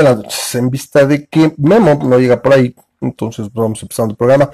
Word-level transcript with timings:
noches. 0.00 0.54
En 0.54 0.70
vista 0.70 1.06
de 1.06 1.26
que 1.26 1.52
Memo 1.58 1.98
no 2.02 2.18
llega 2.18 2.40
por 2.40 2.54
ahí, 2.54 2.74
entonces 3.00 3.52
vamos 3.52 3.82
empezando 3.82 4.12
el 4.12 4.16
programa. 4.16 4.50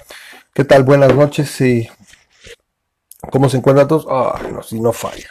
¿Qué 0.53 0.65
tal? 0.65 0.83
Buenas 0.83 1.15
noches. 1.15 1.61
y 1.61 1.89
¿Cómo 3.31 3.49
se 3.49 3.59
encuentran 3.59 3.87
todos? 3.87 4.07
Ah, 4.09 4.41
no, 4.51 4.63
sí, 4.63 4.81
no 4.81 4.93
falla. 4.93 5.31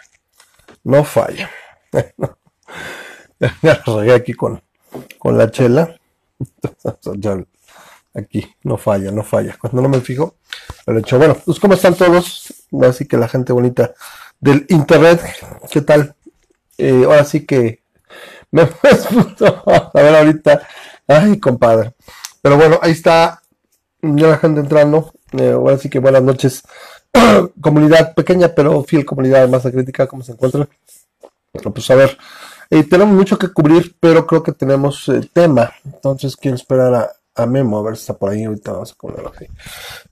No 0.83 1.03
falla. 1.03 1.49
ya 3.61 3.81
regué 3.85 4.13
aquí 4.13 4.33
con, 4.33 4.61
con 5.17 5.37
la 5.37 5.51
chela. 5.51 5.99
aquí, 8.13 8.55
no 8.63 8.77
falla, 8.77 9.11
no 9.11 9.23
falla. 9.23 9.57
Cuando 9.59 9.81
no 9.81 9.89
me 9.89 10.01
fijo, 10.01 10.35
lo 10.85 10.97
he 10.97 10.99
hecho. 10.99 11.17
Bueno, 11.17 11.35
pues 11.45 11.59
¿cómo 11.59 11.73
están 11.73 11.95
todos? 11.95 12.53
Así 12.81 13.05
que 13.05 13.17
la 13.17 13.27
gente 13.27 13.53
bonita 13.53 13.93
del 14.39 14.65
internet, 14.69 15.21
¿qué 15.71 15.81
tal? 15.81 16.15
Eh, 16.77 17.03
ahora 17.05 17.25
sí 17.25 17.45
que 17.45 17.81
me 18.51 18.61
a 18.61 20.01
ver 20.01 20.15
ahorita. 20.15 20.67
Ay, 21.07 21.39
compadre. 21.39 21.93
Pero 22.41 22.57
bueno, 22.57 22.79
ahí 22.81 22.91
está 22.91 23.41
ya 24.01 24.27
la 24.27 24.37
gente 24.37 24.61
entrando. 24.61 25.13
Eh, 25.37 25.51
ahora 25.51 25.77
sí 25.77 25.89
que 25.89 25.99
buenas 25.99 26.23
noches. 26.23 26.63
comunidad 27.61 28.13
pequeña, 28.13 28.49
pero 28.49 28.83
fiel 28.83 29.05
comunidad 29.05 29.41
de 29.41 29.47
masa 29.47 29.71
crítica, 29.71 30.07
¿cómo 30.07 30.23
se 30.23 30.33
encuentra? 30.33 30.67
Pues 31.51 31.89
a 31.91 31.95
ver, 31.95 32.17
eh, 32.69 32.83
tenemos 32.83 33.15
mucho 33.15 33.37
que 33.37 33.51
cubrir, 33.51 33.95
pero 33.99 34.27
creo 34.27 34.43
que 34.43 34.51
tenemos 34.51 35.11
tema. 35.33 35.73
Entonces 35.83 36.35
quiero 36.35 36.55
esperar 36.55 37.11
a, 37.35 37.45
Memo, 37.45 37.79
a 37.79 37.83
ver 37.83 37.95
si 37.95 38.01
está 38.01 38.13
por 38.13 38.29
ahí. 38.29 38.43
Ahorita 38.43 38.71
vamos 38.71 38.91
a 38.91 38.95
ponerlo 38.95 39.33
así. 39.35 39.45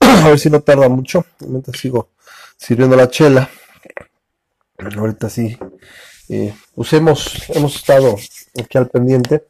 a 0.00 0.28
ver 0.28 0.38
si 0.38 0.50
no 0.50 0.60
tarda 0.60 0.88
mucho. 0.88 1.24
Mientras 1.40 1.78
sigo 1.78 2.10
sirviendo 2.56 2.96
la 2.96 3.08
chela. 3.08 3.48
Ahorita 4.78 5.30
sí 5.30 5.56
eh, 6.28 6.54
pues 6.76 6.92
hemos, 6.92 7.48
hemos 7.48 7.74
estado 7.74 8.16
aquí 8.62 8.76
al 8.76 8.88
pendiente. 8.88 9.44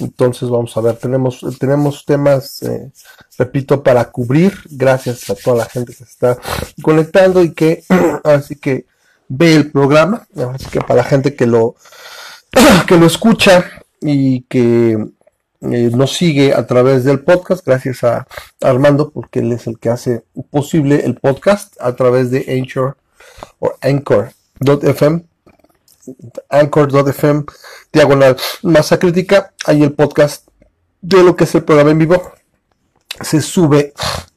Entonces 0.00 0.48
vamos 0.48 0.74
a 0.74 0.80
ver, 0.80 0.96
tenemos, 0.96 1.44
tenemos 1.60 2.04
temas, 2.06 2.62
eh, 2.62 2.90
repito, 3.38 3.82
para 3.82 4.10
cubrir. 4.10 4.54
Gracias 4.70 5.28
a 5.28 5.34
toda 5.34 5.58
la 5.58 5.64
gente 5.66 5.92
que 5.92 5.98
se 5.98 6.04
está 6.04 6.38
conectando 6.82 7.42
y 7.42 7.52
que 7.52 7.84
así 8.24 8.56
que 8.56 8.86
ve 9.28 9.54
el 9.54 9.70
programa. 9.70 10.26
Así 10.54 10.64
que 10.70 10.80
para 10.80 11.02
la 11.02 11.04
gente 11.04 11.36
que 11.36 11.46
lo, 11.46 11.76
que 12.88 12.96
lo 12.96 13.04
escucha 13.04 13.70
y 14.00 14.40
que 14.44 14.92
eh, 15.60 15.90
nos 15.92 16.14
sigue 16.14 16.54
a 16.54 16.66
través 16.66 17.04
del 17.04 17.20
podcast, 17.20 17.66
gracias 17.66 18.02
a 18.02 18.26
Armando, 18.62 19.10
porque 19.10 19.40
él 19.40 19.52
es 19.52 19.66
el 19.66 19.78
que 19.78 19.90
hace 19.90 20.24
posible 20.50 21.04
el 21.04 21.16
podcast 21.16 21.74
a 21.80 21.94
través 21.96 22.30
de 22.30 22.46
Anchor 22.48 22.96
o 23.58 23.74
Anchor.fm 23.82 25.31
anchor.fm 26.48 27.44
diagonal 27.92 28.36
masa 28.62 28.98
crítica. 28.98 29.52
Hay 29.66 29.82
el 29.82 29.92
podcast 29.92 30.48
de 31.00 31.22
lo 31.22 31.36
que 31.36 31.44
es 31.44 31.54
el 31.54 31.64
programa 31.64 31.90
en 31.90 31.98
vivo 31.98 32.32
se 33.20 33.40
sube 33.40 33.92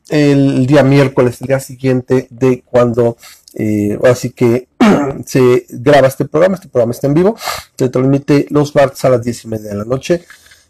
el 0.09 0.67
día 0.67 0.83
miércoles 0.83 1.39
el 1.41 1.47
día 1.47 1.59
siguiente 1.59 2.27
de 2.29 2.61
cuando 2.63 3.17
eh, 3.53 3.97
así 4.03 4.31
que 4.31 4.67
se 5.25 5.65
graba 5.69 6.07
este 6.07 6.25
programa. 6.25 6.55
Este 6.55 6.67
programa 6.67 6.91
está 6.91 7.07
en 7.07 7.13
vivo 7.13 7.37
se 7.77 7.89
transmite 7.89 8.47
los 8.49 8.75
martes 8.75 9.03
a 9.05 9.09
las 9.09 9.23
10 9.23 9.45
y 9.45 9.47
media 9.47 9.69
de 9.69 9.75
la 9.75 9.85
noche. 9.85 10.25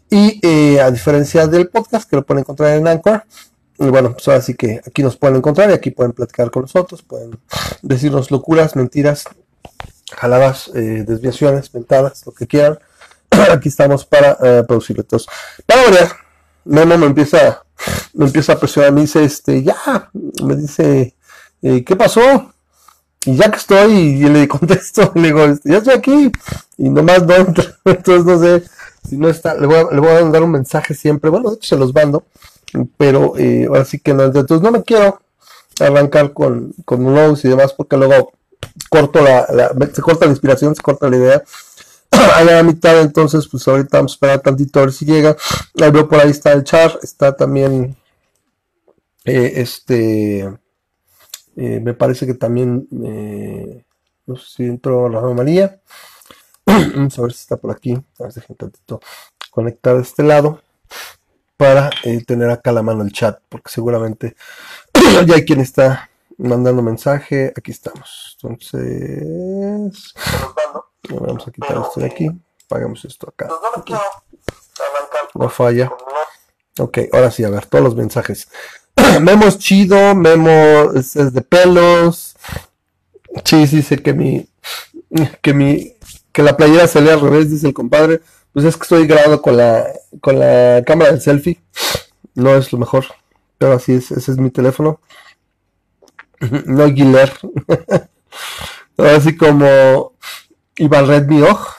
Y 0.08 0.38
eh, 0.46 0.80
a 0.80 0.90
diferencia 0.90 1.48
del 1.48 1.68
podcast 1.68 2.08
que 2.08 2.16
lo 2.16 2.24
pueden 2.24 2.40
encontrar 2.40 2.76
en 2.76 2.86
Anchor 2.86 3.24
y 3.78 3.86
bueno, 3.88 4.12
pues 4.12 4.28
así 4.28 4.54
que 4.54 4.80
aquí 4.86 5.02
nos 5.02 5.16
pueden 5.16 5.36
encontrar 5.36 5.68
y 5.70 5.74
aquí 5.74 5.90
pueden 5.90 6.12
platicar 6.12 6.50
con 6.50 6.62
nosotros, 6.62 7.02
pueden 7.02 7.38
decirnos 7.82 8.30
locuras, 8.30 8.74
mentiras, 8.74 9.24
jaladas, 10.12 10.70
eh, 10.74 11.04
desviaciones, 11.06 11.70
ventadas, 11.70 12.24
lo 12.26 12.32
que 12.32 12.46
quieran. 12.46 12.78
Aquí 13.50 13.68
estamos 13.68 14.04
para 14.04 14.36
eh, 14.42 14.64
producirlo. 14.66 15.02
Entonces, 15.02 15.28
para 15.64 15.82
variar, 15.84 16.08
Memo 16.64 16.98
me 16.98 17.06
empieza, 17.06 17.64
me 18.14 18.26
empieza 18.26 18.54
a 18.54 18.58
presionar, 18.58 18.92
me 18.92 19.02
dice, 19.02 19.24
este, 19.24 19.62
ya, 19.62 20.10
me 20.42 20.56
dice, 20.56 21.14
eh, 21.62 21.84
¿qué 21.84 21.96
pasó? 21.96 22.52
Y 23.24 23.36
ya 23.36 23.50
que 23.50 23.56
estoy, 23.56 23.92
y 23.92 24.24
le 24.28 24.48
contesto, 24.48 25.12
le 25.14 25.22
digo, 25.22 25.44
este, 25.44 25.70
ya 25.70 25.78
estoy 25.78 25.94
aquí, 25.94 26.32
y 26.76 26.88
nomás 26.88 27.24
no 27.24 27.34
entonces 27.84 28.24
no 28.24 28.38
sé 28.38 28.64
si 29.08 29.16
no 29.16 29.28
está, 29.28 29.54
le 29.54 29.66
voy, 29.66 29.76
a, 29.76 29.94
le 29.94 30.00
voy 30.00 30.10
a 30.10 30.22
mandar 30.22 30.42
un 30.42 30.50
mensaje 30.50 30.94
siempre, 30.94 31.30
bueno, 31.30 31.50
de 31.50 31.56
hecho 31.56 31.68
se 31.68 31.76
los 31.76 31.94
mando, 31.94 32.24
pero 32.96 33.36
eh, 33.38 33.66
ahora 33.68 33.84
sí 33.84 34.00
que 34.00 34.12
no, 34.12 34.24
entonces 34.24 34.60
no 34.60 34.72
me 34.72 34.82
quiero 34.82 35.20
arrancar 35.78 36.32
con, 36.32 36.72
con 36.84 37.36
y 37.42 37.48
demás, 37.48 37.72
porque 37.72 37.96
luego 37.96 38.32
corto 38.88 39.22
la, 39.22 39.46
se 39.92 40.02
corta 40.02 40.26
la 40.26 40.32
inspiración, 40.32 40.74
se 40.74 40.82
corta 40.82 41.08
la 41.08 41.16
idea. 41.16 41.42
a 42.10 42.44
la 42.44 42.62
mitad, 42.62 43.00
entonces, 43.00 43.48
pues 43.48 43.66
ahorita 43.66 43.98
vamos 43.98 44.12
a 44.12 44.14
esperar 44.14 44.40
tantito 44.40 44.78
a 44.78 44.82
ver 44.82 44.92
si 44.92 45.04
llega. 45.04 45.36
Ahí 45.80 45.90
veo 45.90 46.08
por 46.08 46.20
ahí 46.20 46.30
está 46.30 46.52
el 46.52 46.64
char, 46.64 46.98
está 47.02 47.34
también 47.34 47.96
eh, 49.26 49.60
este, 49.60 50.44
eh, 51.56 51.80
me 51.80 51.94
parece 51.94 52.26
que 52.26 52.34
también, 52.34 52.86
eh, 53.04 53.84
no 54.26 54.36
sé 54.36 54.46
si 54.56 54.64
entró 54.64 55.08
la 55.08 55.20
María. 55.34 55.80
vamos 56.64 57.18
a 57.18 57.22
ver 57.22 57.32
si 57.32 57.40
está 57.40 57.56
por 57.56 57.72
aquí. 57.72 57.94
A 58.20 58.22
ver 58.22 58.32
si 58.32 58.40
tantito 58.54 59.00
conectar 59.50 59.96
de 59.96 60.02
este 60.02 60.22
lado 60.22 60.62
para 61.56 61.90
tener 62.26 62.50
acá 62.50 62.70
la 62.70 62.82
mano 62.82 63.02
el 63.02 63.12
chat, 63.12 63.40
porque 63.48 63.70
seguramente 63.70 64.36
ya 65.26 65.34
hay 65.34 65.44
quien 65.44 65.60
está 65.60 66.10
mandando 66.38 66.82
mensaje. 66.82 67.52
Aquí 67.56 67.70
estamos. 67.70 68.36
Entonces, 68.42 70.14
vamos 71.08 71.46
a 71.46 71.50
quitar 71.50 71.78
esto 71.78 72.00
de 72.00 72.06
aquí. 72.06 72.30
Pagamos 72.68 73.04
esto 73.04 73.28
acá. 73.28 73.48
No 75.34 75.48
falla. 75.48 75.90
Ok, 76.78 76.98
ahora 77.12 77.30
sí, 77.30 77.44
a 77.44 77.50
ver, 77.50 77.66
todos 77.66 77.84
los 77.84 77.94
mensajes. 77.94 78.48
Memo 79.20 79.46
es 79.46 79.58
chido, 79.58 80.14
Memo 80.14 80.92
es, 80.94 81.14
de 81.14 81.42
pelos. 81.42 82.36
Chis 83.44 83.70
dice 83.70 83.98
que 84.02 84.12
mi, 84.12 84.48
que 85.42 85.54
mi, 85.54 85.96
que 86.32 86.42
la 86.42 86.56
playera 86.56 86.86
sale 86.86 87.12
al 87.12 87.20
revés, 87.20 87.50
dice 87.50 87.66
el 87.68 87.74
compadre. 87.74 88.20
Pues 88.52 88.64
es 88.64 88.76
que 88.76 88.82
estoy 88.82 89.06
grabado 89.06 89.42
con 89.42 89.56
la, 89.56 89.86
con 90.20 90.38
la 90.38 90.82
cámara 90.86 91.12
del 91.12 91.20
selfie. 91.20 91.60
No 92.34 92.54
es 92.54 92.72
lo 92.72 92.78
mejor. 92.78 93.06
Pero 93.58 93.72
así 93.72 93.94
es, 93.94 94.10
ese 94.10 94.32
es 94.32 94.38
mi 94.38 94.50
teléfono. 94.50 95.00
No 96.66 96.84
Aguilar. 96.84 97.32
Así 98.96 99.36
como 99.36 100.12
Red 100.78 101.26
Mioj 101.26 101.76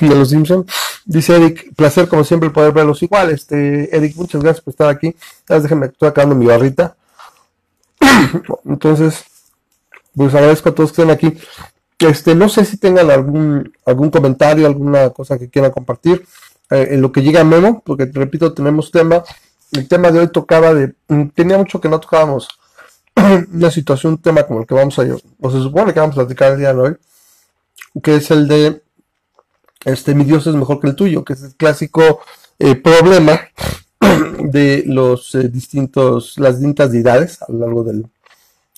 de 0.00 0.14
los 0.14 0.30
Simpsons. 0.30 0.66
Dice 1.04 1.36
Eric, 1.36 1.74
placer 1.76 2.08
como 2.08 2.24
siempre 2.24 2.50
poder 2.50 2.72
verlos 2.72 3.02
igual. 3.02 3.30
Este, 3.30 3.94
Eric, 3.96 4.16
muchas 4.16 4.42
gracias 4.42 4.62
por 4.62 4.72
estar 4.72 4.88
aquí. 4.88 5.14
Déjenme, 5.48 5.86
estoy 5.86 6.08
acabando 6.08 6.34
mi 6.34 6.46
barrita. 6.46 6.96
Entonces, 8.64 9.24
pues 10.14 10.34
agradezco 10.34 10.68
a 10.68 10.74
todos 10.74 10.92
que 10.92 11.02
estén 11.02 11.14
aquí. 11.14 11.38
Este, 11.98 12.34
no 12.34 12.48
sé 12.48 12.64
si 12.64 12.76
tengan 12.76 13.10
algún, 13.10 13.72
algún 13.86 14.10
comentario, 14.10 14.66
alguna 14.66 15.10
cosa 15.10 15.38
que 15.38 15.48
quieran 15.48 15.70
compartir. 15.70 16.26
Eh, 16.70 16.88
en 16.90 17.00
lo 17.00 17.12
que 17.12 17.22
llega 17.22 17.44
Memo, 17.44 17.82
porque 17.84 18.10
repito, 18.12 18.52
tenemos 18.52 18.90
tema. 18.90 19.22
El 19.72 19.88
tema 19.88 20.10
de 20.10 20.20
hoy 20.20 20.28
tocaba 20.28 20.74
de. 20.74 20.94
Tenía 21.34 21.58
mucho 21.58 21.80
que 21.80 21.88
no 21.88 22.00
tocábamos 22.00 22.48
una 23.52 23.70
situación, 23.70 24.14
un 24.14 24.18
tema 24.22 24.42
como 24.44 24.60
el 24.60 24.66
que 24.66 24.74
vamos 24.74 24.98
a, 24.98 25.02
o 25.40 25.50
se 25.50 25.58
supone 25.58 25.92
que 25.92 26.00
vamos 26.00 26.16
a 26.16 26.20
platicar 26.20 26.52
el 26.52 26.58
día 26.58 26.74
de 26.74 26.80
hoy, 26.80 26.96
que 28.02 28.16
es 28.16 28.30
el 28.30 28.46
de, 28.46 28.82
este, 29.84 30.14
mi 30.14 30.24
Dios 30.24 30.46
es 30.46 30.54
mejor 30.54 30.80
que 30.80 30.88
el 30.88 30.96
tuyo, 30.96 31.24
que 31.24 31.32
es 31.32 31.42
el 31.42 31.54
clásico 31.54 32.20
eh, 32.58 32.74
problema 32.74 33.40
de 34.38 34.84
los 34.86 35.34
eh, 35.34 35.48
distintos, 35.48 36.38
las 36.38 36.58
distintas 36.58 36.92
deidades 36.92 37.40
a 37.42 37.50
lo 37.50 37.58
largo 37.60 37.84
del, 37.84 38.06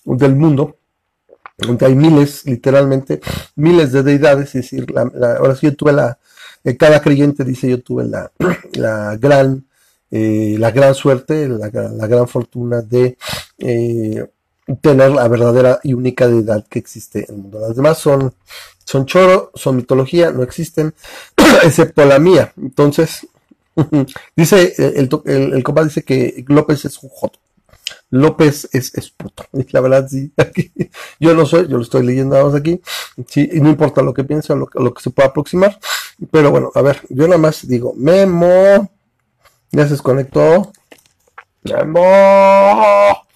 del 0.04 0.36
mundo, 0.36 0.76
donde 1.56 1.86
hay 1.86 1.94
miles, 1.96 2.44
literalmente, 2.46 3.20
miles 3.56 3.90
de 3.92 4.04
deidades, 4.04 4.54
es 4.54 4.70
decir, 4.70 4.86
ahora 4.96 5.56
sí 5.56 5.66
yo 5.66 5.74
tuve 5.74 5.92
la, 5.92 6.18
eh, 6.62 6.76
cada 6.76 7.02
creyente 7.02 7.44
dice 7.44 7.68
yo 7.68 7.82
tuve 7.82 8.04
la, 8.04 8.30
la 8.74 9.16
gran 9.16 9.64
la 10.10 10.70
gran 10.70 10.94
suerte, 10.94 11.46
la, 11.46 11.68
gran 11.68 12.26
fortuna 12.26 12.80
de 12.80 13.18
eh, 13.58 14.26
tener 14.80 15.10
la 15.12 15.28
verdadera 15.28 15.80
y 15.82 15.94
única 15.94 16.28
deidad 16.28 16.66
que 16.68 16.78
existe 16.78 17.26
en 17.28 17.36
el 17.36 17.42
mundo. 17.42 17.60
Las 17.60 17.76
demás 17.76 17.98
son, 17.98 18.34
son 18.84 19.06
choro, 19.06 19.50
son 19.54 19.76
mitología, 19.76 20.30
no 20.30 20.42
existen, 20.42 20.94
excepto 21.64 22.04
la 22.04 22.18
mía. 22.18 22.52
Entonces, 22.56 23.26
dice, 24.36 24.74
el, 24.78 25.08
el, 25.24 25.52
el 25.54 25.62
compa 25.62 25.84
dice 25.84 26.02
que 26.02 26.44
López 26.48 26.84
es 26.84 27.02
un 27.02 27.10
joto. 27.10 27.38
López 28.10 28.68
es, 28.72 28.94
es 28.94 29.10
puto. 29.10 29.44
la 29.70 29.80
verdad, 29.80 30.08
sí. 30.08 30.32
yo 31.20 31.34
no 31.34 31.46
soy, 31.46 31.68
yo 31.68 31.76
lo 31.76 31.82
estoy 31.82 32.04
leyendo 32.04 32.36
vamos 32.36 32.54
aquí. 32.54 32.80
Sí, 33.26 33.48
y 33.52 33.60
no 33.60 33.68
importa 33.68 34.02
lo 34.02 34.14
que 34.14 34.24
piense 34.24 34.54
lo, 34.54 34.68
lo, 34.72 34.94
que 34.94 35.02
se 35.02 35.10
pueda 35.10 35.28
aproximar. 35.28 35.78
Pero 36.30 36.50
bueno, 36.50 36.70
a 36.74 36.82
ver, 36.82 37.02
yo 37.08 37.26
nada 37.26 37.38
más 37.38 37.66
digo, 37.66 37.94
Memo, 37.96 38.90
ya 39.70 39.84
se 39.84 39.90
desconectó. 39.90 40.72
¡Memo! 41.62 43.27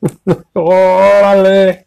¡Órale! 0.52 1.86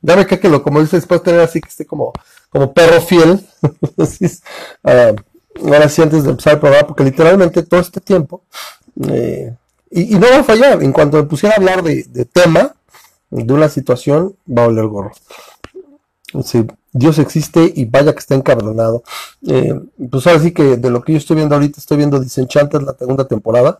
Ya 0.00 0.16
me 0.16 0.26
que 0.26 0.48
lo, 0.48 0.62
como 0.62 0.80
dice, 0.80 0.96
después 0.96 1.22
tener 1.22 1.40
así 1.40 1.60
que 1.60 1.68
esté 1.68 1.84
como, 1.86 2.12
como 2.50 2.72
perro 2.72 3.00
fiel. 3.00 3.46
uh, 3.62 5.16
ahora 5.64 5.88
sí 5.88 6.02
antes 6.02 6.24
de 6.24 6.30
empezar 6.30 6.54
el 6.54 6.60
programa, 6.60 6.86
porque 6.86 7.04
literalmente 7.04 7.62
todo 7.62 7.80
este 7.80 8.00
tiempo, 8.00 8.44
eh, 9.08 9.54
y, 9.90 10.14
no 10.16 10.28
va 10.28 10.38
a 10.38 10.44
fallar, 10.44 10.82
en 10.82 10.92
cuanto 10.92 11.16
me 11.16 11.24
pusiera 11.24 11.54
a 11.54 11.58
hablar 11.58 11.82
de, 11.82 12.24
tema, 12.26 12.74
de 13.30 13.52
una 13.52 13.68
situación, 13.68 14.36
va 14.46 14.64
a 14.64 14.68
oler 14.68 14.86
gorro. 14.86 15.12
Dios 16.92 17.18
existe 17.18 17.72
y 17.74 17.84
vaya 17.84 18.12
que 18.12 18.18
está 18.18 18.34
encabronado. 18.34 19.02
Eh, 19.46 19.74
pues 20.10 20.26
ahora 20.26 20.40
sí 20.40 20.52
que 20.52 20.76
de 20.76 20.90
lo 20.90 21.02
que 21.02 21.12
yo 21.12 21.18
estoy 21.18 21.36
viendo 21.36 21.54
ahorita, 21.54 21.80
estoy 21.80 21.96
viendo 21.96 22.20
Disenchanted 22.20 22.82
la 22.82 22.94
segunda 22.94 23.26
temporada, 23.26 23.78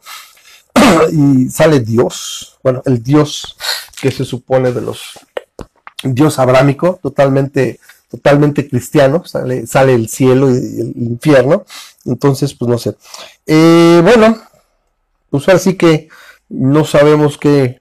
y 1.12 1.48
sale 1.50 1.80
Dios, 1.80 2.58
bueno, 2.62 2.82
el 2.86 3.02
Dios 3.02 3.56
que 4.00 4.10
se 4.10 4.24
supone 4.24 4.72
de 4.72 4.80
los 4.80 5.18
Dios 6.02 6.38
abrámico, 6.38 6.98
totalmente 7.02 7.80
totalmente 8.08 8.68
cristiano, 8.68 9.24
sale, 9.24 9.66
sale 9.66 9.94
el 9.94 10.08
cielo 10.08 10.50
y 10.50 10.56
el 10.56 10.92
infierno, 10.96 11.64
entonces 12.04 12.54
pues 12.54 12.68
no 12.68 12.78
sé. 12.78 12.96
Eh, 13.46 14.00
bueno, 14.02 14.40
pues 15.30 15.46
ahora 15.48 15.60
sí 15.60 15.74
que 15.76 16.08
no 16.48 16.84
sabemos 16.84 17.36
qué, 17.36 17.80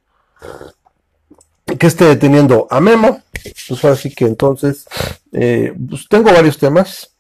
que 1.80 1.88
esté 1.88 2.06
deteniendo 2.06 2.68
a 2.70 2.82
Memo, 2.82 3.24
pues 3.68 3.84
ahora 3.84 3.96
sí 3.96 4.14
que 4.14 4.26
entonces, 4.26 4.86
eh, 5.32 5.74
pues 5.90 6.08
tengo 6.10 6.32
varios 6.32 6.58
temas, 6.58 7.12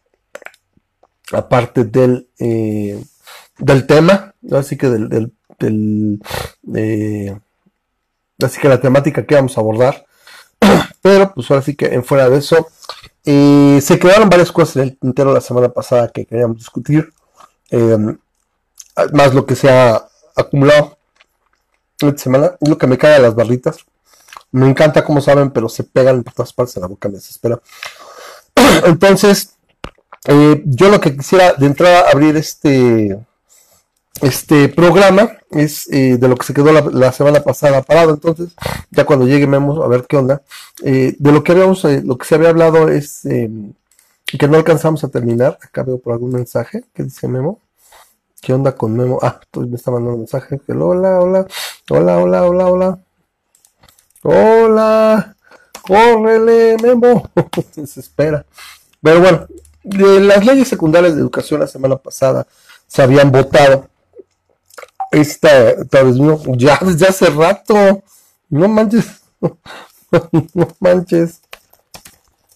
aparte 1.31 1.85
del, 1.85 2.29
eh, 2.39 3.01
del 3.57 3.87
tema, 3.87 4.33
así 4.51 4.77
que 4.77 4.89
del, 4.89 5.31
así 8.43 8.61
que 8.61 8.69
la 8.69 8.79
temática 8.79 9.25
que 9.25 9.35
vamos 9.35 9.57
a 9.57 9.61
abordar, 9.61 10.05
pero 11.01 11.33
pues 11.33 11.49
ahora 11.49 11.63
sí 11.63 11.75
que 11.75 11.87
en 11.87 12.03
fuera 12.03 12.29
de 12.29 12.37
eso, 12.37 12.67
eh, 13.25 13.79
se 13.81 13.99
quedaron 13.99 14.29
varias 14.29 14.51
cosas 14.51 14.77
en 14.77 14.83
el 14.83 14.97
tintero 14.97 15.33
la 15.33 15.41
semana 15.41 15.69
pasada 15.69 16.09
que 16.09 16.25
queríamos 16.25 16.57
discutir, 16.57 17.11
em, 17.69 18.17
más 19.13 19.33
lo 19.33 19.45
que 19.45 19.55
se 19.55 19.69
ha 19.69 20.07
acumulado 20.35 20.97
esta 21.99 22.17
semana, 22.17 22.51
lo 22.61 22.77
que 22.77 22.87
me 22.87 22.97
cae 22.97 23.15
a 23.15 23.19
las 23.19 23.35
barritas. 23.35 23.77
Me 24.51 24.69
encanta, 24.69 25.03
como 25.03 25.19
saben, 25.19 25.51
pero 25.51 25.67
se 25.67 25.83
pegan 25.83 26.23
por 26.23 26.33
todas 26.33 26.53
partes 26.53 26.75
de 26.75 26.81
la 26.81 26.87
boca, 26.87 27.09
me 27.09 27.15
desespera. 27.15 27.59
Entonces, 28.85 29.55
eh, 30.25 30.61
yo 30.65 30.89
lo 30.89 31.01
que 31.01 31.15
quisiera 31.15 31.53
de 31.53 31.65
entrada 31.65 32.09
abrir 32.11 32.37
este 32.37 33.17
este 34.21 34.69
programa 34.69 35.31
es 35.51 35.87
eh, 35.91 36.17
de 36.17 36.27
lo 36.27 36.35
que 36.35 36.45
se 36.45 36.53
quedó 36.53 36.71
la, 36.71 37.11
semana 37.11 37.41
pasada 37.41 37.81
parado. 37.81 38.13
Entonces, 38.13 38.49
ya 38.91 39.05
cuando 39.05 39.27
llegue 39.27 39.47
Memo, 39.47 39.83
a 39.83 39.87
ver 39.87 40.05
qué 40.07 40.17
onda. 40.17 40.41
Eh, 40.83 41.15
de 41.17 41.31
lo 41.31 41.43
que 41.43 41.51
habíamos, 41.51 41.83
eh, 41.85 42.01
lo 42.03 42.17
que 42.17 42.25
se 42.25 42.35
había 42.35 42.49
hablado 42.49 42.89
es 42.89 43.25
em, 43.25 43.73
que 44.25 44.47
no 44.47 44.57
alcanzamos 44.57 45.03
a 45.03 45.09
terminar. 45.09 45.57
Acá 45.61 45.83
veo 45.83 45.99
por 45.99 46.13
algún 46.13 46.31
mensaje 46.31 46.83
que 46.93 47.03
dice 47.03 47.27
Memo. 47.27 47.59
¿Qué 48.41 48.53
onda 48.53 48.75
con 48.75 48.95
Memo? 48.95 49.19
Ah, 49.21 49.39
pues 49.51 49.67
me 49.67 49.75
está 49.75 49.91
mandando 49.91 50.13
un 50.13 50.19
mensaje. 50.21 50.59
Hola, 50.67 51.19
hola, 51.19 51.47
hola, 51.89 52.17
hola, 52.17 52.43
hola, 52.43 52.67
hola. 52.67 52.99
Hola, 54.23 55.35
córrele, 55.81 56.77
Memo. 56.81 57.29
se 57.85 57.99
espera. 57.99 58.45
Pero 59.01 59.19
bueno, 59.21 59.47
de 59.83 60.19
las 60.19 60.45
leyes 60.45 60.67
secundarias 60.67 61.15
de 61.15 61.21
educación 61.21 61.59
la 61.59 61.67
semana 61.67 61.97
pasada 61.97 62.45
se 62.87 63.01
habían 63.01 63.31
votado 63.31 63.87
esta, 65.11 65.75
no, 66.15 66.41
ya 66.55 66.79
desde 66.81 67.07
hace 67.07 67.27
rato. 67.27 68.03
No 68.49 68.67
manches. 68.67 69.21
no 69.41 70.67
manches. 70.79 71.41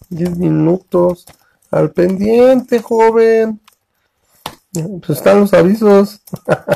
10 0.09 0.37
minutos. 0.37 1.25
Al 1.69 1.91
pendiente, 1.91 2.81
joven. 2.81 3.61
Pues 4.73 5.17
están 5.19 5.41
los 5.41 5.53
avisos. 5.53 6.21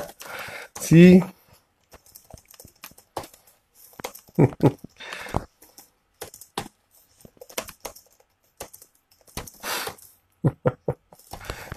sí. 0.82 1.24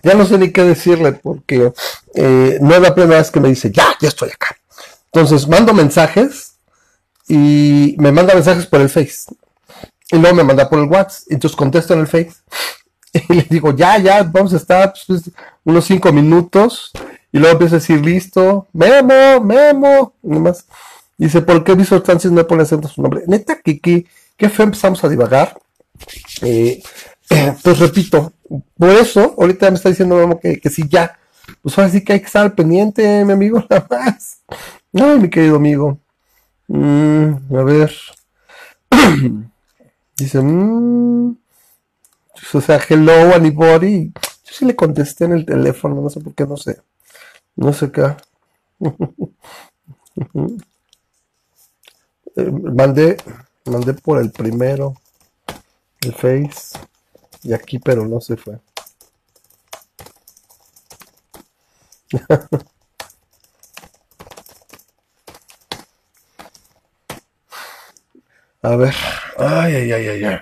ya 0.02 0.14
no 0.14 0.24
sé 0.24 0.38
ni 0.38 0.52
qué 0.52 0.62
decirle 0.64 1.12
porque 1.12 1.72
eh, 2.20 2.58
no 2.60 2.74
es 2.74 2.80
la 2.80 2.94
primera 2.94 3.18
vez 3.18 3.30
que 3.30 3.38
me 3.38 3.48
dice, 3.48 3.70
ya, 3.70 3.94
ya 4.00 4.08
estoy 4.08 4.30
acá. 4.30 4.56
Entonces 5.12 5.46
mando 5.46 5.72
mensajes 5.72 6.54
y 7.28 7.94
me 7.98 8.10
manda 8.10 8.34
mensajes 8.34 8.66
por 8.66 8.80
el 8.80 8.88
Face. 8.88 9.32
Y 10.10 10.16
luego 10.16 10.34
me 10.34 10.42
manda 10.42 10.68
por 10.68 10.80
el 10.80 10.86
WhatsApp. 10.86 11.28
Entonces 11.30 11.56
contesto 11.56 11.94
en 11.94 12.00
el 12.00 12.08
Face. 12.08 12.32
Y 13.28 13.34
le 13.34 13.46
digo, 13.48 13.74
ya, 13.74 13.98
ya, 13.98 14.22
vamos 14.22 14.52
a 14.52 14.56
estar 14.56 14.92
pues, 14.92 15.04
pues, 15.06 15.34
unos 15.64 15.84
cinco 15.84 16.12
minutos. 16.12 16.90
Y 17.32 17.38
luego 17.38 17.52
empiezo 17.52 17.76
a 17.76 17.78
decir, 17.78 18.04
listo, 18.04 18.66
Memo, 18.72 19.40
Memo. 19.40 20.12
Y 20.22 20.28
más. 20.28 20.66
Dice, 21.16 21.40
¿por 21.40 21.64
qué 21.64 21.74
Víctor 21.74 22.04
Francis 22.04 22.30
no 22.30 22.46
pone 22.46 22.64
acento 22.64 22.88
su 22.88 23.00
nombre? 23.00 23.22
Neta, 23.26 23.60
que, 23.60 23.80
qué 23.80 24.48
fue 24.50 24.64
empezamos 24.64 25.02
a 25.04 25.08
divagar. 25.08 25.56
Eh, 26.42 26.82
pues 27.62 27.78
repito, 27.78 28.32
por 28.76 28.90
eso, 28.90 29.34
ahorita 29.38 29.70
me 29.70 29.76
está 29.76 29.88
diciendo 29.88 30.38
que, 30.42 30.60
que 30.60 30.68
sí, 30.68 30.84
ya. 30.88 31.17
Pues 31.68 31.76
ahora 31.76 31.90
sí 31.90 32.02
que 32.02 32.14
hay 32.14 32.20
que 32.20 32.26
estar 32.26 32.54
pendiente, 32.54 33.26
mi 33.26 33.32
amigo, 33.32 33.62
nada 33.68 33.86
más. 33.90 34.40
Ay, 34.94 35.18
mi 35.20 35.28
querido 35.28 35.56
amigo. 35.56 35.98
Mm, 36.66 37.54
a 37.54 37.62
ver. 37.62 37.92
Dice, 40.16 40.40
mmm, 40.40 41.36
o 42.54 42.60
sea, 42.62 42.80
hello 42.88 43.34
anybody. 43.34 44.10
Yo 44.14 44.50
sí 44.50 44.64
le 44.64 44.74
contesté 44.74 45.26
en 45.26 45.32
el 45.32 45.44
teléfono, 45.44 46.00
no 46.00 46.08
sé 46.08 46.20
por 46.20 46.34
qué, 46.34 46.46
no 46.46 46.56
sé. 46.56 46.80
No 47.54 47.74
sé 47.74 47.92
qué. 47.92 48.16
Eh, 52.36 52.50
mandé, 52.52 53.16
mandé 53.64 53.94
por 53.94 54.18
el 54.20 54.30
primero, 54.30 54.94
el 56.02 56.14
Face. 56.14 56.78
Y 57.42 57.52
aquí, 57.52 57.80
pero 57.80 58.06
no 58.06 58.20
se 58.20 58.36
fue. 58.36 58.60
A 68.62 68.76
ver. 68.76 68.94
Ay, 69.38 69.74
ay, 69.76 69.92
ay, 69.92 70.08
ay, 70.08 70.24
ay. 70.24 70.40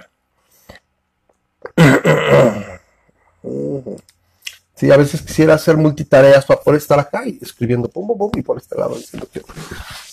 Sí, 4.74 4.90
a 4.90 4.96
veces 4.96 5.22
quisiera 5.22 5.54
hacer 5.54 5.76
multitareas 5.76 6.44
para 6.44 6.60
poder 6.60 6.78
estar 6.78 6.98
acá 6.98 7.26
y 7.26 7.38
escribiendo 7.40 7.88
pum, 7.88 8.06
pum, 8.16 8.30
y 8.34 8.42
por 8.42 8.58
este 8.58 8.76
lado 8.76 8.94
diciendo 8.96 9.26
que. 9.32 9.42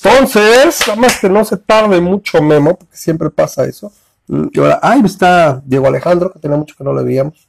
Entonces, 0.03 0.79
nada 0.87 0.99
más 0.99 1.19
que 1.19 1.29
no 1.29 1.43
se 1.43 1.57
tarde 1.57 1.99
mucho 1.99 2.41
Memo, 2.41 2.77
porque 2.77 2.95
siempre 2.95 3.29
pasa 3.29 3.65
eso. 3.65 3.91
Y 4.27 4.59
ahora, 4.59 4.79
ahí 4.81 5.01
está 5.03 5.61
Diego 5.65 5.87
Alejandro, 5.87 6.31
que 6.31 6.39
tenía 6.39 6.57
mucho 6.57 6.75
que 6.77 6.83
no 6.83 6.93
le 6.93 7.03
veíamos. 7.03 7.47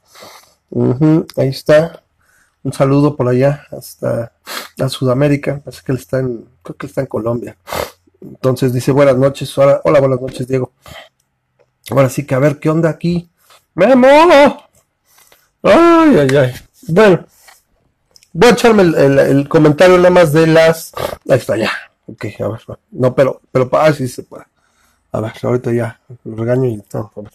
ahí 1.37 1.49
está. 1.49 2.01
Un 2.65 2.73
saludo 2.73 3.15
por 3.15 3.27
allá 3.27 3.67
hasta 3.69 4.33
a 4.79 4.89
Sudamérica. 4.89 5.61
Parece 5.63 5.83
que 5.83 5.91
él 5.91 5.99
está 5.99 6.17
en, 6.17 6.49
creo 6.63 6.75
que 6.75 6.87
está 6.87 7.01
en 7.01 7.07
Colombia. 7.07 7.55
Entonces 8.19 8.73
dice 8.73 8.91
buenas 8.91 9.15
noches. 9.15 9.55
Hola, 9.55 9.81
buenas 9.83 10.19
noches, 10.19 10.47
Diego. 10.47 10.71
Ahora 11.91 12.09
sí 12.09 12.25
que 12.25 12.33
a 12.33 12.39
ver 12.39 12.59
qué 12.59 12.71
onda 12.71 12.89
aquí. 12.89 13.29
¡Memo! 13.75 14.07
Ay, 15.61 16.17
ay, 16.17 16.37
ay. 16.37 16.53
Bueno, 16.87 17.27
voy 18.33 18.49
a 18.49 18.53
echarme 18.53 18.81
el, 18.81 19.47
comentario 19.47 19.97
nada 19.97 20.09
más 20.09 20.33
de 20.33 20.47
las. 20.47 20.91
Ahí 21.29 21.37
está, 21.37 21.57
ya. 21.57 21.69
Ok, 22.07 22.25
a 22.39 22.47
ver. 22.47 22.61
No, 22.89 23.13
pero, 23.13 23.41
pero, 23.51 23.69
ah, 23.73 23.93
sí 23.93 24.07
se 24.07 24.23
puede. 24.23 24.45
A 25.11 25.21
ver, 25.21 25.33
ahorita 25.39 25.71
ya 25.71 26.01
lo 26.23 26.35
regaño 26.35 26.65
y 26.65 26.77
ver. 26.77 27.31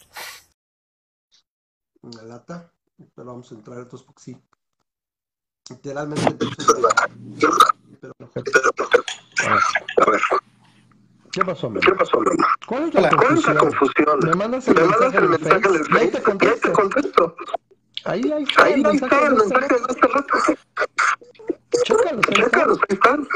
Una 2.01 2.23
lata, 2.23 2.69
pero 3.15 3.27
vamos 3.27 3.49
a 3.49 3.55
entrar 3.55 3.79
entonces 3.79 4.05
porque 4.05 4.23
sí. 4.23 4.37
Literalmente 5.71 6.37
pero, 8.01 8.15
a 9.97 10.11
ver. 10.11 10.21
¿Qué 11.31 11.45
pasó? 11.45 11.73
¿Qué 11.73 11.93
pasó? 11.93 12.19
¿Cuál 12.67 12.89
es 12.89 12.93
la, 12.93 13.09
¿Cuál 13.09 13.37
es 13.37 13.47
la 13.47 13.55
confusión? 13.55 14.19
Me 14.23 14.35
mandas 14.35 14.67
el, 14.67 14.75
¿Me 14.75 14.81
mensaje, 14.81 15.17
el 15.17 15.29
mensaje 15.29 15.67
en 15.67 15.73
el 15.75 15.85
Facebook. 15.85 15.97
Ahí 15.97 16.11
te 16.11 16.21
contesto. 16.21 16.67
te 16.67 16.73
contesto. 16.73 17.35
Ahí, 18.03 18.31
ahí 18.31 18.43
está. 18.43 18.63
Ahí, 18.63 18.73
el 18.73 18.81
mensaje 18.83 19.15
está 19.15 19.27
el 19.27 19.35
mensaje 19.35 19.67
de 19.67 19.75
este 19.89 20.07
rato. 20.07 20.37
Chécalos, 21.83 22.25
ahí 22.27 22.33
Chécalos, 22.35 22.79
ahí 22.89 22.95
están. 22.95 23.27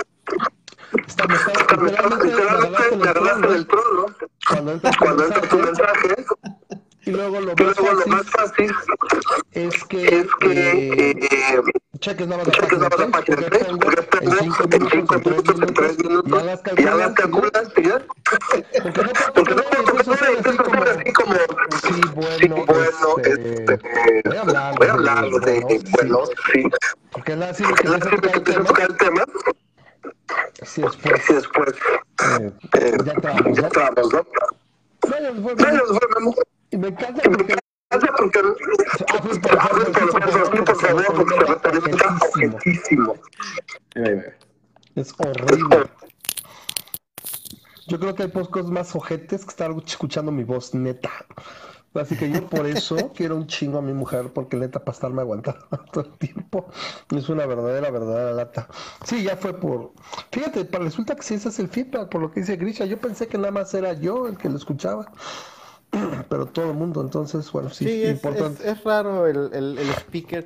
Está, 1.07 1.27
me 1.27 1.35
está, 1.35 1.51
literalmente 1.77 2.97
me 2.97 3.09
agarraste 3.09 3.47
del 3.47 3.67
trono. 3.67 4.05
Cuando 4.49 4.73
entra 5.23 5.41
tu 5.41 5.57
mensaje. 5.57 6.25
Y 7.05 7.11
luego 7.11 7.39
lo, 7.39 7.55
más, 7.55 7.59
luego 7.59 7.85
fácil 7.85 7.99
lo 7.99 8.17
más 8.17 8.29
fácil 8.31 8.75
es 9.51 9.83
que, 9.83 10.05
es 10.07 10.27
que 10.39 11.11
eh, 11.11 11.61
cheques 11.99 12.27
nada 12.27 12.43
más 12.43 12.71
la 12.79 13.09
página 13.09 13.35
de 13.37 13.59
Facebook, 13.59 13.79
porque 13.79 14.25
en 14.25 14.89
5 14.89 15.19
minutos, 15.19 15.61
en 15.61 15.73
3 15.73 15.97
minutos, 15.99 16.43
y 16.77 16.87
hagas 16.87 17.13
calculas, 17.13 17.71
y 17.77 17.83
ya. 17.83 18.01
Porque 18.83 19.01
no, 19.03 19.11
porque 19.33 19.53
no, 19.53 19.63
así 20.91 21.13
como, 21.13 21.35
sí, 21.83 22.01
bueno, 22.15 22.65
este, 22.83 23.73
este, 23.73 24.21
voy 24.25 24.37
a 24.37 24.41
hablar, 24.41 24.75
voy 24.77 24.87
a 24.87 24.93
hablar 24.93 25.25
de, 25.29 25.83
buenos, 25.91 26.29
sí. 26.51 26.63
Porque 27.11 27.35
nada, 27.35 27.53
si 27.53 27.63
me 27.63 27.69
empieza 27.69 27.95
a 27.95 28.63
tocar 28.63 28.89
el 28.89 28.97
tema. 28.97 29.25
Sí, 30.63 30.81
después, 30.81 31.21
sí, 31.27 31.33
después 31.33 31.75
eh, 32.79 32.97
ya 33.03 33.13
trabamos, 33.13 33.57
¿no? 33.57 33.69
Trabamos, 33.69 34.13
¿no? 34.13 34.25
No, 35.07 35.33
después, 35.43 35.99
no, 36.19 36.33
y 36.71 36.77
me 36.77 36.87
encanta 36.89 37.21
porque 37.23 37.43
porque 37.45 37.55
haces 37.89 39.39
por 39.39 39.51
favor, 40.81 41.05
porque 41.15 41.33
se 41.33 41.45
representa 41.45 42.17
objetísimo. 42.21 43.15
Es 44.95 45.13
horrible. 45.17 45.89
Yo 47.87 47.99
creo 47.99 48.15
que 48.15 48.23
hay 48.23 48.29
pocos 48.29 48.69
más 48.69 48.95
ojetes 48.95 49.43
que 49.43 49.49
estar 49.49 49.71
escuchando 49.85 50.31
mi 50.31 50.43
voz, 50.43 50.73
neta. 50.73 51.11
Así 51.93 52.17
que 52.17 52.29
yo 52.29 52.45
por 52.47 52.65
eso 52.65 52.95
quiero 53.15 53.37
un 53.37 53.47
chingo 53.47 53.77
a 53.77 53.81
mi 53.81 53.93
mujer, 53.93 54.31
porque 54.33 54.57
neta 54.57 54.79
para 54.79 54.95
estarme 54.95 55.21
aguantando 55.21 55.65
todo 55.93 56.05
el 56.05 56.17
tiempo 56.17 56.67
es 57.15 57.29
una 57.29 57.45
verdadera, 57.45 57.89
verdadera 57.91 58.31
lata. 58.31 58.67
Sí, 59.05 59.23
ya 59.23 59.37
fue 59.37 59.53
por. 59.53 59.93
Fíjate, 60.31 60.67
resulta 60.77 61.15
que 61.15 61.23
sí, 61.23 61.35
ese 61.35 61.49
es 61.49 61.59
el 61.59 61.69
feedback, 61.69 62.09
por 62.09 62.21
lo 62.21 62.31
que 62.31 62.41
dice 62.41 62.57
Grisha. 62.57 62.85
Yo 62.85 62.99
pensé 62.99 63.27
que 63.27 63.37
nada 63.37 63.51
más 63.51 63.73
era 63.73 63.93
yo 63.93 64.27
el 64.27 64.37
que 64.37 64.49
lo 64.49 64.57
escuchaba, 64.57 65.11
pero 66.29 66.45
todo 66.45 66.71
el 66.71 66.77
mundo, 66.77 67.01
entonces, 67.01 67.51
bueno, 67.51 67.69
sí, 67.69 67.85
sí 67.85 68.03
es, 68.03 68.11
importante. 68.11 68.69
Es, 68.69 68.83
raro 68.83 69.27
el, 69.27 69.49
el, 69.53 69.77
el 69.77 69.89
speaker. 69.89 70.45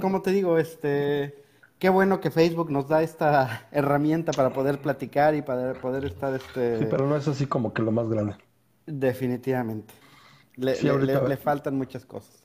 Como 0.00 0.22
te 0.22 0.32
digo, 0.32 0.58
este 0.58 1.48
qué 1.78 1.88
bueno 1.88 2.20
que 2.20 2.30
Facebook 2.30 2.70
nos 2.70 2.88
da 2.88 3.02
esta 3.02 3.68
herramienta 3.72 4.32
para 4.32 4.50
poder 4.50 4.80
platicar 4.80 5.34
y 5.34 5.42
para 5.42 5.74
poder 5.74 6.04
estar 6.04 6.34
este 6.34 6.78
sí 6.78 6.86
pero 6.90 7.06
no 7.06 7.16
es 7.16 7.28
así 7.28 7.46
como 7.46 7.72
que 7.72 7.82
lo 7.82 7.92
más 7.92 8.08
grande 8.08 8.34
definitivamente 8.86 9.94
le, 10.56 10.74
le, 10.82 11.36
faltan 11.36 11.76
muchas 11.76 12.04
cosas 12.04 12.37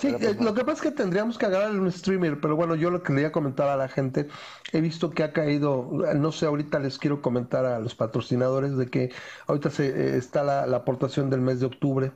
Sí, 0.00 0.12
pues, 0.12 0.22
eh, 0.22 0.36
lo 0.40 0.54
que 0.54 0.62
pasa 0.64 0.76
es 0.76 0.80
que 0.80 0.90
tendríamos 0.92 1.36
que 1.36 1.44
agarrar 1.44 1.72
un 1.78 1.92
streamer, 1.92 2.40
pero 2.40 2.56
bueno, 2.56 2.74
yo 2.74 2.90
lo 2.90 3.02
que 3.02 3.12
le 3.12 3.20
voy 3.20 3.26
a 3.26 3.32
comentar 3.32 3.68
a 3.68 3.76
la 3.76 3.86
gente, 3.86 4.28
he 4.72 4.80
visto 4.80 5.10
que 5.10 5.22
ha 5.22 5.32
caído, 5.34 5.90
no 6.16 6.32
sé, 6.32 6.46
ahorita 6.46 6.78
les 6.78 6.98
quiero 6.98 7.20
comentar 7.20 7.66
a 7.66 7.78
los 7.78 7.94
patrocinadores 7.94 8.78
de 8.78 8.88
que 8.88 9.12
ahorita 9.46 9.68
se, 9.68 9.88
eh, 9.88 10.16
está 10.16 10.42
la, 10.42 10.66
la, 10.66 10.78
aportación 10.78 11.28
del 11.28 11.42
mes 11.42 11.60
de 11.60 11.66
octubre 11.66 12.12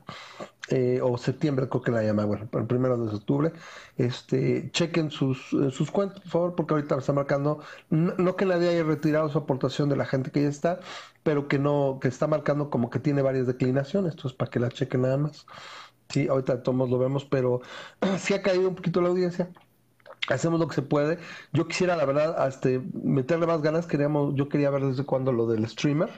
eh, 0.71 1.01
o 1.03 1.19
septiembre, 1.19 1.69
creo 1.69 1.83
que 1.83 1.91
la 1.91 2.03
llama, 2.03 2.25
bueno, 2.25 2.49
el 2.51 2.67
primero 2.67 2.97
de 2.97 3.15
octubre, 3.15 3.53
este, 3.99 4.71
chequen 4.71 5.11
sus, 5.11 5.51
sus 5.71 5.91
cuentas, 5.91 6.21
por 6.21 6.31
favor, 6.31 6.55
porque 6.55 6.73
ahorita 6.75 6.97
está 6.97 7.13
marcando, 7.13 7.61
no, 7.91 8.35
que 8.35 8.47
nadie 8.47 8.71
haya 8.71 8.83
retirado 8.83 9.29
su 9.29 9.37
aportación 9.37 9.91
de 9.91 9.97
la 9.97 10.07
gente 10.07 10.31
que 10.31 10.43
ya 10.43 10.49
está, 10.49 10.81
pero 11.23 11.49
que 11.49 11.59
no, 11.59 11.99
que 12.01 12.09
está 12.09 12.27
marcando 12.29 12.71
como 12.71 12.89
que 12.89 12.99
tiene 12.99 13.21
varias 13.21 13.47
declinaciones, 13.47 14.13
entonces 14.13 14.35
para 14.39 14.51
que 14.51 14.59
la 14.59 14.71
chequen 14.71 15.03
nada 15.03 15.19
más. 15.19 15.47
Sí, 16.09 16.29
ahorita 16.29 16.63
todos 16.63 16.91
lo 16.91 16.99
vemos, 16.99 17.25
pero 17.25 17.61
sí 18.19 18.35
ha 18.35 18.43
caído 18.43 18.69
un 18.69 18.75
poquito 18.75 19.01
la 19.01 19.09
audiencia. 19.09 19.51
Hacemos 20.29 20.59
lo 20.59 20.69
que 20.69 20.75
se 20.75 20.83
puede. 20.83 21.19
Yo 21.53 21.69
quisiera, 21.69 21.97
la 21.97 22.07
verdad, 22.07 22.55
meterle 23.03 23.47
más 23.47 23.63
ganas. 23.63 23.87
Queríamos, 23.87 24.35
yo 24.35 24.49
quería 24.49 24.71
ver 24.71 24.85
desde 24.85 25.05
cuándo 25.05 25.33
lo 25.33 25.47
del 25.47 25.69
streamer, 25.69 26.11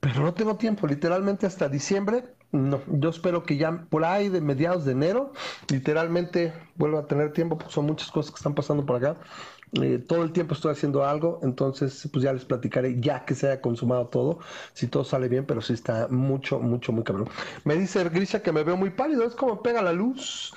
pero 0.00 0.22
no 0.22 0.34
tengo 0.34 0.56
tiempo. 0.56 0.86
Literalmente 0.86 1.46
hasta 1.46 1.68
diciembre 1.68 2.24
no, 2.54 2.80
yo 2.86 3.08
espero 3.08 3.42
que 3.42 3.56
ya 3.56 3.84
por 3.90 4.04
ahí 4.04 4.28
de 4.28 4.40
mediados 4.40 4.84
de 4.84 4.92
enero, 4.92 5.32
literalmente 5.68 6.52
vuelva 6.76 7.00
a 7.00 7.06
tener 7.06 7.32
tiempo, 7.32 7.58
porque 7.58 7.72
son 7.74 7.86
muchas 7.86 8.12
cosas 8.12 8.30
que 8.30 8.36
están 8.36 8.54
pasando 8.54 8.86
por 8.86 8.94
acá. 8.96 9.16
Eh, 9.72 9.98
todo 9.98 10.22
el 10.22 10.32
tiempo 10.32 10.54
estoy 10.54 10.72
haciendo 10.72 11.04
algo, 11.04 11.40
entonces 11.42 12.08
pues 12.12 12.22
ya 12.22 12.32
les 12.32 12.44
platicaré 12.44 13.00
ya 13.00 13.24
que 13.24 13.34
se 13.34 13.48
haya 13.48 13.60
consumado 13.60 14.06
todo, 14.06 14.38
si 14.72 14.86
todo 14.86 15.04
sale 15.04 15.28
bien, 15.28 15.46
pero 15.46 15.60
sí 15.60 15.72
está 15.72 16.06
mucho, 16.08 16.60
mucho, 16.60 16.92
muy 16.92 17.02
cabrón. 17.02 17.28
Me 17.64 17.74
dice 17.74 18.04
Grisha 18.04 18.42
que 18.42 18.52
me 18.52 18.62
veo 18.62 18.76
muy 18.76 18.90
pálido, 18.90 19.24
es 19.24 19.34
como 19.34 19.62
pega 19.62 19.82
la 19.82 19.92
luz. 19.92 20.54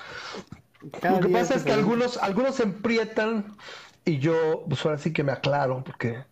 Lo 1.01 1.19
que 1.19 1.29
pasa 1.29 1.55
es 1.55 1.63
que 1.63 1.71
algunos, 1.71 2.17
algunos 2.17 2.55
se 2.55 2.63
emprietan 2.63 3.57
y 4.05 4.19
yo 4.19 4.65
pues 4.69 4.85
ahora 4.85 4.97
sí 4.97 5.11
que 5.11 5.23
me 5.23 5.31
aclaro, 5.31 5.83
porque 5.83 6.23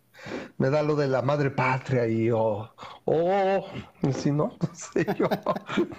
me 0.58 0.70
da 0.70 0.82
lo 0.82 0.96
de 0.96 1.08
la 1.08 1.22
madre 1.22 1.50
patria 1.50 2.06
y 2.06 2.30
oh, 2.30 2.70
oh, 3.04 3.66
si 4.12 4.30
no, 4.30 4.56
no 4.60 4.74
sé 4.74 5.06
yo, 5.18 5.28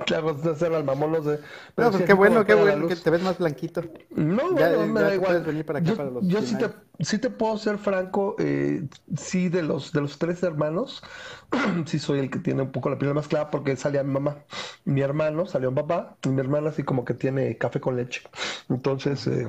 ¿qué 0.05 0.15
hago 0.15 0.33
de 0.33 0.51
hacer 0.51 0.73
al 0.73 0.83
mamón? 0.83 1.11
No 1.11 1.23
sé. 1.23 1.39
Pero 1.75 1.91
no, 1.91 1.97
pues 1.97 2.05
qué 2.05 2.13
bueno, 2.13 2.45
qué 2.45 2.53
bueno, 2.53 2.87
que 2.87 2.95
te 2.95 3.09
ves 3.09 3.21
más 3.21 3.37
blanquito. 3.37 3.81
No, 4.09 4.51
bueno, 4.51 4.87
me 4.87 5.01
da 5.01 5.15
igual. 5.15 5.43
Venir 5.43 5.65
para 5.65 5.79
acá 5.79 5.89
yo, 5.89 5.97
para 5.97 6.09
los 6.09 6.27
yo 6.27 6.41
sí 6.41 6.57
te, 6.57 6.69
sí 7.03 7.17
te 7.19 7.29
puedo 7.29 7.57
ser 7.57 7.77
franco, 7.77 8.35
eh, 8.39 8.87
sí, 9.15 9.49
de 9.49 9.63
los, 9.63 9.91
de 9.91 10.01
los 10.01 10.17
tres 10.17 10.41
hermanos, 10.43 11.03
sí 11.85 11.99
soy 11.99 12.19
el 12.19 12.29
que 12.29 12.39
tiene 12.39 12.63
un 12.63 12.71
poco 12.71 12.89
la 12.89 12.97
piel 12.97 13.13
más 13.13 13.27
clara 13.27 13.49
porque 13.49 13.75
salía 13.75 14.03
mi 14.03 14.13
mamá, 14.13 14.37
mi 14.85 15.01
hermano, 15.01 15.45
salió 15.45 15.71
mi 15.71 15.77
papá, 15.77 16.17
y 16.23 16.29
mi 16.29 16.41
hermana 16.41 16.69
así 16.69 16.83
como 16.83 17.05
que 17.05 17.13
tiene 17.13 17.57
café 17.57 17.79
con 17.79 17.95
leche. 17.95 18.21
Entonces, 18.69 19.27
eh, 19.27 19.47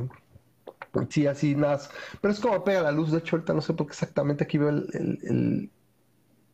Sí, 1.11 1.27
así 1.27 1.55
nada. 1.55 1.81
Pero 2.21 2.33
es 2.33 2.41
como 2.41 2.65
pega 2.65 2.83
la 2.83 2.93
luz. 2.93 3.13
De 3.13 3.19
hecho, 3.19 3.37
ahorita 3.37 3.55
no 3.55 3.61
sé 3.63 3.75
por 3.75 3.87
qué 3.87 3.93
exactamente 3.93 4.45
aquí 4.45 4.59
veo 4.59 4.71
el, 4.71 4.89
el, 5.23 5.73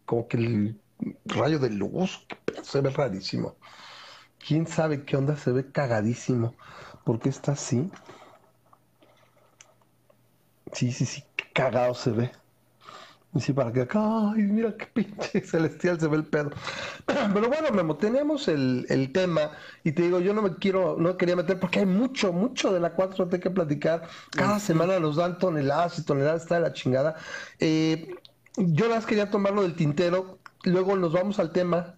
como 0.06 0.28
que 0.28 0.37
el 0.38 0.80
rayo 1.26 1.59
de 1.59 1.71
luz. 1.71 2.26
Se 2.62 2.80
ve 2.80 2.90
rarísimo. 2.90 3.56
Quién 4.38 4.66
sabe 4.66 5.04
qué 5.04 5.16
onda, 5.16 5.37
se 5.37 5.52
ve 5.52 5.71
cagadísimo. 5.73 6.56
¿Por 7.04 7.21
qué 7.21 7.28
está 7.30 7.52
así? 7.52 7.90
Sí, 10.73 10.92
sí, 10.92 11.06
sí, 11.06 11.25
cagado 11.54 11.94
se 11.94 12.11
ve. 12.11 12.33
Y 13.34 13.40
sí, 13.40 13.52
para 13.52 13.72
que 13.72 13.80
acá, 13.80 14.00
ay, 14.00 14.42
mira 14.42 14.76
qué 14.76 14.86
pinche 14.86 15.40
celestial 15.44 15.98
se 15.98 16.06
ve 16.06 16.16
el 16.18 16.24
pedo. 16.24 16.50
Pero 17.06 17.48
bueno, 17.48 17.70
Memo, 17.72 17.96
tenemos 17.96 18.46
el, 18.46 18.86
el, 18.88 19.12
tema 19.12 19.50
y 19.82 19.90
te 19.90 20.02
digo, 20.02 20.20
yo 20.20 20.32
no 20.32 20.42
me 20.42 20.54
quiero, 20.54 20.96
no 20.98 21.16
quería 21.16 21.34
meter 21.34 21.58
porque 21.58 21.80
hay 21.80 21.86
mucho, 21.86 22.32
mucho 22.32 22.72
de 22.72 22.78
la 22.78 22.96
4T 22.96 23.40
que 23.40 23.50
platicar. 23.50 24.08
Cada 24.30 24.60
semana 24.60 25.00
nos 25.00 25.16
dan 25.16 25.38
toneladas 25.38 25.98
y 25.98 26.04
toneladas, 26.04 26.42
está 26.42 26.56
de 26.56 26.60
la 26.60 26.72
chingada. 26.72 27.16
Eh, 27.58 28.14
yo 28.56 28.88
más 28.88 29.04
quería 29.04 29.30
tomarlo 29.30 29.62
del 29.62 29.74
tintero, 29.74 30.38
luego 30.62 30.96
nos 30.96 31.12
vamos 31.12 31.40
al 31.40 31.50
tema 31.50 31.96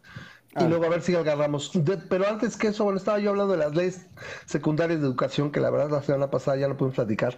y 0.53 0.65
ah. 0.65 0.69
luego 0.69 0.87
a 0.87 0.89
ver 0.89 1.03
si 1.03 1.15
agarramos. 1.15 1.71
pero 2.09 2.27
antes 2.27 2.57
que 2.57 2.69
eso, 2.69 2.85
bueno, 2.85 2.99
estaba 2.99 3.19
yo 3.19 3.31
hablando 3.31 3.53
de 3.53 3.59
las 3.59 3.75
leyes 3.75 4.07
secundarias 4.47 5.01
de 5.01 5.07
educación, 5.07 5.51
que 5.53 5.61
la 5.61 5.69
verdad 5.69 5.91
la 5.91 6.03
semana 6.03 6.31
pasada 6.31 6.57
ya 6.57 6.67
no 6.67 6.79
pudimos 6.79 6.97
platicar, 6.97 7.37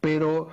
pero 0.00 0.48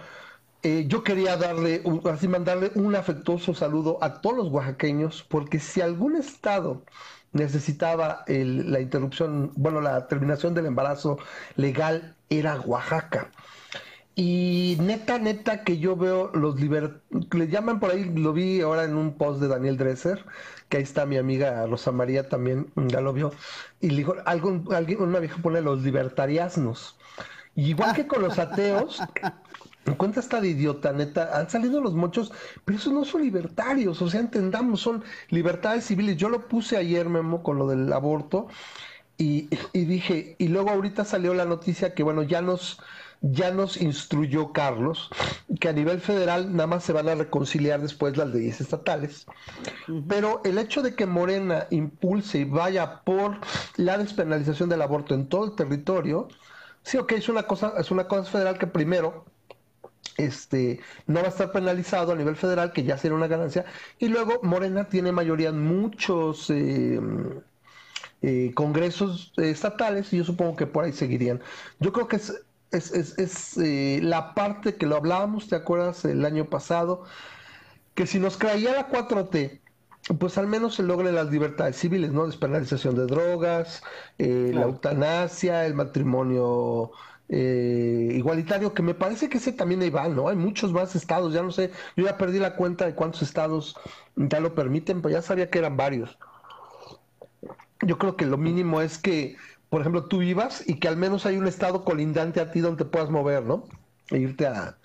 eh, 0.63 0.85
yo 0.87 1.03
quería 1.03 1.37
darle, 1.37 1.83
así 2.11 2.27
mandarle 2.27 2.71
un 2.75 2.95
afectuoso 2.95 3.53
saludo 3.53 3.99
a 4.01 4.21
todos 4.21 4.37
los 4.37 4.47
oaxaqueños, 4.49 5.23
porque 5.27 5.59
si 5.59 5.81
algún 5.81 6.15
estado 6.15 6.83
necesitaba 7.33 8.23
la 8.27 8.79
interrupción, 8.79 9.51
bueno, 9.55 9.81
la 9.81 10.07
terminación 10.07 10.53
del 10.53 10.65
embarazo 10.65 11.19
legal, 11.55 12.15
era 12.29 12.59
Oaxaca. 12.61 13.31
Y 14.15 14.77
neta, 14.81 15.19
neta, 15.19 15.63
que 15.63 15.77
yo 15.77 15.95
veo 15.95 16.31
los 16.33 16.59
liber... 16.59 17.01
Le 17.31 17.47
llaman 17.47 17.79
por 17.79 17.91
ahí, 17.91 18.03
lo 18.03 18.33
vi 18.33 18.61
ahora 18.61 18.83
en 18.83 18.95
un 18.97 19.13
post 19.15 19.39
de 19.39 19.47
Daniel 19.47 19.77
Dresser, 19.77 20.25
que 20.69 20.77
ahí 20.77 20.83
está 20.83 21.05
mi 21.05 21.17
amiga 21.17 21.67
Rosa 21.67 21.91
María 21.91 22.27
también, 22.27 22.71
ya 22.75 22.99
lo 22.99 23.13
vio. 23.13 23.31
Y 23.79 23.91
le 23.91 23.97
dijo, 23.97 24.15
algún, 24.25 24.67
alguien, 24.73 25.01
una 25.03 25.19
vieja 25.19 25.39
pone 25.41 25.61
los 25.61 25.83
libertarianos. 25.83 26.97
igual 27.55 27.93
que 27.95 28.07
con 28.07 28.23
los 28.23 28.39
ateos, 28.39 28.99
cuenta 29.95 30.19
esta 30.19 30.41
de 30.41 30.49
idiota, 30.49 30.91
neta, 30.91 31.37
han 31.37 31.49
salido 31.49 31.79
los 31.81 31.93
mochos, 31.93 32.31
pero 32.65 32.77
esos 32.77 32.91
no 32.91 33.05
son 33.05 33.21
libertarios, 33.21 34.01
o 34.01 34.09
sea, 34.09 34.19
entendamos, 34.19 34.81
son 34.81 35.03
libertades 35.29 35.85
civiles. 35.85 36.17
Yo 36.17 36.29
lo 36.29 36.47
puse 36.47 36.77
ayer, 36.77 37.07
Memo, 37.07 37.43
con 37.43 37.57
lo 37.57 37.67
del 37.67 37.91
aborto, 37.93 38.47
y, 39.19 39.49
dije, 39.73 40.35
y 40.37 40.47
luego 40.47 40.69
ahorita 40.69 41.03
salió 41.03 41.33
la 41.33 41.45
noticia 41.45 41.95
que, 41.95 42.03
bueno, 42.03 42.21
ya 42.21 42.41
nos, 42.41 42.79
ya 43.21 43.49
nos 43.49 43.77
instruyó 43.81 44.53
Carlos, 44.53 45.09
que 45.59 45.69
a 45.69 45.73
nivel 45.73 46.01
federal 46.01 46.51
nada 46.51 46.67
más 46.67 46.83
se 46.83 46.93
van 46.93 47.09
a 47.09 47.15
reconciliar 47.15 47.81
después 47.81 48.15
las 48.15 48.29
leyes 48.29 48.61
estatales. 48.61 49.25
Pero 50.07 50.41
el 50.45 50.59
hecho 50.59 50.83
de 50.83 50.93
que 50.93 51.07
Morena 51.07 51.65
impulse 51.71 52.39
y 52.39 52.43
vaya 52.43 53.01
por 53.01 53.39
la 53.75 53.97
despenalización 53.97 54.69
del 54.69 54.83
aborto 54.83 55.15
en 55.15 55.27
todo 55.27 55.45
el 55.45 55.55
territorio, 55.55 56.27
sí, 56.83 56.97
ok, 56.97 57.13
es 57.13 57.27
una 57.27 57.43
cosa, 57.43 57.73
es 57.79 57.89
una 57.89 58.07
cosa 58.07 58.29
federal 58.29 58.59
que 58.59 58.67
primero 58.67 59.25
este, 60.17 60.79
no 61.05 61.21
va 61.21 61.27
a 61.27 61.29
estar 61.29 61.51
penalizado 61.51 62.11
a 62.11 62.15
nivel 62.15 62.35
federal, 62.35 62.71
que 62.73 62.83
ya 62.83 62.97
sería 62.97 63.15
una 63.15 63.27
ganancia. 63.27 63.65
Y 63.99 64.07
luego 64.07 64.39
Morena 64.43 64.89
tiene 64.89 65.11
mayoría 65.11 65.49
en 65.49 65.63
muchos 65.63 66.49
eh, 66.49 66.99
eh, 68.21 68.51
congresos 68.55 69.33
estatales 69.37 70.11
y 70.13 70.17
yo 70.17 70.23
supongo 70.23 70.55
que 70.55 70.67
por 70.67 70.85
ahí 70.85 70.93
seguirían. 70.93 71.41
Yo 71.79 71.93
creo 71.93 72.07
que 72.07 72.17
es, 72.17 72.33
es, 72.71 72.91
es, 72.91 73.57
eh, 73.57 73.99
la 74.01 74.33
parte 74.33 74.75
que 74.75 74.85
lo 74.87 74.95
hablábamos, 74.95 75.47
¿te 75.47 75.55
acuerdas? 75.55 76.03
El 76.05 76.25
año 76.25 76.49
pasado, 76.49 77.03
que 77.95 78.07
si 78.07 78.19
nos 78.19 78.37
caía 78.37 78.73
la 78.73 78.89
4T, 78.89 79.61
pues 80.19 80.37
al 80.37 80.47
menos 80.47 80.75
se 80.75 80.83
logren 80.83 81.15
las 81.15 81.29
libertades 81.31 81.75
civiles, 81.77 82.11
¿no? 82.11 82.27
Despenalización 82.27 82.95
de 82.95 83.07
drogas, 83.07 83.83
la 84.17 84.63
eutanasia, 84.63 85.65
el 85.65 85.73
matrimonio 85.73 86.91
eh, 87.29 88.09
igualitario, 88.13 88.73
que 88.73 88.81
me 88.81 88.93
parece 88.93 89.29
que 89.29 89.37
ese 89.37 89.51
también 89.51 89.81
ahí 89.81 89.89
va, 89.89 90.07
¿no? 90.07 90.29
Hay 90.29 90.35
muchos 90.37 90.71
más 90.71 90.95
estados, 90.95 91.33
ya 91.33 91.43
no 91.43 91.51
sé, 91.51 91.71
yo 91.95 92.05
ya 92.05 92.17
perdí 92.17 92.39
la 92.39 92.55
cuenta 92.55 92.85
de 92.85 92.95
cuántos 92.95 93.21
estados 93.21 93.75
ya 94.15 94.39
lo 94.39 94.55
permiten, 94.55 95.01
pero 95.01 95.13
ya 95.13 95.21
sabía 95.21 95.49
que 95.49 95.59
eran 95.59 95.77
varios. 95.77 96.17
yo 97.81 97.97
creo 97.97 98.15
que 98.15 98.25
lo 98.25 98.37
mínimo 98.37 98.81
es 98.81 98.97
que, 98.97 99.37
por 99.69 99.81
ejemplo, 99.81 100.05
tú 100.05 100.19
vivas 100.19 100.63
y 100.67 100.79
que 100.79 100.87
al 100.87 100.97
menos 100.97 101.25
hay 101.25 101.37
un 101.37 101.47
estado 101.47 101.83
colindante 101.83 102.39
a 102.41 102.51
ti 102.51 102.59
donde 102.61 102.85
puedas 102.85 103.09
mover, 103.09 103.43
¿no? 103.43 103.65
E 104.11 104.19
irte 104.19 104.47
a... 104.47 104.77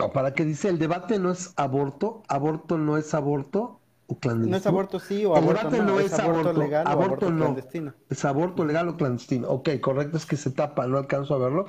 O 0.00 0.12
para 0.12 0.34
que 0.34 0.44
dice, 0.44 0.68
el 0.68 0.78
debate 0.78 1.18
no 1.18 1.30
es 1.30 1.52
aborto, 1.56 2.22
aborto 2.28 2.78
no 2.78 2.96
es 2.96 3.12
aborto, 3.14 3.79
o 4.10 4.18
clandestino. 4.18 4.50
No 4.50 4.56
es 4.56 4.66
aborto 4.66 4.98
sí 4.98 5.24
o 5.24 5.36
aborto 5.36 5.70
no, 5.70 6.00
es, 6.00 6.18
aborto, 6.18 6.52
legal 6.52 6.86
aborto, 6.86 7.26
o 7.26 7.28
aborto 7.28 7.30
no. 7.30 7.38
clandestino. 7.44 7.94
Es 8.08 8.24
aborto 8.24 8.64
legal 8.64 8.88
o 8.88 8.96
clandestino. 8.96 9.48
Ok, 9.48 9.70
correcto, 9.80 10.16
es 10.16 10.26
que 10.26 10.36
se 10.36 10.50
tapa, 10.50 10.86
no 10.86 10.98
alcanzo 10.98 11.34
a 11.34 11.38
verlo. 11.38 11.66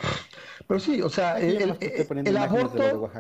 Pero 0.68 0.80
sí, 0.80 1.02
o 1.02 1.10
sea, 1.10 1.36
Aquí 1.36 1.46
el, 1.46 1.78
el- 1.80 2.28
el 2.28 2.38
aborto, 2.38 3.12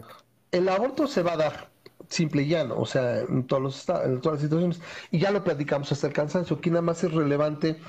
el 0.51 0.70
aborto 0.70 1.08
se 1.08 1.22
va 1.24 1.34
a 1.34 1.38
dar, 1.38 1.72
simple 2.10 2.44
y 2.44 2.48
llano, 2.48 2.78
o 2.78 2.86
sea, 2.86 3.20
en, 3.22 3.46
todos 3.48 3.62
los 3.62 3.90
en 3.90 4.22
todas 4.22 4.38
las 4.38 4.42
situaciones. 4.42 4.82
Y 5.12 5.20
ya 5.20 5.32
lo 5.32 5.44
platicamos 5.44 5.92
hasta 5.92 6.08
el 6.08 6.13
cansancio. 6.13 6.58
Aquí 6.58 6.70
nada 6.70 6.82
más 6.82 7.04
es 7.04 7.12
relevante 7.13 7.80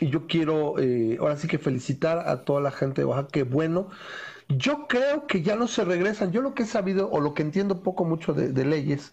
y 0.00 0.08
yo 0.10 0.26
quiero, 0.26 0.78
eh, 0.78 1.16
ahora 1.20 1.36
sí 1.36 1.48
que 1.48 1.58
felicitar 1.58 2.28
a 2.28 2.44
toda 2.44 2.60
la 2.60 2.70
gente 2.70 3.02
de 3.02 3.04
Oaxaca, 3.06 3.28
que 3.32 3.42
bueno. 3.44 3.88
Yo 4.48 4.86
creo 4.88 5.26
que 5.26 5.42
ya 5.42 5.56
no 5.56 5.68
se 5.68 5.84
regresan. 5.84 6.32
Yo 6.32 6.40
lo 6.40 6.54
que 6.54 6.62
he 6.62 6.66
sabido 6.66 7.10
o 7.10 7.20
lo 7.20 7.34
que 7.34 7.42
entiendo 7.42 7.82
poco 7.82 8.04
mucho 8.04 8.32
de, 8.32 8.48
de 8.52 8.64
leyes 8.64 9.12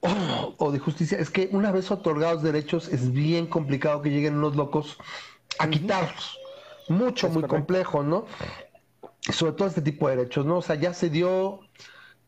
o, 0.00 0.54
o 0.58 0.72
de 0.72 0.78
justicia 0.78 1.18
es 1.18 1.30
que 1.30 1.48
una 1.52 1.72
vez 1.72 1.90
otorgados 1.90 2.42
derechos 2.42 2.88
es 2.88 3.12
bien 3.12 3.46
complicado 3.46 4.02
que 4.02 4.10
lleguen 4.10 4.36
unos 4.36 4.56
locos 4.56 4.98
a 5.58 5.68
quitarlos. 5.70 6.44
Mucho, 6.88 7.26
Es 7.26 7.32
muy 7.32 7.44
correcto. 7.44 7.66
complejo, 7.66 8.02
¿no? 8.02 8.26
Sobre 9.30 9.52
todo 9.52 9.68
este 9.68 9.82
tipo 9.82 10.08
de 10.08 10.16
derechos, 10.16 10.46
¿no? 10.46 10.58
O 10.58 10.62
sea, 10.62 10.76
ya 10.76 10.94
se 10.94 11.10
dio 11.10 11.60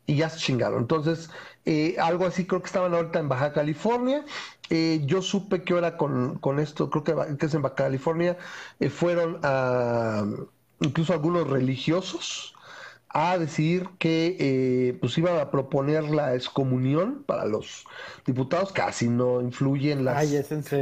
y 0.06 0.16
ya 0.16 0.28
se 0.30 0.38
chingaron. 0.38 0.80
Entonces, 0.82 1.30
eh, 1.64 1.96
algo 1.98 2.26
así 2.26 2.46
creo 2.46 2.60
que 2.62 2.66
estaban 2.66 2.94
ahorita 2.94 3.20
en 3.20 3.28
Baja 3.28 3.52
California. 3.52 4.24
Eh, 4.70 5.02
yo 5.04 5.22
supe 5.22 5.62
que 5.64 5.72
ahora 5.74 5.96
con, 5.96 6.38
con 6.38 6.58
esto, 6.60 6.90
creo 6.90 7.04
que, 7.04 7.36
que 7.38 7.46
es 7.46 7.54
en 7.54 7.62
Baja 7.62 7.76
California, 7.76 8.38
eh, 8.80 8.90
fueron 8.90 9.40
a 9.42 10.24
incluso 10.80 11.12
algunos 11.12 11.48
religiosos 11.48 12.54
a 13.12 13.38
decidir 13.38 13.88
que 13.98 14.36
eh, 14.38 14.98
pues 15.00 15.18
iban 15.18 15.36
a 15.38 15.50
proponer 15.50 16.04
la 16.04 16.34
excomunión 16.36 17.24
para 17.26 17.44
los 17.44 17.84
diputados, 18.24 18.72
casi 18.72 19.08
no 19.08 19.40
influyen 19.40 20.04
las, 20.04 20.16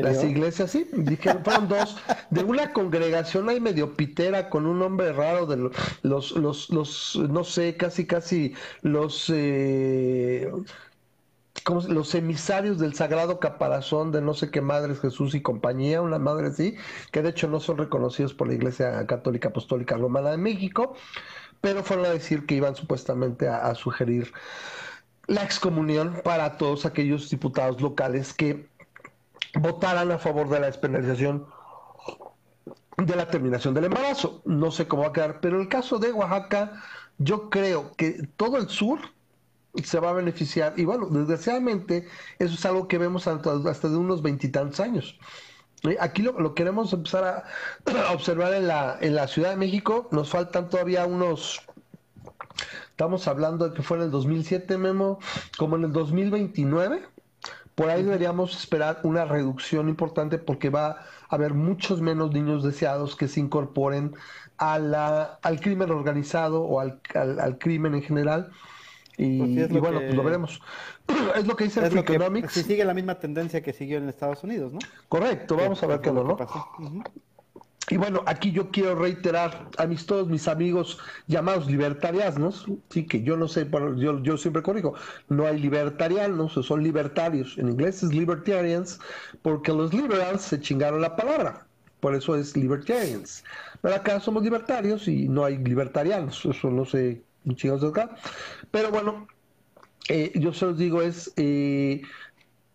las 0.02 0.23
iglesias, 0.28 0.70
sí, 0.70 0.87
dijeron, 0.92 1.42
fueron 1.42 1.68
dos, 1.68 1.97
de 2.30 2.44
una 2.44 2.73
congregación 2.75 3.49
ahí 3.49 3.61
medio 3.61 3.97
pitera 3.97 4.50
con 4.50 4.66
un 4.66 4.78
nombre 4.78 5.12
raro 5.12 5.47
de 5.47 5.56
lo- 5.56 5.70
los, 6.02 6.32
los, 6.32 6.68
los, 6.70 7.16
no 7.30 7.44
sé, 7.44 7.76
casi, 7.78 8.06
casi 8.06 8.52
los, 8.82 9.30
eh, 9.35 10.50
¿cómo 11.64 11.80
se- 11.80 11.88
los 11.92 12.14
emisarios 12.14 12.78
del 12.78 12.94
Sagrado 12.94 13.40
Caparazón 13.40 14.12
de 14.12 14.20
no 14.23 14.35
sé 14.35 14.50
qué 14.50 14.61
madres 14.61 15.00
Jesús 15.00 15.35
y 15.35 15.42
compañía, 15.42 16.00
una 16.02 16.18
madre 16.18 16.49
así, 16.49 16.76
que 17.12 17.23
de 17.23 17.30
hecho 17.30 17.49
no 17.49 17.61
son 17.61 17.78
reconocidos 17.78 18.32
por 18.35 18.49
la 18.49 18.54
Iglesia 18.54 19.06
Católica 19.06 19.49
Apostólica 19.49 19.97
Romana 19.97 20.30
de 20.30 20.38
México, 20.38 20.94
pero 21.60 21.82
fueron 21.82 22.06
a 22.06 22.10
decir 22.10 22.46
que 22.46 22.54
iban 22.54 22.76
supuestamente 22.76 23.48
a, 23.48 23.74
sugerir 23.74 24.32
la 25.26 25.42
excomunión 25.42 26.20
para 26.24 26.56
todos 26.56 26.86
aquellos 26.86 27.28
diputados 27.30 27.80
locales 27.80 28.32
que 28.32 28.68
votaran 29.54 30.10
a 30.10 30.18
favor 30.18 30.48
de 30.48 30.60
la 30.60 30.66
despenalización 30.66 31.46
de 32.96 33.16
la 33.16 33.28
terminación 33.28 33.74
del 33.74 33.84
embarazo. 33.84 34.42
No 34.44 34.70
sé 34.70 34.88
cómo 34.88 35.02
va 35.02 35.08
a 35.08 35.12
quedar, 35.12 35.40
pero 35.40 35.60
el 35.60 35.68
caso 35.68 35.98
de 35.98 36.12
Oaxaca, 36.12 36.82
yo 37.18 37.50
creo 37.50 37.92
que 37.96 38.26
todo 38.36 38.56
el 38.56 38.68
sur 38.68 39.00
se 39.82 40.00
va 40.00 40.10
a 40.10 40.14
beneficiar. 40.14 40.74
Y 40.76 40.84
bueno, 40.84 41.06
desgraciadamente, 41.06 42.08
eso 42.38 42.54
es 42.54 42.66
algo 42.66 42.88
que 42.88 42.98
vemos 42.98 43.28
hasta 43.28 43.88
de 43.88 43.96
unos 43.96 44.22
veintitantos 44.22 44.80
años. 44.80 45.18
Eh, 45.85 45.97
Aquí 46.00 46.23
lo, 46.23 46.32
lo 46.40 46.54
queremos 46.54 46.92
empezar 46.92 47.25
a, 47.25 47.44
a 48.08 48.12
observar 48.12 48.52
en 48.54 48.66
la, 48.68 48.99
en 49.00 49.14
la 49.14 49.28
Ciudad 49.28 49.50
de 49.50 49.56
México. 49.56 50.08
Nos 50.12 50.30
faltan 50.30 50.68
todavía 50.68 51.06
unos. 51.06 51.61
Estamos 52.90 53.29
hablando 53.29 53.68
de 53.68 53.74
que 53.76 53.83
fue 53.83 53.96
en 53.98 54.05
el 54.05 54.11
2007, 54.11 54.76
Memo, 54.76 55.20
como 55.57 55.76
en 55.76 55.85
el 55.85 55.92
2029. 55.92 57.02
Por 57.76 57.90
ahí 57.90 58.02
deberíamos 58.02 58.57
esperar 58.59 58.98
una 59.05 59.24
reducción 59.24 59.88
importante 59.88 60.38
porque 60.38 60.68
va 60.68 60.88
a 60.88 61.07
haber 61.29 61.55
muchos 61.55 62.00
menos 62.00 62.33
niños 62.33 62.64
deseados 62.64 63.14
que 63.14 63.29
se 63.29 63.38
incorporen 63.38 64.16
a 64.57 64.81
la, 64.81 65.38
al 65.42 65.61
crimen 65.61 65.92
organizado 65.92 66.62
o 66.62 66.81
al, 66.81 67.00
al- 67.14 67.38
al 67.38 67.59
crimen 67.59 67.94
en 67.94 68.02
general. 68.02 68.50
Y, 69.18 69.38
Pues 69.38 69.50
sí, 69.70 69.76
y 69.76 69.78
bueno, 69.81 69.98
que- 69.98 70.07
pues 70.07 70.16
lo 70.16 70.22
veremos. 70.24 70.61
es 71.37 71.46
lo 71.46 71.57
que 71.57 71.64
dice 71.64 71.81
el 71.81 71.87
Es 71.87 71.94
que 71.94 72.02
Freakonomics. 72.02 72.52
si 72.52 72.62
sigue 72.62 72.85
la 72.85 72.94
misma 72.94 73.16
tendencia 73.18 73.61
que 73.62 73.72
siguió 73.72 73.98
en 73.98 74.09
Estados 74.09 74.44
Unidos, 74.44 74.72
¿no? 74.72 74.78
Correcto, 75.09 75.57
vamos 75.57 75.83
a 75.83 75.87
ver 75.88 76.00
qué 76.00 76.12
lo 76.12 76.24
¿no? 76.24 76.37
que 76.37 76.44
pasó. 76.44 76.66
Ujú. 76.78 77.02
Y 77.90 77.96
bueno, 77.96 78.22
aquí 78.26 78.52
yo 78.52 78.70
quiero 78.70 78.94
reiterar 78.96 79.70
a 79.78 79.87
mis 79.87 80.04
todos 80.04 80.28
mis 80.28 80.46
amigos 80.46 80.98
llamados 81.26 81.66
libertarianos, 81.70 82.66
sí 82.90 83.07
que 83.07 83.22
yo 83.22 83.37
no 83.38 83.48
sé, 83.48 83.64
bueno, 83.64 83.96
yo, 83.98 84.22
yo 84.22 84.37
siempre 84.37 84.62
corrijo, 84.62 84.92
no 85.31 85.46
hay 85.46 85.59
libertarianos, 85.59 86.52
son 86.52 86.83
libertarios, 86.83 87.57
en 87.57 87.70
inglés 87.70 88.02
es 88.02 88.12
libertarians, 88.12 89.00
porque 89.40 89.72
los 89.72 89.94
liberals 89.94 90.42
se 90.42 90.61
chingaron 90.61 91.00
la 91.00 91.16
palabra, 91.16 91.66
por 92.00 92.14
eso 92.14 92.37
es 92.37 92.54
libertarians. 92.59 93.42
Pero 93.81 93.94
acá 93.94 94.20
somos 94.20 94.42
libertarios 94.42 95.09
y 95.09 95.26
no 95.26 95.46
hay 95.46 95.57
libertarianos, 95.57 96.44
eso 96.44 96.70
no 96.70 96.85
sé, 96.85 97.22
chingados 97.55 97.83
de 97.83 97.88
acá. 97.88 98.16
Pero 98.70 98.90
bueno, 98.90 99.27
eh, 100.09 100.33
yo 100.35 100.53
se 100.53 100.66
los 100.66 100.79
digo 100.79 101.03
es 101.03 101.33
eh, 101.37 102.03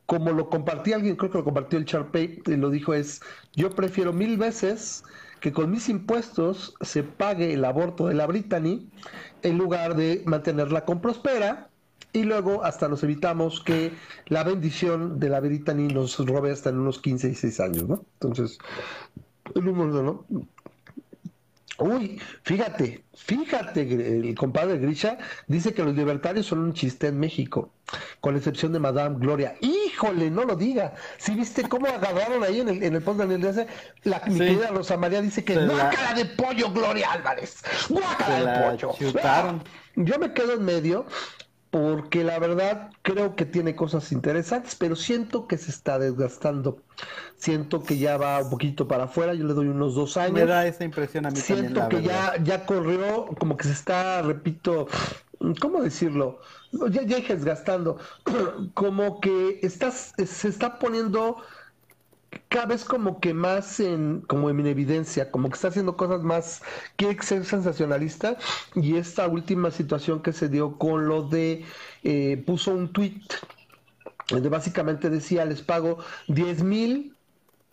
como 0.05 0.31
lo 0.31 0.49
compartí 0.49 0.93
alguien, 0.93 1.15
creo 1.15 1.31
que 1.31 1.37
lo 1.39 1.43
compartió 1.43 1.79
el 1.79 1.85
Charpey, 1.85 2.41
y 2.45 2.55
lo 2.55 2.69
dijo 2.69 2.93
es, 2.93 3.21
yo 3.53 3.71
prefiero 3.71 4.13
mil 4.13 4.37
veces 4.37 5.03
que 5.39 5.51
con 5.51 5.71
mis 5.71 5.89
impuestos 5.89 6.75
se 6.81 7.03
pague 7.03 7.53
el 7.53 7.65
aborto 7.65 8.07
de 8.07 8.13
la 8.13 8.27
Brittany 8.27 8.89
en 9.41 9.57
lugar 9.57 9.95
de 9.95 10.23
mantenerla 10.25 10.85
con 10.85 11.01
Prospera 11.01 11.69
y 12.13 12.23
luego 12.23 12.63
hasta 12.63 12.87
nos 12.87 13.03
evitamos 13.03 13.59
que 13.59 13.91
la 14.27 14.43
bendición 14.43 15.19
de 15.19 15.29
la 15.29 15.39
Brittany 15.39 15.87
nos 15.87 16.17
robe 16.25 16.51
hasta 16.51 16.69
en 16.69 16.79
unos 16.79 16.99
15 16.99 17.29
y 17.29 17.35
6 17.35 17.59
años, 17.59 17.89
¿no? 17.89 18.05
Entonces, 18.13 18.59
el 19.55 19.65
número, 19.65 20.03
¿no? 20.03 20.25
Uy, 21.79 22.21
fíjate, 22.43 23.03
fíjate, 23.15 23.81
el 23.81 24.35
compadre 24.35 24.77
Grisha 24.77 25.17
dice 25.47 25.73
que 25.73 25.83
los 25.83 25.95
libertarios 25.95 26.45
son 26.45 26.59
un 26.59 26.73
chiste 26.73 27.07
en 27.07 27.19
México, 27.19 27.71
con 28.21 28.37
excepción 28.37 28.71
de 28.73 28.79
Madame 28.79 29.17
Gloria. 29.19 29.55
Híjole, 29.59 30.29
no 30.29 30.43
lo 30.43 30.55
diga. 30.55 30.93
Si 31.17 31.33
viste 31.33 31.67
cómo 31.67 31.87
agarraron 31.87 32.43
ahí 32.43 32.59
en 32.61 32.69
el, 32.69 32.83
en 32.83 32.95
el 32.95 33.01
post 33.01 33.17
de 33.19 33.27
Daniel 33.27 33.53
Díaz? 33.53 33.67
La, 34.03 34.21
mi 34.27 34.33
Sí. 34.33 34.39
querida 34.39 34.67
Rosa 34.67 34.97
María 34.97 35.21
dice 35.21 35.43
que 35.43 35.55
la- 35.55 35.73
guácala 35.73 36.13
de 36.13 36.25
pollo, 36.25 36.71
Gloria 36.71 37.11
Álvarez. 37.11 37.63
Guácala 37.89 38.39
de 38.61 38.69
pollo. 38.77 38.95
chutaron. 38.97 39.63
Yo 39.95 40.19
me 40.19 40.31
quedo 40.33 40.53
en 40.53 40.63
medio 40.65 41.05
porque 41.73 42.23
la 42.23 42.37
verdad 42.37 42.91
creo 43.01 43.35
que 43.35 43.47
tiene 43.47 43.75
cosas 43.75 44.11
interesantes, 44.11 44.75
pero 44.75 44.95
siento 44.95 45.47
que 45.47 45.57
se 45.57 45.71
está 45.71 45.97
desgastando. 45.97 46.77
Siento 47.35 47.81
que 47.81 47.97
ya 47.97 48.15
va 48.15 48.43
un 48.43 48.51
poquito 48.51 48.87
para 48.87 49.05
afuera, 49.05 49.33
yo 49.33 49.43
le 49.43 49.55
doy 49.55 49.69
unos 49.69 49.95
dos 49.95 50.15
años. 50.15 50.33
Me 50.33 50.45
da 50.45 50.67
esa 50.67 50.83
impresión 50.83 51.25
a 51.25 51.31
mí 51.31 51.37
Siento 51.37 51.89
que 51.89 51.95
verdad. 51.95 52.35
ya, 52.37 52.43
ya 52.43 52.65
corrió, 52.67 53.25
como 53.39 53.57
que 53.57 53.63
se 53.63 53.71
está, 53.73 54.21
repito, 54.21 54.87
¿cómo 55.59 55.81
decirlo? 55.81 56.41
Ya, 56.91 57.01
ya 57.01 57.17
desgastando, 57.17 57.97
como 58.75 59.19
que 59.19 59.59
estás, 59.63 60.13
se 60.23 60.47
está 60.47 60.77
poniendo 60.77 61.37
cada 62.49 62.67
vez 62.67 62.85
como 62.85 63.19
que 63.19 63.33
más 63.33 63.79
en, 63.79 64.21
como 64.21 64.49
en 64.49 64.65
evidencia, 64.65 65.31
como 65.31 65.49
que 65.49 65.55
está 65.55 65.69
haciendo 65.69 65.97
cosas 65.97 66.23
más, 66.23 66.61
quiere 66.95 67.21
ser 67.21 67.45
sensacionalista, 67.45 68.37
y 68.75 68.97
esta 68.97 69.27
última 69.27 69.71
situación 69.71 70.21
que 70.21 70.33
se 70.33 70.49
dio 70.49 70.77
con 70.77 71.07
lo 71.07 71.23
de, 71.23 71.65
eh, 72.03 72.43
puso 72.45 72.73
un 72.73 72.91
tweet 72.91 73.21
donde 74.29 74.49
básicamente 74.49 75.09
decía, 75.09 75.45
les 75.45 75.61
pago 75.61 75.99
10 76.27 76.63
mil, 76.63 77.15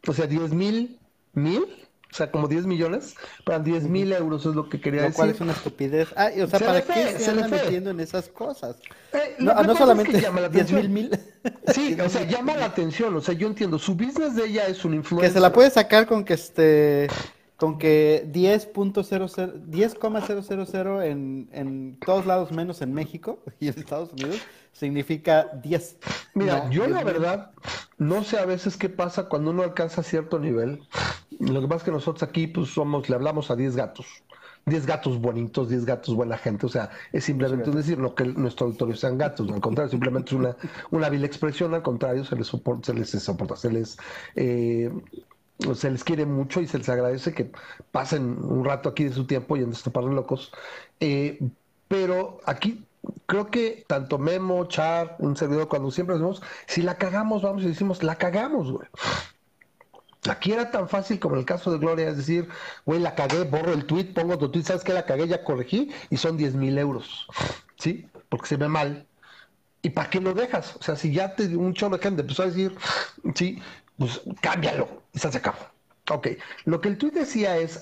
o 0.07 0.12
sea, 0.12 0.27
10 0.27 0.53
mil, 0.53 0.99
mil, 1.33 1.79
o 2.12 2.16
sea, 2.16 2.31
como 2.31 2.49
10 2.49 2.66
millones, 2.66 3.14
para 3.44 3.61
10 3.61 3.85
mil 3.85 4.12
euros 4.12 4.44
es 4.46 4.55
lo 4.55 4.68
que 4.68 4.81
quería 4.81 5.03
Lo 5.03 5.07
decir. 5.09 5.16
cual 5.16 5.31
es 5.31 5.40
una 5.40 5.53
estupidez. 5.53 6.09
Ah, 6.16 6.31
y, 6.35 6.40
o 6.40 6.46
sea, 6.49 6.59
Se 6.59 6.64
¿para 6.64 6.83
qué 6.83 7.12
se 7.12 7.18
se 7.20 7.35
le 7.35 7.42
anda 7.42 7.49
fue. 7.49 7.64
metiendo 7.64 7.90
en 7.90 8.01
esas 8.01 8.29
cosas? 8.29 8.77
Eh, 9.12 9.37
No, 9.38 9.55
lo 9.55 9.62
no 9.62 9.73
pasa 9.73 9.73
es 9.73 9.73
que 9.73 9.79
solamente 9.79 10.20
llama 10.20 10.40
la 10.40 10.49
10 10.49 10.73
mil 10.73 10.88
mil. 10.88 11.11
Sí, 11.73 11.96
o 12.05 12.09
sea, 12.09 12.25
llama 12.25 12.57
la 12.57 12.66
atención, 12.66 13.14
o 13.16 13.20
sea, 13.20 13.35
yo 13.35 13.46
entiendo, 13.46 13.79
su 13.79 13.94
business 13.94 14.35
de 14.35 14.46
ella 14.46 14.66
es 14.66 14.85
un 14.85 14.94
influencer. 14.94 15.31
Que 15.31 15.35
se 15.35 15.40
la 15.40 15.53
puede 15.53 15.70
sacar 15.70 16.07
con 16.07 16.25
que 16.25 16.35
este 16.35 17.09
con 17.57 17.79
que 17.79 18.25
10.00 18.33 19.66
10,000 19.66 21.03
en, 21.05 21.49
en 21.53 21.99
todos 22.01 22.25
lados 22.27 22.53
menos 22.53 22.81
en 22.81 22.92
México 22.94 23.38
y 23.61 23.68
en 23.68 23.79
Estados 23.79 24.12
Unidos 24.12 24.38
significa 24.72 25.48
10. 25.62 25.98
Mira, 26.35 26.64
No, 26.64 26.70
yo 26.70 26.87
10 26.87 26.88
la 26.88 27.02
mil. 27.02 27.04
verdad 27.04 27.50
no 27.98 28.24
sé 28.24 28.38
a 28.38 28.46
veces 28.46 28.76
qué 28.76 28.88
pasa 28.88 29.28
cuando 29.28 29.50
uno 29.50 29.62
alcanza 29.62 30.02
cierto 30.02 30.38
nivel. 30.38 30.83
Lo 31.38 31.61
que 31.61 31.66
pasa 31.68 31.78
es 31.78 31.83
que 31.85 31.90
nosotros 31.92 32.22
aquí 32.22 32.46
pues 32.46 32.70
somos, 32.70 33.09
le 33.09 33.14
hablamos 33.16 33.50
a 33.50 33.56
10 33.56 33.76
gatos. 33.76 34.06
10 34.66 34.87
gatos 34.87 35.18
bonitos, 35.20 35.68
10 35.70 35.85
gatos 35.87 36.14
buena 36.14 36.37
gente, 36.37 36.66
o 36.66 36.68
sea, 36.68 36.90
es 37.12 37.24
simplemente 37.24 37.70
decir, 37.70 37.98
no 37.98 38.14
que 38.14 38.24
nuestro 38.26 38.66
auditorio 38.66 38.94
sean 38.94 39.16
gatos, 39.16 39.50
al 39.50 39.61
contrario, 39.61 39.90
simplemente 39.90 40.28
es 40.28 40.33
una, 40.35 40.56
una 40.90 41.09
vil 41.09 41.24
expresión, 41.24 41.72
al 41.74 41.83
contrario, 41.83 42.24
se 42.24 42.37
les 42.37 42.46
soporta, 42.46 42.92
se 42.92 42.94
les 42.94 43.09
soporta, 43.11 43.56
se 43.56 43.70
les... 43.70 43.96
Eh, 44.37 44.90
se 45.74 45.90
les 45.90 46.04
quiere 46.04 46.24
mucho 46.24 46.61
y 46.61 46.66
se 46.66 46.78
les 46.78 46.88
agradece 46.88 47.35
que 47.35 47.50
pasen 47.90 48.38
un 48.42 48.64
rato 48.64 48.88
aquí 48.88 49.04
de 49.04 49.12
su 49.12 49.26
tiempo 49.26 49.56
y 49.56 49.61
en 49.62 49.72
par 49.92 50.04
de 50.04 50.14
locos. 50.14 50.52
Eh, 51.00 51.38
pero 51.88 52.40
aquí 52.46 52.87
creo 53.26 53.50
que 53.50 53.84
tanto 53.86 54.18
Memo, 54.18 54.64
Char, 54.66 55.16
un 55.18 55.36
servidor, 55.36 55.68
cuando 55.68 55.90
siempre 55.90 56.16
decimos, 56.16 56.42
si 56.66 56.82
la 56.82 56.96
cagamos, 56.96 57.42
vamos 57.42 57.62
y 57.62 57.68
decimos, 57.68 58.02
la 58.02 58.16
cagamos, 58.16 58.70
güey. 58.70 58.88
Aquí 60.28 60.52
era 60.52 60.70
tan 60.70 60.88
fácil 60.88 61.18
como 61.18 61.36
el 61.36 61.46
caso 61.46 61.72
de 61.72 61.78
Gloria, 61.78 62.10
es 62.10 62.18
decir, 62.18 62.48
güey, 62.84 63.00
la 63.00 63.14
cagué, 63.14 63.44
borro 63.44 63.72
el 63.72 63.86
tweet, 63.86 64.12
pongo 64.12 64.36
tu 64.36 64.50
tweet, 64.50 64.64
¿sabes 64.64 64.84
qué? 64.84 64.92
La 64.92 65.06
cagué, 65.06 65.26
ya 65.26 65.44
corregí 65.44 65.90
y 66.10 66.16
son 66.18 66.36
10 66.36 66.56
mil 66.56 66.76
euros, 66.76 67.26
¿sí? 67.78 68.06
Porque 68.28 68.46
se 68.46 68.56
ve 68.56 68.68
mal. 68.68 69.06
¿Y 69.82 69.90
para 69.90 70.10
qué 70.10 70.20
lo 70.20 70.34
dejas? 70.34 70.76
O 70.76 70.82
sea, 70.82 70.94
si 70.94 71.10
ya 71.10 71.34
te 71.34 71.56
un 71.56 71.72
chorro 71.72 71.96
de 71.96 72.02
gente 72.02 72.20
empezó 72.20 72.42
a 72.42 72.46
decir, 72.46 72.76
sí, 73.34 73.62
pues 73.96 74.20
cámbialo 74.42 75.02
y 75.14 75.18
se 75.18 75.28
acabó. 75.28 75.58
Ok, 76.10 76.28
lo 76.64 76.82
que 76.82 76.88
el 76.88 76.98
tweet 76.98 77.12
decía 77.12 77.56
es, 77.56 77.80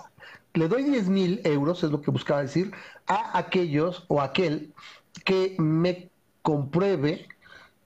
le 0.55 0.69
doy 0.69 0.85
10 0.85 1.09
mil 1.09 1.41
euros, 1.45 1.83
es 1.83 1.91
lo 1.91 2.03
que 2.03 2.11
buscaba 2.13 2.43
decir, 2.43 2.73
a 3.07 3.37
aquellos 3.37 4.05
o 4.09 4.21
aquel 4.21 4.73
que 5.25 5.57
me 5.59 6.11
compruebe 6.43 7.29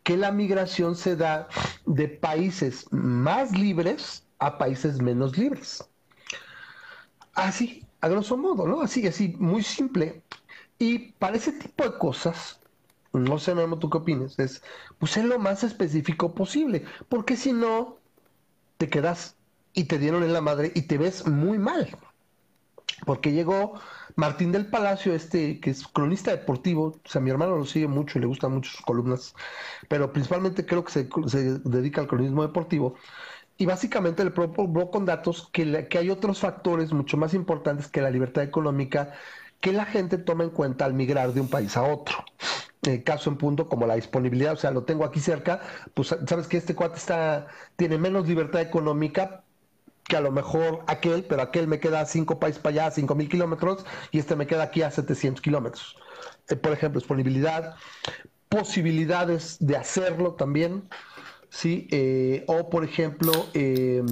que 0.03 0.17
la 0.17 0.33
migración 0.33 0.97
se 0.97 1.17
da 1.17 1.49
de 1.87 2.09
países 2.09 2.87
más 2.91 3.53
libres 3.53 4.25
a 4.39 4.59
países 4.59 5.01
menos 5.01 5.39
libres. 5.39 5.85
Así, 7.35 7.87
a 8.01 8.09
grosso 8.09 8.37
modo, 8.37 8.67
¿no? 8.67 8.81
Así, 8.83 9.07
así, 9.07 9.35
muy 9.39 9.63
simple. 9.63 10.23
Y 10.79 11.13
para 11.13 11.37
ese 11.37 11.53
tipo 11.53 11.85
de 11.85 11.97
cosas, 11.97 12.59
no 13.13 13.39
sé, 13.39 13.55
Memo, 13.55 13.79
tú 13.79 13.89
qué 13.89 13.99
opinas, 13.99 14.39
es, 14.39 14.63
pues 14.99 15.17
lo 15.17 15.39
más 15.39 15.63
específico 15.63 16.35
posible, 16.35 16.85
porque 17.09 17.37
si 17.37 17.53
no, 17.53 17.99
te 18.79 18.89
quedas 18.89 19.37
y 19.75 19.85
te 19.85 19.99
dieron 19.99 20.25
en 20.25 20.33
la 20.33 20.41
madre 20.41 20.73
y 20.75 20.83
te 20.83 20.99
ves 20.99 21.27
muy 21.27 21.59
mal. 21.59 21.97
Porque 23.07 23.33
llegó 23.33 23.81
Martín 24.17 24.53
del 24.53 24.67
Palacio, 24.67 25.15
este 25.15 25.61
que 25.61 25.71
es 25.71 25.87
cronista 25.87 26.31
deportivo, 26.31 27.01
o 27.05 27.09
sea, 27.09 27.21
mi 27.21 27.31
hermano 27.31 27.57
lo 27.57 27.65
sigue 27.65 27.89
mucho 27.89 28.19
y 28.19 28.21
le 28.21 28.27
gustan 28.27 28.53
mucho 28.53 28.71
sus 28.71 28.83
columnas, 28.83 29.35
pero 29.89 30.13
principalmente 30.13 30.67
creo 30.67 30.85
que 30.85 30.93
se, 30.93 31.09
dedica 31.65 32.01
al 32.01 32.07
cronismo 32.07 32.43
deportivo. 32.43 32.97
Y 33.59 33.67
básicamente 33.67 34.25
le 34.25 34.31
probó 34.31 34.91
con 34.91 35.05
datos 35.05 35.49
que, 35.53 35.89
hay 35.99 36.11
otros 36.11 36.41
factores 36.41 36.93
mucho 36.93 37.17
más 37.17 37.35
importantes 37.35 37.89
que 37.89 38.01
la 38.01 38.11
libertad 38.11 38.43
económica 38.45 39.13
que 39.61 39.73
la 39.73 39.85
gente 39.87 40.19
toma 40.19 40.45
en 40.45 40.51
cuenta 40.51 40.85
al 40.85 40.95
migrar 40.95 41.33
de 41.33 41.41
un 41.41 41.49
país 41.49 41.77
a 41.77 41.83
otro. 41.85 42.25
Eh, 42.85 43.05
caso 43.05 43.31
en 43.31 43.37
punto 43.37 43.69
como 43.69 43.87
la 43.87 43.95
disponibilidad, 43.95 44.55
o 44.55 44.57
sea, 44.57 44.73
lo 44.73 44.83
tengo 44.85 45.05
aquí 45.05 45.21
cerca, 45.21 45.61
pues 45.95 46.09
sabes 46.27 46.49
que 46.49 46.57
este 46.57 46.75
cuate 46.75 46.97
está, 46.99 47.47
tiene 47.77 47.97
menos 47.97 48.27
libertad 48.27 48.61
económica, 48.61 49.45
que 50.13 50.19
a 50.19 50.21
lo 50.21 50.31
mejor 50.31 50.85
aquel, 50.89 51.25
pero 51.25 51.41
aquel 51.41 51.67
me 51.67 51.81
queda 51.81 52.05
cinco 52.05 52.39
países 52.39 52.61
para 52.61 52.85
allá, 52.85 52.91
cinco 52.91 53.15
mil 53.15 53.31
kilómetros, 53.31 53.87
y 54.11 54.19
este 54.19 54.37
me 54.37 54.47
queda 54.47 54.65
aquí 54.65 54.83
a 54.83 54.91
700 54.91 55.41
kilómetros. 55.41 55.97
Eh, 56.51 56.57
por 56.57 56.73
ejemplo, 56.73 57.01
disponibilidad, 57.01 57.77
posibilidades 58.51 59.57
de 59.59 59.75
hacerlo 59.75 60.35
también, 60.35 60.91
¿sí? 61.49 61.89
Eh, 61.91 62.45
o, 62.47 62.69
por 62.69 62.85
ejemplo, 62.85 63.33
em, 63.55 64.07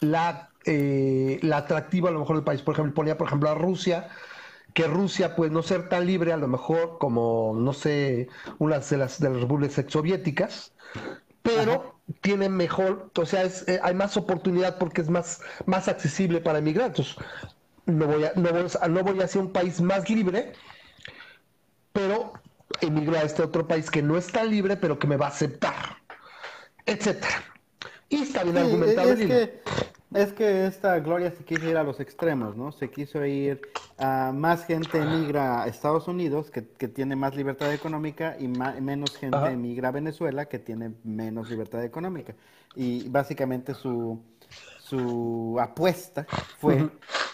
la, 0.00 0.50
eh, 0.66 1.38
la 1.42 1.58
atractiva 1.58 2.08
a 2.08 2.12
lo 2.12 2.18
mejor 2.18 2.34
del 2.34 2.44
país. 2.44 2.62
Por 2.62 2.74
ejemplo, 2.74 2.92
ponía, 2.92 3.16
por 3.16 3.28
ejemplo, 3.28 3.48
a 3.50 3.54
Rusia, 3.54 4.08
que 4.72 4.88
Rusia 4.88 5.36
puede 5.36 5.52
no 5.52 5.62
ser 5.62 5.88
tan 5.88 6.06
libre 6.08 6.32
a 6.32 6.36
lo 6.36 6.48
mejor 6.48 6.98
como, 6.98 7.54
no 7.56 7.72
sé, 7.72 8.26
unas 8.58 8.90
de 8.90 8.96
las, 8.96 9.20
de 9.20 9.30
las 9.30 9.42
repúblicas 9.42 9.84
soviéticas, 9.88 10.74
pero 11.40 11.93
tiene 12.20 12.48
mejor, 12.48 13.10
o 13.16 13.26
sea, 13.26 13.44
eh, 13.44 13.80
hay 13.82 13.94
más 13.94 14.16
oportunidad 14.16 14.78
porque 14.78 15.00
es 15.00 15.08
más, 15.08 15.40
más 15.66 15.88
accesible 15.88 16.40
para 16.40 16.58
inmigrantes. 16.58 17.16
No 17.86 18.06
voy, 18.06 18.24
a, 18.24 18.32
no, 18.36 18.50
voy 18.50 18.66
a, 18.80 18.88
no 18.88 19.02
voy 19.02 19.20
hacia 19.20 19.40
un 19.40 19.52
país 19.52 19.80
más 19.80 20.08
libre, 20.08 20.52
pero 21.92 22.32
emigrar 22.80 23.22
a 23.22 23.26
este 23.26 23.42
otro 23.42 23.66
país 23.66 23.90
que 23.90 24.02
no 24.02 24.16
es 24.16 24.26
tan 24.28 24.50
libre, 24.50 24.76
pero 24.76 24.98
que 24.98 25.06
me 25.06 25.16
va 25.16 25.26
a 25.26 25.30
aceptar, 25.30 25.98
etcétera. 26.86 27.44
Y 28.08 28.22
está 28.22 28.44
bien 28.44 28.58
argumentado. 28.58 29.12
Es 29.12 29.26
que, 29.26 29.62
es 30.12 30.32
que 30.32 30.66
esta 30.66 30.98
Gloria 31.00 31.30
se 31.30 31.44
quiso 31.44 31.68
ir 31.68 31.76
a 31.76 31.82
los 31.82 31.98
extremos, 32.00 32.56
¿no? 32.56 32.72
Se 32.72 32.90
quiso 32.90 33.24
ir 33.24 33.60
a 33.98 34.32
más 34.32 34.64
gente 34.64 34.98
emigra 34.98 35.62
a 35.62 35.66
Estados 35.66 36.06
Unidos, 36.08 36.50
que, 36.50 36.62
tiene 36.62 37.16
más 37.16 37.34
libertad 37.34 37.72
económica, 37.72 38.36
y 38.38 38.48
menos 38.48 39.16
gente 39.16 39.46
emigra 39.46 39.88
a 39.88 39.92
Venezuela, 39.92 40.46
que 40.46 40.58
tiene 40.58 40.94
menos 41.02 41.50
libertad 41.50 41.82
económica. 41.84 42.34
Y 42.76 43.08
básicamente 43.08 43.74
su, 43.74 44.20
su 44.78 45.56
apuesta 45.60 46.26
fue, 46.58 46.90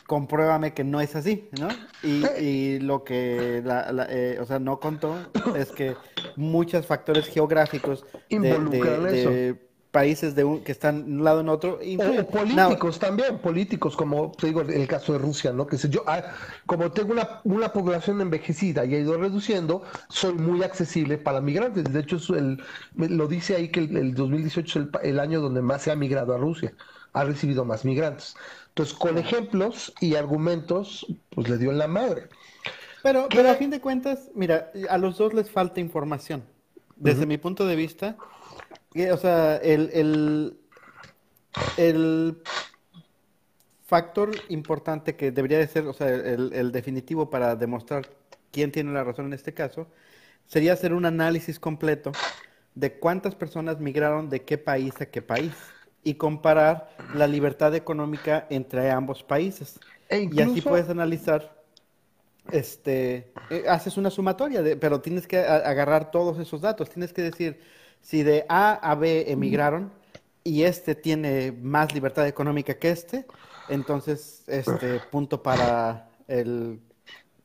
compruébame 0.06 0.72
que 0.72 0.84
no 0.84 1.00
es 1.00 1.14
así, 1.16 1.48
¿no? 1.60 1.68
Y, 2.02 2.78
lo 2.78 3.04
que, 3.04 3.62
la, 3.64 4.06
eh, 4.08 4.38
o 4.40 4.46
sea, 4.46 4.58
no 4.58 4.80
contó 4.80 5.16
es 5.54 5.70
que 5.70 5.96
muchos 6.36 6.86
factores 6.86 7.26
geográficos 7.26 8.06
de, 8.28 9.58
países 9.90 10.34
de 10.34 10.44
un, 10.44 10.60
que 10.62 10.72
están 10.72 11.04
de 11.04 11.12
un 11.12 11.24
lado 11.24 11.40
en 11.40 11.48
otro. 11.48 11.78
O, 11.78 12.26
políticos 12.26 12.98
también, 12.98 13.38
políticos, 13.38 13.96
como 13.96 14.32
te 14.32 14.48
digo, 14.48 14.62
el 14.62 14.86
caso 14.86 15.12
de 15.12 15.18
Rusia, 15.18 15.52
¿no? 15.52 15.66
Que 15.66 15.76
yo, 15.76 16.04
ah, 16.06 16.22
como 16.66 16.90
tengo 16.92 17.12
una, 17.12 17.40
una, 17.44 17.72
población 17.72 18.20
envejecida 18.20 18.84
y 18.84 18.94
ha 18.94 18.98
ido 18.98 19.16
reduciendo, 19.16 19.82
soy 20.08 20.34
muy 20.34 20.62
accesible 20.62 21.18
para 21.18 21.40
migrantes. 21.40 21.84
De 21.84 22.00
hecho, 22.00 22.18
el, 22.34 22.62
lo 22.96 23.26
dice 23.26 23.56
ahí 23.56 23.68
que 23.68 23.80
el, 23.80 24.14
2018 24.14 24.78
es 24.78 24.86
el, 24.86 25.10
el, 25.10 25.20
año 25.20 25.40
donde 25.40 25.62
más 25.62 25.82
se 25.82 25.90
ha 25.90 25.96
migrado 25.96 26.34
a 26.34 26.38
Rusia, 26.38 26.72
ha 27.12 27.24
recibido 27.24 27.64
más 27.64 27.84
migrantes. 27.84 28.36
Entonces, 28.68 28.94
con 28.94 29.18
ejemplos 29.18 29.92
y 30.00 30.14
argumentos, 30.14 31.06
pues 31.30 31.48
le 31.48 31.58
dio 31.58 31.70
en 31.70 31.78
la 31.78 31.88
madre. 31.88 32.28
Pero, 33.02 33.28
pero 33.28 33.50
a 33.50 33.54
fin 33.54 33.70
de 33.70 33.80
cuentas, 33.80 34.30
mira, 34.34 34.70
a 34.88 34.98
los 34.98 35.18
dos 35.18 35.34
les 35.34 35.50
falta 35.50 35.80
información. 35.80 36.44
Desde 37.00 37.26
mi 37.26 37.38
punto 37.38 37.66
de 37.66 37.76
vista, 37.76 38.16
o 39.12 39.16
sea, 39.16 39.56
el, 39.56 40.58
el, 41.76 42.42
factor 43.86 44.30
importante 44.50 45.16
que 45.16 45.32
debería 45.32 45.58
de 45.58 45.66
ser, 45.66 45.86
o 45.86 45.92
sea, 45.92 46.08
el, 46.08 46.70
definitivo 46.70 47.30
para 47.30 47.56
demostrar 47.56 48.08
quién 48.52 48.70
tiene 48.70 48.92
la 48.92 49.02
razón 49.02 49.26
en 49.26 49.32
este 49.32 49.54
caso, 49.54 49.88
sería 50.46 50.74
hacer 50.74 50.92
un 50.92 51.06
análisis 51.06 51.58
completo 51.58 52.12
de 52.74 52.98
cuántas 52.98 53.34
personas 53.34 53.80
migraron 53.80 54.28
de 54.28 54.42
qué 54.42 54.58
país 54.58 55.00
a 55.00 55.06
qué 55.06 55.22
país 55.22 55.54
y 56.04 56.14
comparar 56.14 56.94
la 57.14 57.26
libertad 57.26 57.74
económica 57.74 58.46
entre 58.50 58.90
ambos 58.90 59.22
países. 59.24 59.80
E 60.08 60.28
y 60.30 60.40
así 60.40 60.60
puedes 60.60 60.88
analizar, 60.88 61.59
este, 62.52 63.32
eh, 63.50 63.64
haces 63.68 63.96
una 63.96 64.10
sumatoria, 64.10 64.62
de, 64.62 64.76
pero 64.76 65.00
tienes 65.00 65.26
que 65.26 65.38
agarrar 65.38 66.10
todos 66.10 66.38
esos 66.38 66.60
datos, 66.60 66.90
tienes 66.90 67.12
que 67.12 67.22
decir, 67.22 67.60
si 68.00 68.22
de 68.22 68.46
A 68.48 68.72
a 68.74 68.94
B 68.94 69.30
emigraron 69.30 69.92
y 70.42 70.62
este 70.62 70.94
tiene 70.94 71.52
más 71.52 71.92
libertad 71.92 72.26
económica 72.26 72.74
que 72.74 72.90
este, 72.90 73.26
entonces 73.68 74.42
este 74.46 75.00
punto 75.10 75.42
para 75.42 76.08
el 76.26 76.80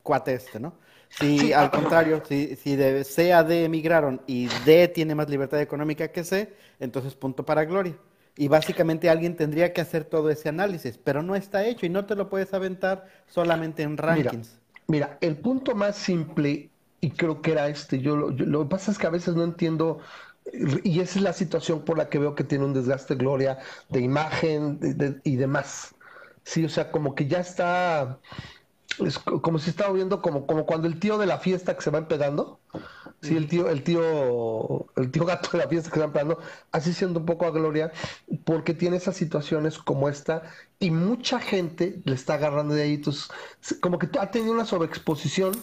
cuate 0.01 0.33
este, 0.33 0.59
¿no? 0.59 0.73
Si 1.09 1.53
al 1.53 1.71
contrario, 1.71 2.21
si, 2.27 2.55
si 2.55 2.75
de 2.75 3.03
C 3.03 3.31
a 3.31 3.43
D 3.43 3.65
emigraron 3.65 4.21
y 4.27 4.47
D 4.65 4.87
tiene 4.89 5.15
más 5.15 5.29
libertad 5.29 5.61
económica 5.61 6.09
que 6.09 6.23
C, 6.23 6.53
entonces 6.79 7.15
punto 7.15 7.45
para 7.45 7.63
Gloria. 7.65 7.95
Y 8.37 8.49
básicamente 8.49 9.09
alguien 9.09 9.37
tendría 9.37 9.71
que 9.71 9.79
hacer 9.79 10.03
todo 10.03 10.29
ese 10.29 10.49
análisis, 10.49 10.97
pero 10.97 11.23
no 11.23 11.35
está 11.35 11.65
hecho 11.65 11.85
y 11.85 11.89
no 11.89 12.05
te 12.05 12.15
lo 12.15 12.29
puedes 12.29 12.53
aventar 12.53 13.07
solamente 13.27 13.83
en 13.83 13.95
rankings. 13.95 14.49
Mira, 14.49 14.64
el 15.21 15.37
punto 15.37 15.75
más 15.75 15.95
simple, 15.95 16.69
y 17.01 17.11
creo 17.11 17.41
que 17.41 17.51
era 17.51 17.67
este, 17.67 17.99
yo 17.99 18.15
lo 18.15 18.63
que 18.63 18.69
pasa 18.69 18.91
es 18.91 18.97
que 18.97 19.07
a 19.07 19.11
veces 19.11 19.35
no 19.35 19.43
entiendo 19.43 19.99
y 20.83 20.99
esa 20.99 21.19
es 21.19 21.23
la 21.23 21.33
situación 21.33 21.83
por 21.83 21.97
la 21.97 22.09
que 22.09 22.19
veo 22.19 22.35
que 22.35 22.43
tiene 22.43 22.65
un 22.65 22.73
desgaste 22.73 23.15
Gloria 23.15 23.59
de 23.89 24.01
imagen 24.01 24.79
y 25.23 25.35
demás. 25.35 25.95
Sí, 26.43 26.63
o 26.63 26.69
sea, 26.69 26.91
como 26.91 27.15
que 27.15 27.27
ya 27.27 27.39
está, 27.39 28.19
es 28.99 29.19
como 29.19 29.59
si 29.59 29.69
estaba 29.69 29.91
viendo 29.93 30.21
como, 30.21 30.45
como 30.45 30.65
cuando 30.65 30.87
el 30.87 30.99
tío 30.99 31.17
de 31.17 31.25
la 31.25 31.37
fiesta 31.37 31.75
que 31.75 31.81
se 31.81 31.89
va 31.91 31.99
empedando. 31.99 32.59
Sí, 33.21 33.35
el 33.35 33.47
tío, 33.47 33.69
el 33.69 33.81
tío, 33.81 34.85
el 34.97 35.09
tío 35.09 35.25
gato 35.25 35.49
de 35.51 35.57
la 35.57 35.67
fiesta 35.67 35.89
que 35.89 35.95
se 35.95 35.99
va 36.01 36.05
empedando, 36.05 36.37
así 36.71 36.93
siendo 36.93 37.21
un 37.21 37.25
poco 37.25 37.45
a 37.45 37.51
Gloria, 37.51 37.91
porque 38.43 38.73
tiene 38.73 38.97
esas 38.97 39.15
situaciones 39.15 39.79
como 39.79 40.09
esta, 40.09 40.43
y 40.79 40.91
mucha 40.91 41.39
gente 41.39 42.01
le 42.03 42.13
está 42.13 42.35
agarrando 42.35 42.75
de 42.75 42.83
ahí. 42.83 42.93
Entonces, 42.95 43.29
como 43.81 43.97
que 43.97 44.09
ha 44.19 44.29
tenido 44.29 44.53
una 44.53 44.65
sobreexposición 44.65 45.53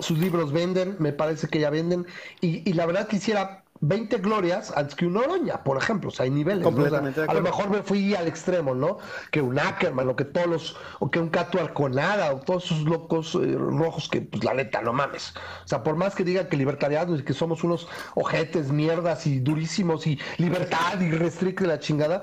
sus 0.00 0.18
libros 0.18 0.52
venden, 0.52 0.96
me 0.98 1.12
parece 1.12 1.48
que 1.48 1.60
ya 1.60 1.70
venden, 1.70 2.06
y, 2.40 2.68
y, 2.68 2.72
la 2.72 2.86
verdad 2.86 3.06
quisiera 3.06 3.63
20 3.80 4.18
glorias 4.18 4.72
antes 4.76 4.94
que 4.94 5.06
un 5.06 5.16
Oroña, 5.16 5.62
por 5.62 5.76
ejemplo. 5.76 6.08
O 6.08 6.12
sea, 6.12 6.24
hay 6.24 6.30
niveles. 6.30 6.66
a 6.66 7.34
lo 7.34 7.42
mejor 7.42 7.70
me 7.70 7.82
fui 7.82 8.14
al 8.14 8.28
extremo, 8.28 8.74
¿no? 8.74 8.98
Que 9.30 9.42
un 9.42 9.58
Ackerman, 9.58 10.08
o 10.08 10.16
que 10.16 10.24
todos 10.24 10.46
los, 10.46 10.76
o 11.00 11.10
que 11.10 11.18
un 11.18 11.28
Cato 11.28 11.60
Arconada, 11.60 12.32
o 12.32 12.40
todos 12.40 12.66
esos 12.66 12.80
locos 12.82 13.34
eh, 13.34 13.56
rojos 13.56 14.08
que, 14.08 14.22
pues 14.22 14.44
la 14.44 14.54
neta, 14.54 14.80
no 14.80 14.92
mames. 14.92 15.34
O 15.64 15.68
sea, 15.68 15.82
por 15.82 15.96
más 15.96 16.14
que 16.14 16.24
digan 16.24 16.48
que 16.48 16.56
libertarianos 16.56 17.20
y 17.20 17.24
que 17.24 17.34
somos 17.34 17.64
unos 17.64 17.88
ojetes, 18.14 18.70
mierdas 18.70 19.26
y 19.26 19.40
durísimos 19.40 20.06
y 20.06 20.18
libertad 20.38 21.00
y 21.00 21.10
restricte 21.10 21.66
la 21.66 21.78
chingada, 21.78 22.22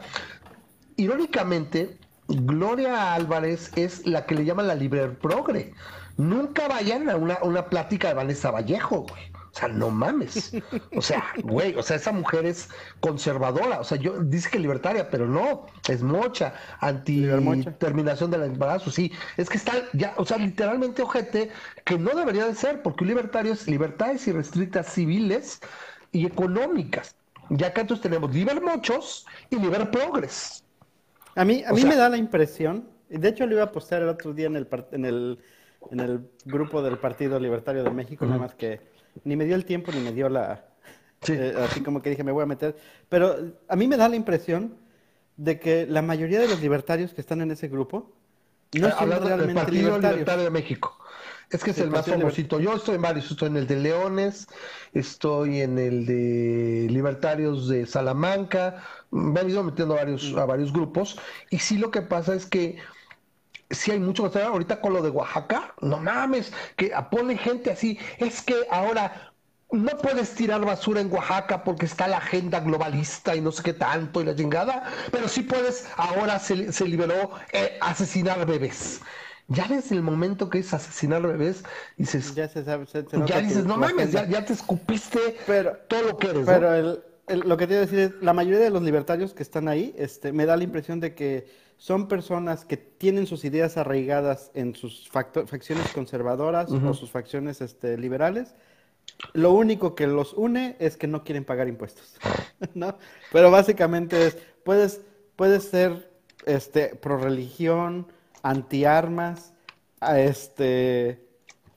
irónicamente, 0.96 1.98
Gloria 2.28 3.14
Álvarez 3.14 3.72
es 3.76 4.08
la 4.08 4.26
que 4.26 4.36
le 4.36 4.46
llaman 4.46 4.68
la 4.68 4.76
liber 4.76 5.18
progre. 5.20 5.74
Nunca 6.18 6.68
vayan 6.68 7.10
a 7.10 7.18
una, 7.18 7.40
una 7.42 7.66
plática 7.66 8.08
de 8.10 8.14
Vanessa 8.14 8.52
Vallejo, 8.52 9.02
güey. 9.02 9.31
O 9.54 9.58
sea, 9.58 9.68
no 9.68 9.90
mames. 9.90 10.54
O 10.96 11.02
sea, 11.02 11.26
güey, 11.44 11.76
o 11.76 11.84
sea, 11.84 11.98
esa 11.98 12.14
mujer 12.14 12.46
es 12.46 12.70
conservadora. 13.02 13.82
O 13.82 13.84
sea, 13.84 13.98
yo 13.98 14.24
dice 14.24 14.50
que 14.50 14.60
libertaria, 14.60 15.10
pero 15.10 15.28
no, 15.28 15.66
es 15.90 16.02
mocha, 16.02 16.54
anti 16.80 17.28
terminación 17.78 18.32
del 18.32 18.44
embarazo. 18.44 18.90
Sí, 18.92 19.12
es 19.36 19.50
que 19.50 19.58
está 19.58 19.74
ya, 19.94 20.14
o 20.18 20.26
sea, 20.26 20.38
literalmente 20.38 21.02
ojete 21.02 21.50
que 21.84 21.98
no 21.98 22.12
debería 22.16 22.46
de 22.46 22.56
ser, 22.56 22.82
porque 22.82 23.04
un 23.04 23.10
libertario 23.10 23.52
es 23.52 23.68
libertades 23.68 24.26
y 24.28 24.32
restrictas 24.32 24.88
civiles 24.94 25.60
y 26.14 26.26
económicas. 26.26 27.16
Ya 27.50 27.74
que 27.74 27.82
entonces 27.82 28.04
tenemos 28.04 28.34
liber 28.34 28.62
mochos 28.62 29.26
y 29.50 29.58
liber 29.58 29.92
progres. 29.92 30.64
A 31.36 31.44
mí, 31.44 31.64
a 31.66 31.74
mí 31.74 31.84
me 31.84 31.98
da 31.98 32.08
la 32.08 32.18
impresión, 32.18 32.88
y 33.10 33.18
de 33.18 33.30
hecho 33.30 33.46
lo 33.46 33.56
iba 33.56 33.64
a 33.64 33.72
postear 33.72 34.02
el 34.02 34.10
otro 34.10 34.34
día 34.34 34.48
en 34.48 34.56
el, 34.56 34.68
en 34.94 35.06
el, 35.06 35.40
en 35.92 36.00
el 36.00 36.30
grupo 36.46 36.82
del 36.82 36.98
Partido 36.98 37.38
Libertario 37.38 37.84
de 37.84 37.92
México, 37.92 38.26
nada 38.26 38.40
más 38.40 38.56
que 38.56 38.80
ni 39.24 39.36
me 39.36 39.46
dio 39.46 39.56
el 39.56 39.66
tiempo 39.66 39.92
ni 39.92 40.00
me 40.00 40.12
dio 40.12 40.30
la... 40.30 40.66
Eh, 41.28 41.54
así 41.60 41.82
como 41.82 42.02
que 42.02 42.10
dije, 42.10 42.24
me 42.24 42.32
voy 42.32 42.44
a 42.44 42.48
meter. 42.48 42.76
Pero 43.08 43.54
a 43.68 43.76
mí 43.76 43.88
me 43.88 43.98
da 43.98 44.10
la 44.10 44.16
impresión 44.16 44.76
de 45.38 45.60
que 45.60 45.86
la 45.86 46.02
mayoría 46.02 46.40
de 46.40 46.48
los 46.48 46.62
libertarios 46.62 47.14
que 47.14 47.22
están 47.22 47.42
en 47.42 47.52
ese 47.52 47.68
grupo 47.68 48.12
no 48.80 48.90
son 48.92 49.10
realmente 49.10 49.46
del 49.46 49.56
Partido 49.56 49.98
Libertario 49.98 50.44
de 50.44 50.50
México. 50.50 50.98
Es 51.50 51.64
que 51.64 51.72
es 51.72 51.80
el, 51.80 51.90
más 51.90 52.06
famosito. 52.06 52.60
Yo 52.60 52.76
estoy 52.76 52.96
en 52.96 53.02
varios, 53.02 53.30
estoy 53.30 53.50
en 53.50 53.58
el 53.58 53.68
de 53.68 53.76
Leones, 53.76 54.48
estoy 54.94 55.62
en 55.62 55.78
el 55.78 56.06
de 56.06 56.88
Libertarios 56.90 57.68
de 57.68 57.86
Salamanca, 57.86 58.84
me 59.12 59.40
han 59.42 59.50
ido 59.50 59.62
metiendo 59.62 59.96
a 59.96 59.98
varios, 59.98 60.34
a 60.38 60.46
varios 60.46 60.72
grupos, 60.72 61.20
y 61.50 61.60
sí 61.60 61.78
lo 61.78 61.92
que 61.92 62.02
pasa 62.02 62.36
es 62.36 62.46
que 62.46 62.78
sí 63.72 63.92
hay 63.92 64.00
mucho 64.00 64.24
que 64.24 64.30
hacer 64.30 64.44
ahorita 64.44 64.82
con 64.82 64.94
lo 64.94 65.02
de 65.02 65.10
Oaxaca, 65.10 65.74
no 65.82 65.98
mames, 65.98 66.52
que 66.76 66.92
pone 67.10 67.38
gente 67.38 67.72
así, 67.72 67.98
es 68.18 68.42
que 68.42 68.56
ahora 68.70 69.32
no 69.72 69.98
puedes 69.98 70.36
tirar 70.36 70.64
basura 70.66 71.02
en 71.02 71.12
Oaxaca 71.12 71.64
porque 71.64 71.86
está 71.86 72.08
la 72.08 72.18
agenda 72.18 72.60
globalista 72.60 73.36
y 73.36 73.42
no 73.42 73.52
sé 73.52 73.64
qué 73.64 73.74
tanto 73.74 74.22
y 74.22 74.26
la 74.26 74.36
chingada, 74.36 74.84
pero 75.12 75.28
sí 75.28 75.44
puedes, 75.44 75.88
ahora 75.96 76.40
se, 76.40 76.72
se 76.74 76.86
liberó 76.86 77.32
eh, 77.54 77.78
asesinar 77.82 78.46
bebés. 78.46 79.02
Ya 79.48 79.68
desde 79.68 79.96
el 79.96 80.02
momento 80.02 80.50
que 80.50 80.60
es 80.60 80.74
asesinar 80.74 81.22
bebés, 81.22 81.64
dices, 81.98 82.34
ya, 82.36 82.48
dices, 82.48 83.66
no 83.66 83.78
mames, 83.78 84.12
ya, 84.12 84.46
te 84.46 84.54
escupiste 84.54 85.38
pero, 85.46 85.76
todo 85.88 86.04
lo 86.04 86.18
que 86.18 86.28
eres. 86.28 86.46
Pero 86.46 87.02
lo 87.28 87.58
que 87.58 87.68
te 87.68 87.74
iba 87.74 87.84
a 87.84 87.86
decir 87.86 88.00
es, 88.00 88.12
la 88.22 88.34
mayoría 88.34 88.60
de 88.60 88.70
los 88.70 88.82
libertarios 88.82 89.34
que 89.34 89.44
están 89.44 89.68
ahí, 89.68 89.94
este, 89.98 90.32
me 90.32 90.46
da 90.46 90.56
la 90.56 90.64
impresión 90.64 91.00
de 91.00 91.16
que 91.16 91.48
son 91.82 92.08
personas 92.08 92.64
que 92.64 92.78
tienen 92.78 93.26
sus 93.26 93.44
ideas 93.44 93.76
arraigadas 93.76 94.52
en 94.54 94.76
sus 94.76 95.10
facciones 95.10 95.92
conservadoras 95.92 96.72
o 96.72 96.94
sus 96.94 97.10
facciones 97.10 97.60
este, 97.60 97.98
liberales. 97.98 98.54
Lo 99.34 99.54
único 99.54 99.96
que 99.96 100.06
los 100.06 100.34
une 100.34 100.76
es 100.78 100.96
que 100.96 101.08
no 101.08 101.24
quieren 101.24 101.44
pagar 101.44 101.68
impuestos, 101.68 102.20
¿no? 102.76 103.00
Pero 103.32 103.50
básicamente 103.50 104.28
es, 104.28 104.38
puedes, 104.64 105.02
puedes 105.36 105.64
ser 105.64 106.12
este, 106.46 106.90
pro 106.90 107.18
religión, 107.18 108.06
anti 108.44 108.86
armas, 108.86 109.56
este, 110.16 111.26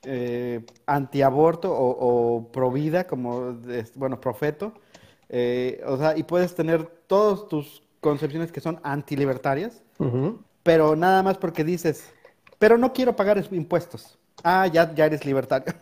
eh, 0.03 0.67
anti 0.85 1.23
aborto 1.23 1.75
o, 1.75 2.53
pro 2.53 2.71
vida, 2.71 3.07
como, 3.07 3.57
bueno, 3.95 4.21
profeto. 4.21 4.75
Eh, 5.31 5.83
o 5.87 5.97
sea, 5.97 6.14
y 6.14 6.25
puedes 6.25 6.55
tener 6.55 6.85
todos 7.07 7.49
tus 7.49 7.83
concepciones 8.01 8.53
que 8.53 8.61
son 8.61 8.81
antilibertarias, 8.83 9.83
pero 10.63 10.97
nada 10.97 11.23
más 11.23 11.39
porque 11.39 11.65
dices, 11.65 12.13
pero 12.59 12.79
no 12.79 12.93
quiero 12.93 13.15
pagar 13.15 13.43
impuestos. 13.51 14.19
Ah, 14.43 14.67
ya, 14.67 14.95
ya 14.95 15.07
eres 15.07 15.25
libertario. 15.25 15.75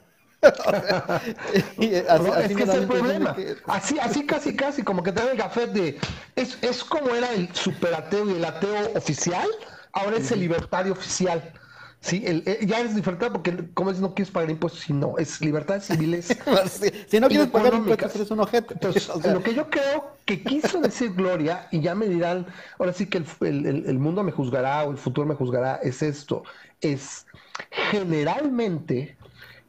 así, 3.66 3.98
así, 4.01 4.27
casi, 4.27 4.57
casi, 4.57 4.83
como 4.83 5.03
que 5.03 5.12
te 5.12 5.25
da 5.25 5.31
el 5.31 5.38
café 5.38 5.68
de. 5.68 5.98
Es, 6.35 6.59
es 6.62 6.83
como 6.83 7.14
era 7.14 7.31
el 7.33 7.55
superateo 7.55 8.29
y 8.29 8.35
el 8.35 8.44
ateo 8.44 8.92
oficial, 8.96 9.48
ahora 9.92 10.16
es 10.16 10.31
el 10.33 10.40
libertario 10.40 10.92
oficial. 10.92 11.53
Sí, 12.02 12.24
el, 12.26 12.42
eh, 12.46 12.58
ya 12.66 12.80
es 12.80 12.96
libertad 12.96 13.30
porque, 13.30 13.70
como 13.74 13.92
es, 13.92 14.00
no 14.00 14.12
quieres 14.12 14.32
pagar 14.32 14.50
impuestos, 14.50 14.82
si 14.82 14.92
no, 14.92 15.18
es 15.18 15.40
libertades 15.40 15.84
civiles. 15.84 16.26
si 17.06 17.20
no 17.20 17.28
quieres 17.28 17.46
pagar 17.46 17.74
impuestos, 17.74 18.16
eres 18.16 18.30
un 18.32 18.40
objeto. 18.40 18.74
Entonces, 18.74 19.08
lo 19.24 19.40
que 19.40 19.54
yo 19.54 19.70
creo 19.70 20.16
que 20.24 20.42
quiso 20.42 20.80
decir 20.80 21.14
Gloria, 21.14 21.68
y 21.70 21.80
ya 21.80 21.94
me 21.94 22.08
dirán, 22.08 22.46
ahora 22.80 22.92
sí 22.92 23.06
que 23.06 23.18
el, 23.18 23.26
el, 23.40 23.84
el, 23.86 23.98
mundo 24.00 24.24
me 24.24 24.32
juzgará 24.32 24.82
o 24.82 24.90
el 24.90 24.98
futuro 24.98 25.28
me 25.28 25.36
juzgará, 25.36 25.76
es 25.76 26.02
esto: 26.02 26.42
es 26.80 27.24
generalmente, 27.70 29.16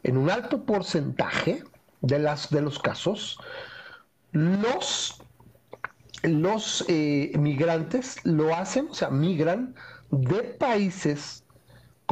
en 0.01 0.17
un 0.17 0.31
alto 0.31 0.63
porcentaje 0.63 1.63
de, 2.01 2.17
las, 2.17 2.49
de 2.49 2.61
los 2.61 2.79
casos, 2.79 3.37
los, 4.31 5.21
los 6.23 6.83
eh, 6.87 7.31
migrantes 7.37 8.17
lo 8.25 8.55
hacen, 8.55 8.87
o 8.89 8.95
sea, 8.95 9.11
migran 9.11 9.75
de 10.09 10.41
países 10.41 11.42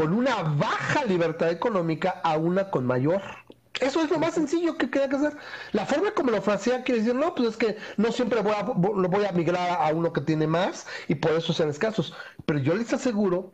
con 0.02 0.14
una 0.14 0.42
baja 0.42 1.06
libertad 1.06 1.52
económica 1.52 2.22
a 2.24 2.36
una 2.36 2.72
con 2.72 2.88
mayor. 2.88 3.22
Eso 3.80 4.02
es 4.02 4.10
lo 4.10 4.18
más 4.18 4.34
sencillo 4.34 4.76
que 4.76 4.90
queda 4.90 5.08
que 5.08 5.18
hacer. 5.18 5.38
La 5.74 5.86
forma 5.86 6.12
como 6.16 6.32
lo 6.32 6.42
frasea 6.42 6.84
quiere 6.84 7.02
decir, 7.02 7.14
no, 7.14 7.36
pues 7.36 7.50
es 7.50 7.58
que 7.58 7.78
no 7.98 8.12
siempre 8.12 8.42
voy 8.42 8.54
a, 8.54 8.64
voy 8.64 9.26
a 9.26 9.32
migrar 9.32 9.80
a 9.80 9.94
uno 9.94 10.12
que 10.12 10.22
tiene 10.22 10.48
más 10.48 10.88
y 11.08 11.14
por 11.16 11.34
eso 11.34 11.54
sean 11.54 11.70
escasos. 11.70 12.16
Pero 12.48 12.58
yo 12.58 12.74
les 12.74 12.92
aseguro 12.94 13.52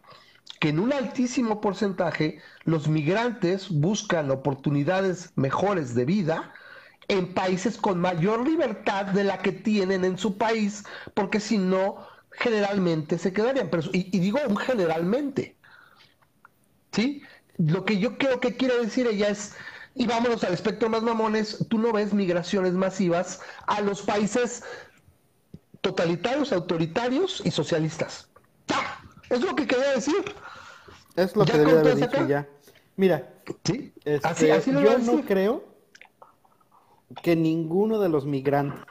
que 0.62 0.70
en 0.70 0.80
un 0.80 0.94
altísimo 0.94 1.60
porcentaje 1.60 2.40
los 2.64 2.88
migrantes 2.88 3.70
buscan 3.70 4.32
oportunidades 4.32 5.34
mejores 5.36 5.96
de 5.96 6.06
vida 6.06 6.54
en 7.10 7.34
países 7.34 7.78
con 7.78 8.00
mayor 8.00 8.48
libertad 8.48 9.08
de 9.08 9.26
la 9.26 9.40
que 9.40 9.52
tienen 9.52 10.06
en 10.06 10.18
su 10.18 10.38
país, 10.38 10.86
porque 11.14 11.42
si 11.42 11.58
no, 11.58 12.08
generalmente 12.32 13.18
se 13.18 13.34
quedarían. 13.34 13.70
Pero, 13.70 13.84
y, 13.92 14.16
y 14.16 14.20
digo 14.22 14.40
generalmente, 14.56 15.57
¿sí? 16.98 17.22
Lo 17.58 17.86
que 17.86 18.00
yo 18.00 18.18
creo 18.18 18.40
que 18.40 18.58
quiere 18.58 18.78
decir 18.80 19.06
ella 19.08 19.30
es, 19.30 19.56
y 19.94 20.08
vámonos 20.08 20.44
al 20.44 20.54
espectro 20.54 20.90
más 20.90 21.04
mamones, 21.04 21.66
tú 21.70 21.78
no 21.78 21.94
ves 21.94 22.14
migraciones 22.14 22.74
masivas 22.74 23.40
a 23.68 23.82
los 23.82 24.02
países 24.02 24.64
totalitarios, 25.82 26.52
autoritarios 26.52 27.42
y 27.46 27.52
socialistas. 27.52 28.30
¡Ya! 28.68 29.00
Es 29.30 29.42
lo 29.42 29.56
que 29.56 29.68
quería 29.68 29.92
decir. 29.92 30.24
Es 31.16 31.36
lo 31.36 31.46
que 31.46 31.54
debería 31.54 31.80
haber 31.80 31.96
dicho 31.96 32.28
ya. 32.28 32.48
Mira, 32.96 33.30
¿Sí? 33.64 33.94
Este, 34.04 34.52
así, 34.52 34.72
yo 34.72 34.98
no 34.98 35.24
creo 35.24 35.64
que 37.22 37.36
ninguno 37.36 38.00
de 38.00 38.10
los 38.10 38.26
migrantes, 38.26 38.82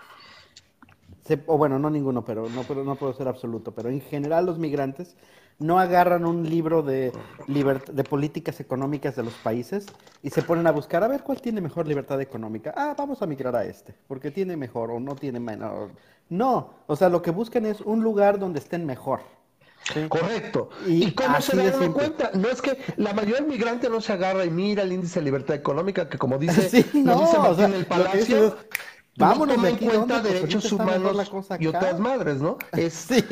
o 1.47 1.59
bueno, 1.59 1.79
no 1.79 1.91
ninguno, 1.91 2.25
pero 2.25 2.49
no, 2.49 2.63
pero 2.65 2.85
no 2.85 2.97
puedo 2.97 3.13
ser 3.13 3.29
absoluto, 3.29 3.73
pero 3.73 3.89
en 3.89 4.01
general 4.01 4.47
los 4.47 4.59
migrantes 4.59 5.17
no 5.59 5.79
agarran 5.79 6.27
un 6.27 6.49
libro 6.49 6.83
de, 6.83 7.13
de 7.47 8.05
políticas 8.05 8.61
económicas 8.61 9.17
de 9.17 9.23
los 9.23 9.35
países 9.35 9.87
y 10.23 10.31
se 10.31 10.43
ponen 10.43 10.67
a 10.67 10.71
buscar 10.71 11.03
a 11.03 11.09
ver 11.09 11.23
cuál 11.23 11.41
tiene 11.41 11.61
mejor 11.61 11.89
libertad 11.89 12.21
económica. 12.21 12.75
Ah, 12.77 12.95
vamos 12.97 13.23
a 13.23 13.27
migrar 13.27 13.57
a 13.57 13.65
este, 13.65 13.95
porque 14.07 14.31
tiene 14.31 14.57
mejor 14.57 14.91
o 14.91 15.01
no 15.01 15.15
tiene 15.17 15.41
menor. 15.41 15.91
No, 16.29 16.75
o 16.87 16.97
sea, 16.97 17.09
lo 17.09 17.23
que 17.23 17.31
buscan 17.31 17.65
es 17.67 17.81
un 17.81 18.03
lugar 18.03 18.39
donde 18.39 18.59
estén 18.59 18.85
mejor. 18.85 19.21
Correcto. 20.09 20.69
¿Y, 20.87 21.13
cómo 21.13 21.41
se 21.41 21.57
dan 21.57 21.93
cuenta? 21.93 22.33
No 22.35 22.49
es 22.49 22.61
que 22.61 22.77
la 22.97 23.13
mayoría 23.13 23.37
del 23.37 23.47
migrante 23.47 23.89
no 23.89 24.01
se 24.01 24.13
agarra 24.13 24.45
y 24.45 24.51
mira 24.51 24.83
el 24.83 24.93
índice 24.93 25.21
de 25.21 25.25
libertad 25.25 25.55
económica, 25.55 26.09
que 26.09 26.19
como 26.19 26.39
dice, 26.39 26.85
no, 26.95 27.21
dice 27.21 27.39
Martín 27.39 27.73
el 27.73 27.87
Palacio, 27.87 28.57
vámonos 29.19 29.57
no 29.59 29.67
en 29.67 29.77
cuenta 29.77 30.21
derechos 30.21 30.71
humanos 30.73 31.31
y 31.59 31.67
otras 31.67 31.99
madres, 32.01 32.41
¿no? 32.41 32.59
Es, 32.73 32.95
sí 32.95 33.25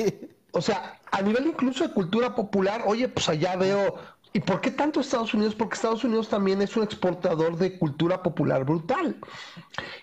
o 0.55 0.63
sea, 0.63 1.01
a 1.11 1.21
nivel 1.21 1.49
incluso 1.49 1.87
de 1.87 1.93
cultura 1.93 2.35
popular, 2.35 2.85
oye, 2.87 3.09
pues 3.09 3.29
allá 3.29 3.57
veo, 3.57 3.97
¿y 4.33 4.39
por 4.39 4.61
qué 4.61 4.71
tanto 4.71 5.01
Estados 5.01 5.35
Unidos? 5.35 5.57
Porque 5.57 5.75
Estados 5.75 6.05
Unidos 6.05 6.29
también 6.29 6.63
es 6.63 6.77
un 6.77 6.85
exportador 6.85 7.59
de 7.59 7.77
cultura 7.77 8.23
popular 8.23 8.65
brutal. 8.65 9.17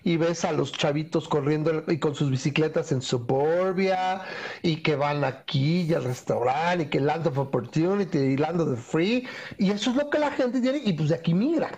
Y 0.04 0.18
ves 0.18 0.44
a 0.44 0.52
los 0.52 0.74
chavitos 0.74 1.30
corriendo 1.30 1.86
y 1.88 2.00
con 2.00 2.16
sus 2.16 2.30
bicicletas 2.30 2.92
en 2.92 3.02
suburbia, 3.02 4.24
y 4.62 4.84
que 4.84 4.98
van 4.98 5.24
aquí 5.24 5.84
y 5.84 5.94
al 5.94 6.04
restaurante, 6.04 6.84
y 6.84 6.88
que 6.90 7.00
Land 7.00 7.28
of 7.28 7.38
Opportunity, 7.38 8.18
y 8.18 8.36
Land 8.38 8.60
of 8.60 8.70
the 8.72 8.76
Free, 8.76 9.26
y 9.58 9.72
eso 9.72 9.92
es 9.92 9.96
lo 9.96 10.10
que 10.10 10.20
la 10.20 10.32
gente 10.32 10.60
tiene, 10.60 10.82
y 10.84 10.92
pues 10.94 11.10
de 11.10 11.16
aquí 11.16 11.34
migran. 11.34 11.72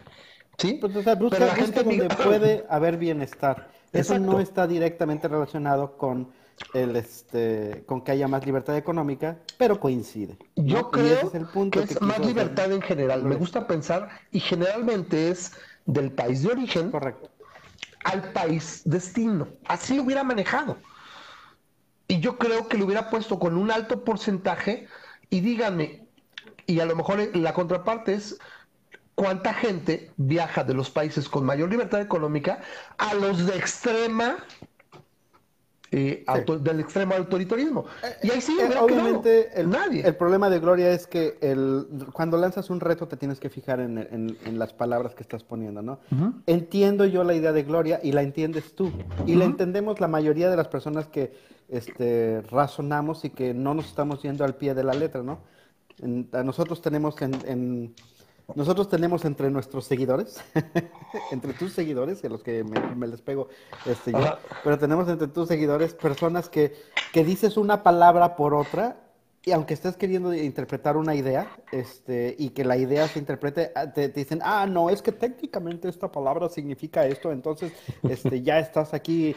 ¿Sí? 0.58 0.80
Pues, 0.82 0.96
o 0.96 1.04
sea, 1.04 1.14
busca, 1.14 1.38
Pero 1.38 1.48
la 1.48 1.56
gente 1.56 1.84
donde 1.84 2.08
migra- 2.08 2.24
puede 2.24 2.66
haber 2.70 2.98
bienestar. 2.98 3.70
Eso 3.94 4.16
Exacto. 4.16 4.32
no 4.34 4.40
está 4.40 4.68
directamente 4.68 5.28
relacionado 5.28 5.98
con 5.98 6.34
el 6.74 6.96
este 6.96 7.84
con 7.88 8.04
que 8.04 8.12
haya 8.12 8.28
más 8.28 8.46
libertad 8.46 8.76
económica, 8.78 9.40
pero 9.58 9.80
coincide. 9.80 10.38
¿no? 10.56 10.64
Yo 10.64 10.92
creo 10.92 11.14
ese 11.18 11.28
es 11.28 11.34
el 11.36 11.48
punto 11.48 11.84
que 11.86 11.86
es 11.86 12.02
más 12.02 12.20
hacer. 12.20 12.26
libertad 12.26 12.72
en 12.72 12.82
general. 12.82 13.24
Me 13.24 13.36
gusta 13.36 13.68
pensar, 13.68 14.10
y 14.32 14.40
generalmente 14.40 15.30
es 15.30 15.54
del 15.86 16.12
país 16.12 16.44
de 16.44 16.50
origen 16.50 16.92
Correcto. 16.92 17.30
al 18.04 18.32
país 18.34 18.82
destino. 18.86 19.48
Así 19.66 19.96
lo 19.96 20.04
hubiera 20.04 20.24
manejado. 20.24 20.78
Y 22.08 22.20
yo 22.20 22.38
creo 22.38 22.68
que 22.68 22.78
lo 22.78 22.86
hubiera 22.86 23.10
puesto 23.10 23.40
con 23.40 23.58
un 23.58 23.72
alto 23.72 24.04
porcentaje. 24.04 24.88
Y 25.30 25.42
díganme, 25.42 26.08
y 26.68 26.80
a 26.80 26.86
lo 26.86 26.96
mejor 26.96 27.36
la 27.36 27.54
contraparte 27.54 28.14
es 28.14 28.38
cuánta 29.16 29.54
gente 29.54 30.12
viaja 30.18 30.64
de 30.64 30.74
los 30.74 30.90
países 30.90 31.30
con 31.30 31.46
mayor 31.46 31.70
libertad 31.70 32.02
económica 32.02 32.62
a 32.98 33.14
los 33.14 33.46
de 33.46 33.56
extrema. 33.58 34.38
eh, 35.96 36.24
auto- 36.26 36.58
del 36.58 36.80
extremo 36.80 37.14
autoritarismo. 37.14 37.86
Y 38.24 38.32
ahí 38.32 38.42
sí, 38.42 38.58
Eh, 38.60 38.68
obviamente 38.80 39.52
el, 39.62 39.70
nadie. 39.70 40.02
el 40.04 40.16
problema 40.16 40.50
de 40.50 40.58
Gloria 40.60 40.92
es 40.92 41.06
que 41.06 41.38
el, 41.40 41.86
cuando 42.14 42.36
lanzas 42.38 42.72
un 42.72 42.80
reto 42.80 43.08
te 43.08 43.16
tienes 43.16 43.40
que 43.40 43.48
fijar 43.52 43.80
en, 43.80 44.00
en- 44.00 44.36
en 44.44 44.58
las 44.58 44.74
palabras 44.74 45.14
que 45.14 45.22
estás 45.22 45.44
poniendo, 45.44 45.84
¿no? 45.84 46.00
Entiendo 46.48 47.06
yo 47.06 47.24
la 47.24 47.36
idea 47.36 47.52
de 47.52 47.62
Gloria 47.62 48.00
y 48.02 48.12
la 48.12 48.24
entiendes 48.24 48.76
tú. 48.76 48.92
Y 49.28 49.36
la 49.36 49.46
entendemos 49.46 50.00
la 50.02 50.08
mayoría 50.08 50.50
de 50.50 50.58
las 50.58 50.68
personas 50.68 51.06
que 51.08 51.32
este, 51.70 52.42
razonamos 52.50 53.24
y 53.24 53.30
que 53.30 53.54
no 53.54 53.76
nos 53.76 53.86
estamos 53.86 54.20
yendo 54.24 54.44
al 54.46 54.56
pie 54.56 54.74
de 54.74 54.84
la 54.84 54.96
letra, 54.96 55.22
¿no? 55.22 55.42
En- 56.02 56.28
a 56.32 56.42
nosotros 56.42 56.82
tenemos 56.82 57.22
en, 57.22 57.36
en- 57.46 57.94
nosotros 58.56 58.90
tenemos 58.90 59.26
entre 59.26 59.50
nuestros 59.50 59.86
seguidores, 59.86 60.42
entre 61.32 61.54
tus 61.54 61.74
seguidores, 61.74 62.24
a 62.24 62.30
los 62.30 62.44
que 62.44 62.64
me, 62.64 62.80
me 62.96 63.08
les 63.08 63.22
pego 63.22 63.48
este, 63.86 64.12
yo, 64.12 64.38
pero 64.64 64.78
tenemos 64.78 65.08
entre 65.08 65.28
tus 65.28 65.48
seguidores 65.48 65.94
personas 65.94 66.50
que, 66.50 66.74
que 67.12 67.24
dices 67.24 67.58
una 67.58 67.84
palabra 67.84 68.36
por 68.36 68.54
otra 68.54 68.98
y 69.46 69.52
aunque 69.52 69.74
estés 69.74 69.98
queriendo 69.98 70.34
interpretar 70.34 70.96
una 70.96 71.16
idea 71.16 71.52
este, 71.72 72.34
y 72.40 72.52
que 72.52 72.64
la 72.64 72.78
idea 72.78 73.08
se 73.10 73.20
interprete, 73.20 73.72
ah, 73.76 73.92
te, 73.92 74.08
te 74.08 74.22
dicen, 74.22 74.40
ah, 74.42 74.66
no, 74.66 74.90
es 74.90 75.02
que 75.02 75.12
técnicamente 75.12 75.90
esta 75.90 76.10
palabra 76.10 76.48
significa 76.48 77.06
esto, 77.06 77.30
entonces 77.30 77.74
este, 78.04 78.42
ya 78.42 78.60
estás 78.60 78.94
aquí. 78.94 79.36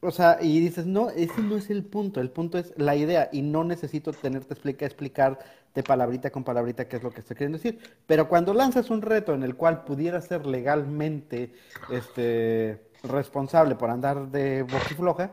O 0.00 0.10
sea, 0.10 0.38
y 0.40 0.60
dices, 0.60 0.86
no, 0.86 1.10
ese 1.10 1.40
no 1.40 1.56
es 1.56 1.70
el 1.70 1.82
punto, 1.82 2.20
el 2.20 2.30
punto 2.30 2.58
es 2.58 2.74
la 2.76 2.94
idea 2.94 3.30
y 3.32 3.42
no 3.42 3.64
necesito 3.64 4.12
tenerte 4.12 4.52
explica, 4.52 4.84
explicar 4.84 5.38
de 5.74 5.82
palabrita 5.82 6.30
con 6.30 6.44
palabrita 6.44 6.86
qué 6.86 6.96
es 6.96 7.02
lo 7.02 7.10
que 7.10 7.20
estoy 7.20 7.36
queriendo 7.36 7.58
decir. 7.58 7.78
Pero 8.06 8.28
cuando 8.28 8.52
lanzas 8.52 8.90
un 8.90 9.02
reto 9.02 9.32
en 9.34 9.42
el 9.42 9.56
cual 9.56 9.84
pudiera 9.84 10.20
ser 10.20 10.46
legalmente 10.46 11.54
este, 11.90 12.82
responsable 13.02 13.74
por 13.74 13.90
andar 13.90 14.28
de 14.30 14.62
boquifloja, 14.62 15.30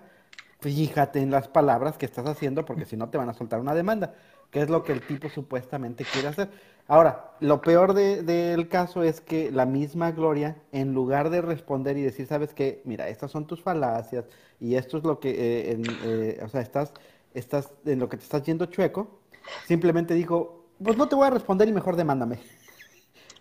fíjate 0.62 1.20
en 1.20 1.30
las 1.30 1.50
palabras 1.50 1.98
que 1.98 2.06
estás 2.06 2.26
haciendo 2.26 2.64
porque 2.64 2.86
si 2.86 2.96
no 2.96 3.10
te 3.10 3.18
van 3.18 3.30
a 3.30 3.34
soltar 3.34 3.60
una 3.60 3.76
demanda, 3.76 4.14
que 4.50 4.62
es 4.62 4.70
lo 4.70 4.84
que 4.84 4.94
el 4.94 5.02
tipo 5.02 5.30
supuestamente 5.30 6.06
quiere 6.06 6.30
hacer. 6.30 6.50
Ahora, 6.88 7.32
lo 7.40 7.62
peor 7.62 7.94
de- 7.94 8.24
del 8.24 8.68
caso 8.68 9.04
es 9.04 9.22
que 9.22 9.52
la 9.52 9.66
misma 9.66 10.12
Gloria, 10.12 10.58
en 10.72 10.94
lugar 10.94 11.30
de 11.30 11.42
responder 11.42 11.98
y 11.98 12.02
decir, 12.02 12.28
sabes 12.28 12.54
qué, 12.54 12.82
mira, 12.86 13.08
estas 13.10 13.32
son 13.32 13.48
tus 13.48 13.62
falacias 13.62 14.26
y 14.60 14.76
esto 14.76 14.98
es 14.98 15.04
lo 15.04 15.20
que, 15.20 15.30
eh, 15.32 15.72
en- 15.72 15.84
eh, 16.06 16.40
o 16.44 16.50
sea, 16.50 16.62
estás, 16.62 16.92
estás 17.34 17.72
en 17.86 18.00
lo 18.00 18.10
que 18.10 18.18
te 18.18 18.24
estás 18.24 18.44
yendo 18.44 18.66
chueco, 18.66 19.20
simplemente 19.66 20.14
dijo, 20.14 20.66
pues 20.84 20.98
no 20.98 21.08
te 21.08 21.16
voy 21.16 21.28
a 21.28 21.30
responder 21.32 21.68
y 21.68 21.74
mejor 21.74 21.96
demándame. 21.96 22.40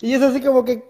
Y 0.00 0.14
es 0.14 0.22
así 0.22 0.40
como 0.40 0.64
que 0.64 0.82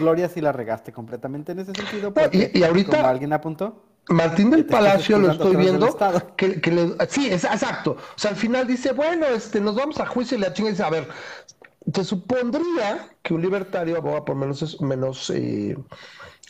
Gloria 0.00 0.28
sí 0.28 0.40
la 0.40 0.50
regaste 0.50 0.92
completamente 0.92 1.52
en 1.52 1.60
ese 1.60 1.72
sentido, 1.72 2.08
y- 2.08 2.12
porque 2.12 2.50
y 2.52 2.62
ahorita- 2.64 2.96
como 2.96 3.08
alguien 3.08 3.32
apuntó, 3.32 3.82
Martín 4.08 4.50
del 4.50 4.66
Palacio 4.66 5.18
lo 5.18 5.30
estoy 5.30 5.52
del 5.52 5.60
viendo. 5.60 5.86
Estado. 5.86 6.34
Que, 6.36 6.60
que 6.60 6.70
le- 6.72 6.94
sí, 7.08 7.28
es, 7.30 7.44
exacto. 7.44 7.92
O 7.92 8.18
sea, 8.18 8.32
al 8.32 8.36
final 8.36 8.66
dice, 8.66 8.92
bueno, 8.92 9.24
este, 9.26 9.60
nos 9.60 9.76
vamos 9.76 9.98
a 10.00 10.06
juicio 10.06 10.36
y 10.36 10.40
la 10.40 10.52
chinga 10.52 10.70
dice, 10.70 10.82
a 10.82 10.90
ver, 10.90 11.08
se 11.92 12.04
supondría 12.04 13.10
que 13.22 13.34
un 13.34 13.42
libertario 13.42 13.96
aboga 13.96 14.24
por 14.24 14.36
menos, 14.36 14.80
menos 14.80 15.30
eh, 15.30 15.76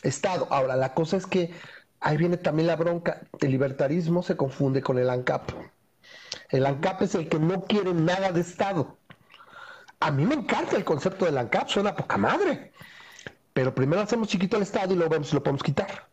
Estado. 0.03 0.47
Ahora, 0.49 0.75
la 0.75 0.93
cosa 0.93 1.17
es 1.17 1.25
que 1.25 1.51
ahí 1.99 2.17
viene 2.17 2.37
también 2.37 2.67
la 2.67 2.75
bronca. 2.75 3.21
El 3.39 3.51
libertarismo 3.51 4.23
se 4.23 4.37
confunde 4.37 4.81
con 4.81 4.97
el 4.97 5.09
ANCAP. 5.09 5.51
El 6.49 6.65
ANCAP 6.65 7.01
es 7.03 7.15
el 7.15 7.27
que 7.27 7.39
no 7.39 7.63
quiere 7.63 7.93
nada 7.93 8.31
de 8.31 8.41
Estado. 8.41 8.97
A 9.99 10.11
mí 10.11 10.25
me 10.25 10.35
encanta 10.35 10.75
el 10.75 10.83
concepto 10.83 11.25
del 11.25 11.37
ANCAP, 11.37 11.69
suena 11.69 11.95
poca 11.95 12.17
madre. 12.17 12.71
Pero 13.53 13.73
primero 13.73 14.01
hacemos 14.01 14.27
chiquito 14.27 14.57
el 14.57 14.63
Estado 14.63 14.93
y 14.93 14.97
luego 14.97 15.11
vemos 15.11 15.29
si 15.29 15.35
lo 15.35 15.43
podemos 15.43 15.63
quitar. 15.63 16.07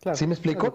Claro, 0.00 0.16
¿Sí 0.16 0.26
me 0.26 0.34
explico? 0.34 0.72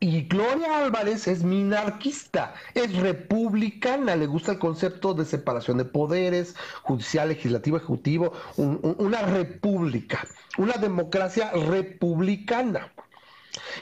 Y 0.00 0.22
Gloria 0.28 0.78
Álvarez 0.84 1.26
es 1.28 1.42
minarquista, 1.42 2.54
es 2.74 2.94
republicana, 2.96 4.16
le 4.16 4.26
gusta 4.26 4.52
el 4.52 4.58
concepto 4.58 5.14
de 5.14 5.24
separación 5.24 5.78
de 5.78 5.86
poderes, 5.86 6.54
judicial, 6.82 7.28
legislativo, 7.30 7.78
ejecutivo, 7.78 8.32
un- 8.56 8.78
un- 8.82 8.96
una 8.98 9.22
república, 9.22 10.26
una 10.58 10.74
democracia 10.74 11.50
republicana. 11.52 12.92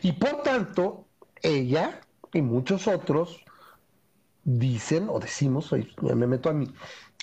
Y 0.02 0.12
por 0.12 0.42
tanto, 0.42 1.06
ella 1.42 2.00
y 2.32 2.40
muchos 2.40 2.86
otros 2.86 3.44
dicen 4.44 5.08
o 5.10 5.18
decimos, 5.18 5.72
me 6.00 6.26
meto 6.26 6.48
a 6.48 6.52
mí, 6.52 6.72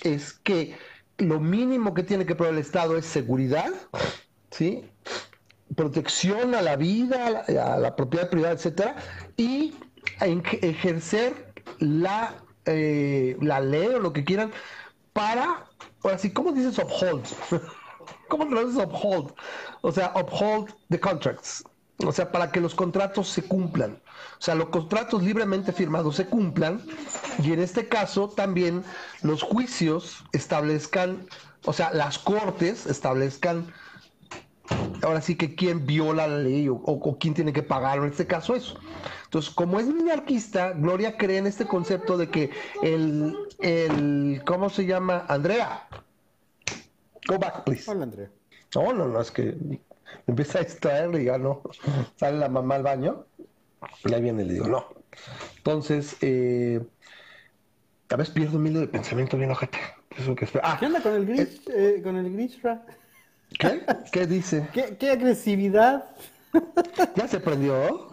es 0.02 0.34
que 0.34 0.76
lo 1.16 1.40
mínimo 1.40 1.94
que 1.94 2.02
tiene 2.02 2.26
que 2.26 2.34
proveer 2.34 2.56
el 2.56 2.60
Estado 2.60 2.96
es 2.98 3.06
seguridad, 3.06 3.72
¿sí? 4.50 4.84
Protección 5.76 6.54
a 6.54 6.62
la 6.62 6.76
vida, 6.76 7.44
a 7.48 7.78
la, 7.78 7.96
propiedad 7.96 8.30
privada, 8.30 8.54
etcétera, 8.54 8.96
y 9.36 9.74
ejercer 10.20 11.52
la, 11.78 12.34
eh, 12.66 13.36
la 13.40 13.60
ley 13.60 13.88
o 13.88 13.98
lo 13.98 14.12
que 14.12 14.24
quieran 14.24 14.52
para, 15.12 15.66
ahora 16.02 16.18
sí, 16.18 16.30
¿cómo 16.30 16.52
dices 16.52 16.78
uphold? 16.78 17.24
¿Cómo 18.28 18.48
traduces 18.48 18.84
uphold? 18.84 19.32
O 19.80 19.92
sea, 19.92 20.12
uphold 20.16 20.74
the 20.90 21.00
contracts. 21.00 21.64
O 22.04 22.12
sea, 22.12 22.32
para 22.32 22.50
que 22.50 22.60
los 22.60 22.74
contratos 22.74 23.28
se 23.28 23.42
cumplan. 23.42 24.02
O 24.38 24.42
sea, 24.42 24.56
los 24.56 24.68
contratos 24.70 25.22
libremente 25.22 25.72
firmados 25.72 26.16
se 26.16 26.26
cumplan 26.26 26.82
y 27.42 27.52
en 27.52 27.60
este 27.60 27.88
caso 27.88 28.28
también 28.28 28.84
los 29.22 29.42
juicios 29.42 30.24
establezcan, 30.32 31.26
o 31.64 31.72
sea, 31.72 31.92
las 31.92 32.18
cortes 32.18 32.86
establezcan 32.86 33.72
ahora 35.02 35.20
sí 35.20 35.36
que 35.36 35.54
quién 35.54 35.86
viola 35.86 36.26
la 36.26 36.38
ley 36.38 36.68
o, 36.68 36.74
o- 36.74 36.92
o 37.10 37.18
quién 37.18 37.34
tiene 37.34 37.52
que 37.52 37.62
pagar, 37.62 37.98
en 37.98 38.04
este 38.04 38.26
caso 38.26 38.54
eso. 38.54 38.78
Entonces, 39.24 39.52
como 39.52 39.78
es 39.80 39.86
minarquista, 39.86 40.72
Gloria 40.72 41.16
cree 41.16 41.38
en 41.38 41.46
este 41.46 41.66
concepto 41.66 42.16
de 42.16 42.28
que 42.30 42.50
el, 42.82 43.36
el 43.60 44.42
¿cómo 44.46 44.70
se 44.70 44.86
llama? 44.86 45.24
Andrea. 45.28 45.88
Go 47.28 47.38
back, 47.38 47.64
please. 47.64 47.90
Hola, 47.90 48.04
Andrea. 48.04 48.30
No, 48.74 48.92
no, 48.92 49.06
no, 49.06 49.20
es 49.20 49.30
que 49.30 49.42
me 49.42 49.80
empieza 50.26 50.58
a 50.58 50.62
distraer 50.62 51.14
y 51.20 51.24
ya 51.24 51.38
no. 51.38 51.62
Sale 52.16 52.38
la 52.38 52.48
mamá 52.48 52.76
al 52.76 52.82
baño 52.82 53.26
y 54.04 54.12
ahí 54.14 54.22
viene 54.22 54.42
y 54.42 54.46
le 54.46 54.54
digo, 54.54 54.66
no. 54.68 54.86
Entonces, 55.58 56.16
eh, 56.20 56.80
a 58.10 58.16
veces 58.16 58.34
pierdo 58.34 58.58
un 58.58 58.66
hilo 58.66 58.80
de 58.80 58.88
pensamiento 58.88 59.36
bien 59.36 59.50
ojete. 59.50 59.78
Eso 60.16 60.34
que. 60.34 60.46
Ah, 60.62 60.76
¿Qué 60.78 60.86
onda 60.86 61.02
con 61.02 61.14
el 61.14 61.26
gris? 61.26 61.60
eh, 61.68 62.00
con 62.02 62.16
el 62.16 62.32
Grishra? 62.32 62.84
¿Qué? 63.58 63.86
¿Qué 64.12 64.26
dice? 64.26 64.68
¿Qué, 64.72 64.96
qué 64.98 65.10
agresividad? 65.10 66.04
¿Ya 67.14 67.28
se 67.28 67.40
prendió? 67.40 68.10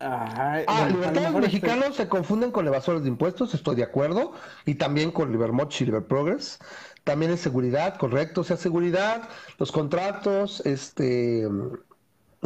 Ay, 0.00 0.64
Ah, 0.68 0.86
libertarios 0.88 1.34
este- 1.34 1.40
mexicanos 1.40 1.96
se 1.96 2.08
confunden 2.08 2.52
con 2.52 2.66
evasores 2.66 3.02
de 3.02 3.08
impuestos, 3.08 3.54
estoy 3.54 3.76
de 3.76 3.82
acuerdo, 3.82 4.32
y 4.64 4.76
también 4.76 5.10
con 5.10 5.32
Libermoch 5.32 5.80
y 5.80 5.84
Liberprogress. 5.86 6.58
También 7.04 7.32
es 7.32 7.40
seguridad, 7.40 7.96
correcto, 7.96 8.42
o 8.42 8.44
sea, 8.44 8.56
seguridad, 8.56 9.28
los 9.58 9.72
contratos, 9.72 10.60
este, 10.66 11.48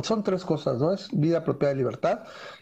son 0.03 0.25
tres 0.25 0.45
cosas, 0.45 0.79
¿no? 0.79 0.93
Es 0.95 1.09
vida, 1.13 1.45
propiedad 1.45 1.75
y 1.75 1.79
libertad, 1.79 2.21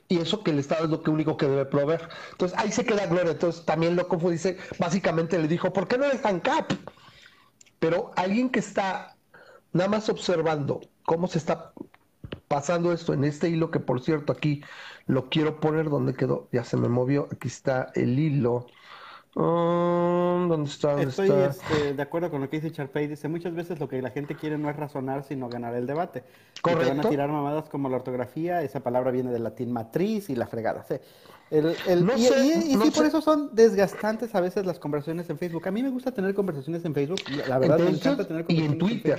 y 0.09 0.19
eso 0.19 0.43
que 0.43 0.51
el 0.51 0.59
Estado 0.59 0.85
es 0.85 0.91
lo 0.91 1.03
que 1.03 1.11
único 1.11 1.37
que 1.37 1.47
debe 1.47 1.67
proveer. 1.67 2.09
Entonces, 2.33 2.59
ahí 2.59 2.73
se 2.73 2.85
queda 2.85 3.07
Gloria, 3.07 3.33
entonces 3.33 3.65
también 3.65 3.95
lo 3.97 4.09
confundice, 4.09 4.59
básicamente 4.79 5.39
le 5.39 5.47
dijo, 5.47 5.73
¿por 5.73 5.87
qué 5.87 5.99
no 5.99 6.05
eres 6.07 6.23
tan 6.23 6.41
cap? 6.41 6.73
Pero 7.79 8.11
alguien 8.17 8.51
que 8.51 8.59
está 8.61 9.17
nada 9.73 9.89
más 9.91 10.09
observando 10.09 10.81
cómo 11.05 11.27
se 11.29 11.39
está 11.39 11.73
pasando 12.49 12.93
esto 12.93 13.15
en 13.15 13.25
este 13.25 13.49
hilo, 13.49 13.71
que 13.71 13.81
por 13.81 14.01
cierto 14.03 14.33
aquí 14.33 14.63
lo 15.07 15.29
quiero 15.31 15.61
poner 15.61 15.91
donde 15.91 16.15
quedó, 16.15 16.49
ya 16.53 16.65
se 16.65 16.77
me 16.77 16.89
movió, 16.89 17.29
aquí 17.33 17.49
está 17.49 17.93
el 17.95 18.19
hilo. 18.19 18.67
Mm, 19.35 20.49
¿Dónde 20.49 20.69
está? 20.71 20.97
¿Dónde 20.97 21.11
Estoy 21.11 21.31
está? 21.33 21.47
este, 21.47 21.95
de 21.95 22.03
acuerdo 22.03 22.31
con 22.31 22.41
lo 22.41 22.51
que 22.51 22.57
dice 22.61 22.73
Charpey. 22.73 23.07
Dice, 23.07 23.29
muchas 23.29 23.55
veces 23.55 23.79
lo 23.79 23.89
que 23.89 24.03
la 24.03 24.11
gente 24.11 24.37
quiere 24.37 24.59
no 24.59 24.69
es 24.71 24.77
razonar, 24.77 25.25
sino 25.25 25.49
ganar 25.49 25.75
el 25.75 25.87
debate. 25.87 26.25
Y 26.65 26.75
te 26.75 26.85
van 26.85 26.99
Correcto. 26.99 27.01
a 27.01 27.07
tirar 27.07 27.31
mamadas 27.31 27.69
como 27.69 27.89
la 27.89 27.97
ortografía, 27.97 28.63
esa 28.63 28.81
palabra 28.83 29.11
viene 29.13 29.31
del 29.31 29.45
latín 29.45 29.73
matriz 29.73 30.31
y 30.31 30.37
la 30.37 30.47
fregada. 30.49 30.83
sí. 30.85 30.97
El- 31.51 31.75
el- 31.89 32.07
No 32.07 32.17
y 32.17 32.25
sé, 32.27 32.35
y- 32.45 32.73
y 32.73 32.77
no 32.77 32.85
sí, 32.85 32.91
por 32.93 33.07
eso 33.07 33.21
son 33.21 33.55
desgastantes 33.55 34.35
a 34.35 34.41
veces 34.41 34.65
las 34.67 34.79
conversaciones 34.79 35.29
en 35.31 35.39
Facebook. 35.39 35.67
A 35.67 35.71
mí 35.71 35.83
me 35.83 35.91
gusta 35.91 36.13
tener 36.13 36.33
conversaciones 36.35 36.85
en 36.85 36.95
Facebook. 36.95 37.21
La 37.49 37.59
verdad, 37.59 37.79
me 37.79 37.91
encanta 37.91 38.27
tener 38.27 38.45
y 38.49 38.59
en 38.59 38.79
conversaciones 38.79 39.03
Twitter. 39.03 39.19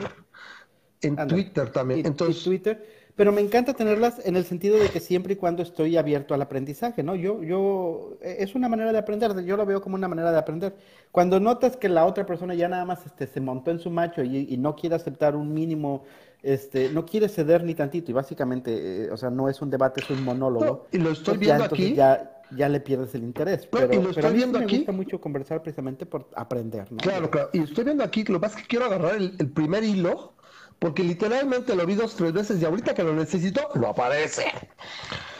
En 1.01 1.27
Twitter 1.27 1.69
también. 1.71 2.05
Entonces, 2.05 2.43
Twitter. 2.43 3.01
Pero 3.15 3.31
me 3.31 3.41
encanta 3.41 3.73
tenerlas 3.73 4.25
en 4.25 4.35
el 4.37 4.45
sentido 4.45 4.77
de 4.77 4.89
que 4.89 4.99
siempre 4.99 5.33
y 5.33 5.35
cuando 5.35 5.61
estoy 5.63 5.97
abierto 5.97 6.33
al 6.33 6.41
aprendizaje, 6.41 7.03
¿no? 7.03 7.15
Yo, 7.15 7.43
yo, 7.43 8.17
e, 8.21 8.37
es 8.39 8.55
una 8.55 8.69
manera 8.69 8.93
de 8.93 8.99
aprender, 8.99 9.43
yo 9.43 9.57
lo 9.57 9.65
veo 9.65 9.81
como 9.81 9.95
una 9.95 10.07
manera 10.07 10.31
de 10.31 10.37
aprender. 10.37 10.75
Cuando 11.11 11.39
notas 11.39 11.75
que 11.75 11.89
la 11.89 12.05
otra 12.05 12.25
persona 12.25 12.53
ya 12.55 12.69
nada 12.69 12.85
más 12.85 13.05
este, 13.05 13.27
se 13.27 13.41
montó 13.41 13.71
en 13.71 13.79
su 13.79 13.89
macho 13.89 14.23
y, 14.23 14.55
no 14.57 14.75
quiere 14.75 14.95
aceptar 14.95 15.35
un 15.35 15.53
mínimo, 15.53 16.05
este, 16.43 16.89
no 16.89 17.05
quiere 17.05 17.29
ceder 17.29 17.63
ni 17.63 17.75
tantito, 17.75 18.11
y 18.11 18.13
básicamente, 18.13 19.05
eh, 19.05 19.11
o 19.11 19.17
sea, 19.17 19.29
no 19.29 19.49
es 19.49 19.61
un 19.61 19.69
debate, 19.69 20.01
es 20.01 20.09
un 20.09 20.23
monólogo. 20.23 20.87
y 20.91 20.97
lo 20.97 21.11
estoy 21.11 21.37
viendo 21.37 21.65
aquí. 21.65 21.93
Ya, 21.93 22.41
ya 22.51 22.67
le 22.67 22.79
pierdes 22.81 23.15
el 23.15 23.23
interés. 23.23 23.67
pero, 23.67 23.93
y 23.93 24.01
lo 24.01 24.09
estoy 24.09 24.33
viendo 24.33 24.59
me 24.59 24.65
gusta 24.65 24.91
mucho 24.91 25.21
conversar 25.21 25.61
precisamente 25.61 26.05
por 26.05 26.27
aprender, 26.35 26.91
¿no? 26.91 26.97
Claro, 26.97 27.29
claro. 27.29 27.49
Y 27.53 27.59
estoy 27.59 27.85
viendo 27.85 28.03
aquí, 28.03 28.23
lo 28.25 28.39
más 28.39 28.55
que 28.55 28.63
quiero 28.63 28.85
agarrar 28.85 29.15
el, 29.15 29.35
el 29.39 29.49
primer 29.51 29.83
hilo 29.83 30.33
porque 30.81 31.03
literalmente 31.03 31.75
lo 31.75 31.85
vi 31.85 31.93
dos, 31.93 32.15
tres 32.15 32.33
veces 32.33 32.59
y 32.59 32.65
ahorita 32.65 32.95
que 32.95 33.03
lo 33.03 33.13
necesito, 33.13 33.69
lo 33.75 33.89
aparece. 33.89 34.45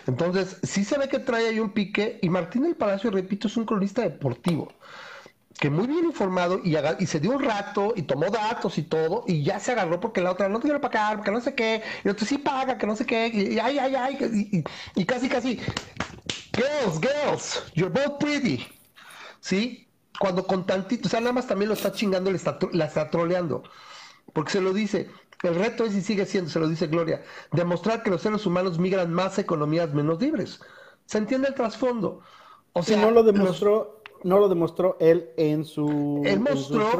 Entonces, 0.05 0.59
sí 0.61 0.83
se 0.83 0.99
ve 0.99 1.09
que 1.09 1.17
trae 1.17 1.47
ahí 1.47 1.59
un 1.59 1.71
pique 1.71 2.19
y 2.21 2.29
Martín 2.29 2.61
del 2.61 2.75
Palacio, 2.75 3.09
repito, 3.09 3.47
es 3.47 3.57
un 3.57 3.65
cronista 3.65 4.03
deportivo 4.03 4.71
que 5.61 5.69
muy 5.69 5.85
bien 5.85 6.05
informado 6.05 6.59
y, 6.63 6.75
y, 6.75 7.05
se 7.05 7.19
dio 7.19 7.33
un 7.33 7.43
rato 7.43 7.93
y 7.95 8.01
tomó 8.01 8.31
datos 8.31 8.79
y 8.79 8.81
todo 8.81 9.23
y 9.27 9.43
ya 9.43 9.59
se 9.59 9.73
agarró 9.73 9.99
porque 9.99 10.19
la 10.19 10.31
otra 10.31 10.49
no 10.49 10.59
tiene 10.59 10.79
para 10.79 10.91
pagar, 10.91 11.17
porque 11.17 11.29
no 11.29 11.39
sé 11.39 11.53
qué, 11.53 11.83
y 12.03 12.09
otro 12.09 12.25
sí 12.25 12.39
paga, 12.39 12.79
que 12.79 12.87
no 12.87 12.95
sé 12.95 13.05
qué, 13.05 13.27
y, 13.27 13.59
ay, 13.59 13.77
ay, 13.77 13.93
ay, 13.93 14.17
y, 14.51 14.63
y, 14.99 15.05
casi, 15.05 15.29
casi, 15.29 15.59
girls, 16.51 16.99
girls, 16.99 17.63
you're 17.75 17.93
both 17.93 18.17
pretty, 18.19 18.65
¿sí? 19.39 19.87
Cuando 20.19 20.47
con 20.47 20.65
tantito, 20.65 21.07
o 21.07 21.11
sea, 21.11 21.19
nada 21.19 21.33
más 21.33 21.45
también 21.45 21.69
lo 21.69 21.75
está 21.75 21.91
chingando, 21.91 22.31
le 22.31 22.37
está, 22.37 22.57
la 22.71 22.85
está 22.85 23.11
troleando, 23.11 23.61
porque 24.33 24.53
se 24.53 24.61
lo 24.61 24.73
dice, 24.73 25.11
el 25.43 25.53
reto 25.53 25.85
es, 25.85 25.93
y 25.93 26.01
sigue 26.01 26.25
siendo, 26.25 26.49
se 26.49 26.59
lo 26.59 26.69
dice 26.69 26.87
Gloria, 26.87 27.21
demostrar 27.51 28.01
que 28.01 28.09
los 28.09 28.23
seres 28.23 28.47
humanos 28.47 28.79
migran 28.79 29.13
más 29.13 29.37
a 29.37 29.41
economías 29.41 29.93
menos 29.93 30.19
libres. 30.19 30.59
¿Se 31.05 31.19
entiende 31.19 31.49
el 31.49 31.53
trasfondo? 31.53 32.21
O 32.73 32.81
sea, 32.81 32.97
no 32.97 33.11
lo 33.11 33.21
demostró, 33.21 34.00
no 34.23 34.39
lo 34.39 34.49
demostró 34.49 34.97
él 34.99 35.29
en 35.37 35.65
su, 35.65 36.21
él 36.25 36.39
mostró, 36.39 36.91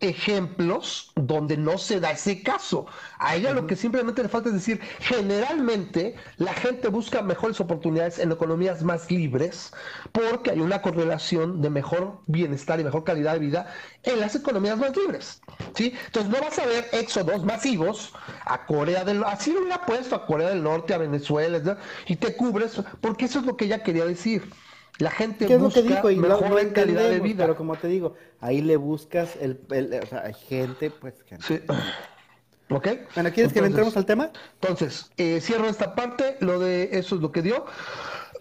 ejemplos 0.00 1.12
donde 1.14 1.56
no 1.56 1.78
se 1.78 2.00
da 2.00 2.10
ese 2.10 2.42
caso. 2.42 2.86
A 3.18 3.34
ella 3.34 3.52
lo 3.52 3.66
que 3.66 3.76
simplemente 3.76 4.22
le 4.22 4.28
falta 4.28 4.48
es 4.48 4.54
decir, 4.54 4.80
generalmente 5.00 6.16
la 6.36 6.52
gente 6.52 6.88
busca 6.88 7.22
mejores 7.22 7.60
oportunidades 7.60 8.18
en 8.18 8.32
economías 8.32 8.82
más 8.82 9.10
libres 9.10 9.72
porque 10.12 10.50
hay 10.50 10.60
una 10.60 10.82
correlación 10.82 11.62
de 11.62 11.70
mejor 11.70 12.20
bienestar 12.26 12.78
y 12.78 12.84
mejor 12.84 13.04
calidad 13.04 13.34
de 13.34 13.38
vida 13.38 13.72
en 14.02 14.20
las 14.20 14.34
economías 14.34 14.78
más 14.78 14.94
libres. 14.96 15.40
¿sí? 15.74 15.94
Entonces 16.06 16.30
no 16.30 16.40
vas 16.40 16.58
a 16.58 16.66
ver 16.66 16.88
éxodos 16.92 17.44
masivos 17.44 18.12
a 18.44 18.66
Corea 18.66 19.04
del 19.04 19.20
Norte, 19.20 19.34
así 19.34 19.52
lo 19.52 19.60
hubiera 19.60 19.86
puesto 19.86 20.14
a 20.14 20.26
Corea 20.26 20.50
del 20.50 20.62
Norte, 20.62 20.92
a 20.92 20.98
Venezuela, 20.98 21.78
y 22.06 22.16
te 22.16 22.36
cubres, 22.36 22.80
porque 23.00 23.24
eso 23.24 23.40
es 23.40 23.46
lo 23.46 23.56
que 23.56 23.64
ella 23.64 23.82
quería 23.82 24.04
decir. 24.04 24.50
La 24.98 25.10
gente 25.10 25.56
busca 25.58 25.82
mejor 25.82 26.72
calidad 26.72 27.10
de 27.10 27.20
vida. 27.20 27.44
Pero 27.44 27.56
como 27.56 27.76
te 27.76 27.88
digo, 27.88 28.14
ahí 28.40 28.62
le 28.62 28.76
buscas 28.76 29.36
el, 29.36 29.60
o 30.02 30.06
sea, 30.06 30.22
hay 30.24 30.34
gente, 30.34 30.90
pues 30.90 31.22
que 31.24 31.38
sí. 31.40 31.60
¿Ok? 32.70 32.88
Bueno, 33.14 33.30
¿quieres 33.32 33.52
que 33.52 33.60
le 33.60 33.68
entremos 33.68 33.96
al 33.96 34.06
tema? 34.06 34.30
Entonces, 34.54 35.12
eh, 35.18 35.40
cierro 35.40 35.68
esta 35.68 35.94
parte, 35.94 36.36
lo 36.40 36.58
de 36.58 36.90
eso 36.92 37.14
es 37.14 37.20
lo 37.20 37.30
que 37.30 37.42
dio. 37.42 37.64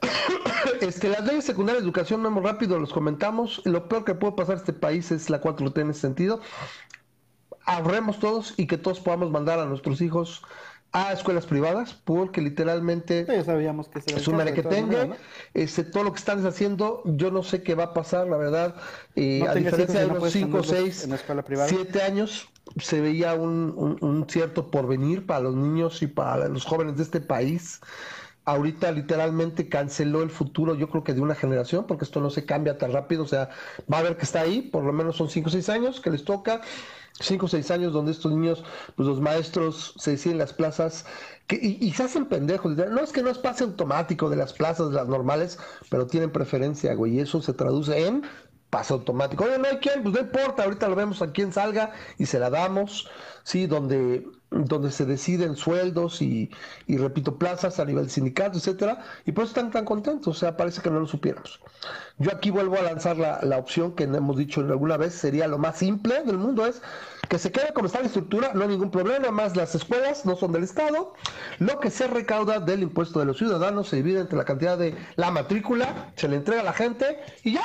este, 0.81 1.09
las 1.09 1.25
leyes 1.25 1.45
secundarias 1.45 1.83
de 1.83 1.87
educación, 1.87 2.23
vamos 2.23 2.43
rápido, 2.43 2.79
los 2.79 2.91
comentamos. 2.91 3.61
Lo 3.65 3.87
peor 3.87 4.03
que 4.03 4.15
puede 4.15 4.33
pasar 4.33 4.55
a 4.55 4.59
este 4.59 4.73
país 4.73 5.11
es 5.11 5.29
la 5.29 5.41
4T 5.41 5.79
en 5.79 5.89
ese 5.91 6.01
sentido. 6.01 6.41
Ahorremos 7.65 8.19
todos 8.19 8.53
y 8.57 8.65
que 8.67 8.77
todos 8.77 8.99
podamos 8.99 9.29
mandar 9.29 9.59
a 9.59 9.65
nuestros 9.65 10.01
hijos 10.01 10.43
a 10.95 11.11
escuelas 11.11 11.45
privadas, 11.45 11.93
porque 11.93 12.39
literalmente 12.39 13.25
ya 13.27 13.43
sabíamos 13.43 13.89
que 13.89 13.99
es 13.99 14.27
un 14.29 14.37
que 14.37 14.63
tenga, 14.63 15.09
este, 15.53 15.83
todo 15.83 16.05
lo 16.05 16.13
que 16.13 16.19
están 16.19 16.45
haciendo, 16.47 17.01
yo 17.03 17.31
no 17.31 17.43
sé 17.43 17.63
qué 17.63 17.75
va 17.75 17.83
a 17.83 17.93
pasar, 17.93 18.27
la 18.27 18.37
verdad, 18.37 18.75
eh, 19.17 19.43
a 19.45 19.53
diferencia 19.53 19.99
de 19.99 20.05
unos 20.05 20.31
5, 20.31 20.63
6, 20.63 21.09
7 21.67 22.01
años, 22.01 22.47
se 22.77 23.01
veía 23.01 23.33
un, 23.33 23.97
un, 23.99 24.25
cierto 24.29 24.71
porvenir 24.71 25.25
para 25.25 25.41
los 25.41 25.55
niños 25.55 26.01
y 26.01 26.07
para 26.07 26.47
los 26.47 26.63
jóvenes 26.63 26.95
de 26.95 27.03
este 27.03 27.19
país. 27.19 27.81
Ahorita 28.45 28.91
literalmente 28.91 29.67
canceló 29.69 30.21
el 30.21 30.29
futuro, 30.29 30.75
yo 30.75 30.89
creo 30.89 31.03
que 31.03 31.13
de 31.13 31.21
una 31.21 31.35
generación, 31.35 31.85
porque 31.87 32.05
esto 32.05 32.21
no 32.21 32.29
se 32.29 32.45
cambia 32.45 32.77
tan 32.77 32.93
rápido, 32.93 33.23
o 33.23 33.27
sea, 33.27 33.49
va 33.91 33.99
a 33.99 34.03
ver 34.03 34.17
que 34.17 34.23
está 34.23 34.41
ahí, 34.41 34.61
por 34.61 34.83
lo 34.83 34.93
menos 34.93 35.17
son 35.17 35.29
5 35.29 35.49
o 35.49 35.51
6 35.51 35.69
años 35.69 35.99
que 35.99 36.11
les 36.11 36.23
toca, 36.23 36.61
cinco 37.19 37.45
o 37.45 37.49
seis 37.49 37.71
años 37.71 37.93
donde 37.93 38.11
estos 38.11 38.31
niños, 38.31 38.63
pues 38.95 39.07
los 39.07 39.21
maestros 39.21 39.93
se 39.97 40.11
deciden 40.11 40.33
en 40.33 40.39
las 40.39 40.53
plazas 40.53 41.05
que, 41.47 41.55
y, 41.55 41.91
se 41.91 42.03
hacen 42.03 42.25
pendejos. 42.25 42.75
No 42.75 43.01
es 43.01 43.11
que 43.11 43.23
no 43.23 43.29
es 43.29 43.37
pase 43.37 43.63
automático 43.63 44.29
de 44.29 44.35
las 44.35 44.53
plazas, 44.53 44.89
de 44.89 44.95
las 44.95 45.07
normales, 45.07 45.59
pero 45.89 46.07
tienen 46.07 46.31
preferencia, 46.31 46.93
güey, 46.95 47.15
y 47.15 47.19
eso 47.19 47.41
se 47.41 47.53
traduce 47.53 48.07
en 48.07 48.23
pase 48.69 48.93
automático. 48.93 49.45
Oye, 49.45 49.57
no 49.57 49.67
hay 49.67 49.77
quien, 49.77 50.03
pues 50.03 50.15
no 50.15 50.21
importa, 50.21 50.63
ahorita 50.63 50.89
lo 50.89 50.95
vemos 50.95 51.21
a 51.21 51.31
quien 51.31 51.53
salga 51.53 51.93
y 52.17 52.25
se 52.25 52.39
la 52.39 52.49
damos, 52.49 53.09
sí, 53.43 53.67
donde 53.67 54.27
donde 54.63 54.91
se 54.91 55.05
deciden 55.05 55.55
sueldos 55.55 56.21
y, 56.21 56.49
y, 56.87 56.97
repito, 56.97 57.37
plazas 57.37 57.79
a 57.79 57.85
nivel 57.85 58.09
sindicato, 58.09 58.57
etcétera, 58.57 59.03
y 59.25 59.31
por 59.33 59.43
eso 59.43 59.51
están 59.51 59.71
tan 59.71 59.85
contentos, 59.85 60.27
o 60.27 60.39
sea, 60.39 60.55
parece 60.55 60.81
que 60.81 60.89
no 60.89 60.99
lo 60.99 61.07
supiéramos. 61.07 61.59
Yo 62.17 62.31
aquí 62.31 62.49
vuelvo 62.49 62.77
a 62.77 62.81
lanzar 62.81 63.17
la, 63.17 63.39
la 63.43 63.57
opción 63.57 63.93
que 63.95 64.05
hemos 64.05 64.37
dicho 64.37 64.61
alguna 64.61 64.95
vez, 64.97 65.13
sería 65.13 65.47
lo 65.47 65.57
más 65.57 65.77
simple 65.77 66.23
del 66.23 66.37
mundo, 66.37 66.65
es 66.65 66.81
que 67.27 67.37
se 67.39 67.51
quede 67.51 67.73
como 67.73 67.87
está 67.87 67.99
la 67.99 68.05
estructura, 68.05 68.51
no 68.53 68.63
hay 68.63 68.69
ningún 68.69 68.91
problema, 68.91 69.31
más 69.31 69.55
las 69.55 69.75
escuelas 69.75 70.25
no 70.25 70.35
son 70.35 70.51
del 70.51 70.63
Estado, 70.63 71.13
lo 71.59 71.79
que 71.79 71.89
se 71.89 72.07
recauda 72.07 72.59
del 72.59 72.83
impuesto 72.83 73.19
de 73.19 73.25
los 73.25 73.37
ciudadanos 73.37 73.89
se 73.89 73.97
divide 73.97 74.21
entre 74.21 74.37
la 74.37 74.45
cantidad 74.45 74.77
de 74.77 74.95
la 75.15 75.31
matrícula, 75.31 76.13
se 76.15 76.27
le 76.27 76.37
entrega 76.37 76.61
a 76.61 76.65
la 76.65 76.73
gente 76.73 77.19
y 77.43 77.53
ya, 77.53 77.63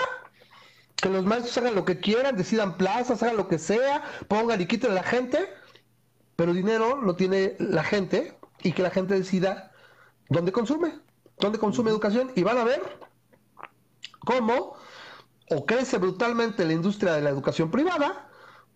que 0.96 1.08
los 1.08 1.24
maestros 1.24 1.56
hagan 1.58 1.74
lo 1.74 1.84
que 1.84 2.00
quieran, 2.00 2.36
decidan 2.36 2.76
plazas, 2.76 3.22
hagan 3.22 3.36
lo 3.36 3.48
que 3.48 3.58
sea, 3.58 4.02
pongan 4.28 4.60
y 4.60 4.66
quiten 4.66 4.90
a 4.90 4.94
la 4.94 5.02
gente, 5.02 5.48
pero 6.40 6.54
dinero 6.54 7.02
lo 7.02 7.16
tiene 7.16 7.54
la 7.58 7.84
gente 7.84 8.34
y 8.62 8.72
que 8.72 8.82
la 8.82 8.88
gente 8.88 9.12
decida 9.12 9.72
dónde 10.30 10.52
consume, 10.52 10.98
dónde 11.38 11.58
consume 11.58 11.90
educación 11.90 12.32
y 12.34 12.42
van 12.42 12.56
a 12.56 12.64
ver 12.64 12.80
cómo 14.20 14.74
o 15.50 15.66
crece 15.66 15.98
brutalmente 15.98 16.64
la 16.64 16.72
industria 16.72 17.12
de 17.12 17.20
la 17.20 17.28
educación 17.28 17.70
privada 17.70 18.30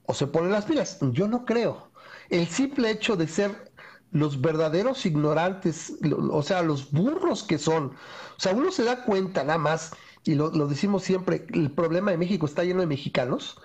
o 0.04 0.12
se 0.12 0.26
ponen 0.26 0.52
las 0.52 0.66
pilas. 0.66 0.98
Yo 1.12 1.26
no 1.26 1.46
creo. 1.46 1.90
El 2.28 2.46
simple 2.48 2.90
hecho 2.90 3.16
de 3.16 3.28
ser 3.28 3.72
los 4.10 4.42
verdaderos 4.42 5.06
ignorantes, 5.06 5.94
o 6.30 6.42
sea, 6.42 6.60
los 6.60 6.90
burros 6.90 7.44
que 7.44 7.56
son, 7.56 7.92
o 8.36 8.40
sea, 8.40 8.52
uno 8.52 8.72
se 8.72 8.84
da 8.84 9.04
cuenta 9.04 9.42
nada 9.42 9.58
más, 9.58 9.92
y 10.24 10.34
lo, 10.34 10.50
lo 10.50 10.66
decimos 10.66 11.02
siempre, 11.02 11.46
el 11.54 11.70
problema 11.70 12.10
de 12.10 12.18
México 12.18 12.44
está 12.44 12.62
lleno 12.62 12.80
de 12.80 12.86
mexicanos, 12.88 13.56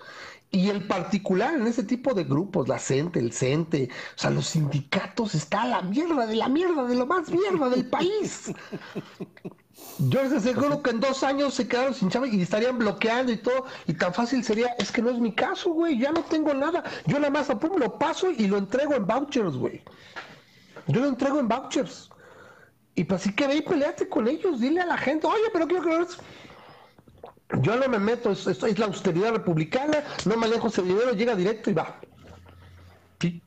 y 0.50 0.68
el 0.68 0.86
particular 0.86 1.54
en 1.54 1.66
ese 1.66 1.84
tipo 1.84 2.12
de 2.12 2.24
grupos, 2.24 2.68
la 2.68 2.78
CENTE, 2.78 3.20
el 3.20 3.32
CENTE, 3.32 3.88
o 4.16 4.18
sea, 4.18 4.30
los 4.30 4.48
sindicatos 4.48 5.34
está 5.34 5.64
la 5.64 5.82
mierda 5.82 6.26
de 6.26 6.36
la 6.36 6.48
mierda 6.48 6.84
de 6.84 6.96
lo 6.96 7.06
más 7.06 7.30
mierda 7.30 7.68
del 7.68 7.86
país. 7.86 8.52
Yo 9.98 10.22
les 10.22 10.32
aseguro 10.32 10.82
que 10.82 10.90
en 10.90 11.00
dos 11.00 11.22
años 11.22 11.54
se 11.54 11.68
quedaron 11.68 11.94
sin 11.94 12.10
chamba 12.10 12.28
y 12.28 12.42
estarían 12.42 12.78
bloqueando 12.78 13.32
y 13.32 13.36
todo, 13.36 13.64
y 13.86 13.94
tan 13.94 14.12
fácil 14.12 14.42
sería, 14.42 14.68
es 14.78 14.90
que 14.90 15.02
no 15.02 15.10
es 15.10 15.18
mi 15.18 15.32
caso, 15.34 15.70
güey, 15.70 15.98
ya 15.98 16.10
no 16.10 16.22
tengo 16.22 16.52
nada. 16.52 16.82
Yo 17.06 17.18
nada 17.18 17.30
más 17.30 17.46
pum, 17.48 17.78
lo 17.78 17.98
paso 17.98 18.30
y 18.30 18.46
lo 18.46 18.58
entrego 18.58 18.94
en 18.94 19.06
vouchers, 19.06 19.56
güey. 19.56 19.82
Yo 20.86 21.00
lo 21.00 21.08
entrego 21.08 21.38
en 21.38 21.48
vouchers. 21.48 22.10
Y 22.94 23.04
pues 23.04 23.22
así 23.22 23.34
que 23.34 23.46
ve 23.46 23.56
y 23.56 23.62
peleate 23.62 24.08
con 24.08 24.26
ellos, 24.26 24.60
dile 24.60 24.80
a 24.80 24.86
la 24.86 24.98
gente, 24.98 25.26
oye, 25.26 25.44
pero 25.52 25.66
quiero 25.66 25.84
que 25.84 26.06
yo 27.62 27.76
no 27.76 27.88
me 27.88 27.98
meto, 27.98 28.30
es, 28.30 28.46
es, 28.46 28.78
la 28.78 28.86
austeridad 28.86 29.32
republicana, 29.32 30.04
no 30.24 30.36
manejo 30.36 30.68
ese 30.68 30.82
dinero, 30.82 31.12
llega 31.12 31.34
directo 31.34 31.70
y 31.70 31.74
va. 31.74 32.00
¿Sí? 33.20 33.42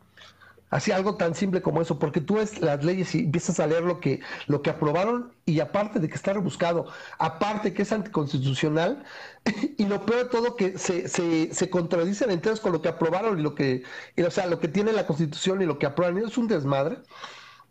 Así 0.69 0.91
algo 0.91 1.15
tan 1.15 1.35
simple 1.35 1.61
como 1.61 1.81
eso, 1.81 1.99
porque 1.99 2.19
tú 2.19 2.35
ves 2.35 2.59
las 2.59 2.83
leyes 2.83 3.13
y 3.15 3.19
empiezas 3.19 3.59
a 3.59 3.67
leer 3.67 3.83
lo 3.83 3.99
que, 3.99 4.21
lo 4.47 4.61
que 4.61 4.71
aprobaron 4.71 5.31
y 5.45 5.59
aparte 5.59 5.99
de 5.99 6.09
que 6.09 6.15
está 6.15 6.33
rebuscado, 6.33 6.87
aparte 7.19 7.73
que 7.73 7.83
es 7.83 7.91
anticonstitucional, 7.91 9.03
y 9.77 9.85
lo 9.85 10.05
peor 10.05 10.23
de 10.23 10.29
todo 10.29 10.55
que 10.55 10.77
se, 10.77 11.07
se, 11.07 11.53
se 11.53 11.69
contradicen 11.69 12.31
enteros 12.31 12.59
con 12.59 12.71
lo 12.71 12.81
que 12.81 12.89
aprobaron 12.89 13.39
y 13.39 13.43
lo 13.43 13.55
que, 13.55 13.83
o 14.25 14.31
sea, 14.31 14.47
lo 14.47 14.59
que 14.59 14.67
tiene 14.67 14.93
la 14.93 15.05
constitución 15.05 15.61
y 15.61 15.65
lo 15.65 15.77
que 15.77 15.85
aprueban, 15.85 16.17
y 16.17 16.25
es 16.25 16.37
un 16.37 16.47
desmadre. 16.47 16.97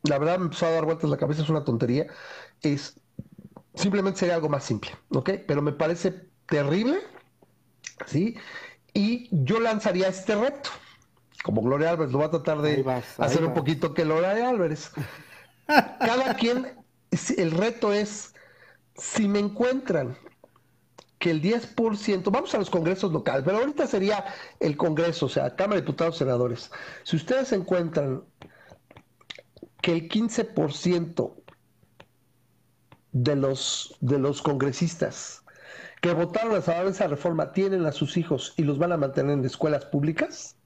La 0.05 0.19
verdad 0.19 0.39
me 0.39 0.45
empezó 0.47 0.67
a 0.67 0.71
dar 0.71 0.85
vueltas 0.85 1.11
la 1.11 1.17
cabeza, 1.17 1.43
es 1.43 1.49
una 1.49 1.65
tontería. 1.65 2.07
Es, 2.63 3.02
Simplemente 3.75 4.21
sería 4.21 4.35
algo 4.35 4.49
más 4.49 4.65
simple, 4.65 4.91
¿ok? 5.11 5.31
Pero 5.47 5.63
me 5.63 5.73
parece 5.73 6.29
terrible, 6.47 7.01
¿sí? 8.07 8.37
Y 8.93 9.29
yo 9.31 9.61
lanzaría 9.61 10.09
este 10.09 10.35
reto. 10.37 10.71
Como 11.43 11.63
Gloria 11.63 11.91
Álvarez, 11.91 12.13
lo 12.13 12.19
va 12.19 12.27
a 12.27 12.31
tratar 12.31 12.61
de 12.61 12.85
hacer 13.19 13.45
un 13.45 13.55
poquito 13.55 13.95
que 13.95 14.05
Gloria 14.05 14.49
Álvarez. 14.49 14.93
Cada 15.67 16.35
quien, 16.35 16.77
el 17.37 17.51
reto 17.51 17.93
es, 17.93 18.35
si 18.95 19.27
me 19.27 19.39
encuentran 19.39 20.17
que 21.19 21.31
el 21.31 21.41
10%, 21.41 22.31
vamos 22.31 22.55
a 22.55 22.59
los 22.59 22.69
congresos 22.69 23.13
locales, 23.13 23.45
pero 23.45 23.59
ahorita 23.59 23.87
sería 23.87 24.25
el 24.59 24.77
Congreso, 24.77 25.27
o 25.27 25.29
sea, 25.29 25.55
Cámara 25.55 25.77
de 25.77 25.83
Diputados, 25.83 26.19
Senadores. 26.19 26.71
Si 27.05 27.15
ustedes 27.15 27.53
encuentran 27.53 28.25
que 29.81 29.93
el 29.93 30.09
15% 30.09 31.42
de 33.13 33.37
los, 33.37 33.97
de 34.01 34.19
los 34.19 34.43
congresistas 34.43 35.43
que 36.03 36.13
votaron 36.13 36.57
a 36.57 36.61
favor 36.61 36.87
de 36.87 36.91
esa 36.91 37.07
reforma 37.07 37.53
tienen 37.53 37.87
a 37.87 37.93
sus 37.93 38.17
hijos 38.17 38.55
y 38.57 38.65
los 38.65 38.77
van 38.77 38.91
a 38.91 38.97
mantener 38.97 39.39
en 39.39 39.45
escuelas 39.45 39.85
públicas, 39.85 40.57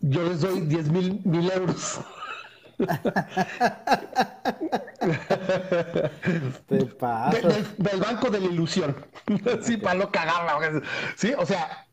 yo 0.00 0.22
les 0.22 0.42
doy 0.42 0.60
10 0.60 0.90
mil, 0.90 1.20
mil 1.24 1.50
euros. 1.50 2.00
Te 6.68 6.84
pasa. 6.98 7.48
del, 7.78 8.00
banco 8.00 8.28
de 8.30 8.40
la 8.40 8.46
ilusión. 8.46 8.94
sí, 9.62 9.78
para 9.78 9.98
no 9.98 10.10
cagarla. 10.10 10.82
Sí, 11.16 11.32
o 11.38 11.46
sea, 11.46 11.86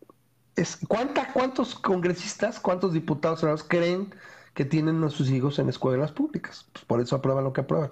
es, 0.58 0.80
¿cuánta, 0.90 1.32
¿cuántos 1.32 1.74
congresistas, 1.76 2.60
cuántos 2.60 2.92
diputados 2.92 3.64
creen 3.64 4.14
que 4.54 4.66
tienen 4.66 5.02
a 5.06 5.10
sus 5.10 5.30
hijos 5.30 5.58
en 5.58 5.70
escuelas 5.70 6.12
públicas? 6.12 6.68
Pues 6.74 6.84
por 6.84 7.00
eso 7.00 7.16
aprueban 7.16 7.46
lo 7.46 7.54
que 7.54 7.62
aprueban. 7.62 7.92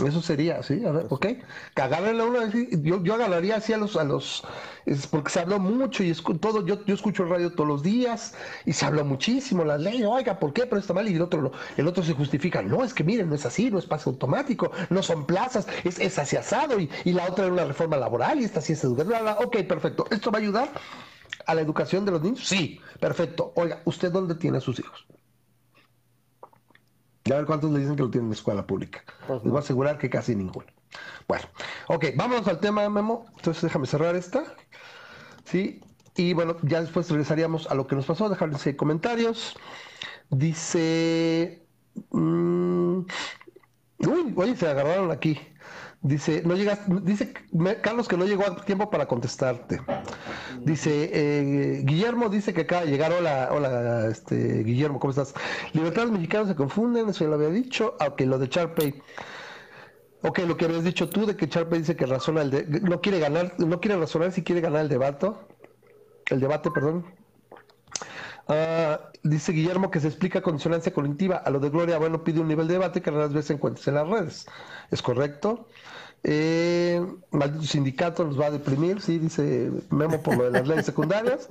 Eso 0.00 0.22
sería, 0.22 0.62
sí, 0.62 0.84
a 0.84 0.92
ver, 0.92 1.06
ok. 1.10 1.26
Cagarle 1.74 2.20
a 2.20 2.24
uno, 2.24 2.40
yo, 2.46 3.02
yo 3.02 3.14
agarraría 3.14 3.56
así 3.56 3.72
a 3.72 3.78
los, 3.78 3.96
a 3.96 4.04
los, 4.04 4.44
es 4.86 5.06
porque 5.06 5.30
se 5.30 5.40
habló 5.40 5.58
mucho 5.58 6.02
y 6.04 6.12
todo, 6.40 6.64
yo, 6.66 6.84
yo 6.84 6.94
escucho 6.94 7.24
el 7.24 7.30
radio 7.30 7.52
todos 7.52 7.68
los 7.68 7.82
días 7.82 8.34
y 8.64 8.72
se 8.72 8.86
habló 8.86 9.04
muchísimo, 9.04 9.64
la 9.64 9.78
ley, 9.78 10.04
oiga, 10.04 10.38
¿por 10.38 10.52
qué? 10.52 10.66
Pero 10.66 10.80
está 10.80 10.94
mal 10.94 11.08
y 11.08 11.14
el 11.14 11.22
otro, 11.22 11.52
el 11.76 11.86
otro 11.88 12.02
se 12.02 12.14
justifica, 12.14 12.62
no, 12.62 12.84
es 12.84 12.94
que 12.94 13.04
miren, 13.04 13.28
no 13.28 13.34
es 13.34 13.46
así, 13.46 13.70
no 13.70 13.78
es 13.78 13.86
pase 13.86 14.08
automático, 14.08 14.70
no 14.90 15.02
son 15.02 15.26
plazas, 15.26 15.66
es, 15.84 15.98
es 15.98 16.18
así 16.18 16.36
asado 16.36 16.78
y, 16.78 16.90
y 17.04 17.12
la 17.12 17.26
otra 17.26 17.46
es 17.46 17.50
una 17.50 17.64
reforma 17.64 17.96
laboral 17.96 18.40
y 18.40 18.44
esta 18.44 18.60
sí 18.60 18.74
es 18.74 18.84
educación, 18.84 19.26
ok, 19.38 19.56
perfecto, 19.64 20.06
¿esto 20.10 20.30
va 20.30 20.38
a 20.38 20.42
ayudar 20.42 20.70
a 21.46 21.54
la 21.54 21.62
educación 21.62 22.04
de 22.04 22.12
los 22.12 22.22
niños? 22.22 22.46
Sí, 22.46 22.80
perfecto. 23.00 23.52
Oiga, 23.56 23.80
¿usted 23.86 24.12
dónde 24.12 24.34
tiene 24.34 24.58
a 24.58 24.60
sus 24.60 24.78
hijos? 24.78 25.06
Y 27.28 27.32
a 27.32 27.36
ver 27.36 27.44
cuántos 27.44 27.70
le 27.72 27.80
dicen 27.80 27.94
que 27.94 28.02
lo 28.02 28.10
tienen 28.10 28.28
en 28.28 28.32
escuela 28.32 28.66
pública. 28.66 29.04
Pues 29.26 29.42
Les 29.42 29.50
voy 29.50 29.58
a 29.58 29.60
asegurar 29.60 29.98
que 29.98 30.08
casi 30.08 30.34
ninguno. 30.34 30.66
Bueno, 31.26 31.44
ok, 31.88 32.06
vámonos 32.16 32.48
al 32.48 32.58
tema, 32.58 32.88
Memo. 32.88 33.26
Entonces 33.36 33.64
déjame 33.64 33.86
cerrar 33.86 34.16
esta. 34.16 34.44
Sí, 35.44 35.82
y 36.16 36.32
bueno, 36.32 36.56
ya 36.62 36.80
después 36.80 37.10
regresaríamos 37.10 37.70
a 37.70 37.74
lo 37.74 37.86
que 37.86 37.96
nos 37.96 38.06
pasó. 38.06 38.30
Dejarles 38.30 38.66
ahí 38.66 38.76
comentarios. 38.76 39.54
Dice. 40.30 41.66
Mmm, 42.12 43.00
uy, 43.98 44.32
oye, 44.34 44.56
se 44.56 44.66
agarraron 44.66 45.10
aquí. 45.10 45.38
Dice, 46.00 46.42
no 46.44 46.54
llegas, 46.54 46.80
dice 47.02 47.32
Carlos 47.82 48.06
que 48.06 48.16
no 48.16 48.24
llegó 48.24 48.44
a 48.46 48.64
tiempo 48.64 48.88
para 48.88 49.06
contestarte. 49.06 49.80
Dice, 50.62 51.10
eh, 51.12 51.82
Guillermo 51.82 52.28
dice 52.28 52.54
que 52.54 52.62
acaba 52.62 52.84
de 52.84 52.90
llegar. 52.92 53.12
Hola, 53.12 53.48
hola, 53.50 54.06
este, 54.06 54.62
Guillermo, 54.62 55.00
¿cómo 55.00 55.10
estás? 55.10 55.34
Libertades 55.72 56.10
mexicanos 56.12 56.48
se 56.48 56.54
confunden, 56.54 57.08
eso 57.08 57.24
ya 57.24 57.30
lo 57.30 57.34
había 57.34 57.50
dicho. 57.50 57.96
Aunque 57.98 58.26
lo 58.26 58.38
de 58.38 58.48
Charpey. 58.48 59.02
Ok, 60.22 60.40
lo 60.40 60.56
que 60.56 60.66
habías 60.66 60.84
dicho 60.84 61.08
tú 61.08 61.26
de 61.26 61.36
que 61.36 61.48
Charpey 61.48 61.80
dice 61.80 61.96
que 61.96 62.06
razona 62.06 62.42
el 62.42 62.50
de, 62.50 62.64
no 62.80 63.00
quiere 63.00 63.18
ganar, 63.18 63.54
no 63.58 63.80
quiere 63.80 63.98
razonar 63.98 64.32
si 64.32 64.42
quiere 64.42 64.60
ganar 64.60 64.82
el 64.82 64.88
debate. 64.88 65.32
El 66.30 66.40
debate, 66.40 66.70
perdón. 66.70 67.17
Ah, 68.48 69.10
dice 69.22 69.52
Guillermo 69.52 69.90
que 69.90 70.00
se 70.00 70.08
explica 70.08 70.40
condicionancia 70.42 70.92
cognitiva. 70.92 71.36
A 71.36 71.50
lo 71.50 71.60
de 71.60 71.70
Gloria 71.70 71.98
Bueno 71.98 72.24
pide 72.24 72.40
un 72.40 72.48
nivel 72.48 72.66
de 72.66 72.74
debate 72.74 73.02
que 73.02 73.10
raras 73.10 73.32
veces 73.32 73.50
encuentres 73.52 73.86
en 73.88 73.94
las 73.94 74.08
redes. 74.08 74.46
¿Es 74.90 75.02
correcto? 75.02 75.68
Eh, 76.24 77.00
maldito 77.30 77.64
sindicato 77.64 78.24
nos 78.24 78.40
va 78.40 78.46
a 78.46 78.50
deprimir, 78.50 79.00
sí, 79.00 79.18
dice 79.18 79.70
Memo 79.90 80.20
por 80.20 80.36
lo 80.36 80.44
de 80.44 80.50
las 80.50 80.66
leyes 80.66 80.86
secundarias. 80.86 81.46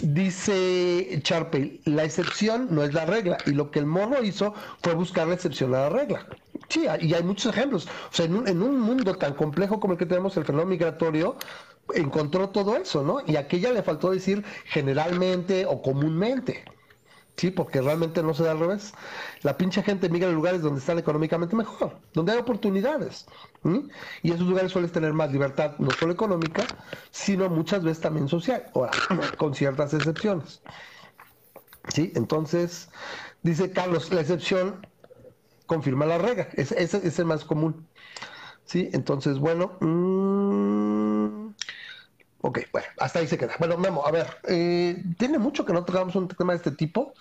Dice 0.00 1.20
Charpey, 1.22 1.80
la 1.84 2.04
excepción 2.04 2.68
no 2.70 2.82
es 2.82 2.94
la 2.94 3.04
regla, 3.04 3.36
y 3.46 3.50
lo 3.50 3.70
que 3.70 3.78
el 3.80 3.86
mono 3.86 4.22
hizo 4.22 4.54
fue 4.82 4.94
buscar 4.94 5.28
la 5.28 5.34
excepción 5.34 5.74
a 5.74 5.82
la 5.82 5.88
regla. 5.90 6.26
Sí, 6.68 6.86
y 7.00 7.12
hay 7.12 7.22
muchos 7.22 7.54
ejemplos. 7.54 7.86
O 7.86 8.14
sea, 8.14 8.24
en 8.24 8.34
un, 8.34 8.48
en 8.48 8.62
un 8.62 8.80
mundo 8.80 9.14
tan 9.16 9.34
complejo 9.34 9.78
como 9.78 9.92
el 9.92 9.98
que 9.98 10.06
tenemos, 10.06 10.36
el 10.38 10.44
fenómeno 10.46 10.70
migratorio, 10.70 11.36
encontró 11.94 12.50
todo 12.50 12.76
eso, 12.76 13.02
¿no? 13.02 13.18
Y 13.26 13.36
aquella 13.36 13.72
le 13.72 13.82
faltó 13.82 14.10
decir 14.10 14.44
generalmente 14.64 15.66
o 15.66 15.82
comúnmente. 15.82 16.64
Sí, 17.36 17.50
porque 17.50 17.80
realmente 17.80 18.22
no 18.22 18.34
se 18.34 18.44
da 18.44 18.52
al 18.52 18.60
revés. 18.60 18.92
La 19.42 19.56
pinche 19.56 19.82
gente 19.82 20.08
migra 20.08 20.28
a 20.28 20.32
lugares 20.32 20.62
donde 20.62 20.80
están 20.80 20.98
económicamente 20.98 21.56
mejor, 21.56 21.98
donde 22.12 22.32
hay 22.32 22.38
oportunidades. 22.38 23.26
Y 24.22 24.32
esos 24.32 24.46
lugares 24.46 24.70
suelen 24.72 24.90
tener 24.90 25.12
más 25.12 25.32
libertad, 25.32 25.76
no 25.78 25.90
solo 25.90 26.12
económica, 26.12 26.64
sino 27.10 27.48
muchas 27.48 27.82
veces 27.82 28.00
también 28.00 28.28
social, 28.28 28.70
ahora, 28.74 28.92
con 29.38 29.54
ciertas 29.54 29.94
excepciones. 29.94 30.62
Sí, 31.88 32.12
entonces, 32.14 32.90
dice 33.42 33.72
Carlos, 33.72 34.12
la 34.12 34.20
excepción 34.20 34.86
confirma 35.66 36.06
la 36.06 36.18
regla, 36.18 36.48
es, 36.52 37.18
el 37.18 37.24
más 37.24 37.44
común. 37.44 37.88
Sí, 38.64 38.90
entonces, 38.92 39.38
bueno. 39.38 39.72
Mmm, 39.80 41.41
Ok, 42.42 42.60
bueno, 42.72 42.88
hasta 42.98 43.20
ahí 43.20 43.26
se 43.28 43.38
queda. 43.38 43.54
Bueno, 43.58 43.78
Memo, 43.78 44.04
a 44.04 44.10
ver, 44.10 44.26
eh, 44.48 45.02
tiene 45.16 45.38
mucho 45.38 45.64
que 45.64 45.72
no 45.72 45.84
tocamos 45.84 46.14
un 46.16 46.28
tema 46.28 46.52
de 46.52 46.58
este 46.58 46.72
tipo. 46.72 47.14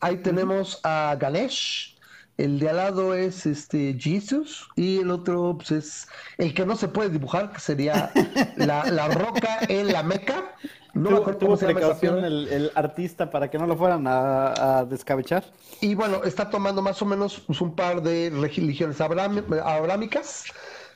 Ahí 0.00 0.18
tenemos 0.18 0.80
a 0.84 1.16
Ganesh, 1.18 1.98
el 2.36 2.60
de 2.60 2.68
al 2.70 2.76
lado 2.76 3.14
es 3.14 3.44
este 3.46 3.96
Jesus 3.98 4.68
y 4.76 5.00
el 5.00 5.10
otro 5.10 5.56
pues, 5.58 5.72
es 5.72 6.08
el 6.38 6.54
que 6.54 6.64
no 6.64 6.76
se 6.76 6.86
puede 6.86 7.10
dibujar, 7.10 7.50
que 7.50 7.58
sería 7.58 8.12
la, 8.56 9.08
roca 9.08 9.58
en 9.68 9.92
la 9.92 10.04
meca. 10.04 10.54
No 10.94 11.10
¿Tuvo, 11.10 11.36
tuvo 11.36 11.56
precaución 11.56 12.24
el, 12.24 12.46
el, 12.48 12.72
artista 12.76 13.30
para 13.30 13.50
que 13.50 13.58
no 13.58 13.66
lo 13.66 13.76
fueran 13.76 14.04
a, 14.06 14.86
descabechar. 14.88 15.44
Y 15.80 15.96
bueno, 15.96 16.22
está 16.22 16.48
tomando 16.48 16.80
más 16.80 17.02
o 17.02 17.04
menos 17.04 17.40
pues, 17.40 17.60
un 17.60 17.74
par 17.74 18.02
de 18.02 18.30
religiones 18.30 19.00
abrámicas 19.00 20.44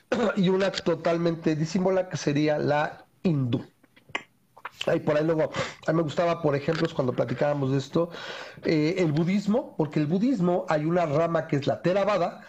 y 0.37 0.47
una 0.47 0.71
totalmente 0.71 1.57
disímbola 1.57 2.07
que 2.07 2.15
sería 2.15 2.57
la 2.57 3.03
hindú. 3.21 3.65
Ahí 4.87 4.99
por 4.99 5.17
ahí 5.17 5.23
luego, 5.23 5.51
a 5.87 5.91
mí 5.91 5.97
me 5.97 6.03
gustaba, 6.03 6.41
por 6.41 6.55
ejemplo, 6.55 6.87
cuando 6.93 7.13
platicábamos 7.13 7.71
de 7.71 7.77
esto, 7.77 8.09
eh, 8.63 8.95
el 8.97 9.11
budismo, 9.11 9.75
porque 9.77 9.99
el 9.99 10.07
budismo 10.07 10.65
hay 10.69 10.85
una 10.85 11.05
rama 11.05 11.47
que 11.47 11.57
es 11.57 11.67
la 11.67 11.81
Theravada, 11.81 12.41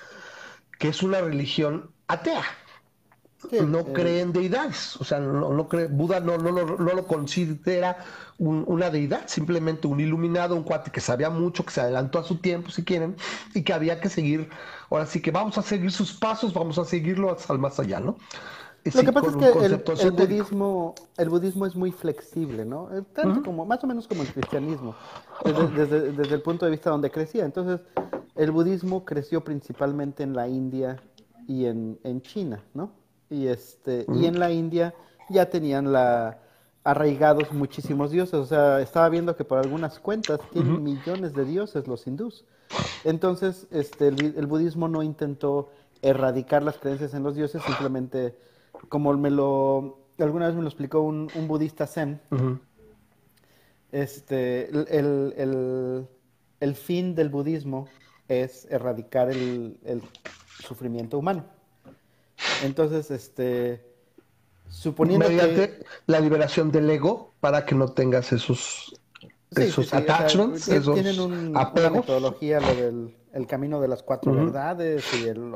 que 0.78 0.88
es 0.88 1.02
una 1.02 1.20
religión 1.20 1.90
atea. 2.08 2.44
no 3.52 3.80
eh, 3.80 3.92
cree 3.92 4.20
en 4.20 4.32
deidades, 4.32 4.96
o 4.96 5.04
sea, 5.04 5.20
no, 5.20 5.50
no 5.50 5.68
cree, 5.68 5.86
Buda 5.86 6.20
no, 6.20 6.38
no, 6.38 6.50
no, 6.50 6.76
lo 6.76 7.06
considera 7.06 7.98
una 8.38 8.90
deidad, 8.90 9.28
simplemente 9.28 9.86
un 9.86 10.00
iluminado, 10.00 10.56
un 10.56 10.64
cuate 10.64 10.90
que 10.90 11.00
sabía 11.00 11.30
mucho, 11.30 11.64
que 11.64 11.70
se 11.70 11.82
adelantó 11.82 12.18
a 12.18 12.24
su 12.24 12.38
tiempo, 12.38 12.70
si 12.70 12.84
quieren, 12.84 13.16
y 13.54 13.62
que 13.62 13.72
había 13.72 14.00
que 14.00 14.08
seguir, 14.08 14.48
ahora 14.90 15.06
sí 15.06 15.20
que 15.20 15.30
vamos 15.30 15.56
a 15.56 15.62
seguir 15.62 15.92
sus 15.92 16.12
pasos, 16.12 16.52
vamos 16.52 16.78
a 16.78 16.84
seguirlo 16.84 17.36
al 17.48 17.58
más 17.58 17.78
allá, 17.78 18.00
¿no? 18.00 18.16
Lo 18.92 19.02
que 19.02 19.12
pasa 19.12 19.28
es 19.28 19.36
que 19.36 20.02
el, 20.04 20.10
budismo, 20.10 20.94
el 21.16 21.30
budismo 21.30 21.64
es 21.64 21.74
muy 21.74 21.90
flexible, 21.90 22.66
¿no? 22.66 22.88
Tanto 23.14 23.42
como, 23.42 23.64
más 23.64 23.82
o 23.82 23.86
menos 23.86 24.06
como 24.06 24.22
el 24.22 24.28
cristianismo, 24.28 24.94
desde, 25.42 26.12
desde, 26.12 26.34
el 26.34 26.42
punto 26.42 26.66
de 26.66 26.72
vista 26.72 26.90
donde 26.90 27.10
crecía. 27.10 27.46
Entonces, 27.46 27.80
el 28.34 28.50
budismo 28.50 29.06
creció 29.06 29.42
principalmente 29.42 30.22
en 30.22 30.34
la 30.34 30.48
India 30.48 31.02
y 31.48 31.64
en, 31.64 31.98
en 32.04 32.20
China, 32.20 32.62
¿no? 32.74 32.92
Y, 33.30 33.46
este, 33.46 34.04
y 34.12 34.26
en 34.26 34.38
la 34.38 34.52
India 34.52 34.94
ya 35.30 35.48
tenían 35.48 35.90
la, 35.90 36.38
arraigados 36.84 37.52
muchísimos 37.52 38.10
dioses. 38.10 38.34
O 38.34 38.46
sea, 38.46 38.80
estaba 38.80 39.08
viendo 39.08 39.34
que 39.34 39.44
por 39.44 39.58
algunas 39.58 39.98
cuentas 39.98 40.40
tienen 40.52 40.82
millones 40.82 41.32
de 41.32 41.46
dioses 41.46 41.88
los 41.88 42.06
hindús. 42.06 42.44
Entonces, 43.02 43.66
este, 43.70 44.08
el, 44.08 44.34
el 44.36 44.46
budismo 44.46 44.88
no 44.88 45.02
intentó 45.02 45.70
erradicar 46.02 46.62
las 46.62 46.76
creencias 46.76 47.14
en 47.14 47.22
los 47.22 47.34
dioses, 47.34 47.62
simplemente 47.62 48.36
como 48.88 49.12
me 49.14 49.30
lo, 49.30 49.98
alguna 50.18 50.46
vez 50.46 50.54
me 50.54 50.62
lo 50.62 50.68
explicó 50.68 51.00
un, 51.00 51.28
budista 51.46 51.86
zen, 51.86 52.20
este, 53.92 54.68
el, 54.70 56.06
fin 56.74 57.14
del 57.14 57.28
budismo 57.28 57.86
es 58.28 58.66
erradicar 58.70 59.30
el, 59.30 60.02
sufrimiento 60.60 61.18
humano. 61.18 61.44
Entonces, 62.62 63.10
este, 63.10 63.84
suponiendo 64.68 65.28
Mediante 65.28 65.84
la 66.06 66.20
liberación 66.20 66.70
del 66.72 66.88
ego 66.88 67.34
para 67.40 67.66
que 67.66 67.74
no 67.74 67.88
tengas 67.88 68.32
esos, 68.32 68.98
esos 69.50 69.92
attachments, 69.92 70.68
esos 70.68 70.94
tienen 70.94 71.20
una 71.20 71.70
metodología, 71.90 72.60
lo 72.60 72.74
del 72.74 73.14
el 73.34 73.46
camino 73.48 73.80
de 73.80 73.88
las 73.88 74.02
cuatro 74.02 74.32
verdades 74.32 75.04
y 75.20 75.28
el 75.28 75.52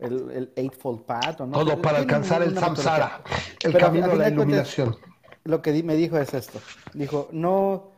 el, 0.00 0.30
el 0.30 0.52
Eightfold 0.56 1.02
Path. 1.02 1.40
¿o 1.40 1.46
no? 1.46 1.52
Todo 1.58 1.80
para 1.80 1.98
alcanzar 1.98 2.42
el 2.42 2.58
samsara, 2.58 3.22
el 3.62 3.76
camino 3.76 4.08
de 4.08 4.16
la 4.16 4.28
iluminación. 4.28 4.96
lo 5.44 5.62
que 5.62 5.82
me 5.82 5.96
dijo 5.96 6.18
es 6.18 6.34
esto. 6.34 6.60
Dijo, 6.94 7.28
no... 7.32 7.92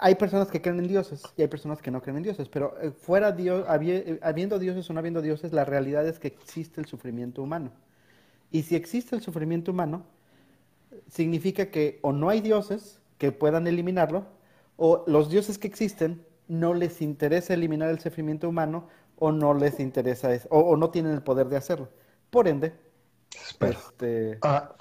Hay 0.00 0.14
personas 0.14 0.48
que 0.48 0.62
creen 0.62 0.78
en 0.78 0.88
dioses 0.88 1.22
y 1.36 1.42
hay 1.42 1.48
personas 1.48 1.82
que 1.82 1.90
no 1.90 2.00
creen 2.00 2.16
en 2.16 2.22
dioses, 2.22 2.48
pero 2.48 2.74
eh, 2.80 2.90
fuera 2.90 3.32
Dios, 3.32 3.66
eh, 3.82 4.18
habiendo 4.22 4.58
dioses 4.58 4.88
o 4.88 4.94
no 4.94 4.98
habiendo 4.98 5.20
dioses, 5.20 5.52
la 5.52 5.66
realidad 5.66 6.08
es 6.08 6.18
que 6.18 6.28
existe 6.28 6.80
el 6.80 6.86
sufrimiento 6.86 7.42
humano. 7.42 7.70
Y 8.50 8.62
si 8.62 8.76
existe 8.76 9.14
el 9.14 9.20
sufrimiento 9.20 9.72
humano, 9.72 10.04
significa 11.06 11.66
que 11.66 11.98
o 12.00 12.12
no 12.12 12.30
hay 12.30 12.40
dioses 12.40 12.98
que 13.18 13.30
puedan 13.30 13.66
eliminarlo, 13.66 14.24
o 14.76 15.04
los 15.06 15.28
dioses 15.28 15.58
que 15.58 15.66
existen 15.66 16.24
no 16.46 16.72
les 16.72 17.02
interesa 17.02 17.52
eliminar 17.52 17.90
el 17.90 17.98
sufrimiento 17.98 18.48
humano 18.48 18.88
o 19.18 19.32
no 19.32 19.54
les 19.54 19.80
interesa 19.80 20.32
eso, 20.32 20.48
o, 20.50 20.76
no 20.76 20.90
tienen 20.90 21.12
el 21.12 21.22
poder 21.22 21.48
de 21.48 21.56
hacerlo. 21.56 21.88
Por 22.30 22.48
ende, 22.48 22.74
este, 23.60 24.38
ah. 24.42 24.74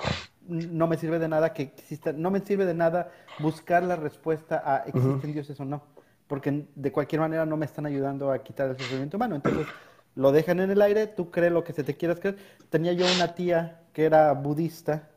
no 0.47 0.87
me 0.87 0.97
sirve 0.97 1.19
de 1.19 1.27
nada 1.27 1.53
que 1.53 1.63
exista, 1.63 2.13
no 2.13 2.31
me 2.31 2.39
sirve 2.41 2.65
de 2.65 2.73
nada 2.73 3.11
buscar 3.39 3.83
la 3.83 3.95
respuesta 3.95 4.61
a 4.65 4.77
existen 4.87 5.33
dioses 5.33 5.59
o 5.59 5.65
no, 5.65 5.83
porque 6.27 6.67
de 6.75 6.91
cualquier 6.91 7.21
manera 7.21 7.45
no 7.45 7.57
me 7.57 7.65
están 7.65 7.85
ayudando 7.85 8.31
a 8.31 8.39
quitar 8.39 8.69
el 8.69 8.77
sufrimiento 8.77 9.17
humano. 9.17 9.35
Entonces, 9.35 9.67
lo 10.15 10.31
dejan 10.31 10.59
en 10.59 10.71
el 10.71 10.81
aire, 10.81 11.05
tú 11.07 11.29
crees 11.29 11.51
lo 11.51 11.63
que 11.63 11.73
se 11.73 11.83
te 11.83 11.95
quieras 11.95 12.19
creer. 12.19 12.37
Tenía 12.69 12.91
yo 12.93 13.05
una 13.15 13.35
tía 13.35 13.81
que 13.93 14.05
era 14.05 14.33
budista, 14.33 15.09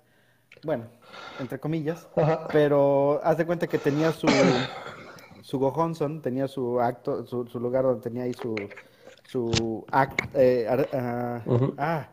bueno, 0.62 0.84
entre 1.38 1.58
comillas, 1.58 2.06
pero 2.52 3.20
haz 3.24 3.38
de 3.38 3.46
cuenta 3.46 3.66
que 3.66 3.78
tenía 3.78 4.12
su, 4.12 4.28
su 5.42 5.58
Gohonson, 5.58 6.20
tenía 6.20 6.48
su 6.48 6.80
acto, 6.80 7.26
su, 7.26 7.58
lugar 7.58 7.84
donde 7.84 8.02
tenía 8.02 8.24
ahí 8.24 8.34
su, 8.34 8.54
su 9.30 9.84
act, 9.92 10.34
eh, 10.34 10.66
ah, 10.92 11.40
ah, 11.78 12.08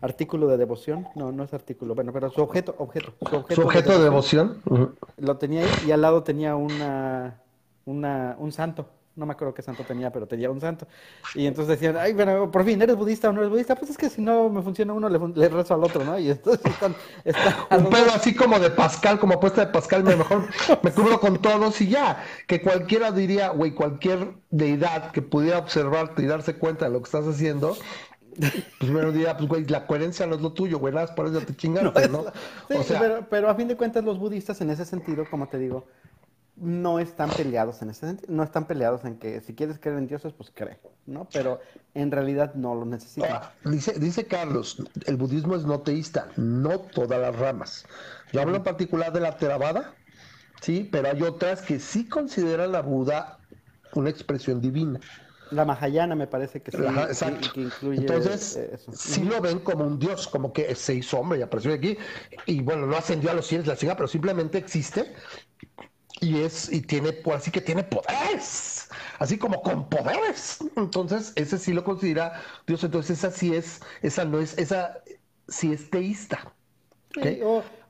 artículo 0.00 0.46
de 0.46 0.56
devoción, 0.56 1.08
no, 1.16 1.32
no 1.32 1.42
es 1.42 1.52
artículo, 1.52 1.96
bueno, 1.96 2.12
pero 2.12 2.30
su 2.30 2.40
objeto, 2.40 2.76
objeto, 2.78 3.12
su 3.50 3.62
objeto, 3.62 3.98
de 3.98 4.04
devoción, 4.04 4.62
lo 5.16 5.36
tenía 5.36 5.62
ahí 5.62 5.70
y 5.88 5.90
al 5.90 6.00
lado 6.00 6.22
tenía 6.22 6.54
una, 6.54 7.40
una, 7.86 8.36
un 8.38 8.52
santo 8.52 8.86
no 9.16 9.26
me 9.26 9.32
acuerdo 9.32 9.52
qué 9.52 9.62
santo 9.62 9.84
tenía, 9.84 10.10
pero 10.12 10.26
tenía 10.26 10.50
un 10.50 10.60
santo. 10.60 10.86
Y 11.34 11.46
entonces 11.46 11.78
decían, 11.78 11.96
ay, 11.96 12.12
bueno, 12.12 12.50
por 12.50 12.64
fin, 12.64 12.80
¿eres 12.80 12.96
budista 12.96 13.28
o 13.28 13.32
no 13.32 13.40
eres 13.40 13.50
budista? 13.50 13.74
Pues 13.74 13.90
es 13.90 13.98
que 13.98 14.08
si 14.08 14.22
no 14.22 14.48
me 14.48 14.62
funciona 14.62 14.92
uno, 14.92 15.08
le, 15.08 15.48
rezo 15.48 15.74
al 15.74 15.84
otro, 15.84 16.04
¿no? 16.04 16.18
Y 16.18 16.30
entonces 16.30 16.64
están... 16.64 16.94
un 17.78 17.90
pedo 17.90 18.10
así 18.14 18.34
como 18.34 18.58
de 18.58 18.70
Pascal, 18.70 19.18
como 19.18 19.34
apuesta 19.34 19.64
de 19.66 19.72
Pascal, 19.72 20.04
mejor 20.04 20.48
me 20.82 20.92
cubro 20.92 21.20
con 21.20 21.40
todos 21.40 21.80
y 21.80 21.88
ya. 21.88 22.24
Que 22.46 22.62
cualquiera 22.62 23.10
diría, 23.10 23.50
güey, 23.50 23.72
cualquier 23.72 24.34
deidad 24.50 25.10
que 25.10 25.22
pudiera 25.22 25.58
observarte 25.58 26.22
y 26.22 26.26
darse 26.26 26.54
cuenta 26.54 26.86
de 26.86 26.92
lo 26.92 27.00
que 27.00 27.06
estás 27.06 27.26
haciendo, 27.26 27.76
pues 28.78 28.90
menos 28.90 29.12
diría, 29.12 29.36
pues 29.36 29.48
güey, 29.48 29.64
la 29.66 29.86
coherencia 29.86 30.26
no 30.26 30.36
es 30.36 30.40
lo 30.40 30.52
tuyo, 30.52 30.78
güey, 30.78 30.94
nada 30.94 31.14
por 31.14 31.26
eso 31.26 31.40
te 31.40 31.54
chingaste, 31.54 32.08
¿no? 32.10 32.24
Sí, 32.68 32.94
pero, 32.98 33.26
pero 33.28 33.50
a 33.50 33.54
fin 33.54 33.68
de 33.68 33.76
cuentas 33.76 34.04
los 34.04 34.18
budistas 34.18 34.60
en 34.60 34.70
ese 34.70 34.84
sentido, 34.84 35.24
como 35.30 35.48
te 35.48 35.58
digo, 35.58 35.86
no 36.60 36.98
están 36.98 37.30
peleados 37.30 37.80
en 37.80 37.90
ese 37.90 38.06
sentido, 38.06 38.32
no 38.32 38.42
están 38.42 38.66
peleados 38.66 39.04
en 39.04 39.18
que 39.18 39.40
si 39.40 39.54
quieres 39.54 39.78
creer 39.78 39.98
en 39.98 40.06
dioses, 40.06 40.32
pues 40.34 40.52
cree, 40.54 40.78
¿no? 41.06 41.26
Pero 41.32 41.60
en 41.94 42.10
realidad 42.10 42.54
no 42.54 42.74
lo 42.74 42.84
necesitan. 42.84 43.40
Dice, 43.64 43.98
dice 43.98 44.26
Carlos, 44.26 44.82
el 45.06 45.16
budismo 45.16 45.56
es 45.56 45.64
no 45.64 45.80
teísta, 45.80 46.28
no 46.36 46.78
todas 46.78 47.18
las 47.20 47.34
ramas. 47.34 47.86
Yo 48.32 48.42
hablo 48.42 48.56
en 48.56 48.62
particular 48.62 49.12
de 49.12 49.20
la 49.20 49.36
Theravada, 49.38 49.94
sí, 50.60 50.88
pero 50.92 51.10
hay 51.10 51.22
otras 51.22 51.62
que 51.62 51.80
sí 51.80 52.06
consideran 52.06 52.72
la 52.72 52.82
Buda 52.82 53.38
una 53.94 54.10
expresión 54.10 54.60
divina. 54.60 55.00
La 55.50 55.64
Mahayana 55.64 56.14
me 56.14 56.28
parece 56.28 56.62
que 56.62 56.70
sí, 56.70 56.78
exacto. 56.78 57.48
Entonces, 57.82 58.56
eh, 58.56 58.78
sí 58.92 59.24
lo 59.24 59.40
ven 59.40 59.58
como 59.58 59.84
un 59.84 59.98
dios, 59.98 60.28
como 60.28 60.52
que 60.52 60.76
se 60.76 60.94
hizo 60.94 61.18
hombre 61.18 61.40
y 61.40 61.42
apareció 61.42 61.72
aquí. 61.72 61.98
Y 62.46 62.60
bueno, 62.60 62.86
no 62.86 62.96
ascendió 62.96 63.32
a 63.32 63.34
los 63.34 63.48
cielos, 63.48 63.66
la 63.66 63.74
siga, 63.74 63.96
pero 63.96 64.06
simplemente 64.06 64.58
existe 64.58 65.12
y 66.20 66.42
es 66.42 66.70
y 66.72 66.82
tiene 66.82 67.16
así 67.34 67.50
que 67.50 67.60
tiene 67.60 67.82
poderes 67.82 68.88
así 69.18 69.38
como 69.38 69.62
con 69.62 69.88
poderes. 69.88 70.58
Entonces 70.76 71.32
ese 71.36 71.58
sí 71.58 71.72
lo 71.72 71.84
considera 71.84 72.40
Dios. 72.66 72.82
Entonces 72.84 73.18
esa 73.18 73.30
sí 73.30 73.54
es 73.54 73.80
esa 74.02 74.24
no 74.24 74.38
es 74.38 74.56
esa 74.58 75.02
sí 75.48 75.72
es 75.72 75.90
teísta 75.90 76.54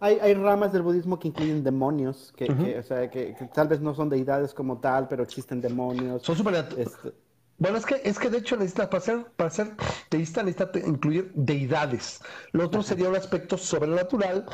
hay, 0.00 0.18
hay, 0.18 0.34
ramas 0.34 0.72
del 0.72 0.82
budismo 0.82 1.18
que 1.18 1.28
incluyen 1.28 1.62
demonios 1.62 2.32
que, 2.36 2.78
o 2.78 2.82
sea, 2.82 3.10
que, 3.10 3.36
tal 3.52 3.68
vez 3.68 3.80
no 3.80 3.94
son 3.94 4.08
deidades 4.08 4.54
como 4.54 4.78
tal 4.78 5.08
pero 5.08 5.22
existen 5.22 5.60
demonios. 5.60 6.22
Son 6.22 6.36
super 6.36 6.54
este 6.54 7.12
bueno, 7.58 7.76
es 7.76 7.84
que, 7.84 8.00
es 8.02 8.18
que 8.18 8.30
de 8.30 8.38
hecho 8.38 8.56
necesita, 8.56 8.88
para 8.88 9.02
ser, 9.02 9.26
para 9.36 9.50
ser 9.50 9.76
teísta 10.08 10.42
necesita 10.42 10.78
incluir 10.78 11.30
deidades. 11.34 12.22
Lo 12.52 12.64
otro 12.64 12.82
sería 12.82 13.10
un 13.10 13.16
aspecto 13.16 13.58
sobrenatural 13.58 14.46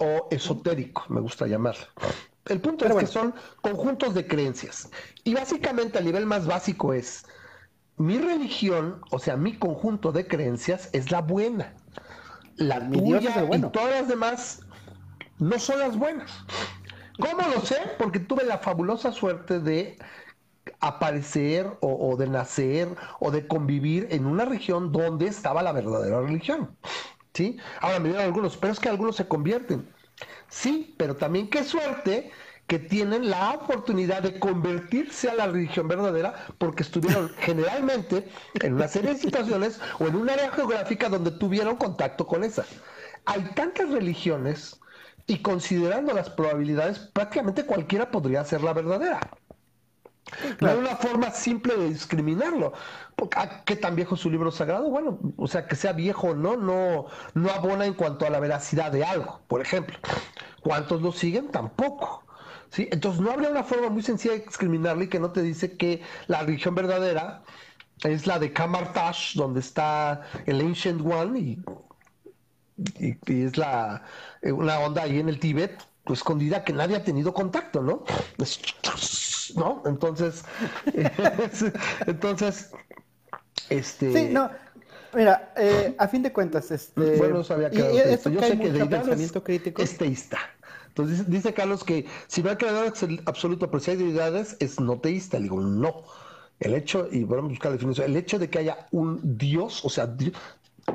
o 0.00 0.26
esotérico, 0.32 1.04
me 1.08 1.20
gusta 1.20 1.46
llamarlo. 1.46 1.84
El 2.48 2.60
punto 2.60 2.86
es 2.86 2.94
que 2.94 3.06
son 3.06 3.34
conjuntos 3.60 4.14
de 4.14 4.26
creencias. 4.26 4.90
Y 5.24 5.34
básicamente 5.34 5.98
a 5.98 6.00
nivel 6.00 6.26
más 6.26 6.46
básico 6.46 6.92
es, 6.92 7.24
mi 7.96 8.18
religión, 8.18 9.00
o 9.10 9.18
sea, 9.18 9.36
mi 9.36 9.58
conjunto 9.58 10.12
de 10.12 10.26
creencias 10.26 10.88
es 10.92 11.10
la 11.10 11.20
buena. 11.20 11.74
La 12.56 12.80
mi 12.80 12.98
tuya 12.98 13.46
y 13.52 13.60
todas 13.70 13.90
las 13.90 14.08
demás 14.08 14.60
no 15.38 15.58
son 15.58 15.80
las 15.80 15.96
buenas. 15.96 16.30
¿Cómo 17.18 17.42
lo 17.52 17.60
sé? 17.60 17.76
Porque 17.98 18.20
tuve 18.20 18.44
la 18.44 18.58
fabulosa 18.58 19.12
suerte 19.12 19.60
de 19.60 19.98
aparecer 20.80 21.76
o, 21.80 22.16
de 22.16 22.28
nacer 22.28 22.88
o 23.18 23.30
de 23.30 23.46
convivir 23.46 24.06
en 24.10 24.26
una 24.26 24.44
región 24.44 24.92
donde 24.92 25.26
estaba 25.26 25.62
la 25.62 25.72
verdadera 25.72 26.20
religión. 26.20 26.76
¿Sí? 27.34 27.56
Ahora 27.80 28.00
me 28.00 28.08
dirán 28.08 28.24
algunos, 28.24 28.56
pero 28.56 28.72
es 28.72 28.80
que 28.80 28.88
algunos 28.88 29.16
se 29.16 29.26
convierten. 29.26 29.88
Sí, 30.48 30.94
pero 30.98 31.16
también 31.16 31.48
qué 31.50 31.64
suerte 31.64 32.30
que 32.66 32.78
tienen 32.78 33.30
la 33.30 33.52
oportunidad 33.54 34.22
de 34.22 34.38
convertirse 34.38 35.28
a 35.30 35.34
la 35.34 35.46
religión 35.46 35.88
verdadera 35.88 36.34
porque 36.58 36.82
estuvieron 36.82 37.30
generalmente 37.38 38.28
en 38.60 38.74
una 38.74 38.88
serie 38.88 39.12
de 39.12 39.18
situaciones 39.18 39.80
o 39.98 40.06
en 40.08 40.16
un 40.16 40.28
área 40.30 40.50
geográfica 40.50 41.08
donde 41.08 41.30
tuvieron 41.32 41.76
contacto 41.76 42.26
con 42.26 42.44
esa. 42.44 42.66
Hay 43.24 43.54
tantas 43.54 43.90
religiones 43.90 44.80
y 45.26 45.42
considerando 45.42 46.12
las 46.14 46.30
probabilidades, 46.30 46.98
prácticamente 46.98 47.66
cualquiera 47.66 48.10
podría 48.10 48.44
ser 48.44 48.62
la 48.62 48.72
verdadera. 48.72 49.38
No 50.60 50.70
hay 50.70 50.78
una 50.78 50.96
forma 50.96 51.30
simple 51.30 51.76
de 51.76 51.88
discriminarlo. 51.88 52.72
Ah, 53.36 53.62
¿Qué 53.64 53.76
tan 53.76 53.96
viejo 53.96 54.14
es 54.14 54.20
su 54.20 54.30
libro 54.30 54.50
sagrado? 54.50 54.88
Bueno, 54.90 55.18
o 55.36 55.46
sea, 55.48 55.66
que 55.66 55.76
sea 55.76 55.92
viejo 55.92 56.28
o 56.28 56.34
no, 56.34 56.56
no, 56.56 57.06
no 57.34 57.50
abona 57.50 57.86
en 57.86 57.94
cuanto 57.94 58.26
a 58.26 58.30
la 58.30 58.40
veracidad 58.40 58.92
de 58.92 59.04
algo, 59.04 59.40
por 59.48 59.60
ejemplo. 59.60 59.98
¿Cuántos 60.62 61.02
lo 61.02 61.12
siguen? 61.12 61.48
Tampoco. 61.48 62.24
¿sí? 62.70 62.88
Entonces 62.90 63.20
no 63.20 63.30
habría 63.32 63.50
una 63.50 63.64
forma 63.64 63.88
muy 63.88 64.02
sencilla 64.02 64.34
de 64.34 64.40
discriminarle 64.40 65.04
y 65.04 65.08
que 65.08 65.20
no 65.20 65.32
te 65.32 65.42
dice 65.42 65.76
que 65.76 66.02
la 66.26 66.42
religión 66.42 66.74
verdadera 66.74 67.42
es 68.04 68.26
la 68.26 68.38
de 68.38 68.52
Kamartash, 68.52 69.34
donde 69.34 69.60
está 69.60 70.22
el 70.46 70.60
Ancient 70.60 71.00
One 71.04 71.38
y, 71.38 71.62
y, 72.98 73.42
es 73.42 73.56
la 73.56 74.04
eh, 74.42 74.52
una 74.52 74.78
onda 74.80 75.02
ahí 75.02 75.18
en 75.18 75.28
el 75.28 75.40
Tíbet 75.40 75.82
pues, 76.04 76.20
escondida 76.20 76.64
que 76.64 76.72
nadie 76.72 76.96
ha 76.96 77.04
tenido 77.04 77.34
contacto, 77.34 77.82
¿no? 77.82 78.04
¿No? 79.56 79.82
Entonces, 79.86 80.44
entonces, 82.06 82.70
este... 83.70 84.12
Sí, 84.12 84.28
no, 84.32 84.50
Mira, 85.14 85.52
eh, 85.56 85.94
a 85.98 86.06
fin 86.08 86.22
de 86.22 86.32
cuentas, 86.32 86.70
este. 86.70 87.16
Bueno, 87.16 87.42
sabía 87.42 87.70
que 87.70 87.78
y, 87.78 87.98
esto 87.98 88.30
yo 88.30 88.40
sé 88.40 88.58
que 88.58 88.70
de 88.70 88.86
pensamiento 88.86 89.42
crítico. 89.42 89.82
es 89.82 89.96
teísta. 89.96 90.38
Entonces 90.88 91.30
dice, 91.30 91.54
Carlos 91.54 91.84
que 91.84 92.06
si 92.26 92.42
no 92.42 92.50
hay 92.50 92.56
creador 92.56 92.92
absoluto, 93.24 93.70
pero 93.70 93.80
si 93.80 93.92
hay 93.92 93.96
deidades, 93.96 94.56
es 94.60 94.80
no 94.80 94.98
teísta. 94.98 95.38
Le 95.38 95.44
digo, 95.44 95.60
no. 95.60 96.04
El 96.60 96.74
hecho, 96.74 97.08
y 97.10 97.22
vamos 97.24 97.44
a 97.44 97.48
buscar 97.48 97.70
la 97.70 97.76
definición, 97.76 98.10
el 98.10 98.16
hecho 98.16 98.38
de 98.38 98.50
que 98.50 98.58
haya 98.58 98.88
un 98.90 99.38
dios, 99.38 99.84
o 99.84 99.88
sea, 99.88 100.12
quiere 100.16 100.34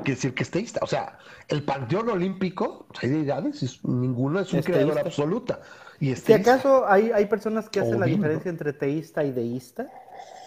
decir 0.04 0.34
que 0.34 0.42
es 0.42 0.50
teísta. 0.50 0.80
O 0.82 0.86
sea, 0.86 1.18
el 1.48 1.62
panteón 1.62 2.10
olímpico, 2.10 2.86
hay 3.00 3.08
deidades, 3.08 3.82
ninguno 3.84 4.40
es 4.40 4.52
un 4.52 4.62
creador 4.62 4.98
absoluta. 4.98 5.60
Y 6.00 6.14
si 6.16 6.32
acaso 6.32 6.86
hay, 6.86 7.10
hay 7.12 7.26
personas 7.26 7.68
que 7.68 7.80
hacen 7.80 8.00
la 8.00 8.06
diferencia 8.06 8.48
entre 8.50 8.72
teísta 8.72 9.24
y 9.24 9.32
deísta, 9.32 9.88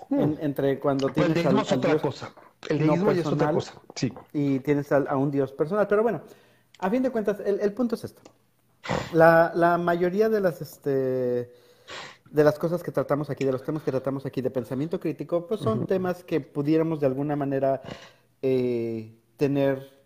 hmm. 0.10 0.34
entre 0.42 0.80
cuando 0.80 1.10
tienes 1.10 1.38
el 1.38 1.44
deísmo 1.44 1.62
es 1.62 1.72
otra 1.72 2.00
cosa. 2.00 2.34
El 2.70 2.80
deísmo 2.80 3.12
es 3.12 3.26
otra 3.26 3.52
cosa, 3.52 3.74
sí. 3.96 4.12
Y 4.34 4.60
tienes 4.60 4.92
a, 4.92 5.16
un 5.16 5.32
dios 5.32 5.52
personal. 5.54 5.88
Pero 5.88 6.04
bueno, 6.04 6.22
a 6.80 6.90
fin 6.90 7.04
de 7.04 7.10
cuentas, 7.10 7.38
el 7.46 7.74
punto 7.74 7.96
es 7.96 8.04
esto. 8.04 8.22
La, 9.14 9.52
la 9.56 9.78
mayoría 9.78 10.30
de 10.30 10.40
las, 10.40 10.62
este, 10.62 11.52
de 12.32 12.44
las 12.44 12.58
cosas 12.58 12.84
que 12.84 12.92
tratamos 12.92 13.30
aquí, 13.30 13.46
de 13.46 13.52
los 13.52 13.64
temas 13.64 13.84
que 13.84 13.92
tratamos 13.92 14.26
aquí 14.26 14.42
de 14.42 14.50
pensamiento 14.50 15.00
crítico, 15.00 15.48
pues 15.48 15.62
son 15.62 15.86
temas 15.86 16.24
que 16.24 16.42
pudiéramos 16.42 17.00
de 17.00 17.08
alguna 17.08 17.36
manera 17.36 17.82
eh, 18.42 19.14
tener 19.38 19.97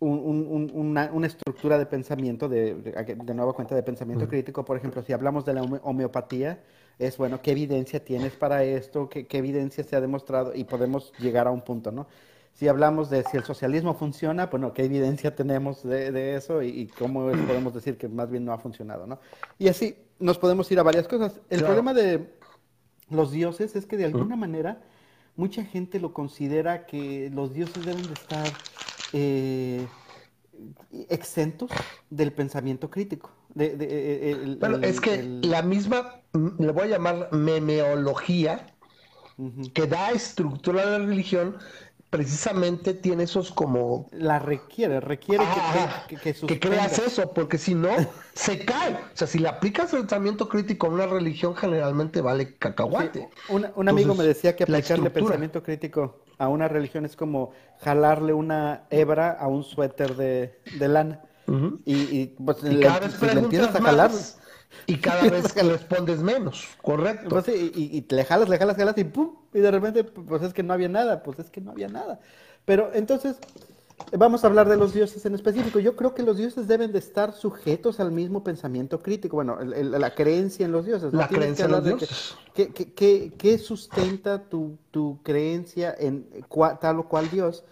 una, 0.00 1.10
una, 1.12 1.26
estructura 1.26 1.78
de 1.78 1.86
pensamiento, 1.86 2.48
de, 2.48 2.74
de, 2.74 3.34
nueva 3.34 3.52
cuenta 3.52 3.74
de 3.74 3.82
pensamiento 3.82 4.26
crítico. 4.28 4.64
Por 4.64 4.76
ejemplo, 4.76 5.02
si 5.02 5.12
hablamos 5.12 5.44
de 5.44 5.54
la 5.54 5.62
homeopatía, 5.62 6.60
es 6.98 7.16
bueno, 7.16 7.40
¿qué 7.42 7.52
evidencia 7.52 8.04
tienes 8.04 8.32
para 8.32 8.64
esto? 8.64 9.08
¿Qué, 9.08 9.26
¿Qué, 9.26 9.38
evidencia 9.38 9.84
se 9.84 9.96
ha 9.96 10.00
demostrado? 10.00 10.54
Y 10.54 10.64
podemos 10.64 11.12
llegar 11.18 11.46
a 11.46 11.50
un 11.50 11.62
punto, 11.62 11.92
¿no? 11.92 12.06
si 12.54 12.68
hablamos 12.68 13.10
de 13.10 13.24
si 13.24 13.36
el 13.36 13.44
socialismo 13.44 13.94
funciona, 13.94 14.46
bueno, 14.46 14.72
qué 14.72 14.84
evidencia 14.84 15.34
tenemos 15.34 15.82
de, 15.82 16.34
eso 16.34 16.62
y, 16.62 16.88
cómo 16.88 17.30
podemos 17.30 17.72
decir 17.72 17.96
que 17.96 18.08
más 18.08 18.30
bien 18.30 18.44
no 18.44 18.52
ha 18.52 18.58
funcionado, 18.58 19.06
¿no? 19.06 19.18
Y 19.58 19.68
así 19.68 19.96
nos 20.18 20.38
podemos 20.38 20.70
ir 20.70 20.78
a 20.78 20.82
varias 20.82 21.08
cosas. 21.08 21.40
El 21.48 21.62
problema 21.62 21.94
de 21.94 22.34
los 23.08 23.30
dioses 23.30 23.76
es 23.76 23.86
que 23.86 23.96
de 23.96 24.04
alguna 24.04 24.36
manera 24.36 24.82
mucha 25.36 25.64
gente 25.64 26.00
lo 26.00 26.12
considera 26.12 26.86
que 26.86 27.30
los 27.32 27.54
dioses 27.54 27.84
deben 27.84 28.02
de 28.02 28.12
estar 28.12 28.46
eh, 29.12 29.86
exentos 31.08 31.70
del 32.10 32.32
pensamiento 32.32 32.90
crítico. 32.90 33.30
bueno, 33.54 34.78
es 34.82 35.00
que 35.00 35.22
la 35.42 35.62
misma, 35.62 36.22
le 36.32 36.72
voy 36.72 36.84
a 36.84 36.86
llamar 36.86 37.28
memeología, 37.32 38.66
que 39.72 39.86
da 39.86 40.10
estructura 40.10 40.82
a 40.82 40.86
la 40.86 40.98
religión, 40.98 41.56
precisamente 42.10 42.92
tiene 42.92 43.22
esos 43.22 43.52
como... 43.52 44.08
La 44.10 44.40
requiere, 44.40 45.00
requiere 45.00 45.44
que, 46.08 46.16
que, 46.16 46.34
que, 46.34 46.60
creas 46.60 46.98
eso, 46.98 47.32
porque 47.32 47.56
si 47.56 47.74
no, 47.74 47.90
se 48.34 48.64
cae. 48.64 48.94
O 48.94 48.98
sea, 49.14 49.28
si 49.28 49.38
le 49.38 49.48
aplicas 49.48 49.92
el 49.94 50.00
pensamiento 50.00 50.48
crítico 50.48 50.88
a 50.88 50.90
una 50.90 51.06
religión, 51.06 51.54
generalmente 51.54 52.20
vale 52.20 52.56
cacahuate. 52.56 53.30
un 53.48 53.88
amigo 53.88 54.14
me 54.14 54.24
decía 54.24 54.56
que 54.56 54.64
aplicarle 54.64 55.10
pensamiento 55.10 55.62
crítico 55.62 56.24
a 56.38 56.48
una 56.48 56.68
religión 56.68 57.04
es 57.04 57.14
como 57.16 57.52
jalarle 57.80 58.32
una 58.32 58.84
hebra 58.90 59.30
a 59.30 59.46
un 59.46 59.62
suéter 59.62 60.16
de, 60.16 60.58
lana. 60.88 61.22
Y, 61.84 62.26
pues 62.26 62.58
cada 62.82 63.00
vez 63.00 63.22
le 63.22 63.40
empiezas 63.40 63.74
a 63.74 63.80
jalar... 63.80 64.10
Y 64.86 64.96
cada 64.96 65.28
vez 65.28 65.52
que 65.52 65.62
respondes 65.62 66.20
menos, 66.20 66.66
correcto. 66.82 67.28
Pues 67.28 67.48
y, 67.48 67.72
y, 67.74 68.06
le 68.08 68.24
jalas, 68.24 68.48
le 68.48 68.58
jalas, 68.58 68.76
jalas 68.76 68.98
y 68.98 69.04
pum, 69.04 69.36
y 69.52 69.60
de 69.60 69.70
repente, 69.70 70.04
pues 70.04 70.42
es 70.42 70.52
que 70.52 70.62
no 70.62 70.72
había 70.72 70.88
nada, 70.88 71.22
pues 71.22 71.38
es 71.38 71.50
que 71.50 71.60
no 71.60 71.72
había 71.72 71.88
nada. 71.88 72.20
Pero 72.64 72.90
entonces, 72.94 73.36
vamos 74.12 74.44
a 74.44 74.46
hablar 74.46 74.68
de 74.68 74.76
los 74.76 74.92
dioses 74.92 75.24
en 75.26 75.34
específico. 75.34 75.78
Yo 75.78 75.96
creo 75.96 76.14
que 76.14 76.22
los 76.22 76.36
dioses 76.36 76.68
deben 76.68 76.92
de 76.92 76.98
estar 76.98 77.32
sujetos 77.32 78.00
al 78.00 78.12
mismo 78.12 78.44
pensamiento 78.44 79.00
crítico, 79.00 79.36
bueno, 79.36 79.58
la 79.60 80.14
creencia 80.14 80.66
en 80.66 80.72
los 80.72 80.86
dioses. 80.86 81.12
La 81.12 81.28
creencia 81.28 81.66
en 81.66 81.70
los 81.72 81.84
dioses. 81.84 82.34
¿Qué 82.54 83.60
sustenta 83.62 84.48
tu, 84.48 84.78
tu 84.90 85.20
creencia 85.22 85.94
en 85.98 86.26
tal 86.80 87.00
o 87.00 87.08
cual 87.08 87.30
dios? 87.30 87.64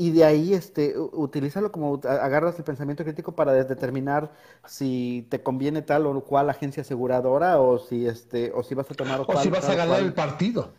Y 0.00 0.12
de 0.12 0.24
ahí 0.24 0.54
este, 0.54 0.94
utilízalo 0.96 1.72
como 1.72 2.00
agarras 2.04 2.56
el 2.56 2.64
pensamiento 2.64 3.02
crítico 3.02 3.34
para 3.34 3.52
determinar 3.52 4.30
si 4.64 5.26
te 5.28 5.42
conviene 5.42 5.82
tal 5.82 6.06
o 6.06 6.20
cual 6.20 6.48
agencia 6.48 6.82
aseguradora 6.82 7.60
o 7.60 7.80
si 7.80 8.06
este 8.06 8.52
o 8.54 8.62
si 8.62 8.76
vas 8.76 8.88
a 8.88 8.94
tomar 8.94 9.22
o, 9.26 9.42
si 9.42 9.50
vas 9.50 9.68
a 9.68 9.74
ganar 9.74 10.00
el 10.00 10.14
partido. 10.14 10.72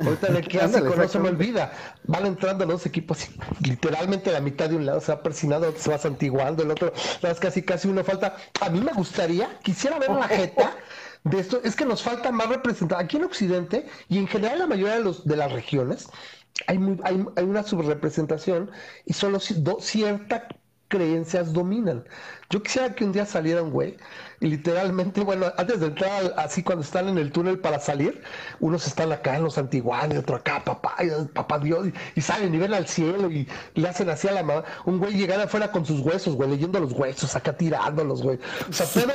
Ahorita 0.00 0.32
de 0.32 0.42
qué 0.42 0.60
hace 0.60 0.82
no 0.82 1.08
se 1.08 1.18
me 1.20 1.28
olvida. 1.28 1.72
Van 2.04 2.26
entrando 2.26 2.66
los 2.66 2.84
equipos 2.86 3.28
literalmente 3.62 4.32
la 4.32 4.40
mitad 4.40 4.68
de 4.68 4.76
un 4.76 4.84
lado 4.84 5.00
se 5.00 5.12
va 5.12 5.22
persinado, 5.22 5.72
se 5.76 5.88
va 5.88 5.98
santiguando, 5.98 6.64
el 6.64 6.72
otro, 6.72 6.92
las 7.22 7.38
casi 7.38 7.62
casi 7.62 7.86
uno 7.86 8.02
falta. 8.02 8.36
A 8.60 8.68
mí 8.68 8.80
me 8.80 8.92
gustaría, 8.92 9.60
quisiera 9.62 10.00
ver 10.00 10.10
la 10.10 10.26
jeta 10.26 10.74
de 11.22 11.38
esto, 11.38 11.60
es 11.62 11.76
que 11.76 11.84
nos 11.84 12.02
falta 12.02 12.32
más 12.32 12.48
representada 12.48 13.00
aquí 13.00 13.16
en 13.16 13.24
Occidente 13.24 13.86
y 14.08 14.18
en 14.18 14.26
general 14.26 14.54
en 14.54 14.60
la 14.60 14.66
mayoría 14.66 14.94
de 14.94 15.04
los 15.04 15.24
de 15.24 15.36
las 15.36 15.52
regiones 15.52 16.08
hay, 16.66 16.78
hay, 17.04 17.44
una 17.44 17.62
subrepresentación 17.62 18.70
y 19.04 19.12
solo 19.12 19.38
ciertas 19.40 20.42
creencias 20.88 21.52
dominan. 21.52 22.04
Yo 22.50 22.62
quisiera 22.62 22.94
que 22.94 23.04
un 23.04 23.12
día 23.12 23.26
saliera 23.26 23.62
un 23.62 23.70
güey 23.70 23.96
y 24.38 24.46
literalmente, 24.46 25.22
bueno, 25.22 25.46
antes 25.56 25.80
de 25.80 25.86
entrar 25.86 26.34
así 26.36 26.62
cuando 26.62 26.84
están 26.84 27.08
en 27.08 27.18
el 27.18 27.32
túnel 27.32 27.58
para 27.58 27.80
salir, 27.80 28.22
unos 28.60 28.86
están 28.86 29.10
acá 29.10 29.36
en 29.36 29.44
los 29.44 29.56
antiguanes, 29.56 30.18
otro 30.18 30.36
acá, 30.36 30.62
papá, 30.62 30.96
papá 31.32 31.58
Dios, 31.58 31.88
y, 32.14 32.20
salen 32.20 32.54
y 32.54 32.58
ven 32.58 32.74
al 32.74 32.86
cielo 32.86 33.30
y, 33.30 33.48
le 33.74 33.88
hacen 33.88 34.10
así 34.10 34.28
a 34.28 34.32
la 34.32 34.42
mamá. 34.42 34.64
Un 34.84 34.98
güey 34.98 35.14
llegando 35.14 35.44
afuera 35.44 35.72
con 35.72 35.86
sus 35.86 36.00
huesos, 36.00 36.36
güey, 36.36 36.50
leyendo 36.50 36.78
los 36.78 36.92
huesos, 36.92 37.34
acá 37.34 37.52
tirándolos, 37.54 38.22
güey. 38.22 38.38
O 38.68 38.72
sea, 38.72 38.86
pero 38.94 39.06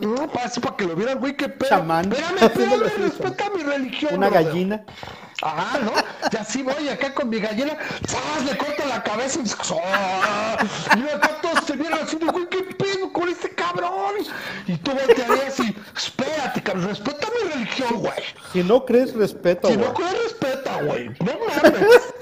no, 0.00 0.30
para 0.30 0.76
que 0.76 0.84
lo 0.84 0.94
vieran, 0.94 1.18
güey, 1.18 1.36
qué 1.36 1.48
pedo. 1.48 1.76
Espérame, 1.76 2.12
espérame, 2.40 2.84
respeta 2.98 3.50
mi 3.50 3.62
religión. 3.64 4.14
Una 4.14 4.30
gallina. 4.30 4.84
Ah, 5.42 5.78
¿no? 5.82 5.92
Ya 6.30 6.44
sí 6.44 6.62
voy 6.62 6.88
acá 6.88 7.12
con 7.12 7.28
mi 7.28 7.38
gallina, 7.38 7.76
¡zas! 8.06 8.44
Le 8.46 8.56
corto 8.56 8.86
la 8.88 9.02
cabeza 9.02 9.38
y, 9.40 10.98
y 10.98 11.08
acá 11.08 11.30
todos 11.42 11.64
se 11.66 11.76
vieron 11.76 11.98
así, 12.02 12.16
güey, 12.16 12.45
¿qué 12.48 12.62
pedo 12.62 13.12
con 13.12 13.28
este 13.28 13.50
cabrón? 13.50 14.14
Y 14.66 14.76
tú 14.78 14.92
voltearías 14.92 15.60
y, 15.60 15.76
espérate, 15.96 16.62
cabrón, 16.62 16.88
respeta 16.88 17.28
mi 17.42 17.50
religión, 17.52 18.00
güey. 18.00 18.22
Si 18.52 18.62
no 18.62 18.84
crees, 18.84 19.14
respeto, 19.14 19.68
Si 19.68 19.76
no 19.76 19.92
crees, 19.94 20.22
respeta, 20.22 20.82
güey. 20.82 21.08
No 21.08 21.32
mames. 21.46 22.14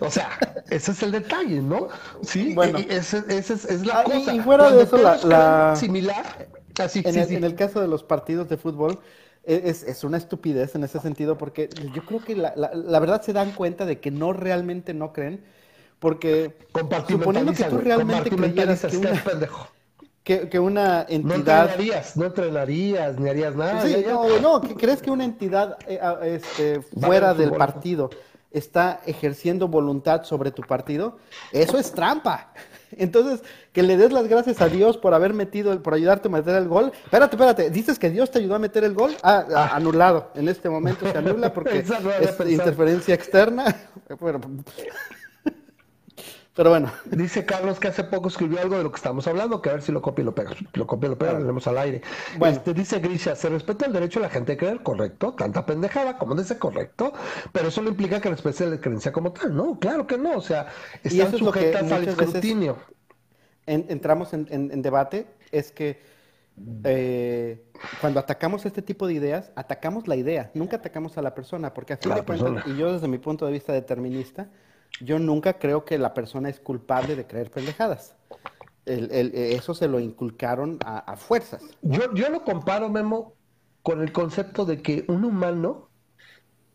o 0.00 0.10
sea, 0.10 0.38
ese 0.70 0.92
es 0.92 1.02
el 1.02 1.12
detalle, 1.12 1.60
¿no? 1.60 1.88
Sí, 2.22 2.54
bueno. 2.54 2.78
esa 2.78 3.24
ese 3.28 3.54
es, 3.54 3.86
la 3.86 4.00
ah, 4.00 4.04
cosa. 4.04 4.34
Y 4.34 4.40
fuera 4.40 4.70
de 4.70 4.82
eso, 4.82 4.96
la, 4.98 5.76
Similar. 5.76 6.48
Así, 6.78 7.02
en, 7.04 7.18
el, 7.18 7.32
en 7.32 7.44
el 7.44 7.54
caso 7.54 7.80
de 7.80 7.88
los 7.88 8.02
partidos 8.02 8.48
de 8.48 8.56
fútbol, 8.56 8.98
e, 9.44 9.62
es, 9.66 9.82
es, 9.82 10.04
una 10.04 10.16
estupidez 10.16 10.74
en 10.74 10.84
ese 10.84 11.00
sentido, 11.00 11.36
porque 11.36 11.68
yo 11.94 12.04
creo 12.06 12.24
que 12.24 12.36
la, 12.36 12.54
la, 12.56 13.00
verdad 13.00 13.22
se 13.22 13.32
dan 13.32 13.52
cuenta 13.52 13.84
de 13.84 14.00
que 14.00 14.10
no 14.10 14.32
realmente 14.32 14.94
no 14.94 15.12
creen, 15.12 15.44
porque 16.02 16.52
suponiendo 17.08 17.52
que 17.52 17.62
tú 17.62 17.78
realmente 17.78 18.28
creyeras 18.28 18.84
que 18.84 18.96
una, 18.96 19.22
que, 20.24 20.48
que, 20.48 20.58
una 20.58 21.06
entidad... 21.08 21.22
No 21.22 21.34
entrenarías, 21.34 22.16
no 22.16 22.26
entrenarías, 22.26 23.20
ni 23.20 23.30
harías 23.30 23.54
nada. 23.54 23.86
Sí, 23.86 24.04
no, 24.04 24.40
no, 24.40 24.60
¿crees 24.76 25.00
que 25.00 25.12
una 25.12 25.24
entidad 25.24 25.78
eh, 25.86 26.00
este, 26.24 26.82
fuera 26.82 27.34
del 27.34 27.52
partido 27.52 28.10
está 28.50 29.00
ejerciendo 29.06 29.68
voluntad 29.68 30.24
sobre 30.24 30.50
tu 30.50 30.62
partido? 30.62 31.18
Eso 31.52 31.78
es 31.78 31.92
trampa. 31.92 32.52
Entonces, 32.96 33.40
que 33.72 33.84
le 33.84 33.96
des 33.96 34.10
las 34.10 34.26
gracias 34.26 34.60
a 34.60 34.68
Dios 34.68 34.96
por 34.98 35.14
haber 35.14 35.34
metido, 35.34 35.80
por 35.84 35.94
ayudarte 35.94 36.26
a 36.26 36.32
meter 36.32 36.56
el 36.56 36.66
gol. 36.66 36.90
Espérate, 37.04 37.36
espérate, 37.36 37.70
dices 37.70 38.00
que 38.00 38.10
Dios 38.10 38.28
te 38.32 38.40
ayudó 38.40 38.56
a 38.56 38.58
meter 38.58 38.82
el 38.82 38.94
gol. 38.94 39.16
Ah, 39.22 39.46
ah. 39.54 39.70
anulado. 39.72 40.32
En 40.34 40.48
este 40.48 40.68
momento 40.68 41.10
se 41.10 41.16
anula 41.16 41.54
porque 41.54 41.78
es 42.20 42.50
interferencia 42.50 43.14
externa. 43.14 43.76
Bueno, 44.20 44.40
pero 46.54 46.68
bueno. 46.68 46.92
Dice 47.06 47.46
Carlos 47.46 47.80
que 47.80 47.88
hace 47.88 48.04
poco 48.04 48.28
escribió 48.28 48.60
algo 48.60 48.76
de 48.76 48.82
lo 48.82 48.90
que 48.90 48.96
estamos 48.96 49.26
hablando, 49.26 49.62
que 49.62 49.70
a 49.70 49.72
ver 49.72 49.82
si 49.82 49.90
lo 49.90 50.02
copia 50.02 50.22
y 50.22 50.26
lo 50.26 50.34
pega. 50.34 50.50
Lo 50.74 50.86
copia 50.86 51.06
y 51.06 51.10
lo 51.10 51.18
pega, 51.18 51.32
lo 51.32 51.38
tenemos 51.38 51.66
al 51.66 51.78
aire. 51.78 52.02
Bueno. 52.36 52.56
Este, 52.56 52.74
dice 52.74 52.98
Grisha, 52.98 53.34
se 53.34 53.48
respeta 53.48 53.86
el 53.86 53.92
derecho 53.92 54.20
de 54.20 54.26
la 54.26 54.30
gente 54.30 54.52
a 54.52 54.56
creer, 54.58 54.82
correcto. 54.82 55.32
Tanta 55.32 55.64
pendejada, 55.64 56.18
como 56.18 56.34
dice, 56.34 56.58
correcto. 56.58 57.14
Pero 57.52 57.68
eso 57.68 57.80
no 57.80 57.88
implica 57.88 58.20
que 58.20 58.28
respete 58.28 58.66
la 58.66 58.78
creencia 58.78 59.12
como 59.12 59.32
tal. 59.32 59.56
No, 59.56 59.78
claro 59.78 60.06
que 60.06 60.18
no. 60.18 60.36
O 60.36 60.42
sea, 60.42 60.66
están 61.02 61.36
sujetas 61.38 61.90
al 61.90 62.08
escrutinio. 62.08 62.76
entramos 63.66 64.34
en, 64.34 64.82
debate, 64.82 65.26
es 65.52 65.72
que 65.72 66.02
eh, 66.84 67.64
cuando 68.02 68.20
atacamos 68.20 68.66
este 68.66 68.82
tipo 68.82 69.06
de 69.06 69.14
ideas, 69.14 69.52
atacamos 69.56 70.06
la 70.06 70.16
idea, 70.16 70.50
nunca 70.52 70.76
atacamos 70.76 71.16
a 71.16 71.22
la 71.22 71.34
persona, 71.34 71.72
porque 71.72 71.94
a 71.94 71.96
fin 71.96 72.14
de 72.14 72.22
cuentas, 72.22 72.66
y 72.66 72.76
yo 72.76 72.92
desde 72.92 73.08
mi 73.08 73.16
punto 73.16 73.46
de 73.46 73.52
vista 73.52 73.72
determinista, 73.72 74.50
yo 75.00 75.18
nunca 75.18 75.54
creo 75.54 75.84
que 75.84 75.98
la 75.98 76.14
persona 76.14 76.48
es 76.48 76.60
culpable 76.60 77.16
de 77.16 77.26
creer 77.26 77.50
pendejadas. 77.50 78.16
eso 78.84 79.74
se 79.74 79.88
lo 79.88 80.00
inculcaron 80.00 80.78
a, 80.84 81.16
fuerzas. 81.16 81.62
Yo, 81.82 82.12
yo 82.14 82.28
lo 82.30 82.44
comparo, 82.44 82.88
Memo, 82.88 83.34
con 83.82 84.02
el 84.02 84.12
concepto 84.12 84.64
de 84.64 84.82
que 84.82 85.04
un 85.08 85.24
humano, 85.24 85.88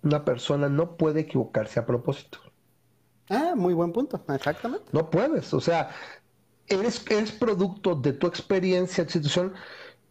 una 0.04 0.26
persona, 0.26 0.70
no 0.70 0.98
puede 0.98 1.22
equivocarse 1.22 1.80
a 1.80 1.86
propósito. 1.86 2.40
Ah, 3.30 3.54
muy 3.56 3.74
buen 3.74 3.92
punto, 3.92 4.24
exactamente. 4.34 4.86
No 4.94 5.10
puedes, 5.10 5.54
o 5.54 5.60
sea, 5.60 5.90
eres, 6.68 7.06
eres 7.10 7.32
producto 7.32 7.96
de 7.96 8.14
tu 8.14 8.28
experiencia, 8.28 9.08
situación, 9.08 9.54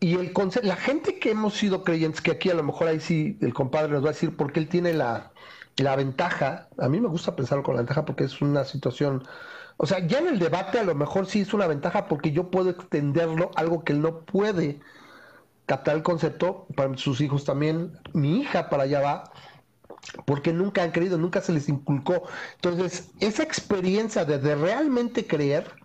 y 0.01 0.15
el 0.15 0.35
concepto, 0.35 0.69
la 0.69 0.77
gente 0.77 1.19
que 1.19 1.31
hemos 1.31 1.55
sido 1.55 1.83
creyentes, 1.83 2.21
que 2.21 2.31
aquí 2.31 2.51
a 2.51 2.55
lo 2.55 2.63
mejor 2.63 2.89
ahí 2.89 3.01
sí 3.01 3.39
el 3.41 3.55
compadre 3.55 3.93
nos 3.93 4.05
va 4.05 4.11
a 4.11 4.13
decir 4.13 4.37
porque 4.37 4.61
él 4.61 4.69
tiene 4.69 4.93
la, 4.93 5.33
la 5.77 5.97
ventaja, 5.97 6.69
a 6.79 6.89
mí 6.89 7.01
me 7.01 7.09
gusta 7.09 7.37
pensar 7.37 7.63
con 7.63 7.75
la 7.75 7.81
ventaja 7.83 8.05
porque 8.05 8.25
es 8.25 8.41
una 8.41 8.65
situación, 8.65 9.25
o 9.77 9.87
sea, 9.87 10.07
ya 10.07 10.19
en 10.19 10.29
el 10.29 10.39
debate 10.39 10.79
a 10.79 10.85
lo 10.85 10.95
mejor 10.95 11.27
sí 11.27 11.41
es 11.43 11.53
una 11.55 11.67
ventaja 11.67 12.09
porque 12.09 12.33
yo 12.33 12.51
puedo 12.51 12.71
extenderlo, 12.71 13.51
algo 13.57 13.85
que 13.85 13.93
él 13.93 14.01
no 14.03 14.25
puede 14.25 14.81
captar 15.67 15.97
el 15.97 16.03
concepto, 16.03 16.67
para 16.77 16.97
sus 16.97 17.21
hijos 17.21 17.45
también, 17.45 17.99
mi 18.15 18.41
hija 18.41 18.71
para 18.71 18.85
allá 18.85 19.01
va, 19.01 19.25
porque 20.27 20.53
nunca 20.53 20.83
han 20.83 20.93
creído, 20.93 21.19
nunca 21.19 21.41
se 21.41 21.53
les 21.53 21.69
inculcó. 21.69 22.23
Entonces, 22.57 23.11
esa 23.21 23.43
experiencia 23.43 24.25
de, 24.25 24.39
de 24.39 24.55
realmente 24.55 25.27
creer, 25.27 25.77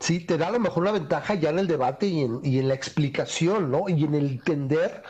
sí, 0.00 0.20
te 0.20 0.38
da 0.38 0.48
a 0.48 0.52
lo 0.52 0.60
mejor 0.60 0.82
una 0.82 0.92
ventaja 0.92 1.34
ya 1.34 1.50
en 1.50 1.58
el 1.58 1.66
debate 1.66 2.06
y 2.06 2.22
en, 2.22 2.40
y 2.42 2.58
en 2.58 2.68
la 2.68 2.74
explicación, 2.74 3.70
¿no? 3.70 3.88
Y 3.88 4.04
en 4.04 4.14
el 4.14 4.26
entender 4.32 5.02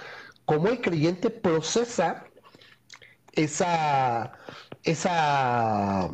cómo 0.45 0.69
el 0.69 0.81
creyente 0.81 1.31
procesa 1.31 2.25
esa, 3.37 4.33
esa, 4.83 6.11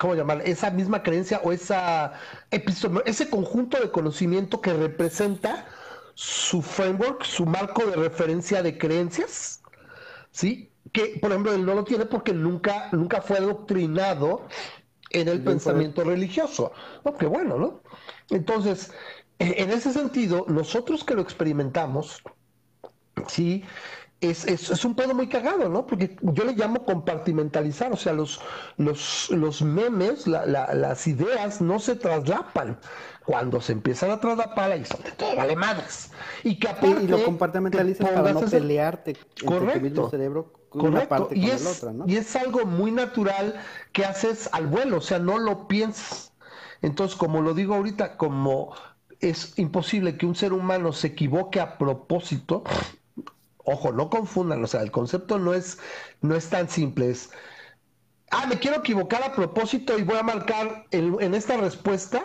¿cómo 0.00 0.14
llamar? 0.14 0.42
Esa 0.44 0.70
misma 0.70 1.02
creencia 1.02 1.40
o 1.44 1.52
esa 1.52 2.12
ese 2.50 3.30
conjunto 3.30 3.78
de 3.80 3.90
conocimiento 3.90 4.60
que 4.60 4.72
representa 4.72 5.66
su 6.14 6.62
framework, 6.62 7.22
su 7.22 7.46
marco 7.46 7.84
de 7.86 7.96
referencia 7.96 8.62
de 8.62 8.76
creencias, 8.76 9.62
¿sí? 10.30 10.72
Que, 10.92 11.18
por 11.20 11.30
ejemplo, 11.30 11.52
él 11.52 11.64
no 11.64 11.74
lo 11.74 11.84
tiene 11.84 12.06
porque 12.06 12.32
nunca, 12.32 12.88
nunca 12.92 13.20
fue 13.20 13.38
adoctrinado 13.38 14.48
en 15.10 15.28
el 15.28 15.44
pensamiento 15.44 16.02
religioso. 16.02 16.72
No, 17.04 17.14
qué 17.14 17.26
bueno, 17.26 17.58
¿no? 17.58 17.82
Entonces, 18.30 18.92
en 19.38 19.70
ese 19.70 19.92
sentido, 19.92 20.44
nosotros 20.48 21.04
que 21.04 21.14
lo 21.14 21.22
experimentamos, 21.22 22.20
sí, 23.28 23.64
es, 24.20 24.44
es, 24.46 24.70
es, 24.70 24.84
un 24.84 24.94
pedo 24.94 25.14
muy 25.14 25.28
cagado, 25.28 25.68
¿no? 25.68 25.86
Porque 25.86 26.16
yo 26.20 26.44
le 26.44 26.52
llamo 26.52 26.84
compartimentalizar, 26.84 27.92
o 27.92 27.96
sea, 27.96 28.12
los, 28.12 28.40
los, 28.76 29.30
los 29.30 29.62
memes, 29.62 30.26
la, 30.26 30.44
las 30.46 31.06
ideas 31.06 31.60
no 31.60 31.78
se 31.78 31.96
traslapan. 31.96 32.78
Cuando 33.24 33.60
se 33.60 33.72
empiezan 33.72 34.10
a 34.10 34.20
traslapar, 34.20 34.72
ahí 34.72 34.84
son 34.86 35.02
de 35.02 35.12
todo, 35.12 35.36
vale 35.36 35.54
madres. 35.54 36.10
Y 36.44 36.58
que 36.58 36.68
aparte. 36.68 37.04
Y 37.04 37.08
lo 37.08 37.22
compartimentalizas 37.24 38.08
para 38.08 38.32
no 38.32 38.40
pelearte 38.40 39.16
en 39.42 39.46
tu 39.46 39.80
mismo 39.80 40.08
cerebro 40.08 40.52
una 40.72 41.08
parte 41.08 41.36
y 41.36 41.42
con 41.42 41.50
es, 41.50 41.64
la 41.64 41.70
otra, 41.70 41.92
¿no? 41.92 42.04
Y 42.06 42.16
es 42.16 42.34
algo 42.36 42.64
muy 42.66 42.90
natural 42.90 43.60
que 43.92 44.04
haces 44.04 44.48
al 44.52 44.66
vuelo, 44.66 44.98
o 44.98 45.00
sea, 45.00 45.18
no 45.18 45.38
lo 45.38 45.68
piensas. 45.68 46.32
Entonces, 46.82 47.16
como 47.16 47.40
lo 47.40 47.54
digo 47.54 47.74
ahorita, 47.74 48.16
como 48.16 48.74
es 49.20 49.58
imposible 49.58 50.16
que 50.16 50.26
un 50.26 50.34
ser 50.34 50.52
humano 50.52 50.92
se 50.92 51.08
equivoque 51.08 51.60
a 51.60 51.76
propósito, 51.76 52.62
ojo, 53.68 53.92
no 53.92 54.10
confundan, 54.10 54.62
o 54.62 54.66
sea, 54.66 54.82
el 54.82 54.90
concepto 54.90 55.38
no 55.38 55.54
es, 55.54 55.78
no 56.20 56.34
es 56.34 56.48
tan 56.48 56.68
simple, 56.68 57.10
es, 57.10 57.30
ah, 58.30 58.46
me 58.46 58.58
quiero 58.58 58.78
equivocar 58.78 59.22
a 59.22 59.32
propósito 59.32 59.98
y 59.98 60.02
voy 60.02 60.16
a 60.16 60.22
marcar 60.22 60.86
el, 60.90 61.16
en 61.20 61.34
esta 61.34 61.56
respuesta 61.56 62.22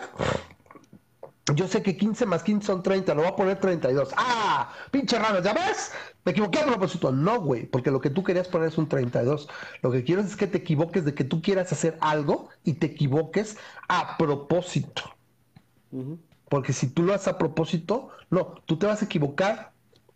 yo 1.52 1.68
sé 1.68 1.82
que 1.82 1.96
15 1.96 2.24
más 2.24 2.42
15 2.42 2.66
son 2.66 2.82
30, 2.82 3.14
lo 3.14 3.22
voy 3.22 3.30
a 3.30 3.36
poner 3.36 3.60
32. 3.60 4.14
¡Ah! 4.16 4.72
¡Pinche 4.90 5.18
raro! 5.18 5.42
¿Ya 5.42 5.52
ves? 5.52 5.92
Me 6.24 6.32
equivoqué 6.32 6.60
a 6.60 6.66
propósito. 6.66 7.12
No, 7.12 7.40
güey, 7.40 7.66
porque 7.66 7.90
lo 7.90 8.00
que 8.00 8.08
tú 8.08 8.22
querías 8.22 8.48
poner 8.48 8.68
es 8.68 8.78
un 8.78 8.88
32. 8.88 9.48
Lo 9.82 9.90
que 9.90 10.04
quiero 10.04 10.22
es 10.22 10.36
que 10.36 10.46
te 10.46 10.58
equivoques 10.58 11.04
de 11.04 11.14
que 11.14 11.24
tú 11.24 11.42
quieras 11.42 11.70
hacer 11.70 11.98
algo 12.00 12.48
y 12.64 12.74
te 12.74 12.86
equivoques 12.86 13.58
a 13.88 14.16
propósito. 14.16 15.02
Porque 16.48 16.72
si 16.72 16.88
tú 16.88 17.02
lo 17.02 17.12
haces 17.12 17.28
a 17.28 17.36
propósito, 17.36 18.08
no, 18.30 18.54
tú 18.64 18.78
te 18.78 18.86
vas 18.86 19.02
a 19.02 19.04
equivocar 19.04 19.72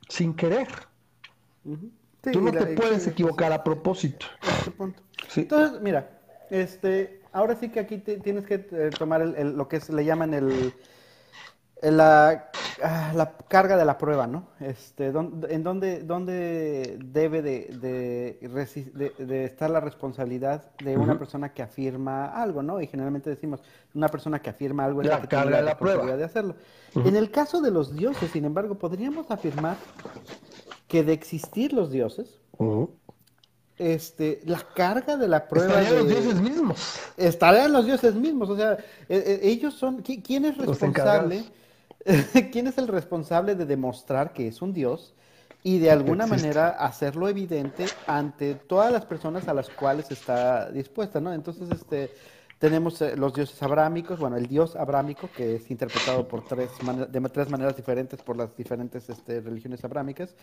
sin 0.09 0.33
querer. 0.33 0.69
Tú 2.21 2.41
no 2.41 2.53
te 2.53 2.67
puedes 2.75 3.07
equivocar 3.07 3.53
a 3.53 3.63
propósito. 3.63 4.27
Entonces, 5.37 5.81
mira, 5.81 6.11
este, 6.51 7.23
ahora 7.33 7.57
sí 7.57 7.69
que 7.71 7.81
aquí 7.81 7.99
tienes 7.99 8.45
que 8.45 8.67
eh, 8.71 8.91
tomar 8.97 9.21
lo 9.23 9.69
que 9.69 9.81
le 9.91 10.05
llaman 10.05 10.35
el 10.35 10.73
la, 11.83 12.51
ah, 12.83 13.13
la, 13.15 13.33
carga 13.49 13.77
de 13.77 13.85
la 13.85 13.99
prueba, 13.99 14.27
¿no? 14.27 14.49
Este, 14.61 15.07
¿En 15.07 15.63
dónde, 15.63 16.03
dónde 16.03 16.99
debe 17.05 17.43
de, 17.43 18.39
de, 19.19 19.45
estar 19.45 19.71
la 19.71 19.81
responsabilidad 19.81 20.71
de 20.83 20.97
una 20.97 21.19
persona 21.19 21.53
que 21.53 21.63
afirma 21.63 22.27
algo, 22.27 22.63
¿no? 22.63 22.81
Y 22.81 22.87
generalmente 22.87 23.31
decimos, 23.31 23.61
una 23.95 24.09
persona 24.09 24.41
que 24.41 24.51
afirma 24.51 24.85
algo 24.85 25.03
es 25.03 25.09
la, 25.09 25.21
que 25.21 25.29
tiene 25.29 25.51
la, 25.51 25.63
la 25.63 25.79
prueba 25.79 26.17
de 26.17 26.25
hacerlo. 26.25 26.57
En 26.95 27.17
el 27.17 27.31
caso 27.31 27.61
de 27.61 27.71
los 27.71 27.95
dioses, 27.95 28.31
sin 28.31 28.45
embargo, 28.45 28.75
podríamos 28.77 29.31
afirmar 29.31 29.77
que 30.89 31.05
de 31.05 31.13
existir 31.13 31.73
los 31.73 31.91
dioses, 31.91 32.41
este, 33.79 34.41
la 34.45 34.59
carga 34.75 35.17
de 35.17 35.29
la 35.29 35.47
prueba. 35.47 35.81
Estarían 35.81 35.97
los 35.97 36.09
dioses 36.09 36.41
mismos. 36.41 37.01
Estarían 37.17 37.73
los 37.73 37.87
dioses 37.87 38.15
mismos. 38.15 38.51
O 38.51 38.57
sea, 38.57 38.73
e, 39.09 39.17
e, 39.17 39.49
ellos 39.49 39.75
son. 39.75 40.03
¿Quién 40.03 40.47
es 40.47 40.57
responsable? 40.57 41.45
quién 42.53 42.67
es 42.67 42.79
el 42.79 42.89
responsable 42.89 43.55
de 43.55 43.67
demostrar 43.67 44.33
que 44.33 44.49
es 44.49 44.63
un 44.63 44.73
dios 44.73 45.15
y 45.63 45.79
de 45.79 45.91
alguna 45.91 46.27
manera 46.27 46.69
hacerlo 46.69 47.29
evidente 47.29 47.87
ante 48.07 48.55
todas 48.55 48.93
las 48.93 49.05
personas 49.05 49.49
a 49.49 49.55
las 49.55 49.69
cuales 49.69 50.11
está 50.11 50.71
dispuesta, 50.71 51.21
¿no? 51.21 51.33
Entonces, 51.35 51.69
este, 51.71 52.11
tenemos 52.59 53.01
eh, 53.03 53.17
los 53.17 53.35
dioses 53.35 53.63
abrámicos, 53.63 54.19
bueno, 54.19 54.37
el 54.37 54.47
dios 54.47 54.75
abrámico, 54.75 55.29
que 55.37 55.57
es 55.57 55.71
interpretado 55.71 56.27
por 56.27 56.45
tres 56.45 56.71
de 57.09 57.21
tres 57.29 57.51
maneras 57.51 57.77
diferentes 57.77 58.21
por 58.21 58.37
las 58.37 58.57
diferentes 58.57 59.09
este, 59.09 59.41
religiones 59.41 59.85
abrámicas. 59.85 60.35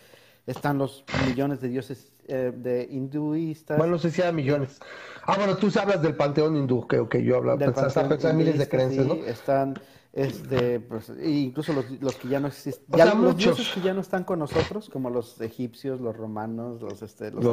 Están 0.46 0.78
los 0.78 1.04
millones 1.26 1.60
de 1.60 1.68
dioses 1.68 2.12
eh, 2.28 2.52
de 2.56 2.88
hinduistas. 2.90 3.76
Bueno, 3.76 3.92
no 3.94 3.98
sé 3.98 4.10
si 4.10 4.22
hay 4.22 4.32
millones. 4.32 4.78
Ah, 5.24 5.36
bueno, 5.36 5.56
tú 5.56 5.70
hablas 5.78 6.00
del 6.00 6.14
panteón 6.14 6.56
hindú, 6.56 6.86
que, 6.86 7.06
que 7.08 7.22
yo 7.22 7.36
hablo. 7.36 7.58
Pensaste, 7.58 8.32
miles 8.32 8.58
de 8.58 8.68
creencias, 8.68 9.06
¿no? 9.06 9.14
Están 9.14 9.74
este, 10.16 10.80
pues, 10.80 11.12
incluso 11.22 11.74
los, 11.74 11.90
los, 12.00 12.14
que 12.16 12.28
ya 12.28 12.40
no 12.40 12.48
existen, 12.48 12.86
ya, 12.96 13.14
los 13.14 13.36
dioses 13.36 13.68
que 13.68 13.82
ya 13.82 13.92
no 13.92 14.00
están 14.00 14.24
con 14.24 14.38
nosotros, 14.38 14.88
como 14.88 15.10
los 15.10 15.38
egipcios, 15.42 16.00
los 16.00 16.16
romanos, 16.16 16.80
los, 16.80 17.02
este, 17.02 17.30
los, 17.32 17.44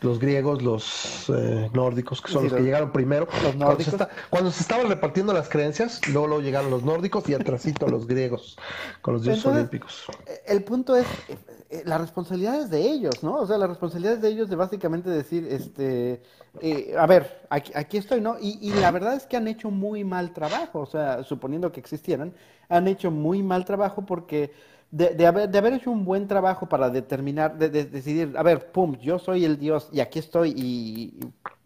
los, 0.00 0.18
griegos, 0.18 0.62
los 0.62 1.28
eh, 1.28 1.68
nórdicos, 1.74 2.22
que 2.22 2.32
son 2.32 2.44
los, 2.44 2.54
que 2.54 2.62
llegaron 2.62 2.92
primero. 2.92 3.28
Los 3.42 3.56
nórdicos. 3.56 3.94
Cuando 4.30 4.50
se, 4.50 4.62
estaban 4.62 4.88
repartiendo 4.88 5.34
las 5.34 5.50
creencias, 5.50 6.00
luego, 6.08 6.28
luego 6.28 6.42
llegaron 6.42 6.70
los 6.70 6.82
nórdicos 6.82 7.28
y 7.28 7.34
atrásito 7.34 7.86
los 7.88 8.06
griegos, 8.06 8.56
con 9.02 9.12
los 9.12 9.22
dioses 9.22 9.44
olímpicos. 9.44 10.06
El 10.46 10.64
punto 10.64 10.96
es, 10.96 11.06
eh, 11.28 11.36
la 11.84 11.98
responsabilidad 11.98 12.60
es 12.60 12.70
de 12.70 12.80
ellos, 12.80 13.22
¿no? 13.22 13.34
O 13.34 13.46
sea, 13.46 13.58
la 13.58 13.66
responsabilidad 13.66 14.14
es 14.14 14.22
de 14.22 14.28
ellos 14.28 14.48
de 14.48 14.56
básicamente 14.56 15.10
decir, 15.10 15.46
este, 15.50 16.22
eh, 16.62 16.94
a 16.98 17.06
ver, 17.06 17.46
aquí, 17.50 17.98
estoy, 17.98 18.22
¿no? 18.22 18.36
Y, 18.40 18.72
la 18.72 18.90
verdad 18.90 19.14
es 19.14 19.26
que 19.26 19.36
han 19.36 19.48
hecho 19.48 19.70
muy 19.70 20.02
mal 20.02 20.32
trabajo, 20.32 20.80
o 20.80 20.86
sea, 20.86 21.22
suponiendo 21.24 21.70
que 21.70 21.80
existieran, 21.80 22.32
han 22.70 22.88
hecho 22.88 23.10
muy 23.10 23.42
mal 23.42 23.66
trabajo 23.66 24.06
porque 24.06 24.52
de, 24.90 25.26
haber, 25.26 25.50
de 25.50 25.58
haber, 25.58 25.74
hecho 25.74 25.90
un 25.90 26.06
buen 26.06 26.26
trabajo 26.26 26.66
para 26.66 26.88
determinar, 26.88 27.58
de, 27.58 27.68
decidir, 27.68 28.32
a 28.36 28.42
ver, 28.42 28.72
pum, 28.72 28.96
yo 28.96 29.18
soy 29.18 29.44
el 29.44 29.58
Dios 29.58 29.90
y 29.92 30.00
aquí 30.00 30.18
estoy 30.18 30.54
y, 30.56 31.20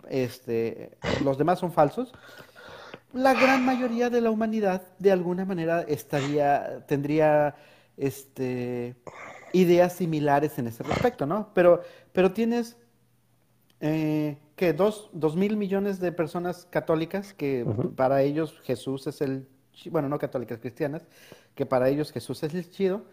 este, 0.09 0.99
los 1.25 1.39
demás 1.39 1.61
son 1.61 1.71
falsos, 1.71 2.13
la 3.13 3.35
gran 3.35 3.65
mayoría 3.65 4.11
de 4.11 4.21
la 4.21 4.31
humanidad 4.31 4.83
de 4.99 5.13
alguna 5.13 5.45
manera 5.45 5.83
estaría, 5.83 6.85
tendría, 6.89 7.55
este 7.97 8.97
ideas 9.53 9.95
similares 9.95 10.59
en 10.59 10.67
ese 10.67 10.83
respecto, 10.83 11.27
¿no? 11.27 11.51
Pero, 11.55 11.83
pero 12.13 12.33
tienes, 12.33 12.77
eh, 13.81 14.39
¿qué? 14.57 14.73
Dos, 14.73 15.11
dos 15.13 15.37
mil 15.37 15.57
millones 15.57 16.01
de 16.01 16.13
personas 16.13 16.67
católicas 16.71 17.35
que 17.35 17.67
para 17.97 18.23
ellos 18.23 18.59
Jesús 18.65 19.07
es 19.07 19.21
el, 19.21 19.47
bueno, 19.91 20.09
no 20.09 20.19
católicas, 20.19 20.59
cristianas, 20.59 21.03
que 21.55 21.67
para 21.67 21.89
ellos 21.89 22.13
Jesús 22.13 22.43
es 22.43 22.55
el 22.55 22.71
chido. 22.71 23.05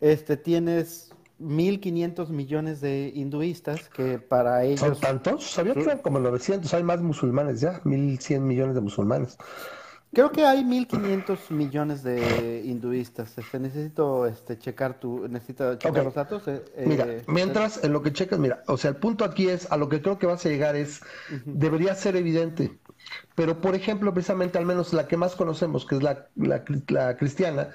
Este, 0.00 0.36
tienes 0.36 1.12
1.500 1.40 2.28
millones 2.28 2.80
de 2.80 3.12
hinduistas 3.14 3.88
que 3.88 4.18
para 4.18 4.64
ellos... 4.64 4.80
¿Son 4.80 4.98
tantos? 4.98 5.50
Sabía 5.50 5.74
que 5.74 5.80
eran 5.80 5.98
como 5.98 6.18
900, 6.18 6.72
hay 6.74 6.82
más 6.82 7.00
musulmanes 7.00 7.60
ya, 7.60 7.80
1.100 7.84 8.40
millones 8.40 8.74
de 8.74 8.80
musulmanes. 8.80 9.38
Creo 10.12 10.32
que 10.32 10.46
hay 10.46 10.64
1.500 10.64 11.50
millones 11.50 12.02
de 12.02 12.62
hinduistas. 12.64 13.36
Este, 13.36 13.58
necesito 13.58 14.26
este, 14.26 14.58
checar 14.58 14.98
tu, 14.98 15.28
necesito 15.28 15.76
checar 15.76 16.04
los 16.04 16.14
datos. 16.14 16.48
Eh, 16.48 16.62
mira, 16.86 17.06
eh, 17.06 17.24
mientras 17.26 17.84
en 17.84 17.92
lo 17.92 18.00
que 18.00 18.12
checas, 18.12 18.38
mira, 18.38 18.62
o 18.68 18.78
sea, 18.78 18.90
el 18.90 18.96
punto 18.96 19.24
aquí 19.24 19.48
es, 19.48 19.70
a 19.70 19.76
lo 19.76 19.88
que 19.88 20.00
creo 20.00 20.18
que 20.18 20.26
vas 20.26 20.44
a 20.46 20.48
llegar 20.48 20.76
es, 20.76 21.02
debería 21.44 21.94
ser 21.94 22.16
evidente. 22.16 22.78
Pero, 23.34 23.60
por 23.60 23.74
ejemplo, 23.74 24.12
precisamente, 24.14 24.56
al 24.56 24.64
menos 24.64 24.92
la 24.92 25.06
que 25.06 25.16
más 25.16 25.36
conocemos, 25.36 25.84
que 25.84 25.96
es 25.96 26.02
la, 26.02 26.26
la, 26.36 27.16
cristiana, 27.16 27.70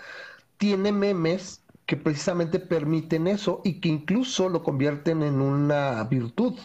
tiene 0.58 0.92
memes 0.92 1.62
que 1.86 1.98
precisamente 1.98 2.60
permiten 2.60 3.28
eso 3.28 3.62
y 3.64 3.80
que 3.80 3.90
incluso 3.90 4.50
lo 4.50 4.64
convierten 4.64 5.22
en 5.22 5.40
una 5.40 6.04
virtud. 6.06 6.58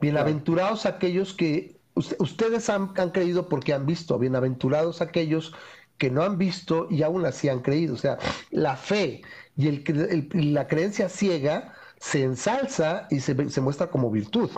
Bienaventurados 0.00 0.84
aquellos 0.86 1.32
que 1.32 1.73
ustedes 1.94 2.68
han, 2.68 2.88
creído 3.12 3.48
porque 3.48 3.72
han 3.72 3.86
visto, 3.86 4.18
bienaventurados 4.18 5.00
aquellos 5.00 5.54
que 5.98 6.10
no 6.10 6.22
han 6.22 6.38
visto 6.38 6.88
y 6.90 7.02
aún 7.02 7.24
así 7.24 7.48
han 7.48 7.60
creído. 7.60 7.94
O 7.94 7.98
sea, 7.98 8.18
la 8.50 8.76
fe 8.76 9.22
y 9.56 9.68
el, 9.68 10.28
la 10.52 10.66
creencia 10.66 11.08
ciega 11.08 11.74
se 11.98 12.22
ensalza 12.22 13.06
y 13.10 13.20
se, 13.20 13.48
se 13.48 13.60
muestra 13.60 13.88
como 13.88 14.10
virtud. 14.10 14.50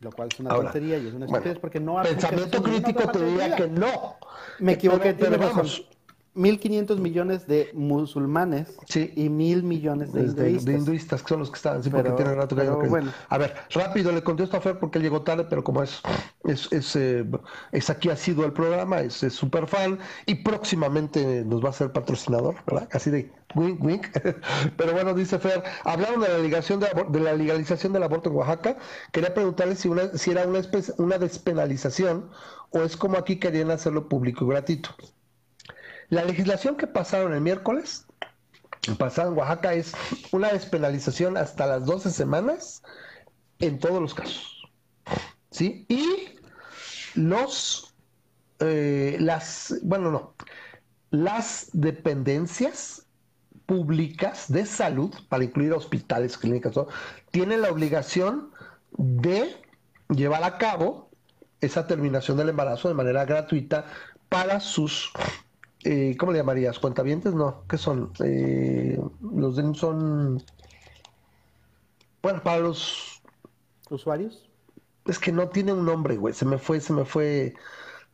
Lo 0.00 0.12
cual 0.12 0.28
es 0.30 0.38
una 0.38 0.50
tontería 0.50 0.98
y 0.98 1.06
es 1.08 1.14
una 1.14 1.24
estupidez 1.24 1.58
porque 1.58 1.80
no 1.80 2.02
Pensamiento 2.02 2.62
crítico 2.62 3.10
te 3.10 3.24
diría 3.24 3.56
que 3.56 3.68
no. 3.68 4.16
Me 4.58 4.72
equivoqué, 4.72 5.14
pero, 5.14 5.38
pero 5.38 5.48
vamos, 5.48 5.88
1.500 6.34 6.98
millones 6.98 7.46
de 7.46 7.70
musulmanes 7.74 8.74
y 8.94 9.28
mil 9.28 9.62
millones 9.62 10.12
de 10.12 10.20
hinduistas. 10.20 10.64
De, 10.64 10.72
hinduistas, 10.72 11.22
que 11.22 11.28
son 11.28 11.38
los 11.38 11.50
que 11.50 11.56
están, 11.56 11.82
sí, 11.82 11.90
porque 11.90 12.10
tienen 12.10 12.36
rato 12.36 12.56
que, 12.56 12.88
bueno. 12.88 13.12
A 13.28 13.38
ver, 13.38 13.54
rápido 13.70 14.10
le 14.10 14.22
contesto 14.22 14.56
a 14.56 14.60
Fer 14.60 14.78
porque 14.78 14.98
él 14.98 15.04
llegó 15.04 15.22
tarde, 15.22 15.46
pero 15.48 15.62
como 15.62 15.82
es, 15.82 16.02
es, 16.44 16.72
es, 16.72 16.96
eh, 16.96 17.24
es 17.72 17.88
aquí 17.88 18.10
ha 18.10 18.16
sido 18.16 18.44
el 18.44 18.52
programa, 18.52 19.00
es 19.00 19.14
súper 19.14 19.66
fan 19.68 19.98
y 20.26 20.36
próximamente 20.36 21.44
nos 21.44 21.64
va 21.64 21.68
a 21.68 21.72
ser 21.72 21.92
patrocinador, 21.92 22.56
¿verdad? 22.66 22.88
Así 22.92 23.10
de 23.10 23.30
wink, 23.54 23.82
wink. 23.82 24.06
pero 24.76 24.92
bueno, 24.92 25.14
dice 25.14 25.38
Fer, 25.38 25.62
hablaron 25.84 26.20
de 26.20 26.28
la, 26.28 26.38
legalización 26.38 26.80
de, 26.80 26.88
de, 27.10 27.20
la 27.20 27.34
legalización 27.34 27.92
del 27.92 28.02
aborto 28.02 28.30
en 28.30 28.36
Oaxaca. 28.36 28.76
Quería 29.12 29.32
preguntarle 29.32 29.76
si, 29.76 29.88
una, 29.88 30.08
si 30.16 30.32
era 30.32 30.46
una, 30.46 30.60
una 30.98 31.18
despenalización 31.18 32.28
o 32.70 32.80
es 32.80 32.96
como 32.96 33.16
aquí 33.16 33.36
querían 33.36 33.70
hacerlo 33.70 34.08
público 34.08 34.44
y 34.44 34.48
gratuito. 34.48 34.90
La 36.08 36.24
legislación 36.24 36.76
que 36.76 36.86
pasaron 36.86 37.32
el 37.34 37.40
miércoles, 37.40 38.06
pasada 38.98 39.28
en 39.28 39.38
Oaxaca, 39.38 39.74
es 39.74 39.92
una 40.32 40.52
despenalización 40.52 41.36
hasta 41.36 41.66
las 41.66 41.86
12 41.86 42.10
semanas 42.10 42.82
en 43.58 43.78
todos 43.78 44.00
los 44.00 44.14
casos. 44.14 44.70
¿Sí? 45.50 45.86
Y 45.88 46.38
los, 47.14 47.94
eh, 48.58 49.16
las, 49.20 49.74
bueno, 49.82 50.10
no, 50.10 50.34
las 51.10 51.70
dependencias 51.72 53.06
públicas 53.66 54.52
de 54.52 54.66
salud, 54.66 55.14
para 55.28 55.44
incluir 55.44 55.72
hospitales, 55.72 56.36
clínicas, 56.36 56.74
tienen 57.30 57.62
la 57.62 57.70
obligación 57.70 58.50
de 58.96 59.56
llevar 60.08 60.44
a 60.44 60.58
cabo 60.58 61.10
esa 61.60 61.86
terminación 61.86 62.36
del 62.36 62.50
embarazo 62.50 62.88
de 62.88 62.94
manera 62.94 63.24
gratuita 63.24 63.86
para 64.28 64.60
sus 64.60 65.12
eh, 65.84 66.16
¿cómo 66.18 66.32
le 66.32 66.38
llamarías? 66.38 66.78
¿Cuentavientes? 66.78 67.34
No, 67.34 67.64
¿qué 67.68 67.76
son? 67.76 68.12
Eh, 68.24 68.98
los 69.20 69.56
son, 69.76 70.42
bueno, 72.22 72.42
para 72.42 72.60
los 72.60 73.22
usuarios. 73.90 74.48
Es 75.04 75.18
que 75.18 75.30
no 75.30 75.48
tiene 75.48 75.74
un 75.74 75.84
nombre, 75.84 76.16
güey. 76.16 76.32
Se 76.32 76.46
me 76.46 76.56
fue, 76.56 76.80
se 76.80 76.92
me 76.94 77.04
fue. 77.04 77.54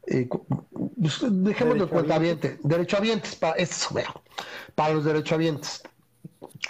Eh, 0.09 0.29
pues, 0.29 1.21
dejemos 1.23 1.79
de 1.79 1.87
cuentaviente. 1.87 2.59
Derechohabientes, 2.65 3.37
para, 3.37 3.55
eso, 3.55 3.95
para 4.75 4.95
los 4.95 5.05
derechohabientes. 5.05 5.83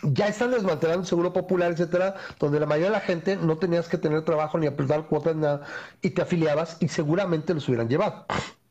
Ya 0.03 0.29
están 0.29 0.51
desmantelando 0.51 1.01
el 1.01 1.07
seguro 1.07 1.33
popular, 1.33 1.73
etcétera, 1.73 2.17
donde 2.39 2.61
la 2.61 2.67
mayoría 2.67 2.89
de 2.89 2.97
la 2.97 3.01
gente 3.01 3.37
no 3.37 3.57
tenías 3.57 3.89
que 3.89 3.97
tener 3.97 4.25
trabajo 4.25 4.59
ni 4.59 4.67
apretar 4.67 5.07
cuotas 5.07 5.37
nada 5.37 5.63
y 6.03 6.11
te 6.11 6.23
afiliabas 6.23 6.77
y 6.81 6.89
seguramente 6.89 7.55
los 7.55 7.67
hubieran 7.69 7.89
llevado. 7.89 8.27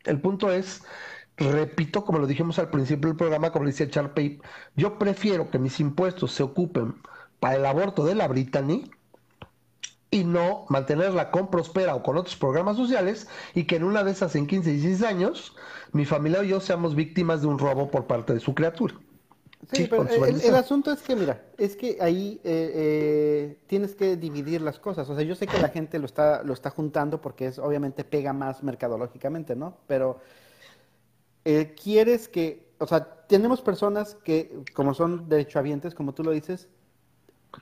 El 0.06 0.22
punto 0.22 0.52
es, 0.52 0.84
repito, 1.40 2.04
como 2.06 2.20
lo 2.20 2.28
dijimos 2.28 2.60
al 2.60 2.70
principio 2.70 3.10
del 3.10 3.18
programa, 3.18 3.52
como 3.52 3.66
decía 3.66 3.90
Charpey, 3.90 4.42
yo 4.76 5.00
prefiero 5.00 5.50
que 5.50 5.60
mis 5.60 5.80
impuestos 5.80 6.32
se 6.34 6.44
ocupen 6.44 6.96
para 7.40 7.56
el 7.56 7.66
aborto 7.66 8.06
de 8.06 8.16
la 8.16 8.28
Brittany 8.28 8.92
y 10.12 10.24
no 10.24 10.66
mantenerla 10.70 11.32
con 11.32 11.50
Prospera 11.50 11.96
o 11.96 12.04
con 12.04 12.18
otros 12.18 12.36
programas 12.36 12.78
sociales 12.78 13.28
y 13.54 13.66
que 13.66 13.76
en 13.76 13.84
una 13.84 14.04
de 14.04 14.12
esas 14.12 14.36
en 14.36 14.48
15 14.48 14.70
y 14.70 14.74
16 14.74 15.04
años 15.04 15.56
mi 15.92 16.06
familia 16.06 16.44
y 16.44 16.50
yo 16.50 16.60
seamos 16.60 16.96
víctimas 16.96 17.42
de 17.42 17.48
un 17.48 17.60
robo 17.60 17.90
por 17.90 18.08
parte 18.08 18.34
de 18.34 18.40
su 18.40 18.54
criatura. 18.54 18.96
Sí, 19.72 19.88
pero 19.90 20.08
el, 20.08 20.56
asunto 20.56 20.92
es 20.92 21.02
que, 21.02 21.16
mira, 21.16 21.44
es 21.58 21.76
que 21.76 21.98
ahí 22.00 22.40
eh, 22.44 22.72
eh, 22.74 23.60
tienes 23.68 23.94
que 23.94 24.16
dividir 24.16 24.62
las 24.62 24.80
cosas. 24.80 25.10
O 25.10 25.16
sea, 25.16 25.24
yo 25.24 25.36
sé 25.36 25.48
que 25.48 25.60
la 25.60 25.68
gente 25.68 26.00
lo 26.00 26.06
está, 26.06 26.44
lo 26.44 26.54
está 26.54 26.70
juntando 26.70 27.22
porque 27.22 27.48
es 27.48 27.60
obviamente 27.60 28.04
pega 28.04 28.32
más 28.32 28.64
mercadológicamente, 28.64 29.56
¿no? 29.56 29.78
Pero 29.86 30.22
eh, 31.46 31.74
quieres 31.82 32.28
que, 32.28 32.68
o 32.80 32.88
sea, 32.88 33.26
tenemos 33.28 33.62
personas 33.62 34.16
que, 34.16 34.64
como 34.74 34.94
son 34.94 35.30
derechohabientes, 35.30 35.94
como 35.94 36.14
tú 36.14 36.24
lo 36.24 36.32
dices, 36.32 36.70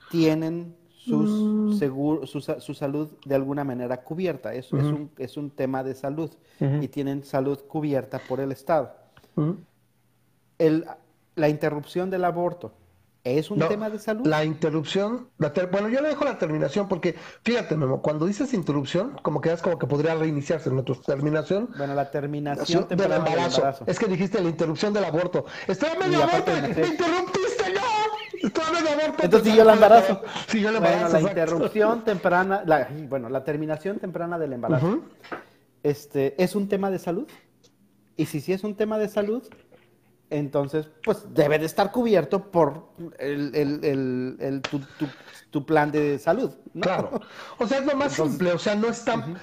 tienen 0.09 0.75
sus 0.89 1.29
mm. 1.29 1.77
seguro, 1.77 2.25
su, 2.25 2.41
su, 2.41 2.73
salud 2.73 3.09
de 3.25 3.35
alguna 3.35 3.63
manera 3.63 4.03
cubierta. 4.03 4.53
Es, 4.53 4.65
es, 4.67 4.83
un, 4.83 5.09
es 5.17 5.37
un 5.37 5.49
tema 5.49 5.83
de 5.83 5.95
salud 5.95 6.31
y 6.59 6.87
tienen 6.89 7.23
salud 7.23 7.59
cubierta 7.67 8.19
por 8.27 8.39
el 8.39 8.51
Estado. 8.51 8.93
el, 10.57 10.85
la 11.35 11.49
interrupción 11.49 12.09
del 12.09 12.25
aborto. 12.25 12.73
¿Es 13.35 13.51
un 13.51 13.59
tema 13.59 13.89
de 13.89 13.99
salud? 13.99 14.25
La 14.25 14.45
interrupción, 14.45 15.29
bueno, 15.71 15.89
yo 15.89 16.01
le 16.01 16.09
dejo 16.09 16.23
la 16.23 16.37
terminación 16.37 16.87
porque, 16.87 17.15
fíjate, 17.43 17.75
Memo, 17.75 18.01
cuando 18.01 18.25
dices 18.25 18.53
interrupción, 18.53 19.17
como 19.21 19.41
que 19.41 19.51
es 19.51 19.61
como 19.61 19.77
que 19.77 19.85
podría 19.85 20.15
reiniciarse 20.15 20.69
en 20.69 20.83
tu 20.85 20.95
terminación. 20.95 21.69
Bueno, 21.77 21.93
la 21.93 22.09
terminación 22.09 22.87
del 22.87 23.11
embarazo. 23.11 23.85
Es 23.85 23.99
que 23.99 24.05
dijiste 24.05 24.41
la 24.41 24.49
interrupción 24.49 24.93
del 24.93 25.03
aborto. 25.03 25.45
Estaba 25.67 25.95
medio 25.95 26.23
aborto, 26.23 26.51
me 26.51 26.87
interrumpiste, 26.87 27.73
no. 27.73 27.81
Entonces 28.43 29.43
siguió 29.43 29.63
el 29.63 29.69
embarazo. 29.69 30.21
Siguió 30.47 30.69
el 30.69 30.75
embarazo. 30.77 31.11
Bueno, 31.11 31.25
la 31.25 31.29
interrupción 31.29 32.03
temprana, 32.03 32.63
la, 32.65 32.87
bueno, 33.09 33.29
la 33.29 33.43
terminación 33.43 33.99
temprana 33.99 34.39
del 34.39 34.53
embarazo. 34.53 35.01
Este, 35.83 36.41
¿es 36.41 36.55
un 36.55 36.69
tema 36.69 36.91
de 36.91 36.99
salud? 36.99 37.27
Y 38.15 38.25
si 38.25 38.41
sí 38.41 38.53
es 38.53 38.63
un 38.63 38.75
tema 38.75 38.97
de 38.97 39.09
salud, 39.09 39.43
entonces, 40.29 40.89
pues 41.03 41.23
debe 41.33 41.57
de 41.57 41.65
estar 41.65 41.91
cubierto 41.91 42.51
por 42.51 42.89
el, 43.17 43.55
el, 43.55 44.37
el, 44.39 44.61
tu, 45.51 45.65
plan 45.65 45.91
de 45.91 46.19
salud. 46.19 46.51
Claro. 46.79 47.21
O 47.57 47.65
sea, 47.65 47.79
es 47.79 47.85
lo 47.85 47.95
más 47.95 48.13
simple. 48.13 48.51
O 48.51 48.59
sea, 48.59 48.75
no 48.75 48.89
están 48.89 49.39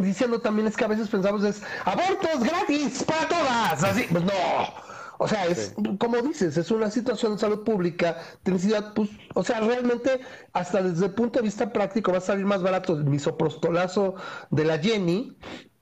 diciendo 0.00 0.40
también 0.40 0.66
es 0.66 0.76
que 0.76 0.84
a 0.84 0.88
veces 0.88 1.08
pensamos 1.08 1.42
es 1.44 1.62
abortos 1.84 2.40
gratis 2.40 3.02
para 3.04 3.28
todas. 3.28 3.84
Así, 3.84 4.06
pues 4.10 4.24
no. 4.24 4.32
O 5.18 5.26
sea, 5.26 5.46
es 5.46 5.74
como 5.98 6.16
dices, 6.18 6.56
es 6.56 6.70
una 6.70 6.90
situación 6.90 7.32
de 7.32 7.38
salud 7.38 7.64
pública, 7.64 8.18
necesidad, 8.44 8.94
pues, 8.94 9.10
o 9.34 9.42
sea, 9.42 9.58
realmente, 9.60 10.20
hasta 10.52 10.80
desde 10.80 11.06
el 11.06 11.14
punto 11.14 11.40
de 11.40 11.44
vista 11.44 11.72
práctico, 11.72 12.12
va 12.12 12.18
a 12.18 12.20
salir 12.20 12.46
más 12.46 12.62
barato 12.62 12.92
el 12.94 13.04
misoprostolazo 13.04 14.14
de 14.50 14.64
la 14.64 14.78
Jenny 14.78 15.36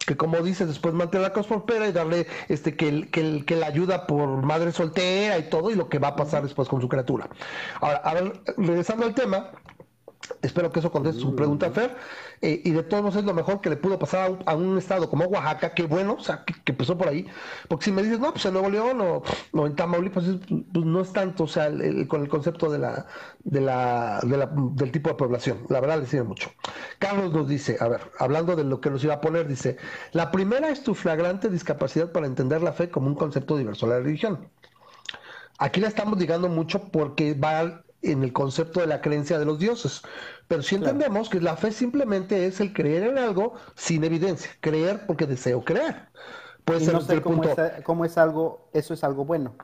que 0.07 0.17
como 0.17 0.39
dices, 0.39 0.69
después 0.69 0.95
mantener 0.95 1.27
la 1.27 1.33
cospopera 1.33 1.89
y 1.89 1.93
darle 1.93 2.27
este 2.49 2.77
que, 2.77 3.09
que, 3.09 3.45
que 3.45 3.57
la 3.57 3.67
ayuda 3.67 4.07
por 4.07 4.29
madre 4.43 4.73
soltera 4.73 5.39
y 5.39 5.51
todo, 5.51 5.71
y 5.71 5.75
lo 5.75 5.89
que 5.89 5.99
va 5.99 6.09
a 6.09 6.17
pasar 6.17 6.43
después 6.43 6.69
con 6.69 6.81
su 6.81 6.89
criatura. 6.89 7.29
Ahora, 7.81 7.99
a 7.99 8.15
ver, 8.15 8.41
regresando 8.57 9.05
al 9.05 9.15
tema, 9.15 9.51
Espero 10.43 10.73
que 10.73 10.81
eso 10.81 10.91
conteste 10.91 11.21
su 11.21 11.35
pregunta, 11.37 11.71
Fer. 11.71 11.97
Eh, 12.43 12.61
y 12.64 12.71
de 12.71 12.83
todos 12.83 13.03
modos 13.03 13.17
es 13.17 13.25
lo 13.25 13.33
mejor 13.33 13.61
que 13.61 13.71
le 13.71 13.77
pudo 13.77 13.99
pasar 13.99 14.39
a 14.45 14.55
un, 14.55 14.77
estado 14.77 15.09
como 15.09 15.25
Oaxaca, 15.27 15.73
que 15.73 15.85
bueno, 15.85 16.14
o 16.14 16.21
sea, 16.21 16.45
que, 16.45 16.55
empezó 16.73 16.99
por 16.99 17.09
ahí. 17.09 17.27
Porque 17.69 17.87
si 17.87 17.93
me 17.93 18.03
dices, 18.03 18.19
no, 18.19 18.33
pues 18.33 18.45
en 18.47 18.55
Nuevo 18.55 18.69
León 18.69 19.01
o, 19.01 19.67
en 19.67 19.77
Tamaulipas, 19.77 20.25
pues 20.25 20.85
no 20.85 21.01
es 21.01 21.12
tanto, 21.12 21.45
o 21.45 21.49
sea, 21.49 21.71
con 22.09 22.23
el 22.23 22.29
concepto 22.29 22.71
de 22.71 22.79
la, 22.79 23.07
de 23.45 23.61
la, 23.61 24.21
del 24.23 24.93
tipo 24.93 25.09
de 25.11 25.14
población. 25.14 25.64
La 25.69 25.81
verdad 25.81 26.01
le 26.01 26.07
sirve 26.07 26.25
mucho. 26.25 26.51
Carlos 26.99 27.33
nos 27.33 27.49
dice, 27.49 27.77
a 27.81 27.89
ver, 27.89 28.11
hablando 28.19 28.57
de 28.57 28.64
lo 28.64 28.81
que 28.81 28.91
nos 28.91 29.03
iba 29.05 29.14
a 29.14 29.21
poner, 29.21 29.47
dice, 29.47 29.77
la 30.12 30.31
primera 30.31 30.69
es 30.69 30.83
tu 30.83 30.95
flagrante 30.95 31.49
discapacidad 31.49 32.12
para 32.12 32.27
entender 32.27 32.62
la 32.62 32.73
fe 32.73 32.91
como 32.91 33.07
un 33.07 33.14
concepto 33.14 33.57
diverso 33.57 33.87
de 33.87 33.93
la 33.93 34.01
religión. 34.01 34.49
Aquí 35.59 35.81
la 35.81 35.89
estamos 35.89 36.19
digando 36.19 36.49
mucho 36.49 36.91
porque 36.91 37.33
va 37.33 37.86
en 38.13 38.23
el 38.23 38.33
concepto 38.33 38.81
de 38.81 38.87
la 38.87 39.01
creencia 39.01 39.39
de 39.39 39.45
los 39.45 39.59
dioses. 39.59 40.03
Pero 40.49 40.63
si 40.63 40.77
entendemos 40.77 41.29
que 41.29 41.41
la 41.41 41.57
fe 41.57 41.73
simplemente 41.73 42.47
es 42.47 42.61
el 42.61 42.73
creer 42.73 43.05
en 43.05 43.19
algo 43.19 43.55
sin 43.75 44.05
evidencia, 44.05 44.51
creer 44.61 45.07
porque 45.07 45.27
deseo 45.27 45.65
creer. 45.65 46.09
Puede 46.65 46.81
ser 46.81 46.95
no 46.95 47.01
sé 47.01 47.23
cómo, 47.23 47.43
punto, 47.43 47.65
es, 47.65 47.85
cómo, 47.85 48.05
es, 48.05 48.19
algo, 48.19 48.69
eso 48.73 48.93
es 48.93 49.05
algo 49.05 49.25
bueno. 49.25 49.55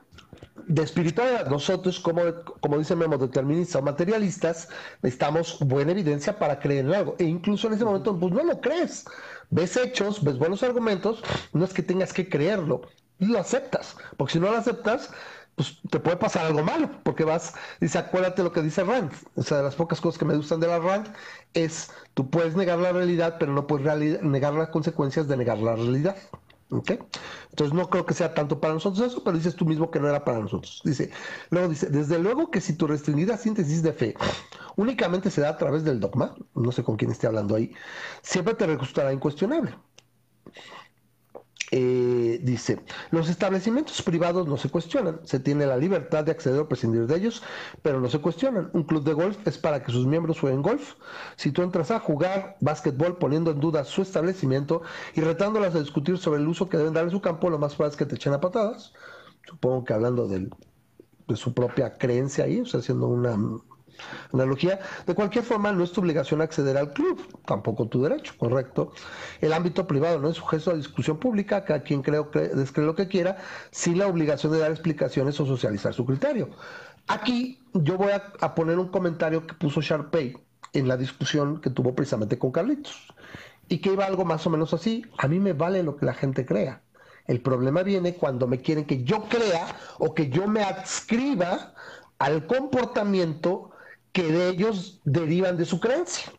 De 0.67 0.83
espiritualidad, 0.83 1.47
nosotros, 1.49 1.99
como, 1.99 2.21
como 2.61 2.77
dicen 2.77 2.97
Memo, 2.97 3.17
deterministas 3.17 3.81
o 3.81 3.83
materialistas, 3.83 4.69
necesitamos 5.01 5.57
buena 5.59 5.91
evidencia 5.91 6.39
para 6.39 6.59
creer 6.59 6.85
en 6.85 6.93
algo. 6.93 7.15
E 7.19 7.25
incluso 7.25 7.67
en 7.67 7.73
ese 7.73 7.83
momento, 7.83 8.17
pues 8.17 8.31
no 8.31 8.43
lo 8.43 8.61
crees. 8.61 9.03
Ves 9.49 9.75
hechos, 9.75 10.23
ves 10.23 10.37
buenos 10.37 10.63
argumentos, 10.63 11.21
no 11.51 11.65
es 11.65 11.73
que 11.73 11.83
tengas 11.83 12.13
que 12.13 12.29
creerlo, 12.29 12.83
lo 13.19 13.37
aceptas. 13.37 13.97
Porque 14.15 14.33
si 14.33 14.39
no 14.39 14.49
lo 14.49 14.57
aceptas, 14.57 15.11
pues 15.55 15.79
te 15.89 15.99
puede 15.99 16.17
pasar 16.17 16.45
algo 16.45 16.63
malo, 16.63 16.89
porque 17.03 17.23
vas, 17.23 17.53
dice, 17.79 17.97
acuérdate 17.97 18.43
lo 18.43 18.51
que 18.51 18.61
dice 18.61 18.83
Rand, 18.83 19.11
o 19.35 19.43
sea, 19.43 19.57
de 19.57 19.63
las 19.63 19.75
pocas 19.75 20.01
cosas 20.01 20.17
que 20.17 20.25
me 20.25 20.35
gustan 20.35 20.59
de 20.59 20.67
la 20.67 20.79
Rand 20.79 21.13
es, 21.53 21.91
tú 22.13 22.29
puedes 22.29 22.55
negar 22.55 22.79
la 22.79 22.91
realidad, 22.91 23.37
pero 23.39 23.53
no 23.53 23.67
puedes 23.67 24.23
negar 24.23 24.53
las 24.53 24.69
consecuencias 24.69 25.27
de 25.27 25.37
negar 25.37 25.59
la 25.59 25.75
realidad. 25.75 26.15
¿Ok? 26.69 26.91
Entonces 27.51 27.75
no 27.75 27.87
creo 27.87 28.03
que 28.03 28.15
sea 28.15 28.33
tanto 28.33 28.59
para 28.59 28.73
nosotros 28.73 29.05
eso, 29.05 29.23
pero 29.23 29.37
dices 29.37 29.55
tú 29.55 29.63
mismo 29.63 29.91
que 29.91 29.99
no 29.99 30.09
era 30.09 30.25
para 30.25 30.39
nosotros. 30.39 30.81
Dice, 30.83 31.11
luego 31.51 31.69
dice, 31.69 31.87
desde 31.87 32.17
luego 32.17 32.49
que 32.49 32.61
si 32.61 32.73
tu 32.73 32.87
restringida 32.87 33.37
síntesis 33.37 33.83
de 33.83 33.93
fe 33.93 34.15
únicamente 34.75 35.29
se 35.29 35.41
da 35.41 35.49
a 35.49 35.57
través 35.57 35.83
del 35.83 35.99
dogma, 35.99 36.35
no 36.55 36.71
sé 36.71 36.83
con 36.83 36.95
quién 36.97 37.11
esté 37.11 37.27
hablando 37.27 37.55
ahí, 37.55 37.75
siempre 38.23 38.55
te 38.55 38.65
resultará 38.65 39.13
incuestionable. 39.13 39.75
Eh, 41.75 42.39
dice, 42.43 42.79
los 43.09 43.29
establecimientos 43.29 43.99
privados 44.03 44.47
no 44.47 44.57
se 44.57 44.69
cuestionan, 44.69 45.21
se 45.23 45.39
tiene 45.39 45.65
la 45.65 45.75
libertad 45.75 46.23
de 46.23 46.29
acceder 46.29 46.59
o 46.59 46.67
prescindir 46.67 47.07
de 47.07 47.15
ellos, 47.15 47.41
pero 47.81 47.99
no 47.99 48.09
se 48.09 48.19
cuestionan. 48.19 48.69
Un 48.73 48.83
club 48.83 49.03
de 49.03 49.13
golf 49.13 49.39
es 49.47 49.57
para 49.57 49.83
que 49.83 49.91
sus 49.91 50.05
miembros 50.05 50.39
jueguen 50.39 50.61
golf. 50.61 50.93
Si 51.35 51.51
tú 51.51 51.63
entras 51.63 51.89
a 51.89 51.99
jugar 51.99 52.57
básquetbol 52.61 53.17
poniendo 53.17 53.49
en 53.49 53.59
duda 53.59 53.85
su 53.85 54.03
establecimiento 54.03 54.83
y 55.15 55.21
retándolas 55.21 55.73
a 55.73 55.79
discutir 55.79 56.19
sobre 56.19 56.41
el 56.41 56.47
uso 56.47 56.69
que 56.69 56.77
deben 56.77 56.93
darle 56.93 57.09
su 57.09 57.21
campo, 57.21 57.49
lo 57.49 57.57
más 57.57 57.73
probable 57.73 57.93
es 57.93 57.97
que 57.97 58.05
te 58.05 58.17
echen 58.17 58.33
a 58.33 58.39
patadas. 58.39 58.93
Supongo 59.47 59.83
que 59.83 59.93
hablando 59.93 60.27
de 60.27 60.49
su 61.35 61.55
propia 61.55 61.97
creencia 61.97 62.43
ahí, 62.43 62.59
o 62.59 62.67
sea, 62.67 62.81
haciendo 62.81 63.07
una 63.07 63.35
Analogía, 64.33 64.79
de 65.05 65.15
cualquier 65.15 65.43
forma, 65.43 65.71
no 65.71 65.83
es 65.83 65.91
tu 65.91 66.01
obligación 66.01 66.41
acceder 66.41 66.77
al 66.77 66.93
club, 66.93 67.21
tampoco 67.45 67.87
tu 67.87 68.01
derecho, 68.01 68.33
correcto. 68.37 68.93
El 69.41 69.53
ámbito 69.53 69.87
privado 69.87 70.19
no 70.19 70.29
es 70.29 70.37
sujeto 70.37 70.71
a 70.71 70.75
discusión 70.75 71.17
pública, 71.17 71.65
cada 71.65 71.83
quien 71.83 72.01
cree, 72.01 72.23
descree 72.53 72.85
lo 72.85 72.95
que 72.95 73.07
quiera, 73.07 73.37
sin 73.71 73.97
la 73.97 74.07
obligación 74.07 74.51
de 74.51 74.59
dar 74.59 74.71
explicaciones 74.71 75.39
o 75.39 75.45
socializar 75.45 75.93
su 75.93 76.05
criterio. 76.05 76.49
Aquí 77.07 77.59
yo 77.73 77.97
voy 77.97 78.11
a, 78.11 78.55
poner 78.55 78.79
un 78.79 78.87
comentario 78.87 79.45
que 79.45 79.53
puso 79.53 79.81
Sharpay 79.81 80.37
en 80.73 80.87
la 80.87 80.97
discusión 80.97 81.59
que 81.59 81.69
tuvo 81.69 81.93
precisamente 81.93 82.37
con 82.39 82.51
Carlitos, 82.51 83.07
y 83.69 83.79
que 83.79 83.93
iba 83.93 84.05
algo 84.05 84.25
más 84.25 84.45
o 84.45 84.49
menos 84.49 84.73
así, 84.73 85.05
a 85.17 85.27
mí 85.27 85.39
me 85.39 85.53
vale 85.53 85.83
lo 85.83 85.95
que 85.95 86.05
la 86.05 86.13
gente 86.13 86.45
crea. 86.45 86.81
El 87.25 87.41
problema 87.41 87.83
viene 87.83 88.15
cuando 88.15 88.47
me 88.47 88.59
quieren 88.59 88.85
que 88.85 89.03
yo 89.03 89.23
crea 89.23 89.65
o 89.97 90.13
que 90.13 90.29
yo 90.29 90.47
me 90.47 90.63
adscriba 90.63 91.73
al 92.19 92.45
comportamiento 92.47 93.71
que 94.13 94.23
de 94.23 94.49
ellos 94.49 95.01
derivan 95.03 95.57
de 95.57 95.65
su 95.65 95.79
creencia. 95.79 96.31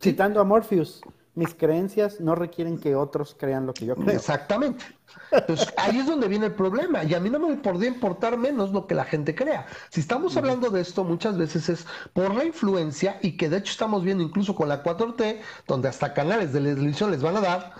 Citando 0.00 0.40
a 0.40 0.44
Morpheus, 0.44 1.00
mis 1.34 1.54
creencias 1.54 2.20
no 2.20 2.34
requieren 2.34 2.78
que 2.78 2.94
otros 2.94 3.34
crean 3.38 3.66
lo 3.66 3.72
que 3.72 3.86
yo 3.86 3.96
creo. 3.96 4.14
Exactamente. 4.14 4.84
Entonces, 5.30 5.72
ahí 5.76 5.98
es 5.98 6.06
donde 6.06 6.28
viene 6.28 6.46
el 6.46 6.54
problema. 6.54 7.04
Y 7.04 7.14
a 7.14 7.20
mí 7.20 7.30
no 7.30 7.38
me 7.38 7.56
podría 7.56 7.88
importar 7.88 8.36
menos 8.36 8.72
lo 8.72 8.86
que 8.86 8.94
la 8.94 9.04
gente 9.04 9.34
crea. 9.34 9.66
Si 9.88 10.00
estamos 10.00 10.36
hablando 10.36 10.68
de 10.70 10.80
esto, 10.80 11.02
muchas 11.04 11.38
veces 11.38 11.68
es 11.68 11.86
por 12.12 12.34
la 12.34 12.44
influencia, 12.44 13.18
y 13.22 13.36
que 13.36 13.48
de 13.48 13.58
hecho 13.58 13.72
estamos 13.72 14.04
viendo 14.04 14.22
incluso 14.22 14.54
con 14.54 14.68
la 14.68 14.82
4T, 14.82 15.40
donde 15.66 15.88
hasta 15.88 16.12
canales 16.12 16.52
de 16.52 16.60
televisión 16.60 17.10
les 17.10 17.22
van 17.22 17.36
a 17.36 17.40
dar. 17.40 17.74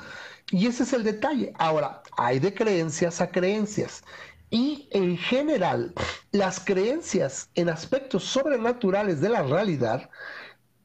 Y 0.50 0.66
ese 0.66 0.84
es 0.84 0.92
el 0.94 1.04
detalle. 1.04 1.52
Ahora, 1.58 2.02
hay 2.16 2.38
de 2.38 2.54
creencias 2.54 3.20
a 3.20 3.30
creencias. 3.30 4.02
Y 4.50 4.88
en 4.92 5.16
general, 5.18 5.92
las 6.32 6.60
creencias 6.60 7.50
en 7.54 7.68
aspectos 7.68 8.24
sobrenaturales 8.24 9.20
de 9.20 9.28
la 9.28 9.42
realidad 9.42 10.08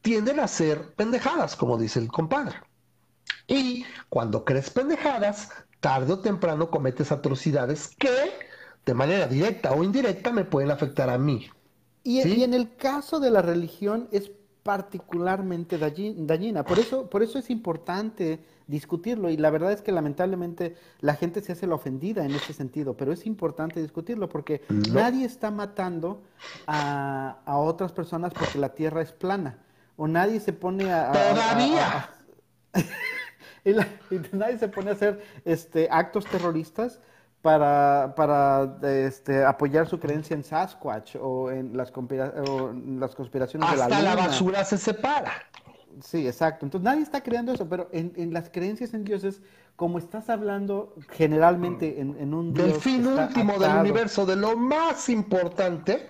tienden 0.02 0.40
a 0.40 0.48
ser 0.48 0.94
pendejadas, 0.94 1.56
como 1.56 1.78
dice 1.78 1.98
el 1.98 2.08
compadre. 2.08 2.56
Y 3.46 3.84
cuando 4.08 4.44
crees 4.44 4.70
pendejadas, 4.70 5.50
tarde 5.80 6.12
o 6.12 6.18
temprano 6.18 6.70
cometes 6.70 7.10
atrocidades 7.10 7.90
que, 7.98 8.32
de 8.84 8.94
manera 8.94 9.26
directa 9.26 9.72
o 9.72 9.82
indirecta, 9.82 10.32
me 10.32 10.44
pueden 10.44 10.70
afectar 10.70 11.08
a 11.08 11.18
mí. 11.18 11.50
Y, 12.02 12.26
y 12.26 12.44
en 12.44 12.52
el 12.52 12.76
caso 12.76 13.18
de 13.18 13.30
la 13.30 13.40
religión 13.40 14.08
es 14.12 14.30
particularmente 14.64 15.78
dañina. 15.78 16.64
Por 16.64 16.78
eso, 16.78 17.08
por 17.08 17.22
eso 17.22 17.38
es 17.38 17.50
importante 17.50 18.40
discutirlo 18.66 19.28
y 19.28 19.36
la 19.36 19.50
verdad 19.50 19.72
es 19.72 19.82
que 19.82 19.92
lamentablemente 19.92 20.74
la 21.00 21.14
gente 21.14 21.42
se 21.42 21.52
hace 21.52 21.66
la 21.66 21.74
ofendida 21.74 22.24
en 22.24 22.30
ese 22.30 22.54
sentido, 22.54 22.96
pero 22.96 23.12
es 23.12 23.26
importante 23.26 23.80
discutirlo 23.82 24.30
porque 24.30 24.62
nadie 24.90 25.26
está 25.26 25.50
matando 25.50 26.22
a, 26.66 27.42
otras 27.46 27.92
personas 27.92 28.32
porque 28.32 28.58
la 28.58 28.70
tierra 28.70 29.02
es 29.02 29.12
plana 29.12 29.58
o 29.96 30.08
nadie 30.08 30.40
se 30.40 30.54
pone 30.54 30.90
a... 30.90 31.12
Todavía. 31.12 32.10
y, 33.66 33.74
nadie 34.34 34.58
se 34.58 34.68
pone 34.68 34.90
a 34.90 34.94
hacer 34.94 35.22
este, 35.44 35.88
actos 35.90 36.24
terroristas 36.24 37.00
para, 37.44 38.14
para 38.16 38.78
este, 38.82 39.44
apoyar 39.44 39.86
su 39.86 40.00
creencia 40.00 40.32
en 40.34 40.42
Sasquatch 40.42 41.16
o 41.20 41.50
en 41.50 41.76
las, 41.76 41.92
las 41.92 43.14
conspiraciones 43.14 43.70
de 43.70 43.76
la 43.76 43.84
luna. 43.86 44.00
la 44.00 44.16
basura 44.16 44.64
se 44.64 44.78
separa. 44.78 45.30
Sí, 46.00 46.26
exacto. 46.26 46.64
Entonces 46.64 46.84
nadie 46.86 47.02
está 47.02 47.20
creando 47.22 47.52
eso, 47.52 47.68
pero 47.68 47.90
en, 47.92 48.32
las 48.32 48.48
creencias 48.48 48.94
en 48.94 49.04
dioses, 49.04 49.42
como 49.76 49.98
estás 49.98 50.30
hablando 50.30 50.94
generalmente 51.10 52.00
en, 52.00 52.32
un 52.32 52.54
Del 52.54 52.72
fin 52.76 53.06
último 53.06 53.58
del 53.58 53.76
universo, 53.76 54.24
de 54.24 54.36
lo 54.36 54.56
más 54.56 55.10
importante. 55.10 56.08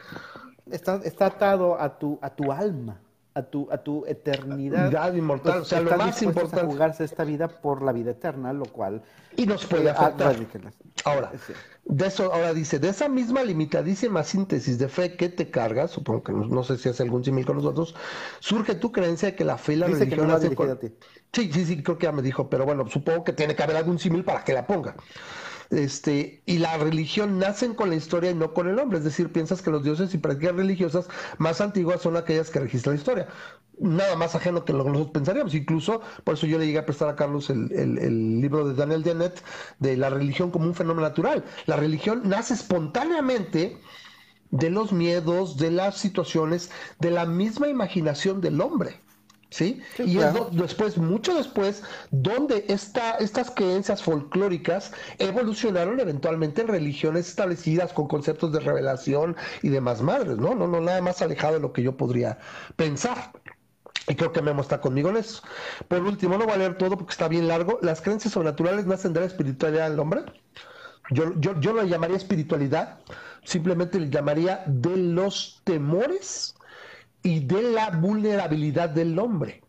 Está, 0.70 1.00
está 1.02 1.26
atado 1.26 1.80
a 1.80 1.98
tu, 1.98 2.16
a 2.22 2.30
tu 2.30 2.52
alma 2.52 3.00
a 3.34 3.42
tu, 3.42 3.68
a 3.70 3.78
tu 3.78 4.04
eternidad. 4.06 5.12
inmortal, 5.14 5.62
o 5.62 5.64
sea, 5.64 5.80
lo 5.80 5.96
más 5.96 6.22
importante. 6.22 6.60
A 6.60 6.66
jugarse 6.66 7.04
esta 7.04 7.24
vida 7.24 7.48
por 7.48 7.82
la 7.82 7.92
vida 7.92 8.12
eterna, 8.12 8.52
lo 8.52 8.66
cual. 8.66 9.02
Y 9.36 9.46
nos 9.46 9.66
puede 9.66 9.90
afectar. 9.90 10.36
Ahora, 11.04 11.32
de 11.84 12.06
eso, 12.06 12.32
ahora 12.32 12.54
dice, 12.54 12.78
de 12.78 12.88
esa 12.88 13.08
misma 13.08 13.42
limitadísima 13.42 14.22
síntesis 14.22 14.78
de 14.78 14.88
fe 14.88 15.16
que 15.16 15.28
te 15.28 15.50
cargas, 15.50 15.90
supongo 15.90 16.22
que 16.22 16.32
no, 16.32 16.62
sé 16.62 16.78
si 16.78 16.88
hace 16.88 17.02
algún 17.02 17.24
símil 17.24 17.44
con 17.44 17.56
nosotros, 17.56 17.96
surge 18.38 18.76
tu 18.76 18.92
creencia 18.92 19.30
de 19.30 19.36
que 19.36 19.44
la 19.44 19.58
fe 19.58 19.74
y 19.74 19.76
la 19.76 19.86
dice 19.88 20.00
religión. 20.00 20.26
Que 20.26 20.66
no 20.66 20.72
a 20.72 20.78
ti. 20.78 20.92
Sí, 21.32 21.52
sí, 21.52 21.66
sí, 21.66 21.82
creo 21.82 21.98
que 21.98 22.06
ya 22.06 22.12
me 22.12 22.22
dijo, 22.22 22.48
pero 22.48 22.64
bueno, 22.64 22.88
supongo 22.88 23.24
que 23.24 23.32
tiene 23.32 23.56
que 23.56 23.62
haber 23.64 23.76
algún 23.76 23.98
símil 23.98 24.24
para 24.24 24.44
que 24.44 24.52
la 24.52 24.66
ponga. 24.66 24.94
Este, 25.74 26.42
y 26.46 26.58
la 26.58 26.78
religión 26.78 27.38
nacen 27.38 27.74
con 27.74 27.90
la 27.90 27.96
historia 27.96 28.30
y 28.30 28.34
no 28.34 28.54
con 28.54 28.68
el 28.68 28.78
hombre. 28.78 28.98
Es 28.98 29.04
decir, 29.04 29.32
piensas 29.32 29.60
que 29.60 29.70
los 29.70 29.82
dioses 29.82 30.14
y 30.14 30.18
prácticas 30.18 30.54
religiosas 30.54 31.08
más 31.38 31.60
antiguas 31.60 32.00
son 32.00 32.16
aquellas 32.16 32.50
que 32.50 32.60
registran 32.60 32.94
la 32.94 33.00
historia. 33.00 33.28
Nada 33.78 34.14
más 34.14 34.36
ajeno 34.36 34.64
que 34.64 34.72
lo 34.72 34.84
que 34.84 34.90
nosotros 34.90 35.12
pensaríamos. 35.12 35.54
Incluso, 35.54 36.00
por 36.22 36.34
eso 36.34 36.46
yo 36.46 36.58
le 36.58 36.66
llegué 36.66 36.78
a 36.78 36.86
prestar 36.86 37.08
a 37.08 37.16
Carlos 37.16 37.50
el, 37.50 38.40
libro 38.40 38.68
de 38.68 38.74
Daniel 38.74 39.02
Dennett 39.02 39.42
de 39.80 39.96
la 39.96 40.10
religión 40.10 40.50
como 40.50 40.66
un 40.66 40.74
fenómeno 40.74 41.08
natural. 41.08 41.44
La 41.66 41.76
religión 41.76 42.22
nace 42.24 42.54
espontáneamente 42.54 43.80
de 44.50 44.70
los 44.70 44.92
miedos, 44.92 45.56
de 45.56 45.72
las 45.72 45.98
situaciones, 45.98 46.70
de 47.00 47.10
la 47.10 47.26
misma 47.26 47.68
imaginación 47.68 48.40
del 48.40 48.60
hombre. 48.60 49.00
¿Sí? 49.54 49.80
y 49.98 50.18
es 50.18 50.34
después, 50.50 50.98
mucho 50.98 51.32
después, 51.36 51.84
donde 52.10 52.64
esta, 52.68 53.12
estas 53.18 53.52
creencias 53.52 54.02
folclóricas 54.02 54.90
evolucionaron 55.18 56.00
eventualmente 56.00 56.62
en 56.62 56.68
religiones 56.68 57.28
establecidas 57.28 57.92
con 57.92 58.08
conceptos 58.08 58.52
de 58.52 58.58
revelación 58.58 59.36
y 59.62 59.68
demás 59.68 60.02
madres, 60.02 60.38
¿no? 60.38 60.56
No, 60.56 60.66
no, 60.66 60.80
nada 60.80 61.00
más 61.00 61.22
alejado 61.22 61.54
de 61.54 61.60
lo 61.60 61.72
que 61.72 61.84
yo 61.84 61.96
podría 61.96 62.38
pensar. 62.74 63.30
Y 64.08 64.16
creo 64.16 64.32
que 64.32 64.42
Memo 64.42 64.60
está 64.60 64.80
conmigo 64.80 65.08
en 65.10 65.18
eso. 65.18 65.42
Por 65.86 66.02
último, 66.02 66.36
no 66.36 66.46
voy 66.46 66.54
a 66.54 66.58
leer 66.58 66.76
todo 66.76 66.98
porque 66.98 67.12
está 67.12 67.28
bien 67.28 67.46
largo. 67.46 67.78
Las 67.80 68.00
creencias 68.00 68.34
sobrenaturales 68.34 68.86
nacen 68.86 69.12
de 69.12 69.20
la 69.20 69.26
espiritualidad 69.26 69.88
del 69.88 70.00
hombre. 70.00 70.22
Yo, 71.10 71.32
yo, 71.38 71.60
yo 71.60 71.72
lo 71.72 71.84
llamaría 71.84 72.16
espiritualidad, 72.16 72.98
simplemente 73.44 74.00
le 74.00 74.10
llamaría 74.10 74.64
de 74.66 74.96
los 74.96 75.60
temores 75.62 76.56
y 77.24 77.40
de 77.40 77.62
la 77.62 77.90
vulnerabilidad 77.90 78.90
del 78.90 79.18
hombre, 79.18 79.62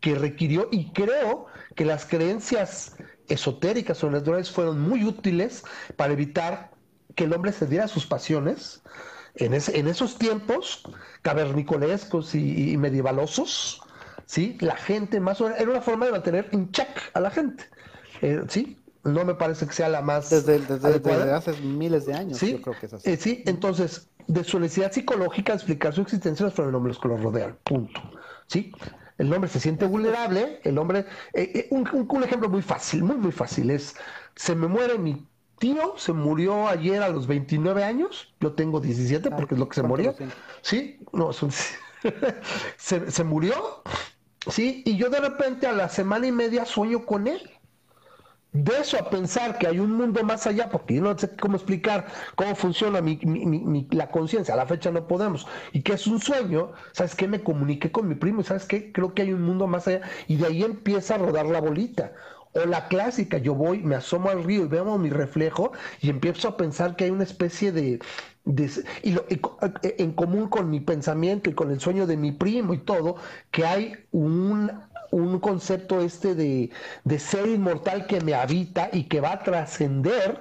que 0.00 0.14
requirió, 0.14 0.68
y 0.72 0.90
creo 0.92 1.46
que 1.76 1.84
las 1.84 2.06
creencias 2.06 2.96
esotéricas 3.28 4.02
o 4.02 4.10
naturales 4.10 4.50
fueron 4.50 4.80
muy 4.80 5.04
útiles 5.04 5.62
para 5.96 6.14
evitar 6.14 6.70
que 7.14 7.24
el 7.24 7.34
hombre 7.34 7.52
cediera 7.52 7.84
a 7.84 7.88
sus 7.88 8.06
pasiones 8.06 8.82
en, 9.34 9.52
en 9.52 9.88
esos 9.88 10.16
tiempos 10.16 10.82
cavernicolescos 11.20 12.34
y, 12.34 12.76
medievalosos, 12.78 13.82
¿sí? 14.24 14.56
La 14.60 14.76
gente 14.76 15.20
más 15.20 15.40
o 15.40 15.44
menos, 15.44 15.60
era 15.60 15.70
una 15.70 15.82
forma 15.82 16.06
de 16.06 16.12
mantener 16.12 16.48
en 16.52 16.70
check 16.72 16.88
a 17.12 17.20
la 17.20 17.30
gente, 17.30 17.64
eh, 18.22 18.40
¿sí? 18.48 18.78
No 19.04 19.24
me 19.24 19.34
parece 19.34 19.66
que 19.66 19.72
sea 19.72 19.88
la 19.88 20.00
más... 20.00 20.30
Desde, 20.30 20.58
desde, 20.58 21.32
hace 21.32 21.52
miles 21.60 22.06
de 22.06 22.14
años, 22.14 22.38
¿Sí? 22.38 22.52
yo 22.52 22.62
creo 22.62 22.80
que 22.80 22.86
es 22.86 22.92
así. 22.94 23.10
Eh, 23.10 23.16
sí, 23.16 23.42
entonces, 23.46 24.08
de 24.26 24.44
su 24.44 24.58
necesidad 24.58 24.92
psicológica 24.92 25.52
de 25.52 25.56
explicar 25.56 25.94
su 25.94 26.02
existencia 26.02 26.46
los 26.46 26.54
fenómenos 26.54 26.98
que 26.98 27.08
lo 27.08 27.16
rodean. 27.16 27.56
Punto. 27.64 28.00
¿Sí? 28.46 28.72
El 29.18 29.32
hombre 29.32 29.48
se 29.48 29.60
siente 29.60 29.86
vulnerable, 29.86 30.60
el 30.64 30.78
hombre... 30.78 31.06
Eh, 31.32 31.50
eh, 31.54 31.68
un, 31.70 31.88
un, 32.08 32.24
ejemplo 32.24 32.48
muy 32.48 32.62
fácil, 32.62 33.02
muy, 33.02 33.16
muy 33.16 33.32
fácil 33.32 33.70
es, 33.70 33.96
se 34.34 34.54
me 34.54 34.66
muere 34.66 34.98
mi 34.98 35.26
tío, 35.58 35.94
se 35.96 36.12
murió 36.12 36.68
ayer 36.68 37.02
a 37.02 37.08
los 37.08 37.26
29 37.26 37.82
años, 37.82 38.34
yo 38.40 38.52
tengo 38.52 38.80
17 38.80 39.30
porque 39.30 39.54
es 39.54 39.58
lo 39.58 39.68
que 39.68 39.76
se 39.76 39.82
murió. 39.82 40.14
Sí, 40.60 40.98
no, 41.12 41.32
son, 41.32 41.50
se, 42.76 43.10
se 43.10 43.24
murió, 43.24 43.82
sí, 44.48 44.82
y 44.84 44.98
yo 44.98 45.08
de 45.08 45.20
repente 45.20 45.66
a 45.66 45.72
la 45.72 45.88
semana 45.88 46.26
y 46.26 46.32
media 46.32 46.66
sueño 46.66 47.06
con 47.06 47.26
él 47.26 47.55
de 48.64 48.78
eso 48.80 48.98
a 48.98 49.10
pensar 49.10 49.58
que 49.58 49.66
hay 49.66 49.78
un 49.78 49.92
mundo 49.92 50.22
más 50.24 50.46
allá, 50.46 50.70
porque 50.70 50.94
yo 50.94 51.02
no 51.02 51.18
sé 51.18 51.36
cómo 51.36 51.56
explicar 51.56 52.06
cómo 52.34 52.54
funciona 52.54 53.00
la 53.90 54.10
conciencia, 54.10 54.54
a 54.54 54.56
la 54.56 54.66
fecha 54.66 54.90
no 54.90 55.06
podemos, 55.06 55.46
y 55.72 55.82
que 55.82 55.92
es 55.94 56.06
un 56.06 56.20
sueño, 56.20 56.72
¿sabes 56.92 57.14
qué? 57.14 57.28
Me 57.28 57.42
comuniqué 57.42 57.92
con 57.92 58.08
mi 58.08 58.14
primo 58.14 58.42
¿sabes 58.42 58.64
qué? 58.64 58.92
Creo 58.92 59.14
que 59.14 59.22
hay 59.22 59.32
un 59.32 59.42
mundo 59.42 59.66
más 59.66 59.86
allá, 59.88 60.00
y 60.26 60.36
de 60.36 60.46
ahí 60.46 60.62
empieza 60.62 61.16
a 61.16 61.18
rodar 61.18 61.46
la 61.46 61.60
bolita. 61.60 62.12
O 62.54 62.64
la 62.64 62.88
clásica, 62.88 63.36
yo 63.36 63.54
voy, 63.54 63.82
me 63.82 63.96
asomo 63.96 64.30
al 64.30 64.42
río 64.42 64.64
y 64.64 64.68
veo 64.68 64.96
mi 64.96 65.10
reflejo 65.10 65.72
y 66.00 66.08
empiezo 66.08 66.48
a 66.48 66.56
pensar 66.56 66.96
que 66.96 67.04
hay 67.04 67.10
una 67.10 67.24
especie 67.24 67.70
de, 67.70 68.00
y 69.02 69.12
lo, 69.12 69.26
en 69.82 70.12
común 70.12 70.48
con 70.48 70.70
mi 70.70 70.80
pensamiento 70.80 71.50
y 71.50 71.54
con 71.54 71.70
el 71.70 71.80
sueño 71.80 72.06
de 72.06 72.16
mi 72.16 72.32
primo 72.32 72.72
y 72.72 72.78
todo, 72.78 73.16
que 73.50 73.66
hay 73.66 73.96
un 74.12 74.70
un 75.16 75.40
concepto 75.40 76.00
este 76.00 76.34
de, 76.34 76.70
ser 77.18 77.48
inmortal 77.48 78.06
que 78.06 78.20
me 78.20 78.34
habita 78.34 78.88
y 78.92 79.04
que 79.04 79.20
va 79.20 79.32
a 79.32 79.42
trascender, 79.42 80.40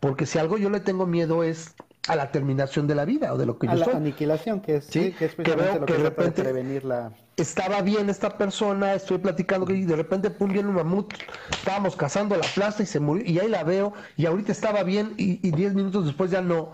porque 0.00 0.26
si 0.26 0.38
algo 0.38 0.58
yo 0.58 0.70
le 0.70 0.80
tengo 0.80 1.06
miedo 1.06 1.42
es 1.42 1.74
a 2.06 2.16
la 2.16 2.30
terminación 2.30 2.86
de 2.86 2.94
la 2.94 3.04
vida 3.04 3.32
o 3.32 3.38
de 3.38 3.46
lo 3.46 3.58
que 3.58 3.66
a 3.68 3.74
yo 3.74 3.86
la 3.86 3.96
aniquilación, 3.96 4.60
que 4.60 4.76
es, 4.76 4.84
¿Sí? 4.84 5.12
que, 5.12 5.28
veo 5.56 5.80
lo 5.80 5.86
que, 5.86 5.94
de 5.94 6.02
repente 6.02 6.42
prevenir 6.42 6.84
la... 6.84 7.12
estaba 7.36 7.80
bien 7.80 8.10
esta 8.10 8.36
persona, 8.36 8.94
estoy 8.94 9.18
platicando 9.18 9.70
y 9.72 9.84
de 9.84 9.96
repente 9.96 10.30
pum 10.30 10.52
viene 10.52 10.68
un 10.68 10.74
mamut, 10.74 11.14
estábamos 11.50 11.96
cazando 11.96 12.36
la 12.36 12.46
plaza 12.54 12.82
y 12.82 12.86
se 12.86 13.00
murió 13.00 13.24
y 13.24 13.38
ahí 13.38 13.48
la 13.48 13.64
veo 13.64 13.94
y 14.18 14.26
ahorita 14.26 14.52
estaba 14.52 14.82
bien 14.82 15.14
y, 15.16 15.46
y 15.46 15.50
diez 15.52 15.72
minutos 15.74 16.04
después 16.04 16.30
ya 16.30 16.42
no 16.42 16.72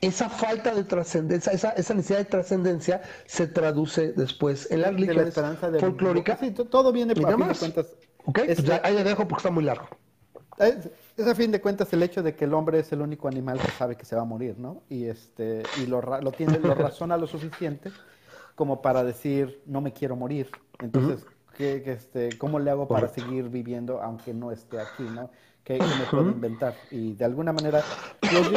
esa 0.00 0.28
falta 0.30 0.74
de 0.74 0.84
trascendencia, 0.84 1.52
esa, 1.52 1.70
esa, 1.70 1.94
necesidad 1.94 2.18
de 2.20 2.24
trascendencia 2.24 3.02
se 3.26 3.46
traduce 3.46 4.12
después 4.12 4.70
en 4.70 4.82
las 4.82 4.94
religiones 4.94 5.34
folclóricas. 5.78 6.40
Sí, 6.40 6.50
todo 6.52 6.92
viene 6.92 7.14
por 7.14 7.36
fin 7.36 7.48
de 7.48 7.54
cuentas. 7.54 7.86
Ok, 8.24 8.40
pues 8.46 8.64
ya, 8.64 8.80
ahí 8.84 8.94
le 8.94 9.04
dejo 9.04 9.28
porque 9.28 9.40
está 9.40 9.50
muy 9.50 9.64
largo. 9.64 9.88
Es 10.58 11.26
a 11.26 11.34
fin 11.34 11.50
de 11.50 11.60
cuentas 11.60 11.90
el 11.92 12.02
hecho 12.02 12.22
de 12.22 12.34
que 12.34 12.44
el 12.44 12.52
hombre 12.52 12.80
es 12.80 12.92
el 12.92 13.00
único 13.00 13.28
animal 13.28 13.58
que 13.58 13.70
sabe 13.72 13.96
que 13.96 14.04
se 14.04 14.14
va 14.14 14.22
a 14.22 14.26
morir, 14.26 14.58
¿no? 14.58 14.82
Y 14.88 15.06
este 15.06 15.62
y 15.82 15.86
lo, 15.86 16.00
lo 16.02 16.32
tiene, 16.32 16.58
lo 16.58 16.74
razona 16.74 17.16
lo 17.16 17.26
suficiente 17.26 17.90
como 18.54 18.82
para 18.82 19.02
decir 19.04 19.62
no 19.64 19.80
me 19.80 19.92
quiero 19.92 20.16
morir. 20.16 20.50
Entonces, 20.80 21.26
¿qué, 21.56 21.82
este, 21.86 22.36
¿cómo 22.36 22.58
le 22.58 22.70
hago 22.70 22.86
para 22.86 23.08
seguir 23.08 23.48
viviendo 23.48 24.02
aunque 24.02 24.34
no 24.34 24.52
esté 24.52 24.78
aquí, 24.78 25.02
¿no? 25.02 25.30
Que, 25.78 25.84
me 25.84 26.04
puedo 26.10 26.30
inventar. 26.30 26.74
Y 26.90 27.14
de 27.14 27.24
alguna 27.24 27.52
manera 27.52 27.82
los 28.32 28.50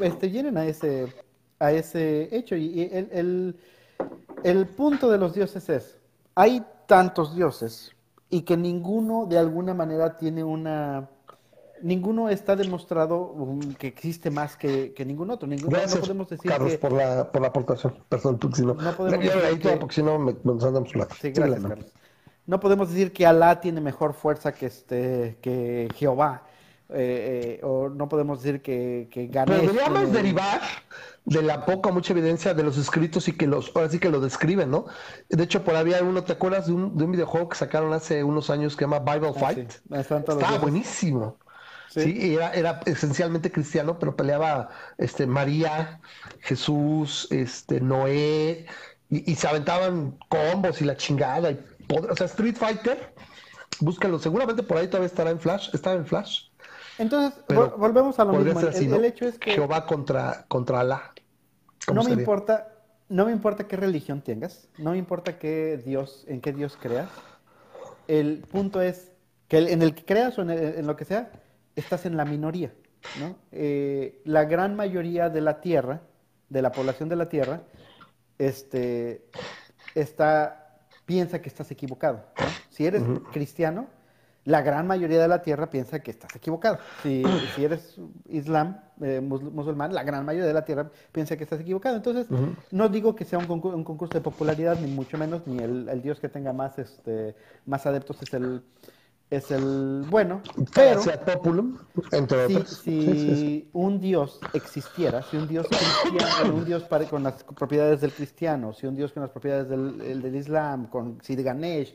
este, 0.00 0.28
vienen 0.28 0.56
a 0.56 0.66
ese, 0.66 1.12
a 1.58 1.72
ese 1.72 2.34
hecho. 2.34 2.56
Y 2.56 2.82
el, 2.92 3.08
el, 3.12 3.56
el 4.44 4.66
punto 4.68 5.10
de 5.10 5.18
los 5.18 5.34
dioses 5.34 5.68
es, 5.68 5.98
hay 6.34 6.64
tantos 6.86 7.34
dioses 7.34 7.94
y 8.30 8.42
que 8.42 8.56
ninguno 8.56 9.26
de 9.26 9.38
alguna 9.38 9.74
manera 9.74 10.16
tiene 10.16 10.44
una... 10.44 11.08
Ninguno 11.82 12.28
está 12.28 12.54
demostrado 12.54 13.34
que 13.76 13.88
existe 13.88 14.30
más 14.30 14.56
que, 14.56 14.94
que 14.94 15.04
ningún 15.04 15.30
otro. 15.30 15.48
Ninguno, 15.48 15.70
Gracias, 15.70 15.96
no 15.96 16.00
podemos 16.02 16.28
decir 16.28 16.48
Carlos, 16.48 16.76
por, 16.76 16.92
la, 16.92 17.32
por 17.32 17.42
la 17.42 17.48
aportación. 17.48 17.98
Perdón, 18.08 18.38
si 18.54 18.64
no... 18.64 18.74
no 18.74 18.96
podemos 18.96 19.24
decir 19.24 19.58
que... 19.58 19.76
porque 19.78 19.94
si 19.96 20.02
no 20.04 20.16
me, 20.16 20.30
andamos 20.30 20.90
Sí, 21.20 21.32
gracias, 21.32 21.60
Carlos 21.60 21.92
no 22.46 22.60
podemos 22.60 22.88
decir 22.88 23.12
que 23.12 23.26
Alá 23.26 23.60
tiene 23.60 23.80
mejor 23.80 24.14
fuerza 24.14 24.52
que 24.52 24.66
este 24.66 25.38
que 25.40 25.88
Jehová 25.94 26.42
eh, 26.94 27.58
eh, 27.58 27.60
o 27.62 27.88
no 27.88 28.08
podemos 28.08 28.42
decir 28.42 28.62
que, 28.62 29.08
que 29.10 29.30
Pero 29.32 29.60
deberíamos 29.60 30.12
derivar 30.12 30.60
de 31.24 31.42
la 31.42 31.64
poca 31.64 31.90
mucha 31.90 32.12
evidencia 32.12 32.54
de 32.54 32.62
los 32.62 32.76
escritos 32.76 33.28
y 33.28 33.32
que 33.32 33.46
los, 33.46 33.70
ahora 33.74 33.88
sí 33.88 33.98
que 33.98 34.10
lo 34.10 34.20
describen, 34.20 34.70
¿no? 34.70 34.86
De 35.28 35.42
hecho, 35.44 35.62
por 35.64 35.76
había 35.76 36.02
uno, 36.02 36.24
¿te 36.24 36.32
acuerdas 36.32 36.66
de 36.66 36.72
un, 36.72 36.96
de 36.96 37.04
un 37.04 37.12
videojuego 37.12 37.48
que 37.48 37.56
sacaron 37.56 37.92
hace 37.92 38.24
unos 38.24 38.50
años 38.50 38.74
que 38.76 38.84
se 38.84 38.90
llama 38.90 39.12
Bible 39.12 39.32
ah, 39.36 39.38
Fight? 39.38 39.70
Estaba 39.90 40.58
buenísimo. 40.58 41.38
Sí, 41.94 42.34
era, 42.34 42.54
era, 42.54 42.80
esencialmente 42.86 43.52
cristiano, 43.52 43.98
pero 43.98 44.16
peleaba 44.16 44.70
este, 44.96 45.26
María, 45.26 46.00
Jesús, 46.40 47.28
este, 47.30 47.82
Noé, 47.82 48.66
y, 49.10 49.34
se 49.34 49.46
aventaban 49.46 50.18
combos 50.28 50.80
y 50.80 50.86
la 50.86 50.96
chingada. 50.96 51.50
Y 51.50 51.60
o 51.90 52.16
sea, 52.16 52.26
Street 52.26 52.56
Fighter, 52.56 53.12
búscalo, 53.80 54.18
seguramente 54.18 54.62
por 54.62 54.78
ahí 54.78 54.86
todavía 54.86 55.08
estará 55.08 55.30
en 55.30 55.38
Flash, 55.38 55.68
estaba 55.74 55.96
en 55.96 56.06
Flash. 56.06 56.44
Entonces, 56.98 57.40
volvemos 57.76 58.18
a 58.18 58.24
lo 58.24 58.34
mismo. 58.34 58.60
el, 58.60 59.04
hecho 59.04 59.26
es 59.26 59.38
que. 59.38 59.52
Jehová 59.52 59.86
contra, 59.86 60.44
contra 60.48 60.80
Alá. 60.80 61.12
No 61.92 62.04
me 62.04 62.12
importa, 62.12 62.68
no 63.08 63.26
me 63.26 63.32
importa 63.32 63.66
qué 63.66 63.76
religión 63.76 64.22
tengas, 64.22 64.68
no 64.78 64.92
me 64.92 64.98
importa 64.98 65.38
qué 65.38 65.80
Dios, 65.84 66.24
en 66.28 66.40
qué 66.40 66.52
Dios 66.52 66.78
creas. 66.80 67.08
El 68.08 68.44
punto 68.50 68.80
es 68.80 69.12
que 69.48 69.58
en 69.58 69.82
el 69.82 69.94
que 69.94 70.04
creas 70.04 70.38
o 70.38 70.42
en 70.42 70.86
lo 70.86 70.96
que 70.96 71.04
sea, 71.04 71.30
estás 71.76 72.06
en 72.06 72.16
la 72.16 72.24
minoría. 72.24 72.72
¿no? 73.20 73.36
Eh, 73.50 74.20
la 74.24 74.44
gran 74.44 74.76
mayoría 74.76 75.28
de 75.28 75.40
la 75.40 75.60
Tierra, 75.60 76.02
de 76.48 76.62
la 76.62 76.72
población 76.72 77.08
de 77.08 77.16
la 77.16 77.28
Tierra, 77.28 77.62
este, 78.38 79.26
está, 79.94 80.80
piensa 81.04 81.40
que 81.40 81.48
estás 81.48 81.70
equivocado. 81.70 82.24
Si 82.70 82.86
eres 82.86 83.02
cristiano, 83.32 83.88
la 84.44 84.62
gran 84.62 84.86
mayoría 84.86 85.20
de 85.20 85.28
la 85.28 85.42
Tierra 85.42 85.70
piensa 85.70 86.00
que 86.00 86.10
estás 86.10 86.34
equivocado. 86.34 86.78
Si, 87.02 87.22
si 87.54 87.64
eres 87.64 87.96
islam, 88.28 88.80
eh, 89.00 89.20
musulmán, 89.20 89.94
la 89.94 90.02
gran 90.02 90.24
mayoría 90.24 90.48
de 90.48 90.54
la 90.54 90.64
Tierra 90.64 90.90
piensa 91.12 91.36
que 91.36 91.44
estás 91.44 91.60
equivocado. 91.60 91.96
Entonces, 91.96 92.26
no 92.70 92.88
digo 92.88 93.14
que 93.14 93.24
sea 93.24 93.38
un, 93.38 93.46
concurso, 93.46 94.14
de 94.14 94.20
popularidad, 94.20 94.78
ni 94.80 94.90
mucho 94.90 95.16
menos, 95.16 95.46
ni 95.46 95.62
el, 95.62 95.88
el, 95.88 96.02
Dios 96.02 96.18
que 96.18 96.28
tenga 96.28 96.52
más, 96.52 96.78
este, 96.78 97.36
más 97.66 97.86
adeptos 97.86 98.20
es 98.22 98.34
el, 98.34 98.62
es 99.32 99.50
el 99.50 100.04
bueno, 100.10 100.42
pero 100.74 101.00
si, 102.66 103.70
un 103.72 103.98
dios 103.98 104.38
existiera, 104.52 105.22
si 105.22 105.38
un 105.38 105.48
dios 105.48 105.66
cristiano, 105.68 106.54
un 106.54 106.64
dios 106.66 106.84
con 107.08 107.22
las 107.22 107.42
propiedades 107.44 108.02
del 108.02 108.12
cristiano, 108.12 108.74
si 108.74 108.86
un 108.86 108.94
dios 108.94 109.12
con 109.12 109.22
las 109.22 109.30
propiedades 109.30 109.68
del, 109.70 110.20
del 110.20 110.36
Islam, 110.36 110.88
con 110.88 111.18
si 111.22 111.34
Ganesh, 111.34 111.94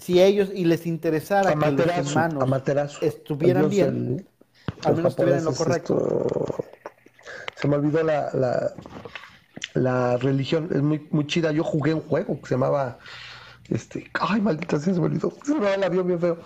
si 0.00 0.20
ellos 0.22 0.50
y 0.54 0.64
les 0.64 0.86
interesara 0.86 1.54
que 1.54 1.70
los 1.72 2.12
humanos 2.12 2.98
estuvieran 3.02 3.68
bien, 3.68 4.26
al 4.84 4.96
menos 4.96 5.12
estuvieran 5.12 5.40
en 5.40 5.44
lo 5.44 5.54
correcto. 5.54 6.26
Se 7.56 7.66
me 7.66 7.76
olvidó 7.76 8.02
la, 8.02 8.30
la, 8.34 8.72
la 9.74 10.16
religión, 10.16 10.68
es 10.72 10.82
muy, 10.82 11.06
muy 11.10 11.26
chida. 11.26 11.50
Yo 11.50 11.64
jugué 11.64 11.92
un 11.94 12.02
juego 12.02 12.40
que 12.40 12.46
se 12.46 12.54
llamaba 12.54 12.98
este, 13.68 14.10
ay, 14.14 14.40
maldita 14.40 14.78
sea, 14.78 14.94
se 14.94 15.00
me 15.00 15.06
olvidó. 15.06 15.32
la 15.78 15.88
vio 15.88 16.04
bien 16.04 16.20
feo. 16.20 16.38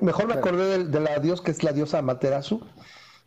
Mejor 0.00 0.26
me 0.26 0.34
acordé 0.34 0.84
de, 0.84 1.00
la 1.00 1.18
dios 1.18 1.40
que 1.40 1.50
es 1.50 1.62
la 1.62 1.72
diosa 1.72 1.98
Amaterasu. 1.98 2.62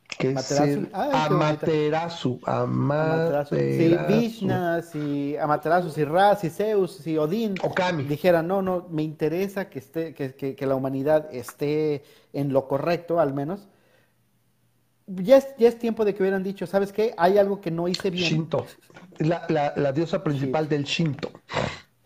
Que 0.07 0.31
es 0.31 0.61
Amaterasu. 0.93 2.39
Amaterasu. 2.45 3.55
Si 3.55 3.97
Vishna, 4.07 4.81
si 4.81 5.35
Amaterasu, 5.35 5.89
si 5.89 6.03
Ra, 6.05 6.35
si 6.35 6.49
Zeus, 6.49 6.97
si 6.97 7.17
Odín 7.17 7.55
Okami. 7.61 8.03
dijera, 8.03 8.41
no, 8.41 8.61
no, 8.61 8.87
me 8.89 9.03
interesa 9.03 9.69
que, 9.69 9.79
esté, 9.79 10.13
que, 10.13 10.33
que, 10.33 10.65
la 10.65 10.75
humanidad 10.75 11.27
esté 11.33 12.03
en 12.33 12.53
lo 12.53 12.67
correcto, 12.67 13.19
al 13.19 13.33
menos. 13.33 13.67
Ya 15.07 15.37
es, 15.37 15.47
ya 15.57 15.67
es, 15.67 15.77
tiempo 15.77 16.05
de 16.05 16.15
que 16.15 16.23
hubieran 16.23 16.43
dicho, 16.43 16.65
¿sabes 16.65 16.91
qué? 16.91 17.13
Hay 17.17 17.37
algo 17.37 17.59
que 17.59 17.69
no 17.71 17.87
hice 17.87 18.09
bien. 18.09 18.29
Shinto. 18.29 18.65
La, 19.17 19.45
la, 19.49 19.73
la 19.75 19.91
diosa 19.91 20.23
principal 20.23 20.69
del 20.69 20.83
Shinto. 20.83 21.31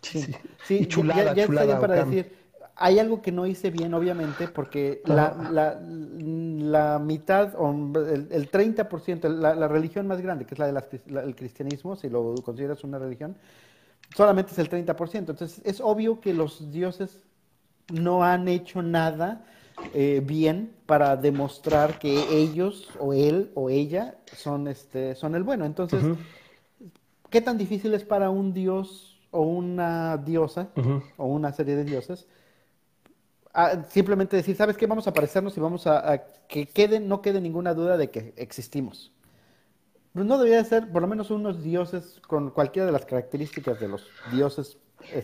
Sí, 0.02 0.34
sí. 0.66 0.86
chulada, 0.86 1.34
ya, 1.34 1.46
chulada, 1.46 1.78
para 1.78 2.04
decir, 2.04 2.39
hay 2.82 2.98
algo 2.98 3.20
que 3.20 3.30
no 3.30 3.46
hice 3.46 3.70
bien, 3.70 3.92
obviamente, 3.92 4.48
porque 4.48 5.02
la, 5.04 5.36
la, 5.52 5.78
la, 5.78 6.98
mitad, 6.98 7.54
o 7.56 7.70
el, 7.70 8.26
el 8.30 8.50
30%, 8.50 9.28
la, 9.28 9.54
la, 9.54 9.68
religión 9.68 10.06
más 10.06 10.22
grande, 10.22 10.46
que 10.46 10.54
es 10.54 10.58
la 10.58 10.66
del 11.22 11.36
cristianismo, 11.36 11.94
si 11.94 12.08
lo 12.08 12.34
consideras 12.36 12.82
una 12.82 12.98
religión, 12.98 13.36
solamente 14.16 14.52
es 14.52 14.58
el 14.58 14.70
30%. 14.70 15.18
Entonces, 15.18 15.60
es 15.62 15.82
obvio 15.82 16.20
que 16.20 16.32
los 16.32 16.72
dioses 16.72 17.22
no 17.92 18.24
han 18.24 18.48
hecho 18.48 18.80
nada 18.80 19.44
eh, 19.92 20.22
bien 20.24 20.72
para 20.86 21.16
demostrar 21.18 21.98
que 21.98 22.34
ellos, 22.34 22.88
o 22.98 23.12
él, 23.12 23.50
o 23.54 23.68
ella, 23.68 24.16
son, 24.34 24.68
este, 24.68 25.14
son 25.16 25.34
el 25.34 25.42
bueno. 25.42 25.66
Entonces, 25.66 26.02
¿qué 27.28 27.42
tan 27.42 27.58
difícil 27.58 27.92
es 27.92 28.04
para 28.04 28.30
un 28.30 28.54
dios 28.54 29.20
o 29.30 29.42
una 29.42 30.16
diosa 30.16 30.70
o 31.18 31.26
una 31.26 31.52
serie 31.52 31.76
de 31.76 31.84
dioses, 31.84 32.26
simplemente 33.88 34.36
decir, 34.36 34.56
¿sabes 34.56 34.76
qué? 34.76 34.86
Vamos 34.86 35.06
a 35.06 35.10
aparecernos 35.10 35.56
y 35.56 35.60
vamos 35.60 35.86
a, 35.86 36.24
que 36.48 36.66
quede, 36.66 37.00
no 37.00 37.20
quede 37.22 37.40
ninguna 37.40 37.74
duda 37.74 37.96
de 37.96 38.10
que 38.10 38.32
existimos. 38.36 39.12
Pues 40.12 40.26
no 40.26 40.38
debería 40.38 40.62
ser 40.64 40.90
por 40.90 41.02
lo 41.02 41.08
menos 41.08 41.30
unos 41.30 41.62
dioses 41.62 42.20
con 42.26 42.50
cualquiera 42.50 42.86
de 42.86 42.92
las 42.92 43.04
características 43.04 43.78
de 43.80 43.88
los 43.88 44.08
dioses 44.32 44.78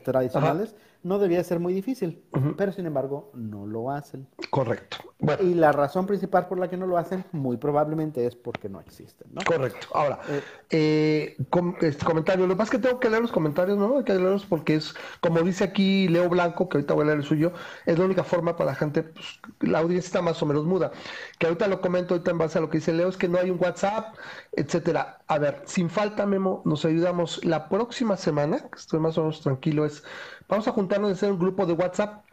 tradicionales, 0.04 0.74
no 1.06 1.20
debía 1.20 1.42
ser 1.44 1.60
muy 1.60 1.72
difícil, 1.72 2.24
pero 2.56 2.72
sin 2.72 2.84
embargo 2.84 3.30
no 3.32 3.64
lo 3.64 3.90
hacen. 3.90 4.26
Correcto. 4.50 4.98
Y 5.40 5.54
la 5.54 5.70
razón 5.72 6.04
principal 6.06 6.48
por 6.48 6.58
la 6.58 6.68
que 6.68 6.76
no 6.76 6.86
lo 6.86 6.98
hacen 6.98 7.24
muy 7.32 7.56
probablemente 7.56 8.26
es 8.26 8.34
porque 8.34 8.68
no 8.68 8.80
existen, 8.80 9.28
¿no? 9.32 9.40
Correcto. 9.46 9.86
Ahora, 9.94 10.18
eh, 10.28 10.42
eh 10.70 11.36
este 11.80 12.04
comentario, 12.04 12.46
lo 12.46 12.54
que 12.54 12.58
pasa 12.58 12.74
es 12.74 12.80
que 12.80 12.86
tengo 12.86 13.00
que 13.00 13.08
leer 13.08 13.22
los 13.22 13.32
comentarios, 13.32 13.78
¿no? 13.78 13.98
Hay 13.98 14.04
que 14.04 14.14
leerlos 14.14 14.44
porque 14.44 14.74
es, 14.74 14.94
como 15.20 15.40
dice 15.42 15.64
aquí 15.64 16.08
Leo 16.08 16.28
Blanco, 16.28 16.68
que 16.68 16.78
ahorita 16.78 16.94
voy 16.94 17.04
a 17.04 17.06
leer 17.06 17.18
el 17.18 17.24
suyo, 17.24 17.52
es 17.86 17.98
la 17.98 18.04
única 18.04 18.24
forma 18.24 18.56
para 18.56 18.70
la 18.72 18.76
gente, 18.76 19.04
pues, 19.04 19.40
la 19.60 19.78
audiencia 19.78 20.08
está 20.08 20.22
más 20.22 20.42
o 20.42 20.46
menos 20.46 20.64
muda, 20.64 20.90
que 21.38 21.46
ahorita 21.46 21.68
lo 21.68 21.80
comento 21.80 22.14
ahorita 22.14 22.32
en 22.32 22.38
base 22.38 22.58
a 22.58 22.60
lo 22.60 22.68
que 22.68 22.78
dice 22.78 22.92
Leo, 22.92 23.08
es 23.08 23.16
que 23.16 23.28
no 23.28 23.38
hay 23.38 23.50
un 23.50 23.58
WhatsApp, 23.62 24.16
etcétera. 24.52 25.20
A 25.28 25.38
ver, 25.38 25.62
sin 25.66 25.88
falta, 25.88 26.26
Memo, 26.26 26.62
nos 26.64 26.84
ayudamos 26.84 27.44
la 27.44 27.68
próxima 27.68 28.16
semana, 28.16 28.58
que 28.58 28.78
estoy 28.78 29.00
más 29.00 29.16
o 29.18 29.22
menos 29.22 29.40
tranquilo, 29.40 29.86
es 29.86 30.02
vamos 30.48 30.68
a 30.68 30.72
juntarnos 30.72 31.10
a 31.10 31.14
hacer 31.14 31.32
un 31.32 31.38
grupo 31.38 31.66
de 31.66 31.72
WhatsApp 31.72 32.24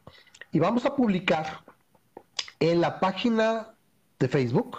y 0.52 0.60
vamos 0.60 0.86
a 0.86 0.96
publicar 0.96 1.64
en 2.60 2.82
la 2.82 3.00
página 3.00 3.76
de 4.20 4.28
Facebook 4.28 4.78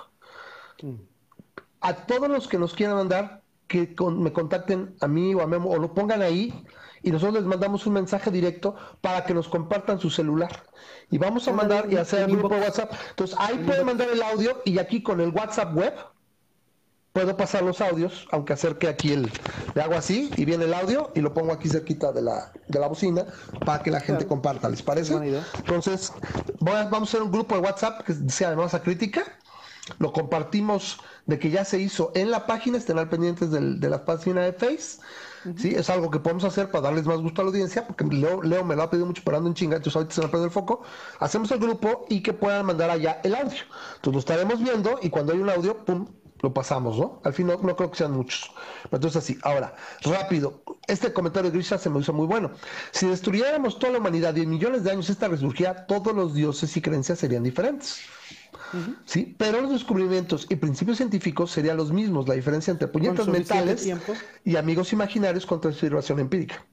a 1.81 1.95
todos 2.07 2.29
los 2.29 2.49
que 2.49 2.59
nos 2.59 2.75
quieran 2.75 2.97
mandar 2.97 3.43
que 3.67 3.95
me 3.99 4.33
contacten 4.33 4.97
a 5.01 5.09
mí 5.09 5.35
o 5.35 5.43
a 5.43 5.47
Memo 5.47 5.71
o 5.71 5.79
lo 5.79 5.95
pongan 5.95 6.23
ahí 6.23 6.65
y 7.03 7.11
nosotros 7.11 7.35
les 7.35 7.45
mandamos 7.45 7.87
un 7.87 7.93
mensaje 7.93 8.31
directo 8.31 8.75
para 9.01 9.25
que 9.25 9.35
nos 9.35 9.49
compartan 9.49 10.01
su 10.01 10.09
celular. 10.09 10.65
Y 11.11 11.19
vamos 11.19 11.47
a 11.49 11.53
mandar 11.53 11.93
y 11.93 11.97
hacer 11.97 12.23
el 12.23 12.37
grupo 12.37 12.55
de 12.55 12.63
WhatsApp. 12.63 12.93
Entonces 13.11 13.37
ahí 13.39 13.59
pueden 13.59 13.85
mandar 13.85 14.09
el 14.11 14.23
audio 14.23 14.63
y 14.65 14.79
aquí 14.79 15.03
con 15.03 15.21
el 15.21 15.29
WhatsApp 15.29 15.77
web 15.77 15.93
puedo 17.15 17.37
pasar 17.37 17.63
los 17.63 17.81
audios, 17.81 18.27
aunque 18.33 18.55
acerque 18.55 18.89
aquí 18.89 19.13
el, 19.13 19.31
le 19.77 19.83
hago 19.83 19.95
así 19.95 20.31
y 20.37 20.45
viene 20.45 20.65
el 20.65 20.75
audio 20.75 21.13
y 21.15 21.21
lo 21.21 21.33
pongo 21.33 21.53
aquí 21.53 21.69
cerquita 21.69 22.11
de 22.11 22.23
la, 22.23 22.53
de 22.67 22.81
la 22.81 22.89
bocina 22.89 23.25
para 23.65 23.85
que 23.85 23.93
la 23.93 24.01
gente 24.01 24.27
comparta, 24.27 24.69
¿les 24.69 24.83
parece? 24.83 25.15
Entonces, 25.59 26.13
vamos 26.59 26.93
a 26.93 27.03
hacer 27.05 27.23
un 27.23 27.31
grupo 27.31 27.55
de 27.55 27.61
WhatsApp 27.61 28.03
que 28.05 28.15
sea 28.29 28.51
de 28.51 28.57
masa 28.57 28.83
crítica, 28.83 29.23
lo 30.01 30.13
compartimos 30.13 30.99
de 31.27 31.39
que 31.39 31.51
ya 31.51 31.65
se 31.65 31.79
hizo 31.79 32.11
en 32.17 32.33
la 32.33 32.47
página, 32.47 32.79
estén 32.79 32.99
al 32.99 33.09
pendientes 33.09 33.53
de 33.53 33.89
la 33.89 34.05
página 34.05 34.43
de 34.43 34.53
Face. 34.53 34.99
Sí, 35.57 35.73
es 35.73 35.91
algo 35.91 36.11
que 36.11 36.19
podemos 36.19 36.43
hacer 36.43 36.73
para 36.73 36.83
darles 36.83 37.05
más 37.05 37.19
gusto 37.19 37.43
a 37.43 37.45
la 37.45 37.51
audiencia, 37.51 37.87
porque 37.87 38.07
Leo, 38.07 38.43
Leo 38.43 38.65
me 38.65 38.75
lo 38.75 38.83
ha 38.83 38.91
pedido 38.91 39.07
mucho 39.07 39.23
parando 39.23 39.49
en 39.49 39.55
chinga, 39.55 39.77
entonces 39.77 39.95
ahorita 39.95 40.15
se 40.17 40.23
me 40.23 40.29
prende 40.29 40.47
el 40.47 40.53
foco. 40.53 40.83
Hacemos 41.21 41.49
el 41.53 41.61
grupo 41.61 42.07
y 42.09 42.23
que 42.23 42.33
puedan 42.33 42.67
mandar 42.67 42.91
allá 42.91 43.21
el 43.23 43.37
audio. 43.37 43.61
Entonces 43.97 44.15
lo 44.15 44.19
estaremos 44.19 44.61
viendo 44.61 44.99
y 45.01 45.11
cuando 45.11 45.33
hay 45.33 45.39
un 45.39 45.51
audio, 45.51 45.85
pum, 45.85 46.09
lo 46.45 46.55
pasamos, 46.55 46.99
¿no? 46.99 47.21
Al 47.25 47.33
fin 47.33 47.49
no, 47.49 47.59
creo 47.59 47.91
que 47.91 47.97
sean 47.97 48.13
muchos. 48.13 48.51
Entonces 48.85 49.17
así, 49.17 49.39
ahora, 49.43 49.75
rápido, 50.03 50.63
este 50.87 51.13
comentario 51.13 51.51
de 51.51 51.57
Grisha 51.57 51.79
se 51.79 51.91
me 51.91 51.99
hizo 51.99 52.13
muy 52.13 52.27
bueno. 52.27 52.53
Si 52.93 53.07
destruyéramos 53.07 53.79
toda 53.79 53.95
la 53.95 53.99
humanidad 53.99 54.37
y 54.37 54.43
en 54.43 54.51
millones 54.51 54.85
de 54.85 54.93
años 54.93 55.11
esta 55.11 55.27
resurgía, 55.27 55.87
todos 55.87 56.15
los 56.15 56.35
dioses 56.35 56.77
y 56.77 56.83
creencias 56.83 57.19
serían 57.19 57.43
diferentes. 57.43 58.01
Sí, 59.05 59.35
pero 59.39 59.61
los 59.61 59.71
descubrimientos 59.71 60.47
y 60.51 60.57
principios 60.57 60.99
científicos 60.99 61.51
serían 61.51 61.77
los 61.77 61.93
mismos, 61.93 62.29
la 62.29 62.35
diferencia 62.35 62.73
entre 62.73 62.89
puñetas 62.89 63.29
mentales 63.29 63.89
y 64.45 64.57
amigos 64.57 64.93
imaginarios 64.93 65.47
contra 65.47 65.71
observación 65.71 66.19
empírica. 66.21 66.65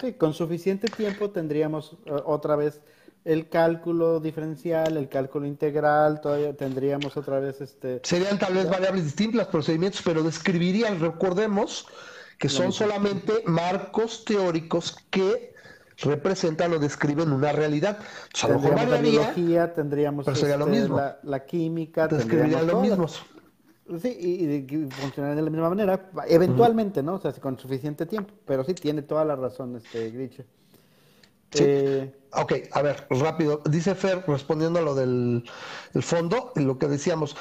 Sí, 0.00 0.14
con 0.14 0.34
suficiente 0.34 0.88
tiempo 0.88 1.30
tendríamos 1.30 1.96
eh, 2.04 2.12
otra 2.24 2.56
vez 2.56 2.80
el 3.26 3.48
cálculo 3.48 4.20
diferencial, 4.20 4.96
el 4.96 5.08
cálculo 5.08 5.46
integral, 5.46 6.20
todavía 6.20 6.56
tendríamos 6.56 7.16
otra 7.16 7.40
vez 7.40 7.60
este... 7.60 8.00
Serían 8.04 8.38
tal 8.38 8.54
vez 8.54 8.70
variables 8.70 9.02
distintas, 9.02 9.38
los 9.38 9.48
procedimientos, 9.48 10.00
pero 10.04 10.22
describirían, 10.22 11.00
recordemos, 11.00 11.88
que 12.38 12.48
son 12.48 12.72
solamente 12.72 13.42
marcos 13.44 14.24
teóricos 14.24 14.96
que 15.10 15.54
representan 15.98 16.72
o 16.74 16.78
describen 16.78 17.32
una 17.32 17.50
realidad. 17.50 17.98
a 18.44 18.48
lo 18.48 18.60
mejor 18.60 18.88
la 18.88 18.98
biología, 18.98 19.74
tendríamos 19.74 20.28
este, 20.28 20.56
lo 20.56 20.66
mismo. 20.66 21.02
La, 21.24 21.44
química, 21.44 22.06
describirían 22.06 22.64
lo 22.64 22.80
mismo. 22.80 23.08
Sí, 23.08 24.16
y, 24.20 24.74
y, 24.74 24.90
funcionaría 24.90 25.34
de 25.34 25.42
la 25.42 25.50
misma 25.50 25.68
manera, 25.68 26.10
eventualmente, 26.28 27.02
¿no? 27.02 27.14
O 27.14 27.20
sea, 27.20 27.32
con 27.32 27.58
suficiente 27.58 28.06
tiempo, 28.06 28.34
pero 28.44 28.62
sí 28.62 28.74
tiene 28.74 29.02
toda 29.02 29.24
la 29.24 29.34
razón 29.34 29.74
este 29.74 30.10
Gritche. 31.50 32.02
Eh, 32.02 32.16
ok, 32.32 32.52
a 32.72 32.82
ver, 32.82 33.06
rápido. 33.10 33.62
Dice 33.68 33.94
Fer, 33.94 34.24
respondiendo 34.26 34.78
a 34.78 34.82
lo 34.82 34.94
del 34.94 35.44
fondo, 36.00 36.52
lo 36.56 36.78
que 36.78 36.88
decíamos, 36.88 37.36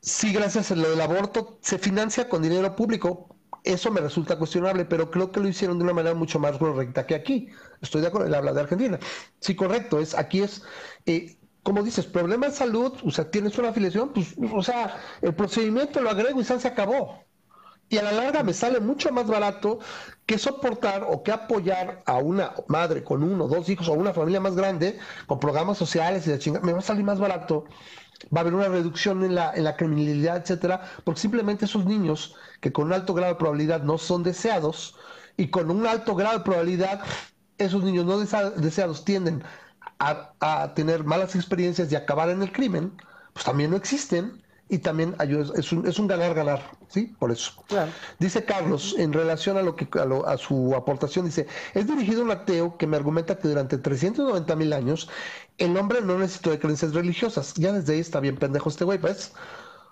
sí, 0.00 0.32
gracias 0.32 0.70
a 0.70 0.76
lo 0.76 0.90
del 0.90 1.00
aborto, 1.00 1.58
se 1.62 1.78
financia 1.78 2.28
con 2.28 2.42
dinero 2.42 2.74
público. 2.76 3.28
Eso 3.64 3.90
me 3.90 4.00
resulta 4.00 4.38
cuestionable, 4.38 4.84
pero 4.84 5.10
creo 5.10 5.32
que 5.32 5.40
lo 5.40 5.48
hicieron 5.48 5.78
de 5.78 5.84
una 5.84 5.92
manera 5.92 6.14
mucho 6.14 6.38
más 6.38 6.56
correcta 6.58 7.06
que 7.06 7.16
aquí. 7.16 7.48
Estoy 7.80 8.00
de 8.00 8.08
acuerdo, 8.08 8.28
él 8.28 8.34
habla 8.34 8.52
de 8.52 8.60
Argentina. 8.60 8.98
Sí, 9.40 9.56
correcto, 9.56 9.98
es 9.98 10.14
aquí 10.14 10.42
es, 10.42 10.62
eh, 11.06 11.36
como 11.62 11.82
dices, 11.82 12.06
problema 12.06 12.46
de 12.46 12.52
salud, 12.52 12.92
o 13.04 13.10
sea, 13.10 13.30
tienes 13.30 13.58
una 13.58 13.70
afiliación, 13.70 14.12
pues, 14.12 14.36
o 14.52 14.62
sea, 14.62 15.00
el 15.20 15.34
procedimiento 15.34 16.00
lo 16.00 16.10
agrego 16.10 16.40
y 16.40 16.44
se 16.44 16.68
acabó. 16.68 17.25
Y 17.88 17.98
a 17.98 18.02
la 18.02 18.12
larga 18.12 18.42
me 18.42 18.52
sale 18.52 18.80
mucho 18.80 19.12
más 19.12 19.26
barato 19.26 19.78
que 20.26 20.38
soportar 20.38 21.04
o 21.08 21.22
que 21.22 21.30
apoyar 21.32 22.02
a 22.06 22.16
una 22.18 22.52
madre 22.66 23.04
con 23.04 23.22
uno, 23.22 23.44
o 23.44 23.48
dos 23.48 23.68
hijos 23.68 23.88
o 23.88 23.92
una 23.92 24.12
familia 24.12 24.40
más 24.40 24.56
grande 24.56 24.98
con 25.26 25.38
programas 25.38 25.78
sociales 25.78 26.26
y 26.26 26.30
de 26.30 26.38
chingada. 26.38 26.66
Me 26.66 26.72
va 26.72 26.80
a 26.80 26.82
salir 26.82 27.04
más 27.04 27.20
barato. 27.20 27.64
Va 28.34 28.38
a 28.38 28.42
haber 28.42 28.54
una 28.54 28.68
reducción 28.68 29.22
en 29.24 29.34
la, 29.34 29.52
en 29.54 29.64
la 29.64 29.76
criminalidad, 29.76 30.38
etcétera, 30.38 30.80
porque 31.04 31.20
simplemente 31.20 31.66
esos 31.66 31.84
niños 31.84 32.34
que 32.60 32.72
con 32.72 32.86
un 32.86 32.92
alto 32.94 33.14
grado 33.14 33.34
de 33.34 33.38
probabilidad 33.38 33.82
no 33.82 33.98
son 33.98 34.22
deseados 34.22 34.96
y 35.36 35.48
con 35.48 35.70
un 35.70 35.86
alto 35.86 36.14
grado 36.16 36.38
de 36.38 36.44
probabilidad 36.44 37.02
esos 37.58 37.84
niños 37.84 38.04
no 38.04 38.18
deseados 38.18 39.04
tienden 39.04 39.44
a, 39.98 40.32
a 40.40 40.74
tener 40.74 41.04
malas 41.04 41.34
experiencias 41.36 41.90
y 41.92 41.96
acabar 41.96 42.28
en 42.30 42.42
el 42.42 42.52
crimen, 42.52 42.96
pues 43.32 43.44
también 43.44 43.70
no 43.70 43.76
existen 43.76 44.42
y 44.68 44.78
también 44.78 45.14
ayuda, 45.18 45.52
es 45.56 45.70
un, 45.70 45.86
es 45.86 45.98
un 45.98 46.08
ganar 46.08 46.34
ganar, 46.34 46.70
¿sí? 46.88 47.14
Por 47.18 47.30
eso. 47.30 47.52
Dice 48.18 48.44
Carlos, 48.44 48.96
en 48.98 49.12
relación 49.12 49.56
a 49.56 49.62
lo 49.62 49.76
que 49.76 49.86
a, 50.26 50.36
su 50.36 50.74
aportación, 50.74 51.26
dice, 51.26 51.46
es 51.74 51.86
dirigido 51.86 52.22
a 52.22 52.24
un 52.24 52.30
ateo 52.32 52.76
que 52.76 52.86
me 52.86 52.96
argumenta 52.96 53.38
que 53.38 53.48
durante 53.48 53.78
390 53.78 54.56
mil 54.56 54.72
años 54.72 55.08
el 55.58 55.76
hombre 55.76 56.00
no 56.00 56.18
necesitó 56.18 56.50
de 56.50 56.58
creencias 56.58 56.94
religiosas. 56.94 57.54
Ya 57.54 57.72
desde 57.72 57.94
ahí 57.94 58.00
está 58.00 58.18
bien 58.20 58.36
pendejo 58.36 58.68
este 58.68 58.84
güey, 58.84 58.98
pues. 58.98 59.32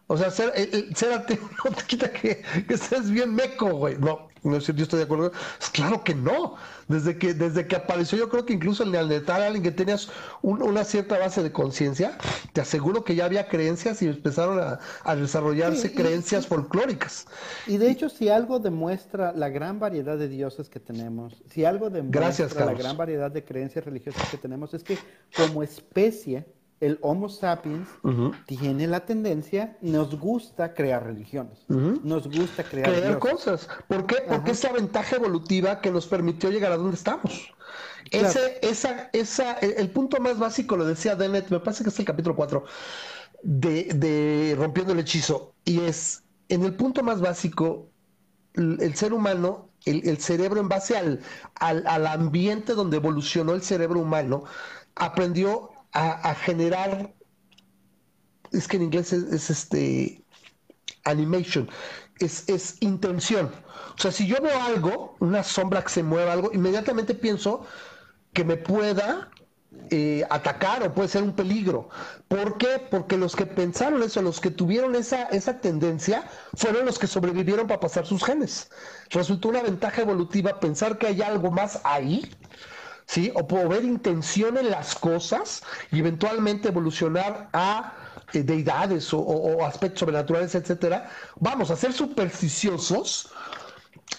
O 0.07 0.17
sea, 0.17 0.31
ser, 0.31 0.53
ser 0.95 1.13
ateo 1.13 1.39
no 1.65 1.71
te 1.71 1.85
quita 1.85 2.11
que, 2.11 2.43
que 2.69 2.77
seas 2.77 3.11
bien 3.11 3.35
meco, 3.35 3.75
güey. 3.75 3.97
No, 3.99 4.29
no 4.45 4.57
es 4.57 4.65
cierto, 4.65 4.79
yo 4.79 4.83
estoy 4.85 4.99
de 4.99 5.05
acuerdo. 5.05 5.31
Pues 5.31 5.71
claro 5.71 6.05
que 6.05 6.15
no. 6.15 6.57
Desde 6.87 7.17
que, 7.17 7.33
desde 7.33 7.67
que 7.67 7.77
apareció, 7.77 8.19
yo 8.19 8.29
creo 8.29 8.45
que 8.45 8.53
incluso 8.53 8.83
el 8.83 8.93
Neandertal, 8.93 9.43
alguien 9.43 9.63
que 9.63 9.71
tenías 9.71 10.11
una 10.43 10.85
cierta 10.85 11.19
base 11.19 11.43
de 11.43 11.51
conciencia, 11.51 12.19
te 12.53 12.61
aseguro 12.61 13.05
que 13.05 13.15
ya 13.15 13.25
había 13.25 13.49
creencias 13.49 14.03
y 14.03 14.07
empezaron 14.07 14.61
a, 14.61 15.17
desarrollarse 15.17 15.95
creencias 15.95 16.47
folclóricas. 16.47 17.27
Y 17.67 17.79
de 17.79 17.91
hecho, 17.91 18.11
si 18.11 18.29
algo 18.29 18.59
demuestra 18.59 19.33
la 19.33 19.49
gran 19.49 19.79
variedad 19.81 20.19
de 20.19 20.29
dioses 20.29 20.69
que 20.69 20.81
tenemos, 20.81 21.43
si 21.51 21.65
algo 21.65 21.89
demuestra 21.89 22.67
la 22.67 22.75
gran 22.75 22.99
variedad 22.99 23.31
de 23.31 23.43
creencias 23.43 23.87
religiosas 23.87 24.29
que 24.29 24.37
tenemos, 24.37 24.75
es 24.75 24.85
que 24.85 24.99
como 25.35 25.63
especie, 25.63 26.45
el 26.81 26.99
Homo 27.03 27.29
sapiens 27.29 27.89
tiene 28.47 28.87
la 28.87 29.07
tendencia, 29.07 29.77
nos 29.81 30.19
gusta 30.19 30.75
crear 30.75 31.05
religiones, 31.05 31.59
nos 31.69 32.29
gusta 32.29 32.65
crear, 32.65 32.93
crear 32.93 33.19
cosas. 33.19 33.69
¿Por 33.89 34.07
qué? 34.07 34.17
Porque 34.29 34.53
esa 34.53 34.73
ventaja 34.73 35.17
evolutiva 35.17 35.81
que 35.81 35.91
nos 35.91 36.07
permitió 36.07 36.51
llegar 36.51 36.73
a 36.73 36.77
donde 36.77 36.97
estamos. 36.97 37.53
Ese, 38.11 38.59
esa, 38.63 39.09
esa, 39.13 39.55
el, 39.55 39.91
punto 39.91 40.21
más 40.21 40.39
básico, 40.39 40.77
lo 40.77 40.85
decía 40.85 41.17
Dennett, 41.17 41.51
me 41.51 41.61
parece 41.61 41.83
que 41.83 41.91
es 41.91 41.99
el 41.99 42.05
capítulo 42.05 42.37
4 42.37 42.65
de, 43.43 43.85
de 43.95 44.55
Rompiendo 44.59 44.93
el 44.93 44.99
Hechizo, 44.99 45.55
y 45.65 45.81
es, 45.81 46.23
en 46.49 46.65
el 46.65 46.75
punto 46.75 47.03
más 47.03 47.21
básico, 47.21 47.89
el, 48.55 48.95
ser 48.95 49.13
humano 49.13 49.71
el, 49.85 50.19
cerebro 50.19 50.61
en 50.61 50.69
base 50.69 50.97
al, 50.97 51.21
al, 51.57 51.87
al, 51.87 52.07
ambiente 52.07 52.75
donde 52.75 52.99
evolucionó 52.99 53.55
el 53.55 53.63
cerebro 53.63 54.01
humano, 54.01 54.45
aprendió 54.95 55.74
a, 55.95 56.35
generar, 56.35 57.15
es 58.53 58.67
que 58.69 58.77
en 58.77 58.83
inglés 58.85 59.13
es, 59.13 59.49
este 59.51 60.25
animation, 61.05 61.71
es, 62.19 62.49
es, 62.49 62.77
intención. 62.81 63.51
O 63.97 64.01
sea, 64.01 64.11
si 64.11 64.27
yo 64.27 64.37
veo 64.43 64.61
algo, 64.61 65.17
una 65.21 65.45
sombra 65.45 65.83
que 65.83 65.91
se 65.91 66.03
mueva, 66.03 66.33
algo, 66.33 66.51
inmediatamente 66.53 67.15
pienso 67.15 67.65
que 68.33 68.45
me 68.45 68.57
pueda 68.57 69.31
eh, 69.91 70.27
atacar 70.31 70.83
o 70.83 70.93
puede 70.93 71.09
ser 71.09 71.23
un 71.23 71.35
peligro. 71.37 71.89
¿Por 72.27 72.59
qué? 72.59 72.83
Porque 72.91 73.17
los 73.17 73.37
que 73.37 73.47
pensaron 73.47 74.03
eso, 74.03 74.21
los 74.21 74.41
que 74.41 74.51
tuvieron 74.51 74.97
esa, 74.97 75.25
esa 75.25 75.61
tendencia, 75.61 76.29
fueron 76.55 76.87
los 76.87 76.99
que 76.99 77.07
sobrevivieron 77.07 77.69
para 77.69 77.79
pasar 77.79 78.05
sus 78.05 78.25
genes. 78.25 78.69
Resultó 79.11 79.49
una 79.51 79.63
ventaja 79.63 80.03
evolutiva 80.03 80.59
pensar 80.59 80.99
que 80.99 81.07
hay 81.07 81.23
algo 81.23 81.53
más 81.53 81.81
ahí 81.85 82.29
¿sí? 83.07 83.33
O 83.35 83.47
puedo 83.47 83.69
ver 83.69 83.85
intención 83.85 84.57
en 84.57 84.71
las 84.71 84.95
cosas 84.95 85.63
y 85.91 86.01
eventualmente 86.01 86.69
evolucionar 86.69 87.49
a 87.53 87.95
eh, 88.33 88.43
deidades 88.43 89.13
o, 89.13 89.65
aspectos 89.65 90.01
sobrenaturales, 90.01 90.55
etcétera. 90.55 91.11
Vamos 91.37 91.71
a 91.71 91.77
ser 91.77 91.93
supersticiosos, 91.93 93.31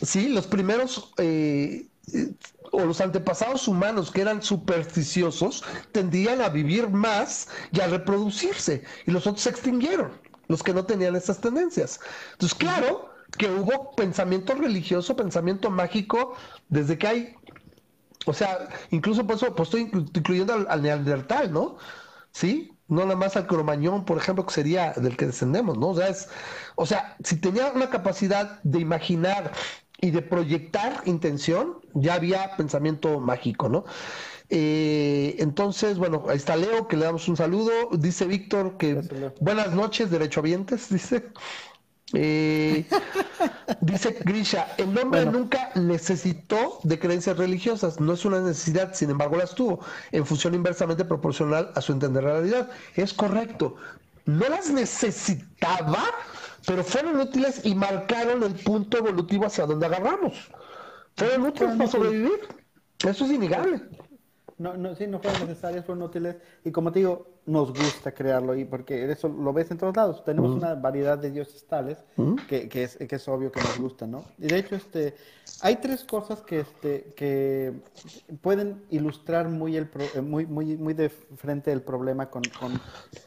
¿sí? 0.01 0.29
Los 0.29 0.47
primeros 0.47 1.13
eh, 1.17 1.87
eh, 2.13 2.33
o 2.71 2.85
los 2.85 3.01
antepasados 3.01 3.67
humanos 3.67 4.11
que 4.11 4.21
eran 4.21 4.41
supersticiosos 4.41 5.63
tendían 5.91 6.41
a 6.41 6.49
vivir 6.49 6.89
más 6.89 7.47
y 7.71 7.79
a 7.79 7.87
reproducirse 7.87 8.83
y 9.05 9.11
los 9.11 9.25
otros 9.27 9.43
se 9.43 9.49
extinguieron, 9.49 10.11
los 10.47 10.61
que 10.61 10.73
no 10.73 10.85
tenían 10.85 11.15
esas 11.15 11.39
tendencias. 11.39 11.99
Entonces, 12.33 12.57
claro 12.57 13.09
que 13.37 13.49
hubo 13.49 13.95
pensamiento 13.95 14.53
religioso, 14.53 15.15
pensamiento 15.15 15.69
mágico, 15.69 16.35
desde 16.69 16.97
que 16.97 17.07
hay 17.07 17.35
o 18.25 18.33
sea, 18.33 18.69
incluso 18.91 19.25
por 19.25 19.35
eso 19.37 19.55
pues, 19.55 19.69
estoy 19.69 19.81
incluyendo 20.13 20.53
al, 20.67 20.81
neandertal, 20.81 21.51
¿no? 21.51 21.77
¿Sí? 22.31 22.71
No 22.87 23.03
nada 23.03 23.15
más 23.15 23.35
al 23.37 23.47
cromañón, 23.47 24.05
por 24.05 24.17
ejemplo, 24.17 24.45
que 24.45 24.53
sería 24.53 24.93
del 24.93 25.17
que 25.17 25.27
descendemos, 25.27 25.77
¿no? 25.77 25.89
O 25.89 25.95
sea, 25.95 26.07
es, 26.07 26.29
o 26.75 26.85
sea, 26.85 27.17
si 27.23 27.37
tenía 27.37 27.71
una 27.71 27.89
capacidad 27.89 28.61
de 28.63 28.79
imaginar 28.79 29.51
y 30.01 30.11
de 30.11 30.21
proyectar 30.21 31.01
intención, 31.05 31.79
ya 31.93 32.15
había 32.15 32.55
pensamiento 32.57 33.19
mágico, 33.19 33.69
¿no? 33.69 33.85
Eh, 34.49 35.35
entonces, 35.39 35.97
bueno, 35.97 36.25
ahí 36.29 36.37
está 36.37 36.55
Leo, 36.55 36.87
que 36.87 36.97
le 36.97 37.05
damos 37.05 37.27
un 37.27 37.37
saludo. 37.37 37.71
Dice 37.93 38.25
Víctor 38.25 38.77
que 38.77 39.01
buenas 39.39 39.73
noches, 39.73 40.11
derechohabientes, 40.11 40.89
dice. 40.93 41.31
Eh, 42.17 42.85
dice 43.81 44.17
Grisha, 44.23 44.73
el 44.77 44.97
hombre 44.97 45.25
nunca 45.25 45.71
necesitó 45.75 46.79
de 46.83 46.97
creencias 46.97 47.37
religiosas, 47.37 47.99
no 47.99 48.13
es 48.13 48.23
una 48.23 48.39
necesidad, 48.39 48.93
sin 48.93 49.09
embargo 49.09 49.35
las 49.35 49.53
tuvo, 49.53 49.81
en 50.11 50.25
función 50.25 50.53
inversamente 50.53 51.03
proporcional 51.03 51.71
a 51.75 51.81
su 51.81 51.91
entender 51.91 52.23
la 52.23 52.33
realidad. 52.33 52.69
Es 52.95 53.13
correcto, 53.13 53.75
no 54.25 54.47
las 54.47 54.71
necesitaba, 54.71 56.03
pero 56.65 56.83
fueron 56.83 57.19
útiles 57.19 57.61
y 57.65 57.75
marcaron 57.75 58.43
el 58.43 58.55
punto 58.55 58.97
evolutivo 58.97 59.45
hacia 59.45 59.65
donde 59.65 59.85
agarramos. 59.85 60.33
Fueron 61.17 61.47
útiles 61.47 61.75
para 61.75 61.89
sobrevivir. 61.89 62.39
Eso 62.99 63.25
es 63.25 63.31
innegable. 63.31 63.81
No, 64.57 64.77
no, 64.77 64.95
sí, 64.95 65.05
no 65.05 65.19
fueron 65.19 65.41
necesarias, 65.41 65.85
fueron 65.85 66.03
útiles. 66.03 66.37
Y 66.63 66.71
como 66.71 66.91
te 66.91 66.99
digo, 66.99 67.27
nos 67.45 67.69
gusta 67.69 68.13
crearlo, 68.13 68.55
y 68.55 68.63
porque 68.63 69.11
eso 69.11 69.27
lo 69.27 69.51
ves 69.51 69.69
en 69.69 69.77
todos 69.77 69.95
lados. 69.95 70.23
Tenemos 70.23 70.51
una 70.55 70.75
variedad 70.75 71.17
de 71.17 71.29
dioses 71.29 71.65
tales 71.65 71.97
que, 72.47 72.69
que, 72.69 72.83
es, 72.83 72.95
que 72.95 73.15
es 73.15 73.27
obvio 73.27 73.51
que 73.51 73.59
nos 73.59 73.77
gusta, 73.77 74.07
¿no? 74.07 74.23
Y 74.37 74.47
de 74.47 74.57
hecho, 74.57 74.75
este, 74.75 75.13
hay 75.61 75.75
tres 75.75 76.05
cosas 76.05 76.41
que, 76.41 76.61
este, 76.61 77.13
que 77.17 77.73
pueden 78.41 78.83
ilustrar 78.91 79.49
muy, 79.49 79.75
el 79.75 79.89
eh, 80.15 80.21
muy, 80.21 80.45
muy, 80.45 80.77
muy 80.77 80.93
de 80.93 81.09
frente 81.09 81.73
el 81.73 81.81
problema 81.81 82.29
con, 82.29 82.43
con 82.57 82.79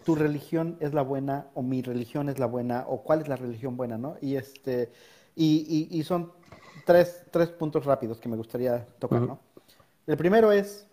tu 0.05 0.15
religión 0.15 0.79
es 0.81 0.95
la 0.95 1.03
buena 1.03 1.49
o 1.55 1.63
mi 1.63 1.83
religión 1.83 2.31
es 2.31 2.39
la 2.39 2.47
buena 2.47 2.87
o 2.89 3.03
cuál 3.03 3.21
es 3.21 3.29
la 3.29 3.37
religión 3.37 3.77
buena, 3.77 3.99
¿no? 3.99 4.17
Y, 4.23 4.37
este, 4.37 4.91
y, 5.37 5.89
y, 5.91 6.03
son 6.03 6.33
tres, 6.87 7.23
tres 7.31 7.51
puntos 7.51 7.85
rápidos 7.85 8.19
que 8.19 8.29
me 8.29 8.37
gustaría 8.37 8.87
tocar, 8.99 9.21
¿no? 9.21 9.39
El 10.09 10.17
primero 10.17 10.51
es 10.51 10.88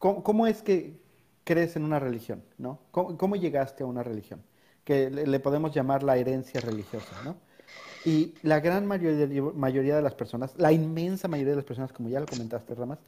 ¿Cómo, 0.00 0.46
es 0.46 0.62
que 0.62 0.98
crees 1.44 1.76
en 1.76 1.84
una 1.84 1.98
religión? 1.98 2.42
¿no? 2.56 2.78
¿Cómo, 2.90 3.36
llegaste 3.36 3.84
a 3.84 3.86
una 3.86 4.02
religión? 4.02 4.42
Que 4.82 5.10
le, 5.10 5.40
podemos 5.40 5.74
llamar 5.74 6.02
la 6.02 6.16
herencia 6.16 6.58
religiosa, 6.60 7.20
¿no? 7.22 7.36
Y 8.06 8.32
la 8.42 8.60
gran 8.60 8.86
mayoría, 8.86 9.42
mayoría 9.54 9.94
de 9.94 10.00
las 10.00 10.14
personas, 10.14 10.54
la 10.56 10.72
inmensa 10.72 11.28
mayoría 11.28 11.50
de 11.50 11.56
las 11.56 11.66
personas, 11.66 11.92
como 11.92 12.08
ya 12.08 12.18
lo 12.18 12.24
comentaste, 12.24 12.74
Ramas, 12.74 12.98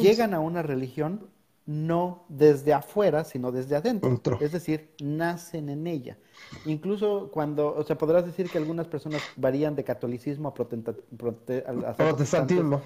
llegan 0.00 0.32
a 0.32 0.40
una 0.40 0.62
religión 0.62 1.28
no 1.66 2.24
desde 2.28 2.72
afuera, 2.72 3.24
sino 3.24 3.52
desde 3.52 3.76
adentro. 3.76 4.38
Es 4.40 4.52
decir, 4.52 4.94
nacen 5.02 5.68
en 5.68 5.86
ella. 5.86 6.16
Incluso 6.64 7.28
cuando, 7.30 7.74
o 7.74 7.84
sea, 7.84 7.98
podrás 7.98 8.24
decir 8.24 8.48
que 8.48 8.56
algunas 8.56 8.88
personas 8.88 9.20
varían 9.36 9.76
de 9.76 9.84
catolicismo 9.84 10.48
a, 10.48 10.54
protestantismo 10.54 12.80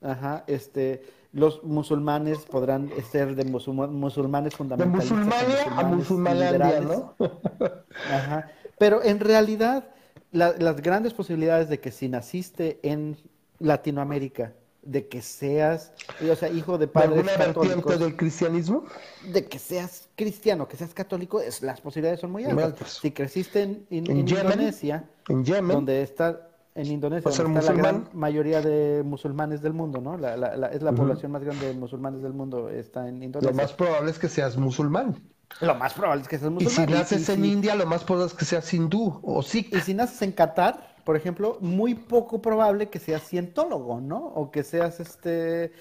Ajá, 0.00 0.44
este, 0.46 1.02
los 1.32 1.62
musulmanes 1.64 2.38
podrán 2.38 2.90
ser 3.10 3.34
de 3.34 3.44
musulmanes 3.44 4.54
fundamentalistas. 4.54 5.18
De 5.18 5.24
musulmania 5.24 5.64
a 5.76 5.82
musulmania, 5.84 6.80
¿no? 6.80 7.14
Ajá. 8.12 8.50
Pero 8.78 9.02
en 9.02 9.20
realidad, 9.20 9.88
las 10.30 10.80
grandes 10.80 11.14
posibilidades 11.14 11.68
de 11.68 11.80
que 11.80 11.90
si 11.90 12.08
naciste 12.08 12.78
en 12.82 13.16
Latinoamérica, 13.58 14.54
de 14.82 15.06
que 15.08 15.20
seas, 15.20 15.92
o 16.30 16.34
sea, 16.34 16.48
hijo 16.48 16.78
de 16.78 16.86
padres 16.86 17.26
¿De 17.26 17.32
católicos, 17.32 17.98
del 17.98 18.16
cristianismo? 18.16 18.84
De 19.32 19.44
que 19.44 19.58
seas 19.58 20.08
cristiano, 20.14 20.66
que 20.66 20.76
seas 20.76 20.94
católico, 20.94 21.40
es, 21.40 21.60
las 21.62 21.80
posibilidades 21.80 22.20
son 22.20 22.30
muy 22.30 22.44
altas. 22.44 22.98
Si 23.02 23.10
creciste 23.10 23.62
en, 23.62 23.86
Indonesia, 23.90 25.04
en 25.28 25.44
Yemen, 25.44 25.76
donde 25.76 26.02
está 26.02 26.47
en 26.78 26.86
Indonesia, 26.86 27.28
donde 27.30 27.58
está 27.58 27.72
la 27.72 27.78
gran 27.78 28.08
mayoría 28.12 28.62
de 28.62 29.02
musulmanes 29.04 29.60
del 29.62 29.72
mundo, 29.72 30.00
¿no? 30.00 30.16
La, 30.16 30.68
es 30.68 30.80
la 30.80 30.92
población 30.92 31.32
más 31.32 31.42
grande 31.42 31.66
de 31.66 31.74
musulmanes 31.74 32.22
del 32.22 32.32
mundo, 32.32 32.68
está 32.68 33.08
en 33.08 33.20
Indonesia. 33.20 33.50
Lo 33.50 33.56
más 33.56 33.72
probable 33.72 34.10
es 34.12 34.18
que 34.18 34.28
seas 34.28 34.56
musulmán. 34.56 35.16
Lo 35.60 35.74
más 35.74 35.92
probable 35.94 36.22
es 36.22 36.28
que 36.28 36.38
seas 36.38 36.52
musulmán. 36.52 36.88
Y 36.88 36.92
si 36.92 36.92
naces 36.92 37.28
en 37.30 37.44
India, 37.44 37.74
lo 37.74 37.84
más 37.84 38.04
probable 38.04 38.28
es 38.28 38.34
que 38.34 38.44
seas 38.44 38.72
hindú 38.72 39.18
o 39.24 39.42
sikh. 39.42 39.74
Y 39.74 39.80
si 39.80 39.92
naces 39.92 40.22
en 40.22 40.30
Qatar, 40.30 40.94
por 41.02 41.16
ejemplo, 41.16 41.58
muy 41.60 41.96
poco 41.96 42.40
probable 42.40 42.90
que 42.90 43.00
seas 43.00 43.26
cientólogo, 43.26 44.00
¿no? 44.00 44.18
O 44.18 44.52
que 44.52 44.62
seas 44.62 45.00
este... 45.00 45.72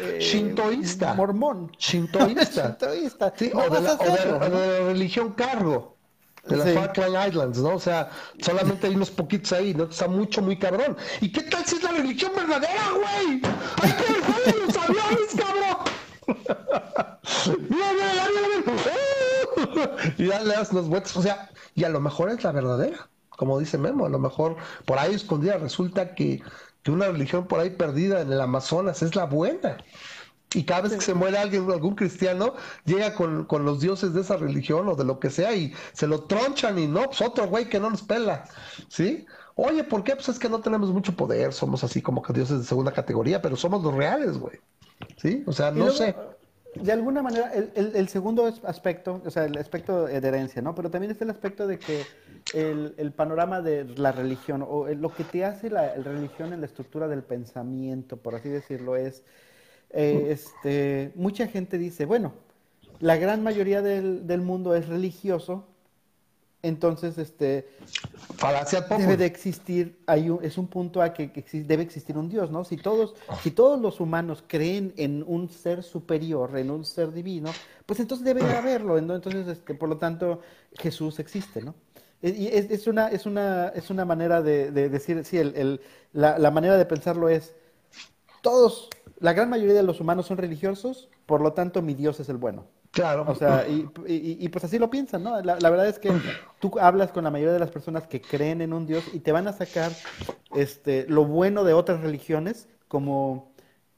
Eh, 0.00 0.18
Shintoísta. 0.20 1.14
Mormón. 1.14 1.72
Shintoísta. 1.78 2.76
Shintoísta. 2.78 3.32
Sí, 3.36 3.50
o, 3.54 3.70
de 3.70 3.80
la, 3.80 4.86
religión 4.86 5.32
cargo 5.32 5.91
de 6.44 6.56
las 6.56 6.74
Falkland 6.74 7.28
Islands, 7.28 7.58
¿no? 7.58 7.76
O 7.76 7.80
sea, 7.80 8.10
solamente 8.40 8.86
hay 8.86 8.94
unos 8.94 9.10
poquitos 9.10 9.52
ahí, 9.52 9.74
¿no? 9.74 9.84
Está 9.84 10.08
mucho, 10.08 10.42
muy 10.42 10.58
cabrón. 10.58 10.96
¿Y 11.20 11.30
qué 11.30 11.42
tal 11.42 11.64
si 11.64 11.76
es 11.76 11.82
la 11.82 11.92
religión 11.92 12.32
verdadera, 12.34 12.90
güey? 12.90 13.42
¡Hay 13.82 13.92
que 13.92 14.12
dejar 14.12 14.40
los 14.66 14.76
aviones, 14.76 15.34
cabrón! 15.36 15.76
¡Mira, 17.68 17.92
mira, 17.92 18.28
mira, 18.34 18.62
mira! 18.66 19.02
Y 20.18 20.26
ya 20.26 20.42
le 20.42 20.54
das 20.54 20.72
los 20.72 20.88
vueltas, 20.88 21.16
o 21.16 21.22
sea, 21.22 21.50
y 21.74 21.84
a 21.84 21.88
lo 21.88 22.00
mejor 22.00 22.30
es 22.30 22.42
la 22.42 22.52
verdadera, 22.52 23.08
como 23.30 23.58
dice 23.58 23.78
Memo, 23.78 24.06
a 24.06 24.08
lo 24.08 24.18
mejor 24.18 24.56
por 24.84 24.98
ahí 24.98 25.14
escondida 25.14 25.58
resulta 25.58 26.14
que, 26.14 26.42
que 26.82 26.90
una 26.90 27.06
religión 27.06 27.46
por 27.46 27.60
ahí 27.60 27.70
perdida 27.70 28.20
en 28.20 28.32
el 28.32 28.40
Amazonas 28.40 29.02
es 29.02 29.14
la 29.16 29.24
buena. 29.24 29.78
Y 30.54 30.64
cada 30.64 30.82
vez 30.82 30.92
que 30.92 31.00
se 31.00 31.14
muere 31.14 31.38
alguien, 31.38 31.70
algún 31.70 31.94
cristiano, 31.94 32.54
llega 32.84 33.14
con, 33.14 33.46
los 33.64 33.80
dioses 33.80 34.12
de 34.14 34.20
esa 34.20 34.36
religión 34.36 34.88
o 34.88 34.94
de 34.94 35.04
lo 35.04 35.18
que 35.18 35.30
sea 35.30 35.54
y 35.54 35.72
se 35.92 36.06
lo 36.06 36.24
tronchan 36.24 36.78
y 36.78 36.86
no, 36.86 37.04
pues 37.04 37.20
otro 37.22 37.46
güey 37.48 37.68
que 37.68 37.80
no 37.80 37.90
nos 37.90 38.02
pela, 38.02 38.44
¿sí? 38.88 39.26
Oye, 39.54 39.84
¿por 39.84 40.02
qué? 40.02 40.14
Pues 40.14 40.28
es 40.28 40.38
que 40.38 40.48
no 40.48 40.60
tenemos 40.60 40.90
mucho 40.90 41.14
poder, 41.14 41.52
somos 41.52 41.84
así 41.84 42.00
como 42.00 42.22
que 42.22 42.32
dioses 42.32 42.58
de 42.58 42.64
segunda 42.64 42.92
categoría, 42.92 43.40
pero 43.40 43.56
somos 43.56 43.82
los 43.82 43.94
reales, 43.94 44.38
güey, 44.38 44.58
¿sí? 45.16 45.42
O 45.46 45.52
sea, 45.52 45.70
no 45.70 45.90
sé. 45.90 46.14
De 46.74 46.90
alguna 46.90 47.22
manera, 47.22 47.52
el, 47.52 48.08
segundo 48.08 48.46
aspecto, 48.64 49.20
o 49.26 49.30
sea, 49.30 49.44
el 49.44 49.58
aspecto 49.58 50.06
de 50.06 50.16
herencia, 50.16 50.62
¿no? 50.62 50.74
Pero 50.74 50.90
también 50.90 51.10
está 51.10 51.24
el 51.24 51.30
aspecto 51.30 51.66
de 51.66 51.78
que 51.78 52.02
el, 52.54 53.12
panorama 53.12 53.60
de 53.60 53.84
la 53.84 54.10
religión, 54.10 54.64
o 54.66 54.88
lo 54.88 55.12
que 55.12 55.22
te 55.24 55.44
hace 55.44 55.68
la 55.68 55.94
religión 55.96 56.54
en 56.54 56.60
la 56.60 56.66
estructura 56.66 57.08
del 57.08 57.22
pensamiento, 57.22 58.16
por 58.16 58.34
así 58.34 58.48
decirlo, 58.48 58.96
es 58.96 59.22
eh, 59.92 60.28
este, 60.30 61.12
mucha 61.14 61.46
gente 61.46 61.78
dice, 61.78 62.06
bueno, 62.06 62.32
la 63.00 63.16
gran 63.16 63.42
mayoría 63.42 63.82
del, 63.82 64.40
mundo 64.40 64.74
es 64.74 64.88
religioso, 64.88 65.66
entonces 66.62 67.18
este 67.18 67.68
debe 68.96 69.16
de 69.16 69.26
existir, 69.26 69.98
hay 70.06 70.30
un, 70.30 70.42
es 70.44 70.56
un 70.56 70.68
punto 70.68 71.02
a 71.02 71.12
que, 71.12 71.44
debe 71.66 71.82
existir 71.82 72.16
un 72.16 72.28
Dios, 72.28 72.50
¿no? 72.50 72.64
Si 72.64 72.76
todos, 72.76 73.16
si 73.42 73.50
todos 73.50 73.80
los 73.80 73.98
humanos 73.98 74.44
creen 74.46 74.94
en 74.96 75.24
un 75.26 75.48
ser 75.48 75.82
superior, 75.82 76.56
en 76.56 76.70
un 76.70 76.84
ser 76.84 77.12
divino, 77.12 77.50
pues 77.84 77.98
entonces 77.98 78.24
debe 78.24 78.44
de 78.44 78.54
haberlo, 78.54 78.96
Entonces, 78.96 79.48
este, 79.48 79.74
por 79.74 79.88
lo 79.88 79.98
tanto, 79.98 80.40
Jesús 80.78 81.18
existe, 81.18 81.60
¿no? 81.60 81.74
Y 82.22 82.46
es, 82.46 82.86
una, 82.86 83.08
es, 83.08 83.26
una, 83.26 83.68
es 83.70 83.90
una 83.90 84.04
manera 84.04 84.40
de, 84.40 84.70
decir, 84.70 85.24
sí, 85.24 85.38
el, 85.38 85.80
la, 86.12 86.38
la 86.38 86.52
manera 86.52 86.78
de 86.78 86.86
pensarlo 86.86 87.28
es, 87.28 87.52
todos 88.42 88.88
la 89.22 89.32
gran 89.32 89.48
mayoría 89.48 89.74
de 89.74 89.84
los 89.84 90.00
humanos 90.00 90.26
son 90.26 90.36
religiosos, 90.36 91.08
por 91.26 91.40
lo 91.40 91.52
tanto 91.52 91.80
mi 91.80 91.94
Dios 91.94 92.18
es 92.18 92.28
el 92.28 92.38
bueno. 92.38 92.66
Claro. 92.90 93.24
O 93.28 93.36
sea, 93.36 93.66
y, 93.68 94.48
pues 94.48 94.64
así 94.64 94.80
lo 94.80 94.90
piensan, 94.90 95.22
¿no? 95.22 95.40
La, 95.40 95.70
verdad 95.70 95.86
es 95.86 96.00
que 96.00 96.10
tú 96.58 96.72
hablas 96.80 97.12
con 97.12 97.22
la 97.22 97.30
mayoría 97.30 97.52
de 97.52 97.60
las 97.60 97.70
personas 97.70 98.08
que 98.08 98.20
creen 98.20 98.60
en 98.60 98.72
un 98.72 98.84
Dios 98.84 99.04
y 99.14 99.20
te 99.20 99.30
van 99.30 99.46
a 99.46 99.52
sacar 99.52 99.92
este, 100.56 101.06
lo 101.08 101.24
bueno 101.24 101.62
de 101.62 101.72
otras 101.72 102.00
religiones 102.00 102.68
como 102.88 103.52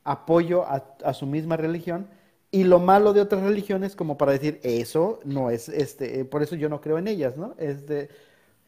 apoyo 0.05 0.67
a, 0.67 1.15
su 1.15 1.25
misma 1.25 1.57
religión 1.57 2.07
y 2.51 2.65
lo 2.65 2.79
malo 2.79 3.15
de 3.15 3.23
otras 3.23 3.43
religiones 3.43 3.97
como 3.97 4.19
para 4.19 4.33
decir, 4.33 4.61
eso 4.63 5.21
no 5.25 5.49
es, 5.49 5.71
este, 5.71 6.27
por 6.27 6.43
eso 6.43 6.55
yo 6.55 6.69
no 6.69 6.83
creo 6.83 6.99
en 6.99 7.09
ellas, 7.09 7.39
¿no? 7.39 7.55
Este, 7.57 8.11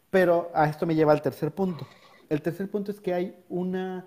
pero 0.09 0.49
a 0.55 0.65
esto 0.67 0.87
me 0.87 0.95
lleva 0.95 1.13
al 1.13 1.21
tercer 1.21 1.51
punto. 1.51 1.87
El 2.29 2.41
tercer 2.41 2.69
punto 2.69 2.91
es 2.91 2.99
que 2.99 3.13
hay 3.13 3.37
una 3.47 4.05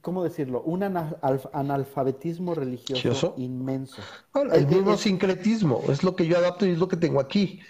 ¿cómo 0.00 0.24
decirlo? 0.24 0.62
Un 0.62 0.82
analfabetismo 0.82 2.54
religioso 2.54 3.34
inmenso. 3.36 4.02
el 4.52 4.66
mismo 4.66 4.96
sincretismo, 4.96 5.82
es 5.88 6.02
lo 6.02 6.16
que 6.16 6.26
yo 6.26 6.38
adapto 6.38 6.66
y 6.66 6.70
es 6.70 6.78
lo 6.78 6.88
que 6.88 6.96
tengo 6.96 7.20
aquí. 7.20 7.60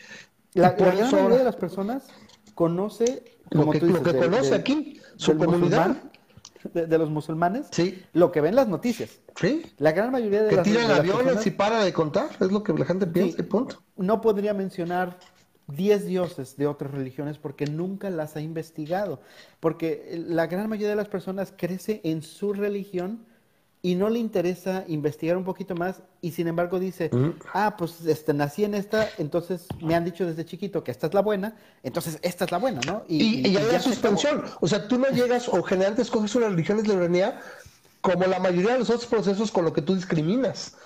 La, 0.52 0.72
gran 0.72 1.10
mayoría 1.10 1.38
de 1.38 1.44
las 1.44 1.56
personas 1.56 2.06
conoce 2.54 3.24
lo 3.50 3.70
que, 3.70 3.80
conoce 3.80 4.54
aquí, 4.54 5.00
su 5.16 5.36
comunidad. 5.36 5.96
de, 6.72 6.98
los 6.98 7.10
musulmanes, 7.10 7.66
sí. 7.72 8.02
lo 8.12 8.30
que 8.30 8.40
ven 8.40 8.54
las 8.54 8.68
noticias. 8.68 9.20
Sí. 9.34 9.62
La 9.78 9.92
gran 9.92 10.12
mayoría 10.12 10.44
de 10.44 10.50
que 10.50 10.56
las 10.56 10.64
tiran 10.64 10.90
aviones 10.92 11.44
y 11.46 11.50
para 11.50 11.84
de 11.84 11.92
contar, 11.92 12.30
es 12.40 12.52
lo 12.52 12.62
que 12.62 12.72
la 12.72 12.84
gente 12.84 13.06
piensa, 13.06 13.42
punto. 13.42 13.82
No 13.96 14.20
podría 14.20 14.54
mencionar 14.54 15.18
10 15.68 16.06
dioses 16.06 16.56
de 16.56 16.66
otras 16.66 16.92
religiones 16.92 17.38
porque 17.38 17.66
nunca 17.66 18.10
las 18.10 18.36
ha 18.36 18.40
investigado. 18.40 19.20
Porque 19.60 20.22
la 20.28 20.46
gran 20.46 20.68
mayoría 20.68 20.90
de 20.90 20.96
las 20.96 21.08
personas 21.08 21.52
crece 21.56 22.00
en 22.04 22.22
su 22.22 22.52
religión 22.52 23.26
y 23.84 23.96
no 23.96 24.08
le 24.08 24.18
interesa 24.18 24.84
investigar 24.88 25.36
un 25.36 25.44
poquito 25.44 25.74
más 25.74 26.02
y 26.22 26.30
sin 26.32 26.48
embargo 26.48 26.80
dice, 26.80 27.10
mm. 27.12 27.32
ah, 27.52 27.76
pues 27.76 28.06
este, 28.06 28.32
nací 28.32 28.64
en 28.64 28.74
esta, 28.74 29.10
entonces 29.18 29.66
me 29.82 29.94
han 29.94 30.06
dicho 30.06 30.24
desde 30.24 30.46
chiquito 30.46 30.82
que 30.82 30.90
esta 30.90 31.08
es 31.08 31.12
la 31.12 31.20
buena, 31.20 31.54
entonces 31.82 32.18
esta 32.22 32.46
es 32.46 32.50
la 32.50 32.56
buena, 32.56 32.80
¿no? 32.86 33.04
Y, 33.08 33.46
y, 33.46 33.56
hay 33.58 33.72
la 33.72 33.80
suspensión. 33.80 34.42
O 34.60 34.68
sea, 34.68 34.88
tú 34.88 34.98
no 34.98 35.10
llegas 35.10 35.50
o 35.50 35.62
generalmente 35.62 36.00
escoges 36.00 36.34
una 36.34 36.48
religión 36.48 36.78
eslovenía 36.78 37.38
como 38.00 38.26
la 38.26 38.38
mayoría 38.38 38.72
de 38.72 38.78
los 38.78 38.88
otros 38.88 39.06
procesos 39.06 39.50
con 39.50 39.66
lo 39.66 39.74
que 39.74 39.82
tú 39.82 39.94
discriminas. 39.94 40.76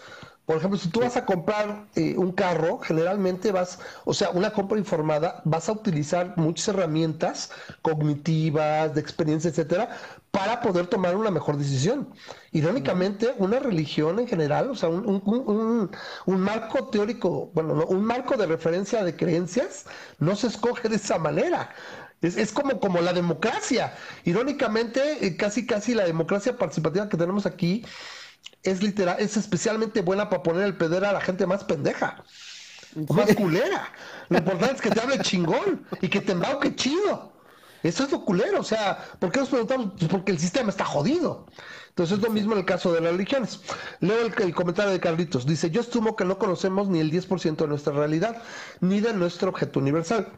Por 0.48 0.56
ejemplo, 0.56 0.78
si 0.78 0.88
tú 0.88 1.00
vas 1.00 1.14
a 1.18 1.26
comprar 1.26 1.88
eh, 1.94 2.14
un 2.16 2.32
carro, 2.32 2.78
generalmente 2.78 3.52
vas, 3.52 3.80
o 4.06 4.14
sea, 4.14 4.30
una 4.30 4.50
compra 4.50 4.78
informada, 4.78 5.42
vas 5.44 5.68
a 5.68 5.72
utilizar 5.72 6.38
muchas 6.38 6.68
herramientas 6.68 7.50
cognitivas, 7.82 8.94
de 8.94 8.98
experiencia, 9.02 9.50
etcétera, 9.50 9.90
para 10.30 10.62
poder 10.62 10.86
tomar 10.86 11.16
una 11.16 11.30
mejor 11.30 11.58
decisión. 11.58 12.08
Irónicamente, 12.50 13.34
una 13.36 13.58
religión 13.58 14.20
en 14.20 14.26
general, 14.26 14.70
o 14.70 14.74
sea, 14.74 14.88
un, 14.88 15.90
marco 16.26 16.88
teórico, 16.88 17.50
bueno, 17.52 17.74
no, 17.74 17.84
un 17.84 18.02
marco 18.02 18.38
de 18.38 18.46
referencia 18.46 19.04
de 19.04 19.14
creencias, 19.14 19.84
no 20.18 20.34
se 20.34 20.46
escoge 20.46 20.88
de 20.88 20.96
esa 20.96 21.18
manera. 21.18 21.74
Es, 22.22 22.38
es, 22.38 22.52
como, 22.52 22.80
como 22.80 23.02
la 23.02 23.12
democracia. 23.12 23.92
Irónicamente, 24.24 25.26
eh, 25.26 25.36
casi 25.36 25.66
casi 25.66 25.92
la 25.92 26.06
democracia 26.06 26.56
participativa 26.56 27.06
que 27.10 27.18
tenemos 27.18 27.44
aquí 27.44 27.84
es 28.62 28.82
literal, 28.82 29.16
es 29.18 29.36
especialmente 29.36 30.02
buena 30.02 30.28
para 30.28 30.42
poner 30.42 30.64
el 30.64 30.76
poder 30.76 31.04
a 31.04 31.12
la 31.12 31.20
gente 31.20 31.46
más 31.46 31.64
pendeja, 31.64 32.24
más 33.08 33.34
culera. 33.34 33.92
Lo 34.28 34.38
importante 34.38 34.76
es 34.76 34.82
que 34.82 34.90
te 34.90 35.00
hable 35.00 35.18
chingón 35.20 35.86
y 36.00 36.08
que 36.08 36.20
te 36.20 36.32
embauque 36.32 36.74
chido. 36.74 37.32
Eso 37.82 38.04
es 38.04 38.10
lo 38.10 38.24
culero, 38.24 38.60
o 38.60 38.64
sea, 38.64 38.98
¿por 39.20 39.30
qué 39.30 39.40
nos 39.40 39.50
preguntamos? 39.50 39.92
Pues 39.98 40.10
porque 40.10 40.32
el 40.32 40.38
sistema 40.38 40.70
está 40.70 40.84
jodido. 40.84 41.46
Entonces 41.90 42.18
es 42.18 42.24
lo 42.24 42.30
mismo 42.30 42.52
en 42.52 42.60
el 42.60 42.64
caso 42.64 42.92
de 42.92 43.00
las 43.00 43.12
religiones. 43.12 43.60
Leo 44.00 44.26
el, 44.26 44.34
el, 44.42 44.54
comentario 44.54 44.92
de 44.92 45.00
Carlitos. 45.00 45.46
Dice, 45.46 45.70
yo 45.70 45.80
asumo 45.80 46.16
que 46.16 46.24
no 46.24 46.38
conocemos 46.38 46.88
ni 46.88 47.00
el 47.00 47.10
10% 47.10 47.56
de 47.56 47.66
nuestra 47.66 47.92
realidad, 47.92 48.42
ni 48.80 49.00
de 49.00 49.12
nuestro 49.14 49.50
objeto 49.50 49.80
universal. 49.80 50.28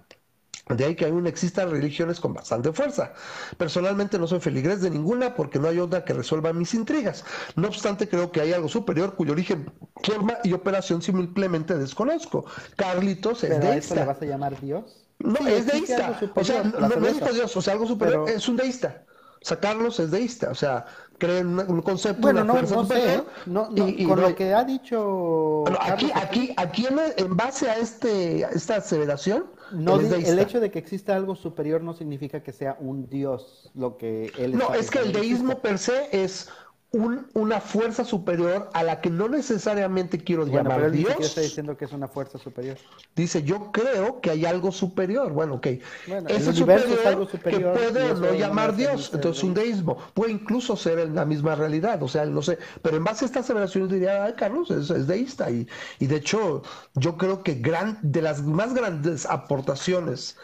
De 0.77 0.85
ahí 0.85 0.95
que 0.95 1.07
aún 1.07 1.27
existan 1.27 1.71
religiones 1.71 2.21
con 2.21 2.35
bastante 2.35 2.73
fuerza. 2.73 3.13
Personalmente 3.57 4.19
no 4.19 4.27
soy 4.27 4.41
feligrés 4.41 4.81
de 4.81 4.91
ninguna 4.91 5.35
porque 5.35 5.59
no 5.59 5.69
hay 5.69 5.79
otra 5.79 6.05
que 6.05 6.13
resuelva 6.13 6.53
mis 6.53 6.75
intrigas. 6.75 7.25
No 7.57 7.69
obstante, 7.69 8.09
creo 8.09 8.31
que 8.31 8.41
hay 8.41 8.53
algo 8.53 8.69
superior 8.69 9.15
cuyo 9.15 9.33
origen, 9.33 9.71
forma 10.03 10.39
y 10.45 10.53
operación 10.53 11.03
simplemente 11.03 11.77
desconozco. 11.77 12.45
Carlitos 12.77 13.45
es 13.45 13.61
deísta. 13.61 13.77
¿Eso 13.77 13.95
le 13.97 14.05
vas 14.05 14.23
a 14.23 14.25
llamar 14.25 14.61
Dios? 14.61 15.07
No, 15.19 15.47
es 15.47 15.67
deísta. 15.67 16.19
O 16.35 16.45
sea, 16.45 16.63
no, 16.63 17.07
es 17.07 17.35
Dios, 17.35 17.57
o 17.57 17.63
sea, 17.63 17.75
algo 17.75 17.87
superior, 17.87 18.29
es 18.29 18.49
un 18.49 18.57
deísta. 18.57 19.05
O 19.43 19.47
sea, 19.47 19.59
Carlos 19.59 19.99
es 19.99 20.11
deísta, 20.11 20.51
o 20.51 20.55
sea, 20.55 20.85
cree 21.17 21.39
en 21.39 21.59
un 21.59 21.81
concepto 21.81 22.21
bueno, 22.21 22.45
no, 22.45 22.61
no 22.61 22.85
sé, 22.85 23.23
no, 23.47 23.71
y, 23.75 24.05
con 24.05 24.21
lo 24.21 24.35
que 24.37 24.53
ha 24.53 24.65
dicho 24.65 25.65
aquí, 25.81 26.11
aquí, 26.15 26.53
aquí 26.59 26.87
en, 27.17 27.37
base 27.37 27.71
a 27.71 27.79
este, 27.79 28.43
esta 28.55 28.77
aseveración, 28.77 29.47
no, 29.73 30.01
el 30.01 30.39
hecho 30.39 30.61
de 30.61 30.71
que 30.71 30.79
exista 30.79 31.15
algo 31.17 31.35
superior 31.35 31.83
no 31.83 31.95
significa 31.95 32.43
que 32.43 32.53
sea 32.53 32.77
un 32.81 33.09
dios 33.09 33.71
lo 33.75 33.97
que 33.97 34.33
él 34.39 34.57
No, 34.57 34.75
es 34.75 34.91
que 34.91 34.99
el 35.01 35.13
deísmo 35.13 35.59
per 35.61 35.79
se 35.79 36.09
es 36.13 36.49
un- 36.93 37.29
una 37.35 37.61
fuerza 37.61 38.05
superior 38.05 38.69
a 38.75 38.83
la 38.83 39.01
que 39.01 39.11
no 39.11 39.29
necesariamente 39.29 40.19
quiero 40.19 40.45
Bueno, 40.45 40.71
llamar 40.71 40.81
pero 40.81 40.91
Dios. 40.93 41.21
está 41.21 41.41
diciendo 41.41 41.77
que 41.77 41.85
es 41.85 41.93
una 41.93 42.09
fuerza 42.09 42.39
superior. 42.39 42.79
Dice, 43.15 43.43
yo 43.45 43.71
creo 43.71 44.21
que 44.21 44.31
hay 44.31 44.45
algo 44.45 44.73
superior. 44.73 45.33
Bueno, 45.33 45.55
ok. 45.55 45.67
Bueno, 46.09 46.29
Ese 46.29 46.51
universo 46.51 46.95
es 46.95 47.07
algo 47.07 47.27
que 47.27 47.33
superior, 47.39 47.73
puede 47.75 48.03
o 48.03 48.13
eso 48.15 48.21
no 48.21 48.35
llamar 48.35 48.75
Dios. 48.75 49.11
Entonces, 49.15 49.45
un 49.45 49.55
deísmo. 49.55 49.99
Puede 50.15 50.33
incluso 50.33 50.77
ser 50.77 50.99
en 50.99 51.15
la 51.15 51.25
misma 51.25 51.55
realidad. 51.55 52.03
O 52.03 52.09
sea, 52.09 52.25
no 52.27 52.43
sé. 52.43 52.59
Pero 52.83 52.97
en 52.97 53.05
base 53.05 53.25
a 53.25 53.27
estas 53.27 53.45
aseveraciones 53.45 53.91
diría, 53.91 54.25
ay, 54.25 54.35
Carlos, 54.37 54.71
es, 54.73 54.91
es 54.91 55.07
deísta. 55.07 55.49
Y, 55.51 55.69
y 56.01 56.07
de 56.07 56.17
hecho, 56.17 56.63
yo 56.95 57.17
creo 57.17 57.43
que 57.45 57.55
gran, 57.55 57.99
de 58.03 58.23
las 58.23 58.43
más 58.43 58.75
grandes 58.75 59.27
aportaciones 59.27 60.37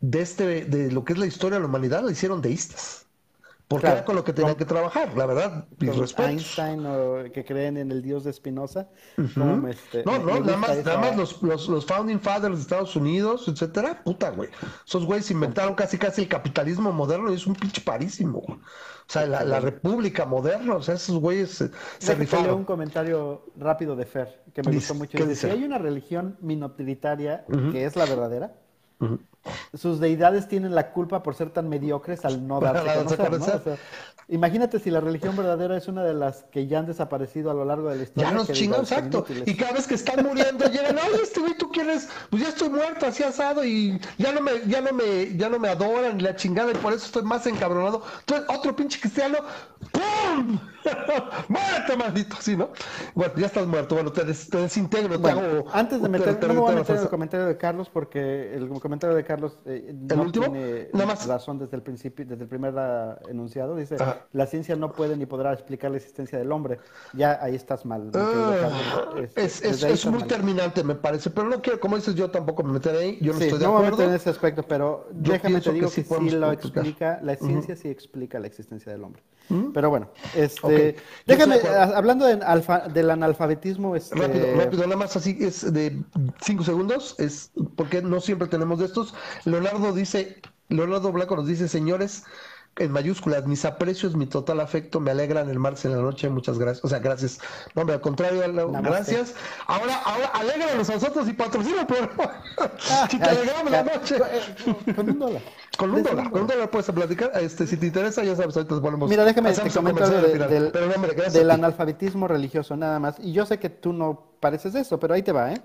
de, 0.00 0.20
este, 0.22 0.64
de 0.66 0.90
lo 0.92 1.04
que 1.04 1.12
es 1.14 1.18
la 1.18 1.26
historia 1.26 1.56
de 1.56 1.62
la 1.62 1.68
humanidad 1.68 2.02
la 2.04 2.12
hicieron 2.12 2.42
deístas. 2.42 3.03
Porque 3.74 3.86
Claro. 3.86 3.96
era 3.98 4.04
con 4.04 4.16
lo 4.16 4.24
que 4.24 4.32
tenían 4.32 4.56
que 4.56 4.64
trabajar, 4.64 5.16
la 5.16 5.26
verdad. 5.26 5.68
Mis 5.78 5.96
respetos. 5.96 6.30
Einstein 6.30 6.86
o 6.86 7.24
que 7.32 7.44
creen 7.44 7.76
en 7.76 7.90
el 7.90 8.02
dios 8.02 8.24
de 8.24 8.32
Spinoza. 8.32 8.88
como, 9.36 9.68
este, 9.68 10.02
No, 10.04 10.18
no, 10.18 10.40
nada 10.40 10.56
más, 10.56 10.84
nada 10.84 10.98
más 10.98 11.16
los, 11.16 11.42
los, 11.42 11.68
los 11.68 11.86
founding 11.86 12.20
fathers 12.20 12.56
de 12.56 12.62
Estados 12.62 12.94
Unidos, 12.96 13.48
etcétera, 13.48 14.02
puta, 14.04 14.30
güey. 14.30 14.50
Esos 14.86 15.04
güeyes 15.06 15.30
inventaron 15.30 15.74
casi 15.74 15.98
casi 15.98 16.22
el 16.22 16.28
capitalismo 16.28 16.92
moderno 16.92 17.30
y 17.32 17.34
es 17.36 17.46
un 17.46 17.54
pinche 17.56 17.80
parísimo, 17.80 18.40
güey. 18.40 18.58
O 18.58 19.12
sea, 19.12 19.26
la, 19.26 19.44
la 19.44 19.60
república 19.60 20.24
moderna, 20.26 20.76
o 20.76 20.82
sea, 20.82 20.94
esos 20.94 21.18
güeyes 21.18 21.50
se, 21.50 21.70
se 21.98 22.16
leo 22.16 22.54
un 22.56 22.62
rifaron. 22.62 22.64
comentario 22.64 23.52
rápido 23.56 23.96
de 23.96 24.06
Fer, 24.06 24.44
que 24.54 24.62
me 24.62 24.70
Dice, 24.70 24.92
gustó 24.92 24.94
mucho. 24.94 25.18
¿qué 25.18 25.26
Dice, 25.26 25.48
dice? 25.48 25.50
hay 25.50 25.64
una 25.64 25.78
religión 25.78 26.36
minoritariaria 26.40 27.50
que 27.68 27.84
es 27.84 27.96
la 27.96 28.06
verdadera, 28.06 28.56
sus 29.74 30.00
deidades 30.00 30.48
tienen 30.48 30.74
la 30.74 30.92
culpa 30.92 31.22
por 31.22 31.34
ser 31.34 31.50
tan 31.50 31.68
mediocres 31.68 32.24
al 32.24 32.46
no 32.46 32.60
darse 32.60 32.90
a 32.90 32.94
conocer, 32.94 33.18
¿no? 33.18 33.24
conocer. 33.26 33.54
O 33.54 33.60
sea, 33.60 33.76
imagínate 34.28 34.78
si 34.78 34.90
la 34.90 35.00
religión 35.00 35.36
verdadera 35.36 35.76
es 35.76 35.88
una 35.88 36.02
de 36.02 36.14
las 36.14 36.44
que 36.50 36.66
ya 36.66 36.78
han 36.78 36.86
desaparecido 36.86 37.50
a 37.50 37.54
lo 37.54 37.64
largo 37.64 37.88
de 37.90 37.96
la 37.96 38.02
historia. 38.04 38.30
Ya 38.30 38.34
nos 38.34 38.50
chingan, 38.52 38.80
exacto. 38.80 39.26
Y 39.46 39.56
cada 39.56 39.72
vez 39.72 39.86
que 39.86 39.94
están 39.94 40.24
muriendo 40.24 40.66
llegan, 40.66 40.96
oye, 40.98 41.22
este 41.22 41.40
güey, 41.40 41.56
¿tú 41.58 41.70
quieres? 41.70 42.08
Pues 42.30 42.42
ya 42.42 42.48
estoy 42.48 42.70
muerto, 42.70 43.06
así 43.06 43.22
asado 43.22 43.64
y 43.64 44.00
ya 44.18 44.32
no 44.32 44.40
me, 44.40 44.52
ya 44.66 44.80
no 44.80 44.92
me, 44.92 45.36
ya 45.36 45.48
no 45.48 45.58
me 45.58 45.68
adoran 45.68 46.22
la 46.22 46.34
chingada 46.36 46.70
y 46.72 46.74
por 46.74 46.92
eso 46.92 47.06
estoy 47.06 47.22
más 47.22 47.46
encabronado. 47.46 48.02
Entonces, 48.20 48.46
otro 48.48 48.74
pinche 48.74 49.00
cristiano, 49.00 49.38
¡pum! 49.92 50.58
¡Muerte, 51.48 51.96
maldito! 51.96 52.36
Así, 52.38 52.56
¿no? 52.56 52.70
Bueno, 53.14 53.32
ya 53.36 53.46
estás 53.46 53.66
muerto, 53.66 53.94
bueno, 53.94 54.12
te, 54.12 54.24
des- 54.24 54.48
te 54.50 54.58
desintegro, 54.58 55.10
te 55.10 55.16
Bueno, 55.18 55.40
hago- 55.40 55.64
antes 55.72 55.98
de 56.00 56.04
te- 56.04 56.08
meter, 56.08 56.40
te- 56.40 56.46
no 56.48 56.54
me 56.54 56.60
voy 56.60 56.70
a 56.70 56.74
te- 56.74 56.80
meter 56.80 56.96
el 56.96 57.02
te- 57.02 57.08
comentario 57.08 57.46
de 57.46 57.56
Carlos 57.56 57.88
porque 57.92 58.54
el 58.54 58.68
comentario 58.80 59.16
de 59.16 59.24
Carlos 59.24 59.58
eh, 59.66 59.94
no 59.94 60.22
último? 60.22 60.46
tiene 60.50 60.88
Nada 60.92 61.06
más. 61.06 61.26
razón 61.26 61.58
desde 61.58 61.76
el 61.76 61.82
principio, 61.82 62.24
desde 62.26 62.42
el 62.42 62.48
primer 62.48 62.74
ah, 62.78 63.18
enunciado. 63.28 63.76
Dice, 63.76 63.96
Ajá. 63.98 64.13
La 64.32 64.46
ciencia 64.46 64.76
no 64.76 64.92
puede 64.92 65.16
ni 65.16 65.26
podrá 65.26 65.52
explicar 65.52 65.90
la 65.90 65.96
existencia 65.98 66.38
del 66.38 66.50
hombre. 66.52 66.78
Ya 67.12 67.38
ahí 67.42 67.54
estás 67.54 67.84
mal. 67.84 68.10
Ah. 68.14 69.12
Este, 69.16 69.44
es, 69.44 69.62
es, 69.62 69.82
es 69.82 70.06
muy 70.06 70.20
mal. 70.20 70.28
terminante, 70.28 70.82
me 70.84 70.94
parece, 70.94 71.30
pero 71.30 71.48
no 71.48 71.60
quiero, 71.62 71.80
como 71.80 71.96
dices, 71.96 72.14
yo 72.14 72.30
tampoco 72.30 72.62
me 72.62 72.72
meteré 72.72 72.98
ahí, 72.98 73.18
yo 73.20 73.32
no 73.32 73.38
Sí, 73.38 73.44
estoy 73.46 73.58
de 73.60 73.64
no 73.66 73.72
me 73.72 73.78
acuerdo. 73.78 73.96
meter 73.98 74.08
en 74.10 74.14
ese 74.16 74.30
aspecto, 74.30 74.62
pero 74.62 75.08
Yo 75.20 75.32
déjame 75.32 75.60
te 75.60 75.72
digo 75.72 75.88
que 75.88 75.94
sí 75.94 76.02
que, 76.04 76.14
sí 76.18 76.30
lo 76.30 76.52
explicar. 76.52 76.84
explica, 76.84 77.20
la 77.22 77.36
ciencia 77.36 77.76
sí 77.76 77.88
explica 77.88 78.38
la 78.38 78.46
existencia 78.46 78.92
del 78.92 79.04
hombre. 79.04 79.22
Ujú. 79.50 79.72
Pero 79.74 79.90
bueno, 79.90 80.10
este, 80.34 80.60
Ok, 80.62 80.70
yo 80.72 80.76
estoy 80.78 80.96
déjame, 81.26 81.54
de 81.56 81.60
acuerdo. 81.60 81.78
a- 81.80 81.96
hablando 81.98 82.26
de 82.26 82.34
alfa- 82.44 82.88
del 82.88 83.10
analfabetismo, 83.10 83.94
este, 83.96 84.16
Rápido, 84.16 84.46
rápido, 84.56 84.82
nada 84.84 84.96
más 84.96 85.16
así 85.16 85.36
es 85.40 85.72
de 85.72 86.02
cinco 86.40 86.64
segundos, 86.64 87.14
es 87.18 87.50
porque 87.76 88.00
no 88.02 88.20
siempre 88.20 88.48
tenemos 88.48 88.78
de 88.78 88.86
estos. 88.86 89.14
Leonardo 89.44 89.92
dice, 89.92 90.40
Leonardo 90.70 91.12
Blanco 91.12 91.36
nos 91.36 91.46
dice, 91.46 91.68
señores, 91.68 92.24
en 92.76 92.90
mayúsculas, 92.90 93.46
mis 93.46 93.64
aprecios, 93.64 94.16
mi 94.16 94.26
total 94.26 94.60
afecto, 94.60 94.98
me 95.00 95.10
alegran 95.12 95.48
el 95.48 95.58
martes 95.58 95.84
en 95.84 95.92
la 95.96 96.02
noche, 96.02 96.28
muchas 96.28 96.58
gracias. 96.58 96.84
O 96.84 96.88
sea, 96.88 96.98
gracias. 96.98 97.38
No, 97.74 97.82
hombre, 97.82 97.94
al 97.94 98.00
contrario, 98.00 98.42
gracias. 98.82 99.34
Ahora, 99.66 99.96
ahora, 100.04 100.26
alégranos 100.34 100.88
a 100.90 100.94
nosotros 100.94 101.28
y 101.28 101.32
patrocina 101.34 101.86
programa. 101.86 102.42
si 103.10 103.18
te 103.18 103.24
alegramos 103.24 103.70
la 103.70 103.82
noche. 103.84 104.16
Eh, 104.16 104.92
Con 104.94 105.08
un 105.10 105.18
dólar. 105.18 105.42
Con 105.76 105.90
un 105.92 106.02
dólar, 106.02 106.30
con 106.30 106.40
un 106.42 106.46
dólar 106.48 106.70
puedes 106.70 106.90
platicar. 106.90 107.32
Este, 107.40 107.66
si 107.66 107.76
te 107.76 107.86
interesa, 107.86 108.24
ya 108.24 108.34
sabes, 108.36 108.56
ahorita 108.56 108.80
ponemos. 108.80 109.08
Mira, 109.08 109.24
déjame 109.24 109.52
te 109.52 109.70
comento 109.70 110.04
algo 110.04 110.20
de- 110.20 110.38
del, 110.48 110.70
Pero 110.72 110.92
hombre, 110.94 111.14
del 111.30 111.50
analfabetismo 111.50 112.28
religioso 112.28 112.76
nada 112.76 112.98
más. 112.98 113.16
Y 113.20 113.32
yo 113.32 113.46
sé 113.46 113.58
que 113.58 113.70
tú 113.70 113.92
no 113.92 114.22
pareces 114.40 114.74
eso, 114.74 114.98
pero 114.98 115.14
ahí 115.14 115.22
te 115.22 115.32
va, 115.32 115.52
¿eh? 115.52 115.60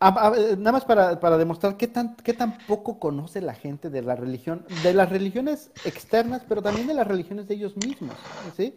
A- 0.00 0.26
a- 0.28 0.30
nada 0.56 0.72
más 0.72 0.84
para, 0.84 1.18
para 1.20 1.38
demostrar 1.38 1.76
qué 1.76 1.86
tan, 1.88 2.16
qué 2.16 2.34
tan 2.34 2.58
poco 2.66 2.98
conoce 2.98 3.40
la 3.40 3.54
gente 3.54 3.88
de 3.90 4.02
la 4.02 4.16
religión, 4.16 4.66
de 4.82 4.92
las 4.92 5.08
religiones 5.08 5.70
externas, 5.84 6.42
pero 6.48 6.60
también 6.60 6.86
de 6.86 6.94
las 6.94 7.06
religiones 7.06 7.46
de 7.48 7.54
ellos 7.54 7.76
mismos, 7.76 8.14
¿sí? 8.56 8.76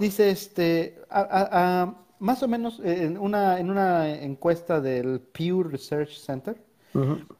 Dice, 0.00 0.30
este, 0.30 0.98
a- 1.10 1.94
más 2.18 2.42
o 2.42 2.48
menos 2.48 2.80
eh, 2.80 3.04
en 3.04 3.18
una, 3.18 3.58
en 3.60 3.70
una 3.70 4.08
encuesta 4.08 4.80
del 4.80 5.20
Pew 5.20 5.62
Research 5.64 6.18
Center, 6.18 6.56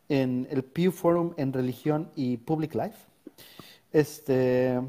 en 0.08 0.46
el 0.50 0.62
Pew 0.64 0.90
Forum 0.92 1.32
en 1.36 1.52
Religión 1.52 2.10
y 2.16 2.36
Public 2.38 2.74
Life, 2.74 2.98
este, 3.92 4.80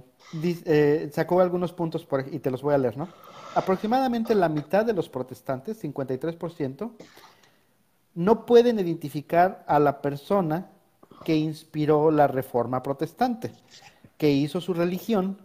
eh, 0.44 1.10
sacó 1.14 1.40
algunos 1.40 1.72
puntos 1.72 2.04
por, 2.06 2.26
y 2.34 2.40
te 2.40 2.50
los 2.52 2.62
voy 2.62 2.74
a 2.74 2.78
leer, 2.78 2.98
¿no? 2.98 3.08
Aproximadamente 3.54 4.36
la 4.36 4.50
mitad 4.50 4.84
de 4.84 4.94
los 4.94 5.08
protestantes, 5.08 5.82
53%, 5.84 6.92
no 8.16 8.46
pueden 8.46 8.80
identificar 8.80 9.64
a 9.68 9.78
la 9.80 10.02
persona 10.02 10.70
que 11.24 11.36
inspiró 11.36 12.12
la 12.12 12.28
reforma 12.28 12.82
protestante, 12.84 13.52
que 14.18 14.32
hizo 14.32 14.62
su 14.62 14.74
religión 14.74 15.38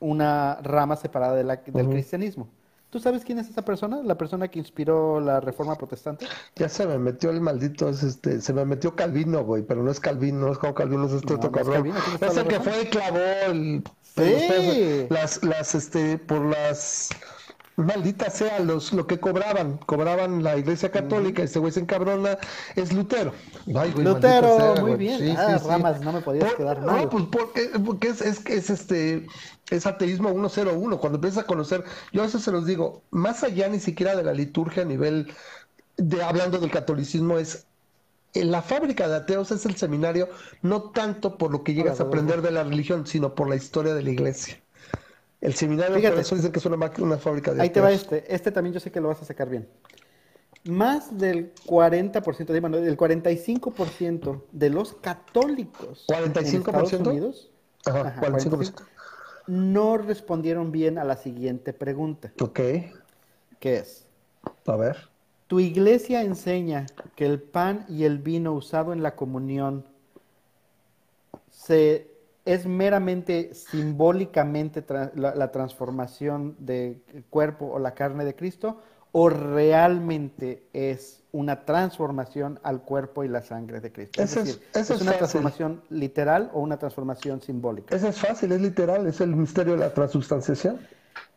una 0.00 0.56
rama 0.62 0.96
separada 0.96 1.34
de 1.34 1.44
la- 1.44 1.56
del 1.56 1.88
cristianismo. 1.88 2.48
¿Tú 2.90 3.00
sabes 3.00 3.22
quién 3.22 3.38
es 3.38 3.50
esa 3.50 3.62
persona? 3.62 4.00
¿La 4.02 4.16
persona 4.16 4.48
que 4.48 4.58
inspiró 4.58 5.20
la 5.20 5.40
reforma 5.40 5.74
protestante? 5.76 6.26
Ya 6.56 6.68
se 6.70 6.86
me 6.86 6.98
metió 6.98 7.30
el 7.30 7.40
maldito, 7.42 7.88
es 7.90 8.02
este, 8.02 8.40
se 8.40 8.52
me 8.54 8.64
metió 8.64 8.96
Calvino, 8.96 9.44
güey, 9.44 9.62
pero 9.62 9.82
no 9.82 9.90
es 9.90 10.00
Calvino, 10.00 10.46
no 10.46 10.52
es 10.52 10.58
como 10.58 10.72
Calvino, 10.74 11.04
es 11.06 11.12
este 11.12 11.34
No, 11.34 11.36
otro 11.36 11.50
no 11.50 11.58
es 11.58 11.64
cabrón. 11.64 11.92
Calvino, 11.92 12.26
Es 12.30 12.36
el 12.38 12.46
que 12.48 12.60
fue 12.60 12.82
y 12.82 12.86
clavó 12.86 13.18
el, 13.46 13.84
Sí. 14.02 15.06
las, 15.10 15.44
las, 15.44 15.74
este, 15.74 16.16
por 16.18 16.40
las, 16.40 17.10
maldita 17.78 18.28
sea, 18.30 18.58
los, 18.60 18.92
lo 18.92 19.06
que 19.06 19.18
cobraban, 19.20 19.78
cobraban 19.78 20.42
la 20.42 20.56
iglesia 20.58 20.90
católica, 20.90 21.42
este 21.42 21.58
güey 21.58 21.72
se 21.72 21.80
encabrona, 21.80 22.38
es 22.76 22.92
Lutero. 22.92 23.32
Ay, 23.74 23.92
güey, 23.92 24.04
Lutero, 24.04 24.58
maldita 24.58 24.74
sea, 24.74 24.82
muy 24.82 24.90
güey. 24.92 24.96
bien. 24.98 25.18
Sí, 25.18 25.34
Ah, 25.36 25.58
sí, 25.58 25.64
sí. 25.64 25.68
Ramas, 25.70 26.00
no 26.02 26.12
me 26.12 26.20
podías 26.20 26.44
Por- 26.44 26.56
quedar 26.56 26.82
no, 26.82 27.08
pues 27.08 27.24
porque, 27.32 27.70
porque 27.84 28.08
es, 28.08 28.20
es, 28.20 28.44
es 28.46 28.70
este 28.70 29.26
es 29.70 29.86
ateísmo 29.86 30.30
101. 30.30 30.98
Cuando 30.98 31.16
empiezas 31.16 31.44
a 31.44 31.46
conocer, 31.46 31.84
yo 32.12 32.22
a 32.22 32.26
veces 32.26 32.42
se 32.42 32.52
los 32.52 32.66
digo, 32.66 33.02
más 33.10 33.42
allá 33.44 33.68
ni 33.68 33.80
siquiera 33.80 34.16
de 34.16 34.24
la 34.24 34.32
liturgia 34.34 34.82
a 34.82 34.86
nivel 34.86 35.32
de 35.96 36.22
hablando 36.22 36.58
del 36.58 36.70
catolicismo, 36.70 37.38
es 37.38 37.66
en 38.34 38.50
la 38.50 38.62
fábrica 38.62 39.08
de 39.08 39.16
ateos 39.16 39.50
es 39.52 39.64
el 39.66 39.76
seminario, 39.76 40.28
no 40.62 40.90
tanto 40.90 41.38
por 41.38 41.50
lo 41.50 41.64
que 41.64 41.74
llegas 41.74 42.00
a 42.00 42.04
aprender 42.04 42.42
de 42.42 42.50
la 42.50 42.62
religión, 42.64 43.06
sino 43.06 43.34
por 43.34 43.48
la 43.48 43.56
historia 43.56 43.94
de 43.94 44.02
la 44.02 44.10
iglesia. 44.10 44.62
El 45.40 45.54
seminario, 45.54 45.96
Fíjate. 45.96 46.14
por 46.16 46.20
eso 46.22 46.34
dicen 46.34 46.52
que 46.52 46.58
es 46.58 46.66
una, 46.66 46.76
máquina- 46.76 47.06
una 47.06 47.18
fábrica 47.18 47.54
de 47.54 47.62
Ahí 47.62 47.70
te 47.70 47.80
va 47.80 47.92
este. 47.92 48.32
Este 48.34 48.50
también 48.50 48.74
yo 48.74 48.80
sé 48.80 48.90
que 48.90 49.00
lo 49.00 49.08
vas 49.08 49.22
a 49.22 49.24
sacar 49.24 49.48
bien. 49.48 49.68
Más 50.64 51.16
del 51.16 51.52
40%, 51.66 52.52
digo, 52.52 52.68
no, 52.68 52.78
del 52.78 52.96
45% 52.96 54.42
de 54.50 54.70
los 54.70 54.94
católicos 54.94 56.04
en 56.08 56.32
Estados 56.36 56.92
45%? 56.92 57.08
Unidos 57.10 57.50
Ajá, 57.86 58.00
ajá, 58.08 58.20
45%. 58.20 58.82
no 59.46 59.96
respondieron 59.96 60.72
bien 60.72 60.98
a 60.98 61.04
la 61.04 61.16
siguiente 61.16 61.72
pregunta, 61.72 62.32
Ok, 62.40 62.60
que 63.60 63.76
es, 63.78 64.04
a 64.66 64.76
ver. 64.76 65.08
¿tu 65.46 65.60
iglesia 65.60 66.22
enseña 66.22 66.86
que 67.14 67.24
el 67.24 67.40
pan 67.40 67.86
y 67.88 68.04
el 68.04 68.18
vino 68.18 68.52
usado 68.52 68.92
en 68.92 69.02
la 69.02 69.14
comunión 69.14 69.84
se, 71.50 72.07
es 72.52 72.66
meramente 72.66 73.52
simbólicamente 73.54 74.84
tra- 74.86 75.12
la, 75.14 75.34
la 75.34 75.50
transformación 75.52 76.56
del 76.58 77.02
cuerpo 77.30 77.66
o 77.66 77.78
la 77.78 77.94
carne 77.94 78.24
de 78.24 78.34
Cristo 78.34 78.80
o 79.12 79.28
realmente 79.30 80.68
es 80.72 81.22
una 81.32 81.64
transformación 81.64 82.58
al 82.62 82.82
cuerpo 82.82 83.24
y 83.24 83.28
la 83.28 83.42
sangre 83.42 83.80
de 83.80 83.90
Cristo? 83.92 84.22
Es 84.22 84.34
decir, 84.34 84.62
¿es 84.74 84.90
es 84.90 84.90
una 84.90 85.12
fácil. 85.12 85.18
transformación 85.18 85.82
literal 85.90 86.50
o 86.52 86.60
una 86.60 86.78
transformación 86.78 87.40
simbólica? 87.40 87.94
Ese 87.96 88.08
es 88.08 88.18
fácil, 88.18 88.52
es 88.52 88.60
literal, 88.60 89.06
es 89.06 89.20
el 89.20 89.34
misterio 89.34 89.74
de 89.74 89.80
la 89.80 89.94
transubstanciación. 89.94 90.78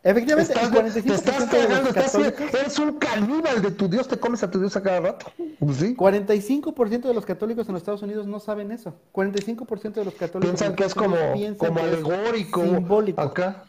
Efectivamente, 0.04 0.54
Estás, 0.54 0.72
el 0.72 0.74
45% 0.74 1.04
te 1.04 1.14
estás 1.14 1.52
de 1.52 1.60
los 1.60 1.68
cagando, 1.68 1.94
católicos... 1.94 2.54
eres 2.60 2.80
un 2.80 2.98
caníbal 2.98 3.62
de 3.62 3.70
tu 3.72 3.88
Dios, 3.88 4.08
te 4.08 4.18
comes 4.18 4.42
a 4.42 4.50
tu 4.50 4.60
Dios 4.60 4.76
a 4.76 4.82
cada 4.82 5.00
rato. 5.00 5.28
Pues 5.60 5.78
sí. 5.78 5.96
45% 5.96 7.02
de 7.02 7.14
los 7.14 7.24
católicos 7.26 7.68
en 7.68 7.74
los 7.74 7.82
Estados 7.82 8.02
Unidos 8.02 8.26
no 8.26 8.40
saben 8.40 8.72
eso. 8.72 8.96
45% 9.14 9.94
de 9.94 10.06
los 10.06 10.16
católicos 10.16 10.50
Piensan 10.50 10.70
en 10.72 10.76
que 10.76 10.86
es 10.86 10.96
como, 10.96 11.16
como 11.58 11.80
alegórico. 11.80 12.64
simbólico. 12.64 13.22
Acá. 13.22 13.64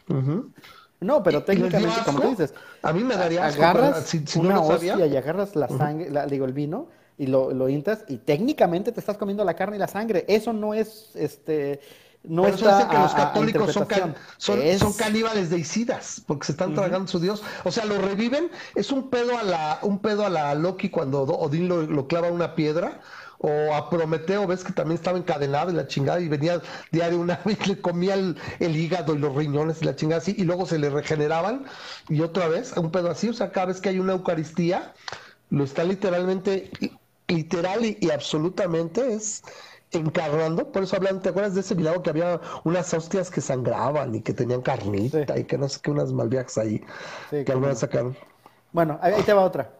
No, 0.99 1.21
pero 1.21 1.39
¿Les 1.39 1.45
dio 1.47 1.67
técnicamente, 1.67 2.01
como 2.05 2.21
tú 2.21 2.29
dices, 2.29 2.53
A 2.81 2.93
mí 2.93 3.03
me 3.03 3.15
daría 3.15 3.45
asco, 3.45 3.61
agarras 3.61 4.03
si- 4.05 4.25
si 4.25 4.39
no 4.39 4.47
una 4.47 4.63
sabía. 4.65 4.93
hostia 4.93 5.05
y 5.05 5.17
agarras 5.17 5.55
la 5.55 5.67
sangre, 5.67 6.09
la- 6.09 6.25
digo, 6.25 6.45
el 6.45 6.53
vino, 6.53 6.87
y 7.17 7.27
lo, 7.27 7.51
lo 7.51 7.67
hintas, 7.69 8.05
y 8.07 8.17
técnicamente 8.17 8.91
te 8.91 8.99
estás 9.01 9.17
comiendo 9.17 9.43
la 9.43 9.53
carne 9.53 9.75
y 9.75 9.79
la 9.79 9.87
sangre. 9.87 10.23
Eso 10.29 10.53
no 10.53 10.73
es, 10.73 11.11
este, 11.15 11.81
no 12.23 12.43
Por 12.43 12.51
eso 12.53 12.65
está 12.65 12.75
dicen 12.77 12.89
que 12.89 12.97
a- 12.97 13.01
los 13.03 13.13
católicos 13.13 13.73
son, 13.73 13.85
can- 13.85 14.15
son, 14.37 14.61
Es- 14.61 14.79
son 14.79 14.93
caníbales 14.93 15.49
deicidas, 15.49 16.21
porque 16.25 16.45
se 16.45 16.51
están 16.53 16.73
tragando 16.73 17.07
su 17.07 17.19
dios. 17.19 17.43
O 17.63 17.71
sea, 17.71 17.85
lo 17.85 17.99
reviven. 18.01 18.49
Es 18.75 18.91
un 18.91 19.09
pedo 19.09 19.37
a 19.37 19.43
la, 19.43 19.79
un 19.81 19.99
pedo 19.99 20.25
a 20.25 20.29
la 20.29 20.55
Loki 20.55 20.89
cuando 20.89 21.25
Do- 21.25 21.37
Odín 21.37 21.67
lo, 21.67 21.81
lo 21.83 22.07
clava 22.07 22.29
a 22.29 22.31
una 22.31 22.55
piedra. 22.55 23.01
O 23.45 23.73
a 23.75 23.89
Prometeo, 23.89 24.47
ves 24.47 24.63
que 24.63 24.71
también 24.71 24.95
estaba 24.95 25.17
encadenado 25.17 25.69
y 25.69 25.73
la 25.73 25.85
chingada, 25.85 26.21
y 26.21 26.29
venía 26.29 26.61
diario 26.93 27.19
una 27.19 27.41
vez, 27.45 27.67
le 27.67 27.81
comía 27.81 28.13
el, 28.13 28.37
el 28.59 28.77
hígado 28.77 29.15
y 29.15 29.17
los 29.17 29.35
riñones 29.35 29.81
y 29.81 29.85
la 29.85 29.97
chingada 29.97 30.21
así, 30.21 30.33
y 30.37 30.43
luego 30.45 30.65
se 30.65 30.79
le 30.79 30.89
regeneraban, 30.89 31.65
y 32.07 32.21
otra 32.21 32.47
vez, 32.47 32.71
un 32.77 32.89
pedo 32.89 33.11
así. 33.11 33.27
O 33.27 33.33
sea, 33.33 33.51
cada 33.51 33.65
vez 33.65 33.81
que 33.81 33.89
hay 33.89 33.99
una 33.99 34.13
Eucaristía, 34.13 34.93
lo 35.49 35.65
está 35.65 35.83
literalmente, 35.83 36.71
literal 37.27 37.83
y, 37.85 37.97
y 37.99 38.11
absolutamente 38.11 39.13
es 39.13 39.43
encarnando. 39.99 40.71
Por 40.71 40.83
eso 40.83 40.95
hablan, 40.95 41.21
¿te 41.21 41.29
acuerdas 41.29 41.53
de 41.55 41.61
ese 41.61 41.75
milagro 41.75 42.01
que 42.03 42.09
había 42.09 42.39
unas 42.63 42.93
hostias 42.93 43.29
que 43.29 43.41
sangraban 43.41 44.13
y 44.15 44.21
que 44.21 44.33
tenían 44.33 44.61
carnita 44.61 45.35
Sí. 45.35 45.41
y 45.41 45.43
que 45.45 45.57
no 45.57 45.67
sé 45.69 45.79
qué, 45.81 45.91
unas 45.91 46.11
malviajas 46.13 46.57
ahí 46.57 46.81
Sí, 47.29 47.43
que 47.43 47.51
algunas 47.51 47.79
sacaron? 47.79 48.15
Bueno, 48.71 48.97
ahí 49.01 49.13
ahí 49.13 49.23
te 49.23 49.33
va 49.33 49.41
otra. 49.43 49.71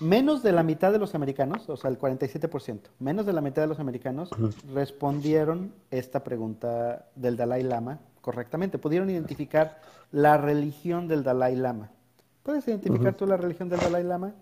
Menos 0.00 0.44
de 0.44 0.52
la 0.52 0.62
mitad 0.62 0.92
de 0.92 0.98
los 0.98 1.16
americanos, 1.16 1.68
o 1.68 1.76
sea, 1.76 1.90
el 1.90 1.98
47%, 1.98 2.90
menos 3.00 3.26
de 3.26 3.32
la 3.32 3.40
mitad 3.40 3.62
de 3.62 3.68
los 3.68 3.80
americanos 3.80 4.30
respondieron 4.72 5.72
esta 5.90 6.22
pregunta 6.22 7.06
del 7.16 7.36
Dalai 7.36 7.64
Lama 7.64 7.98
correctamente. 8.20 8.78
Pudieron 8.78 9.10
identificar 9.10 9.80
la 10.12 10.36
religión 10.36 11.08
del 11.08 11.24
Dalai 11.24 11.56
Lama. 11.56 11.90
¿Puedes 12.44 12.66
identificar 12.68 13.14
tú 13.14 13.26
la 13.26 13.36
religión 13.36 13.68
del 13.68 13.80
Dalai 13.80 14.04
Lama? 14.04 14.34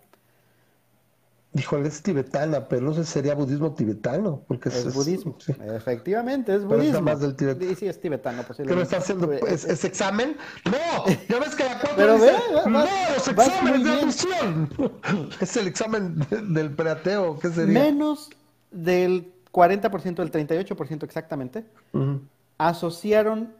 Híjole, 1.56 1.88
es 1.88 2.02
tibetana, 2.02 2.68
pero 2.68 2.82
no 2.82 2.92
sé 2.92 3.04
si 3.04 3.12
sería 3.12 3.34
budismo 3.34 3.72
tibetano, 3.72 4.42
porque 4.46 4.68
Es 4.68 4.92
budismo. 4.94 5.36
sí. 5.38 5.52
Efectivamente, 5.74 6.52
es 6.54 6.62
Pero 6.64 6.76
budismo. 6.76 7.00
más 7.02 7.20
del 7.20 7.34
Tíbet. 7.34 7.58
Sí, 7.62 7.74
sí, 7.76 7.86
es 7.86 8.00
tibetano, 8.00 8.42
¿Qué 8.42 8.48
posiblemente. 8.48 8.76
me 8.76 8.82
está 8.82 8.96
haciendo? 8.98 9.32
¿Es, 9.32 9.64
es 9.64 9.84
examen? 9.84 10.36
¡No! 10.64 11.06
Ya 11.28 11.38
ves 11.40 11.54
que 11.54 11.64
la 11.64 11.78
cuatro 11.78 11.96
Pero 11.96 12.14
dice, 12.14 12.26
ve, 12.26 12.54
va- 12.56 12.64
¡No! 12.66 12.78
vas- 12.78 13.14
¡Los 13.16 13.28
exámenes 13.28 13.84
de 13.84 13.90
admisión! 13.90 14.70
Es 15.40 15.56
el 15.56 15.66
examen 15.66 16.18
de- 16.30 16.42
del 16.42 16.70
preateo, 16.74 17.38
¿qué 17.38 17.48
sería? 17.50 17.80
Menos 17.84 18.30
del 18.70 19.32
40%, 19.52 20.16
del 20.16 20.30
38% 20.30 21.04
exactamente, 21.04 21.64
Ujú. 21.92 22.20
asociaron 22.58 23.52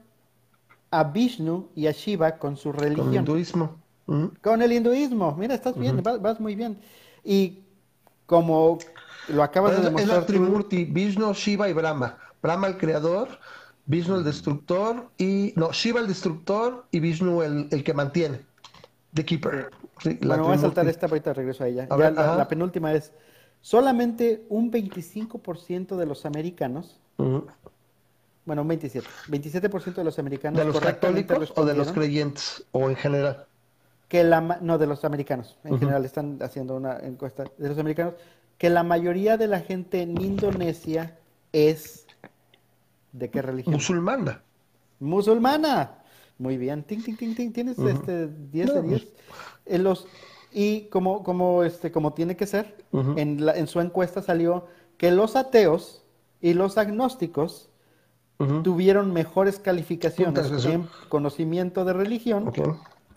a 0.91 1.05
Vishnu 1.05 1.69
y 1.75 1.87
a 1.87 1.93
Shiva 1.93 2.39
con 2.39 2.57
su 2.57 2.71
Con 2.73 2.81
religión. 2.81 3.15
hinduismo. 3.15 3.77
Con 4.43 4.63
el 4.63 4.73
hinduismo. 4.73 5.35
Mira, 5.37 5.55
estás 5.55 5.77
bien, 5.77 6.01
vas, 6.03 6.21
vas 6.23 6.39
muy 6.39 6.55
bien. 6.55 6.79
Y 7.25 7.65
como 8.27 8.79
lo 9.29 9.43
acabas 9.43 9.73
de 9.73 9.79
Es, 9.79 9.85
es 9.85 9.87
demostrar 9.87 10.21
la 10.21 10.27
Trimurti, 10.27 10.85
Vishnu, 10.85 11.33
Shiva 11.33 11.69
y 11.69 11.73
Brahma. 11.73 12.19
Brahma 12.43 12.67
el 12.69 12.77
creador, 12.77 13.29
Vishnu 13.87 14.17
el 14.17 14.25
destructor 14.25 15.09
y 15.19 15.53
no, 15.57 15.73
Shiva 15.73 16.01
el 16.01 16.07
destructor 16.07 16.85
y 16.91 17.01
Vishnu 17.01 17.43
el, 17.43 17.69
el 17.71 17.83
que 17.83 17.95
mantiene. 17.95 18.41
The 19.15 19.25
Keeper. 19.25 19.71
Sí, 20.01 20.19
la 20.21 20.37
bueno, 20.37 20.45
voy 20.45 20.57
a 20.57 20.59
saltar 20.59 20.87
esta, 20.89 21.07
ahorita 21.07 21.33
regreso 21.33 21.65
a 21.65 21.69
ella. 21.69 21.87
A 21.91 21.99
Ya 21.99 22.11
la, 22.11 22.49
penúltima 22.49 22.93
es, 22.93 23.13
solamente 23.63 24.45
un 24.51 24.71
25% 24.71 25.97
de 25.97 26.07
los 26.07 26.27
americanos, 26.27 27.01
bueno, 27.17 28.63
un 28.63 28.69
27, 28.69 29.07
27% 29.29 29.95
de 29.95 30.05
los 30.05 30.19
americanos 30.19 30.59
¿De 30.59 30.65
los 30.67 30.79
católicos 30.79 31.53
o 31.57 31.65
de 31.65 31.75
los 31.75 31.91
creyentes? 31.93 32.65
O 32.73 32.91
en 32.91 32.97
general. 32.97 33.47
Que 34.09 34.23
la, 34.25 34.41
no, 34.41 34.79
de 34.79 34.87
los 34.87 35.05
americanos, 35.05 35.59
en 35.65 35.79
general 35.79 36.05
están 36.05 36.39
haciendo 36.41 36.77
una 36.77 36.99
encuesta 36.99 37.45
de 37.59 37.69
los 37.69 37.79
americanos, 37.79 38.15
que 38.59 38.71
la 38.71 38.83
mayoría 38.83 39.37
de 39.37 39.49
la 39.49 39.61
gente 39.61 40.01
en 40.03 40.21
Indonesia 40.21 41.19
es, 41.53 42.07
¿de 43.13 43.31
qué 43.31 43.43
religión? 43.43 43.75
Musulmana. 43.75 44.43
Musulmana. 45.01 45.99
Muy 46.39 46.57
bien. 46.57 46.83
Ting, 46.83 47.03
ting, 47.03 47.17
ting, 47.17 47.35
ting. 47.35 47.53
Tienes 47.53 47.79
este 47.79 48.29
10 48.29 48.75
de 48.75 48.83
No, 48.83 48.89
10. 48.89 49.07
En 49.67 49.83
los, 49.85 50.07
y 50.53 50.83
como, 50.89 51.23
como, 51.23 51.65
este, 51.65 51.91
como 51.91 52.13
tiene 52.13 52.37
que 52.37 52.47
ser, 52.47 52.77
en, 53.17 53.45
la- 53.45 53.57
en 53.57 53.67
su 53.67 53.81
encuesta 53.81 54.23
salió 54.23 54.67
que 54.97 55.11
los 55.11 55.37
ateos 55.37 56.03
y 56.41 56.55
los 56.55 56.79
agnósticos 56.79 57.69
tuvieron 58.63 59.13
mejores 59.15 59.59
calificaciones 59.59 60.51
en 60.75 60.87
conocimiento 61.09 61.85
de 61.87 61.93
religión 61.95 62.49
Ok. 62.49 62.59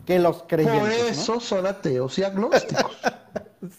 Que 0.10 0.19
los 0.19 0.44
creyentes. 0.48 0.80
Por 0.81 0.90
¿no? 0.90 0.95
eso 1.11 1.40
son 1.40 1.65
ateos 1.68 2.18
y 2.19 2.23
agnósticos. 2.23 2.98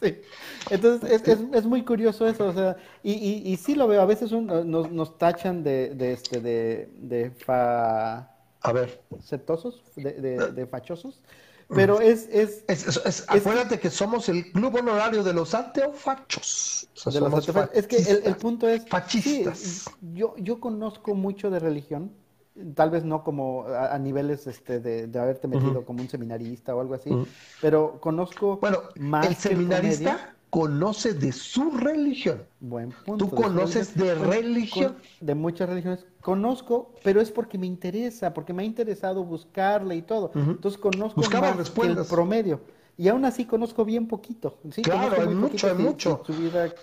Sí. 0.03 0.21
Entonces 0.69 1.11
es, 1.11 1.27
es, 1.27 1.39
es 1.55 1.65
muy 1.65 1.83
curioso 1.83 2.27
eso, 2.29 2.49
o 2.49 2.53
sea, 2.53 2.77
y, 3.03 3.13
y, 3.15 3.51
y 3.51 3.57
sí 3.57 3.75
lo 3.75 3.89
veo, 3.89 4.03
a 4.03 4.05
veces 4.05 4.31
un- 4.31 4.47
nos, 4.71 4.91
nos 4.93 5.17
tachan 5.17 5.65
de, 5.65 5.95
de, 5.95 6.13
este, 6.13 6.39
de, 6.43 6.91
de 6.99 7.31
fa... 7.31 8.31
A 8.61 8.73
ver, 8.75 9.01
setosos, 9.25 9.83
de, 9.97 10.13
de, 10.13 10.53
de 10.53 10.67
fachosos, 10.67 11.23
pero 11.67 11.99
es, 12.03 12.29
es 12.31 12.63
es, 12.69 12.87
es- 12.89 13.01
es- 13.07 13.25
acuérdate 13.27 13.81
que 13.81 13.89
somos 13.89 14.29
el 14.29 14.53
club 14.53 14.75
honorario 14.77 15.23
de 15.25 15.33
los 15.33 15.55
ateofachos. 15.55 16.89
O 16.95 16.99
sea, 17.01 17.13
de 17.13 17.21
los 17.21 17.33
atefa- 17.49 17.71
es 17.73 17.87
que 17.87 17.97
el, 17.97 18.21
el 18.27 18.37
punto 18.37 18.69
es, 18.69 18.87
Fascistas. 18.87 19.59
sí, 19.59 19.91
yo, 20.13 20.35
yo 20.37 20.61
conozco 20.61 21.15
mucho 21.15 21.49
de 21.49 21.59
religión, 21.59 22.13
tal 22.75 22.91
vez 22.91 23.05
no 23.05 23.23
como 23.25 23.65
a, 23.67 23.95
a 23.95 23.99
niveles 23.99 24.47
este, 24.47 24.81
de, 24.81 25.07
de 25.07 25.19
haberte 25.19 25.49
metido 25.49 25.85
como 25.85 26.03
un 26.03 26.09
seminarista 26.09 26.75
o 26.75 26.81
algo 26.81 26.95
así, 26.95 27.11
pero 27.61 28.01
conozco 28.01 28.59
Bueno, 28.61 28.79
más 28.99 29.27
el 29.29 29.35
seminarista 29.37 30.35
conoce 30.51 31.15
de 31.15 31.33
su 31.33 31.71
religión. 31.71 32.43
Buen 32.61 32.91
punto. 32.91 33.27
¿Tú 33.27 33.31
de 33.37 33.43
conoces 33.43 33.95
de 33.95 34.15
religión? 34.17 34.95
con- 34.95 35.27
de 35.27 35.35
muchas 35.35 35.69
religiones. 35.69 36.07
Conozco, 36.21 36.93
pero 37.05 37.21
es 37.21 37.31
porque 37.31 37.57
me 37.57 37.67
interesa, 37.67 38.35
porque 38.35 38.53
me 38.53 38.63
ha 38.63 38.67
interesado 38.67 39.25
buscarle 39.25 39.97
y 39.97 40.03
todo. 40.03 40.33
Entonces 40.35 40.79
conozco 40.81 41.21
Buscaba 41.21 41.55
más 41.55 41.71
que 41.71 41.87
el 41.87 41.97
promedio. 42.05 42.61
Y 42.99 43.09
aún 43.09 43.25
así 43.25 43.47
conozco 43.47 43.85
bien 43.87 44.07
poquito. 44.09 44.59
Sí, 44.71 44.83
Claro, 44.83 45.23
hay 45.23 45.35
mucho, 45.35 45.69
hay 45.69 45.75
mucho. 45.75 46.23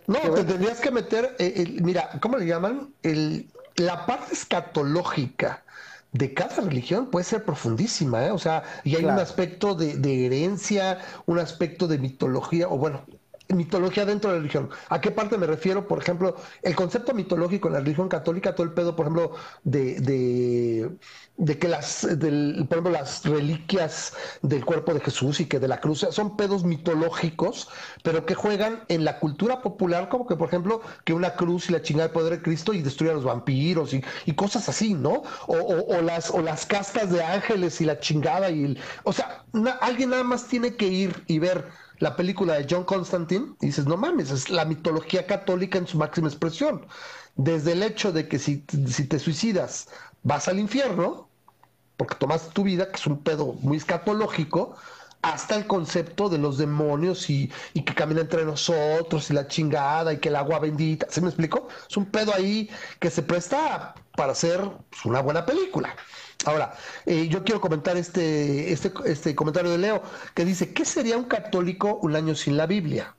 No, 0.07 0.17
te 0.33 0.43
tendrías 0.43 0.79
que 0.79 0.89
meter, 0.89 1.35
eh, 1.37 1.53
el- 1.57 1.83
mira, 1.83 2.09
¿cómo 2.21 2.37
le 2.37 2.47
llaman? 2.47 2.93
El, 3.03 3.51
la 3.77 4.05
parte 4.05 4.33
escatológica 4.33 5.63
de 6.11 6.33
cada 6.33 6.57
religión 6.61 7.11
puede 7.11 7.25
ser 7.25 7.45
profundísima, 7.45 8.25
¿eh? 8.25 8.31
O 8.31 8.39
sea, 8.39 8.63
y 8.83 8.95
hay 8.95 9.05
un 9.05 9.19
aspecto 9.19 9.75
de, 9.75 9.97
de 9.97 10.25
herencia, 10.25 10.99
un 11.25 11.39
aspecto 11.39 11.87
de 11.87 11.99
mitología, 11.99 12.67
o 12.69 12.77
bueno, 12.77 13.05
mitología 13.49 14.05
dentro 14.05 14.29
de 14.29 14.37
la 14.37 14.41
religión. 14.41 14.69
¿A 14.89 14.99
qué 15.01 15.11
parte 15.11 15.37
me 15.37 15.47
refiero? 15.47 15.87
Por 15.87 15.99
ejemplo, 16.01 16.35
el 16.61 16.75
concepto 16.75 17.13
mitológico 17.13 17.67
en 17.67 17.73
la 17.75 17.79
religión 17.79 18.09
católica, 18.09 18.53
todo 18.55 18.65
el 18.65 18.73
pedo, 18.73 18.95
por 18.95 19.05
ejemplo, 19.05 19.35
de, 19.63 19.99
de, 20.01 20.97
de 21.37 21.59
que 21.59 21.67
las, 21.67 22.19
del, 22.19 22.65
por 22.67 22.77
ejemplo, 22.79 22.91
las 22.91 23.23
reliquias 23.25 24.13
del 24.41 24.65
cuerpo 24.65 24.93
de 24.93 24.99
Jesús 24.99 25.39
y 25.39 25.45
que 25.45 25.59
de 25.59 25.67
la 25.67 25.79
cruz 25.79 26.05
son 26.11 26.35
pedos 26.35 26.63
mitológicos, 26.63 27.69
pero 28.03 28.25
que 28.25 28.33
juegan 28.35 28.83
en 28.87 29.05
la 29.05 29.19
cultura 29.19 29.61
popular, 29.61 30.09
como 30.09 30.27
que, 30.27 30.35
por 30.35 30.47
ejemplo, 30.47 30.81
que 31.05 31.13
una 31.13 31.35
cruz 31.35 31.69
y 31.69 31.73
la 31.73 31.81
chingada 31.81 32.07
del 32.07 32.13
poder 32.13 32.33
de 32.37 32.41
Cristo 32.41 32.73
y 32.73 32.81
destruye 32.81 33.11
a 33.11 33.15
los 33.15 33.23
vampiros 33.23 33.93
y, 33.93 34.03
y 34.25 34.33
cosas 34.33 34.67
así, 34.69 34.93
¿no? 34.93 35.23
O, 35.47 35.55
o- 35.57 35.97
o 35.97 36.01
las, 36.01 36.29
o 36.31 36.41
las 36.41 36.65
castas 36.65 37.11
de 37.11 37.23
ángeles 37.23 37.79
y 37.81 37.85
la 37.85 37.99
chingada 37.99 38.49
y 38.49 38.63
el, 38.63 38.79
o 39.03 39.13
sea, 39.13 39.45
alguien 39.81 40.09
nada 40.09 40.23
más 40.23 40.47
tiene 40.47 40.75
que 40.75 40.87
ir 40.87 41.23
y 41.27 41.39
ver 41.39 41.65
la 41.99 42.15
película 42.15 42.55
de 42.55 42.67
John 42.69 42.83
Constantine 42.83 43.55
y 43.61 43.67
dices, 43.67 43.85
no 43.85 43.97
mames, 43.97 44.31
es 44.31 44.49
la 44.49 44.65
mitología 44.65 45.25
católica 45.25 45.77
en 45.77 45.87
su 45.87 45.97
máxima 45.97 46.27
expresión. 46.27 46.85
Desde 47.35 47.73
el 47.73 47.83
hecho 47.83 48.11
de 48.11 48.27
que 48.27 48.39
si, 48.39 48.63
si 48.87 49.05
te 49.05 49.19
suicidas 49.19 49.89
vas 50.23 50.47
al 50.47 50.59
infierno, 50.59 51.29
porque 51.97 52.15
tomas 52.15 52.49
tu 52.49 52.63
vida, 52.63 52.89
que 52.91 52.97
es 52.97 53.07
un 53.07 53.23
pedo 53.23 53.53
muy 53.61 53.77
escatológico, 53.77 54.75
hasta 55.21 55.55
el 55.55 55.65
concepto 55.67 56.29
de 56.29 56.37
los 56.37 56.57
demonios 56.57 57.29
y, 57.29 57.51
y 57.73 57.83
que 57.83 57.95
camina 57.95 58.21
entre 58.21 58.45
nosotros 58.45 59.29
y 59.29 59.33
la 59.33 59.47
chingada 59.47 60.13
y 60.13 60.19
que 60.19 60.29
el 60.29 60.35
agua 60.35 60.59
bendita, 60.59 61.07
¿se 61.09 61.21
me 61.21 61.27
explico? 61.27 61.67
Es 61.89 61.97
un 61.97 62.05
pedo 62.05 62.33
ahí 62.33 62.69
que 62.99 63.09
se 63.09 63.23
presta 63.23 63.95
para 64.15 64.33
hacer 64.33 64.61
una 65.05 65.21
buena 65.21 65.45
película. 65.45 65.95
Ahora, 66.45 66.73
eh, 67.05 67.27
yo 67.29 67.43
quiero 67.43 67.59
comentar 67.61 67.97
este, 67.97 68.71
este, 68.71 68.93
este 69.05 69.35
comentario 69.35 69.71
de 69.71 69.77
Leo 69.79 70.03
que 70.33 70.45
dice, 70.45 70.73
¿qué 70.73 70.85
sería 70.85 71.17
un 71.17 71.25
católico 71.25 71.99
un 72.01 72.15
año 72.15 72.35
sin 72.35 72.57
la 72.57 72.67
Biblia? 72.67 73.16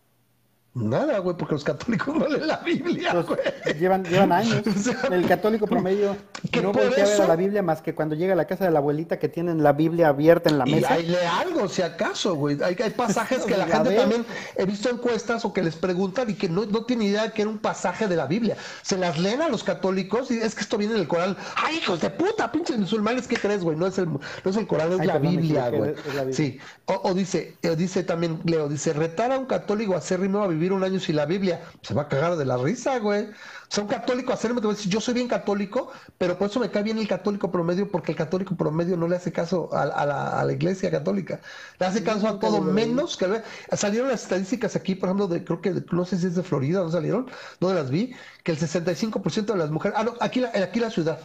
Nada, 0.80 1.18
güey, 1.18 1.36
porque 1.36 1.55
los 1.55 1.64
católicos 1.64 2.14
no 2.18 2.28
leen 2.28 2.46
la 2.46 2.59
Biblia, 2.59 3.14
güey. 3.22 3.38
llevan, 3.78 4.05
llevan 4.05 4.32
años. 4.32 4.62
O 4.66 4.78
sea, 4.80 5.09
el 5.10 5.26
católico 5.26 5.66
promedio 5.66 6.16
que 6.52 6.60
no 6.62 6.72
voltea 6.72 7.05
a 7.05 7.09
ver 7.09 7.20
a 7.22 7.28
la 7.28 7.36
Biblia 7.36 7.62
más 7.62 7.82
que 7.82 7.94
cuando 7.94 8.14
llega 8.14 8.32
a 8.34 8.36
la 8.36 8.46
casa 8.46 8.64
de 8.64 8.70
la 8.70 8.78
abuelita 8.78 9.18
que 9.18 9.28
tienen 9.28 9.62
la 9.62 9.72
Biblia 9.72 10.09
abierta 10.09 10.50
en 10.50 10.59
la 10.59 10.68
Y 10.68 10.74
mesa. 10.76 10.94
ahí 10.94 11.06
lee 11.06 11.16
algo, 11.40 11.68
si 11.68 11.82
acaso, 11.82 12.34
güey. 12.36 12.62
Hay, 12.62 12.76
hay 12.82 12.90
pasajes 12.90 13.44
que 13.44 13.56
la 13.56 13.64
A 13.68 13.68
gente 13.68 13.96
también 13.96 14.24
he 14.56 14.64
visto 14.64 14.88
encuestas 14.88 15.44
o 15.44 15.52
que 15.52 15.62
les 15.62 15.76
preguntan 15.76 16.30
y 16.30 16.34
que 16.34 16.48
no, 16.48 16.64
no 16.66 16.84
tienen 16.84 17.09
idea 17.09 17.30
que 17.32 17.42
era 17.42 17.50
un 17.50 17.59
pasaje 17.59 18.06
de 18.06 18.16
la 18.16 18.26
Biblia. 18.26 18.56
Se 18.82 18.96
las 18.96 19.18
leen 19.18 19.42
a 19.42 19.48
los 19.48 19.64
católicos 19.64 20.30
y 20.30 20.38
es 20.38 20.55
que 20.55 20.60
esto 20.62 20.78
viene 20.78 20.94
en 20.94 21.00
el 21.00 21.09
Corán. 21.09 21.36
¡Ay, 21.56 21.76
hijos 21.78 22.00
de 22.00 22.10
puta! 22.10 22.50
Pinches 22.52 22.78
musulmanes, 22.78 23.26
¿qué 23.26 23.36
crees, 23.36 23.62
güey? 23.64 23.76
No 23.76 23.86
es 23.86 23.98
el, 23.98 24.09
no 24.09 24.20
es 24.44 24.56
el 24.56 24.66
Corán, 24.66 24.92
es 24.92 25.00
Ay, 25.00 25.06
la 25.09 25.18
Biblia, 25.18 25.70
güey. 25.70 25.90
es 25.92 26.14
la 26.14 26.24
Biblia. 26.24 26.36
Sí. 26.36 26.59
O, 26.86 27.00
o 27.05 27.14
dice, 27.14 27.56
o 27.70 27.74
dice 27.76 28.02
también, 28.05 28.40
Leo, 28.44 28.68
dice, 28.68 28.92
retar 28.92 29.32
a 29.32 29.38
un 29.38 29.46
católico 29.46 29.94
acérrimo 29.96 30.42
a 30.42 30.46
vivir 30.48 30.68
vivir 30.69 30.73
un 30.73 30.85
año 30.85 31.01
sin 31.01 31.16
la 31.16 31.27
Biblia, 31.27 31.61
se 31.82 31.95
va 31.95 32.03
a 32.03 32.09
cagar 32.09 32.36
de 32.36 32.45
la 32.45 32.57
risa, 32.57 32.99
güey. 32.99 33.24
O 33.24 33.70
sea, 33.70 33.85
un 33.85 33.90
católico 33.90 34.32
hacerme, 34.32 34.61
te 34.61 34.66
voy 34.66 34.74
a 34.74 34.77
decir, 34.77 34.90
yo 34.93 35.01
soy 35.01 35.15
bien 35.15 35.28
católico, 35.28 35.90
pero 36.16 36.39
por 36.39 36.49
eso 36.49 36.61
me 36.61 36.70
cae 36.70 36.82
bien 36.82 36.99
el 36.99 37.09
católico 37.09 37.51
promedio, 37.51 37.90
porque 37.90 38.12
el 38.12 38.19
católico 38.19 38.57
promedio 38.57 38.97
no 38.97 39.09
le 39.09 39.16
hace 39.16 39.32
caso 39.32 39.70
a, 39.73 39.85
la, 39.85 40.53
iglesia 40.53 40.90
católica. 40.90 41.40
Le 41.78 41.86
hace 41.86 42.03
caso 42.03 42.28
a 42.28 42.39
todo 42.39 42.61
menos 42.61 43.16
que... 43.16 43.43
Salieron 43.73 44.09
las 44.09 44.23
estadísticas 44.23 44.77
aquí, 44.77 44.95
por 44.95 45.09
ejemplo, 45.09 45.28
de, 45.28 45.45
creo 45.45 45.61
que, 45.61 45.82
no 45.93 46.05
sé 46.05 46.19
si 46.19 46.27
es 46.27 46.35
de 46.35 46.43
Florida, 46.43 46.81
¿no 46.81 46.90
salieron? 46.90 47.27
¿Dónde 47.61 47.81
las 47.81 47.90
vi? 47.90 48.15
Que 48.43 48.53
el 48.53 48.59
65% 48.59 49.47
de 49.47 49.57
las 49.57 49.70
mujeres... 49.70 49.99
Ah, 49.99 50.05
no, 50.05 50.15
aquí 50.20 50.45
aquí 50.45 50.81
la 50.81 50.90
ciudad 50.90 51.20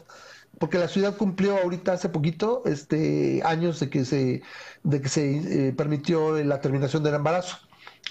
porque 0.60 0.78
la 0.78 0.88
ciudad 0.88 1.18
cumplió 1.18 1.57
ahorita 1.57 1.94
hace 1.94 2.10
poquito 2.10 2.61
este 2.65 3.41
años 3.44 3.80
de 3.80 3.90
que 3.90 4.06
se 4.06 4.44
de 4.84 5.02
que 5.02 5.10
se 5.10 5.70
eh, 5.70 5.74
permitió 5.74 6.38
la 6.44 6.61
terminación 6.61 7.03
del 7.03 7.15
embarazo. 7.15 7.57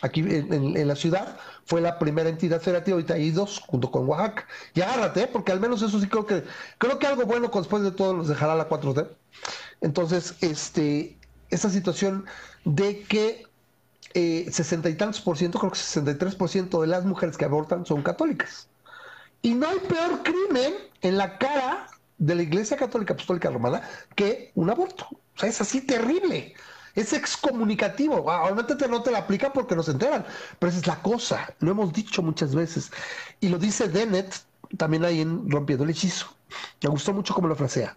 Aquí 0.01 0.21
en, 0.21 0.89
la 0.89 0.97
ciudad 0.97 1.37
fue 1.65 1.81
la 1.81 1.99
primera 1.99 2.29
entidad 2.29 2.61
federativa, 2.61 2.95
ahorita 2.95 3.15
hay 3.15 3.31
dos, 3.31 3.61
junto 3.67 3.91
con 3.91 4.09
Oaxaca. 4.09 4.47
Y 4.75 4.81
agárrate, 4.81 5.23
¿eh? 5.23 5.29
porque 5.31 5.53
al 5.53 5.61
menos 5.61 5.83
eso 5.83 6.01
sí 6.01 6.09
creo 6.09 6.27
que, 6.27 6.45
creo 6.79 6.99
que 6.99 7.07
algo 7.07 7.25
bueno 7.25 7.51
después 7.53 7.83
de 7.83 7.93
todo 7.93 8.15
nos 8.15 8.29
dejará 8.29 8.55
la 8.55 8.69
4D. 8.69 9.09
Entonces, 9.81 10.35
este, 10.41 11.19
esta 11.51 11.69
situación 11.69 12.25
de 12.65 13.03
que 13.03 13.47
eh, 14.15 14.49
sesenta 14.51 14.89
y 14.89 14.95
tantos 14.95 15.21
por 15.21 15.39
ciento, 15.39 15.59
creo 15.59 15.73
que 15.73 15.79
63 15.79 16.35
por 16.35 16.49
ciento 16.49 16.81
de 16.81 16.87
las 16.87 17.05
mujeres 17.05 17.37
que 17.37 17.45
abortan 17.45 17.87
son 17.87 18.03
católicas. 18.03 18.69
Y 19.43 19.55
no 19.55 19.69
hay 19.69 19.79
peor 19.79 20.23
crimen 20.23 20.75
en 21.01 21.17
la 21.19 21.39
cara 21.39 21.87
de 22.19 22.35
la 22.35 22.43
Iglesia 22.43 22.77
Católica 22.77 23.15
Apostólica 23.15 23.51
Romana 23.51 23.83
que 24.15 24.53
un 24.55 24.71
aborto. 24.71 25.07
O 25.11 25.39
sea, 25.39 25.49
es 25.49 25.61
así 25.61 25.81
terrible. 25.81 26.55
Es 26.95 27.13
excomunicativo. 27.13 28.17
Obviamente 28.17 28.89
no 28.89 29.03
te 29.03 29.11
la 29.11 29.19
aplica 29.19 29.53
porque 29.53 29.75
no 29.75 29.83
se 29.83 29.93
enteran, 29.93 30.25
pero 30.59 30.71
esa 30.71 30.81
es 30.81 30.87
la 30.87 31.03
cosa. 31.03 31.55
Lo 31.61 31.71
hemos 31.71 31.93
dicho 31.93 32.23
muchas 32.23 32.55
veces. 32.55 32.91
Y 33.41 33.49
lo 33.49 33.59
dice 33.59 33.89
Dennett 33.89 34.35
también 34.77 35.05
ahí 35.05 35.21
en 35.21 35.51
Rompiendo 35.51 35.85
el 35.85 35.91
Hechizo. 35.91 36.35
Me 36.83 36.91
gustó 36.91 37.13
mucho 37.13 37.35
cómo 37.35 37.49
lo 37.49 37.57
frasea. 37.57 37.97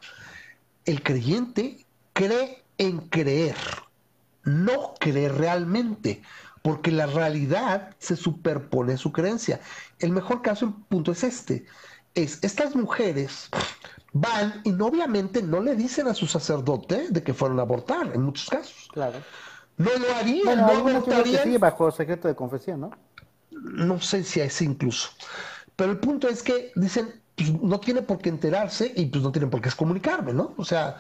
El 0.86 1.02
creyente 1.04 1.86
cree 2.14 2.64
en 2.78 3.00
creer, 3.10 3.56
no 4.44 4.94
cree 5.00 5.30
realmente, 5.30 6.22
porque 6.62 6.92
la 6.92 7.06
realidad 7.06 7.96
se 8.00 8.16
superpone 8.16 8.94
a 8.94 8.98
su 8.98 9.12
creencia. 9.12 9.60
El 10.00 10.12
mejor 10.12 10.42
caso 10.42 10.66
en 10.66 10.74
punto 10.74 11.12
es 11.12 11.24
este. 11.24 11.66
Es 12.14 12.40
estas 12.44 12.76
mujeres 12.76 13.50
van 14.16 14.62
y 14.64 14.72
obviamente 14.82 15.44
no 15.44 15.60
le 15.60 15.76
dicen 15.76 16.08
a 16.08 16.14
su 16.14 16.26
sacerdote 16.26 17.08
de 17.10 17.22
que 17.22 17.34
fueron 17.34 17.60
a 17.60 17.64
abortar, 17.64 18.12
en 18.14 18.22
muchos 18.22 18.50
casos. 18.50 18.88
Claro. 18.94 19.18
No 19.78 19.90
lo 19.92 20.16
harían, 20.16 20.58
no 20.58 20.68
abortarían. 20.68 21.44
Sí, 21.44 21.58
bajo 21.58 21.92
secreto 21.92 22.30
de 22.30 22.36
confesión, 22.36 22.80
¿no? 22.80 22.92
No 23.52 24.00
sé 24.00 24.24
si 24.24 24.40
es 24.40 24.62
incluso. 24.62 25.10
Pero 25.76 25.92
el 25.92 26.00
punto 26.00 26.30
es 26.30 26.42
que 26.42 26.72
dicen, 26.76 27.22
pues, 27.36 27.62
no 27.62 27.78
tiene 27.82 28.04
por 28.04 28.20
qué 28.20 28.30
enterarse 28.30 28.90
y 28.96 29.08
pues 29.08 29.22
no 29.22 29.34
tienen 29.34 29.50
por 29.50 29.62
qué 29.62 29.70
comunicarme, 29.76 30.34
¿no? 30.34 30.54
O 30.56 30.64
sea... 30.64 30.98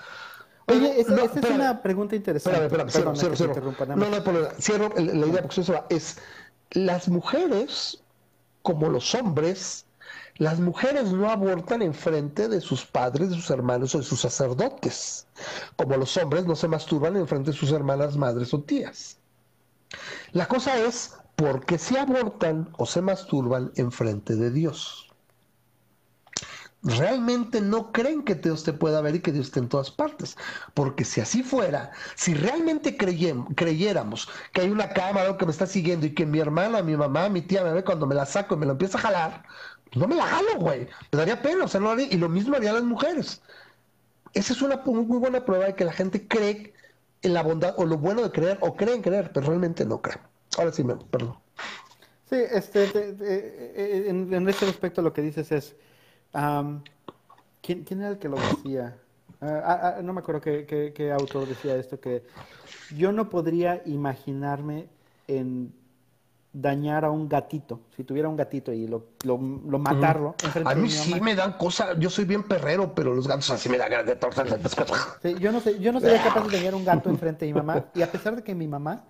Oye, 0.67 0.99
esa, 0.99 1.15
es 1.23 1.49
una 1.49 1.81
pregunta 1.81 2.15
interesante. 2.15 2.65
Espérame, 2.65 2.87
espérame, 2.87 3.15
cierro, 3.15 3.35
cierro, 3.35 3.73
cierro. 3.73 3.95
No, 3.95 4.09
no 4.09 4.15
hay 4.15 4.21
problema. 4.21 4.49
Cierro 4.59 4.89
la 4.97 5.27
idea 5.27 5.41
porque 5.43 5.61
eso 5.61 5.73
va. 5.73 5.85
Es, 5.89 6.17
las 6.71 7.07
mujeres, 7.07 8.01
como 8.63 8.89
los 8.89 9.13
hombres, 9.13 9.84
las 10.37 10.59
mujeres 10.59 11.11
no 11.11 11.29
abortan 11.29 11.81
en 11.81 11.93
frente 11.93 12.49
de 12.49 12.59
sus 12.59 12.85
padres, 12.85 13.29
de 13.29 13.35
sus 13.35 13.49
hermanos 13.49 13.95
o 13.95 13.99
de 13.99 14.03
sus 14.03 14.19
sacerdotes, 14.19 15.27
como 15.77 15.95
los 15.95 16.15
hombres 16.17 16.45
no 16.45 16.55
se 16.55 16.67
masturban 16.67 17.15
en 17.15 17.27
frente 17.27 17.51
de 17.51 17.57
sus 17.57 17.71
hermanas, 17.71 18.17
madres 18.17 18.53
o 18.53 18.61
tías. 18.61 19.17
La 20.33 20.47
cosa 20.47 20.77
es 20.77 21.15
por 21.37 21.65
qué 21.65 21.77
se 21.77 21.97
abortan 21.97 22.69
o 22.77 22.85
se 22.85 23.01
masturban 23.01 23.71
en 23.75 23.91
frente 23.91 24.35
de 24.35 24.51
Dios. 24.51 25.09
Realmente 26.83 27.61
no 27.61 27.91
creen 27.91 28.23
que 28.23 28.35
Dios 28.35 28.63
te 28.63 28.71
pueda 28.71 29.01
ver 29.01 29.15
y 29.15 29.19
que 29.19 29.31
Dios 29.31 29.47
esté 29.47 29.59
en 29.59 29.69
todas 29.69 29.89
partes. 29.89 30.37
Porque 30.75 31.03
si 31.03 31.19
así 31.19 31.41
fuera, 31.41 31.91
si 32.13 32.35
realmente 32.35 32.95
creyéramos 32.95 34.29
que 34.53 34.61
hay 34.61 34.69
una 34.69 34.89
cámara 34.89 35.35
que 35.35 35.45
me 35.45 35.51
está 35.51 35.65
siguiendo 35.65 36.05
y 36.05 36.13
que 36.13 36.27
mi 36.27 36.39
hermana, 36.39 36.83
mi 36.83 36.95
mamá, 36.95 37.27
mi 37.29 37.41
tía 37.41 37.63
me 37.63 37.73
ve 37.73 37.83
cuando 37.83 38.05
me 38.05 38.13
la 38.13 38.27
saco 38.27 38.53
y 38.53 38.59
me 38.59 38.67
lo 38.67 38.73
empieza 38.73 38.99
a 38.99 39.01
jalar, 39.01 39.45
no 39.95 40.07
me 40.07 40.15
la 40.15 40.25
jalo, 40.25 40.59
güey. 40.59 40.87
Me 41.11 41.17
daría 41.17 41.41
pena, 41.41 41.65
o 41.65 41.67
sea, 41.67 41.79
no 41.79 41.89
haría, 41.89 42.07
y 42.11 42.17
lo 42.17 42.29
mismo 42.29 42.55
harían 42.55 42.75
las 42.75 42.83
mujeres. 42.83 43.41
Esa 44.33 44.53
es 44.53 44.61
una 44.61 44.77
muy, 44.85 45.03
buena 45.03 45.43
prueba 45.45 45.65
de 45.65 45.75
que 45.75 45.85
la 45.85 45.93
gente 45.93 46.27
cree 46.27 46.73
en 47.21 47.33
la 47.33 47.41
bondad 47.41 47.73
o 47.77 47.85
lo 47.85 47.97
bueno 47.97 48.21
de 48.21 48.31
creer 48.31 48.57
o 48.61 48.75
creen 48.75 49.01
creer, 49.01 49.31
pero 49.33 49.47
realmente 49.47 49.85
no 49.85 50.01
creen. 50.01 50.19
Ahora 50.57 50.71
sí, 50.71 50.83
perdón. 51.09 51.37
Sí, 52.29 52.35
este, 52.35 52.89
eh, 52.93 54.05
en, 54.07 54.49
este 54.49 54.65
respecto 54.65 55.01
lo 55.01 55.13
que 55.13 55.21
dices 55.21 55.51
es, 55.51 55.75
¿quién, 57.61 57.85
era 57.89 58.09
el 58.09 58.19
que 58.19 58.29
lo 58.29 58.37
decía? 58.37 58.97
Ah, 59.41 59.61
ah, 59.63 59.95
ah, 59.97 60.01
no 60.01 60.13
me 60.13 60.19
acuerdo 60.19 60.41
qué, 60.41 60.93
qué 60.93 61.11
autor 61.11 61.47
decía 61.47 61.75
esto, 61.75 61.99
que 61.99 62.23
yo 62.95 63.11
no 63.11 63.29
podría 63.29 63.81
imaginarme 63.85 64.87
en 65.27 65.73
dañar 66.55 67.03
a 67.03 67.11
un 67.11 67.27
gatito, 67.27 67.81
si 67.95 68.05
tuviera 68.05 68.29
un 68.29 68.37
gatito 68.37 68.71
y 68.71 68.87
lo, 68.87 69.07
lo, 69.23 69.37
matarlo. 69.37 70.35
A 70.63 70.73
mí 70.73 70.89
sí 70.89 71.19
me 71.19 71.35
dan 71.35 71.53
cosas, 71.57 71.97
yo 71.99 72.09
soy 72.09 72.23
bien 72.23 72.43
perrero, 72.43 72.95
pero 72.95 73.13
los 73.13 73.27
gatos 73.27 73.49
así 73.51 73.67
me 73.67 73.77
dan 73.77 73.91
ganas 73.91 74.05
de 74.05 74.15
torcer. 74.15 74.47
Sí, 75.21 75.35
yo 75.37 75.51
no 75.51 75.59
sé, 75.59 75.79
yo 75.79 75.91
no 75.91 75.99
sería 75.99 76.23
capaz 76.23 76.47
de 76.47 76.57
tener 76.57 76.73
un 76.73 76.85
gato 76.85 77.09
enfrente 77.09 77.45
de 77.45 77.51
mi 77.51 77.57
mamá, 77.57 77.85
y 77.93 78.01
a 78.01 78.09
pesar 78.09 78.37
de 78.37 78.43
que 78.43 78.55
mi 78.55 78.67
mamá 78.67 79.03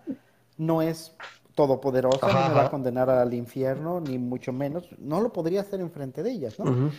no 0.57 0.81
es 0.81 1.15
todopoderosa, 1.53 2.27
no 2.27 2.49
me 2.49 2.55
va 2.55 2.65
a 2.65 2.71
condenar 2.71 3.11
al 3.11 3.33
infierno, 3.33 4.01
ni 4.01 4.17
mucho 4.17 4.51
menos, 4.51 4.89
no 4.97 5.21
lo 5.21 5.31
podría 5.31 5.61
hacer 5.61 5.81
enfrente 5.81 6.23
de 6.23 6.31
ellas, 6.31 6.57
¿no? 6.57 6.89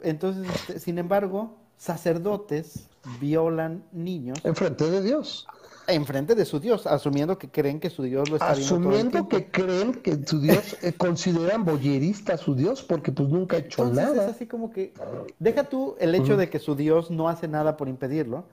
Entonces, 0.00 0.50
este, 0.54 0.78
sin 0.78 0.98
embargo, 0.98 1.58
sacerdotes 1.76 2.88
violan 3.20 3.84
niños. 3.92 4.38
Enfrente 4.44 4.90
de 4.90 5.02
Dios 5.02 5.46
enfrente 5.92 6.34
de 6.34 6.44
su 6.44 6.60
Dios, 6.60 6.86
asumiendo 6.86 7.38
que 7.38 7.48
creen 7.48 7.80
que 7.80 7.90
su 7.90 8.02
Dios 8.02 8.28
lo 8.30 8.36
está 8.36 8.54
viendo. 8.54 8.74
Asumiendo 8.74 9.28
que 9.28 9.50
creen 9.50 9.94
que 9.94 10.24
su 10.26 10.40
Dios 10.40 10.76
eh, 10.82 10.92
consideran 10.92 11.64
boyerista 11.64 12.34
a 12.34 12.36
su 12.36 12.54
Dios 12.54 12.82
porque 12.82 13.12
pues 13.12 13.28
nunca 13.28 13.56
ha 13.56 13.60
hecho 13.60 13.86
nada. 13.86 14.24
Es 14.24 14.34
así 14.34 14.46
como 14.46 14.70
que, 14.70 14.92
deja 15.38 15.64
tú 15.64 15.96
el 15.98 16.14
hecho 16.14 16.36
de 16.36 16.48
que 16.48 16.58
su 16.58 16.74
Dios 16.74 17.10
no 17.10 17.28
hace 17.28 17.48
nada 17.48 17.76
por 17.76 17.88
impedirlo. 17.88 18.44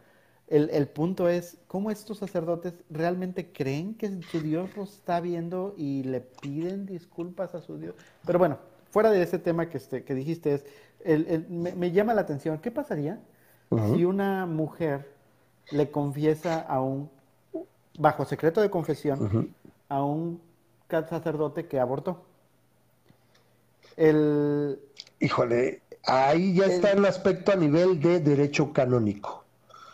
El, 0.47 0.69
el, 0.69 0.87
punto 0.87 1.27
es, 1.27 1.57
¿cómo 1.67 1.91
estos 1.91 2.19
sacerdotes 2.19 2.73
realmente 2.89 3.51
creen 3.51 3.95
que 3.95 4.21
su 4.21 4.39
Dios 4.39 4.69
los 4.77 4.93
está 4.93 5.19
viendo 5.19 5.73
y 5.75 6.03
le 6.03 6.21
piden 6.21 6.85
disculpas 6.85 7.53
a 7.53 7.61
su 7.61 7.77
Dios? 7.77 7.95
Pero 8.25 8.39
bueno, 8.39 8.57
fuera 8.89 9.11
de 9.11 9.21
ese 9.21 9.39
tema 9.39 9.69
que, 9.69 9.77
este, 9.77 10.05
que 10.05 10.15
dijiste, 10.15 10.53
es, 10.53 10.65
el, 11.03 11.47
me, 11.49 11.91
llama 11.91 12.13
la 12.13 12.21
atención, 12.21 12.59
¿qué 12.59 12.71
pasaría 12.71 13.19
si 13.93 14.05
una 14.05 14.45
mujer 14.45 15.11
le 15.71 15.91
confiesa 15.91 16.61
a 16.61 16.81
un 16.81 17.09
bajo 17.97 18.25
secreto 18.25 18.61
de 18.61 18.69
confesión 18.69 19.53
a 19.89 20.03
un 20.03 20.41
sacerdote 20.89 21.67
que 21.67 21.79
abortó. 21.79 22.23
El, 23.97 24.79
Híjole, 25.19 25.81
ahí 26.05 26.53
ya 26.53 26.65
está 26.65 26.91
el 26.91 27.03
aspecto 27.05 27.51
a 27.51 27.55
nivel 27.55 27.99
de 27.99 28.19
derecho 28.19 28.71
canónico. 28.71 29.43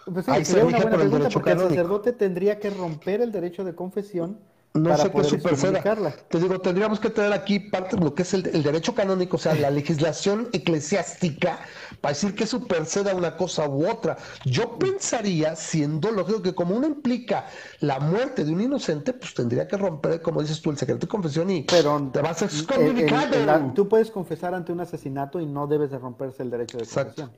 Pues 0.06 0.26
sí, 0.26 0.46
sería 0.46 0.66
una 0.66 0.78
buena 0.80 0.98
pregunta 0.98 1.30
porque 1.30 1.52
el 1.52 1.60
sacerdote 1.60 2.12
tendría 2.12 2.60
que 2.60 2.70
romper 2.70 3.22
el 3.22 3.32
derecho 3.32 3.64
de 3.64 3.74
confesión 3.74 4.38
no 4.74 4.98
sé 4.98 5.12
qué 5.12 5.24
superceda. 5.24 5.82
Te 6.30 6.40
digo, 6.40 6.60
tendríamos 6.60 7.00
que 7.00 7.12
tener 7.12 7.32
aquí 7.32 7.60
parte 7.60 7.96
de 7.96 8.04
lo 8.04 8.16
que 8.16 8.24
es 8.24 8.34
el, 8.34 8.64
derecho 8.64 8.96
canónico, 8.96 9.38
o 9.38 9.40
sea, 9.40 9.54
la 9.54 9.70
legislación 9.70 10.50
eclesiástica, 10.52 11.60
para 12.02 12.14
decir 12.14 12.34
que 12.34 12.48
superceda 12.48 13.14
una 13.14 13.38
cosa 13.38 13.68
u 13.68 13.88
otra. 13.88 14.18
Yo 14.46 14.80
pensaría, 14.80 15.56
siendo 15.56 16.10
lógico, 16.12 16.42
que 16.42 16.56
como 16.56 16.76
uno 16.76 16.88
implica 16.88 17.46
la 17.82 18.00
muerte 18.00 18.44
de 18.44 18.52
un 18.52 18.62
inocente, 18.62 19.14
pues 19.14 19.36
tendría 19.36 19.68
que 19.68 19.78
romper, 19.78 20.22
como 20.24 20.42
dices 20.42 20.60
tú, 20.60 20.72
el 20.72 20.78
secreto 20.78 21.02
de 21.02 21.08
confesión 21.08 21.50
y 21.52 21.64
Pero, 21.64 22.10
te 22.12 22.22
vas 22.22 22.42
a 22.42 22.46
excomunicar. 22.46 23.74
tú 23.76 23.88
puedes 23.88 24.10
confesar 24.10 24.56
ante 24.56 24.72
un 24.72 24.82
asesinato 24.82 25.40
y 25.40 25.46
no 25.46 25.68
debes 25.68 25.92
de 25.92 26.00
romperse 26.00 26.42
el 26.42 26.50
derecho 26.50 26.80
de 26.80 26.86
confesión. 26.88 27.32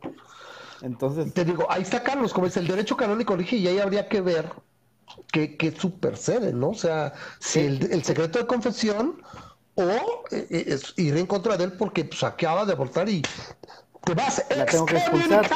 Entonces... 0.81 1.33
Te 1.33 1.43
digo, 1.43 1.67
ahí 1.69 1.81
está 1.81 2.01
Carlos, 2.01 2.33
como 2.33 2.47
es 2.47 2.55
el 2.55 2.67
derecho 2.67 2.95
canónico, 2.95 3.35
dije, 3.35 3.57
y 3.57 3.67
ahí 3.67 3.79
habría 3.79 4.07
que 4.07 4.21
ver 4.21 4.45
que, 5.31 5.57
que 5.57 5.71
supercede, 5.71 6.53
¿no? 6.53 6.69
O 6.69 6.73
sea, 6.73 7.13
si 7.39 7.59
el, 7.59 8.03
secreto 8.03 8.39
de 8.39 8.47
confesión 8.47 9.21
o 9.75 9.81
eh, 10.31 10.47
eh, 10.49 10.79
ir 10.97 11.17
en 11.17 11.25
contra 11.25 11.57
de 11.57 11.65
él 11.65 11.73
porque 11.73 12.05
pues, 12.05 12.23
acaba 12.23 12.65
de 12.65 12.73
abortar 12.73 13.09
y 13.09 13.21
te 14.03 14.13
vas 14.13 14.45
La 14.55 14.65
tengo 14.65 14.85
que 14.85 14.97
expulsar. 14.97 15.49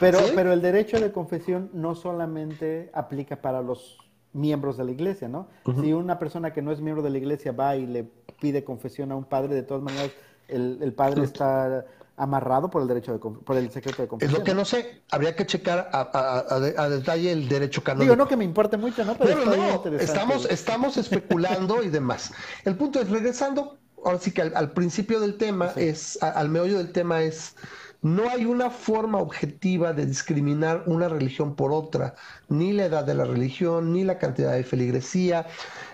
Pero, 0.00 0.18
pero 0.34 0.52
el 0.52 0.62
derecho 0.62 0.98
de 0.98 1.12
confesión 1.12 1.70
no 1.72 1.94
solamente 1.94 2.90
aplica 2.94 3.36
para 3.36 3.62
los 3.62 3.98
miembros 4.32 4.76
de 4.76 4.84
la 4.84 4.90
iglesia, 4.90 5.28
¿no? 5.28 5.48
Si 5.80 5.92
una 5.92 6.18
persona 6.18 6.52
que 6.52 6.62
no 6.62 6.72
es 6.72 6.80
miembro 6.80 7.02
de 7.02 7.10
la 7.10 7.18
iglesia 7.18 7.52
va 7.52 7.76
y 7.76 7.86
le 7.86 8.04
pide 8.40 8.64
confesión 8.64 9.12
a 9.12 9.16
un 9.16 9.24
padre, 9.24 9.54
de 9.54 9.62
todas 9.62 9.82
maneras 9.82 10.10
el, 10.48 10.78
el 10.82 10.92
padre 10.92 11.24
está 11.24 11.86
amarrado 12.16 12.70
por 12.70 12.82
el 12.82 12.88
derecho 12.88 13.12
de, 13.12 13.18
por 13.18 13.56
el 13.56 13.70
secreto 13.70 14.02
de 14.02 14.08
confesión. 14.08 14.32
Es 14.32 14.38
lo 14.38 14.44
que 14.44 14.54
no 14.54 14.64
sé, 14.64 15.02
habría 15.10 15.34
que 15.34 15.46
checar 15.46 15.88
a, 15.92 16.88
detalle 16.88 17.32
el 17.32 17.48
derecho 17.48 17.82
canónico. 17.82 18.12
Digo, 18.12 18.16
no 18.16 18.28
que 18.28 18.36
me 18.36 18.44
importe 18.44 18.76
mucho, 18.76 19.04
¿no? 19.04 19.16
Pero 19.16 19.44
no, 19.44 19.84
estamos, 19.98 20.46
estamos 20.46 20.96
especulando 20.96 21.82
y 21.82 21.88
demás. 21.88 22.32
El 22.64 22.76
punto 22.76 23.00
es, 23.00 23.10
regresando, 23.10 23.78
ahora 24.04 24.18
sí 24.18 24.30
que 24.30 24.42
al, 24.42 24.72
principio 24.72 25.20
del 25.20 25.36
tema, 25.36 25.72
es, 25.76 26.22
al 26.22 26.48
meollo 26.48 26.78
del 26.78 26.92
tema 26.92 27.22
es, 27.22 27.56
no 28.04 28.28
hay 28.28 28.44
una 28.44 28.68
forma 28.68 29.18
objetiva 29.18 29.94
de 29.94 30.04
discriminar 30.04 30.84
una 30.86 31.08
religión 31.08 31.56
por 31.56 31.72
otra, 31.72 32.14
ni 32.50 32.74
la 32.74 32.84
edad 32.84 33.04
de 33.04 33.14
la 33.14 33.24
religión, 33.24 33.94
ni 33.94 34.04
la 34.04 34.18
cantidad 34.18 34.52
de 34.52 34.62
feligresía, 34.62 35.46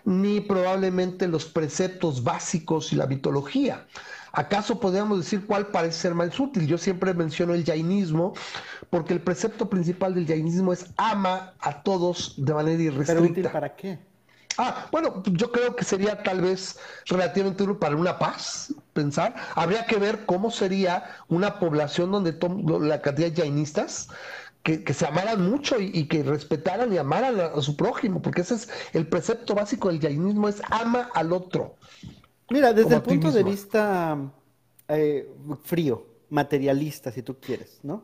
ni 0.04 0.40
probablemente 0.40 1.28
los 1.28 1.44
preceptos 1.46 2.24
básicos 2.24 2.92
y 2.92 2.96
la 2.96 3.06
mitología. 3.06 3.86
¿Acaso 4.32 4.78
podríamos 4.78 5.18
decir 5.18 5.46
cuál 5.46 5.68
parece 5.68 5.98
ser 5.98 6.14
más 6.14 6.38
útil? 6.38 6.66
Yo 6.66 6.78
siempre 6.78 7.14
menciono 7.14 7.54
el 7.54 7.64
jainismo, 7.64 8.34
porque 8.88 9.12
el 9.12 9.20
precepto 9.20 9.68
principal 9.68 10.14
del 10.14 10.26
jainismo 10.26 10.72
es 10.72 10.86
ama 10.96 11.54
a 11.60 11.82
todos 11.82 12.34
de 12.36 12.54
manera 12.54 12.82
irrestricta. 12.82 13.22
¿Pero 13.22 13.32
útil 13.32 13.48
para 13.48 13.74
qué? 13.74 13.98
Ah, 14.58 14.88
bueno, 14.92 15.22
yo 15.24 15.50
creo 15.52 15.74
que 15.74 15.84
sería 15.84 16.22
tal 16.22 16.40
vez 16.40 16.78
relativamente 17.06 17.62
útil 17.62 17.76
para 17.76 17.96
una 17.96 18.18
paz, 18.18 18.74
pensar. 18.92 19.34
Habría 19.54 19.86
que 19.86 19.96
ver 19.96 20.26
cómo 20.26 20.50
sería 20.50 21.04
una 21.28 21.58
población 21.58 22.10
donde 22.10 22.36
la 22.86 23.00
cantidad 23.00 23.30
de 23.30 23.42
jainistas 23.42 24.08
que, 24.62 24.92
se 24.92 25.06
amaran 25.06 25.48
mucho 25.48 25.76
y, 25.80 26.06
que 26.06 26.22
respetaran 26.22 26.92
y 26.92 26.98
amaran 26.98 27.40
a, 27.40 27.60
su 27.62 27.76
prójimo, 27.76 28.20
porque 28.20 28.42
ese 28.42 28.56
es 28.56 28.68
el 28.92 29.06
precepto 29.06 29.54
básico 29.54 29.88
del 29.88 30.00
jainismo, 30.00 30.48
es 30.48 30.60
ama 30.70 31.08
al 31.14 31.32
otro. 31.32 31.76
Mira, 32.50 32.72
desde 32.72 32.96
el 32.96 33.02
punto 33.02 33.30
de 33.30 33.44
vista 33.44 34.18
eh, 34.88 35.30
frío, 35.62 36.06
materialista, 36.30 37.12
si 37.12 37.22
tú 37.22 37.36
quieres, 37.38 37.78
¿no? 37.82 38.02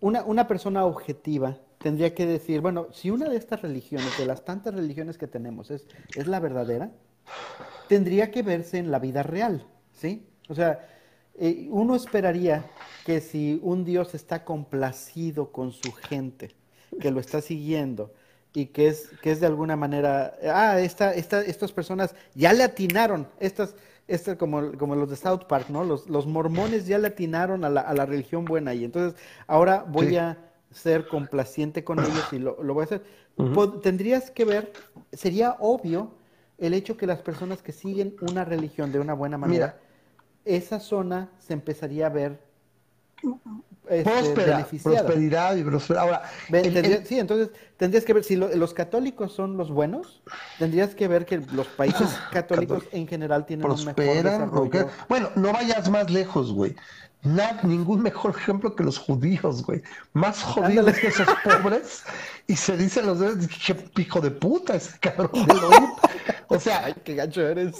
Una, 0.00 0.24
una 0.24 0.46
persona 0.46 0.84
objetiva 0.84 1.58
tendría 1.78 2.14
que 2.14 2.26
decir, 2.26 2.60
bueno, 2.60 2.88
si 2.92 3.10
una 3.10 3.28
de 3.28 3.36
estas 3.36 3.62
religiones, 3.62 4.18
de 4.18 4.26
las 4.26 4.44
tantas 4.44 4.74
religiones 4.74 5.16
que 5.16 5.28
tenemos, 5.28 5.70
es, 5.70 5.86
es 6.16 6.26
la 6.26 6.40
verdadera, 6.40 6.90
tendría 7.88 8.30
que 8.30 8.42
verse 8.42 8.78
en 8.78 8.90
la 8.90 8.98
vida 8.98 9.22
real, 9.22 9.64
¿sí? 9.92 10.26
O 10.48 10.54
sea, 10.54 10.86
eh, 11.34 11.68
uno 11.70 11.94
esperaría 11.94 12.64
que 13.06 13.20
si 13.20 13.60
un 13.62 13.84
Dios 13.84 14.14
está 14.14 14.44
complacido 14.44 15.52
con 15.52 15.72
su 15.72 15.92
gente, 15.92 16.50
que 17.00 17.10
lo 17.10 17.20
está 17.20 17.40
siguiendo, 17.40 18.12
y 18.54 18.66
que 18.66 18.88
es, 18.88 19.10
que 19.22 19.30
es 19.30 19.40
de 19.40 19.46
alguna 19.46 19.76
manera, 19.76 20.34
ah, 20.52 20.80
esta, 20.80 21.14
esta, 21.14 21.42
estas 21.42 21.72
personas 21.72 22.14
ya 22.34 22.52
le 22.52 22.62
atinaron, 22.62 23.28
estas, 23.38 23.74
estas 24.06 24.36
como, 24.36 24.72
como 24.78 24.96
los 24.96 25.10
de 25.10 25.16
South 25.16 25.44
Park, 25.48 25.68
¿no? 25.68 25.84
Los, 25.84 26.08
los 26.08 26.26
mormones 26.26 26.86
ya 26.86 26.98
le 26.98 27.08
atinaron 27.08 27.64
a 27.64 27.70
la, 27.70 27.82
a 27.82 27.94
la 27.94 28.06
religión 28.06 28.44
buena. 28.44 28.74
Y 28.74 28.84
entonces 28.84 29.20
ahora 29.46 29.84
voy 29.86 30.16
a 30.16 30.38
ser 30.70 31.08
complaciente 31.08 31.84
con 31.84 31.98
ellos 31.98 32.32
y 32.32 32.38
lo, 32.38 32.62
lo 32.62 32.74
voy 32.74 32.82
a 32.82 32.84
hacer. 32.84 33.02
Tendrías 33.82 34.30
que 34.30 34.44
ver, 34.44 34.72
sería 35.12 35.56
obvio 35.60 36.14
el 36.58 36.74
hecho 36.74 36.96
que 36.96 37.06
las 37.06 37.20
personas 37.20 37.62
que 37.62 37.72
siguen 37.72 38.16
una 38.20 38.44
religión 38.44 38.90
de 38.92 38.98
una 38.98 39.14
buena 39.14 39.38
manera, 39.38 39.78
esa 40.44 40.80
zona 40.80 41.30
se 41.38 41.52
empezaría 41.52 42.06
a 42.06 42.10
ver 42.10 42.40
este, 43.90 44.10
prosperidad 44.82 45.56
y 45.56 45.62
prosperidad. 45.62 46.02
Ahora, 46.02 46.22
sí, 47.04 47.18
entonces 47.18 47.50
tendrías 47.76 48.04
que 48.04 48.12
ver, 48.12 48.24
si 48.24 48.36
los 48.36 48.74
católicos 48.74 49.32
son 49.32 49.56
los 49.56 49.70
buenos, 49.70 50.22
tendrías 50.58 50.94
que 50.94 51.08
ver 51.08 51.24
que 51.24 51.38
los 51.52 51.66
países 51.68 52.08
católicos 52.32 52.84
en 52.92 53.06
general 53.06 53.46
tienen 53.46 53.64
prosperan, 53.64 54.50
un 54.50 54.68
mejor 54.68 54.90
Bueno, 55.08 55.30
no 55.36 55.52
vayas 55.52 55.88
más 55.90 56.10
lejos, 56.10 56.52
güey. 56.52 56.74
Nada, 57.22 57.60
ningún 57.64 58.02
mejor 58.02 58.30
ejemplo 58.36 58.76
que 58.76 58.84
los 58.84 58.96
judíos, 58.96 59.64
güey. 59.64 59.82
Más 60.12 60.42
jodidos 60.42 60.96
que 60.98 61.08
esos 61.08 61.26
pobres. 61.42 62.04
Y 62.46 62.54
se 62.54 62.76
dicen 62.76 63.06
los 63.06 63.18
dos, 63.18 63.34
qué 63.66 64.02
hijo 64.02 64.20
de 64.20 64.30
puta 64.30 64.76
ese 64.76 64.98
cabrón. 65.00 65.30
o 66.48 66.60
sea, 66.60 66.84
Ay, 66.84 66.94
qué 67.04 67.16
gacho 67.16 67.42
eres. 67.42 67.76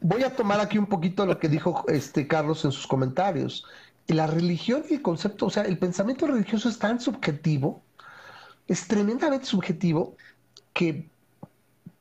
Voy 0.00 0.22
a 0.22 0.36
tomar 0.36 0.60
aquí 0.60 0.76
un 0.76 0.86
poquito 0.86 1.24
lo 1.24 1.38
que 1.38 1.48
dijo 1.48 1.84
este 1.88 2.28
Carlos 2.28 2.64
en 2.66 2.72
sus 2.72 2.86
comentarios. 2.86 3.64
La 4.06 4.26
religión 4.26 4.84
y 4.90 4.94
el 4.94 5.02
concepto, 5.02 5.46
o 5.46 5.50
sea, 5.50 5.62
el 5.62 5.78
pensamiento 5.78 6.26
religioso 6.26 6.68
es 6.68 6.78
tan 6.78 7.00
subjetivo, 7.00 7.82
es 8.68 8.86
tremendamente 8.88 9.46
subjetivo, 9.46 10.16
que 10.74 11.08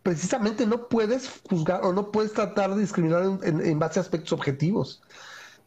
precisamente 0.10 0.66
no 0.66 0.88
puedes 0.88 1.30
juzgar 1.48 1.86
o 1.86 1.94
no 1.94 2.12
puedes 2.12 2.34
tratar 2.34 2.74
de 2.74 2.82
discriminar 2.82 3.22
en, 3.44 3.78
base 3.78 4.00
a 4.00 4.02
aspectos 4.02 4.34
objetivos. 4.34 5.04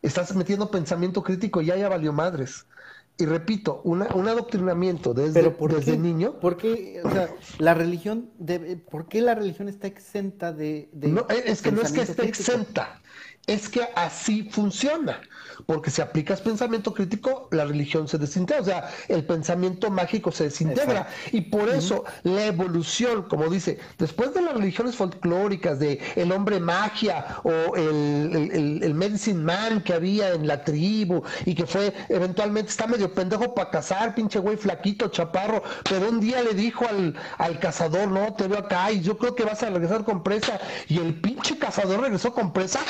Estás 0.03 0.35
metiendo 0.35 0.69
pensamiento 0.69 1.23
crítico 1.23 1.63
y 1.63 1.67
ya 1.67 1.77
ya 1.77 1.89
valió 1.89 2.13
madres. 2.13 2.67
Y 3.19 3.27
repito, 3.27 3.83
un 3.85 4.03
adoctrinamiento 4.03 5.15
desde, 5.15 5.49
desde 5.69 5.97
niño. 5.97 6.41
¿Por 6.41 6.57
qué, 6.57 7.01
o 7.05 7.11
sea, 7.13 7.31
la 7.59 7.75
religión 7.75 8.31
debe, 8.37 8.75
¿por 8.75 9.07
qué 9.07 9.21
la 9.21 9.37
religión 9.37 9.69
está 9.69 9.87
exenta 9.87 10.53
de... 10.53 10.89
no, 10.93 11.25
es 11.29 11.63
que 11.63 11.71
no 11.71 11.83
es 11.83 11.93
que 11.93 12.03
esté 12.03 12.27
exenta, 12.27 13.01
es 13.47 13.69
que 13.69 13.87
así 13.95 14.51
funciona 14.51 15.21
porque 15.67 15.91
si 15.91 16.03
aplicas 16.03 16.41
pensamiento 16.41 16.93
crítico, 16.93 17.49
la 17.51 17.65
religión 17.65 18.09
se 18.09 18.19
desintegra, 18.19 18.63
o 18.63 18.65
sea, 18.65 18.91
el 19.09 19.25
pensamiento 19.25 19.91
mágico 19.91 20.33
se 20.33 20.45
desintegra. 20.45 21.09
Y 21.33 21.43
por 21.43 21.69
eso 21.69 22.05
la 22.23 22.47
evolución, 22.47 23.23
como 23.23 23.49
dice, 23.49 23.79
después 23.99 24.35
de 24.35 24.43
las 24.43 24.55
religiones 24.55 24.97
folclóricas, 24.97 25.79
de 25.79 26.01
el 26.17 26.33
hombre 26.33 26.61
magia 26.61 27.41
o 27.45 27.77
el, 27.77 28.81
el, 28.83 28.95
medicine 28.95 29.43
man 29.43 29.83
que 29.83 29.95
había 29.95 30.31
en 30.31 30.47
la 30.47 30.65
tribu 30.65 31.23
y 31.45 31.55
que 31.55 31.67
fue 31.67 31.93
eventualmente, 32.09 32.71
está 32.71 32.87
medio 32.87 33.13
pendejo 33.13 33.55
para 33.55 33.71
cazar, 33.71 34.15
pinche 34.15 34.39
güey 34.39 34.57
flaquito, 34.57 35.09
chaparro, 35.09 35.63
pero 35.89 36.09
un 36.09 36.21
día 36.21 36.43
le 36.43 36.55
dijo 36.55 36.87
al, 36.87 37.15
al 37.39 37.59
cazador, 37.59 38.09
no, 38.09 38.35
te 38.35 38.49
veo 38.49 38.59
acá 38.59 38.91
y 38.93 39.01
yo 39.01 39.17
creo 39.19 39.35
que 39.35 39.45
vas 39.45 39.63
a 39.63 39.71
regresar 39.71 40.05
con 40.05 40.23
presa. 40.23 40.61
Y 40.89 40.99
el 40.99 41.21
pinche 41.21 41.59
cazador 41.59 42.01
regresó 42.01 42.33
con 42.33 42.53
presa. 42.53 42.81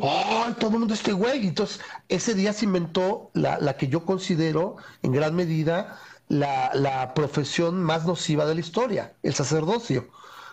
¡Oh! 0.00 0.46
Todo 0.58 0.70
el 0.72 0.78
mundo 0.78 0.94
este 0.94 1.12
güey. 1.12 1.46
Entonces, 1.46 1.80
ese 2.18 2.34
día 2.34 2.52
se 2.52 2.64
inventó 2.64 3.30
la, 3.32 3.76
que 3.76 3.88
yo 3.88 4.04
considero 4.04 4.76
en 5.02 5.12
gran 5.12 5.34
medida 5.34 5.98
la, 6.28 7.12
profesión 7.14 7.82
más 7.82 8.06
nociva 8.06 8.44
de 8.44 8.54
la 8.54 8.60
historia, 8.60 9.14
el 9.22 9.34
sacerdocio. 9.34 10.08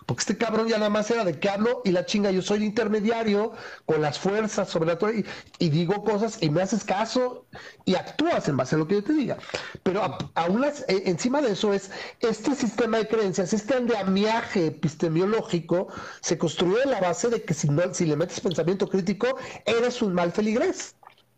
Porque 0.05 0.21
este 0.21 0.37
cabrón 0.37 0.67
ya 0.67 0.77
nada 0.77 0.91
más 0.91 1.09
era 1.09 1.25
de 1.25 1.39
que 1.39 1.49
hablo 1.49 1.81
y 1.83 1.89
la 1.89 2.05
chinga, 2.05 2.29
yo 2.29 2.43
soy 2.43 2.57
el 2.57 2.65
intermediario 2.65 3.53
con 3.87 4.03
las 4.03 4.19
fuerzas 4.19 4.69
sobrenaturales 4.69 5.25
y, 5.57 5.65
y 5.65 5.69
digo 5.69 6.03
cosas 6.03 6.37
y 6.41 6.51
me 6.51 6.61
haces 6.61 6.83
caso 6.83 7.47
y 7.85 7.95
actúas 7.95 8.47
en 8.47 8.55
base 8.55 8.75
a 8.75 8.77
lo 8.77 8.87
que 8.87 8.95
yo 8.95 9.03
te 9.03 9.13
diga. 9.13 9.37
Pero 9.81 10.03
aún 10.35 10.63
eh, 10.63 10.73
encima 11.05 11.41
de 11.41 11.53
eso 11.53 11.73
es 11.73 11.89
este 12.19 12.53
sistema 12.53 12.99
de 12.99 13.07
creencias, 13.07 13.51
este 13.51 13.73
andamiaje 13.73 14.67
epistemológico 14.67 15.87
se 16.21 16.37
construye 16.37 16.83
en 16.83 16.91
la 16.91 17.01
base 17.01 17.29
de 17.29 17.43
que 17.43 17.55
si, 17.55 17.67
no, 17.69 17.91
si 17.91 18.05
le 18.05 18.15
metes 18.15 18.39
pensamiento 18.39 18.87
crítico, 18.87 19.39
eres 19.65 20.03
un 20.03 20.13
mal 20.13 20.31
feligrés 20.31 20.93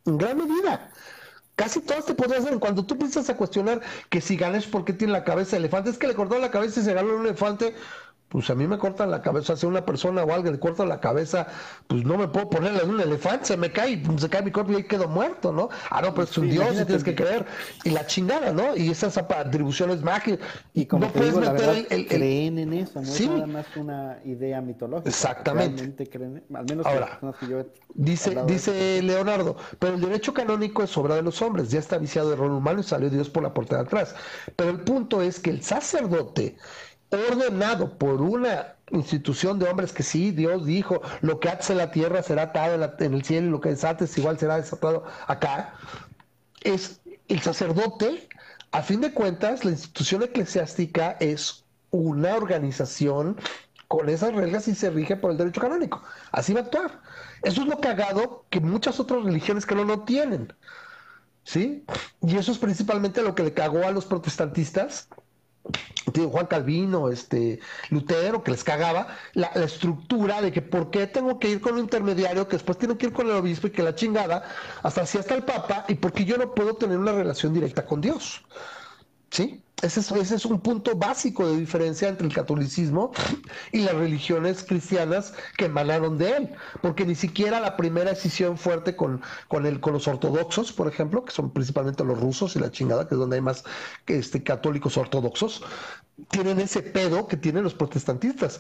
en 0.08 0.18
gran 0.18 0.38
medida. 0.38 0.92
Casi 1.56 1.82
todas 1.82 2.06
te 2.06 2.14
podrías 2.14 2.46
hacer. 2.46 2.60
Cuando 2.60 2.86
tú 2.86 2.98
piensas 2.98 3.30
a 3.30 3.38
cuestionar 3.38 3.82
que 4.10 4.22
si 4.22 4.38
ganes 4.38 4.68
porque 4.68 4.94
tiene 4.94 5.14
la 5.14 5.24
cabeza 5.24 5.52
de 5.52 5.58
elefante, 5.58 5.90
es 5.90 5.98
que 5.98 6.08
le 6.08 6.14
cortó 6.16 6.38
la 6.40 6.52
cabeza 6.52 6.80
y 6.80 6.84
se 6.84 6.94
ganó 6.94 7.16
un 7.16 7.26
elefante, 7.26 7.76
pues 8.30 8.49
a 8.49 8.56
mí 8.56 8.68
me 8.68 8.78
cortan 8.78 9.10
la 9.10 9.22
cabeza, 9.22 9.56
si 9.56 9.66
una 9.66 9.86
persona 9.86 10.24
o 10.24 10.34
alguien 10.34 10.54
le 10.54 10.60
corta 10.60 10.86
la 10.86 10.99
cabeza, 10.99 11.48
pues 11.88 12.04
no 12.04 12.18
me 12.18 12.28
puedo 12.28 12.49
ponerle 12.49 12.84
un 12.84 12.99
elefante, 12.99 13.45
se 13.45 13.58
me 13.58 13.72
cae, 13.72 14.02
se 14.18 14.30
cae 14.30 14.41
mi 14.41 14.52
cuerpo 14.52 14.74
y 14.74 14.76
ahí 14.76 14.84
quedo 14.84 15.08
muerto, 15.08 15.54
¿no? 15.54 15.70
Ah, 15.90 16.02
no, 16.02 16.14
pero 16.14 16.24
es 16.24 16.38
un 16.38 16.49
dios 16.49 16.74
y 16.74 16.86
tienes 16.86 17.04
que 17.04 17.16
creer. 17.16 17.45
Y 17.86 17.91
la 17.91 18.06
chingada, 18.06 18.52
¿no? 18.52 18.76
Y 18.76 18.90
esas 18.90 19.18
atribuciones 19.18 20.02
mágicas. 20.02 20.45
Y 20.74 20.86
como 20.86 21.06
no 21.06 21.14
puedes 21.14 21.36
meter 21.36 21.54
verdad, 21.54 21.78
el, 21.90 22.08
creen 22.08 22.60
en 22.60 22.74
eso, 22.74 23.02
no 23.02 23.08
es 23.08 23.28
nada 23.28 23.48
más 23.48 23.66
una 23.78 24.20
idea 24.26 24.62
mitológica. 24.62 25.10
Exactamente. 25.10 26.08
Creen, 26.10 26.44
al 26.54 26.66
menos 26.66 26.86
Ahora, 26.86 27.20
que 27.40 27.48
yo 27.48 27.66
dice, 27.94 28.38
dice 28.45 29.02
Leonardo, 29.04 29.56
pero 29.80 29.95
el 29.95 30.02
derecho 30.02 30.34
canónico 30.34 30.84
es 30.84 30.98
obra 30.98 31.16
de 31.16 31.22
los 31.22 31.41
hombres, 31.41 31.72
ya 31.72 31.80
está 31.80 31.98
viciado 31.98 32.30
de 32.30 32.36
rol 32.36 32.52
humano 32.52 32.82
y 32.82 32.84
salió 32.84 33.10
Dios 33.10 33.30
por 33.30 33.44
la 33.44 33.54
puerta 33.54 33.78
de 33.78 33.84
atrás. 33.84 34.16
Pero 34.56 34.72
el 34.72 34.82
punto 34.82 35.22
es 35.22 35.40
que 35.40 35.49
el 35.49 35.64
sacerdote 35.64 36.58
ordenado 37.12 37.98
por 37.98 38.22
una 38.22 38.76
institución 38.92 39.60
de 39.60 39.70
hombres 39.70 39.92
que 39.92 40.04
sí, 40.04 40.32
Dios 40.32 40.66
dijo, 40.66 41.02
lo 41.22 41.40
que 41.40 41.50
hace 41.50 41.74
en 41.74 41.80
la 41.80 41.92
tierra 41.92 42.24
será 42.24 42.44
atado 42.44 42.94
en, 43.00 43.14
el 43.14 43.24
cielo 43.24 43.48
y 43.48 43.52
lo 43.52 43.62
que 43.62 43.70
desates 43.70 44.18
igual 44.18 44.40
será 44.40 44.58
desatado 44.58 45.04
acá, 45.28 45.74
es 46.62 47.02
el 47.28 47.42
sacerdote, 47.42 48.28
a 48.72 48.82
fin 48.82 49.02
de 49.02 49.14
cuentas, 49.14 49.66
la 49.66 49.72
institución 49.72 50.24
eclesiástica 50.24 51.18
es 51.20 51.66
una 51.92 52.36
organización 52.36 53.38
con 53.88 54.10
esas 54.10 54.34
reglas 54.34 54.68
y 54.68 54.76
se 54.76 54.90
rige 54.90 55.16
por 55.16 55.32
el 55.32 55.38
derecho 55.38 55.62
canónico. 55.62 56.04
Así 56.32 56.54
va 56.54 56.62
a 56.62 56.64
actuar. 56.64 57.02
Eso 57.44 57.62
es 57.62 57.68
lo 57.68 57.80
cagado 57.80 58.46
que 58.50 58.60
muchas 58.60 59.00
otras 59.00 59.24
religiones 59.24 59.66
que 59.66 59.76
no 59.76 59.86
lo 59.86 60.02
tienen. 60.02 60.54
¿Sí? 61.44 61.86
Y 62.22 62.36
eso 62.36 62.52
es 62.52 62.58
principalmente 62.58 63.22
lo 63.22 63.34
que 63.34 63.44
le 63.44 63.54
cagó 63.54 63.86
a 63.86 63.92
los 63.92 64.06
protestantistas 64.06 65.08
Juan 66.26 66.48
Calvino, 66.48 67.10
este, 67.10 67.60
Lutero, 67.89 68.44
que 68.44 68.52
les 68.52 68.64
cagaba, 68.64 69.07
la, 69.34 69.48
estructura 69.48 70.41
de 70.41 70.52
que 70.52 70.61
por 70.61 70.89
qué 70.89 71.07
tengo 71.07 71.39
que 71.39 71.49
ir 71.49 71.61
con 71.61 71.73
un 71.73 71.80
intermediario, 71.81 72.48
que 72.48 72.56
después 72.56 72.77
tengo 72.77 72.98
que 72.98 73.07
ir 73.07 73.14
con 73.14 73.27
el 73.27 73.34
obispo 73.34 73.68
y 73.68 73.72
que 73.72 73.84
la 73.84 73.95
chingada, 73.95 74.44
hasta 74.84 75.02
así 75.02 75.18
hasta 75.18 75.35
el 75.35 75.44
Papa, 75.44 75.85
y 75.88 75.95
porque 75.95 76.26
yo 76.26 76.38
no 76.38 76.53
puedo 76.53 76.76
tener 76.76 76.98
una 76.98 77.11
relación 77.11 77.53
directa 77.53 77.85
con 77.85 78.02
Dios. 78.02 78.44
¿Sí? 79.30 79.61
Ese 79.84 79.99
es, 79.99 80.12
ese 80.12 80.36
es, 80.36 80.45
un 80.45 80.60
punto 80.60 80.95
básico 80.95 81.48
de 81.48 81.56
diferencia 81.56 82.10
entre 82.10 82.26
el 82.26 82.34
catolicismo 82.34 83.12
y 83.72 83.82
las 83.82 83.94
religiones 83.94 84.64
cristianas 84.64 85.36
que 85.56 85.66
emanaron 85.66 86.18
de 86.18 86.32
él, 86.32 86.49
porque 86.82 87.06
ni 87.06 87.14
siquiera 87.14 87.60
la 87.60 87.78
primera 87.78 88.10
decisión 88.10 88.58
fuerte 88.58 88.95
con, 88.95 89.22
con, 89.48 89.68
el, 89.68 89.80
con 89.80 89.94
los 89.94 90.08
ortodoxos, 90.08 90.74
por 90.74 90.88
ejemplo, 90.88 91.24
que 91.24 91.32
son 91.32 91.52
principalmente 91.52 92.04
los 92.04 92.20
rusos 92.20 92.56
y 92.56 92.60
la 92.60 92.72
chingada, 92.72 93.08
que 93.08 93.14
es 93.14 93.20
donde 93.20 93.36
hay 93.36 93.41
más 93.44 93.66
este, 94.08 94.41
católicos 94.41 94.98
ortodoxos, 94.98 95.62
tienen 96.32 96.60
ese 96.60 96.82
pedo 96.82 97.28
que 97.28 97.38
tienen 97.38 97.64
los 97.64 97.76
protestantistas. 97.76 98.60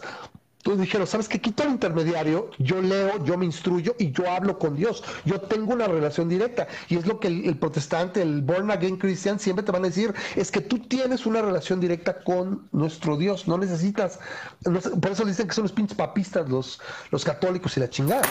Entonces 0.67 0.87
dijeron, 0.87 1.07
¿sabes 1.07 1.29
qué? 1.29 1.39
Quito 1.39 1.63
el 1.63 1.69
intermediario, 1.69 2.51
yo 2.57 2.81
leo, 2.81 3.23
yo 3.23 3.37
me 3.37 3.45
instruyo 3.45 3.95
y 3.97 4.11
yo 4.11 4.29
hablo 4.29 4.59
con 4.59 4.75
Dios. 4.75 5.01
Yo 5.23 5.39
tengo 5.39 5.73
una 5.73 5.87
relación 5.87 6.27
directa. 6.27 6.67
Y 6.89 6.97
es 6.97 7.05
lo 7.05 7.21
que 7.21 7.29
el, 7.29 7.45
el, 7.45 7.57
protestante, 7.57 8.21
el 8.21 8.41
born 8.41 8.69
again 8.69 8.97
Christian, 8.97 9.39
siempre 9.39 9.63
te 9.63 9.71
van 9.71 9.85
a 9.85 9.87
decir, 9.87 10.13
es 10.35 10.51
que 10.51 10.59
tú 10.59 10.79
tienes 10.79 11.25
una 11.25 11.41
relación 11.41 11.79
directa 11.79 12.21
con 12.21 12.67
nuestro 12.73 13.15
Dios. 13.15 13.47
No 13.47 13.57
necesitas, 13.57 14.19
no, 14.65 14.81
por 14.81 15.11
eso 15.11 15.23
dicen 15.23 15.47
que 15.47 15.53
son 15.53 15.63
los 15.63 15.71
pinches 15.71 15.95
papistas 15.95 16.49
los, 16.49 16.81
los 17.11 17.23
católicos 17.23 17.77
y 17.77 17.79
la 17.79 17.89
chingada. 17.89 18.27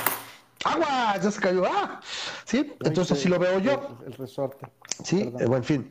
¡Agua! 0.65 1.19
Ya 1.23 1.31
se 1.31 1.41
cayó. 1.41 1.65
¡Ah! 1.65 2.03
Sí, 2.45 2.71
entonces 2.85 3.19
así 3.19 3.31
lo 3.31 3.39
veo 3.39 3.61
yo. 3.61 3.97
El, 4.01 4.13
el 4.13 4.19
resorte. 4.19 4.67
Sí, 5.03 5.21
eh, 5.23 5.31
bueno, 5.31 5.57
en 5.57 5.65
fin. 5.65 5.91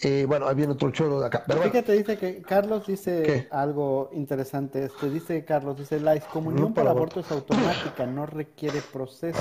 Eh, 0.00 0.26
bueno, 0.28 0.46
ahí 0.46 0.54
viene 0.54 0.72
otro 0.72 0.90
choro 0.90 1.20
de 1.20 1.26
acá. 1.26 1.42
Pero 1.46 1.60
Fíjate, 1.62 1.92
dice 1.92 2.16
que 2.16 2.40
Carlos 2.42 2.86
dice 2.86 3.22
¿Qué? 3.22 3.48
algo 3.50 4.10
interesante. 4.12 4.84
Este, 4.84 5.10
dice 5.10 5.44
Carlos, 5.44 5.76
dice, 5.78 5.98
la 5.98 6.14
excomunión 6.14 6.68
No, 6.68 6.74
por 6.74 6.86
aborto 6.86 7.20
es 7.20 7.30
automática, 7.32 8.06
no 8.06 8.26
requiere 8.26 8.80
proceso. 8.92 9.40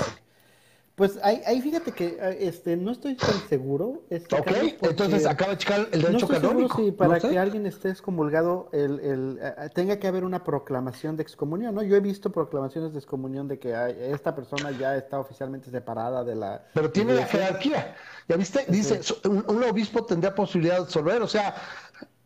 Pues 0.97 1.19
ahí, 1.21 1.43
ahí 1.45 1.61
fíjate 1.61 1.91
que 1.91 2.17
eh, 2.19 2.37
este, 2.47 2.75
no 2.75 2.89
estoy 2.91 3.15
tan 3.15 3.47
seguro. 3.47 4.01
Este, 4.09 4.35
Ok, 4.35 4.45
Carlos, 4.45 4.73
entonces 4.81 5.27
acaba 5.27 5.51
de 5.51 5.59
checar 5.59 5.87
el 5.91 6.01
no 6.01 6.07
derecho 6.07 6.25
estoy 6.25 6.39
seguro 6.39 6.67
canónico. 6.67 6.77
si 6.77 6.91
para 6.91 7.13
No 7.13 7.19
sé. 7.19 7.29
que 7.29 7.37
alguien 7.37 7.67
esté 7.67 7.89
excomulgado 7.91 8.69
el, 8.73 8.99
el, 9.01 9.39
eh, 9.39 9.69
tenga 9.75 9.99
que 9.99 10.07
haber 10.07 10.23
una 10.23 10.43
proclamación 10.43 11.15
de 11.15 11.21
excomunión, 11.21 11.75
¿no? 11.75 11.83
Yo 11.83 11.95
he 11.95 11.99
visto 11.99 12.31
proclamaciones 12.31 12.93
de 12.93 12.97
excomunión 12.97 13.47
de 13.47 13.59
que 13.59 13.75
esta 14.11 14.33
persona 14.33 14.71
ya 14.71 14.95
está 14.95 15.19
oficialmente 15.19 15.69
separada 15.69 16.23
de 16.23 16.33
la... 16.33 16.65
Pero 16.73 16.91
tiene 16.91 17.13
la 17.13 17.27
jerarquía. 17.27 17.95
¿Ya 18.27 18.35
viste? 18.35 18.65
Dice, 18.67 18.99
un 19.29 19.63
obispo 19.63 20.03
tendría 20.03 20.33
posibilidad 20.33 20.77
de 20.77 20.81
absolver. 20.81 21.21
O 21.21 21.27
sea, 21.27 21.53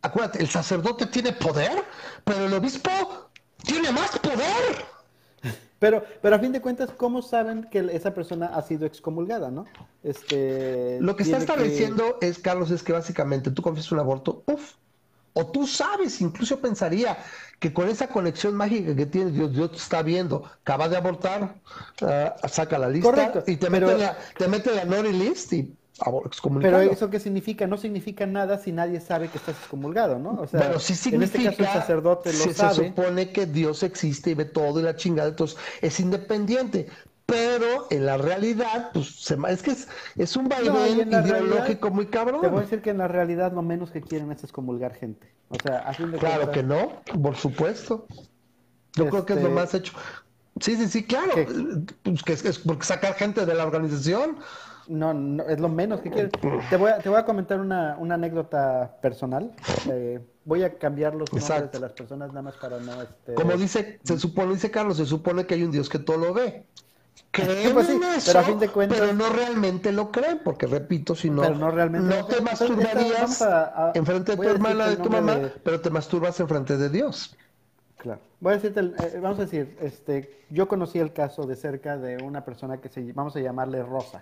acuérdate, 0.01 0.39
el 0.39 0.47
sacerdote 0.47 1.07
tiene 1.07 1.33
poder, 1.33 1.83
pero 2.23 2.45
el 2.45 2.53
obispo 2.53 2.89
tiene 3.65 3.91
más 3.91 4.17
poder. 4.19 4.90
Pero, 5.81 6.03
pero 6.21 6.35
a 6.35 6.39
fin 6.39 6.51
de 6.51 6.61
cuentas, 6.61 6.91
¿cómo 6.95 7.23
saben 7.23 7.63
que 7.71 7.79
esa 7.91 8.13
persona 8.13 8.45
ha 8.53 8.61
sido 8.61 8.85
excomulgada, 8.85 9.49
no? 9.49 9.65
Este, 10.03 10.99
Lo 11.01 11.15
que 11.15 11.23
está 11.23 11.37
estableciendo 11.37 12.19
es, 12.21 12.37
Carlos, 12.37 12.69
es 12.69 12.83
que 12.83 12.93
básicamente 12.93 13.49
tú 13.49 13.63
confiesas 13.63 13.91
un 13.91 13.97
aborto, 13.97 14.43
uf, 14.45 14.73
o 15.33 15.47
tú 15.47 15.65
sabes, 15.65 16.21
incluso 16.21 16.59
pensaría 16.59 17.17
que 17.59 17.73
con 17.73 17.89
esa 17.89 18.09
conexión 18.09 18.53
mágica 18.53 18.95
que 18.95 19.07
tienes, 19.07 19.33
Dios, 19.33 19.53
Dios 19.53 19.71
te 19.71 19.77
está 19.77 20.03
viendo, 20.03 20.43
acabas 20.61 20.91
de 20.91 20.97
abortar, 20.97 21.55
ah, 22.03 22.35
saca 22.47 22.77
la 22.77 22.87
lista 22.87 23.09
Correcto, 23.09 23.43
y 23.47 23.57
te 23.57 23.71
pero- 23.71 23.87
mete, 23.87 23.99
la, 23.99 24.17
te 24.37 24.47
mete 24.47 24.75
la 24.75 24.85
naughty 24.85 25.13
list 25.13 25.51
y 25.53 25.75
Pero 26.61 26.79
eso 26.79 27.09
qué 27.09 27.19
significa? 27.19 27.67
No 27.67 27.77
significa 27.77 28.25
nada 28.25 28.57
si 28.57 28.71
nadie 28.71 28.99
sabe 29.01 29.27
que 29.27 29.37
estás 29.37 29.55
excomulgado, 29.57 30.17
¿no? 30.17 30.31
O 30.41 30.47
sea, 30.47 30.61
Bueno, 30.61 30.79
sí 30.79 30.93
en 31.13 31.21
este 31.21 31.37
significa, 31.37 31.65
caso 31.65 31.77
el 31.77 31.81
sacerdote 31.81 32.31
lo 32.33 32.39
se, 32.39 32.43
se 32.49 32.53
sabe. 32.53 32.87
supone 32.87 33.31
que 33.31 33.45
Dios 33.45 33.83
existe 33.83 34.31
y 34.31 34.33
ve 34.33 34.45
todo 34.45 34.79
y 34.79 34.83
la 34.83 34.95
chingada, 34.95 35.29
entonces 35.29 35.57
es 35.81 35.99
independiente. 35.99 36.87
Pero 37.25 37.87
en 37.91 38.05
la 38.05 38.17
realidad, 38.17 38.89
pues 38.93 39.07
se 39.23 39.37
es 39.47 39.61
que 39.61 39.71
es, 39.71 39.87
es 40.17 40.35
un 40.35 40.45
No, 40.45 40.49
vaivén 40.49 41.09
la 41.11 41.21
ideológico 41.21 41.89
realidad, 41.89 41.91
muy 41.91 42.05
Te 42.07 42.19
voy 42.19 42.29
a 42.29 42.39
cabrón. 42.41 42.59
decir 42.61 42.81
que 42.81 42.89
en 42.89 42.97
la 42.97 43.07
realidad 43.07 43.53
lo 43.53 43.61
menos 43.61 43.91
que 43.91 44.01
quieren 44.01 44.31
es 44.31 44.43
excomulgar 44.43 44.95
gente. 44.95 45.31
O 45.49 45.55
sea, 45.63 45.91
de 45.97 46.17
Claro 46.17 46.51
que 46.51 46.63
no, 46.63 47.01
por 47.21 47.35
supuesto. 47.37 48.05
Yo 48.95 49.07
creo 49.07 49.25
que 49.25 49.33
es 49.33 49.41
lo 49.41 49.47
Este- 49.47 49.55
más 49.61 49.73
hecho. 49.73 49.93
Sí, 50.59 50.75
sí, 50.75 50.87
sí, 50.89 51.05
claro. 51.05 51.33
¿Qué? 51.35 51.47
Pues 52.03 52.23
que 52.23 52.33
es, 52.33 52.43
es 52.43 52.59
porque 52.59 52.85
sacar 52.85 53.13
gente 53.13 53.45
de 53.45 53.53
la 53.53 53.65
organización. 53.65 54.37
No, 54.91 55.13
no, 55.13 55.43
es 55.43 55.59
lo 55.59 55.69
menos 55.69 56.01
que 56.01 56.09
quieren. 56.11 56.31
Te 56.69 56.75
voy 56.77 56.91
a, 56.91 56.97
te 56.99 57.07
voy 57.07 57.17
a 57.17 57.23
comentar 57.25 57.59
una, 57.59 57.95
una 57.97 58.15
anécdota 58.15 58.97
personal. 59.01 59.51
Eh, 59.89 60.19
voy 60.43 60.63
a 60.63 60.73
cambiar 60.77 61.13
los 61.15 61.31
nombres 61.31 61.49
Exacto. 61.49 61.77
de 61.77 61.81
las 61.81 61.93
personas 61.93 62.27
nada 62.29 62.41
más 62.41 62.55
para 62.57 62.77
no... 62.79 63.01
Este... 63.01 63.33
Como 63.35 63.53
dice, 63.53 63.99
se 64.03 64.19
supone, 64.19 64.53
dice 64.53 64.69
Carlos, 64.69 64.97
se 64.97 65.05
supone 65.05 65.45
que 65.45 65.53
hay 65.53 65.63
un 65.63 65.71
Dios 65.71 65.87
que 65.87 65.99
todo 65.99 66.17
lo 66.17 66.33
ve. 66.33 66.65
Creen 67.31 67.73
Pues 67.73 67.87
sí, 67.87 67.93
en 67.93 68.03
eso, 68.03 68.25
pero 68.27 68.39
a 68.39 68.43
fin 68.43 68.59
de 68.59 68.67
cuentas- 68.67 68.99
pero 68.99 69.13
no 69.13 69.29
realmente 69.29 69.91
lo 69.93 70.11
creen, 70.11 70.41
porque 70.43 70.67
repito, 70.67 71.15
si 71.15 71.29
no, 71.29 71.41
Pero 71.43 71.55
no 71.55 71.71
realmente 71.71 72.13
lo 72.13 72.25
te 72.25 72.41
masturbarías 72.41 73.41
a- 73.41 73.91
enfrente 73.95 74.31
de 74.35 74.37
tu 74.43 74.49
hermana, 74.49 74.87
de 74.89 74.97
tu 74.97 75.09
mamá, 75.09 75.35
de- 75.35 75.49
pero 75.63 75.79
te 75.79 75.89
masturbas 75.89 76.37
enfrente 76.41 76.75
de 76.77 76.89
Dios. 76.89 77.35
Claro. 77.97 78.19
Voy 78.41 78.53
a 78.53 78.55
decirte, 78.57 78.79
eh, 78.81 79.19
vamos 79.21 79.37
a 79.39 79.43
decir, 79.43 79.77
este, 79.79 80.41
yo 80.49 80.67
conocí 80.67 80.99
el 80.99 81.13
caso 81.13 81.43
de 81.45 81.55
cerca 81.55 81.97
de 81.97 82.17
una 82.21 82.43
persona 82.43 82.77
que 82.77 82.89
se, 82.89 83.13
vamos 83.13 83.35
a 83.35 83.39
llamarle 83.39 83.83
Rosa. 83.83 84.21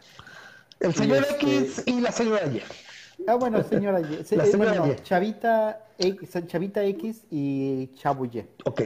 El 0.80 0.94
señor 0.94 1.26
este- 1.30 1.58
X 1.60 1.84
y 1.86 2.00
la 2.02 2.12
señora 2.12 2.46
Y. 2.48 2.62
Ah, 3.28 3.36
bueno, 3.36 3.62
señora, 3.64 4.00
Y- 4.00 4.24
se- 4.24 4.38
La 4.38 4.46
eh, 4.46 4.48
señora 4.52 4.80
bueno, 4.80 4.94
Y. 4.94 5.04
Chavita 5.04 5.86
X, 5.98 6.38
Chavita 6.48 6.84
X 6.86 7.24
y 7.30 7.88
Chavo 7.96 8.26
Y. 8.26 8.46
Ok. 8.66 8.82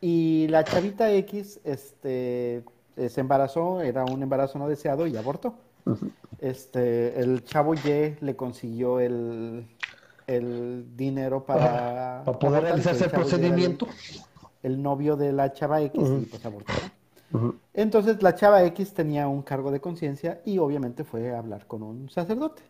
Y 0.00 0.46
la 0.48 0.62
Chavita 0.62 1.10
X, 1.12 1.58
este, 1.64 2.62
eh, 2.96 3.08
se 3.08 3.20
embarazó, 3.20 3.80
era 3.80 4.04
un 4.04 4.22
embarazo 4.22 4.58
no 4.58 4.68
deseado 4.68 5.06
y 5.06 5.16
abortó. 5.16 5.54
Este, 6.40 7.18
el 7.20 7.44
Chavo 7.44 7.74
Y 7.74 8.16
le 8.20 8.36
consiguió 8.36 9.00
el, 9.00 9.66
el 10.26 10.96
dinero 10.96 11.44
para, 11.44 12.22
Para 12.24 12.38
poder 12.38 12.58
abortar, 12.58 12.62
realizarse 12.62 13.04
el 13.04 13.10
procedimiento. 13.10 13.88
el 14.62 14.82
novio 14.82 15.16
de 15.16 15.32
la 15.32 15.52
chava 15.52 15.80
X 15.82 16.00
y 16.22 16.24
pues 16.26 16.44
abortó. 16.44 16.72
Entonces 17.74 18.22
la 18.22 18.34
chava 18.34 18.64
X 18.64 18.94
tenía 18.94 19.28
un 19.28 19.42
cargo 19.42 19.70
de 19.70 19.80
conciencia 19.80 20.40
y 20.44 20.58
obviamente 20.58 21.04
fue 21.04 21.32
a 21.34 21.38
hablar 21.38 21.66
con 21.66 21.82
un 21.82 22.08
sacerdote. 22.10 22.62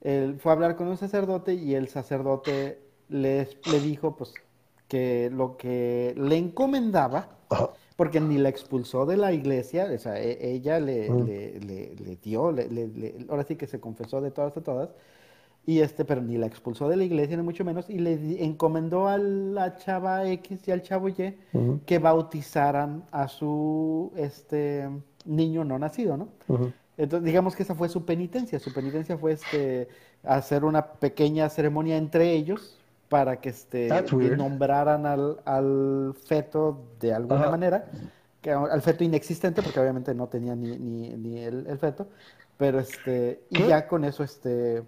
Él 0.00 0.38
fue 0.40 0.52
a 0.52 0.54
hablar 0.54 0.76
con 0.76 0.88
un 0.88 0.96
sacerdote 0.96 1.54
y 1.54 1.74
el 1.74 1.88
sacerdote 1.88 2.80
le, 3.08 3.48
le 3.64 3.80
dijo 3.80 4.16
pues 4.16 4.34
que 4.88 5.30
lo 5.32 5.56
que 5.56 6.14
le 6.16 6.36
encomendaba, 6.36 7.28
porque 7.96 8.20
ni 8.20 8.38
la 8.38 8.48
expulsó 8.48 9.06
de 9.06 9.16
la 9.16 9.32
iglesia, 9.32 9.88
o 9.94 9.98
sea, 9.98 10.20
e- 10.20 10.38
ella 10.54 10.80
le, 10.80 11.10
Mm. 11.10 11.24
le, 11.24 11.60
le- 11.60 11.94
le 11.96 12.16
dio, 12.16 12.52
ahora 13.28 13.44
sí 13.44 13.56
que 13.56 13.66
se 13.66 13.80
confesó 13.80 14.20
de 14.20 14.30
todas, 14.30 14.54
de 14.54 14.60
todas, 14.62 14.90
y 15.64 15.80
este, 15.80 16.04
pero 16.04 16.20
ni 16.20 16.38
la 16.38 16.46
expulsó 16.46 16.88
de 16.88 16.96
la 16.96 17.04
iglesia, 17.04 17.36
ni 17.36 17.42
mucho 17.42 17.64
menos, 17.64 17.88
y 17.88 17.98
le 17.98 18.44
encomendó 18.44 19.06
a 19.06 19.16
la 19.18 19.76
chava 19.76 20.28
X 20.28 20.66
y 20.66 20.70
al 20.72 20.82
chavo 20.82 21.08
Y 21.08 21.36
que 21.86 21.98
bautizaran 21.98 23.04
a 23.12 23.28
su 23.28 24.12
este 24.16 24.88
niño 25.24 25.64
no 25.64 25.78
nacido, 25.78 26.16
¿no? 26.16 26.28
Entonces, 26.96 27.24
digamos 27.24 27.54
que 27.54 27.62
esa 27.62 27.74
fue 27.74 27.88
su 27.88 28.04
penitencia. 28.04 28.58
Su 28.58 28.72
penitencia 28.72 29.16
fue 29.16 29.32
este 29.32 29.88
hacer 30.24 30.64
una 30.64 30.84
pequeña 30.94 31.48
ceremonia 31.48 31.96
entre 31.96 32.32
ellos 32.32 32.78
para 33.08 33.40
que 33.40 33.50
este 33.50 33.88
nombraran 34.36 35.06
al, 35.06 35.40
al 35.44 36.14
feto 36.24 36.86
de 36.98 37.12
alguna 37.12 37.50
manera, 37.50 37.84
que, 38.40 38.50
al 38.50 38.82
feto 38.82 39.04
inexistente, 39.04 39.62
porque 39.62 39.78
obviamente 39.78 40.14
no 40.14 40.26
tenía 40.26 40.56
ni, 40.56 40.76
ni, 40.78 41.10
ni 41.10 41.38
el, 41.38 41.66
el 41.66 41.78
feto, 41.78 42.08
pero 42.56 42.80
este, 42.80 43.42
y 43.50 43.66
ya 43.66 43.86
con 43.86 44.04
eso 44.04 44.24
este 44.24 44.82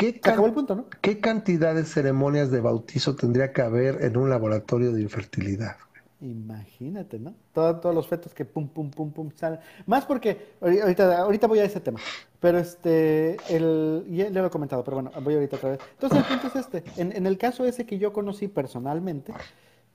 ¿Qué, 0.00 0.20
acabó 0.22 0.46
el 0.46 0.52
punto, 0.52 0.74
¿no? 0.74 0.86
¿Qué 1.00 1.20
cantidad 1.20 1.74
de 1.74 1.84
ceremonias 1.84 2.50
de 2.50 2.60
bautizo 2.60 3.14
tendría 3.16 3.52
que 3.52 3.62
haber 3.62 4.02
en 4.02 4.16
un 4.16 4.30
laboratorio 4.30 4.92
de 4.92 5.02
infertilidad? 5.02 5.76
Imagínate, 6.22 7.18
¿no? 7.18 7.34
Todo- 7.54 7.80
todos 7.80 7.94
los 7.94 8.06
fetos 8.06 8.34
que 8.34 8.44
pum, 8.44 8.68
pum, 8.68 8.90
pum, 8.90 9.10
pum 9.10 9.30
salen. 9.34 9.58
Más 9.86 10.04
porque, 10.04 10.54
ahori- 10.60 10.82
ahorita, 10.82 11.18
ahorita 11.18 11.46
voy 11.46 11.60
a 11.60 11.64
ese 11.64 11.80
tema, 11.80 11.98
pero 12.40 12.58
este, 12.58 13.36
el, 13.48 14.04
ya, 14.10 14.28
ya 14.28 14.40
lo 14.42 14.46
he 14.48 14.50
comentado, 14.50 14.84
pero 14.84 14.96
bueno, 14.96 15.10
voy 15.22 15.34
ahorita 15.34 15.56
otra 15.56 15.70
vez. 15.70 15.80
Entonces 15.92 16.18
el 16.18 16.24
punto 16.24 16.46
es 16.48 16.56
este, 16.56 16.84
en, 17.00 17.12
en 17.16 17.26
el 17.26 17.38
caso 17.38 17.64
ese 17.64 17.86
que 17.86 17.98
yo 17.98 18.12
conocí 18.12 18.48
personalmente, 18.48 19.32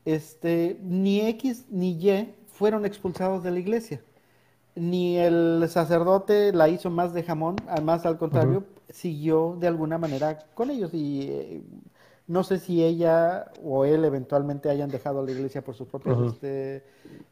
este, 0.06 0.77
ni 0.82 1.22
X 1.22 1.65
ni 1.69 1.91
Y 1.91 2.34
fueron 2.48 2.86
expulsados 2.86 3.44
de 3.44 3.52
la 3.52 3.60
iglesia, 3.60 4.02
ni 4.76 5.18
el 5.18 5.65
sacerdote 5.69 6.53
la 6.53 6.68
hizo 6.69 6.89
más 6.89 7.14
de 7.14 7.23
jamón, 7.23 7.56
más 7.84 8.06
al 8.06 8.18
contrario, 8.18 8.65
siguió 8.89 9.56
de 9.60 9.68
alguna 9.68 9.97
manera 9.97 10.39
con 10.53 10.69
ellos 10.69 10.93
y 10.93 11.27
eh, 11.31 11.64
no 12.27 12.43
sé 12.43 12.60
si 12.60 12.84
ella 12.84 13.52
o 13.64 13.85
él 13.85 14.03
eventualmente 14.06 14.69
hayan 14.69 14.91
dejado 14.91 15.23
la 15.26 15.31
iglesia 15.31 15.64
por 15.64 15.76
sus 15.76 15.88
propios 15.88 16.19
este, 16.19 16.84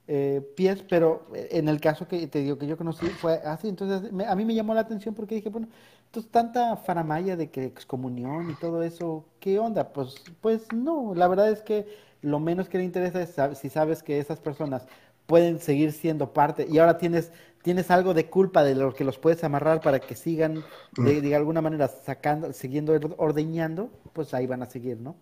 eh, 0.07 0.41
pies, 0.55 0.83
pero 0.83 1.27
en 1.33 1.67
el 1.69 1.79
caso 1.81 2.07
que 2.07 2.27
te 2.27 2.39
digo 2.39 2.57
que 2.57 2.67
yo 2.67 2.77
conocí 2.77 3.13
fue 3.13 3.35
así. 3.45 3.69
Entonces 3.69 4.11
me- 4.11 4.25
a 4.25 4.35
mí 4.35 4.45
me 4.45 4.53
llamó 4.55 4.73
la 4.73 4.81
atención 4.81 5.15
porque 5.15 5.35
dije, 5.35 5.49
bueno, 5.49 5.67
Entonces, 6.05 6.31
tanta 6.31 6.75
faramaya 6.77 7.35
de 7.35 7.49
que 7.49 7.65
excomunión 7.65 8.49
y 8.51 8.55
todo 8.55 8.83
eso, 8.83 9.25
¿qué 9.39 9.57
onda? 9.59 9.91
Pues, 9.93 10.15
pues 10.41 10.71
no, 10.71 11.13
la 11.15 11.27
verdad 11.27 11.49
es 11.49 11.61
que 11.63 11.87
lo 12.21 12.39
menos 12.39 12.69
que 12.69 12.77
le 12.77 12.83
interesa 12.83 13.21
es 13.21 13.57
si 13.57 13.69
sabes 13.69 14.03
que 14.03 14.19
esas 14.19 14.39
personas 14.39 14.87
pueden 15.25 15.59
seguir 15.59 15.91
siendo 15.91 16.33
parte 16.33 16.67
y 16.69 16.77
ahora 16.79 16.97
tienes, 16.97 17.31
tienes 17.61 17.89
algo 17.91 18.13
de 18.13 18.29
culpa 18.29 18.63
de 18.63 18.75
lo 18.75 18.93
que 18.93 19.03
los 19.03 19.17
puedes 19.17 19.43
amarrar 19.43 19.81
para 19.81 19.99
que 19.99 20.15
sigan 20.15 20.63
de, 20.97 21.21
de 21.21 21.35
alguna 21.35 21.61
manera 21.61 21.87
sacando, 21.87 22.53
siguiendo 22.53 22.93
ordeñando, 23.17 23.89
pues 24.13 24.33
ahí 24.33 24.47
van 24.47 24.63
a 24.63 24.65
seguir, 24.65 24.99
¿no? 24.99 25.15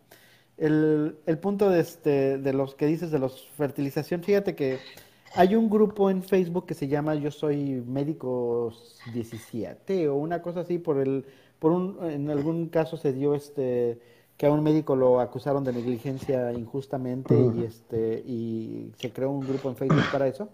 El, 0.57 1.17
el 1.25 1.39
punto 1.39 1.69
de, 1.69 1.79
este, 1.79 2.37
de 2.37 2.53
los 2.53 2.75
que 2.75 2.85
dices 2.85 3.09
de 3.11 3.19
los 3.19 3.47
fertilización, 3.57 4.23
fíjate 4.23 4.55
que 4.55 4.79
hay 5.33 5.55
un 5.55 5.69
grupo 5.69 6.09
en 6.09 6.23
Facebook 6.23 6.65
que 6.65 6.73
se 6.73 6.87
llama 6.87 7.15
Yo 7.15 7.31
Soy 7.31 7.81
Médico 7.87 8.73
17 9.13 10.09
o 10.09 10.15
una 10.15 10.41
cosa 10.41 10.61
así, 10.61 10.77
por 10.77 10.99
el, 10.99 11.25
por 11.57 11.71
un, 11.71 11.97
en 12.09 12.29
algún 12.29 12.67
caso 12.67 12.97
se 12.97 13.13
dio 13.13 13.33
este 13.33 13.99
que 14.41 14.47
a 14.47 14.51
un 14.51 14.63
médico 14.63 14.95
lo 14.95 15.19
acusaron 15.19 15.63
de 15.63 15.71
negligencia 15.71 16.51
injustamente 16.51 17.39
y 17.55 17.63
este 17.63 18.23
y 18.25 18.91
se 18.97 19.13
creó 19.13 19.29
un 19.29 19.41
grupo 19.41 19.69
en 19.69 19.75
Facebook 19.75 20.01
para 20.11 20.25
eso. 20.27 20.49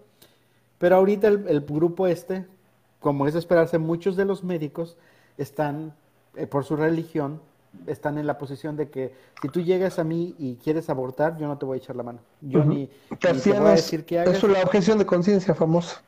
Pero 0.76 0.96
ahorita 0.96 1.28
el, 1.28 1.48
el 1.48 1.62
grupo 1.62 2.06
este, 2.06 2.44
como 3.00 3.26
es 3.26 3.32
de 3.32 3.38
esperarse, 3.38 3.78
muchos 3.78 4.14
de 4.14 4.26
los 4.26 4.44
médicos 4.44 4.98
están 5.38 5.94
eh, 6.36 6.46
por 6.46 6.66
su 6.66 6.76
religión 6.76 7.40
están 7.86 8.18
en 8.18 8.26
la 8.26 8.36
posición 8.36 8.76
de 8.76 8.90
que 8.90 9.14
si 9.40 9.48
tú 9.48 9.62
llegas 9.62 9.98
a 9.98 10.04
mí 10.04 10.34
y 10.38 10.56
quieres 10.56 10.90
abortar, 10.90 11.38
yo 11.38 11.46
no 11.46 11.56
te 11.56 11.64
voy 11.64 11.78
a 11.78 11.78
echar 11.78 11.96
la 11.96 12.02
mano. 12.02 12.18
Yo 12.42 12.66
ni, 12.66 12.90
ni 13.10 13.16
te 13.16 13.32
voy 13.32 13.68
a 13.68 13.70
decir 13.70 14.04
que 14.04 14.18
hagas. 14.18 14.36
Eso 14.36 14.48
es 14.48 14.52
la 14.52 14.62
objeción 14.64 14.98
de 14.98 15.06
conciencia 15.06 15.54
famosa. 15.54 16.02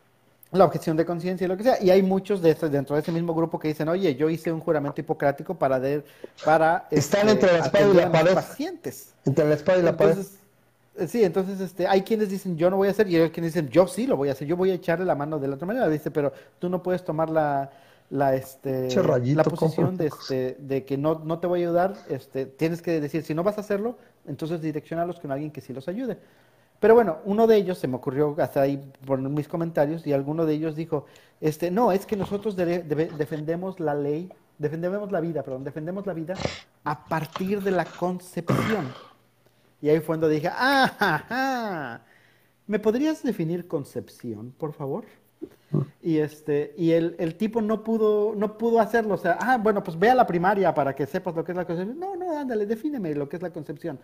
La 0.53 0.65
objeción 0.65 0.97
de 0.97 1.05
conciencia 1.05 1.45
y 1.45 1.49
lo 1.49 1.57
que 1.57 1.63
sea. 1.63 1.81
Y 1.81 1.91
hay 1.91 2.03
muchos 2.03 2.43
de 2.43 2.51
estos 2.51 2.71
dentro 2.71 2.97
de 2.97 3.03
ese 3.03 3.13
mismo 3.13 3.35
grupo 3.35 3.59
que 3.59 3.69
dicen, 3.69 3.89
oye, 3.89 4.15
yo 4.17 4.29
hice 4.29 4.53
un 4.53 4.61
juramento 4.61 5.01
hipocrático 5.01 5.55
para... 5.55 5.79
De, 5.79 6.03
para 6.45 6.89
Están 6.91 7.29
este, 7.29 7.33
entre 7.33 7.53
la 7.53 7.65
espada 7.67 7.89
y 7.89 7.95
la 7.95 8.13
pared. 8.13 8.35
Pacientes. 8.35 9.15
Entre 9.25 9.49
la 9.49 9.55
espada 9.55 9.79
y 9.79 9.83
la 9.83 9.97
pared. 9.97 10.19
Eh, 10.97 11.07
sí, 11.07 11.23
entonces 11.23 11.61
este, 11.61 11.87
hay 11.87 12.03
quienes 12.03 12.29
dicen 12.29 12.57
yo 12.57 12.69
no 12.69 12.77
voy 12.77 12.89
a 12.89 12.91
hacer 12.91 13.09
y 13.09 13.17
hay 13.17 13.31
quienes 13.31 13.55
dicen 13.55 13.69
yo 13.69 13.87
sí 13.87 14.07
lo 14.07 14.17
voy 14.17 14.29
a 14.29 14.33
hacer, 14.33 14.49
yo 14.49 14.57
voy 14.57 14.71
a 14.71 14.75
echarle 14.75 15.05
la 15.05 15.15
mano 15.15 15.39
de 15.39 15.47
la 15.47 15.55
otra 15.55 15.67
manera, 15.67 15.89
dice, 15.89 16.11
pero 16.11 16.33
tú 16.59 16.69
no 16.69 16.83
puedes 16.83 17.05
tomar 17.05 17.31
la, 17.31 17.71
la 18.11 18.35
este 18.35 18.89
la 19.35 19.45
posición 19.45 19.97
de 19.97 20.09
este 20.09 20.57
de 20.59 20.85
que 20.85 20.99
no, 20.99 21.21
no 21.25 21.39
te 21.39 21.47
voy 21.47 21.61
a 21.61 21.69
ayudar 21.69 21.95
este 22.09 22.45
tienes 22.45 22.83
que 22.83 23.01
decir 23.01 23.23
si 23.23 23.35
no 23.35 23.45
vas 23.45 23.57
a 23.57 23.61
hacerlo 23.61 23.97
entonces 24.27 24.61
direccionarlos 24.61 25.21
con 25.21 25.31
alguien 25.31 25.53
que 25.53 25.61
sí 25.61 25.73
los 25.73 25.87
ayude 25.87 26.19
pero 26.81 26.95
bueno 26.95 27.19
uno 27.25 27.47
de 27.47 27.57
ellos 27.57 27.79
se 27.79 27.87
me 27.87 27.97
ocurrió 27.97 28.35
hasta 28.39 28.63
ahí 28.63 28.83
por 29.07 29.21
mis 29.21 29.47
comentarios 29.47 30.07
y 30.07 30.13
alguno 30.13 30.45
de 30.47 30.55
ellos 30.55 30.75
dijo 30.75 31.07
este 31.41 31.71
no 31.71 31.93
es 31.93 32.07
que 32.07 32.17
nosotros 32.17 32.57
defendemos 32.57 33.79
la 33.79 33.95
ley 33.95 34.33
defendemos 34.59 35.13
la 35.13 35.21
vida 35.21 35.43
perdón 35.43 35.63
defendemos 35.63 36.07
la 36.07 36.15
vida 36.15 36.35
a 36.85 37.05
partir 37.05 37.63
de 37.63 37.71
la 37.71 37.85
concepción 37.85 38.93
y 39.81 39.89
ahí 39.89 39.99
fue 39.99 40.07
cuando 40.07 40.29
dije 40.29 40.51
ah 40.53 42.01
me 42.67 42.79
podrías 42.79 43.23
definir 43.23 43.69
concepción 43.69 44.53
por 44.59 44.73
favor 44.73 45.05
y 46.03 46.19
este, 46.19 46.75
y 46.77 46.93
el, 46.93 47.15
el, 47.19 47.37
tipo 47.37 47.61
no 47.63 47.85
pudo, 47.85 48.35
no 48.35 48.59
pudo 48.59 48.81
hacerlo. 48.81 49.15
O 49.15 49.19
sea, 49.19 49.39
ah, 49.41 49.59
bueno, 49.59 49.83
pues 49.83 49.99
ve 49.99 50.11
a 50.11 50.15
la 50.15 50.27
primaria 50.27 50.75
para 50.75 50.95
que 50.95 51.07
sepas 51.07 51.35
lo 51.35 51.45
que 51.45 51.53
es 51.53 51.57
la 51.57 51.65
concepción. 51.65 51.99
No, 51.99 52.17
no, 52.17 52.39
ándale, 52.39 52.67
defíneme 52.67 53.15
lo 53.15 53.29
que 53.29 53.37
es 53.37 53.43
la 53.43 53.51
concepción. 53.51 53.99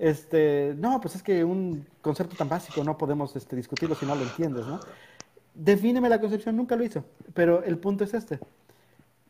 Este, 0.00 0.74
no, 0.78 1.00
pues 1.00 1.14
es 1.14 1.22
que 1.22 1.44
un 1.44 1.86
concepto 2.00 2.34
tan 2.34 2.48
básico 2.48 2.82
no 2.82 2.96
podemos 2.96 3.36
este, 3.36 3.54
discutirlo 3.54 3.94
si 3.94 4.06
no 4.06 4.14
lo 4.14 4.22
entiendes, 4.22 4.66
¿no? 4.66 4.80
Defíneme 5.54 6.08
la 6.08 6.20
concepción, 6.20 6.56
nunca 6.56 6.74
lo 6.74 6.84
hizo. 6.84 7.04
Pero 7.34 7.62
el 7.62 7.78
punto 7.78 8.04
es 8.04 8.14
este. 8.14 8.40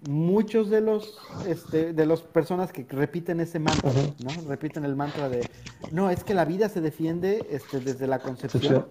Muchos 0.08 0.70
de 0.70 0.80
los 0.80 1.18
este, 1.46 1.92
de 1.92 2.06
las 2.06 2.20
personas 2.20 2.72
que 2.72 2.86
repiten 2.88 3.40
ese 3.40 3.58
mantra, 3.58 3.90
¿no? 4.22 4.48
Repiten 4.48 4.84
el 4.84 4.96
mantra 4.96 5.28
de 5.28 5.46
no, 5.92 6.08
es 6.08 6.24
que 6.24 6.32
la 6.32 6.46
vida 6.46 6.68
se 6.68 6.80
defiende 6.80 7.44
este, 7.50 7.80
desde 7.80 8.06
la 8.06 8.20
concepción 8.20 8.86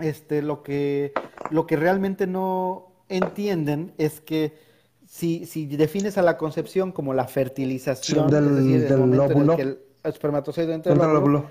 este, 0.00 0.42
lo, 0.42 0.62
que, 0.62 1.12
lo 1.50 1.66
que 1.66 1.76
realmente 1.76 2.26
no 2.26 2.92
entienden 3.08 3.92
es 3.98 4.20
que 4.20 4.58
si, 5.06 5.46
si 5.46 5.66
defines 5.66 6.18
a 6.18 6.22
la 6.22 6.36
concepción 6.36 6.92
como 6.92 7.14
la 7.14 7.26
fertilización 7.26 8.30
del, 8.30 8.88
del 8.88 9.20
óvulo, 9.20 9.56
el 9.58 9.78
espermatozoide 10.04 10.72
dentro 10.72 10.94
del 10.94 11.16
óvulo, 11.16 11.50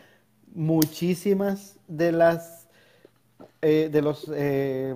muchísimas 0.54 1.78
de 1.88 2.12
las 2.12 2.68
eh, 3.62 3.90
de 3.92 4.02
los 4.02 4.32
eh, 4.34 4.96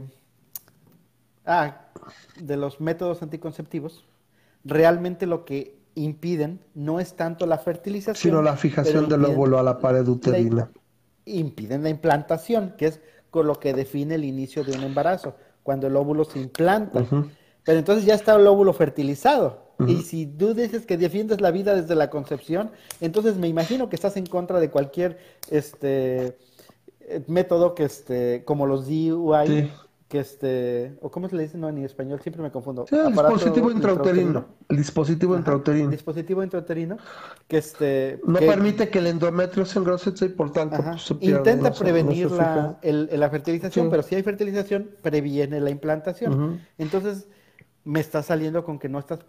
ah, 1.46 1.82
de 2.40 2.58
los 2.58 2.82
métodos 2.82 3.22
anticonceptivos 3.22 4.06
realmente 4.64 5.26
lo 5.26 5.46
que 5.46 5.78
impiden 5.96 6.60
no 6.74 7.00
es 7.00 7.16
tanto 7.16 7.46
la 7.46 7.58
fertilización, 7.58 8.16
sino 8.16 8.42
la 8.42 8.56
fijación 8.56 9.08
del 9.08 9.26
óvulo 9.26 9.60
a 9.60 9.64
la 9.64 9.78
pared 9.80 10.08
uterina. 10.08 10.70
impiden 11.26 11.84
la 11.84 11.90
implantación, 11.90 12.74
que 12.78 12.88
es 12.88 13.00
con 13.30 13.48
lo 13.48 13.60
que 13.60 13.74
define 13.74 14.16
el 14.16 14.26
inicio 14.26 14.64
de 14.64 14.78
un 14.78 14.84
embarazo, 14.84 15.36
cuando 15.62 15.88
el 15.88 15.96
óvulo 15.96 16.24
se 16.26 16.40
implanta. 16.40 17.06
Pero 17.64 17.80
entonces 17.80 18.06
ya 18.06 18.16
está 18.16 18.36
el 18.36 18.46
óvulo 18.48 18.74
fertilizado. 18.74 19.63
Y 19.88 20.02
si 20.04 20.26
tú 20.26 20.54
dices 20.54 20.86
que 20.86 20.98
defiendes 20.98 21.42
la 21.42 21.52
vida 21.52 21.76
desde 21.76 21.96
la 21.96 22.10
concepción, 22.10 22.72
entonces 23.02 23.38
me 23.38 23.48
imagino 23.48 23.90
que 23.90 23.96
estás 23.96 24.18
en 24.18 24.26
contra 24.26 24.60
de 24.60 24.70
cualquier 24.70 25.18
este 25.50 26.38
método 27.28 27.76
que 27.76 27.84
este, 27.84 28.44
como 28.46 28.66
los 28.66 28.88
DUI, 28.88 29.72
que 30.08 30.20
este, 30.20 30.96
o 31.02 31.10
cómo 31.10 31.28
se 31.28 31.36
le 31.36 31.44
dice 31.44 31.58
no 31.58 31.70
en 31.70 31.80
español, 31.80 32.20
siempre 32.22 32.42
me 32.44 32.52
confundo. 32.52 32.86
Sí, 32.88 32.96
el 32.96 33.14
dispositivo 33.14 33.72
intrauterino. 33.72 34.46
El 34.70 34.78
dispositivo 34.78 35.36
intrauterino. 35.36 35.90
Dispositivo 35.90 36.44
intrauterino 36.44 36.98
que 37.48 37.58
este 37.58 38.22
no 38.26 38.40
permite 38.40 38.90
que 38.90 39.00
el 39.00 39.08
endometrio 39.08 39.66
se 39.66 39.80
engrose 39.80 40.14
y 40.24 40.30
por 40.30 40.52
tanto 40.52 40.78
pues, 40.84 41.02
se 41.02 41.16
intenta 41.20 41.74
prevenir 41.74 42.30
la, 42.32 42.78
la, 42.84 43.30
fertilización, 43.30 43.90
pero 43.90 44.04
si 44.04 44.16
hay 44.16 44.24
fertilización 44.24 44.92
previene 45.02 45.60
la 45.60 45.72
implantación. 45.72 46.62
Entonces 46.78 47.28
me 47.86 48.00
está 48.00 48.24
saliendo 48.24 48.64
con 48.64 48.80
que 48.80 48.88
no 48.88 49.00
estás 49.00 49.20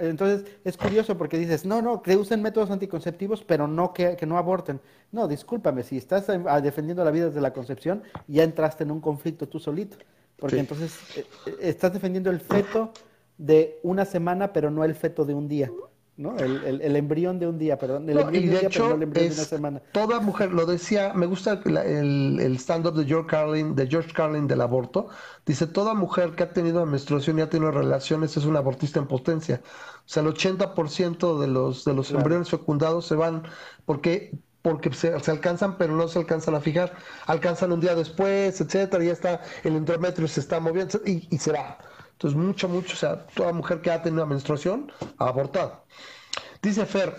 entonces 0.00 0.44
es 0.64 0.76
curioso 0.76 1.16
porque 1.16 1.38
dices 1.38 1.64
no 1.64 1.80
no 1.80 2.02
que 2.02 2.16
usen 2.16 2.42
métodos 2.42 2.70
anticonceptivos 2.70 3.42
pero 3.42 3.66
no 3.66 3.94
que, 3.94 4.16
que 4.16 4.26
no 4.26 4.36
aborten 4.36 4.80
no 5.12 5.28
discúlpame 5.28 5.82
si 5.82 5.96
estás 5.96 6.26
defendiendo 6.62 7.04
la 7.04 7.10
vida 7.10 7.26
desde 7.26 7.40
la 7.40 7.52
concepción 7.52 8.02
ya 8.28 8.42
entraste 8.42 8.84
en 8.84 8.90
un 8.90 9.00
conflicto 9.00 9.48
tú 9.48 9.58
solito 9.58 9.96
porque 10.42 10.58
entonces 10.58 10.98
eh, 11.16 11.24
eh, 11.46 11.56
estás 11.60 11.92
defendiendo 11.92 12.28
el 12.28 12.40
feto 12.40 12.92
de 13.38 13.78
una 13.82 14.04
semana, 14.04 14.52
pero 14.52 14.70
no 14.70 14.84
el 14.84 14.94
feto 14.94 15.24
de 15.24 15.34
un 15.34 15.48
día. 15.48 15.70
¿No? 16.16 16.36
El, 16.38 16.96
embrión 16.96 17.38
de 17.38 17.46
un 17.46 17.58
día, 17.58 17.78
perdón. 17.78 18.08
El 18.08 18.18
embrión 18.18 18.44
y 18.44 18.46
de, 18.48 18.66
hecho, 18.66 18.94
el 18.94 19.02
embrión 19.02 19.28
de 19.28 19.34
una 19.34 19.44
semana. 19.44 19.82
Toda 19.92 20.20
mujer, 20.20 20.52
lo 20.52 20.66
decía, 20.66 21.12
me 21.14 21.26
gusta 21.26 21.60
el, 21.64 22.38
el 22.38 22.56
stand-up 22.56 22.94
de 22.94 23.04
George 23.04 23.28
Carlin, 23.28 23.74
de 23.74 23.86
George 23.86 24.12
Carlin 24.12 24.46
del 24.46 24.60
aborto. 24.60 25.08
Dice, 25.46 25.66
toda 25.66 25.94
mujer 25.94 26.32
que 26.32 26.42
ha 26.42 26.52
tenido 26.52 26.84
menstruación 26.84 27.38
y 27.38 27.42
ha 27.42 27.50
tenido 27.50 27.70
relaciones 27.70 28.36
es 28.36 28.44
una 28.44 28.58
abortista 28.58 29.00
en 29.00 29.06
potencia. 29.06 29.62
O 29.64 30.08
sea, 30.08 30.22
el 30.22 30.28
80% 30.28 31.40
de 31.40 31.46
los, 31.46 31.84
de 31.84 31.94
los 31.94 32.10
embriones 32.10 32.50
fecundados 32.50 33.06
se 33.06 33.14
van 33.14 33.44
porque 33.84 34.38
porque 34.62 34.92
se, 34.92 35.12
alcanzan, 35.12 35.76
pero 35.76 35.96
no 35.96 36.06
se 36.06 36.20
alcanzan 36.20 36.54
a 36.54 36.60
fijar. 36.60 36.94
Alcanzan 37.26 37.72
un 37.72 37.80
día 37.80 37.96
después, 37.96 38.60
etcétera, 38.60 39.02
y 39.02 39.08
ya 39.08 39.12
está, 39.12 39.40
el 39.64 39.74
endometrio 39.74 40.28
se 40.28 40.38
está 40.38 40.60
moviendo 40.60 41.00
y, 41.04 41.26
y 41.34 41.38
se 41.38 41.50
va. 41.50 41.78
Entonces, 42.22 42.40
mucho, 42.40 42.68
mucho, 42.68 42.92
o 42.92 42.96
sea, 42.96 43.26
toda 43.34 43.52
mujer 43.52 43.80
que 43.80 43.90
ha 43.90 44.00
tenido 44.00 44.22
una 44.22 44.30
menstruación 44.30 44.92
ha 45.18 45.26
abortado. 45.26 45.82
Dice 46.62 46.86
Fer, 46.86 47.16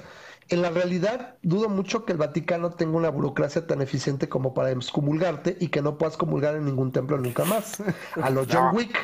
en 0.47 0.61
la 0.61 0.69
realidad, 0.69 1.35
dudo 1.41 1.67
mucho 1.67 2.05
que 2.05 2.13
el 2.13 2.17
Vaticano 2.17 2.71
tenga 2.71 2.95
una 2.95 3.09
burocracia 3.09 3.67
tan 3.67 3.81
eficiente 3.81 4.29
como 4.29 4.53
para 4.53 4.71
excomulgarte 4.71 5.57
y 5.59 5.67
que 5.67 5.81
no 5.81 5.97
puedas 5.97 6.15
comulgar 6.15 6.55
en 6.55 6.63
ningún 6.63 6.93
templo 6.93 7.17
nunca 7.17 7.43
más. 7.43 7.83
A 8.21 8.29
los 8.29 8.47
John 8.51 8.73
Wick. 8.73 8.97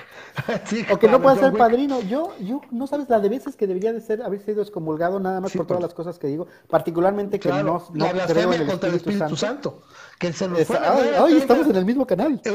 o 0.90 1.00
que 1.00 1.10
no 1.10 1.22
puedas 1.22 1.40
ser 1.40 1.52
padrino. 1.52 2.00
Yo, 2.00 2.34
yo, 2.40 2.62
no 2.72 2.88
sabes 2.88 3.10
la 3.10 3.20
de 3.20 3.28
veces 3.28 3.58
que 3.58 3.68
debería 3.68 3.92
de 3.92 4.00
ser, 4.00 4.22
haber 4.22 4.42
sido 4.42 4.62
excomulgado 4.62 5.20
nada 5.20 5.42
más 5.42 5.52
por 5.52 5.68
todas 5.68 5.84
las 5.84 5.94
cosas 5.94 6.18
que 6.18 6.28
digo, 6.28 6.48
particularmente 6.70 7.42
que 7.42 7.50
no, 7.50 7.86
no 7.94 8.14
la 8.14 8.26
creo 8.26 8.54
en 8.54 8.62
el 8.62 8.68
contra 8.70 8.88
Espíritu 8.88 9.10
el 9.10 9.16
Espíritu 9.16 9.36
Santo. 9.36 9.82
Que 10.18 10.32
se 10.32 10.48
nos 10.48 10.64
fue 10.64 10.80
hoy 11.20 11.38
estamos 11.38 11.68
en 11.68 11.76
el 11.76 11.84
mismo 11.84 12.08
canal. 12.08 12.42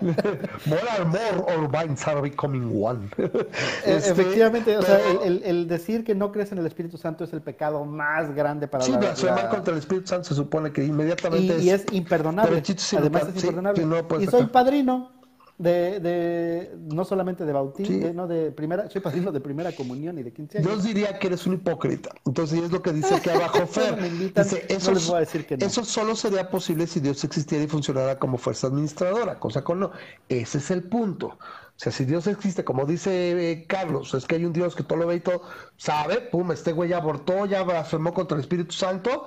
more 0.66 0.80
and 0.98 1.08
more 1.08 1.50
our 1.50 1.68
minds 1.68 2.06
are 2.06 2.20
becoming 2.20 2.70
one. 2.72 3.10
Este, 3.84 4.10
Efectivamente, 4.10 4.76
o 4.76 4.82
sea, 4.82 4.98
el, 5.22 5.42
el, 5.44 5.68
decir 5.68 6.04
que 6.04 6.14
no 6.14 6.32
crees 6.32 6.52
en 6.52 6.58
el 6.58 6.66
Espíritu 6.66 6.98
Santo 6.98 7.24
es 7.24 7.32
el 7.32 7.40
pecado 7.42 7.84
más 7.84 8.34
grande 8.34 8.68
para 8.68 8.84
sí, 8.84 8.92
la 8.92 8.98
Sí, 8.98 9.06
blasfemar 9.06 9.48
contra 9.48 9.72
el 9.72 9.78
Espíritu 9.78 10.08
Santo 10.08 10.28
se 10.28 10.34
supone 10.34 10.72
que 10.72 10.84
inmediatamente 10.84 11.54
y, 11.54 11.58
es... 11.58 11.64
Y 11.64 11.70
es 11.70 11.86
imperdonable. 11.92 12.62
Además 12.98 13.28
es 13.34 13.44
imperdonable. 13.44 13.86
y 14.20 14.26
soy 14.26 14.46
padrino 14.46 15.15
de, 15.58 16.00
de, 16.00 16.76
no 16.78 17.04
solamente 17.04 17.44
de 17.46 17.52
bautismo, 17.52 18.12
no 18.12 18.26
de 18.26 18.50
primera, 18.52 18.90
soy 18.90 19.00
padrino 19.00 19.32
de 19.32 19.40
primera 19.40 19.72
comunión 19.72 20.18
y 20.18 20.22
de 20.22 20.32
15 20.32 20.58
años. 20.58 20.70
Yo 20.70 20.82
diría 20.82 21.18
que 21.18 21.28
eres 21.28 21.46
un 21.46 21.54
hipócrita. 21.54 22.10
Entonces 22.26 22.62
es 22.62 22.70
lo 22.70 22.82
que 22.82 22.92
dice 22.92 23.14
aquí 23.14 23.30
abajo 23.30 23.66
Fer. 23.66 23.98
dice, 24.10 24.66
eso, 24.68 24.90
no 24.90 24.96
les 24.96 25.06
voy 25.06 25.16
a 25.16 25.20
decir 25.20 25.46
que 25.46 25.56
no. 25.56 25.64
eso 25.64 25.84
solo 25.84 26.14
sería 26.14 26.50
posible 26.50 26.86
si 26.86 27.00
Dios 27.00 27.24
existiera 27.24 27.64
y 27.64 27.68
funcionara 27.68 28.18
como 28.18 28.36
fuerza 28.36 28.66
administradora, 28.66 29.38
cosa 29.38 29.64
con 29.64 29.80
no. 29.80 29.92
Ese 30.28 30.58
es 30.58 30.70
el 30.70 30.82
punto. 30.82 31.28
O 31.28 31.78
sea, 31.78 31.92
si 31.92 32.04
Dios 32.04 32.26
existe, 32.26 32.64
como 32.64 32.84
dice 32.84 33.50
eh, 33.52 33.66
Carlos, 33.66 34.12
es 34.14 34.26
que 34.26 34.36
hay 34.36 34.44
un 34.44 34.52
Dios 34.52 34.74
que 34.74 34.82
todo 34.82 34.98
lo 34.98 35.06
ve 35.06 35.16
y 35.16 35.20
todo 35.20 35.42
sabe, 35.76 36.20
pum, 36.20 36.52
este 36.52 36.72
güey 36.72 36.90
ya 36.90 36.98
abortó, 36.98 37.46
ya 37.46 37.62
blasfemó 37.62 38.12
contra 38.12 38.36
el 38.36 38.42
Espíritu 38.42 38.72
Santo. 38.72 39.26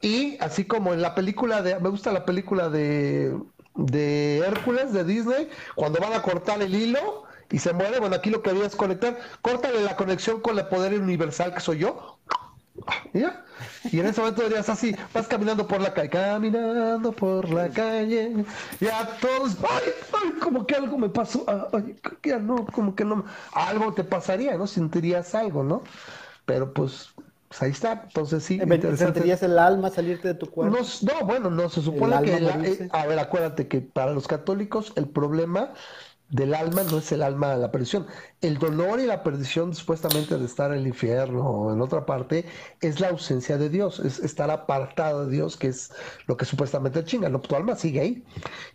Y 0.00 0.38
así 0.40 0.64
como 0.64 0.94
en 0.94 1.02
la 1.02 1.14
película 1.14 1.60
de, 1.60 1.78
me 1.80 1.88
gusta 1.88 2.12
la 2.12 2.24
película 2.24 2.68
de, 2.68 3.36
de 3.78 4.38
Hércules 4.38 4.92
de 4.92 5.04
Disney, 5.04 5.48
cuando 5.74 6.00
van 6.00 6.12
a 6.12 6.22
cortar 6.22 6.60
el 6.60 6.74
hilo 6.74 7.24
y 7.50 7.58
se 7.58 7.72
muere, 7.72 7.98
bueno, 8.00 8.16
aquí 8.16 8.28
lo 8.30 8.42
que 8.42 8.50
había 8.50 8.66
es 8.66 8.76
conectar, 8.76 9.18
córtale 9.40 9.80
la 9.82 9.96
conexión 9.96 10.40
con 10.40 10.58
el 10.58 10.66
poder 10.66 11.00
universal 11.00 11.54
que 11.54 11.60
soy 11.60 11.78
yo, 11.78 12.18
¿Y 13.12 13.20
ya? 13.20 13.44
Y 13.90 14.00
en 14.00 14.06
ese 14.06 14.20
momento 14.20 14.42
dirías 14.42 14.68
así, 14.68 14.94
vas 15.12 15.26
caminando 15.26 15.66
por 15.66 15.80
la 15.80 15.92
calle, 15.92 16.10
caminando 16.10 17.12
por 17.12 17.48
la 17.50 17.68
calle, 17.70 18.44
ya 18.80 19.18
todos, 19.20 19.56
ay, 19.68 19.92
ay, 20.12 20.30
como 20.40 20.66
que 20.66 20.74
algo 20.76 20.96
me 20.98 21.08
pasó, 21.08 21.44
ah, 21.48 21.68
ay, 21.72 21.96
no, 22.40 22.66
como 22.66 22.94
que 22.94 23.04
no, 23.04 23.24
algo 23.52 23.92
te 23.94 24.04
pasaría, 24.04 24.56
¿no? 24.56 24.66
Sentirías 24.66 25.34
algo, 25.34 25.64
¿no? 25.64 25.82
Pero 26.44 26.72
pues, 26.72 27.10
pues 27.48 27.62
ahí 27.62 27.70
está, 27.70 28.02
entonces 28.06 28.42
sí. 28.42 28.60
¿Sentirías 28.96 29.42
el 29.42 29.58
alma 29.58 29.88
salirte 29.88 30.28
de 30.28 30.34
tu 30.34 30.50
cuerpo? 30.50 30.76
No, 30.76 30.82
no 30.82 31.26
bueno, 31.26 31.50
no, 31.50 31.70
se 31.70 31.80
supone 31.80 32.20
que, 32.22 32.36
eh, 32.36 32.88
a 32.92 33.06
ver, 33.06 33.18
acuérdate 33.18 33.68
que 33.68 33.80
para 33.80 34.12
los 34.12 34.28
católicos 34.28 34.92
el 34.96 35.08
problema 35.08 35.72
del 36.30 36.54
alma 36.54 36.82
no 36.82 36.98
es 36.98 37.10
el 37.12 37.22
alma 37.22 37.50
de 37.54 37.58
la 37.58 37.70
perdición. 37.70 38.06
El 38.40 38.58
dolor 38.58 39.00
y 39.00 39.06
la 39.06 39.22
perdición, 39.22 39.74
supuestamente 39.74 40.36
de 40.36 40.44
estar 40.44 40.72
en 40.72 40.78
el 40.78 40.86
infierno 40.86 41.42
o 41.42 41.72
en 41.72 41.80
otra 41.80 42.04
parte, 42.04 42.44
es 42.80 43.00
la 43.00 43.08
ausencia 43.08 43.56
de 43.56 43.68
Dios, 43.70 43.98
es 44.00 44.18
estar 44.18 44.50
apartado 44.50 45.26
de 45.26 45.32
Dios, 45.32 45.56
que 45.56 45.68
es 45.68 45.90
lo 46.26 46.36
que 46.36 46.44
supuestamente 46.44 47.02
chinga. 47.04 47.28
No, 47.28 47.40
tu 47.40 47.56
alma 47.56 47.76
sigue 47.76 48.00
ahí. 48.00 48.24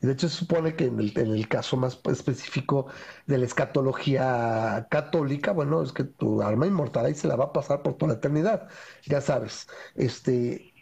Y 0.02 0.08
de 0.08 0.14
hecho 0.14 0.30
se 0.30 0.38
supone 0.38 0.76
que 0.76 0.86
en 0.86 1.00
el, 1.00 1.18
en 1.18 1.32
el 1.32 1.48
caso 1.48 1.78
más 1.78 2.00
específico 2.06 2.88
de 3.28 3.38
la 3.38 3.46
escatología 3.46 4.88
católica, 4.90 5.52
bueno, 5.52 5.84
es 5.84 5.92
que 5.92 6.04
tu 6.06 6.42
alma 6.42 6.68
inmortal 6.68 7.06
ahí 7.06 7.16
se 7.16 7.28
la 7.28 7.36
va 7.36 7.46
a 7.46 7.54
pasar 7.54 7.84
por 7.84 7.94
toda 7.96 8.14
la 8.14 8.18
eternidad. 8.18 8.68
Ya 9.06 9.22
sabes, 9.22 9.68
este, 9.96 10.74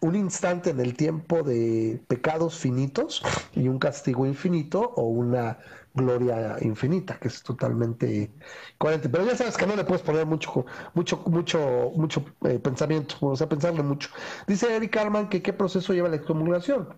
un 0.00 0.16
instante 0.16 0.70
en 0.70 0.80
el 0.80 0.96
tiempo 0.96 1.42
de 1.42 2.02
pecados 2.08 2.58
finitos 2.58 3.22
y 3.54 3.68
un 3.68 3.78
castigo 3.78 4.26
infinito 4.26 4.92
o 4.96 5.04
una 5.04 5.58
gloria 5.94 6.56
infinita, 6.60 7.18
que 7.18 7.28
es 7.28 7.42
totalmente 7.42 8.32
coherente. 8.78 9.08
Pero 9.08 9.26
ya 9.26 9.36
sabes 9.36 9.56
que 9.56 9.66
no 9.66 9.76
le 9.76 9.84
puedes 9.84 10.02
poner 10.02 10.26
mucho, 10.26 10.64
mucho, 10.94 11.18
mucho, 11.26 11.92
mucho 11.96 12.24
eh, 12.44 12.58
pensamiento, 12.58 13.16
o 13.20 13.36
sea, 13.36 13.48
pensarle 13.48 13.82
mucho. 13.82 14.10
Dice 14.46 14.74
Eric 14.74 14.96
Arman 14.96 15.28
que 15.28 15.42
qué 15.42 15.52
proceso 15.52 15.92
lleva 15.92 16.08
la 16.08 16.16
excomulgación. 16.16 16.88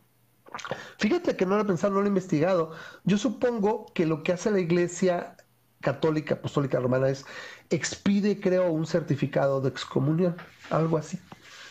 Fíjate 0.98 1.36
que 1.36 1.46
no 1.46 1.56
lo 1.56 1.62
he 1.62 1.64
pensado, 1.64 1.94
no 1.94 2.00
lo 2.00 2.06
he 2.06 2.08
investigado. 2.08 2.72
Yo 3.04 3.18
supongo 3.18 3.86
que 3.92 4.06
lo 4.06 4.22
que 4.22 4.32
hace 4.32 4.50
la 4.50 4.60
Iglesia 4.60 5.36
Católica 5.80 6.34
Apostólica 6.34 6.78
Romana 6.80 7.08
es 7.08 7.26
expide, 7.70 8.40
creo, 8.40 8.70
un 8.70 8.86
certificado 8.86 9.60
de 9.60 9.68
excomunión, 9.68 10.36
algo 10.70 10.96
así, 10.96 11.18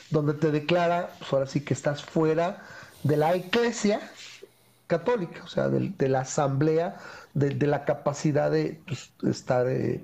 donde 0.10 0.34
te 0.34 0.52
declara, 0.52 1.10
pues 1.20 1.34
ahora 1.34 1.48
sí 1.48 1.62
que 1.62 1.74
estás 1.74 2.04
fuera 2.04 2.64
de 3.04 3.18
la 3.18 3.36
Iglesia 3.36 4.12
católica, 4.88 5.44
o 5.44 5.48
sea, 5.48 5.70
de, 5.70 6.10
la 6.10 6.22
asamblea, 6.22 6.98
de, 7.34 7.68
la 7.68 7.86
capacidad 7.86 8.52
de 8.52 8.82
pues, 8.86 9.14
estar, 9.24 9.68
eh, 9.68 10.04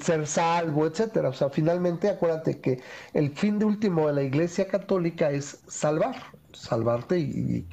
ser 0.00 0.26
salvo, 0.26 0.86
etcétera. 0.86 1.28
O 1.28 1.32
sea, 1.32 1.50
finalmente 1.50 2.08
acuérdate 2.08 2.60
que 2.60 2.80
el 3.12 3.30
fin 3.36 3.58
de 3.58 3.64
último 3.64 4.06
de 4.08 4.14
la 4.14 4.22
Iglesia 4.22 4.68
Católica 4.68 5.30
es 5.30 5.60
salvar, 5.66 6.16
salvarte 6.52 7.18
y, 7.18 7.66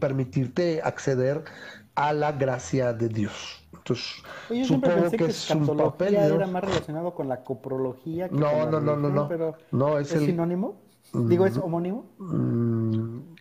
permitirte 0.00 0.80
acceder 0.82 1.44
a 1.94 2.12
la 2.12 2.32
gracia 2.32 2.92
de 2.92 3.08
Dios. 3.08 3.62
Entonces, 3.72 4.22
yo 4.50 4.64
supongo 4.64 5.10
que, 5.10 5.24
es 5.26 5.50
un 5.50 5.76
papel. 5.76 6.14
era 6.14 6.46
más 6.46 6.64
relacionado 6.64 7.14
con 7.14 7.28
la 7.28 7.44
coprología. 7.44 8.28
Que 8.28 8.34
no, 8.34 8.70
no, 8.70 8.80
no, 8.80 8.96
no, 8.96 9.10
no, 9.10 9.28
pero 9.28 9.56
no, 9.70 9.98
es, 9.98 10.08
sinónimo. 10.08 10.80
Digo, 11.12 11.44
¿es 11.44 11.58
homónimo? 11.58 12.06
Mm, 12.18 13.31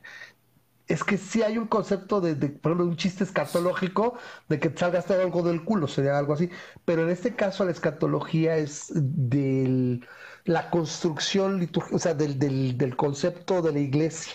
es 0.92 1.04
que 1.04 1.18
sí 1.18 1.42
hay 1.42 1.58
un 1.58 1.68
concepto 1.68 2.20
de, 2.22 2.36
por 2.36 2.72
ejemplo, 2.72 2.86
un 2.86 2.98
chiste 2.98 3.24
escatológico 3.24 4.16
de 4.50 4.60
que 4.60 4.70
salga 4.76 5.00
hasta 5.00 5.14
algo 5.22 5.42
del 5.42 5.64
culo, 5.64 5.88
sería 5.88 6.18
algo 6.18 6.34
así. 6.34 6.50
Pero 6.86 7.04
en 7.04 7.10
este 7.10 7.36
caso 7.36 7.64
la 7.64 7.72
escatología 7.72 8.58
es 8.58 8.92
de 8.94 10.02
la 10.46 10.70
construcción 10.70 11.60
litúrgica, 11.60 11.96
o 11.96 12.00
sea, 12.00 12.14
del, 12.14 12.38
del, 12.78 12.96
concepto 12.96 13.62
de 13.62 13.72
la 13.72 13.80
iglesia, 13.80 14.34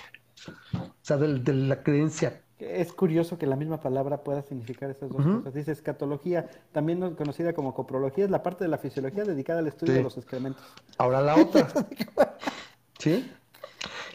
o 0.73 0.93
sea, 1.03 1.17
de 1.19 1.53
la 1.53 1.83
creencia. 1.83 2.41
Es 2.59 2.93
curioso 2.95 3.37
que 3.37 3.47
la 3.47 3.57
misma 3.57 3.81
palabra 3.81 4.25
pueda 4.25 4.41
significar 4.41 4.89
esas 4.91 5.11
dos 5.11 5.23
cosas. 5.23 5.53
Dice 5.53 5.73
escatología, 5.73 6.49
también 6.73 7.15
conocida 7.17 7.53
como 7.53 7.75
coprología, 7.75 8.25
es 8.25 8.31
la 8.31 8.43
parte 8.43 8.65
de 8.65 8.69
la 8.69 8.79
fisiología 8.79 9.25
dedicada 9.25 9.59
al 9.59 9.67
estudio 9.67 9.93
de 9.93 10.03
los 10.03 10.17
excrementos. 10.17 10.65
Ahora 10.97 11.21
la 11.21 11.37
otra. 11.37 11.69
¿Sí? 12.99 13.31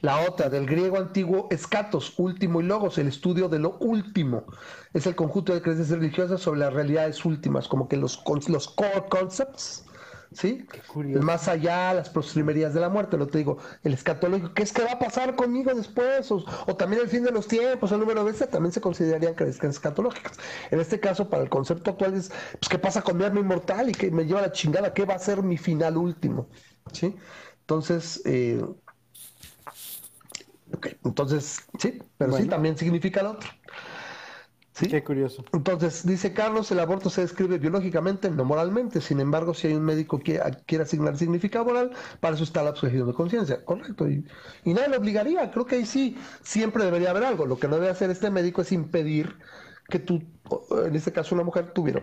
La 0.02 0.22
otra, 0.22 0.50
del 0.50 0.66
griego 0.66 0.98
antiguo, 0.98 1.48
escatos, 1.52 2.14
último 2.18 2.62
y 2.62 2.64
logos, 2.64 2.98
el 2.98 3.08
estudio 3.08 3.50
de 3.50 3.60
lo 3.60 3.78
último. 3.80 4.46
Es 4.94 5.08
el 5.08 5.16
conjunto 5.16 5.54
de 5.54 5.62
creencias 5.62 5.90
religiosas 5.90 6.42
sobre 6.42 6.60
las 6.62 6.74
realidades 6.74 7.24
últimas, 7.26 7.68
como 7.68 7.88
que 7.88 7.98
los, 7.98 8.24
los 8.48 8.68
core 8.68 9.06
concepts, 9.10 9.86
¿sí? 10.32 10.66
El 10.96 11.22
más 11.22 11.48
allá, 11.48 11.94
las 11.94 12.10
postrimerías 12.10 12.74
de 12.74 12.80
la 12.80 12.90
muerte, 12.90 13.18
lo 13.18 13.28
te 13.28 13.40
digo, 13.40 13.58
el 13.84 13.94
escatológico, 13.94 14.54
¿qué 14.54 14.64
es 14.64 14.72
que 14.72 14.84
va 14.84 14.94
a 14.94 15.00
pasar 15.00 15.36
conmigo 15.36 15.74
después? 15.74 16.32
O, 16.32 16.44
también 16.78 17.02
el 17.02 17.10
fin 17.10 17.24
de 17.24 17.32
los 17.32 17.48
tiempos, 17.48 17.92
el 17.92 18.00
número 18.00 18.24
de 18.24 18.32
también 18.48 18.72
se 18.72 18.82
considerarían 18.82 19.36
creencias 19.36 19.76
escatológicas. 19.76 20.38
En 20.72 20.80
este 20.80 21.00
caso, 21.00 21.30
para 21.30 21.44
el 21.44 21.50
concepto 21.50 21.92
actual 21.92 22.14
es, 22.16 22.30
pues, 22.30 22.70
¿qué 22.70 22.80
pasa 22.80 23.02
con 23.02 23.18
mi 23.18 23.24
alma 23.24 23.40
inmortal 23.42 23.90
y 23.90 23.94
que 23.94 24.10
me 24.12 24.26
lleva 24.26 24.40
a 24.40 24.44
la 24.44 24.52
chingada? 24.52 24.94
¿Qué 24.94 25.06
va 25.06 25.16
a 25.16 25.20
ser 25.20 25.44
mi 25.44 25.58
final 25.58 25.98
último? 25.98 26.50
¿Sí? 26.94 27.16
Entonces, 27.62 28.22
eh, 28.26 28.62
Ok, 30.74 30.88
entonces, 31.04 31.68
sí, 31.80 32.00
pero 32.18 32.34
sí, 32.34 32.48
también 32.48 32.78
significa 32.78 33.24
lo 33.24 33.32
otro. 33.32 33.50
¿Sí? 34.74 34.88
Qué 34.88 35.04
curioso. 35.04 35.44
Entonces, 35.52 36.06
dice 36.06 36.34
Carlos, 36.34 36.72
el 36.72 36.80
aborto 36.80 37.10
se 37.10 37.22
describe 37.22 37.58
biológicamente, 37.58 38.32
no 38.32 38.46
moralmente. 38.46 39.02
Sin 39.02 39.20
embargo, 39.20 39.54
si 39.54 39.68
hay 39.68 39.74
un 39.74 39.84
médico 39.84 40.18
que 40.18 40.40
quiere 40.66 40.86
asignar 40.86 41.18
significado 41.18 41.66
moral, 41.66 41.92
para 42.22 42.36
eso 42.36 42.46
está 42.46 42.64
la 42.64 42.70
objeción 42.70 43.06
de 43.06 43.14
conciencia. 43.14 43.66
Correcto. 43.66 44.10
Y, 44.10 44.26
y 44.64 44.74
nadie 44.74 44.88
lo 44.88 44.98
obligaría. 44.98 45.52
Creo 45.52 45.66
que 45.66 45.76
ahí 45.76 45.86
sí, 45.86 46.18
siempre 46.42 46.86
debería 46.86 47.10
haber 47.10 47.26
algo. 47.26 47.46
Lo 47.46 47.60
que 47.60 47.68
no 47.68 47.76
debe 47.76 47.90
hacer 47.90 48.10
este 48.12 48.32
médico 48.32 48.62
es 48.62 48.72
impedir 48.72 49.38
que 49.90 50.00
tú, 50.00 50.24
en 50.86 50.96
este 50.96 51.12
caso 51.12 51.36
una 51.36 51.44
mujer, 51.44 51.74
tuviera, 51.74 52.02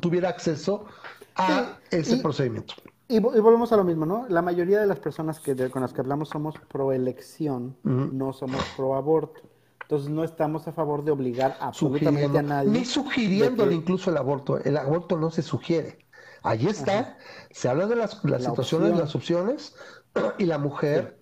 tuviera 0.00 0.28
acceso 0.28 0.86
a 1.34 1.80
ese 1.90 2.18
procedimiento. 2.18 2.74
Y, 3.08 3.20
volvemos 3.20 3.72
a 3.72 3.76
lo 3.76 3.84
mismo, 3.84 4.04
¿no? 4.04 4.26
La 4.28 4.42
mayoría 4.42 4.80
de 4.80 4.86
las 4.86 4.98
personas 4.98 5.40
que 5.40 5.70
con 5.70 5.80
las 5.80 5.94
que 5.94 6.02
hablamos 6.02 6.28
somos 6.28 6.56
pro 6.68 6.92
elección, 6.92 7.76
no 7.82 8.34
somos 8.34 8.62
pro 8.76 8.94
aborto. 8.94 9.40
Entonces 9.82 10.10
no 10.10 10.22
estamos 10.22 10.68
a 10.68 10.72
favor 10.72 11.02
de 11.02 11.12
obligar 11.12 11.56
absolutamente 11.60 12.38
a 12.38 12.42
nadie. 12.42 12.70
Ni 12.70 12.84
sugiriéndole 12.84 13.74
incluso 13.74 14.10
el 14.10 14.18
aborto. 14.18 14.58
El 14.58 14.76
aborto 14.76 15.16
no 15.16 15.30
se 15.30 15.40
sugiere. 15.40 16.04
Allí 16.42 16.68
está. 16.68 17.16
Se 17.50 17.70
habla 17.70 17.86
de 17.86 17.96
las, 17.96 18.22
las 18.24 18.44
situaciones, 18.44 18.92
de 18.92 18.98
las 18.98 19.14
opciones, 19.14 19.74
y 20.38 20.44
la 20.44 20.58
mujer, 20.58 21.18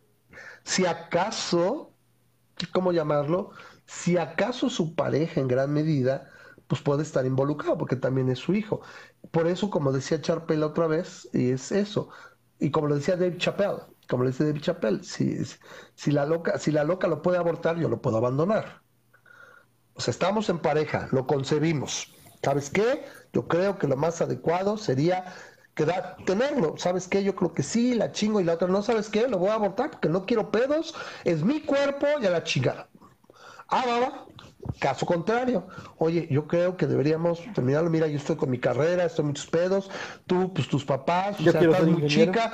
si 0.65 0.85
acaso, 0.85 1.93
¿cómo 2.73 2.91
llamarlo? 2.91 3.51
Si 3.85 4.19
acaso 4.19 4.69
su 4.69 4.97
pareja 4.97 5.41
en 5.41 5.47
gran 5.47 5.73
medida 5.73 6.33
pues 6.67 6.83
puede 6.83 7.03
estar 7.03 7.25
involucrado 7.27 7.79
porque 7.79 7.97
también 7.97 8.29
es 8.29 8.39
su 8.39 8.55
hijo. 8.55 8.81
Por 9.31 9.47
eso, 9.47 9.71
como 9.71 9.93
decía 9.93 10.21
Charpel 10.21 10.63
otra 10.63 10.87
vez, 10.87 11.29
y 11.33 11.51
es 11.51 11.73
eso. 11.73 12.09
Y 12.59 12.71
como 12.71 12.89
lo 12.89 12.97
decía 12.97 13.17
David 13.17 13.39
Chappelle, 13.39 13.83
como 14.09 14.25
le 14.25 14.31
dice 14.31 14.45
David 14.47 14.63
Chappelle, 14.63 15.03
si, 15.05 15.39
si, 15.95 16.11
la 16.13 16.27
loca, 16.27 16.59
si 16.59 16.71
la 16.73 16.85
loca 16.85 17.09
lo 17.09 17.23
puede 17.23 17.39
abortar, 17.39 17.77
yo 17.79 17.89
lo 17.89 18.01
puedo 18.01 18.17
abandonar. 18.19 18.83
O 19.95 20.01
sea, 20.01 20.13
estamos 20.13 20.49
en 20.49 20.59
pareja, 20.59 21.09
lo 21.13 21.27
concebimos. 21.27 22.15
¿Sabes 22.43 22.71
qué? 22.71 23.05
Yo 23.33 23.49
creo 23.49 23.79
que 23.79 23.89
lo 23.89 23.97
más 23.97 24.21
adecuado 24.21 24.77
sería 24.77 25.35
quedar, 25.75 26.17
tenerlo. 26.27 26.77
¿Sabes 26.79 27.09
qué? 27.09 27.25
Yo 27.25 27.35
creo 27.35 27.53
que 27.53 27.63
sí, 27.63 27.95
la 27.95 28.13
chingo 28.13 28.41
y 28.41 28.45
la 28.45 28.55
otra 28.55 28.69
no. 28.69 28.83
¿Sabes 28.83 29.09
qué? 29.09 29.27
Lo 29.29 29.39
voy 29.39 29.49
a 29.51 29.55
abortar 29.55 29.91
porque 29.91 30.09
no 30.09 30.27
quiero 30.27 30.51
pedos. 30.51 30.95
Es 31.25 31.43
mi 31.45 31.63
cuerpo 31.63 32.07
y 32.21 32.27
a 32.27 32.31
la 32.31 32.45
chingada. 32.45 32.89
Ah, 33.69 33.85
va, 33.87 34.01
va. 34.01 34.27
Caso 34.81 35.07
contrario, 35.07 35.67
oye, 35.99 36.27
yo 36.31 36.47
creo 36.47 36.77
que 36.77 36.87
deberíamos 36.87 37.41
terminarlo. 37.55 37.89
Mira, 37.89 38.09
yo 38.09 38.17
estoy 38.17 38.37
con 38.37 38.51
mi 38.51 38.59
carrera, 38.59 39.05
estoy 39.05 39.25
muchos 39.25 39.47
pedos, 39.47 39.91
tú, 40.27 40.53
pues 40.53 40.69
tus 40.69 40.85
papás, 40.85 41.39
yo 41.39 41.51
o 41.51 41.53
sea, 41.53 41.61
estás 41.61 41.87
muy 41.87 42.07
chica, 42.07 42.53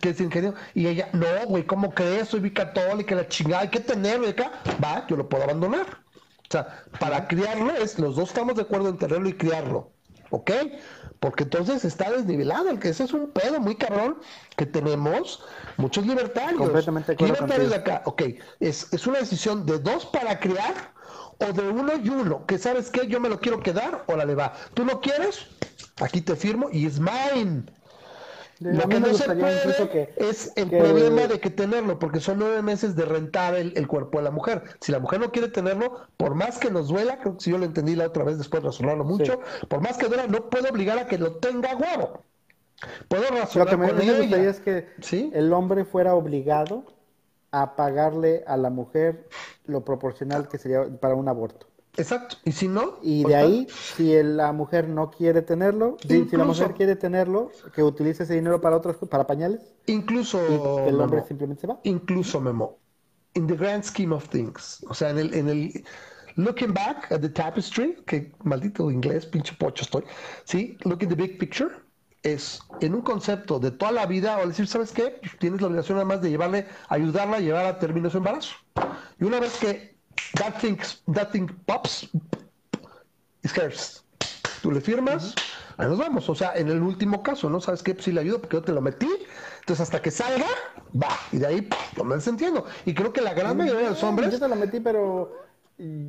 que 0.00 0.10
es 0.10 0.20
ingeniero, 0.20 0.56
y 0.74 0.88
ella, 0.88 1.08
no, 1.12 1.26
güey, 1.46 1.64
¿cómo 1.64 1.94
crees? 1.94 2.28
Soy 2.28 2.40
bicatólica, 2.40 3.14
la 3.14 3.28
chingada, 3.28 3.62
hay 3.62 3.68
que 3.68 3.80
tenerlo 3.80 4.28
acá, 4.28 4.52
va, 4.82 5.06
yo 5.06 5.16
lo 5.16 5.28
puedo 5.28 5.44
abandonar. 5.44 5.86
O 5.86 6.50
sea, 6.50 6.84
para 6.98 7.28
criarlo 7.28 7.70
es, 7.72 7.98
los 7.98 8.16
dos 8.16 8.30
estamos 8.30 8.56
de 8.56 8.62
acuerdo 8.62 8.88
en 8.88 8.98
tenerlo 8.98 9.28
y 9.28 9.34
criarlo. 9.34 9.92
¿ok? 10.30 10.50
Porque 11.20 11.44
entonces 11.44 11.84
está 11.84 12.10
desnivelado, 12.10 12.70
el 12.70 12.78
que 12.78 12.90
ese 12.90 13.04
es 13.04 13.12
un 13.12 13.30
pedo 13.30 13.60
muy 13.60 13.74
cabrón 13.76 14.18
que 14.56 14.66
tenemos 14.66 15.42
muchos 15.76 16.06
libertarios. 16.06 16.60
Completamente 16.60 17.16
libertarios 17.18 17.70
de 17.70 17.76
acá, 17.76 18.02
ok, 18.04 18.22
es, 18.60 18.92
es 18.92 19.06
una 19.06 19.18
decisión 19.18 19.66
de 19.66 19.78
dos 19.78 20.06
para 20.06 20.38
crear 20.38 20.92
o 21.40 21.52
de 21.52 21.68
uno 21.68 21.92
y 22.02 22.08
uno, 22.08 22.44
que 22.46 22.58
sabes 22.58 22.90
qué, 22.90 23.06
yo 23.06 23.20
me 23.20 23.28
lo 23.28 23.38
quiero 23.40 23.60
quedar, 23.60 24.04
órale 24.06 24.34
va. 24.34 24.52
¿Tú 24.74 24.84
lo 24.84 25.00
quieres? 25.00 25.46
Aquí 26.00 26.20
te 26.20 26.36
firmo 26.36 26.68
y 26.72 26.86
es 26.86 26.98
mine. 27.00 27.64
Lo 28.60 28.88
que 28.88 28.98
no 28.98 29.14
se 29.14 29.24
puede 29.36 29.88
que- 29.92 30.14
es 30.16 30.52
el 30.56 30.68
que- 30.68 30.78
problema 30.78 31.28
de 31.28 31.38
que 31.38 31.48
tenerlo, 31.48 32.00
porque 32.00 32.18
son 32.18 32.40
nueve 32.40 32.60
meses 32.60 32.96
de 32.96 33.04
rentar 33.04 33.54
el, 33.54 33.72
el 33.76 33.86
cuerpo 33.86 34.18
de 34.18 34.24
la 34.24 34.32
mujer. 34.32 34.64
Si 34.80 34.90
la 34.90 34.98
mujer 34.98 35.20
no 35.20 35.30
quiere 35.30 35.46
tenerlo, 35.46 36.08
por 36.16 36.34
más 36.34 36.58
que 36.58 36.68
nos 36.68 36.88
duela, 36.88 37.20
creo 37.20 37.36
que 37.36 37.44
si 37.44 37.50
yo 37.52 37.58
lo 37.58 37.64
entendí 37.66 37.94
la 37.94 38.06
otra 38.06 38.24
vez 38.24 38.36
después 38.36 38.60
de 38.62 38.68
razonarlo 38.70 39.04
mucho, 39.04 39.40
por 39.68 39.80
más 39.80 39.96
que 39.96 40.06
duela, 40.08 40.26
no 40.26 40.50
puedo 40.50 40.68
obligar 40.70 40.98
a 40.98 41.06
que 41.06 41.18
lo 41.18 41.36
tenga 41.36 41.76
huevo. 41.76 42.24
Puedo 43.08 43.30
Lo 43.30 43.36
razonar 43.36 43.68
que 43.68 43.76
me, 43.76 43.88
con 43.88 43.96
me 43.98 44.02
ella. 44.04 44.18
gustaría 44.18 44.50
es 44.50 44.58
que 44.60 44.88
¿Sí? 45.02 45.30
el 45.34 45.52
hombre 45.52 45.84
fuera 45.84 46.14
obligado 46.14 46.84
a 47.52 47.76
pagarle 47.76 48.42
a 48.48 48.56
la 48.56 48.70
mujer 48.70 49.28
lo 49.68 49.84
proporcional 49.84 50.48
que 50.48 50.58
sería 50.58 50.84
para 51.00 51.14
un 51.14 51.28
aborto. 51.28 51.68
Exacto. 51.96 52.36
Y 52.44 52.52
si 52.52 52.68
no, 52.68 52.98
Y 53.02 53.22
pues 53.22 53.34
de 53.34 53.40
tal. 53.40 53.50
ahí, 53.52 53.66
si 53.96 54.14
el- 54.14 54.36
la 54.36 54.52
mujer 54.52 54.88
no 54.88 55.10
quiere 55.10 55.42
tenerlo, 55.42 55.96
si, 56.00 56.08
si 56.08 56.14
la 56.14 56.20
Incluso- 56.22 56.46
mujer 56.46 56.74
quiere 56.74 56.96
tenerlo, 56.96 57.50
que 57.74 57.82
utilice 57.82 58.22
ese 58.22 58.34
dinero 58.34 58.60
para 58.60 58.76
otras 58.76 58.96
co- 58.96 59.06
para 59.06 59.26
pañales 59.26 59.74
incluso 59.86 60.38
y 60.48 60.88
el 60.88 61.00
hombre 61.00 61.16
Memo, 61.18 61.26
simplemente 61.26 61.60
se 61.62 61.66
va. 61.66 61.80
incluso 61.84 62.40
Memo, 62.40 62.78
in 63.34 63.46
the 63.46 63.56
grand 63.56 63.82
scheme 63.82 64.14
of 64.14 64.28
things, 64.28 64.84
o 64.88 64.94
sea, 64.94 65.10
en 65.10 65.18
el, 65.18 65.34
en 65.34 65.48
el 65.48 65.84
looking 66.36 66.72
back 66.72 67.10
at 67.10 67.20
the 67.20 67.28
tapestry, 67.30 67.96
que 68.06 68.32
maldito 68.44 68.90
inglés, 68.92 69.26
pinche 69.26 69.54
pocho 69.58 69.82
estoy, 69.82 70.04
sí, 70.44 70.76
look 70.84 71.02
in 71.02 71.08
the 71.08 71.16
big 71.16 71.36
picture, 71.38 71.70
es 72.22 72.60
en 72.80 72.94
un 72.94 73.02
concepto 73.02 73.58
de 73.58 73.70
toda 73.70 73.92
la 73.92 74.06
vida, 74.06 74.38
o 74.38 74.46
decir, 74.46 74.66
¿sabes 74.66 74.92
qué? 74.92 75.18
Pues 75.20 75.38
tienes 75.38 75.60
la 75.60 75.68
obligación 75.68 75.96
nada 75.96 76.06
más 76.06 76.20
de 76.20 76.30
llevarle, 76.30 76.66
ayudarla 76.88 77.36
a 77.36 77.40
llevar 77.40 77.66
a 77.66 77.78
término 77.78 78.10
su 78.10 78.18
embarazo. 78.18 78.56
Y 79.20 79.24
una 79.24 79.40
vez 79.40 79.56
que 79.58 79.96
that 80.34 80.58
thing, 80.60 80.76
that 81.14 81.30
thing 81.30 81.46
pops, 81.66 82.08
it's 83.42 83.56
hers. 83.56 84.04
Tú 84.62 84.72
le 84.72 84.80
firmas, 84.80 85.34
ahí 85.76 85.86
nos 85.86 85.98
vamos. 85.98 86.28
O 86.28 86.34
sea, 86.34 86.54
en 86.56 86.68
el 86.68 86.82
último 86.82 87.22
caso, 87.22 87.48
¿no? 87.48 87.60
¿Sabes 87.60 87.82
qué? 87.82 87.94
Pues 87.94 88.04
sí 88.04 88.12
le 88.12 88.20
ayudo 88.20 88.40
porque 88.40 88.56
yo 88.56 88.62
te 88.62 88.72
lo 88.72 88.80
metí. 88.80 89.08
Entonces, 89.60 89.82
hasta 89.82 90.02
que 90.02 90.10
salga, 90.10 90.46
va. 91.00 91.10
Y 91.30 91.38
de 91.38 91.46
ahí, 91.46 91.62
pff, 91.62 91.96
lo 91.98 92.04
me 92.04 92.16
desentiendo. 92.16 92.64
Y 92.84 92.94
creo 92.94 93.12
que 93.12 93.20
la 93.20 93.34
gran 93.34 93.56
mayoría 93.56 93.82
de 93.82 93.90
los 93.90 94.00
Yo 94.00 94.08
hombres, 94.08 94.38
te 94.38 94.48
lo 94.48 94.56
metí, 94.56 94.80
pero 94.80 95.47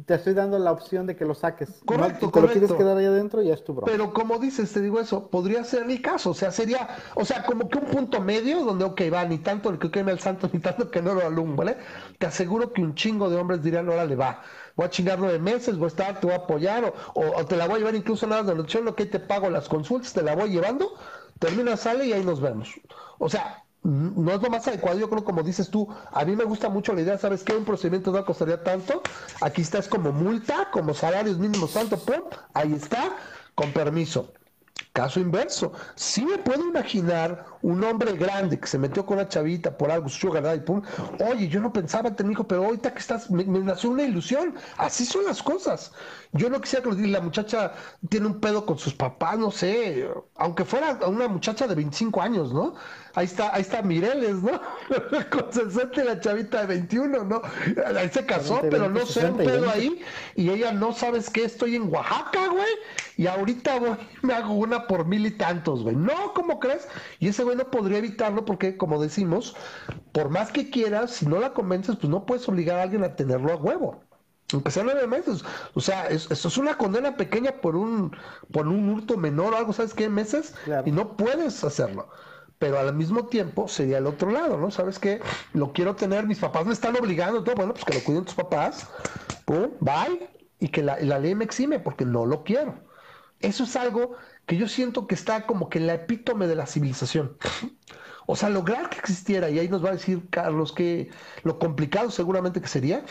te 0.06 0.16
estoy 0.16 0.34
dando 0.34 0.58
la 0.60 0.72
opción 0.72 1.06
de 1.08 1.16
que 1.16 1.26
lo 1.26 1.36
saques. 1.36 1.86
Correcto, 1.86 2.32
te 2.32 2.42
lo 2.42 2.50
correcto. 2.50 2.52
quieres 2.52 2.74
quedar 2.74 2.98
ahí 2.98 3.06
adentro, 3.06 3.42
ya 3.42 3.54
es 3.54 3.64
tu 3.64 3.74
broma. 3.74 3.88
pero 3.92 4.14
como 4.14 4.38
dices, 4.38 4.72
te 4.72 4.82
digo 4.82 5.00
eso, 5.00 5.30
podría 5.30 5.64
ser 5.64 5.90
el 5.90 6.02
caso. 6.02 6.32
O 6.32 6.34
sea, 6.34 6.52
sería, 6.52 6.90
o 7.16 7.26
sea, 7.26 7.44
como 7.46 7.70
que 7.70 7.80
un 7.80 7.86
punto 7.86 8.22
medio 8.22 8.64
donde, 8.64 8.86
ok, 8.86 9.02
va, 9.12 9.26
ni 9.26 9.40
tanto 9.40 9.70
el 9.70 9.80
que 9.80 9.90
queme 9.90 10.12
al 10.12 10.20
santo, 10.20 10.50
ni 10.54 10.60
tanto 10.60 10.92
que 10.92 11.02
no 11.02 11.14
lo 11.16 11.26
alumbre. 11.26 11.78
Te 12.20 12.28
aseguro 12.28 12.72
que 12.74 12.82
un 12.82 12.94
chingo 12.96 13.30
de 13.30 13.38
hombres 13.38 13.64
dirían, 13.64 13.90
órale, 13.90 14.16
va. 14.16 14.42
Voy 14.76 14.86
a 14.86 14.90
chingar 14.90 15.18
nueve 15.20 15.40
meses, 15.40 15.78
voy 15.78 15.86
a 15.86 15.88
estar, 15.88 16.20
te 16.20 16.28
voy 16.28 16.36
a 16.36 16.40
apoyar, 16.40 16.84
o, 16.86 16.94
o- 17.22 17.40
o 17.42 17.46
te 17.46 17.56
la 17.58 17.66
voy 17.68 17.76
a 17.76 17.80
llevar 17.80 17.96
incluso 17.96 18.28
nada 18.28 18.44
de 18.44 18.56
noche, 18.56 18.82
lo 18.82 18.96
que 18.96 19.06
te 19.06 19.20
pago 19.20 19.50
las 19.50 19.68
consultas, 19.70 20.14
te 20.14 20.22
la 20.24 20.36
voy 20.36 20.50
llevando, 20.52 20.94
termina, 21.40 21.78
sale 21.78 22.06
y 22.06 22.14
ahí 22.14 22.24
nos 22.24 22.42
vemos. 22.42 22.80
O 23.18 23.30
sea, 23.30 23.64
no 23.84 24.32
es 24.34 24.42
lo 24.42 24.50
más 24.50 24.68
adecuado, 24.68 25.00
yo 25.00 25.10
creo 25.10 25.24
como 25.24 25.42
dices 25.44 25.70
tú, 25.70 25.88
a 26.12 26.26
mí 26.26 26.36
me 26.36 26.44
gusta 26.44 26.70
mucho 26.70 26.94
la 26.94 27.02
idea, 27.02 27.18
¿sabes 27.18 27.44
qué? 27.44 27.54
Un 27.56 27.66
procedimiento 27.66 28.12
no 28.12 28.26
costaría 28.26 28.64
tanto, 28.64 29.02
aquí 29.42 29.62
está 29.62 29.78
es 29.80 29.88
como 29.88 30.12
multa, 30.12 30.70
como 30.72 30.94
salarios 30.94 31.38
mínimos 31.38 31.74
tanto, 31.74 31.98
pum, 31.98 32.22
ahí 32.54 32.74
está, 32.74 33.16
con 33.56 33.72
permiso. 33.72 34.34
Caso 34.94 35.20
inverso, 35.20 35.72
sí 35.96 36.26
me 36.26 36.40
puedo 36.40 36.68
imaginar 36.68 37.46
un 37.62 37.84
hombre 37.84 38.14
grande 38.14 38.60
que 38.60 38.66
se 38.68 38.78
metió 38.80 39.06
con 39.06 39.18
una 39.18 39.28
chavita 39.28 39.78
por 39.78 39.92
algo, 39.92 40.10
sugar 40.10 40.42
daddy, 40.44 40.62
pum. 40.62 40.82
Oye, 41.30 41.48
yo 41.48 41.60
no 41.62 41.72
pensaba 41.72 42.16
tener 42.16 42.32
hijo, 42.32 42.48
pero 42.48 42.66
ahorita 42.66 42.94
que 42.94 43.00
estás, 43.00 43.30
me, 43.30 43.44
me 43.44 43.60
nació 43.60 43.92
una 43.92 44.04
ilusión. 44.04 44.56
Así 44.78 45.06
son 45.06 45.26
las 45.26 45.44
cosas. 45.44 45.92
Yo 46.32 46.50
no 46.50 46.60
quisiera 46.60 46.90
que 46.90 47.08
la 47.08 47.22
muchacha 47.22 47.74
tiene 48.10 48.26
un 48.28 48.40
pedo 48.40 48.66
con 48.66 48.80
sus 48.80 48.94
papás, 48.94 49.38
no 49.38 49.52
sé, 49.52 50.10
aunque 50.36 50.66
fuera 50.66 51.00
una 51.08 51.28
muchacha 51.28 51.68
de 51.68 51.76
25 51.76 52.22
años, 52.22 52.52
¿no? 52.54 52.74
Ahí 53.16 53.26
está, 53.26 53.54
ahí 53.54 53.62
está 53.62 53.82
Mireles, 53.82 54.36
¿no? 54.44 54.52
con 55.32 55.52
60 55.52 56.02
y 56.02 56.06
la 56.06 56.20
chavita 56.20 56.62
de 56.62 56.68
21, 56.68 57.24
¿no? 57.24 57.42
Ahí 57.98 58.10
se 58.10 58.26
casó, 58.26 58.60
40, 58.60 58.70
pero 58.70 58.90
no 58.90 58.96
20, 58.96 59.12
sé, 59.14 59.20
un 59.32 59.38
60 59.38 59.44
y 59.44 59.48
pedo 59.48 59.62
20. 59.62 59.74
ahí 59.78 60.02
y 60.36 60.50
ella 60.50 60.72
no 60.72 60.94
sabes 60.94 61.30
qué, 61.30 61.44
estoy 61.44 61.76
en 61.76 61.92
Oaxaca, 61.94 62.48
güey, 62.50 62.68
y 63.18 63.28
ahorita 63.28 63.80
voy, 63.80 63.98
me 64.22 64.34
hago 64.34 64.54
una 64.54 64.88
por 64.88 65.06
mil 65.06 65.26
y 65.26 65.32
tantos, 65.32 65.84
güey. 65.84 65.96
No, 65.96 66.34
¿cómo 66.34 66.60
crees? 66.60 66.88
Y 67.20 67.28
ese 67.30 67.44
güey 67.44 67.56
no 67.58 67.70
podría 67.72 67.98
evitarlo 67.98 68.46
porque, 68.46 68.78
como 68.78 69.02
decimos, 69.02 69.56
por 70.12 70.30
más 70.30 70.52
que 70.52 70.70
quieras, 70.70 71.12
si 71.12 71.26
no 71.26 71.40
la 71.40 71.54
convences, 71.54 71.96
pues 71.98 72.10
no 72.10 72.26
puedes 72.26 72.48
obligar 72.48 72.80
a 72.80 72.84
alguien 72.84 73.04
a 73.04 73.16
tenerlo 73.16 73.52
a 73.52 73.56
huevo. 73.56 74.04
Aunque 74.52 74.72
sea 74.72 74.84
nueve 74.84 75.06
meses. 75.06 75.44
O 75.76 75.80
sea, 75.82 76.08
es- 76.08 76.32
eso 76.32 76.48
es 76.48 76.58
una 76.58 76.76
condena 76.76 77.16
pequeña 77.18 77.52
por 77.62 77.76
un, 77.76 78.16
por 78.52 78.68
un 78.68 78.90
hurto 78.90 79.16
menor 79.16 79.54
o 79.54 79.58
algo, 79.58 79.74
¿sabes 79.74 79.94
qué? 79.94 80.10
Meses. 80.10 80.56
Claro. 80.64 80.88
Y 80.88 80.92
no 80.92 81.16
puedes 81.18 81.64
hacerlo. 81.64 82.10
Pero 82.60 82.78
al 82.78 82.94
mismo 82.94 83.26
tiempo 83.28 83.70
sería 83.70 84.00
el 84.00 84.06
otro 84.06 84.30
lado, 84.32 84.58
¿no? 84.58 84.70
¿Sabes 84.70 85.00
qué? 85.00 85.22
Lo 85.54 85.72
quiero 85.72 85.96
tener, 85.96 86.28
mis 86.28 86.40
papás 86.40 86.66
me 86.66 86.74
están 86.74 86.96
obligando, 86.98 87.42
todo, 87.44 87.56
bueno, 87.56 87.74
pues 87.74 87.86
que 87.86 87.94
lo 87.94 88.04
cuiden 88.04 88.26
tus 88.26 88.36
papás, 88.36 88.88
pum, 89.46 89.70
bye, 89.80 90.30
y 90.60 90.68
que 90.68 90.84
la, 90.84 90.98
ley 90.98 91.36
me 91.36 91.46
exime 91.46 91.80
porque 91.80 92.04
no 92.04 92.26
lo 92.26 92.44
quiero. 92.44 92.76
Eso 93.40 93.64
es 93.64 93.78
algo 93.78 94.18
que 94.46 94.58
yo 94.58 94.68
siento 94.68 95.08
que 95.08 95.16
está 95.16 95.46
como 95.46 95.70
que 95.70 95.80
en 95.80 95.88
la 95.88 95.94
epítome 95.94 96.48
de 96.48 96.56
la 96.56 96.68
civilización. 96.68 97.38
O 98.26 98.36
sea, 98.36 98.50
lograr 98.50 98.90
que 98.90 99.00
existiera, 99.00 99.50
y 99.50 99.58
ahí 99.58 99.70
nos 99.70 99.84
va 99.84 99.90
a 99.90 99.94
decir 99.94 100.28
Carlos 100.30 100.74
que 100.74 101.10
lo 101.44 101.58
complicado 101.60 102.12
seguramente 102.12 102.62
que 102.62 102.68
sería 102.68 103.06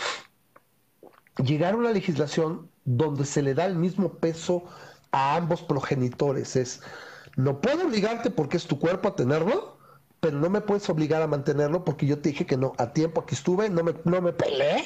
llegar 1.42 1.72
a 1.74 1.76
una 1.76 1.90
legislación 1.90 2.70
donde 2.84 3.24
se 3.24 3.42
le 3.42 3.54
da 3.54 3.64
el 3.64 3.76
mismo 3.76 4.12
peso 4.14 4.64
a 5.10 5.36
ambos 5.36 5.62
progenitores. 5.62 6.54
Es, 6.54 6.82
no 7.38 7.60
puedo 7.60 7.86
obligarte 7.86 8.30
porque 8.30 8.56
es 8.56 8.66
tu 8.66 8.80
cuerpo 8.80 9.08
a 9.08 9.14
tenerlo, 9.14 9.78
pero 10.18 10.36
no 10.38 10.50
me 10.50 10.60
puedes 10.60 10.90
obligar 10.90 11.22
a 11.22 11.28
mantenerlo 11.28 11.84
porque 11.84 12.04
yo 12.04 12.18
te 12.18 12.30
dije 12.30 12.44
que 12.44 12.56
no, 12.56 12.72
a 12.78 12.92
tiempo 12.92 13.20
aquí 13.20 13.36
estuve, 13.36 13.70
no 13.70 13.84
me, 13.84 13.94
no 14.02 14.20
me 14.20 14.32
peleé. 14.32 14.82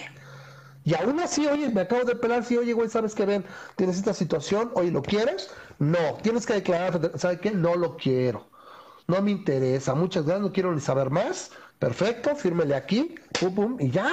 Y 0.85 0.95
aún 0.95 1.19
así, 1.21 1.47
oye, 1.47 1.71
me 1.71 1.81
acabo 1.81 2.05
de 2.05 2.15
pelar, 2.15 2.45
sí, 2.45 2.59
oye, 2.59 2.75
güey, 2.75 2.91
¿sabes 2.91 3.15
qué? 3.15 3.25
Ven, 3.25 3.47
tienes 3.77 3.97
esta 3.97 4.13
situación, 4.13 4.71
oye, 4.75 4.91
¿lo 4.91 5.01
quieres? 5.01 5.51
No, 5.79 6.19
tienes 6.23 6.45
que 6.45 6.53
declarar, 6.53 7.13
¿sabes 7.17 7.41
qué? 7.41 7.53
No 7.53 7.75
lo 7.75 7.97
quiero. 7.97 8.47
No 9.09 9.23
me 9.23 9.31
interesa, 9.31 9.95
muchas 9.95 10.27
gracias, 10.27 10.43
no 10.43 10.53
quiero 10.53 10.75
ni 10.75 10.81
saber 10.83 11.09
más. 11.09 11.53
Perfecto, 11.79 12.37
fírmele 12.37 12.75
aquí, 12.75 13.15
pum, 13.41 13.55
pum, 13.55 13.77
y 13.81 13.91
ya. 13.91 14.11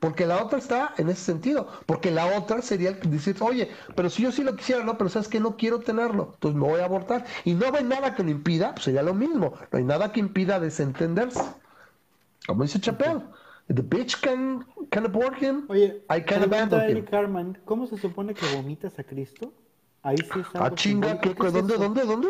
Porque 0.00 0.26
la 0.26 0.42
otra 0.42 0.58
está 0.58 0.94
en 0.98 1.08
ese 1.10 1.22
sentido. 1.22 1.68
Porque 1.86 2.10
la 2.10 2.26
otra 2.38 2.62
sería 2.62 2.92
decir, 2.92 3.36
oye, 3.40 3.70
pero 3.94 4.10
si 4.10 4.22
yo 4.22 4.32
sí 4.32 4.42
lo 4.42 4.56
quisiera, 4.56 4.82
no, 4.84 4.98
pero 4.98 5.10
sabes 5.10 5.28
que 5.28 5.40
no 5.40 5.56
quiero 5.56 5.80
tenerlo, 5.80 6.32
entonces 6.34 6.60
me 6.60 6.66
voy 6.68 6.80
a 6.80 6.86
abortar. 6.86 7.26
Y 7.44 7.54
no 7.54 7.66
hay 7.74 7.84
nada 7.84 8.14
que 8.14 8.22
lo 8.24 8.30
impida, 8.30 8.72
pues 8.74 8.84
sería 8.84 9.02
lo 9.02 9.14
mismo. 9.14 9.54
No 9.70 9.78
hay 9.78 9.84
nada 9.84 10.12
que 10.12 10.20
impida 10.20 10.58
desentenderse. 10.60 11.40
Como 12.46 12.64
dice 12.64 12.80
Chappelle, 12.80 13.22
the 13.68 13.82
bitch 13.82 14.20
can, 14.20 14.66
can 14.90 15.06
abort 15.06 15.38
him, 15.42 15.68
Oye, 15.68 16.02
I 16.10 16.20
can 16.20 16.42
abandon 16.42 16.82
him. 16.82 17.06
Carman, 17.06 17.62
¿cómo 17.64 17.86
se 17.86 17.96
supone 17.96 18.36
que 18.36 18.46
vomitas 18.46 18.98
a 18.98 19.04
Cristo? 19.04 19.54
Ahí 20.02 20.22
sí 20.22 20.40
está. 20.40 20.60
Ah, 20.60 20.74
chinga, 20.74 21.20
¿qué, 21.20 21.34
¿dónde, 21.34 21.76
dónde, 21.78 22.04
dónde? 22.04 22.28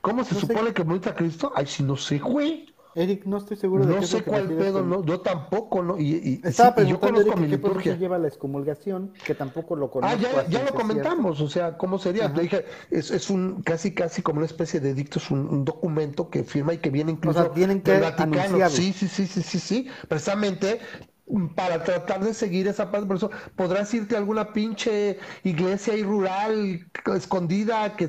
¿Cómo 0.00 0.24
se 0.24 0.34
No 0.34 0.40
sé. 0.40 0.54
supone 0.56 0.72
que 0.72 0.82
bonita 0.82 1.14
Cristo? 1.14 1.52
Ay, 1.54 1.66
si 1.66 1.82
no 1.82 1.96
sé, 1.96 2.18
güey. 2.18 2.74
Eric, 2.96 3.26
no 3.26 3.36
estoy 3.36 3.56
seguro 3.58 3.84
de 3.84 3.94
No 3.94 4.00
qué 4.00 4.06
sé 4.06 4.22
cuál 4.22 4.48
pedo, 4.48 4.80
con- 4.80 4.88
no, 4.90 5.04
yo 5.04 5.20
tampoco, 5.20 5.82
¿no? 5.82 5.98
Y, 5.98 6.02
y- 6.14 6.40
y 6.42 6.48
Estaba 6.48 6.74
sí, 6.76 6.82
y 6.82 6.88
yo 6.88 6.98
conozco 6.98 7.28
Eric 7.28 7.36
mi 7.36 7.48
liturgia. 7.48 7.94
lleva 7.98 8.18
la 8.18 8.28
excomulgación, 8.28 9.12
que 9.26 9.34
tampoco 9.34 9.76
lo 9.76 9.86
Ah, 9.86 9.90
conozco. 9.92 10.18
ya, 10.22 10.40
a 10.40 10.48
ya 10.48 10.64
lo 10.64 10.72
comentamos, 10.74 11.40
o 11.42 11.48
sea, 11.48 11.76
¿cómo 11.76 11.98
sería? 11.98 12.28
Le 12.28 12.42
dije, 12.42 12.64
es, 12.90 13.10
es 13.10 13.28
un 13.28 13.62
casi 13.62 13.92
casi 13.94 14.22
como 14.22 14.38
una 14.38 14.46
especie 14.46 14.80
de 14.80 14.90
edicto, 14.90 15.18
es 15.18 15.30
un, 15.30 15.46
un 15.46 15.64
documento 15.64 16.30
que 16.30 16.42
firma 16.44 16.72
y 16.72 16.78
que 16.78 16.90
viene 16.90 17.12
incluso 17.12 17.40
sea, 17.40 17.52
tienen 17.52 17.82
que 17.82 17.92
del 17.92 18.00
Vaticano. 18.00 18.32
anunciarlo. 18.34 18.76
Sí, 18.76 18.92
sí, 18.94 19.08
sí, 19.08 19.26
sí, 19.26 19.42
sí, 19.42 19.58
sí, 19.58 19.88
precisamente 20.08 20.80
para 21.56 21.82
tratar 21.82 22.22
de 22.24 22.32
seguir 22.34 22.68
esa 22.68 22.90
paz, 22.92 23.04
por 23.04 23.16
eso 23.16 23.30
podrás 23.56 23.92
irte 23.94 24.14
a 24.14 24.18
alguna 24.18 24.52
pinche 24.52 25.18
iglesia 25.42 25.94
ahí 25.94 26.02
rural 26.04 26.88
escondida 27.16 27.96
que 27.96 28.08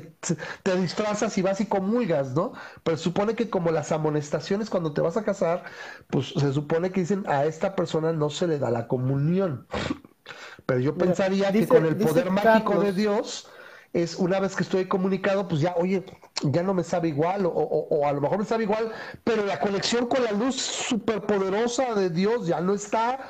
te 0.62 0.76
disfrazas 0.76 1.36
y 1.36 1.42
vas 1.42 1.60
y 1.60 1.66
comulgas, 1.66 2.34
¿no? 2.34 2.52
Pero 2.84 2.96
supone 2.96 3.34
que 3.34 3.50
como 3.50 3.70
las 3.72 3.90
amonestaciones 3.90 4.70
cuando 4.70 4.92
te 4.92 5.00
vas 5.00 5.16
a 5.16 5.24
casar, 5.24 5.64
pues 6.08 6.28
se 6.28 6.52
supone 6.52 6.92
que 6.92 7.00
dicen 7.00 7.24
a 7.26 7.44
esta 7.44 7.74
persona 7.74 8.12
no 8.12 8.30
se 8.30 8.46
le 8.46 8.58
da 8.58 8.70
la 8.70 8.86
comunión. 8.86 9.66
Pero 10.66 10.80
yo 10.80 10.92
Mira, 10.92 11.06
pensaría 11.06 11.50
dice- 11.50 11.66
que 11.66 11.74
con 11.74 11.86
el 11.86 11.96
poder 11.96 12.30
mágico 12.30 12.80
de 12.80 12.92
Dios 12.92 13.48
es 13.92 14.16
una 14.16 14.40
vez 14.40 14.54
que 14.56 14.62
estoy 14.62 14.86
comunicado, 14.86 15.48
pues 15.48 15.60
ya, 15.60 15.74
oye, 15.76 16.04
ya 16.42 16.62
no 16.62 16.74
me 16.74 16.84
sabe 16.84 17.08
igual, 17.08 17.46
o, 17.46 17.50
o- 17.50 18.06
a 18.06 18.12
lo 18.12 18.20
mejor 18.20 18.38
me 18.38 18.44
sabe 18.44 18.64
igual, 18.64 18.92
pero 19.24 19.44
la 19.44 19.60
conexión 19.60 20.06
con 20.06 20.22
la 20.24 20.32
luz 20.32 20.56
superpoderosa 20.56 21.94
de 21.94 22.10
Dios 22.10 22.46
ya 22.46 22.60
no 22.60 22.74
está. 22.74 23.28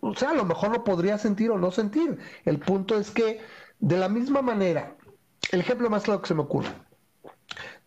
O 0.00 0.14
sea, 0.14 0.30
a 0.30 0.34
lo 0.34 0.44
mejor 0.44 0.70
lo 0.72 0.84
podría 0.84 1.18
sentir 1.18 1.50
o 1.50 1.58
no 1.58 1.70
sentir. 1.70 2.18
El 2.44 2.58
punto 2.58 2.96
es 2.98 3.10
que, 3.10 3.40
de 3.78 3.96
la 3.98 4.08
misma 4.08 4.42
manera 4.42 4.96
el 5.52 5.60
ejemplo 5.60 5.90
más 5.90 6.04
claro 6.04 6.22
que 6.22 6.28
se 6.28 6.34
me 6.34 6.42
ocurre. 6.42 6.70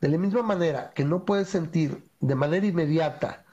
De 0.01 0.09
la 0.09 0.17
misma 0.17 0.43
manera 0.43 0.91
que 0.93 1.05
no 1.05 1.25
puedes 1.25 1.49
sentir 1.49 2.03
de 2.19 2.35
manera 2.35 2.65
inmediata 2.65 3.45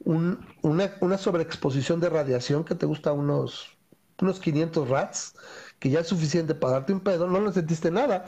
una, 0.00 1.18
sobreexposición 1.18 2.00
de 2.00 2.10
radiación 2.10 2.64
que 2.64 2.74
te 2.74 2.86
gusta 2.86 3.12
unos, 3.12 3.76
unos 4.20 4.40
500 4.40 4.88
rats, 4.88 5.34
que 5.78 5.90
ya 5.90 6.00
es 6.00 6.06
suficiente 6.06 6.54
para 6.54 6.74
darte 6.74 6.92
un 6.92 7.00
pedo, 7.00 7.26
no 7.26 7.40
lo 7.40 7.52
sentiste 7.52 7.90
nada, 7.90 8.24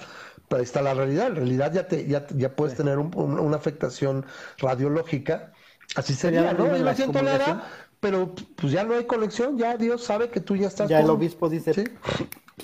pero 0.48 0.58
ahí 0.58 0.64
está 0.64 0.82
la 0.82 0.94
realidad. 0.94 1.28
En 1.28 1.36
realidad 1.36 1.72
ya, 1.72 1.86
te, 1.86 2.06
ya, 2.06 2.26
ya 2.34 2.54
puedes 2.54 2.76
tener 2.76 2.98
una 2.98 3.56
afectación 3.56 4.26
radiológica. 4.58 5.52
Así 5.96 6.14
sería, 6.14 6.52
¿no? 6.52 6.66
no 6.66 6.94
siento 6.94 7.22
nada, 7.22 7.64
pero 8.00 8.34
pues 8.56 8.72
ya 8.72 8.84
no 8.84 8.94
hay 8.94 9.04
conexión, 9.04 9.56
ya 9.56 9.76
Dios 9.76 10.04
sabe 10.04 10.28
que 10.30 10.40
tú 10.40 10.56
ya 10.56 10.68
estás. 10.68 10.88
Ya 10.88 11.00
el 11.00 11.10
obispo 11.10 11.48
dice. 11.48 11.72
Sí, 11.74 11.84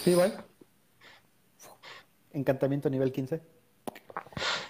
sí, 0.01 0.15
vale. 0.15 0.35
Encantamiento 2.33 2.91
nivel 2.91 3.13
15. 3.13 3.41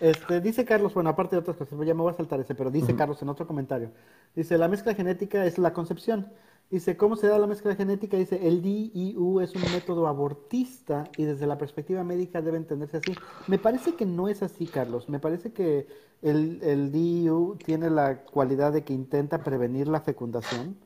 Este, 0.01 0.41
dice 0.41 0.65
Carlos, 0.65 0.93
bueno, 0.95 1.11
aparte 1.11 1.37
de 1.37 1.41
otras 1.41 1.57
cosas, 1.57 1.79
ya 1.87 1.95
me 1.95 2.03
voy 2.03 2.13
a 2.13 2.17
saltar 2.17 2.41
ese, 2.41 2.55
pero 2.55 2.71
dice 2.71 2.95
Carlos 2.95 3.21
en 3.23 3.29
otro 3.29 3.47
comentario. 3.47 3.91
Dice, 4.35 4.59
la 4.59 4.69
mezcla 4.69 4.95
genética 4.95 5.45
es 5.47 5.59
la 5.59 5.73
concepción. 5.73 6.33
Dice, 6.75 6.97
¿cómo 6.97 7.15
se 7.15 7.29
da 7.29 7.39
la 7.39 7.47
mezcla 7.47 7.77
genética? 7.77 8.17
Dice, 8.17 8.49
el 8.49 8.61
DIU 8.61 9.39
es 9.39 9.55
un 9.55 9.63
método 9.71 10.09
abortista 10.09 11.05
y 11.17 11.23
desde 11.23 11.47
la 11.47 11.57
perspectiva 11.57 12.03
médica 12.03 12.43
debe 12.43 12.57
entenderse 12.57 12.97
así. 12.97 13.15
Me 13.47 13.61
parece 13.61 13.95
que 13.95 14.05
no 14.05 14.27
es 14.27 14.43
así, 14.43 14.67
Carlos. 14.67 15.09
Me 15.09 15.21
parece 15.21 15.53
que 15.53 15.87
el, 16.21 16.61
el 16.65 16.91
DIU 16.91 17.59
tiene 17.65 17.91
la 17.91 18.23
cualidad 18.23 18.73
de 18.73 18.83
que 18.83 18.93
intenta 18.93 19.45
prevenir 19.45 19.87
la 19.87 20.01
fecundación 20.01 20.77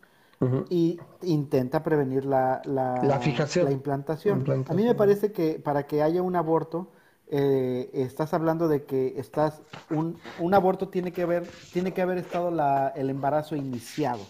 y 0.69 1.01
intenta 1.23 1.83
prevenir 1.83 2.27
la, 2.27 2.61
la, 2.67 3.19
fijación, 3.21 3.65
la 3.65 3.73
implantación. 3.73 4.45
A 4.69 4.75
mí 4.75 4.85
me 4.85 4.95
parece 4.95 5.33
que 5.33 5.59
para 5.59 5.87
que 5.87 6.03
haya 6.03 6.21
un 6.21 6.37
aborto, 6.37 6.91
eh, 7.31 7.91
estás 7.93 8.33
hablando 8.33 8.69
de 8.69 8.85
que 8.85 9.19
estás 9.19 9.61
un, 9.91 10.19
un, 10.39 10.55
aborto 10.55 10.89
tiene 10.89 11.13
que 11.13 11.23
haber 11.23 11.47
tiene 11.73 11.93
que 11.93 12.01
haber 12.01 12.17
estado 12.19 12.51
la, 12.51 12.89
el 12.97 13.11
embarazo 13.11 13.55
iniciado. 13.55 14.21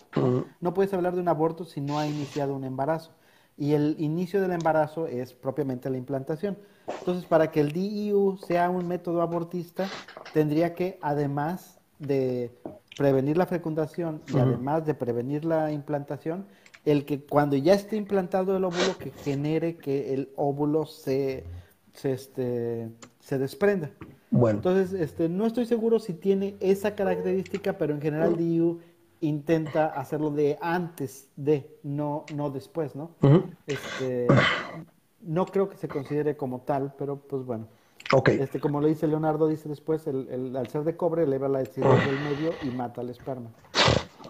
No 0.60 0.74
puedes 0.74 0.92
hablar 0.92 1.14
de 1.14 1.20
un 1.20 1.28
aborto 1.28 1.64
si 1.64 1.80
no 1.80 1.98
ha 1.98 2.06
iniciado 2.06 2.54
un 2.54 2.64
embarazo. 2.64 3.12
Y 3.56 3.72
el 3.74 3.96
inicio 3.98 4.40
del 4.40 4.52
embarazo 4.52 5.06
es 5.06 5.32
propiamente 5.32 5.90
la 5.90 5.96
implantación. 5.96 6.56
Entonces, 7.00 7.24
para 7.24 7.50
que 7.50 7.60
el 7.60 7.72
DIU 7.72 8.38
sea 8.46 8.70
un 8.70 8.86
método 8.86 9.20
abortista, 9.20 9.88
tendría 10.32 10.74
que, 10.74 10.98
además 11.02 11.80
de 11.98 12.52
prevenir 12.96 13.36
la 13.36 13.46
fecundación 13.46 14.22
y 14.28 14.38
además 14.38 14.86
de 14.86 14.94
prevenir 14.94 15.44
la 15.44 15.72
implantación, 15.72 16.46
el 16.84 17.04
que 17.04 17.20
cuando 17.24 17.56
ya 17.56 17.74
esté 17.74 17.96
implantado 17.96 18.56
el 18.56 18.64
óvulo, 18.64 18.96
que 18.98 19.10
genere 19.10 19.76
que 19.76 20.14
el 20.14 20.30
óvulo 20.36 20.86
se, 20.86 21.44
se, 21.98 22.12
este, 22.12 22.88
se 23.20 23.38
desprenda. 23.38 23.90
Bueno. 24.30 24.58
Entonces, 24.58 24.98
este, 24.98 25.28
no 25.28 25.46
estoy 25.46 25.66
seguro 25.66 25.98
si 25.98 26.12
tiene 26.12 26.56
esa 26.60 26.94
característica, 26.94 27.76
pero 27.76 27.94
en 27.94 28.00
general 28.00 28.36
DIU 28.36 28.80
intenta 29.20 29.86
hacerlo 29.86 30.30
de 30.30 30.58
antes 30.60 31.28
de, 31.36 31.76
no, 31.82 32.24
no 32.34 32.50
después, 32.50 32.94
¿no? 32.94 33.10
este, 33.66 34.28
no 35.22 35.46
creo 35.46 35.68
que 35.68 35.76
se 35.76 35.88
considere 35.88 36.36
como 36.36 36.60
tal, 36.60 36.94
pero 36.96 37.16
pues 37.16 37.44
bueno. 37.44 37.66
Este, 38.26 38.58
como 38.58 38.80
le 38.80 38.88
dice 38.88 39.06
Leonardo, 39.06 39.48
dice 39.48 39.68
después, 39.68 40.06
el, 40.06 40.28
el, 40.30 40.56
al 40.56 40.68
ser 40.68 40.84
de 40.84 40.96
cobre 40.96 41.24
eleva 41.24 41.48
la 41.48 41.58
densidad 41.58 41.90
del 42.06 42.18
medio 42.20 42.52
y 42.62 42.70
mata 42.74 43.02
al 43.02 43.10
esperma. 43.10 43.50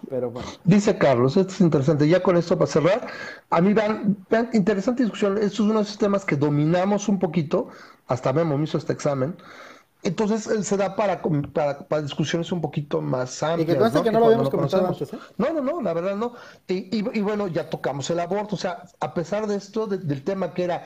Pero 0.09 0.31
bueno. 0.31 0.49
Dice 0.63 0.97
Carlos, 0.97 1.37
esto 1.37 1.53
es 1.53 1.61
interesante. 1.61 2.07
Ya 2.07 2.23
con 2.23 2.35
esto 2.35 2.57
para 2.57 2.71
cerrar, 2.71 3.07
a 3.49 3.61
mí 3.61 3.73
vean 3.73 4.17
interesante 4.53 5.03
discusión. 5.03 5.37
Estos 5.37 5.53
es 5.53 5.59
uno 5.59 5.75
de 5.75 5.81
esos 5.83 5.97
temas 5.97 6.25
que 6.25 6.35
dominamos 6.35 7.07
un 7.07 7.19
poquito. 7.19 7.69
Hasta 8.07 8.33
Memo 8.33 8.57
me 8.57 8.63
hizo 8.63 8.77
este 8.77 8.93
examen. 8.93 9.37
Entonces 10.01 10.65
se 10.65 10.77
da 10.77 10.95
para, 10.95 11.21
para, 11.53 12.01
discusiones 12.01 12.51
un 12.51 12.61
poquito 12.61 13.01
más 13.01 13.43
amplias. 13.43 13.69
Y 13.69 13.73
que 13.73 13.79
¿no? 13.79 14.03
que 14.03 14.11
no 14.11 14.19
lo 14.19 14.25
habíamos 14.27 14.49
comentado 14.49 14.87
antes. 14.87 15.13
¿eh? 15.13 15.19
No, 15.37 15.53
no, 15.53 15.61
no, 15.61 15.81
la 15.81 15.93
verdad 15.93 16.15
no. 16.15 16.33
Y, 16.67 16.97
y, 16.97 17.21
bueno, 17.21 17.47
ya 17.47 17.69
tocamos 17.69 18.09
el 18.09 18.19
aborto. 18.19 18.55
O 18.55 18.57
sea, 18.57 18.83
a 18.99 19.13
pesar 19.13 19.45
de 19.45 19.57
esto, 19.57 19.87
del 19.87 20.23
tema 20.23 20.53
que 20.53 20.63
era, 20.63 20.85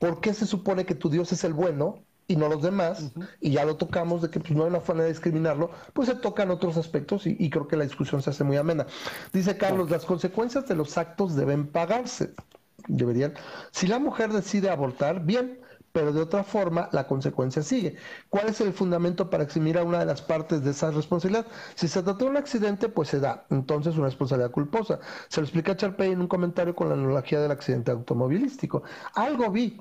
¿por 0.00 0.20
qué 0.20 0.34
se 0.34 0.44
supone 0.44 0.84
que 0.84 0.94
tu 0.94 1.08
Dios 1.08 1.32
es 1.32 1.44
el 1.44 1.54
bueno? 1.54 2.04
Y 2.30 2.36
no 2.36 2.48
los 2.48 2.62
demás, 2.62 3.10
y 3.40 3.52
ya 3.52 3.64
lo 3.64 3.76
tocamos 3.76 4.20
de 4.20 4.28
que 4.28 4.38
pues, 4.38 4.52
no 4.52 4.64
hay 4.64 4.68
una 4.68 4.80
forma 4.80 5.02
de 5.02 5.08
discriminarlo, 5.08 5.70
pues 5.94 6.08
se 6.08 6.14
tocan 6.14 6.50
otros 6.50 6.76
aspectos 6.76 7.26
y, 7.26 7.48
creo 7.48 7.66
que 7.66 7.76
la 7.76 7.84
discusión 7.84 8.22
se 8.22 8.28
hace 8.30 8.44
muy 8.44 8.58
amena. 8.58 8.86
Dice 9.32 9.56
Carlos, 9.56 9.90
las 9.90 10.04
consecuencias 10.04 10.68
de 10.68 10.76
los 10.76 10.98
actos 10.98 11.34
deben 11.34 11.66
pagarse. 11.66 12.34
Deberían. 12.86 13.32
Si 13.70 13.86
la 13.86 13.98
mujer 13.98 14.30
decide 14.32 14.68
abortar, 14.68 15.24
bien, 15.24 15.58
pero 15.92 16.12
de 16.12 16.20
otra 16.20 16.44
forma 16.44 16.90
la 16.92 17.06
consecuencia 17.06 17.62
sigue. 17.62 17.96
¿Cuál 18.28 18.48
es 18.48 18.60
el 18.60 18.74
fundamento 18.74 19.30
para 19.30 19.44
eximir 19.44 19.78
a 19.78 19.82
una 19.82 19.98
de 19.98 20.06
las 20.06 20.20
partes 20.20 20.62
de 20.62 20.72
esa 20.72 20.90
responsabilidad? 20.90 21.46
Si 21.76 21.88
se 21.88 22.02
trata 22.02 22.24
de 22.24 22.30
un 22.30 22.36
accidente, 22.36 22.90
pues 22.90 23.08
se 23.08 23.20
da, 23.20 23.46
entonces 23.48 23.96
una 23.96 24.06
responsabilidad 24.06 24.50
culposa. 24.50 25.00
Se 25.28 25.40
lo 25.40 25.46
explica 25.46 25.76
Charpey 25.76 26.12
en 26.12 26.20
un 26.20 26.28
comentario 26.28 26.76
con 26.76 26.88
la 26.88 26.94
analogía 26.94 27.40
del 27.40 27.50
accidente 27.50 27.90
automovilístico. 27.90 28.82
Algo 29.14 29.50
vi. 29.50 29.80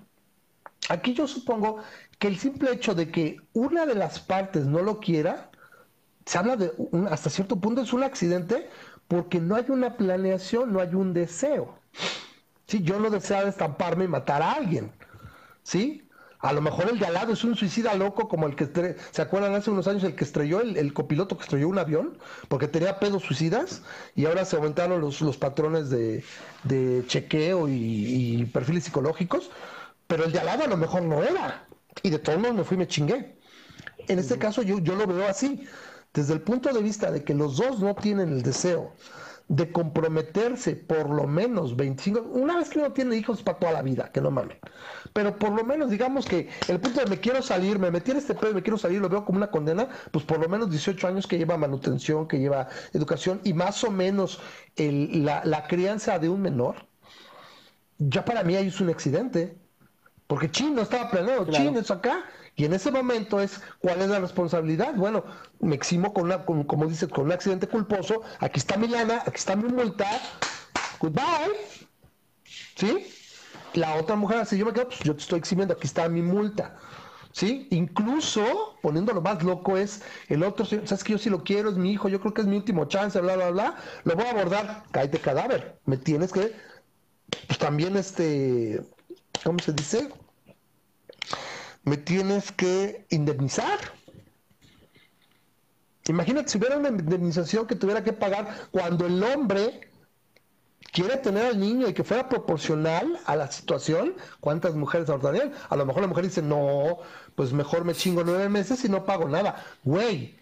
Aquí 0.90 1.14
yo 1.14 1.28
supongo 1.28 1.78
que 2.20 2.28
el 2.28 2.38
simple 2.38 2.72
hecho 2.72 2.96
de 2.96 3.12
que 3.12 3.42
una 3.54 3.86
de 3.86 3.96
las 3.96 4.20
partes 4.20 4.66
no 4.66 4.82
lo 4.82 5.00
quiera, 5.00 5.52
se 6.26 6.38
habla 6.38 6.56
de, 6.58 6.72
un, 6.78 7.08
hasta 7.08 7.30
cierto 7.30 7.58
punto 7.58 7.82
es 7.82 7.94
un 7.94 8.04
accidente 8.04 8.70
porque 9.08 9.40
no 9.40 9.56
hay 9.56 9.66
una 9.70 9.96
planeación, 9.96 10.74
no 10.74 10.82
hay 10.82 10.94
un 10.94 11.14
deseo. 11.14 11.80
Si 12.66 12.82
yo 12.82 13.00
no 13.00 13.10
deseo 13.10 13.48
estamparme 13.48 14.06
y 14.06 14.10
matar 14.10 14.42
a 14.42 14.54
alguien, 14.54 14.92
¿sí? 15.64 16.04
A 16.40 16.54
lo 16.54 16.62
mejor 16.62 16.90
el 16.90 17.00
de 17.00 17.06
al 17.06 17.14
lado 17.14 17.34
es 17.34 17.44
un 17.44 17.56
suicida 17.56 17.96
loco 17.96 18.28
como 18.28 18.46
el 18.46 18.56
que, 18.56 18.96
¿se 19.12 19.22
acuerdan 19.22 19.56
hace 19.56 19.72
unos 19.72 19.88
años 19.88 20.04
el 20.04 20.16
que 20.16 20.24
estrelló, 20.24 20.62
el, 20.62 20.94
copiloto 20.94 21.38
que 21.38 21.44
estrelló 21.44 21.70
un 21.70 21.80
avión? 21.80 22.18
Porque 22.48 22.68
tenía 22.68 23.00
pedos 23.00 23.24
suicidas 23.24 23.82
y 24.16 24.26
ahora 24.26 24.46
se 24.46 24.56
aumentaron 24.56 25.02
los, 25.02 25.22
los 25.22 25.38
patrones 25.38 25.90
de, 25.90 26.24
chequeo 27.08 27.70
y, 27.70 28.42
y 28.42 28.46
perfiles 28.46 28.84
psicológicos, 28.84 29.50
pero 30.08 30.26
el 30.26 30.32
de 30.32 30.40
al 30.40 30.46
lado 30.46 30.66
a 30.66 30.68
lo 30.68 30.78
mejor 30.78 31.04
no 31.04 31.24
era 31.24 31.67
y 32.04 32.10
de 32.10 32.20
todos 32.20 32.40
modos 32.40 32.56
me 32.56 32.64
fui 32.64 32.76
y 32.76 32.80
me 32.80 32.88
chingué. 32.88 33.38
En 34.08 34.20
este 34.20 34.38
caso 34.38 34.62
yo, 34.62 34.80
yo 34.80 34.96
lo 34.96 35.08
veo 35.08 35.28
así, 35.28 35.64
desde 36.14 36.34
el 36.34 36.42
punto 36.42 36.72
de 36.74 36.82
vista 36.82 37.12
de 37.12 37.24
que 37.24 37.34
los 37.34 37.58
dos 37.58 37.80
no 37.80 37.96
tienen 37.96 38.30
el 38.30 38.42
deseo 38.42 38.94
de 39.50 39.72
comprometerse 39.72 40.76
por 40.76 41.10
lo 41.10 41.26
menos 41.26 41.76
25, 41.78 42.22
una 42.22 42.58
vez 42.58 42.70
que 42.70 42.80
uno 42.80 42.92
tiene 42.92 43.16
hijos 43.16 43.44
para 43.44 43.60
toda 43.60 43.72
la 43.72 43.82
vida, 43.82 44.12
que 44.12 44.20
no 44.20 44.30
mames. 44.30 44.58
Pero 45.14 45.38
por 45.40 45.52
lo 45.52 45.64
menos 45.64 45.90
digamos 45.90 46.26
que 46.26 46.50
el 46.68 46.80
punto 46.82 47.00
de 47.02 47.08
me 47.08 47.20
quiero 47.20 47.42
salir, 47.42 47.80
me 47.80 47.90
metí 47.92 48.12
en 48.12 48.18
este 48.18 48.36
pedo, 48.36 48.54
me 48.54 48.62
quiero 48.62 48.78
salir, 48.78 49.00
lo 49.00 49.10
veo 49.10 49.24
como 49.24 49.38
una 49.38 49.50
condena, 49.50 49.88
pues 50.12 50.26
por 50.26 50.40
lo 50.40 50.50
menos 50.50 50.70
18 50.70 51.08
años 51.08 51.28
que 51.28 51.38
lleva 51.38 51.58
manutención, 51.58 52.28
que 52.28 52.40
lleva 52.40 52.68
educación 52.94 53.40
y 53.44 53.54
más 53.54 53.84
o 53.84 53.92
menos 53.92 54.42
la, 54.76 55.44
la 55.46 55.68
crianza 55.68 56.20
de 56.20 56.30
un 56.30 56.42
menor, 56.42 56.88
ya 57.98 58.26
para 58.26 58.44
mí 58.44 58.56
ahí 58.56 58.68
es 58.68 58.82
un 58.82 58.90
accidente. 58.90 59.67
Porque 60.28 60.52
Chin 60.52 60.76
no 60.76 60.82
estaba 60.82 61.10
planeado, 61.10 61.50
Chin 61.50 61.76
es 61.78 61.90
acá. 61.90 62.26
Y 62.56 62.66
en 62.66 62.74
ese 62.74 62.92
momento 62.92 63.40
es, 63.40 63.62
¿cuál 63.80 64.02
es 64.02 64.10
la 64.10 64.20
responsabilidad? 64.20 64.96
Bueno, 64.96 65.24
me 65.60 65.76
eximo 65.76 66.12
con 66.12 66.26
una, 66.26 66.44
como 66.44 66.88
dices, 66.88 67.08
con 67.08 67.26
un 67.26 67.32
accidente 67.32 67.68
culposo. 67.68 68.24
Aquí 68.40 68.60
está 68.60 68.78
mi 68.78 68.88
lana, 68.88 69.22
aquí 69.26 69.36
está 69.36 69.56
mi 69.56 69.70
multa. 69.72 70.08
Goodbye. 71.00 71.56
¿Sí? 72.76 73.08
La 73.74 73.96
otra 73.96 74.16
mujer, 74.16 74.46
si 74.48 74.58
yo 74.58 74.66
me 74.66 74.74
quedo, 74.74 74.88
pues 74.88 75.00
yo 75.02 75.16
te 75.16 75.22
estoy 75.22 75.38
eximiendo, 75.38 75.76
aquí 75.76 75.86
está 75.86 76.10
mi 76.10 76.24
multa. 76.24 76.78
¿Sí? 77.32 77.68
Incluso, 77.70 78.76
poniéndolo 78.82 79.22
más 79.22 79.44
loco, 79.44 79.78
es 79.78 80.02
el 80.28 80.42
otro, 80.42 80.66
sabes 80.66 81.04
que 81.04 81.12
yo 81.12 81.20
sí 81.20 81.30
lo 81.30 81.44
quiero, 81.44 81.70
es 81.70 81.78
mi 81.78 81.92
hijo, 81.92 82.10
yo 82.10 82.20
creo 82.20 82.34
que 82.34 82.42
es 82.42 82.48
mi 82.48 82.58
último 82.58 82.86
chance, 82.86 83.22
bla, 83.22 83.36
bla, 83.36 83.52
bla. 83.52 83.76
Lo 84.04 84.16
voy 84.16 84.26
a 84.26 84.32
abordar, 84.32 84.84
cállate 84.90 85.20
cadáver. 85.20 85.80
Me 85.86 85.98
tienes 85.98 86.34
que, 86.34 86.56
pues 87.46 87.60
también 87.60 87.96
este 87.98 88.82
¿cómo 89.48 89.60
se 89.60 89.72
dice? 89.72 90.10
Me 91.86 91.96
tienes 91.96 92.52
que 92.52 93.06
indemnizar. 93.10 93.80
Imagínate 96.10 96.50
si 96.50 96.58
hubiera 96.58 96.78
una 96.78 96.90
indemnización 96.90 97.66
que 97.66 97.76
tuviera 97.76 98.04
que 98.04 98.12
pagar 98.12 98.68
cuando 98.72 99.06
el 99.06 99.24
hombre 99.24 99.90
quiere 100.92 101.16
tener 101.16 101.46
al 101.46 101.62
niño 101.62 101.88
y 101.88 101.94
que 101.94 102.04
fuera 102.04 102.28
proporcional 102.28 103.18
a 103.26 103.38
la 103.38 103.50
situación, 103.50 104.16
¿cuántas 104.42 104.76
mujeres 104.76 105.08
abortarían? 105.08 105.54
A 105.70 105.78
lo 105.78 105.86
mejor 105.86 106.02
la 106.02 106.10
mujer 106.10 106.26
dice, 106.26 106.42
no, 106.42 106.98
pues 107.36 107.54
mejor 107.54 107.86
me 107.86 107.94
chingo 107.94 108.26
nueve 108.26 108.50
meses 108.50 108.84
y 108.84 108.90
no 108.90 109.06
pago 109.06 109.30
nada. 109.30 109.64
Güey, 109.86 110.38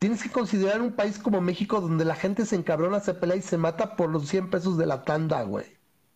tienes 0.00 0.24
que 0.24 0.30
considerar 0.32 0.82
un 0.82 0.96
país 0.96 1.20
como 1.20 1.40
México 1.40 1.80
donde 1.80 2.04
la 2.04 2.16
gente 2.16 2.44
se 2.44 2.56
encabrona, 2.56 2.98
se 2.98 3.14
pelea 3.14 3.36
y 3.36 3.42
se 3.42 3.58
mata 3.58 3.94
por 3.94 4.10
los 4.10 4.26
100 4.26 4.50
pesos 4.50 4.76
de 4.76 4.86
la 4.86 5.04
tanda, 5.04 5.40
güey. 5.44 5.66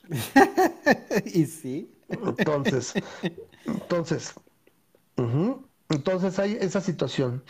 y 1.26 1.46
sí. 1.46 1.93
Entonces, 2.38 2.94
entonces, 3.66 4.34
entonces 5.88 6.38
hay 6.38 6.58
esa 6.60 6.80
situación. 6.80 7.42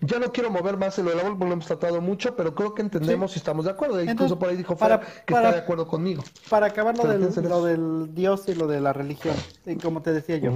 Ya 0.00 0.18
no 0.18 0.32
quiero 0.32 0.50
mover 0.50 0.76
más 0.76 0.98
en 0.98 1.06
lo 1.06 1.12
del 1.12 1.20
porque 1.20 1.44
lo 1.44 1.52
hemos 1.52 1.66
tratado 1.66 2.00
mucho, 2.00 2.36
pero 2.36 2.54
creo 2.54 2.74
que 2.74 2.82
entendemos 2.82 3.34
y 3.34 3.38
estamos 3.38 3.64
de 3.64 3.70
acuerdo. 3.70 4.02
Incluso 4.02 4.38
por 4.38 4.48
ahí 4.48 4.56
dijo 4.56 4.76
para, 4.76 5.00
que 5.00 5.34
está 5.34 5.52
de 5.52 5.58
acuerdo 5.58 5.86
conmigo. 5.86 6.22
Para 6.50 6.66
acabar 6.66 6.96
lo 6.96 7.06
del, 7.06 7.48
lo 7.48 7.64
del, 7.64 8.14
Dios 8.14 8.48
y 8.48 8.54
lo 8.54 8.66
de 8.66 8.80
la 8.80 8.92
religión, 8.92 9.36
y 9.64 9.76
como 9.76 10.02
te 10.02 10.12
decía 10.12 10.36
yo, 10.38 10.52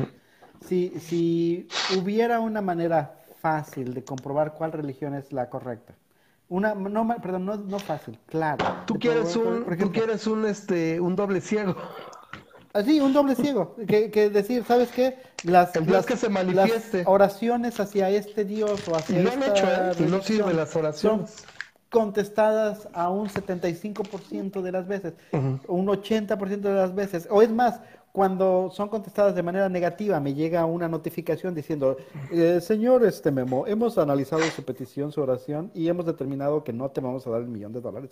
si, 0.66 0.90
si 1.00 1.68
hubiera 1.98 2.40
una 2.40 2.60
manera 2.60 3.16
fácil 3.40 3.94
de 3.94 4.04
comprobar 4.04 4.54
cuál 4.54 4.72
religión 4.72 5.14
es 5.14 5.32
la 5.32 5.48
correcta. 5.48 5.94
Una, 6.48 6.74
no, 6.74 7.06
perdón, 7.22 7.46
no, 7.46 7.56
no 7.56 7.78
fácil, 7.78 8.18
claro. 8.26 8.64
Tú 8.84 8.98
quieres 8.98 9.36
un, 9.36 9.64
tú 9.78 9.92
quieres 9.92 10.26
un, 10.26 10.44
este, 10.46 11.00
un 11.00 11.14
doble 11.14 11.40
ciego. 11.40 11.76
Así, 12.72 13.00
un 13.00 13.12
doble 13.12 13.34
ciego. 13.34 13.74
Que, 13.86 14.10
que 14.10 14.30
decir, 14.30 14.64
¿sabes 14.64 14.90
qué? 14.92 15.18
Las, 15.44 15.74
las, 15.86 16.06
que 16.06 16.16
se 16.16 16.28
manifieste. 16.28 17.02
oraciones 17.06 17.80
hacia 17.80 18.10
este 18.10 18.44
Dios 18.44 18.86
o 18.88 18.94
hacia 18.94 19.20
y 19.20 19.22
lo 19.22 19.32
han 19.32 19.42
hecho, 19.42 19.66
¿eh? 19.66 19.92
Y 19.98 20.02
no 20.02 20.22
sirven 20.22 20.56
las 20.56 20.74
oraciones. 20.76 21.30
Son 21.30 21.50
contestadas 21.90 22.88
a 22.92 23.10
un 23.10 23.28
75% 23.28 24.62
de 24.62 24.72
las 24.72 24.86
veces, 24.86 25.14
un 25.32 25.86
80% 25.86 26.60
de 26.60 26.72
las 26.72 26.94
veces. 26.94 27.26
O 27.30 27.42
es 27.42 27.50
más, 27.50 27.80
cuando 28.12 28.70
son 28.72 28.88
contestadas 28.88 29.34
de 29.34 29.42
manera 29.42 29.68
negativa, 29.68 30.20
me 30.20 30.34
llega 30.34 30.64
una 30.64 30.88
notificación 30.88 31.54
diciendo, 31.54 31.96
eh, 32.30 32.60
señor 32.60 33.04
este 33.04 33.32
Memo, 33.32 33.66
hemos 33.66 33.98
analizado 33.98 34.42
su 34.42 34.64
petición, 34.64 35.10
su 35.10 35.20
oración, 35.20 35.72
y 35.74 35.88
hemos 35.88 36.06
determinado 36.06 36.62
que 36.62 36.72
no 36.72 36.90
te 36.90 37.00
vamos 37.00 37.26
a 37.26 37.30
dar 37.30 37.40
el 37.40 37.48
millón 37.48 37.72
de 37.72 37.80
dólares 37.80 38.10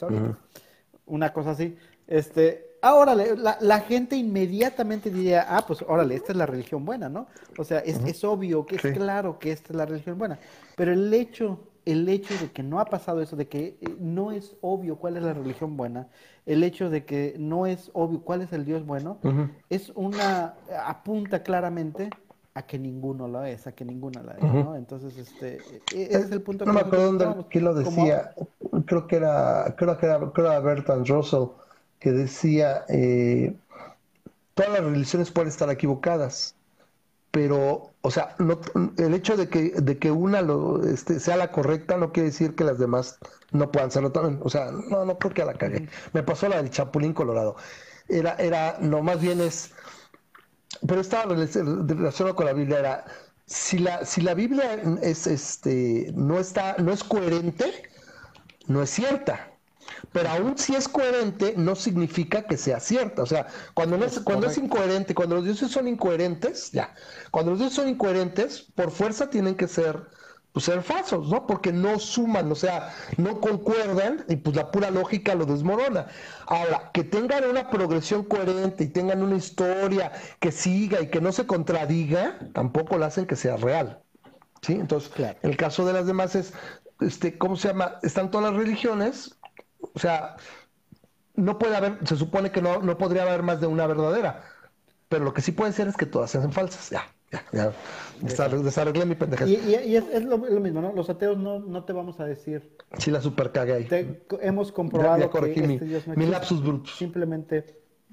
Una 1.07 1.33
cosa 1.33 1.53
así. 1.53 1.77
Este, 2.09 2.68
ahora 2.83 3.15
la, 3.15 3.59
la, 3.61 3.81
gente 3.81 4.17
inmediatamente 4.17 5.11
diría, 5.11 5.47
ah, 5.49 5.65
pues 5.67 5.85
órale, 5.87 6.15
esta 6.15 6.33
es 6.33 6.39
la 6.39 6.47
religión 6.47 6.85
buena, 6.85 7.09
¿no? 7.09 7.27
O 7.59 7.65
sea, 7.65 7.79
es, 7.81 8.03
es 8.05 8.25
obvio, 8.25 8.67
que 8.67 8.77
es 8.77 8.83
claro 8.97 9.39
que 9.39 9.53
esta 9.53 9.73
es 9.73 9.77
la 9.77 9.87
religión 9.87 10.19
buena. 10.19 10.39
Pero 10.77 10.93
el 10.93 11.13
hecho, 11.13 11.61
el 11.85 12.09
hecho 12.09 12.35
de 12.39 12.51
que 12.51 12.63
no 12.63 12.81
ha 12.81 12.85
pasado 12.85 13.23
eso, 13.23 13.37
de 13.37 13.49
que 13.49 13.79
eh, 13.81 13.97
no 13.99 14.33
es 14.33 14.57
obvio 14.61 14.97
cuál 14.97 15.17
es 15.17 15.23
la 15.23 15.35
religión 15.35 15.77
buena, 15.77 16.09
el 16.47 16.63
hecho 16.63 16.91
de 16.91 17.05
que 17.05 17.35
no 17.39 17.67
es 17.67 17.91
obvio 17.95 18.21
cuál 18.21 18.43
es 18.43 18.53
el 18.53 18.65
Dios 18.65 18.87
bueno, 18.87 19.19
es 19.69 19.91
una, 19.95 20.55
apunta 20.87 21.43
claramente 21.43 22.11
a 22.55 22.63
que 22.63 22.79
ninguno 22.79 23.29
lo 23.29 23.45
es, 23.45 23.67
a 23.67 23.73
que 23.73 23.85
ninguna 23.85 24.23
la 24.23 24.33
es, 24.33 24.43
¿no? 24.43 24.75
Entonces, 24.75 25.17
este, 25.17 25.59
e, 25.95 26.03
ese 26.05 26.19
es 26.21 26.31
el 26.33 26.43
punto. 26.43 26.65
No 26.65 26.73
me 26.73 26.81
acuerdo 26.81 27.13
dónde, 27.13 27.61
lo 27.61 27.75
decía, 27.75 28.35
creo 28.87 29.07
que 29.07 29.17
era, 29.17 29.75
creo 29.77 29.97
que 29.97 30.07
era, 30.07 30.19
creo 30.19 30.33
que 30.33 30.41
era 30.41 30.61
Bertrand 30.61 31.07
Russell, 31.07 31.49
que 32.01 32.13
decía, 32.13 32.85
eh, 32.89 33.57
todas 34.55 34.73
las 34.73 34.83
religiones 34.83 35.31
pueden 35.31 35.49
estar 35.49 35.71
equivocadas, 35.71 36.57
pero, 37.31 37.93
o 38.01 38.11
sea, 38.11 38.35
no, 38.39 38.61
el 38.97 39.15
hecho 39.15 39.37
de 39.37 39.49
que, 39.49 39.71
de 39.71 39.99
que 39.99 40.11
una 40.11 40.43
lo, 40.43 40.85
este, 40.85 41.21
sea 41.21 41.37
la 41.37 41.53
correcta 41.53 41.97
no 41.97 42.13
quiere 42.13 42.31
decir 42.31 42.55
que 42.55 42.65
las 42.65 42.79
demás 42.79 43.19
no 43.53 43.71
puedan 43.71 43.91
serlo 43.91 44.13
también. 44.13 44.41
O 44.43 44.51
sea, 44.51 44.71
no, 44.73 45.05
no 45.05 45.19
creo 45.19 45.35
que 45.35 45.45
la 45.45 45.55
cagué. 45.55 45.89
Me 46.13 46.23
pasó 46.23 46.49
la 46.49 46.57
del 46.63 46.71
Chapulín 46.71 47.13
Colorado. 47.15 47.57
Era, 48.09 48.35
era, 48.37 48.79
no, 48.81 49.03
más 49.03 49.21
bien 49.21 49.41
es, 49.41 49.73
pero 50.87 51.01
estaba 51.01 51.35
relacionado 51.35 52.37
con 52.37 52.47
la 52.47 52.53
Biblia, 52.53 52.79
era, 52.79 53.05
si 53.47 53.79
la, 53.79 54.05
si 54.05 54.21
la 54.21 54.35
Biblia 54.35 54.81
es, 55.03 55.27
este, 55.27 56.13
no 56.15 56.39
está, 56.39 56.77
no 56.79 56.93
es 56.93 57.03
coherente, 57.05 57.73
no 58.67 58.83
es 58.83 58.91
cierta. 58.91 59.58
Pero 60.13 60.29
aún 60.31 60.59
si 60.59 60.75
es 60.75 60.89
coherente, 60.89 61.55
no 61.57 61.75
significa 61.75 62.43
que 62.43 62.57
sea 62.57 62.81
cierta. 62.81 63.23
O 63.23 63.27
sea, 63.27 63.47
cuando, 63.75 63.97
es, 64.05 64.21
cuando 64.21 64.47
es 64.47 64.59
incoherente, 64.59 65.15
cuando 65.15 65.37
los 65.37 65.45
dioses 65.45 65.71
son 65.71 65.89
incoherentes, 65.89 66.71
ya, 66.73 66.95
cuando 67.31 67.53
los 67.53 67.61
dioses 67.61 67.77
son 67.77 67.89
incoherentes, 67.89 68.63
por 68.75 68.91
fuerza 68.91 69.31
tienen 69.31 69.55
que 69.55 69.69
ser, 69.69 70.09
pues, 70.53 70.65
ser 70.65 70.83
falsos, 70.83 71.29
¿no? 71.29 71.47
Porque 71.47 71.73
no 71.73 71.99
suman, 71.99 72.51
o 72.51 72.55
sea, 72.55 72.95
no 73.17 73.41
concuerdan 73.41 74.25
y 74.29 74.37
pues 74.37 74.57
la 74.57 74.71
pura 74.71 74.91
lógica 74.91 75.35
lo 75.35 75.47
desmorona. 75.47 76.07
Ahora, 76.47 76.91
que 76.93 77.05
tengan 77.05 77.45
una 77.45 77.71
progresión 77.71 78.25
coherente 78.25 78.85
y 78.85 78.89
tengan 78.89 79.23
una 79.23 79.37
historia 79.37 80.13
que 80.41 80.53
siga 80.53 81.01
y 81.01 81.09
que 81.09 81.21
no 81.21 81.33
se 81.33 81.47
contradiga, 81.47 82.39
tampoco 82.55 82.99
la 82.99 83.07
hacen 83.07 83.27
que 83.27 83.37
sea 83.37 83.57
real. 83.57 84.03
¿Sí? 84.63 84.73
Entonces, 84.73 85.13
el 85.43 85.57
caso 85.57 85.87
de 85.87 85.93
las 85.93 86.07
demás 86.07 86.35
es, 86.35 86.53
este, 87.01 87.39
¿cómo 87.39 87.57
se 87.57 87.69
llama? 87.69 87.99
Están 88.03 88.31
todas 88.31 88.51
las 88.51 88.61
religiones, 88.61 89.38
o 89.99 90.01
sea, 90.01 90.37
no 91.35 91.59
puede 91.59 91.75
haber, 91.75 91.99
se 92.07 92.15
supone 92.15 92.53
que 92.53 92.63
no, 92.63 92.81
no 92.81 92.97
podría 92.97 93.23
haber 93.23 93.43
más 93.43 93.61
de 93.61 93.67
una 93.67 93.85
verdadera, 93.85 94.45
pero 95.09 95.25
lo 95.25 95.35
que 95.35 95.43
sí 95.43 95.51
puede 95.51 95.73
ser 95.73 95.89
es 95.89 95.97
que 95.97 96.07
todas 96.07 96.31
sean 96.31 96.53
falsas, 96.53 96.91
ya. 96.91 97.03
Ya, 97.33 97.45
ya. 97.53 97.73
Desarreglé 98.23 99.05
mi 99.05 99.17
pendeja. 99.17 99.45
Y, 99.45 99.57
y, 99.57 99.97
es, 99.97 100.25
lo, 100.25 100.39
mismo, 100.39 100.81
¿no? 100.81 100.93
Los 100.95 101.11
ateos 101.11 101.37
no, 101.37 101.59
no 101.59 101.85
te 101.85 101.93
vamos 101.93 102.21
a 102.21 102.25
decir. 102.25 102.77
Sí, 102.97 103.11
la 103.11 103.21
super 103.21 103.51
cagué 103.51 103.75
ahí. 103.75 104.23
hemos 104.41 104.73
comprobado 104.73 105.29
que 105.29 105.51
este 105.51 105.85
Dios 105.85 106.07
no 106.07 106.15
mi 106.15 106.25
lapsus 106.25 106.63
brutus. 106.63 106.97
Simplemente 106.97 107.67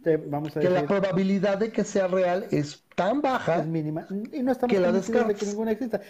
te 0.04 0.18
vamos 0.18 0.58
a 0.58 0.60
decir. 0.60 0.76
Que 0.76 0.82
la 0.82 0.86
probabilidad 0.86 1.60
de 1.60 1.72
que 1.72 1.86
sea 1.86 2.08
real 2.08 2.48
es 2.52 2.84
tan 2.96 3.22
baja. 3.22 3.60
Es 3.60 3.68
mínima. 3.68 4.06
Y 4.34 4.44
no 4.44 4.52
estamos 4.52 4.76
que 4.76 4.82
la 4.82 4.92
de 4.92 5.36
que 5.36 5.46
ninguna 5.46 5.72
exista. 5.72 6.02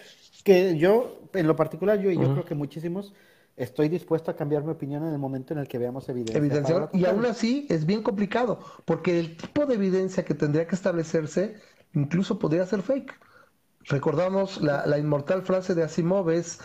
Que 0.42 0.76
yo, 0.76 1.20
en 1.34 1.46
lo 1.46 1.54
particular, 1.54 2.00
yo 2.00 2.10
y 2.10 2.16
yo 2.16 2.32
creo 2.32 2.44
que 2.44 2.56
muchísimos 2.56 3.14
estoy 3.56 3.88
dispuesto 3.88 4.30
a 4.30 4.36
cambiar 4.36 4.64
mi 4.64 4.72
opinión 4.72 5.04
en 5.06 5.12
el 5.12 5.18
momento 5.18 5.54
en 5.54 5.60
el 5.60 5.68
que 5.68 5.78
veamos 5.78 6.08
evidencia. 6.08 6.38
evidencia 6.38 6.88
y 6.92 7.04
aún 7.06 7.24
así 7.24 7.66
es 7.70 7.86
bien 7.86 8.02
complicado, 8.02 8.60
porque 8.84 9.18
el 9.18 9.36
tipo 9.36 9.66
de 9.66 9.74
evidencia 9.74 10.24
que 10.24 10.34
tendría 10.34 10.66
que 10.66 10.74
establecerse 10.74 11.56
incluso 11.94 12.38
podría 12.38 12.66
ser 12.66 12.82
fake. 12.82 13.14
Recordamos 13.84 14.60
la, 14.60 14.86
la 14.86 14.98
inmortal 14.98 15.42
frase 15.42 15.74
de 15.74 15.84
Asimov 15.84 16.30
es 16.30 16.60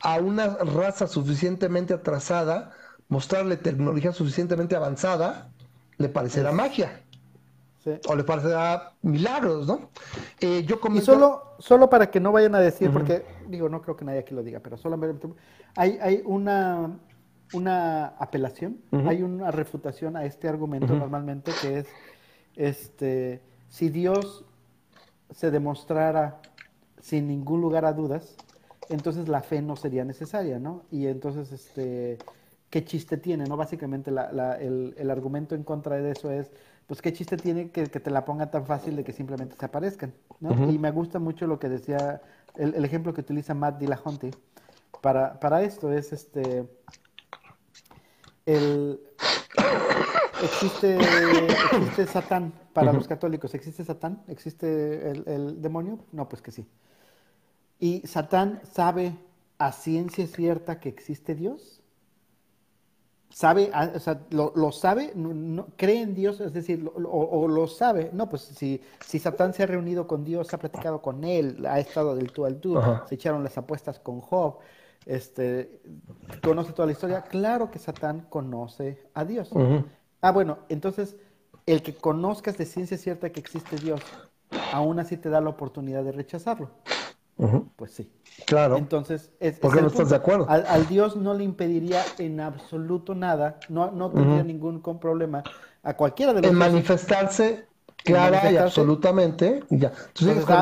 a 0.00 0.18
una 0.18 0.48
raza 0.48 1.06
suficientemente 1.06 1.94
atrasada, 1.94 2.72
mostrarle 3.08 3.56
tecnología 3.56 4.12
suficientemente 4.12 4.76
avanzada, 4.76 5.50
le 5.96 6.08
parecerá 6.08 6.52
magia. 6.52 7.00
O 8.06 8.16
le 8.16 8.24
parecerá 8.24 8.94
milagros, 9.02 9.66
¿no? 9.66 9.90
Eh, 10.40 10.64
yo 10.66 10.80
Y 10.94 11.00
solo, 11.02 11.56
solo 11.58 11.90
para 11.90 12.10
que 12.10 12.18
no 12.18 12.32
vayan 12.32 12.54
a 12.54 12.60
decir, 12.60 12.90
porque 12.90 13.26
digo, 13.48 13.68
no 13.68 13.82
creo 13.82 13.96
que 13.96 14.04
nadie 14.04 14.20
aquí 14.20 14.34
lo 14.34 14.42
diga, 14.42 14.60
pero 14.60 14.76
solamente 14.76 15.28
hay, 15.76 15.98
hay 16.00 16.22
una, 16.24 16.98
una 17.52 18.06
apelación, 18.18 18.78
hay 19.06 19.22
una 19.22 19.50
refutación 19.50 20.16
a 20.16 20.24
este 20.24 20.48
argumento 20.48 20.94
normalmente 20.94 21.52
que 21.60 21.78
es, 21.78 21.86
este, 22.56 23.40
si 23.68 23.88
Dios 23.88 24.44
se 25.30 25.50
demostrara 25.50 26.40
sin 27.00 27.28
ningún 27.28 27.60
lugar 27.60 27.84
a 27.84 27.92
dudas, 27.92 28.36
entonces 28.88 29.28
la 29.28 29.42
fe 29.42 29.62
no 29.62 29.76
sería 29.76 30.04
necesaria, 30.04 30.58
¿no? 30.58 30.82
Y 30.90 31.06
entonces, 31.06 31.52
este, 31.52 32.18
¿qué 32.70 32.84
chiste 32.84 33.16
tiene, 33.16 33.44
no? 33.44 33.56
Básicamente 33.56 34.10
el, 34.10 34.94
el 34.96 35.10
argumento 35.10 35.54
en 35.54 35.64
contra 35.64 35.96
de 35.96 36.10
eso 36.10 36.30
es, 36.30 36.50
pues 36.86 37.00
qué 37.00 37.12
chiste 37.12 37.36
tiene 37.36 37.70
que, 37.70 37.86
te 37.86 38.10
la 38.10 38.24
ponga 38.24 38.50
tan 38.50 38.66
fácil 38.66 38.96
de 38.96 39.04
que 39.04 39.12
simplemente 39.12 39.56
se 39.58 39.64
aparezcan, 39.64 40.12
¿no? 40.40 40.70
Y 40.70 40.78
me 40.78 40.90
gusta 40.90 41.18
mucho 41.18 41.46
lo 41.46 41.58
que 41.58 41.68
decía, 41.68 42.20
el, 42.56 42.84
ejemplo 42.84 43.12
que 43.12 43.20
utiliza 43.20 43.54
Matt 43.54 43.78
Dillahunty 43.78 44.30
para, 45.00 45.38
para 45.38 45.62
esto 45.62 45.92
es 45.92 46.12
este, 46.12 46.68
el, 48.46 49.00
existe, 50.42 50.96
existe 50.96 52.06
Satán 52.06 52.52
para 52.72 52.92
los 52.92 53.06
católicos, 53.06 53.54
¿existe 53.54 53.84
Satán? 53.84 54.22
¿Existe 54.28 55.10
el, 55.10 55.24
el 55.26 55.62
demonio? 55.62 55.98
No, 56.12 56.28
pues 56.28 56.42
que 56.42 56.50
sí. 56.50 56.66
¿Y 57.78 58.06
Satán 58.06 58.60
sabe 58.72 59.14
a 59.58 59.72
ciencia 59.72 60.26
cierta 60.26 60.80
que 60.80 60.88
existe 60.88 61.34
Dios? 61.34 61.83
Sabe, 63.34 63.68
ah, 63.74 63.90
o 63.96 63.98
sea, 63.98 64.20
lo, 64.30 64.70
sabe, 64.70 65.10
no, 65.16 65.66
cree 65.76 66.02
en 66.02 66.14
Dios, 66.14 66.40
es 66.40 66.52
decir, 66.52 66.88
o, 66.94 67.48
lo 67.48 67.66
sabe, 67.66 68.10
no, 68.12 68.28
pues 68.28 68.42
si, 68.42 68.80
si 69.04 69.18
Satán 69.18 69.52
se 69.52 69.64
ha 69.64 69.66
reunido 69.66 70.06
con 70.06 70.24
Dios, 70.24 70.54
ha 70.54 70.58
platicado 70.58 71.02
con 71.02 71.24
él, 71.24 71.66
ha 71.66 71.80
estado 71.80 72.14
del 72.14 72.30
tú 72.30 72.44
al 72.44 72.60
tú, 72.60 72.80
se 73.08 73.16
echaron 73.16 73.42
las 73.42 73.58
apuestas 73.58 73.98
con 73.98 74.20
Job, 74.20 74.58
este, 75.04 75.80
conoce 76.44 76.72
toda 76.72 76.86
la 76.86 76.92
historia, 76.92 77.22
claro 77.22 77.72
que 77.72 77.80
Satán 77.80 78.20
conoce 78.30 79.02
a 79.14 79.24
Dios. 79.24 79.50
Ah, 80.20 80.30
bueno, 80.30 80.58
entonces, 80.68 81.16
el 81.66 81.82
que 81.82 81.92
conozcas 81.92 82.56
de 82.56 82.66
ciencia 82.66 82.96
cierta 82.96 83.30
que 83.30 83.40
existe 83.40 83.74
Dios, 83.76 84.00
aún 84.72 85.00
así 85.00 85.16
te 85.16 85.28
da 85.28 85.40
la 85.40 85.50
oportunidad 85.50 86.04
de 86.04 86.12
rechazarlo. 86.12 86.70
Pues 87.74 87.90
sí. 87.90 88.12
Claro. 88.46 88.76
Entonces, 88.76 89.30
es, 89.40 89.58
¿por 89.58 89.74
qué 89.74 89.80
no 89.80 89.88
estás 89.88 90.10
de 90.10 90.16
acuerdo? 90.16 90.46
Al, 90.48 90.86
Dios 90.86 91.16
no 91.16 91.34
le 91.34 91.44
impediría 91.44 92.02
en 92.18 92.40
absoluto 92.40 93.14
nada, 93.14 93.58
no, 93.68 93.90
no 93.90 94.10
tendría 94.10 94.42
ningún 94.42 94.80
problema 95.00 95.42
a 95.82 95.94
cualquiera 95.94 96.32
de 96.32 96.42
los. 96.42 96.50
En 96.50 96.56
manifestarse 96.56 97.66
clara 98.04 98.50
y 98.50 98.56
absolutamente. 98.56 99.62
Ya, 99.70 99.92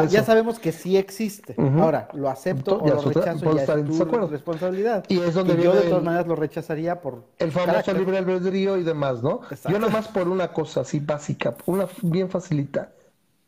ya 0.09 0.25
sabemos 0.25 0.59
que 0.59 0.73
sí 0.73 0.97
existe. 0.97 1.57
Ahora, 1.59 2.09
lo 2.15 2.29
acepto 2.29 2.79
o 2.79 2.89
lo 2.89 3.01
rechazo, 3.01 3.57
ya 3.57 3.63
es 3.63 3.87
tu 3.87 4.27
responsabilidad. 4.29 5.05
Y 5.09 5.19
es 5.21 5.35
donde 5.35 5.61
yo 5.63 5.75
de 5.75 5.83
todas 5.83 6.05
maneras 6.05 6.27
lo 6.27 6.37
rechazaría 6.37 7.01
por. 7.01 7.25
El 7.39 7.53
famoso 7.53 7.93
libre 7.93 8.19
albedrío 8.19 8.77
y 8.77 8.85
demás, 8.85 9.23
¿no? 9.23 9.41
Yo 9.69 9.79
nomás 9.79 10.09
por 10.09 10.29
una 10.29 10.53
cosa 10.53 10.83
así 10.83 11.01
básica, 11.01 11.55
una 11.67 11.87
bien 12.03 12.31
facilita 12.31 12.93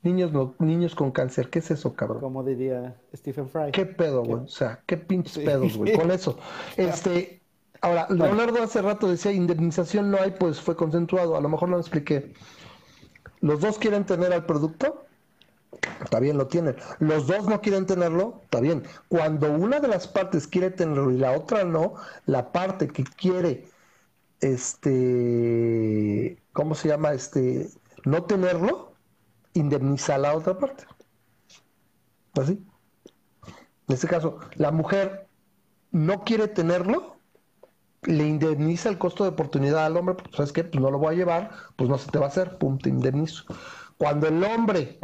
Niños, 0.04 0.32
niños 0.58 0.94
con 0.94 1.10
cáncer, 1.10 1.48
¿qué 1.48 1.60
es 1.60 1.70
eso, 1.70 1.94
cabrón? 1.94 2.20
Como 2.20 2.44
diría 2.44 2.94
Stephen 3.16 3.48
Fry. 3.48 3.72
¿Qué 3.72 3.86
pedo, 3.86 4.22
güey? 4.22 4.44
O 4.44 4.48
sea, 4.48 4.80
qué 4.86 4.98
pinches 4.98 5.42
pedos, 5.42 5.78
güey, 5.78 5.94
con 5.94 6.10
eso. 6.10 6.38
Este, 6.76 7.40
ahora, 7.80 8.06
Leonardo 8.10 8.62
hace 8.62 8.82
rato 8.82 9.08
decía, 9.08 9.32
indemnización 9.32 10.10
no 10.10 10.20
hay, 10.20 10.32
pues 10.32 10.60
fue 10.60 10.76
concentrado. 10.76 11.36
A 11.36 11.40
lo 11.40 11.48
mejor 11.48 11.70
no 11.70 11.76
lo 11.76 11.80
expliqué. 11.80 12.34
¿Los 13.40 13.60
dos 13.60 13.78
quieren 13.78 14.04
tener 14.04 14.30
al 14.34 14.44
producto? 14.44 15.06
Está 16.02 16.20
bien, 16.20 16.36
lo 16.36 16.48
tienen. 16.48 16.76
Los 16.98 17.26
dos 17.26 17.46
no 17.46 17.60
quieren 17.60 17.86
tenerlo, 17.86 18.40
está 18.44 18.60
bien. 18.60 18.84
Cuando 19.08 19.52
una 19.52 19.80
de 19.80 19.88
las 19.88 20.06
partes 20.06 20.46
quiere 20.46 20.70
tenerlo 20.70 21.10
y 21.10 21.18
la 21.18 21.32
otra 21.32 21.64
no, 21.64 21.94
la 22.26 22.52
parte 22.52 22.88
que 22.88 23.04
quiere, 23.04 23.68
este, 24.40 24.82
¿cómo 26.52 26.74
se 26.74 26.88
llama? 26.88 27.12
Este, 27.14 27.70
no 28.04 28.24
tenerlo, 28.24 28.93
indemniza 29.54 30.16
a 30.16 30.18
la 30.18 30.36
otra 30.36 30.58
parte. 30.58 30.84
Así. 32.34 32.64
En 33.88 33.94
este 33.94 34.08
caso, 34.08 34.38
la 34.56 34.70
mujer 34.70 35.28
no 35.90 36.24
quiere 36.24 36.48
tenerlo, 36.48 37.16
le 38.02 38.26
indemniza 38.26 38.88
el 38.88 38.98
costo 38.98 39.24
de 39.24 39.30
oportunidad 39.30 39.86
al 39.86 39.96
hombre, 39.96 40.16
pues, 40.16 40.34
¿sabes 40.34 40.52
qué? 40.52 40.64
Pues 40.64 40.82
no 40.82 40.90
lo 40.90 40.98
voy 40.98 41.14
a 41.14 41.18
llevar, 41.18 41.50
pues 41.76 41.88
no 41.88 41.98
se 41.98 42.10
te 42.10 42.18
va 42.18 42.26
a 42.26 42.28
hacer, 42.28 42.58
pum, 42.58 42.78
te 42.78 42.88
indemnizo. 42.88 43.44
Cuando 43.96 44.26
el 44.26 44.42
hombre 44.42 44.98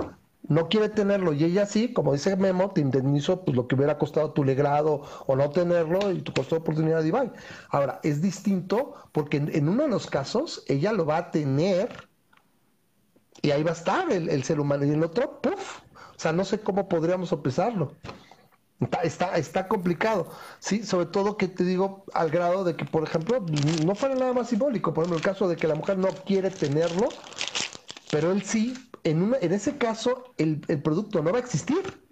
no 0.51 0.68
quiere 0.68 0.89
tenerlo 0.89 1.32
y 1.32 1.44
ella 1.44 1.64
sí, 1.64 1.93
como 1.93 2.12
dice 2.12 2.36
Memo, 2.36 2.70
te 2.72 2.81
indemnizo 2.81 3.44
pues 3.44 3.56
lo 3.56 3.68
que 3.68 3.77
hubiera 3.77 3.98
costado 3.98 4.32
tu 4.32 4.43
legrado 4.43 5.02
o 5.27 5.36
no 5.36 5.51
tenerlo 5.51 6.10
y 6.10 6.22
tu 6.22 6.32
costo 6.32 6.56
de 6.56 6.62
oportunidad 6.62 7.05
y 7.05 7.12
bye. 7.12 7.31
Ahora, 7.68 8.01
es 8.02 8.20
distinto 8.20 8.94
porque 9.12 9.36
en, 9.36 9.68
uno 9.68 9.85
de 9.85 9.89
los 9.89 10.09
casos 10.09 10.64
ella 10.66 10.93
lo 10.93 11.06
va 11.06 11.18
a 11.18 11.31
tener 11.31 12.10
y 13.43 13.51
ahí 13.51 13.62
va 13.62 13.70
a 13.70 13.74
estar 13.74 14.11
el, 14.12 14.44
ser 14.44 14.61
humano 14.61 14.85
y 14.85 14.90
el 14.90 15.02
otro, 15.02 15.40
puff. 15.40 15.81
O 16.16 16.19
sea, 16.19 16.32
no 16.32 16.44
sé 16.44 16.61
cómo 16.61 16.89
podríamos 16.89 17.31
sopesarlo. 17.31 17.97
Está, 19.02 19.36
está, 19.36 19.69
complicado, 19.69 20.31
sí, 20.59 20.85
sobre 20.85 21.05
todo 21.07 21.36
que 21.36 21.48
te 21.48 21.65
digo 21.65 22.05
al 22.15 22.31
grado 22.31 22.65
de 22.65 22.77
que, 22.77 22.86
por 22.86 23.02
ejemplo, 23.02 23.39
no 23.40 23.94
fuera 23.94 24.15
nada 24.15 24.32
más 24.32 24.48
simbólico, 24.48 24.94
por 24.94 25.02
ejemplo, 25.05 25.19
el 25.19 25.23
caso 25.23 25.48
de 25.48 25.59
que 25.59 25.69
la 25.69 25.74
mujer 25.74 25.98
no 25.98 26.24
quiere 26.24 26.51
tenerlo, 26.51 27.19
pero 28.09 28.32
él 28.32 28.43
sí, 28.43 28.90
en, 29.05 29.36
en 29.39 29.52
ese 29.52 29.77
caso 29.77 30.35
el, 30.39 30.61
producto 30.82 31.23
no 31.23 31.31
va 31.31 31.39
a 31.39 31.43
existir, 31.43 32.02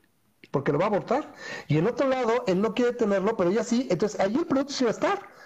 porque 0.50 0.72
lo 0.72 0.78
va 0.78 0.86
a 0.86 0.88
abortar, 0.88 1.32
y 1.68 1.78
en 1.78 1.86
otro 1.86 2.06
lado, 2.06 2.44
él 2.46 2.60
no 2.60 2.74
quiere 2.74 2.92
tenerlo, 2.92 3.34
pero 3.36 3.48
ella 3.50 3.64
sí, 3.64 3.88
entonces 3.90 4.20
ahí 4.20 4.34
el 4.34 4.46
producto 4.46 4.74
sí 4.74 4.84
va 4.84 4.90
a 4.90 4.92
estar. 4.92 5.37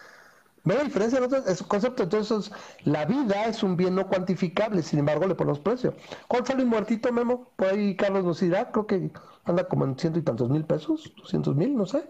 ¿Ve 0.65 0.75
la 0.75 0.85
diferencia? 0.85 1.21
Es 1.47 1.61
un 1.61 1.69
concepto. 1.69 2.05
Entonces, 2.05 2.53
la 2.85 3.05
vida 3.05 3.47
es 3.47 3.63
un 3.63 3.77
bien 3.77 3.95
no 3.95 4.07
cuantificable, 4.07 4.83
sin 4.83 5.01
embargo, 5.01 5.27
le 5.27 5.35
ponemos 5.35 5.59
precio. 5.59 5.95
¿Cuánto 6.29 6.53
sale 6.53 6.63
un 6.63 6.71
muertito, 6.71 7.13
Memo? 7.13 7.49
Por 7.57 7.69
ahí 7.69 7.97
Carlos 7.97 8.25
nos 8.25 8.41
dirá, 8.41 8.71
creo 8.71 8.87
que 8.87 9.11
anda 9.45 9.65
como 9.65 9.85
en 9.85 9.99
ciento 9.99 10.19
y 10.19 10.23
tantos 10.23 10.51
mil 10.51 10.65
pesos, 10.65 11.13
doscientos 11.17 11.57
mil, 11.57 11.77
no 11.77 11.87
sé. 11.87 12.05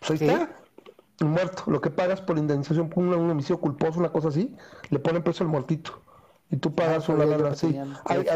Pues 0.00 0.22
ahí 0.22 0.28
está. 0.28 0.50
Un 1.20 1.30
muerto. 1.30 1.64
Lo 1.66 1.80
que 1.80 1.90
pagas 1.90 2.20
por 2.20 2.38
indemnización 2.38 2.88
por 2.88 3.04
un, 3.04 3.14
un 3.14 3.30
homicidio 3.30 3.60
culposo, 3.60 4.00
una 4.00 4.10
cosa 4.10 4.28
así, 4.28 4.54
le 4.90 4.98
ponen 4.98 5.22
precio 5.22 5.44
al 5.44 5.50
muertito. 5.50 6.00
Y 6.50 6.56
tú 6.56 6.74
pagas 6.74 7.08
ah, 7.08 7.12
una 7.12 7.24
lana 7.26 7.48
así. 7.50 7.76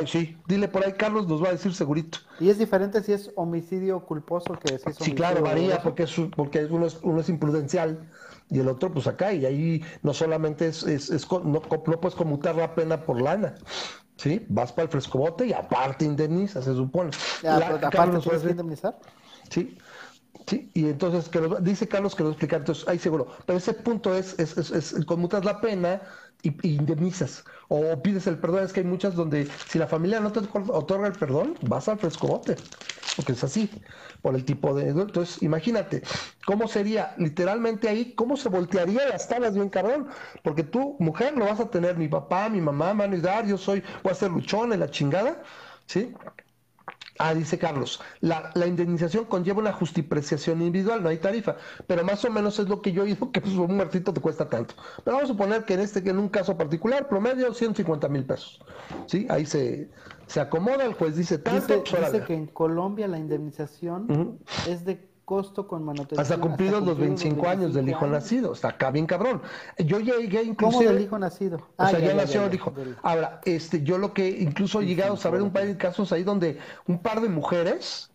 sí. 0.06 0.36
Dile 0.46 0.68
por 0.68 0.84
ahí, 0.84 0.92
Carlos 0.92 1.28
nos 1.28 1.42
va 1.42 1.48
a 1.48 1.52
decir 1.52 1.74
segurito. 1.74 2.18
¿Y 2.40 2.50
es 2.50 2.58
diferente 2.58 3.02
si 3.02 3.12
es 3.12 3.30
homicidio 3.36 4.00
culposo 4.00 4.58
que 4.58 4.68
si 4.68 4.74
es 4.74 4.86
homicidio 4.86 5.04
Sí, 5.04 5.14
claro, 5.14 5.42
varía, 5.42 5.80
porque, 5.82 6.04
es, 6.04 6.14
porque 6.34 6.64
uno, 6.66 6.86
es, 6.86 6.98
uno 7.02 7.20
es 7.20 7.28
imprudencial 7.28 8.08
y 8.50 8.60
el 8.60 8.68
otro 8.68 8.92
pues 8.92 9.06
acá 9.06 9.32
y 9.32 9.44
ahí 9.44 9.84
no 10.02 10.14
solamente 10.14 10.68
es, 10.68 10.82
es, 10.84 11.26
no, 11.30 11.60
puedes 11.60 12.14
conmutar 12.14 12.56
la 12.56 12.74
pena 12.74 13.04
por 13.04 13.20
lana 13.20 13.54
¿sí? 14.18 14.44
Vas 14.48 14.72
para 14.72 14.84
el 14.84 14.88
frescobote 14.90 15.46
y 15.46 15.52
aparte 15.52 16.04
indemniza, 16.04 16.60
se 16.60 16.74
supone. 16.74 17.10
¿Aparte 17.48 18.18
puedes 18.20 18.44
indemnizar? 18.44 18.98
Sí, 19.48 19.78
sí, 20.46 20.70
y 20.74 20.86
entonces 20.88 21.28
que 21.28 21.40
dice 21.60 21.88
Carlos 21.88 22.14
que 22.14 22.24
lo 22.24 22.30
explica, 22.30 22.56
entonces 22.56 22.86
ahí 22.86 22.98
seguro. 22.98 23.28
Pero 23.46 23.58
ese 23.58 23.72
punto 23.72 24.14
es, 24.14 24.38
es, 24.38 24.56
es, 24.70 25.04
conmutas 25.06 25.44
la 25.44 25.60
pena 25.60 26.02
y, 26.43 26.69
indemnizas. 26.69 27.44
O 27.69 28.02
pides 28.02 28.27
el 28.27 28.39
perdón, 28.39 28.65
es 28.65 28.73
que 28.73 28.81
hay 28.81 28.86
muchas 28.86 29.15
donde 29.15 29.48
si 29.69 29.78
la 29.78 29.86
familia 29.86 30.20
no 30.20 30.32
te 30.32 30.40
otorga 30.40 31.06
el 31.09 31.12
perdón, 31.15 31.55
vas 31.62 31.89
al 31.89 31.98
frescobote, 31.98 32.56
porque 33.16 33.32
es 33.32 33.44
así 33.44 33.70
por 34.23 34.35
el 34.35 34.44
tipo 34.44 34.74
de... 34.74 34.89
Entonces, 34.89 35.43
imagínate, 35.43 36.02
¿cómo 36.47 36.69
sería 36.69 37.15
literalmente 37.19 37.89
ahí? 37.89 38.15
¿Cómo 38.15 38.36
se 38.36 38.48
voltearía 38.48 39.09
las 39.09 39.28
tablas 39.28 39.55
bien 39.55 39.69
cabrón? 39.69 40.09
Porque 40.43 40.62
tú, 40.65 40.97
mujer, 40.98 41.36
lo 41.36 41.47
vas 41.47 41.60
a 41.60 41.70
tener 41.70 41.97
mi 41.97 42.09
papá, 42.09 42.48
mi 42.48 42.60
mamá, 42.60 42.94
mano 42.94 43.16
y 43.16 43.20
dar, 43.20 43.47
yo 43.47 43.59
soy, 43.59 43.82
voy 44.02 44.12
a 44.12 44.15
ser 44.15 44.31
luchón 44.31 44.73
en 44.73 44.81
la 44.81 44.90
chingada, 44.90 45.43
¿sí? 45.86 46.15
Ah, 47.18 47.34
dice 47.34 47.58
Carlos, 47.58 48.00
la, 48.20 48.50
la, 48.54 48.66
indemnización 48.66 49.24
conlleva 49.24 49.58
una 49.58 49.72
justipreciación 49.72 50.62
individual, 50.62 51.02
no 51.02 51.08
hay 51.08 51.18
tarifa, 51.18 51.56
pero 51.86 52.04
más 52.04 52.24
o 52.24 52.30
menos 52.30 52.58
es 52.60 52.68
lo 52.68 52.80
que 52.80 52.92
yo 52.92 53.04
digo 53.04 53.32
que 53.32 53.40
pues, 53.40 53.54
un 53.54 53.76
muertito 53.76 54.12
te 54.12 54.20
cuesta 54.20 54.48
tanto. 54.48 54.74
Pero 55.04 55.16
vamos 55.16 55.30
a 55.30 55.32
suponer 55.32 55.64
que 55.64 55.74
en 55.74 55.80
este, 55.80 56.02
que 56.02 56.10
en 56.10 56.18
un 56.18 56.28
caso 56.28 56.56
particular, 56.56 57.08
promedio 57.08 57.52
150 57.52 58.08
mil 58.08 58.24
pesos. 58.24 58.60
¿Sí? 59.06 59.26
Ahí 59.30 59.46
se, 59.46 59.90
se 60.28 60.40
acomoda, 60.40 60.84
el 60.84 60.94
juez 60.94 61.16
dice 61.16 61.38
tanto. 61.38 61.82
Dice, 61.82 61.96
dice 61.96 62.24
que 62.24 62.34
en 62.34 62.46
Colombia 62.46 63.08
la 63.08 63.18
indemnización 63.18 64.38
es 64.68 64.84
de 64.84 65.07
costo 65.28 65.68
con 65.68 65.84
manutención. 65.84 66.20
Hasta 66.20 66.38
cumplidos 66.38 66.82
los 66.82 66.96
25, 66.98 67.46
años 67.46 67.74
del 67.74 67.86
hijo 67.86 68.06
nacido. 68.06 68.55
Está 68.55 68.68
acá 68.68 68.90
bien 68.90 69.05
cabrón. 69.05 69.42
Yo 69.76 70.00
llegué 70.00 70.42
incluso. 70.42 70.78
¿Cómo 70.78 70.90
del 70.90 71.02
hijo 71.02 71.18
nacido? 71.18 71.59
o 71.76 71.86
sea, 71.86 71.98
ah, 71.98 72.00
ya, 72.00 72.14
nació 72.14 72.46
el 72.46 72.55
hijo. 72.55 72.72
Ahora, 73.02 73.42
este, 73.44 73.82
yo 73.82 73.98
lo 73.98 74.14
que 74.14 74.26
incluso 74.26 74.80
he 74.80 74.86
llegado 74.86 75.12
a 75.12 75.16
saber 75.18 75.42
un 75.42 75.50
par 75.50 75.66
de 75.66 75.76
casos 75.76 76.12
ahí 76.12 76.22
donde 76.22 76.59
un 76.86 77.00
par 77.00 77.20
de 77.20 77.28
mujeres 77.28 78.10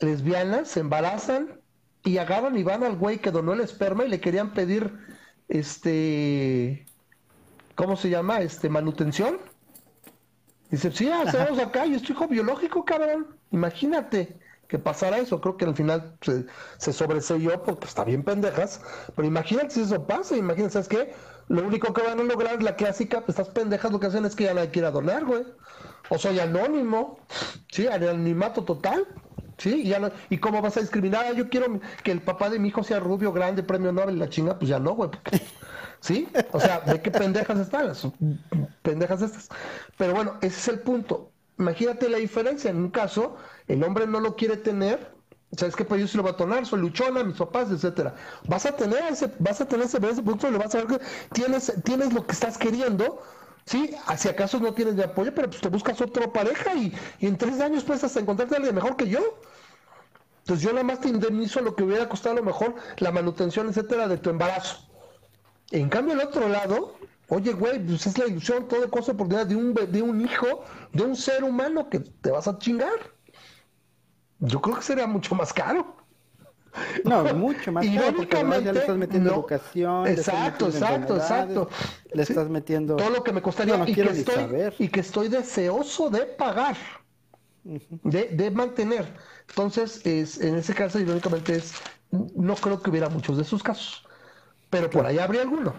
lesbianas 0.00 0.68
se 0.68 0.80
embarazan 0.80 1.58
y 2.04 2.18
agarran 2.18 2.58
y 2.58 2.62
van 2.62 2.84
al 2.84 2.98
güey 2.98 3.18
que 3.18 3.30
donó 3.30 3.54
el 3.54 3.60
esperma 3.60 4.04
y 4.04 4.10
le 4.10 4.20
querían 4.20 4.52
pedir 4.52 4.92
este 5.48 6.84
¿cómo 7.76 7.96
se 7.96 8.10
llama? 8.10 8.40
este 8.40 8.68
manutención 8.68 9.38
Dice, 10.70 10.90
sí, 10.90 11.06
hacemos 11.10 11.58
acá, 11.58 11.84
yo 11.84 11.96
estoy 11.96 12.14
hijo 12.14 12.28
biológico, 12.28 12.82
cabrón. 12.82 13.26
Imagínate 13.50 14.38
que 14.72 14.78
pasara 14.78 15.18
eso. 15.18 15.38
Creo 15.42 15.58
que 15.58 15.66
al 15.66 15.76
final 15.76 16.16
se, 16.22 16.46
se 16.78 16.94
sobreseyó 16.94 17.62
porque 17.62 17.86
está 17.86 18.04
bien 18.04 18.22
pendejas. 18.24 18.80
Pero 19.14 19.28
imagínate 19.28 19.68
si 19.68 19.82
eso 19.82 20.06
pasa. 20.06 20.34
Imagínate, 20.34 20.72
¿sabes 20.72 20.88
qué? 20.88 21.12
Lo 21.48 21.62
único 21.62 21.92
que 21.92 22.00
van 22.00 22.18
a 22.18 22.22
lograr 22.22 22.54
es 22.54 22.62
la 22.62 22.74
clásica, 22.74 23.20
pues 23.20 23.38
estas 23.38 23.52
pendejas 23.52 23.92
lo 23.92 24.00
que 24.00 24.06
hacen 24.06 24.24
es 24.24 24.34
que 24.34 24.44
ya 24.44 24.54
nadie 24.54 24.70
quiera 24.70 24.90
donar, 24.90 25.26
güey. 25.26 25.44
O 26.08 26.16
soy 26.16 26.40
anónimo, 26.40 27.18
¿sí? 27.70 27.86
Anonimato 27.86 28.64
total. 28.64 29.06
¿Sí? 29.58 29.82
Y, 29.82 29.88
ya 29.90 30.10
¿Y 30.30 30.38
cómo 30.38 30.62
vas 30.62 30.78
a 30.78 30.80
discriminar? 30.80 31.34
Yo 31.34 31.50
quiero 31.50 31.78
que 32.02 32.12
el 32.12 32.22
papá 32.22 32.48
de 32.48 32.58
mi 32.58 32.68
hijo 32.68 32.82
sea 32.82 32.98
rubio, 32.98 33.30
grande, 33.30 33.62
premio 33.62 33.92
Nobel, 33.92 34.18
la 34.18 34.30
chinga, 34.30 34.58
pues 34.58 34.70
ya 34.70 34.78
no, 34.78 34.94
güey. 34.94 35.10
¿Sí? 36.00 36.28
O 36.52 36.58
sea, 36.58 36.80
¿de 36.80 37.02
qué 37.02 37.10
pendejas 37.10 37.58
están? 37.58 37.88
Las 37.88 38.06
pendejas 38.80 39.20
estas. 39.20 39.50
Pero 39.98 40.14
bueno, 40.14 40.38
ese 40.40 40.58
es 40.58 40.68
el 40.68 40.80
punto. 40.80 41.31
Imagínate 41.58 42.08
la 42.08 42.18
diferencia. 42.18 42.70
En 42.70 42.76
un 42.78 42.90
caso, 42.90 43.36
el 43.68 43.82
hombre 43.84 44.06
no 44.06 44.20
lo 44.20 44.36
quiere 44.36 44.56
tener. 44.56 45.12
¿Sabes 45.56 45.76
qué? 45.76 45.84
Pues 45.84 46.00
yo 46.00 46.08
se 46.08 46.16
lo 46.16 46.22
va 46.22 46.30
a 46.30 46.36
tonar, 46.36 46.64
soy 46.64 46.80
luchona, 46.80 47.22
mis 47.22 47.36
papás, 47.36 47.70
etcétera. 47.70 48.14
Vas 48.48 48.64
a 48.64 48.74
tener 48.74 49.02
ese, 49.10 49.30
vas 49.38 49.60
a 49.60 49.68
tener 49.68 49.84
ese, 49.84 49.98
ese 49.98 50.22
punto, 50.22 50.50
le 50.50 50.56
vas 50.56 50.74
a 50.74 50.78
ver 50.78 50.86
que 50.86 51.00
tienes, 51.34 51.72
tienes 51.84 52.14
lo 52.14 52.26
que 52.26 52.32
estás 52.32 52.56
queriendo, 52.56 53.22
¿sí? 53.66 53.94
Si 54.16 54.28
acaso 54.30 54.58
no 54.60 54.72
tienes 54.72 54.96
de 54.96 55.04
apoyo, 55.04 55.34
pero 55.34 55.50
pues 55.50 55.60
te 55.60 55.68
buscas 55.68 56.00
otra 56.00 56.32
pareja 56.32 56.74
y, 56.74 56.94
en 57.20 57.36
tres 57.36 57.60
años 57.60 57.84
puedes 57.84 58.02
hasta 58.02 58.20
encontrarte 58.20 58.54
a 58.54 58.58
alguien 58.58 58.74
mejor 58.74 58.96
que 58.96 59.08
yo. 59.08 59.20
Entonces 60.38 60.64
yo 60.64 60.72
nada 60.72 60.84
más 60.84 61.00
te 61.00 61.08
indemnizo 61.08 61.60
lo 61.60 61.76
que 61.76 61.84
hubiera 61.84 62.08
costado 62.08 62.34
a 62.34 62.38
lo 62.38 62.44
mejor 62.44 62.74
la 62.96 63.12
manutención, 63.12 63.68
etcétera, 63.68 64.08
de 64.08 64.16
tu 64.16 64.30
embarazo. 64.30 64.78
En 65.70 65.88
cambio, 65.88 66.14
el 66.14 66.20
otro 66.20 66.48
lado, 66.48 66.96
oye, 67.32 67.52
güey, 67.52 67.78
pues 67.84 68.06
es 68.06 68.18
la 68.18 68.26
ilusión, 68.26 68.68
toda 68.68 68.86
cosa 68.88 69.12
oportunidad 69.12 69.46
de 69.46 69.56
un, 69.56 69.72
de 69.72 70.02
un 70.02 70.20
hijo, 70.20 70.64
de 70.92 71.02
un 71.02 71.16
ser 71.16 71.42
humano 71.42 71.88
que 71.88 72.00
te 72.00 72.30
vas 72.30 72.46
a 72.46 72.58
chingar. 72.58 72.98
Yo 74.38 74.60
creo 74.60 74.76
que 74.76 74.82
sería 74.82 75.06
mucho 75.06 75.34
más 75.34 75.52
caro. 75.52 75.96
No, 77.04 77.22
mucho 77.34 77.70
más 77.72 77.86
caro 77.86 78.16
porque 78.16 78.36
además 78.36 78.64
ya 78.64 78.72
le 78.72 78.80
estás 78.80 78.96
metiendo 78.96 79.30
educación. 79.32 80.06
Exacto, 80.06 80.66
exacto, 80.68 81.16
exacto. 81.16 81.68
Le 82.12 82.22
estás 82.22 82.48
metiendo 82.48 82.96
todo 82.96 83.10
lo 83.10 83.22
que 83.22 83.32
me 83.32 83.42
costaría 83.42 83.82
y, 83.86 83.94
que 83.94 84.02
estoy, 84.02 84.74
y 84.78 84.88
que 84.88 85.00
estoy 85.00 85.28
deseoso 85.28 86.10
de 86.10 86.20
pagar, 86.24 86.76
de, 87.64 88.28
de, 88.28 88.50
mantener. 88.50 89.06
Entonces, 89.48 90.04
es, 90.04 90.40
en 90.40 90.56
ese 90.56 90.74
caso, 90.74 90.98
irónicamente, 90.98 91.56
es, 91.56 91.74
no 92.10 92.54
creo 92.56 92.80
que 92.82 92.90
hubiera 92.90 93.08
muchos 93.08 93.36
de 93.36 93.42
esos 93.42 93.62
casos 93.62 94.06
pero 94.72 94.88
por 94.88 95.04
ahí 95.04 95.18
habría 95.18 95.42
alguno. 95.42 95.74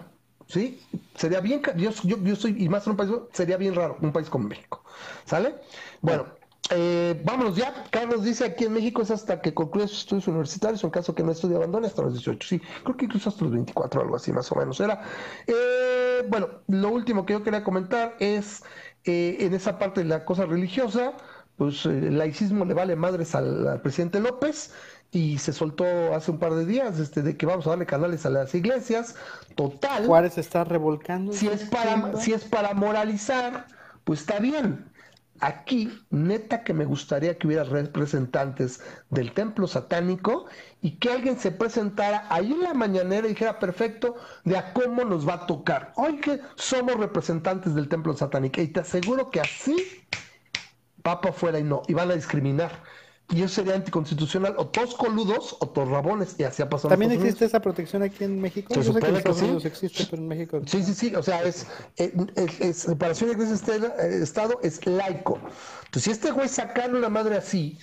¿Sí? 0.46 0.80
Sería 1.14 1.40
bien, 1.40 1.62
yo, 1.76 1.90
yo, 2.02 2.36
soy, 2.36 2.62
y 2.62 2.68
más 2.68 2.86
en 2.86 2.92
un 2.92 2.96
país, 2.96 3.10
sería 3.32 3.56
bien 3.56 3.74
raro, 3.74 3.96
un 4.00 4.12
país 4.12 4.28
como 4.28 4.48
México. 4.48 4.82
¿Sale? 5.24 5.54
Bueno, 6.00 6.26
eh, 6.70 7.20
vámonos 7.24 7.56
ya. 7.56 7.84
Carlos 7.90 8.24
dice 8.24 8.44
aquí 8.44 8.64
en 8.64 8.72
México 8.72 9.02
es 9.02 9.10
hasta 9.10 9.40
que 9.40 9.52
concluya 9.52 9.86
sus 9.86 10.00
estudios 10.00 10.28
universitarios, 10.28 10.82
en 10.82 10.90
caso 10.90 11.14
que 11.14 11.22
no 11.22 11.32
estudie 11.32 11.56
abandone 11.56 11.86
hasta 11.86 12.02
los 12.02 12.14
18. 12.14 12.48
Sí, 12.48 12.60
creo 12.82 12.96
que 12.96 13.04
incluso 13.04 13.28
hasta 13.28 13.44
los 13.44 13.52
24, 13.52 14.00
algo 14.00 14.16
así 14.16 14.32
más 14.32 14.50
o 14.52 14.56
menos 14.56 14.80
era. 14.80 15.02
Eh, 15.46 16.24
bueno, 16.28 16.48
lo 16.68 16.88
último 16.90 17.26
que 17.26 17.34
yo 17.34 17.42
quería 17.42 17.62
comentar 17.62 18.16
es 18.18 18.62
eh, 19.04 19.36
en 19.40 19.54
esa 19.54 19.78
parte 19.78 20.02
de 20.02 20.08
la 20.08 20.24
cosa 20.24 20.46
religiosa, 20.46 21.12
pues 21.56 21.86
el 21.86 22.18
laicismo 22.18 22.64
le 22.64 22.74
vale 22.74 22.96
madres 22.96 23.34
al 23.34 23.80
presidente 23.82 24.20
López 24.20 24.72
y 25.14 25.38
se 25.38 25.52
soltó 25.52 25.84
hace 26.12 26.32
un 26.32 26.38
par 26.38 26.54
de 26.54 26.66
días 26.66 26.98
este, 26.98 27.22
de 27.22 27.36
que 27.36 27.46
vamos 27.46 27.66
a 27.68 27.70
darle 27.70 27.86
canales 27.86 28.26
a 28.26 28.30
las 28.30 28.52
iglesias. 28.52 29.14
Total. 29.54 30.06
Juárez 30.06 30.38
está 30.38 30.64
revolcando. 30.64 31.32
Si 31.32 31.46
es 31.46 31.64
para, 31.66 32.16
si 32.16 32.32
es 32.32 32.44
para 32.44 32.74
moralizar, 32.74 33.68
pues 34.02 34.20
está 34.20 34.40
bien. 34.40 34.90
Aquí, 35.38 36.00
neta 36.10 36.64
que 36.64 36.74
me 36.74 36.84
gustaría 36.84 37.38
que 37.38 37.46
hubiera 37.46 37.62
representantes 37.62 38.80
del 39.10 39.32
templo 39.32 39.68
satánico 39.68 40.46
y 40.82 40.96
que 40.96 41.12
alguien 41.12 41.38
se 41.38 41.52
presentara 41.52 42.26
ahí 42.28 42.52
en 42.52 42.62
la 42.62 42.74
mañanera 42.74 43.28
y 43.28 43.30
dijera, 43.30 43.60
perfecto, 43.60 44.16
de 44.42 44.56
a 44.58 44.72
cómo 44.72 45.04
nos 45.04 45.28
va 45.28 45.34
a 45.34 45.46
tocar. 45.46 45.92
Hoy 45.94 46.16
que 46.16 46.40
somos 46.56 46.96
representantes 46.96 47.76
del 47.76 47.88
templo 47.88 48.16
satánico 48.16 48.60
y 48.60 48.66
te 48.66 48.80
aseguro 48.80 49.30
que 49.30 49.40
así 49.40 49.76
va 51.06 51.20
para 51.20 51.32
afuera 51.32 51.60
y 51.60 51.62
no, 51.62 51.82
y 51.86 51.94
van 51.94 52.10
a 52.10 52.14
discriminar. 52.14 52.82
Y 53.30 53.42
eso 53.42 53.54
sería 53.54 53.74
anticonstitucional, 53.74 54.54
o 54.58 54.66
todos 54.66 54.94
coludos 54.94 55.56
o 55.60 55.66
todos 55.68 55.88
rabones, 55.88 56.36
y 56.38 56.44
así 56.44 56.60
ha 56.62 56.68
pasado. 56.68 56.90
¿También 56.90 57.10
existe 57.12 57.46
esa 57.46 57.60
protección 57.60 58.02
aquí 58.02 58.22
en 58.24 58.38
México? 58.40 58.74
Se 58.74 58.80
Yo 58.80 58.82
sé 58.82 58.88
que 58.88 58.94
supone 59.06 59.18
en 59.18 59.24
que 59.24 59.32
sí. 59.34 59.44
Unidos 59.44 59.64
existe, 59.64 60.06
pero 60.10 60.22
en 60.22 60.28
México... 60.28 60.60
Sí, 60.66 60.82
sí, 60.82 60.94
sí, 60.94 61.14
o 61.14 61.22
sea, 61.22 61.42
es, 61.42 61.66
eh, 61.96 62.12
es- 62.36 62.60
es 62.60 62.76
separación 62.76 63.30
de 63.30 63.34
iglesia 63.36 63.54
estela- 63.56 63.94
eh, 63.98 64.22
Estado 64.22 64.60
es 64.62 64.84
laico. 64.86 65.38
Entonces, 65.86 66.02
si 66.04 66.10
este 66.10 66.30
güey 66.32 66.48
sacarle 66.48 66.98
una 66.98 67.08
madre 67.08 67.36
así, 67.36 67.78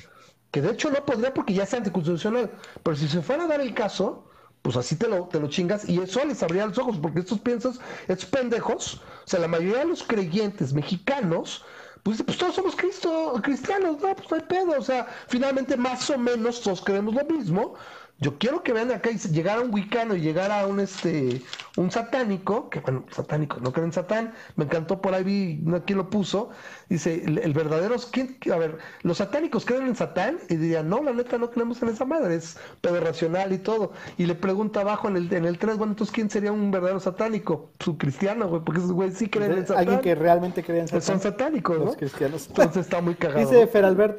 que 0.51 0.61
de 0.61 0.71
hecho 0.71 0.91
no 0.91 1.03
podría 1.05 1.33
porque 1.33 1.53
ya 1.53 1.63
es 1.63 1.73
anticonstitucional, 1.73 2.51
pero 2.83 2.95
si 2.95 3.07
se 3.07 3.21
fuera 3.23 3.45
a 3.45 3.47
dar 3.47 3.61
el 3.61 3.73
caso, 3.73 4.27
pues 4.61 4.75
así 4.77 4.95
te 4.95 5.07
lo, 5.07 5.23
te 5.27 5.39
lo 5.39 5.47
chingas 5.49 5.89
y 5.89 5.97
eso 5.99 6.23
les 6.23 6.43
abría 6.43 6.67
los 6.67 6.77
ojos, 6.77 6.99
porque 7.01 7.21
estos 7.21 7.39
piensas, 7.39 7.79
estos 8.07 8.29
pendejos, 8.29 8.95
o 9.25 9.27
sea, 9.27 9.39
la 9.39 9.47
mayoría 9.47 9.79
de 9.79 9.85
los 9.85 10.03
creyentes 10.03 10.71
mexicanos, 10.73 11.65
pues, 12.03 12.23
pues 12.23 12.37
todos 12.37 12.55
somos 12.55 12.75
cristianos, 12.75 13.99
no, 14.01 14.15
pues 14.15 14.31
no 14.31 14.37
hay 14.37 14.43
pedo, 14.43 14.71
o 14.77 14.81
sea, 14.81 15.07
finalmente 15.27 15.77
más 15.77 16.09
o 16.09 16.17
menos 16.17 16.61
todos 16.61 16.81
creemos 16.81 17.13
lo 17.13 17.23
mismo. 17.25 17.75
Yo 18.21 18.37
quiero 18.37 18.61
que 18.61 18.71
vean 18.71 18.91
acá 18.91 19.09
y 19.09 19.17
llegara 19.17 19.61
un 19.61 19.73
wicano 19.73 20.15
y 20.15 20.21
llegara 20.21 20.67
un 20.67 20.79
este 20.79 21.41
un 21.75 21.89
satánico, 21.89 22.69
que 22.69 22.79
bueno, 22.79 23.03
satánico, 23.11 23.59
no 23.59 23.71
creen 23.71 23.87
en 23.87 23.93
Satán, 23.93 24.33
me 24.55 24.65
encantó 24.65 25.01
por 25.01 25.13
ahí 25.15 25.23
vi 25.23 25.59
no, 25.63 25.83
quién 25.83 25.97
lo 25.97 26.09
puso, 26.09 26.49
dice, 26.87 27.23
el, 27.25 27.39
el 27.39 27.53
verdadero, 27.53 27.95
¿quién, 28.11 28.37
a 28.53 28.57
ver, 28.57 28.77
los 29.01 29.17
satánicos 29.17 29.65
creen 29.65 29.87
en 29.87 29.95
Satán 29.95 30.37
y 30.49 30.55
dirían, 30.55 30.87
no, 30.87 31.01
la 31.01 31.13
neta 31.13 31.37
no 31.37 31.49
creemos 31.49 31.81
en 31.81 31.89
esa 31.89 32.05
madre, 32.05 32.35
es 32.35 32.59
pedo 32.81 32.99
racional 32.99 33.53
y 33.53 33.57
todo. 33.57 33.93
Y 34.17 34.25
le 34.25 34.35
pregunta 34.35 34.81
abajo 34.81 35.07
en 35.07 35.17
el, 35.17 35.33
en 35.33 35.45
el 35.45 35.57
3, 35.57 35.77
bueno, 35.77 35.93
entonces 35.93 36.13
¿quién 36.13 36.29
sería 36.29 36.51
un 36.51 36.69
verdadero 36.69 36.99
satánico? 36.99 37.71
Su 37.79 37.97
cristiano, 37.97 38.47
güey, 38.49 38.61
porque 38.63 38.81
esos 38.81 38.91
güey 38.91 39.11
sí 39.11 39.29
creen 39.29 39.53
en 39.53 39.67
Satán. 39.67 39.79
Alguien 39.79 39.99
que 40.01 40.15
realmente 40.15 40.63
cree 40.63 40.81
en 40.81 40.87
Pues 40.87 41.05
son 41.05 41.19
Satán. 41.19 41.31
satánicos, 41.31 41.79
¿no? 41.79 41.85
Los 41.85 41.95
cristianos. 41.95 42.47
Entonces 42.49 42.85
está 42.85 43.01
muy 43.01 43.15
cagado. 43.15 43.39
Dice 43.39 43.67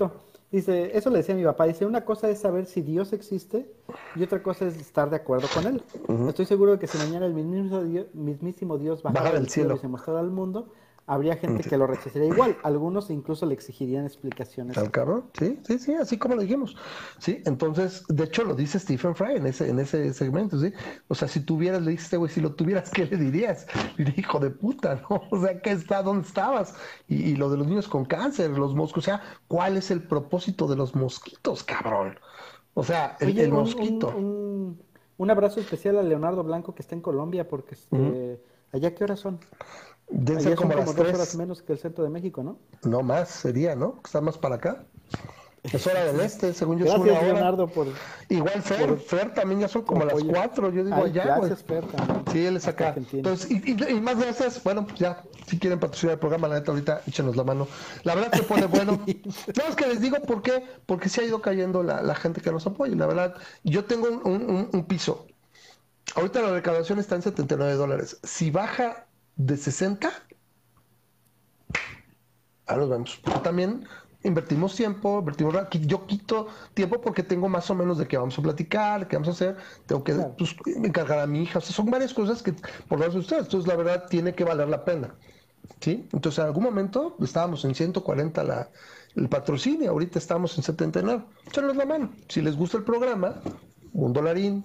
¿no? 0.00 0.31
Dice, 0.52 0.94
eso 0.94 1.08
le 1.08 1.16
decía 1.16 1.34
a 1.34 1.38
mi 1.38 1.44
papá, 1.44 1.66
dice, 1.66 1.86
una 1.86 2.04
cosa 2.04 2.28
es 2.28 2.38
saber 2.38 2.66
si 2.66 2.82
Dios 2.82 3.14
existe 3.14 3.72
y 4.14 4.22
otra 4.22 4.42
cosa 4.42 4.66
es 4.66 4.76
estar 4.76 5.08
de 5.08 5.16
acuerdo 5.16 5.48
con 5.52 5.66
él. 5.66 5.82
Estoy 6.28 6.44
seguro 6.44 6.72
de 6.72 6.78
que 6.78 6.86
si 6.86 6.98
mañana 6.98 7.24
el 7.24 7.32
mismísimo 7.32 7.82
Dios, 7.82 8.06
mismísimo 8.12 8.76
Dios 8.76 9.02
bajara 9.02 9.22
Baja 9.22 9.34
del 9.34 9.44
del 9.44 9.50
cielo 9.50 9.68
cielo. 9.68 9.76
y 9.76 9.80
se 9.80 9.88
mostrara 9.88 10.20
al 10.20 10.30
mundo, 10.30 10.68
habría 11.12 11.36
gente 11.36 11.62
que 11.68 11.76
lo 11.76 11.86
rechazaría 11.86 12.28
igual. 12.28 12.56
Algunos 12.62 13.10
incluso 13.10 13.46
le 13.46 13.54
exigirían 13.54 14.04
explicaciones. 14.04 14.76
Al 14.78 14.90
cabrón, 14.90 15.24
sí, 15.38 15.58
sí, 15.66 15.78
sí, 15.78 15.94
así 15.94 16.18
como 16.18 16.34
lo 16.36 16.42
dijimos. 16.42 16.76
Sí, 17.18 17.42
entonces, 17.44 18.04
de 18.08 18.24
hecho 18.24 18.44
lo 18.44 18.54
dice 18.54 18.78
Stephen 18.78 19.14
Fry 19.14 19.36
en 19.36 19.46
ese, 19.46 19.68
en 19.68 19.78
ese 19.78 20.12
segmento, 20.14 20.58
sí. 20.58 20.72
O 21.08 21.14
sea, 21.14 21.28
si 21.28 21.40
tuvieras, 21.40 21.82
le 21.82 21.90
dijiste, 21.92 22.16
güey, 22.16 22.30
si 22.30 22.40
lo 22.40 22.54
tuvieras, 22.54 22.90
¿qué 22.90 23.06
le 23.06 23.16
dirías? 23.16 23.66
Le 23.98 24.04
dije, 24.06 24.20
hijo 24.22 24.38
de 24.40 24.50
puta, 24.50 25.02
¿no? 25.08 25.22
O 25.30 25.40
sea, 25.40 25.60
¿qué 25.60 25.72
está? 25.72 26.02
¿Dónde 26.02 26.26
estabas? 26.26 26.74
Y, 27.08 27.16
y 27.30 27.36
lo 27.36 27.50
de 27.50 27.58
los 27.58 27.66
niños 27.66 27.88
con 27.88 28.04
cáncer, 28.04 28.50
los 28.50 28.74
moscos, 28.74 29.04
o 29.04 29.06
sea, 29.06 29.22
¿cuál 29.48 29.76
es 29.76 29.90
el 29.90 30.02
propósito 30.02 30.66
de 30.66 30.76
los 30.76 30.94
mosquitos, 30.94 31.62
cabrón? 31.64 32.18
O 32.74 32.82
sea, 32.84 33.16
el, 33.20 33.28
Oye, 33.28 33.44
el 33.44 33.50
un- 33.50 33.56
un- 33.58 33.62
mosquito. 33.64 34.08
Un, 34.16 34.82
un 35.18 35.30
abrazo 35.30 35.60
especial 35.60 35.98
a 35.98 36.02
Leonardo 36.02 36.42
Blanco 36.42 36.74
que 36.74 36.82
está 36.82 36.94
en 36.94 37.02
Colombia 37.02 37.46
porque 37.46 37.74
este, 37.74 38.40
allá 38.72 38.94
qué 38.94 39.04
horas 39.04 39.20
son? 39.20 39.38
Allá 40.10 40.40
ser 40.40 40.56
como 40.56 40.70
como 40.72 40.84
las 40.84 40.94
tres. 40.94 41.14
horas 41.14 41.36
menos 41.36 41.62
que 41.62 41.72
el 41.72 41.78
centro 41.78 42.04
de 42.04 42.10
México, 42.10 42.42
¿no? 42.42 42.58
No 42.82 43.02
más, 43.02 43.28
sería, 43.30 43.74
¿no? 43.76 44.00
Está 44.04 44.20
más 44.20 44.36
para 44.38 44.56
acá. 44.56 44.84
Es 45.62 45.86
hora 45.86 46.04
del 46.06 46.18
este, 46.20 46.52
según 46.54 46.76
yo 46.78 46.86
es 46.86 46.90
una 46.92 47.04
Gracias, 47.04 47.22
hora. 47.22 47.32
Leonardo, 47.34 47.68
por... 47.68 47.86
Igual 48.28 48.62
Fer, 48.62 48.88
por- 48.88 48.98
Fer 48.98 49.32
también 49.32 49.60
ya 49.60 49.68
son 49.68 49.82
como 49.82 50.04
las 50.04 50.20
cuatro, 50.24 50.72
yo 50.72 50.82
digo 50.84 50.96
Ay, 50.96 51.04
allá, 51.12 51.36
güey. 51.36 51.48
gracias, 51.50 51.62
Fer, 51.62 51.86
también. 51.86 52.24
Sí, 52.32 52.44
él 52.46 52.56
es 52.56 52.66
acá. 52.66 52.96
Entonces, 53.12 53.48
y, 53.48 53.62
y- 53.70 53.90
y 53.96 54.00
más 54.00 54.18
gracias, 54.18 54.60
bueno, 54.64 54.84
pues 54.84 54.98
ya, 54.98 55.22
si 55.46 55.60
quieren 55.60 55.78
patrocinar 55.78 56.14
el 56.14 56.18
programa, 56.18 56.48
la 56.48 56.56
neta, 56.56 56.72
ahorita 56.72 57.02
échenos 57.06 57.36
la 57.36 57.44
mano. 57.44 57.68
La 58.02 58.16
verdad 58.16 58.32
se 58.34 58.42
pone 58.42 58.66
bueno. 58.66 59.00
No, 59.06 59.64
es 59.68 59.76
que 59.76 59.86
les 59.86 60.00
digo 60.00 60.20
por 60.22 60.42
qué, 60.42 60.64
porque 60.84 61.08
se 61.08 61.20
ha 61.20 61.24
ido 61.24 61.40
cayendo 61.40 61.84
la, 61.84 62.02
la 62.02 62.16
gente 62.16 62.40
que 62.40 62.50
nos 62.50 62.66
apoya. 62.66 62.96
La 62.96 63.06
verdad, 63.06 63.36
yo 63.62 63.84
tengo 63.84 64.08
un, 64.08 64.20
un- 64.26 64.50
un- 64.50 64.70
un 64.72 64.84
piso. 64.86 65.26
Ahorita 66.16 66.42
la 66.42 66.50
recaudación 66.54 66.98
está 66.98 67.14
en 67.14 67.22
79 67.22 67.74
dólares. 67.74 68.18
Si 68.24 68.50
baja 68.50 69.06
de 69.46 69.56
60, 69.56 70.10
ahora 72.66 72.82
nos 72.82 72.90
vemos. 72.90 73.20
Pero 73.24 73.40
también 73.40 73.84
invertimos 74.24 74.76
tiempo, 74.76 75.18
invertimos 75.18 75.54
yo 75.70 76.06
quito 76.06 76.48
tiempo 76.74 77.00
porque 77.00 77.22
tengo 77.22 77.48
más 77.48 77.68
o 77.70 77.74
menos 77.74 77.98
de 77.98 78.06
qué 78.06 78.16
vamos 78.16 78.38
a 78.38 78.42
platicar, 78.42 79.08
qué 79.08 79.16
vamos 79.16 79.28
a 79.28 79.32
hacer, 79.32 79.56
tengo 79.86 80.04
que 80.04 80.14
pues, 80.38 80.54
encargar 80.66 81.18
a 81.18 81.26
mi 81.26 81.42
hija, 81.42 81.58
o 81.58 81.62
sea, 81.62 81.74
son 81.74 81.90
varias 81.90 82.14
cosas 82.14 82.42
que 82.42 82.54
por 82.88 83.00
las 83.00 83.14
de 83.14 83.20
ustedes, 83.20 83.44
entonces 83.44 83.68
la 83.68 83.76
verdad 83.76 84.06
tiene 84.08 84.34
que 84.34 84.44
valer 84.44 84.68
la 84.68 84.84
pena. 84.84 85.14
¿Sí? 85.80 86.08
Entonces 86.12 86.38
en 86.40 86.46
algún 86.46 86.64
momento 86.64 87.16
estábamos 87.20 87.64
en 87.64 87.74
140 87.74 88.44
la, 88.44 88.70
el 89.14 89.28
patrocinio, 89.28 89.90
ahorita 89.90 90.18
estamos 90.18 90.56
en 90.56 90.64
79. 90.64 91.24
Échanos 91.46 91.76
la 91.76 91.86
mano. 91.86 92.12
Si 92.28 92.40
les 92.40 92.56
gusta 92.56 92.78
el 92.78 92.84
programa, 92.84 93.40
un 93.92 94.12
dolarín, 94.12 94.64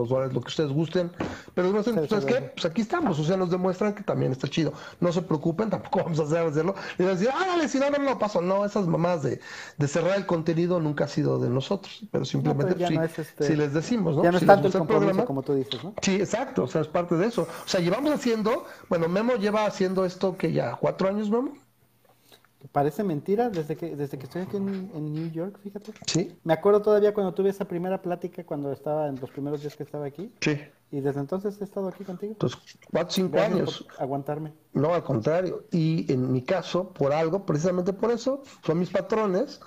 dos 0.00 0.08
dólares, 0.08 0.34
lo 0.34 0.40
que 0.40 0.48
ustedes 0.48 0.72
gusten. 0.72 1.10
Pero 1.54 1.82
sé, 1.82 1.92
Sí, 1.92 2.08
¿sabes 2.08 2.24
sí. 2.24 2.32
qué? 2.32 2.40
Pues 2.54 2.64
aquí 2.66 2.82
estamos, 2.82 3.18
o 3.18 3.24
sea, 3.24 3.36
nos 3.36 3.50
demuestran 3.50 3.94
que 3.94 4.02
también 4.02 4.32
está 4.32 4.48
chido. 4.48 4.72
No 5.00 5.12
se 5.12 5.22
preocupen, 5.22 5.70
tampoco 5.70 6.00
vamos 6.04 6.18
a 6.20 6.24
hacer 6.24 6.38
hacerlo. 6.46 6.74
Y 6.98 7.04
decir, 7.04 7.28
ah, 7.32 7.44
dale, 7.46 7.68
si 7.68 7.78
no, 7.78 7.90
no, 7.90 7.98
no 7.98 8.18
paso. 8.18 8.40
No, 8.40 8.64
esas 8.64 8.86
mamás 8.86 9.22
de, 9.22 9.40
de 9.78 9.88
cerrar 9.88 10.16
el 10.16 10.26
contenido 10.26 10.80
nunca 10.80 11.04
ha 11.04 11.08
sido 11.08 11.38
de 11.38 11.48
nosotros, 11.48 12.02
pero 12.10 12.24
simplemente 12.24 12.74
pero 12.74 12.80
ya 12.80 12.86
pues, 12.88 12.98
no 12.98 13.06
sí, 13.06 13.12
es 13.12 13.18
este- 13.20 13.56
les 13.56 13.72
decimos, 13.72 14.16
¿no? 14.16 14.22
Ya 14.24 14.32
no 14.32 14.38
Si 14.38 14.44
es 14.44 14.46
tanto 14.46 14.66
el 14.66 14.72
compromiso 14.72 15.00
programa, 15.06 15.24
como 15.26 15.42
tú 15.42 15.54
dices, 15.54 15.82
¿no? 15.82 15.94
Sí, 16.02 16.16
exacto, 16.16 16.64
o 16.64 16.66
sea, 16.66 16.80
es 16.80 16.88
parte 16.88 17.16
de 17.16 17.26
eso. 17.26 17.42
O 17.42 17.68
sea, 17.68 17.80
llevamos 17.80 18.12
haciendo, 18.12 18.64
bueno, 18.88 19.08
Memo 19.08 19.34
lleva 19.36 19.66
haciendo 19.66 20.04
esto 20.04 20.36
que 20.36 20.52
ya 20.52 20.76
cuatro 20.76 21.08
años, 21.08 21.30
Memo. 21.30 21.63
Parece 22.72 23.04
mentira 23.04 23.50
desde 23.50 23.76
que, 23.76 23.94
desde 23.94 24.18
que 24.18 24.24
estoy 24.24 24.42
aquí 24.42 24.56
en, 24.56 24.90
en 24.94 25.12
New 25.12 25.30
York, 25.30 25.58
fíjate. 25.62 25.92
Sí, 26.06 26.36
Me 26.44 26.52
acuerdo 26.54 26.82
todavía 26.82 27.12
cuando 27.14 27.34
tuve 27.34 27.50
esa 27.50 27.66
primera 27.66 28.00
plática 28.02 28.44
cuando 28.44 28.72
estaba 28.72 29.08
en 29.08 29.20
los 29.20 29.30
primeros 29.30 29.60
días 29.60 29.76
que 29.76 29.82
estaba 29.82 30.06
aquí. 30.06 30.32
sí. 30.40 30.58
Y 30.90 31.00
desde 31.00 31.18
entonces 31.18 31.60
he 31.60 31.64
estado 31.64 31.88
aquí 31.88 32.04
contigo. 32.04 32.34
Entonces, 32.34 32.60
cuatro, 32.88 33.10
cinco 33.10 33.32
Gracias 33.32 33.52
años. 33.56 33.86
aguantarme. 33.98 34.52
No, 34.74 34.94
al 34.94 35.02
contrario. 35.02 35.64
Y 35.72 36.12
en 36.12 36.30
mi 36.30 36.42
caso, 36.42 36.90
por 36.92 37.12
algo, 37.12 37.44
precisamente 37.44 37.92
por 37.92 38.12
eso, 38.12 38.42
son 38.64 38.78
mis 38.78 38.90
patrones. 38.90 39.60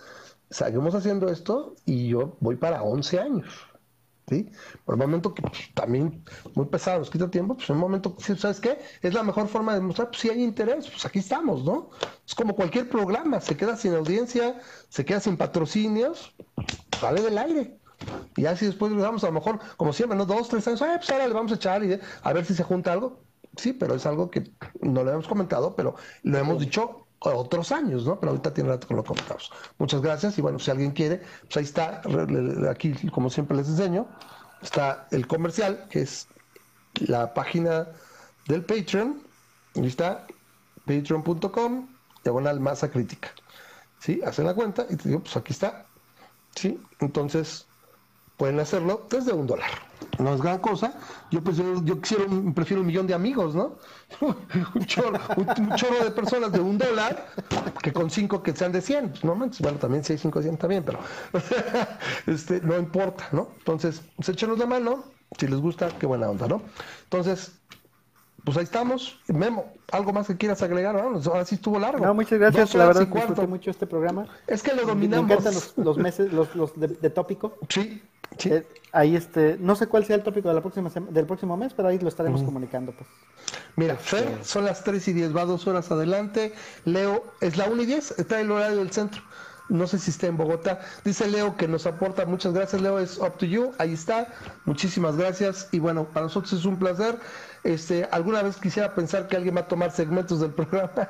Seguimos 0.50 0.96
haciendo 0.96 1.28
esto 1.28 1.76
y 1.86 2.08
yo 2.08 2.38
voy 2.40 2.56
para 2.56 2.82
11 2.82 3.20
años. 3.20 3.46
¿Sí? 4.30 4.50
Por 4.84 4.96
el 4.96 5.00
momento 5.00 5.34
que 5.34 5.42
pues, 5.42 5.74
también 5.74 6.22
muy 6.54 6.66
pesado, 6.66 7.00
nos 7.00 7.10
quita 7.10 7.32
tiempo, 7.32 7.56
pues 7.56 7.70
en 7.70 7.76
un 7.76 7.82
momento 7.82 8.14
que 8.14 8.36
¿sabes 8.36 8.60
qué? 8.60 8.78
Es 9.02 9.14
la 9.14 9.24
mejor 9.24 9.48
forma 9.48 9.74
de 9.74 9.80
demostrar, 9.80 10.10
pues 10.10 10.20
si 10.20 10.30
hay 10.30 10.44
interés, 10.44 10.90
pues 10.90 11.06
aquí 11.06 11.20
estamos, 11.20 11.64
¿no? 11.64 11.92
Es 12.26 12.36
como 12.36 12.54
cualquier 12.54 12.90
programa, 12.90 13.40
se 13.40 13.56
queda 13.56 13.78
sin 13.78 13.94
audiencia, 13.94 14.60
se 14.90 15.06
queda 15.06 15.22
sin 15.22 15.38
patrocinios, 15.38 16.36
sale 17.00 17.22
del 17.22 17.38
aire. 17.38 17.80
Y 18.36 18.46
así 18.46 18.66
después 18.66 18.92
le 18.92 19.02
damos 19.02 19.24
a 19.24 19.28
lo 19.28 19.34
mejor, 19.34 19.60
como 19.78 19.94
siempre, 19.94 20.18
¿no? 20.18 20.26
Dos, 20.26 20.50
tres 20.50 20.68
años, 20.68 20.82
"Ay, 20.82 20.98
pues 20.98 21.10
ahora 21.10 21.28
le 21.28 21.34
vamos 21.34 21.52
a 21.54 21.56
echar 21.56 21.84
y 21.86 21.98
a 22.22 22.34
ver 22.34 22.46
si 22.46 22.54
se 22.54 22.64
junta 22.64 22.92
algo. 22.92 23.24
Sí, 23.56 23.74
pero 23.74 23.96
es 23.96 24.06
algo 24.06 24.30
que 24.30 24.52
no 24.82 25.04
lo 25.04 25.12
hemos 25.12 25.28
comentado, 25.28 25.76
pero 25.76 25.96
lo 26.24 26.38
hemos 26.38 26.60
dicho 26.60 27.07
otros 27.20 27.72
años, 27.72 28.06
¿no? 28.06 28.20
Pero 28.20 28.32
ahorita 28.32 28.54
tiene 28.54 28.70
rato 28.70 28.88
que 28.88 28.94
lo 28.94 29.04
comentamos. 29.04 29.52
Muchas 29.78 30.02
gracias 30.02 30.38
y 30.38 30.42
bueno, 30.42 30.60
si 30.60 30.72
alguien 30.72 30.92
quiere, 30.92 31.22
pues 31.42 31.58
ahí 31.58 31.64
está, 31.64 32.02
aquí 32.70 32.94
como 33.10 33.30
siempre 33.30 33.58
les 33.58 33.68
enseño, 33.68 34.08
está 34.62 35.08
el 35.12 35.28
comercial, 35.28 35.88
que 35.90 36.02
es 36.02 36.28
la 37.06 37.34
página 37.34 37.88
del 38.48 38.64
Patreon, 38.64 39.22
ahí 39.76 39.88
está, 39.88 40.26
patreon.com, 40.86 41.88
diagonal 42.24 42.60
masa 42.60 42.90
crítica. 42.90 43.30
¿Sí? 44.00 44.22
Hacen 44.24 44.46
la 44.46 44.54
cuenta 44.54 44.86
y 44.90 44.96
te 44.96 45.10
digo, 45.10 45.22
pues 45.22 45.36
aquí 45.36 45.54
está. 45.54 45.88
¿Sí? 46.56 46.80
Entonces, 47.00 47.67
pueden 48.38 48.60
hacerlo 48.60 49.08
desde 49.10 49.34
un 49.34 49.48
dólar. 49.48 49.70
No 50.20 50.34
es 50.34 50.42
gran 50.42 50.60
cosa. 50.60 50.94
Yo 51.32 51.44
prefiero, 51.44 51.84
yo 51.84 52.00
quisiera 52.02 52.24
un- 52.26 52.54
prefiero 52.54 52.82
un 52.82 52.88
millón 52.88 53.06
de 53.08 53.14
amigos, 53.14 53.54
¿no? 53.56 53.78
un, 54.76 54.86
chorro, 54.86 55.20
un- 55.36 55.48
un 55.50 56.04
de 56.04 56.12
personas 56.12 56.52
de 56.52 56.60
un 56.60 56.78
dólar 56.78 57.28
que 57.84 57.92
con 57.94 58.10
cinco 58.10 58.42
que 58.42 58.56
sean 58.56 58.72
de 58.72 58.82
100. 58.82 59.14
No 59.24 59.36
manches, 59.36 59.62
bueno, 59.62 59.78
también 59.78 60.04
hay 60.08 60.18
cinco 60.18 60.40
de 60.40 60.44
100 60.46 60.58
también, 60.58 60.84
pero 60.84 61.00
este, 62.28 62.62
no 62.62 62.78
importa, 62.78 63.28
¿no? 63.32 63.50
Entonces, 63.58 64.02
pues 64.16 64.30
échenos 64.30 64.58
la 64.60 64.66
mano. 64.66 65.04
Si 65.38 65.46
les 65.48 65.60
gusta, 65.60 65.90
qué 66.00 66.06
buena 66.06 66.30
onda, 66.30 66.48
¿no? 66.48 66.62
Entonces, 67.04 67.52
pues 68.48 68.56
ahí 68.56 68.64
estamos. 68.64 69.20
Memo, 69.28 69.74
¿algo 69.92 70.14
más 70.14 70.28
que 70.28 70.38
quieras 70.38 70.62
agregar? 70.64 70.96
Vámonos, 70.96 71.28
ahora 71.28 71.44
sí 71.44 71.56
estuvo 71.56 71.78
largo. 71.78 72.06
No, 72.06 72.14
muchas 72.14 72.40
gracias. 72.40 72.74
La 72.76 72.86
verdad 72.86 73.06
disfruté 73.06 73.46
mucho 73.46 73.72
este 73.72 73.86
programa. 73.86 74.26
Es 74.48 74.64
que 74.64 74.72
lo 74.72 74.84
Me 74.84 74.88
dominamos. 74.88 75.30
encantan 75.30 75.54
los, 75.54 75.78
los 75.78 75.98
meses, 75.98 76.32
los, 76.32 76.56
los 76.56 76.80
de, 76.80 76.88
de 76.88 77.10
tópico. 77.10 77.58
Sí, 77.68 78.02
Sí. 78.38 78.50
Eh, 78.54 78.66
ahí 78.94 79.18
este, 79.18 79.58
no 79.60 79.76
sé 79.76 79.88
cuál 79.88 80.06
sea 80.06 80.16
el 80.16 80.24
tópico 80.24 80.48
de 80.48 80.56
la 80.56 80.62
próxima 80.62 80.90
del 80.90 81.26
próximo 81.26 81.58
mes, 81.58 81.74
pero 81.74 81.90
ahí 81.90 82.00
lo 82.00 82.08
estaremos 82.08 82.42
comunicando, 82.42 82.94
pues. 82.94 83.10
Mira, 83.76 83.96
Fer, 83.96 84.40
son 84.44 84.64
las 84.64 84.84
3 84.84 85.06
y 85.10 85.14
10, 85.14 85.36
va 85.36 85.44
dos 85.44 85.68
horas 85.68 85.92
adelante. 85.92 86.54
Leo, 86.86 87.24
es 87.42 87.58
la 87.58 87.66
1 87.66 87.84
y 87.84 87.86
10, 87.86 88.20
está 88.20 88.40
el 88.40 88.50
horario 88.52 88.78
del 88.78 88.92
centro. 88.92 89.22
No 89.70 89.86
sé 89.88 90.00
si 90.00 90.12
está 90.12 90.28
en 90.28 90.38
Bogotá. 90.38 90.80
Dice 91.04 91.28
Leo 91.28 91.58
que 91.58 91.68
nos 91.68 91.86
aporta. 91.86 92.26
Muchas 92.26 92.54
gracias, 92.54 92.82
Leo. 92.82 93.00
Es 93.00 93.18
up 93.18 93.38
to 93.38 93.46
you. 93.46 93.74
Ahí 93.78 93.94
está. 93.94 94.28
Muchísimas 94.66 95.18
gracias. 95.18 95.68
Y 95.72 95.80
bueno, 95.80 96.06
para 96.06 96.28
nosotros 96.28 96.54
es 96.54 96.66
un 96.66 96.78
placer. 96.78 97.20
Este, 97.64 98.08
alguna 98.12 98.44
vez 98.44 98.58
quisiera 98.58 98.96
pensar 98.96 99.28
que 99.28 99.36
alguien 99.36 99.56
va 99.56 99.62
a 99.62 99.68
tomar 99.68 99.92
segmentos 99.92 100.40
del 100.40 100.52
programa 100.54 101.10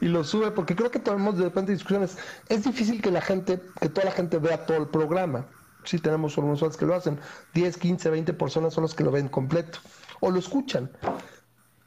y 0.00 0.06
lo 0.06 0.22
sube, 0.22 0.50
porque 0.50 0.76
creo 0.76 0.90
que 0.90 1.00
tenemos 1.00 1.36
de 1.38 1.44
repente 1.44 1.72
discusiones. 1.72 2.16
Es 2.48 2.64
difícil 2.64 3.02
que 3.02 3.10
la 3.10 3.20
gente, 3.20 3.60
que 3.80 3.88
toda 3.88 4.06
la 4.06 4.12
gente 4.12 4.38
vea 4.38 4.64
todo 4.64 4.76
el 4.76 4.86
programa. 4.86 5.46
Sí, 5.84 5.98
tenemos 5.98 6.36
algunos 6.36 6.76
que 6.76 6.86
lo 6.86 6.94
hacen. 6.94 7.18
10, 7.54 7.76
15, 7.78 8.10
20 8.10 8.32
personas 8.34 8.74
son 8.74 8.82
los 8.82 8.94
que 8.94 9.04
lo 9.04 9.10
ven 9.10 9.28
completo 9.28 9.78
o 10.20 10.30
lo 10.30 10.38
escuchan 10.38 10.90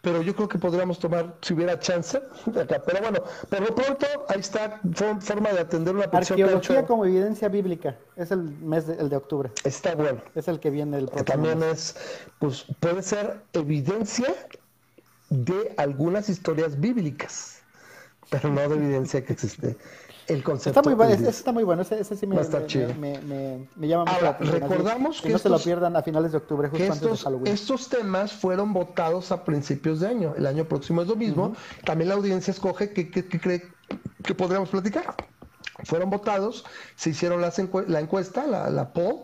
pero 0.01 0.21
yo 0.23 0.35
creo 0.35 0.47
que 0.49 0.57
podríamos 0.57 0.97
tomar, 0.97 1.35
si 1.41 1.53
hubiera 1.53 1.77
chance, 1.79 2.21
de 2.47 2.61
acá. 2.61 2.81
Pero 2.85 3.01
bueno, 3.01 3.19
por 3.49 3.61
lo 3.61 3.75
pronto, 3.75 4.05
ahí 4.29 4.39
está, 4.39 4.79
for- 4.93 5.21
forma 5.21 5.51
de 5.53 5.59
atender 5.59 5.95
una 5.95 6.09
petición 6.09 6.39
Arqueología 6.41 6.79
hecho. 6.79 6.87
como 6.87 7.05
evidencia 7.05 7.47
bíblica. 7.49 7.95
Es 8.15 8.31
el 8.31 8.39
mes 8.41 8.87
de, 8.87 8.95
el 8.95 9.09
de 9.09 9.15
octubre. 9.15 9.51
Está 9.63 9.93
bueno. 9.95 10.21
Es 10.33 10.47
el 10.47 10.59
que 10.59 10.69
viene 10.71 10.97
el 10.97 11.05
Que 11.05 11.23
próximo 11.23 11.43
también 11.43 11.63
es, 11.69 11.95
pues, 12.39 12.65
puede 12.79 13.03
ser 13.03 13.41
evidencia 13.53 14.33
de 15.29 15.73
algunas 15.77 16.29
historias 16.29 16.79
bíblicas, 16.79 17.59
pero 18.29 18.49
no 18.49 18.61
de 18.67 18.75
evidencia 18.75 19.23
que 19.23 19.33
existe 19.33 19.77
el 20.33 20.43
concepto. 20.43 20.79
Está 20.79 20.81
muy 20.89 20.95
bueno, 20.95 21.13
ese, 21.13 21.29
está 21.29 21.51
muy 21.51 21.63
bueno, 21.63 21.81
ese, 21.81 21.99
ese 21.99 22.15
sí 22.15 22.25
me, 22.27 22.35
Va 22.35 22.41
a 22.41 22.45
estar 22.45 22.61
me- 22.61 22.67
chido. 22.67 22.93
me- 22.95 23.19
me- 23.21 23.67
me 23.75 23.87
llama 23.87 24.03
mucho 24.05 24.15
Ahora, 24.15 24.23
la 24.23 24.29
atención. 24.31 24.55
así 24.63 24.69
recordamos 24.71 25.21
que 25.21 25.29
no 25.29 25.37
se 25.37 25.49
lo 25.49 25.55
estos- 25.55 25.65
pierdan 25.65 25.95
a 25.95 26.01
finales 26.03 26.31
de 26.31 26.37
octubre, 26.37 26.67
justo 26.69 26.77
que 26.77 26.83
antes 26.89 27.01
de 27.01 27.05
estos, 27.07 27.23
Halloween. 27.23 27.53
estos 27.53 27.89
temas 27.89 28.31
fueron 28.33 28.73
votados 28.73 29.31
a 29.31 29.43
principios 29.43 29.99
de 29.99 30.07
año. 30.07 30.33
El 30.37 30.45
año 30.45 30.65
próximo 30.65 31.01
es 31.01 31.07
lo 31.07 31.15
mismo. 31.15 31.55
También 31.85 32.09
la 32.09 32.15
audiencia 32.15 32.51
escoge 32.51 32.91
qué 32.93 33.09
qué- 33.09 33.25
qué 33.27 33.39
cree 33.39 33.63
que 34.23 34.33
podríamos 34.35 34.69
platicar. 34.69 35.15
Fueron 35.83 36.09
votados, 36.09 36.63
se 36.95 37.09
hicieron 37.09 37.41
las 37.41 37.57
encue- 37.59 37.87
la 37.87 37.99
encuesta, 37.99 38.45
la, 38.45 38.69
la 38.69 38.93
poll, 38.93 39.21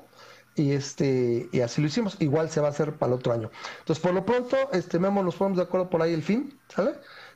y 0.56 0.72
este 0.72 1.48
y 1.52 1.60
así 1.62 1.82
lo 1.82 1.88
hicimos. 1.88 2.18
Igual 2.20 2.50
se 2.50 2.60
va 2.62 2.68
a 2.68 2.72
hacer 2.72 2.94
para 2.96 3.14
el 3.14 3.20
otro 3.20 3.32
año. 3.32 3.52
Entonces, 3.80 4.02
por 4.04 4.14
lo 4.14 4.26
pronto, 4.26 4.58
este 4.74 4.98
Memo, 4.98 5.22
nos 5.22 5.36
ponemos 5.36 5.58
de 5.58 5.64
acuerdo 5.64 5.88
por 5.90 6.02
ahí 6.02 6.14
el 6.14 6.24
fin, 6.24 6.58
¿sale? 6.68 6.94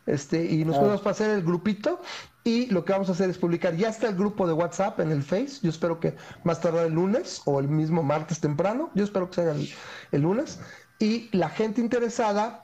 Este, 0.08 0.44
y 0.44 0.66
nos 0.66 0.78
Ah. 0.78 0.80
podemos 0.80 1.02
pasar 1.02 1.30
el 1.30 1.44
grupito. 1.44 2.00
Y 2.44 2.66
lo 2.68 2.84
que 2.84 2.94
vamos 2.94 3.10
a 3.10 3.12
hacer 3.12 3.30
es 3.30 3.38
publicar. 3.38 3.76
Ya 3.76 3.90
está 3.90 4.10
el 4.10 4.16
grupo 4.16 4.48
de 4.48 4.54
WhatsApp 4.54 5.00
en 5.00 5.12
el 5.12 5.22
Face. 5.22 5.60
Yo 5.62 5.70
espero 5.70 6.00
que 6.00 6.16
más 6.44 6.60
tardar 6.60 6.88
el 6.88 6.94
lunes 6.94 7.42
o 7.46 7.60
el 7.60 7.68
mismo 7.68 8.02
martes 8.02 8.40
temprano. 8.40 8.90
Yo 8.96 9.04
espero 9.04 9.30
que 9.30 9.36
sea 9.36 9.52
el, 9.52 9.70
el 10.12 10.22
lunes. 10.22 10.60
Y 10.98 11.30
la 11.36 11.50
gente 11.50 11.82
interesada, 11.82 12.64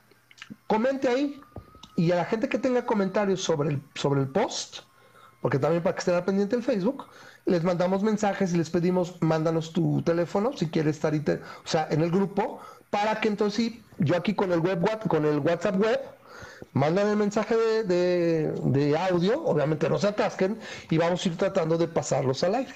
comente 0.65 1.07
ahí. 1.07 1.39
Y 1.95 2.11
a 2.11 2.15
la 2.15 2.25
gente 2.25 2.49
que 2.49 2.59
tenga 2.59 2.85
comentarios 2.85 3.41
sobre 3.43 3.69
el, 3.69 3.81
sobre 3.95 4.21
el 4.21 4.27
post, 4.27 4.79
porque 5.41 5.59
también 5.59 5.81
para 5.83 5.95
que 5.95 5.99
estén 5.99 6.15
al 6.15 6.25
pendiente 6.25 6.55
del 6.55 6.63
Facebook, 6.63 7.05
les 7.45 7.63
mandamos 7.63 8.03
mensajes 8.03 8.53
y 8.53 8.57
les 8.57 8.69
pedimos, 8.69 9.15
mándanos 9.21 9.73
tu 9.73 10.01
teléfono 10.03 10.51
si 10.55 10.69
quieres 10.69 10.97
estar 10.97 11.15
o 11.15 11.67
sea, 11.67 11.87
en 11.89 12.01
el 12.01 12.11
grupo, 12.11 12.59
para 12.89 13.19
que 13.19 13.29
entonces 13.29 13.73
yo 13.99 14.15
aquí 14.15 14.35
con 14.35 14.51
el 14.51 14.59
web 14.59 14.79
con 15.07 15.25
el 15.25 15.39
WhatsApp 15.39 15.79
web, 15.79 15.99
mandan 16.73 17.07
el 17.07 17.17
mensaje 17.17 17.55
de, 17.55 17.83
de- 17.83 18.51
de 18.63 18.97
audio, 18.97 19.43
obviamente 19.43 19.89
no 19.89 19.97
se 19.97 20.07
atasquen, 20.07 20.59
y 20.89 20.97
vamos 20.97 21.25
a 21.25 21.29
ir 21.29 21.37
tratando 21.37 21.77
de 21.77 21.87
pasarlos 21.87 22.43
al 22.43 22.55
aire. 22.55 22.73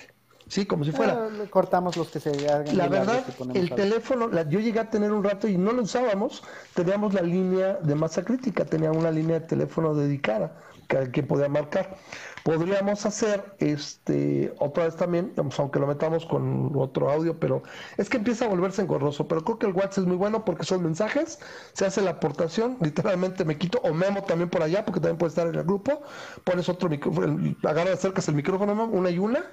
Sí, 0.48 0.66
como 0.66 0.84
si 0.84 0.92
fuera. 0.92 1.14
Ah, 1.14 1.30
cortamos 1.50 1.96
los 1.96 2.10
que 2.10 2.20
se 2.20 2.30
hagan 2.50 2.76
La 2.78 2.88
verdad, 2.90 3.24
el 3.54 3.70
teléfono, 3.74 4.28
la- 4.28 4.48
yo 4.48 4.60
llegué 4.60 4.80
a 4.80 4.90
tener 4.90 5.12
un 5.12 5.24
rato 5.24 5.48
y 5.48 5.58
no 5.58 5.72
lo 5.72 5.84
usábamos, 5.84 6.44
teníamos 6.74 7.14
la 7.14 7.22
línea 7.22 7.76
de 7.82 7.96
masa 7.96 8.24
crítica, 8.24 8.66
tenía 8.66 8.92
una 8.92 9.12
línea 9.12 9.40
de 9.40 9.46
teléfono 9.48 9.94
dedicada 9.96 10.58
que, 10.88 11.12
que 11.12 11.24
podía 11.24 11.48
marcar. 11.50 11.98
Podríamos 12.44 13.06
hacer 13.06 13.56
este 13.60 14.54
otra 14.60 14.86
vez 14.86 14.96
también, 14.96 15.34
aunque 15.58 15.80
lo 15.80 15.88
metamos 15.88 16.26
con 16.26 16.72
otro 16.76 17.10
audio, 17.12 17.40
pero 17.40 17.64
es 17.98 18.10
que 18.10 18.18
empieza 18.18 18.46
a 18.46 18.48
volverse 18.48 18.82
engorroso. 18.82 19.28
Pero 19.28 19.44
creo 19.44 19.60
que 19.60 19.68
el 19.68 19.74
WhatsApp 19.74 20.00
es 20.00 20.06
muy 20.06 20.18
bueno 20.18 20.44
porque 20.46 20.66
son 20.66 20.84
mensajes, 20.84 21.40
se 21.74 21.86
hace 21.86 22.02
la 22.02 22.12
aportación, 22.12 22.78
literalmente 22.82 23.46
me 23.46 23.58
quito, 23.58 23.80
o 23.84 23.94
Memo 23.94 24.24
también 24.24 24.50
por 24.50 24.64
allá, 24.64 24.86
porque 24.86 25.00
también 25.00 25.18
puede 25.18 25.30
estar 25.30 25.48
en 25.48 25.56
el 25.56 25.64
grupo, 25.64 26.02
pones 26.44 26.68
otro 26.70 26.90
micrófono, 26.90 27.56
agarras, 27.64 27.96
acercas 27.96 28.28
el 28.28 28.36
micrófono, 28.36 28.74
una 28.86 29.10
y 29.10 29.20
una, 29.20 29.46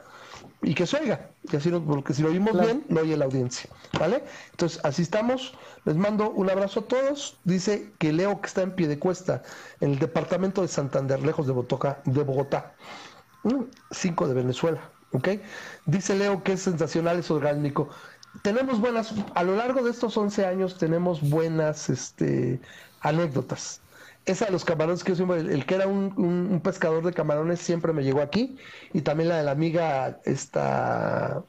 y 0.62 0.74
que 0.74 0.86
se 0.86 0.96
oiga. 0.98 1.30
Y 1.50 1.56
así, 1.56 1.70
no- 1.70 1.84
porque 1.84 2.12
si 2.14 2.22
lo 2.22 2.28
oímos 2.30 2.52
Claro. 2.52 2.66
bien, 2.66 2.84
lo 2.88 3.00
oye 3.02 3.16
la 3.16 3.26
audiencia. 3.26 3.70
¿Vale? 3.98 4.24
Entonces, 4.50 4.80
así 4.84 5.02
estamos. 5.02 5.54
Les 5.84 5.96
mando 5.96 6.30
un 6.30 6.50
abrazo 6.50 6.80
a 6.80 6.84
todos. 6.84 7.38
Dice 7.44 7.92
que 7.98 8.12
Leo, 8.12 8.40
que 8.40 8.46
está 8.48 8.62
en 8.62 8.72
pie 8.72 8.88
de 8.88 8.98
cuesta, 8.98 9.42
en 9.80 9.92
el 9.92 9.98
departamento 9.98 10.62
de 10.62 10.68
Santander, 10.68 11.20
lejos 11.24 11.46
de 11.46 11.52
Bogotá. 11.52 12.02
De 12.04 12.22
Bogotá. 12.22 12.74
Mm, 13.44 13.64
Cinco 13.90 14.26
de 14.28 14.34
Venezuela. 14.34 14.90
¿Ok? 15.12 15.28
Dice 15.86 16.14
Leo 16.16 16.42
que 16.42 16.52
es 16.52 16.62
sensacional, 16.62 17.18
es 17.20 17.30
orgánico. 17.30 17.88
Tenemos 18.42 18.78
buenas, 18.80 19.14
a 19.34 19.42
lo 19.42 19.56
largo 19.56 19.82
de 19.82 19.90
estos 19.90 20.16
11 20.16 20.44
años, 20.44 20.76
tenemos 20.76 21.22
buenas 21.30 21.88
este, 21.88 22.60
anécdotas. 23.00 23.80
Esa 24.28 24.46
de 24.46 24.52
los 24.52 24.64
camarones 24.64 25.04
que 25.04 25.12
yo 25.12 25.16
siempre, 25.16 25.40
el, 25.40 25.66
que 25.66 25.74
era 25.76 25.86
un, 25.88 26.12
un- 26.18 26.48
un 26.52 26.60
pescador 26.62 27.04
de 27.04 27.12
camarones 27.14 27.60
siempre 27.60 27.92
me 27.94 28.04
llegó 28.04 28.20
aquí. 28.22 28.58
Y 28.92 29.02
también 29.02 29.30
la 29.30 29.38
de 29.38 29.44
la 29.44 29.52
amiga, 29.52 30.20
esta 30.24 31.44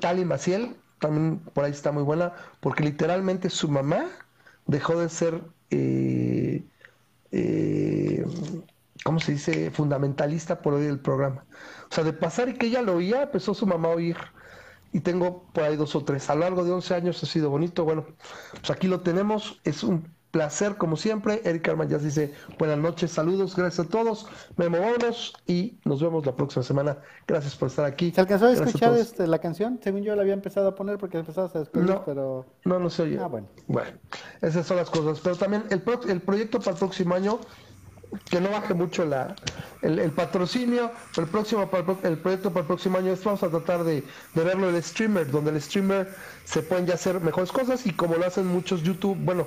Tali 0.00 0.24
Maciel, 0.24 0.76
también 1.00 1.40
por 1.54 1.64
ahí 1.64 1.72
está 1.72 1.92
muy 1.92 2.02
buena, 2.04 2.34
porque 2.60 2.84
literalmente 2.84 3.50
su 3.50 3.68
mamá 3.68 4.10
dejó 4.66 4.98
de 5.00 5.08
ser, 5.08 5.42
eh, 5.70 6.68
eh, 7.32 8.24
¿cómo 9.04 9.20
se 9.20 9.32
dice?, 9.32 9.70
fundamentalista 9.70 10.62
por 10.62 10.74
oír 10.74 10.90
el 10.90 11.00
programa. 11.00 11.46
O 11.90 11.94
sea, 11.94 12.04
de 12.04 12.12
pasar 12.12 12.48
y 12.48 12.54
que 12.58 12.66
ella 12.66 12.82
lo 12.82 12.96
oía, 12.96 13.24
empezó 13.24 13.54
su 13.54 13.66
mamá 13.66 13.88
a 13.88 13.92
oír. 13.92 14.16
Y 14.92 15.00
tengo 15.00 15.50
por 15.52 15.64
ahí 15.64 15.76
dos 15.76 15.94
o 15.96 16.04
tres. 16.04 16.28
A 16.30 16.34
lo 16.34 16.42
largo 16.42 16.64
de 16.64 16.72
11 16.72 16.94
años 16.94 17.22
ha 17.22 17.26
sido 17.26 17.50
bonito. 17.50 17.84
Bueno, 17.84 18.06
pues 18.52 18.70
aquí 18.70 18.88
lo 18.88 19.00
tenemos. 19.02 19.60
Es 19.64 19.82
un 19.82 20.14
placer, 20.32 20.76
como 20.76 20.96
siempre. 20.96 21.40
Erika 21.44 21.70
Armayas 21.70 22.02
dice 22.02 22.34
buenas 22.58 22.78
noches, 22.78 23.12
saludos, 23.12 23.54
gracias 23.54 23.86
a 23.86 23.88
todos. 23.88 24.26
Memo, 24.56 24.80
vámonos 24.80 25.34
y 25.46 25.78
nos 25.84 26.02
vemos 26.02 26.26
la 26.26 26.34
próxima 26.34 26.64
semana. 26.64 26.96
Gracias 27.28 27.54
por 27.54 27.68
estar 27.68 27.84
aquí. 27.84 28.10
¿Se 28.10 28.20
alcanzó 28.20 28.46
a 28.46 28.52
escuchar 28.52 28.96
este, 28.96 29.26
la 29.28 29.38
canción? 29.38 29.78
Según 29.84 30.02
yo 30.02 30.16
la 30.16 30.22
había 30.22 30.34
empezado 30.34 30.68
a 30.68 30.74
poner 30.74 30.98
porque 30.98 31.18
empezabas 31.18 31.54
a 31.54 31.60
despedir, 31.60 31.88
No. 31.88 32.04
pero... 32.04 32.46
No, 32.64 32.80
no 32.80 32.90
se 32.90 33.02
oye. 33.02 33.18
Ah, 33.20 33.28
bueno. 33.28 33.46
Bueno, 33.68 33.92
esas 34.40 34.66
son 34.66 34.78
las 34.78 34.90
cosas. 34.90 35.20
Pero 35.22 35.36
también 35.36 35.64
el, 35.70 35.80
pro- 35.82 36.02
el 36.08 36.20
proyecto 36.20 36.58
para 36.58 36.72
el 36.72 36.78
próximo 36.78 37.14
año, 37.14 37.38
que 38.28 38.40
no 38.42 38.50
baje 38.50 38.74
mucho 38.74 39.04
la, 39.06 39.34
el, 39.80 39.98
el 39.98 40.10
patrocinio, 40.12 40.90
el 41.16 41.26
próximo 41.26 41.66
para 41.70 41.78
el, 41.78 41.84
pro- 41.84 41.98
el 42.10 42.18
proyecto 42.18 42.50
para 42.50 42.60
el 42.60 42.66
próximo 42.66 42.98
año 42.98 43.12
es 43.12 43.24
vamos 43.24 43.42
a 43.42 43.48
tratar 43.48 43.84
de, 43.84 44.02
de 44.34 44.44
verlo 44.44 44.68
el 44.68 44.82
streamer, 44.82 45.30
donde 45.30 45.50
el 45.50 45.60
streamer 45.62 46.14
se 46.44 46.62
pueden 46.62 46.86
ya 46.86 46.94
hacer 46.94 47.20
mejores 47.20 47.50
cosas 47.52 47.86
y 47.86 47.92
como 47.92 48.16
lo 48.16 48.26
hacen 48.26 48.46
muchos 48.46 48.82
YouTube, 48.82 49.16
bueno, 49.18 49.46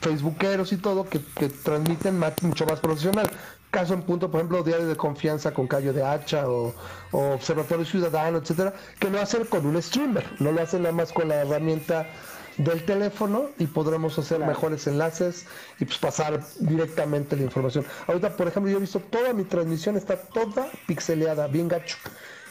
facebookeros 0.00 0.72
y 0.72 0.76
todo, 0.76 1.08
que, 1.08 1.20
que 1.36 1.48
transmiten 1.48 2.18
más- 2.18 2.42
mucho 2.42 2.66
más 2.66 2.80
profesional. 2.80 3.30
Caso 3.70 3.94
en 3.94 4.02
punto, 4.02 4.30
por 4.30 4.40
ejemplo, 4.40 4.62
Diario 4.64 4.86
de 4.86 4.96
Confianza 4.96 5.52
con 5.54 5.68
Cayo 5.68 5.92
de 5.92 6.02
Hacha 6.02 6.48
o, 6.48 6.74
o 7.12 7.32
Observatorio 7.34 7.84
Ciudadano, 7.84 8.38
etcétera, 8.38 8.74
que 8.98 9.08
lo 9.10 9.20
hacen 9.20 9.44
con 9.44 9.64
un 9.64 9.80
streamer, 9.80 10.24
no 10.40 10.50
lo 10.50 10.60
hacen 10.60 10.82
nada 10.82 10.94
más 10.94 11.12
con 11.12 11.28
la 11.28 11.36
herramienta 11.36 12.08
del 12.56 12.84
teléfono 12.84 13.50
y 13.58 13.66
podremos 13.66 14.18
hacer 14.18 14.40
mejores 14.40 14.86
enlaces 14.88 15.46
y 15.78 15.84
pues 15.84 15.98
pasar 15.98 16.40
directamente 16.58 17.36
la 17.36 17.44
información. 17.44 17.86
Ahorita, 18.08 18.36
por 18.36 18.48
ejemplo, 18.48 18.70
yo 18.72 18.78
he 18.78 18.80
visto 18.80 18.98
toda 18.98 19.32
mi 19.32 19.44
transmisión, 19.44 19.96
está 19.96 20.16
toda 20.16 20.68
pixeleada, 20.88 21.46
bien 21.46 21.68
gacho. 21.68 21.96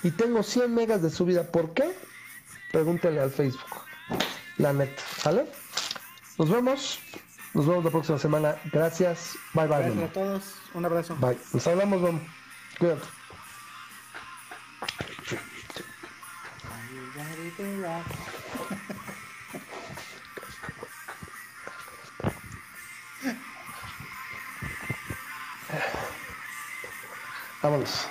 Y 0.01 0.11
tengo 0.11 0.41
100 0.41 0.73
megas 0.73 1.01
de 1.01 1.09
subida. 1.09 1.43
¿Por 1.43 1.73
qué? 1.73 1.91
Pregúntale 2.71 3.19
al 3.19 3.29
Facebook. 3.29 3.83
La 4.57 4.71
neta, 4.71 5.01
¿sale? 5.21 5.45
Nos 6.39 6.49
vemos. 6.49 6.99
Nos 7.53 7.67
vemos 7.67 7.83
la 7.83 7.91
próxima 7.91 8.17
semana. 8.17 8.55
Gracias. 8.71 9.37
Bye, 9.53 9.67
bye. 9.67 9.79
Gracias 9.79 9.95
Memo. 9.95 10.07
a 10.07 10.13
todos. 10.13 10.55
Un 10.73 10.85
abrazo. 10.85 11.17
Bye. 11.17 11.37
Nos 11.51 11.67
hablamos, 11.67 12.01
vamos. 12.01 12.21
Cuídate. 12.79 13.01
Vámonos. 27.61 28.07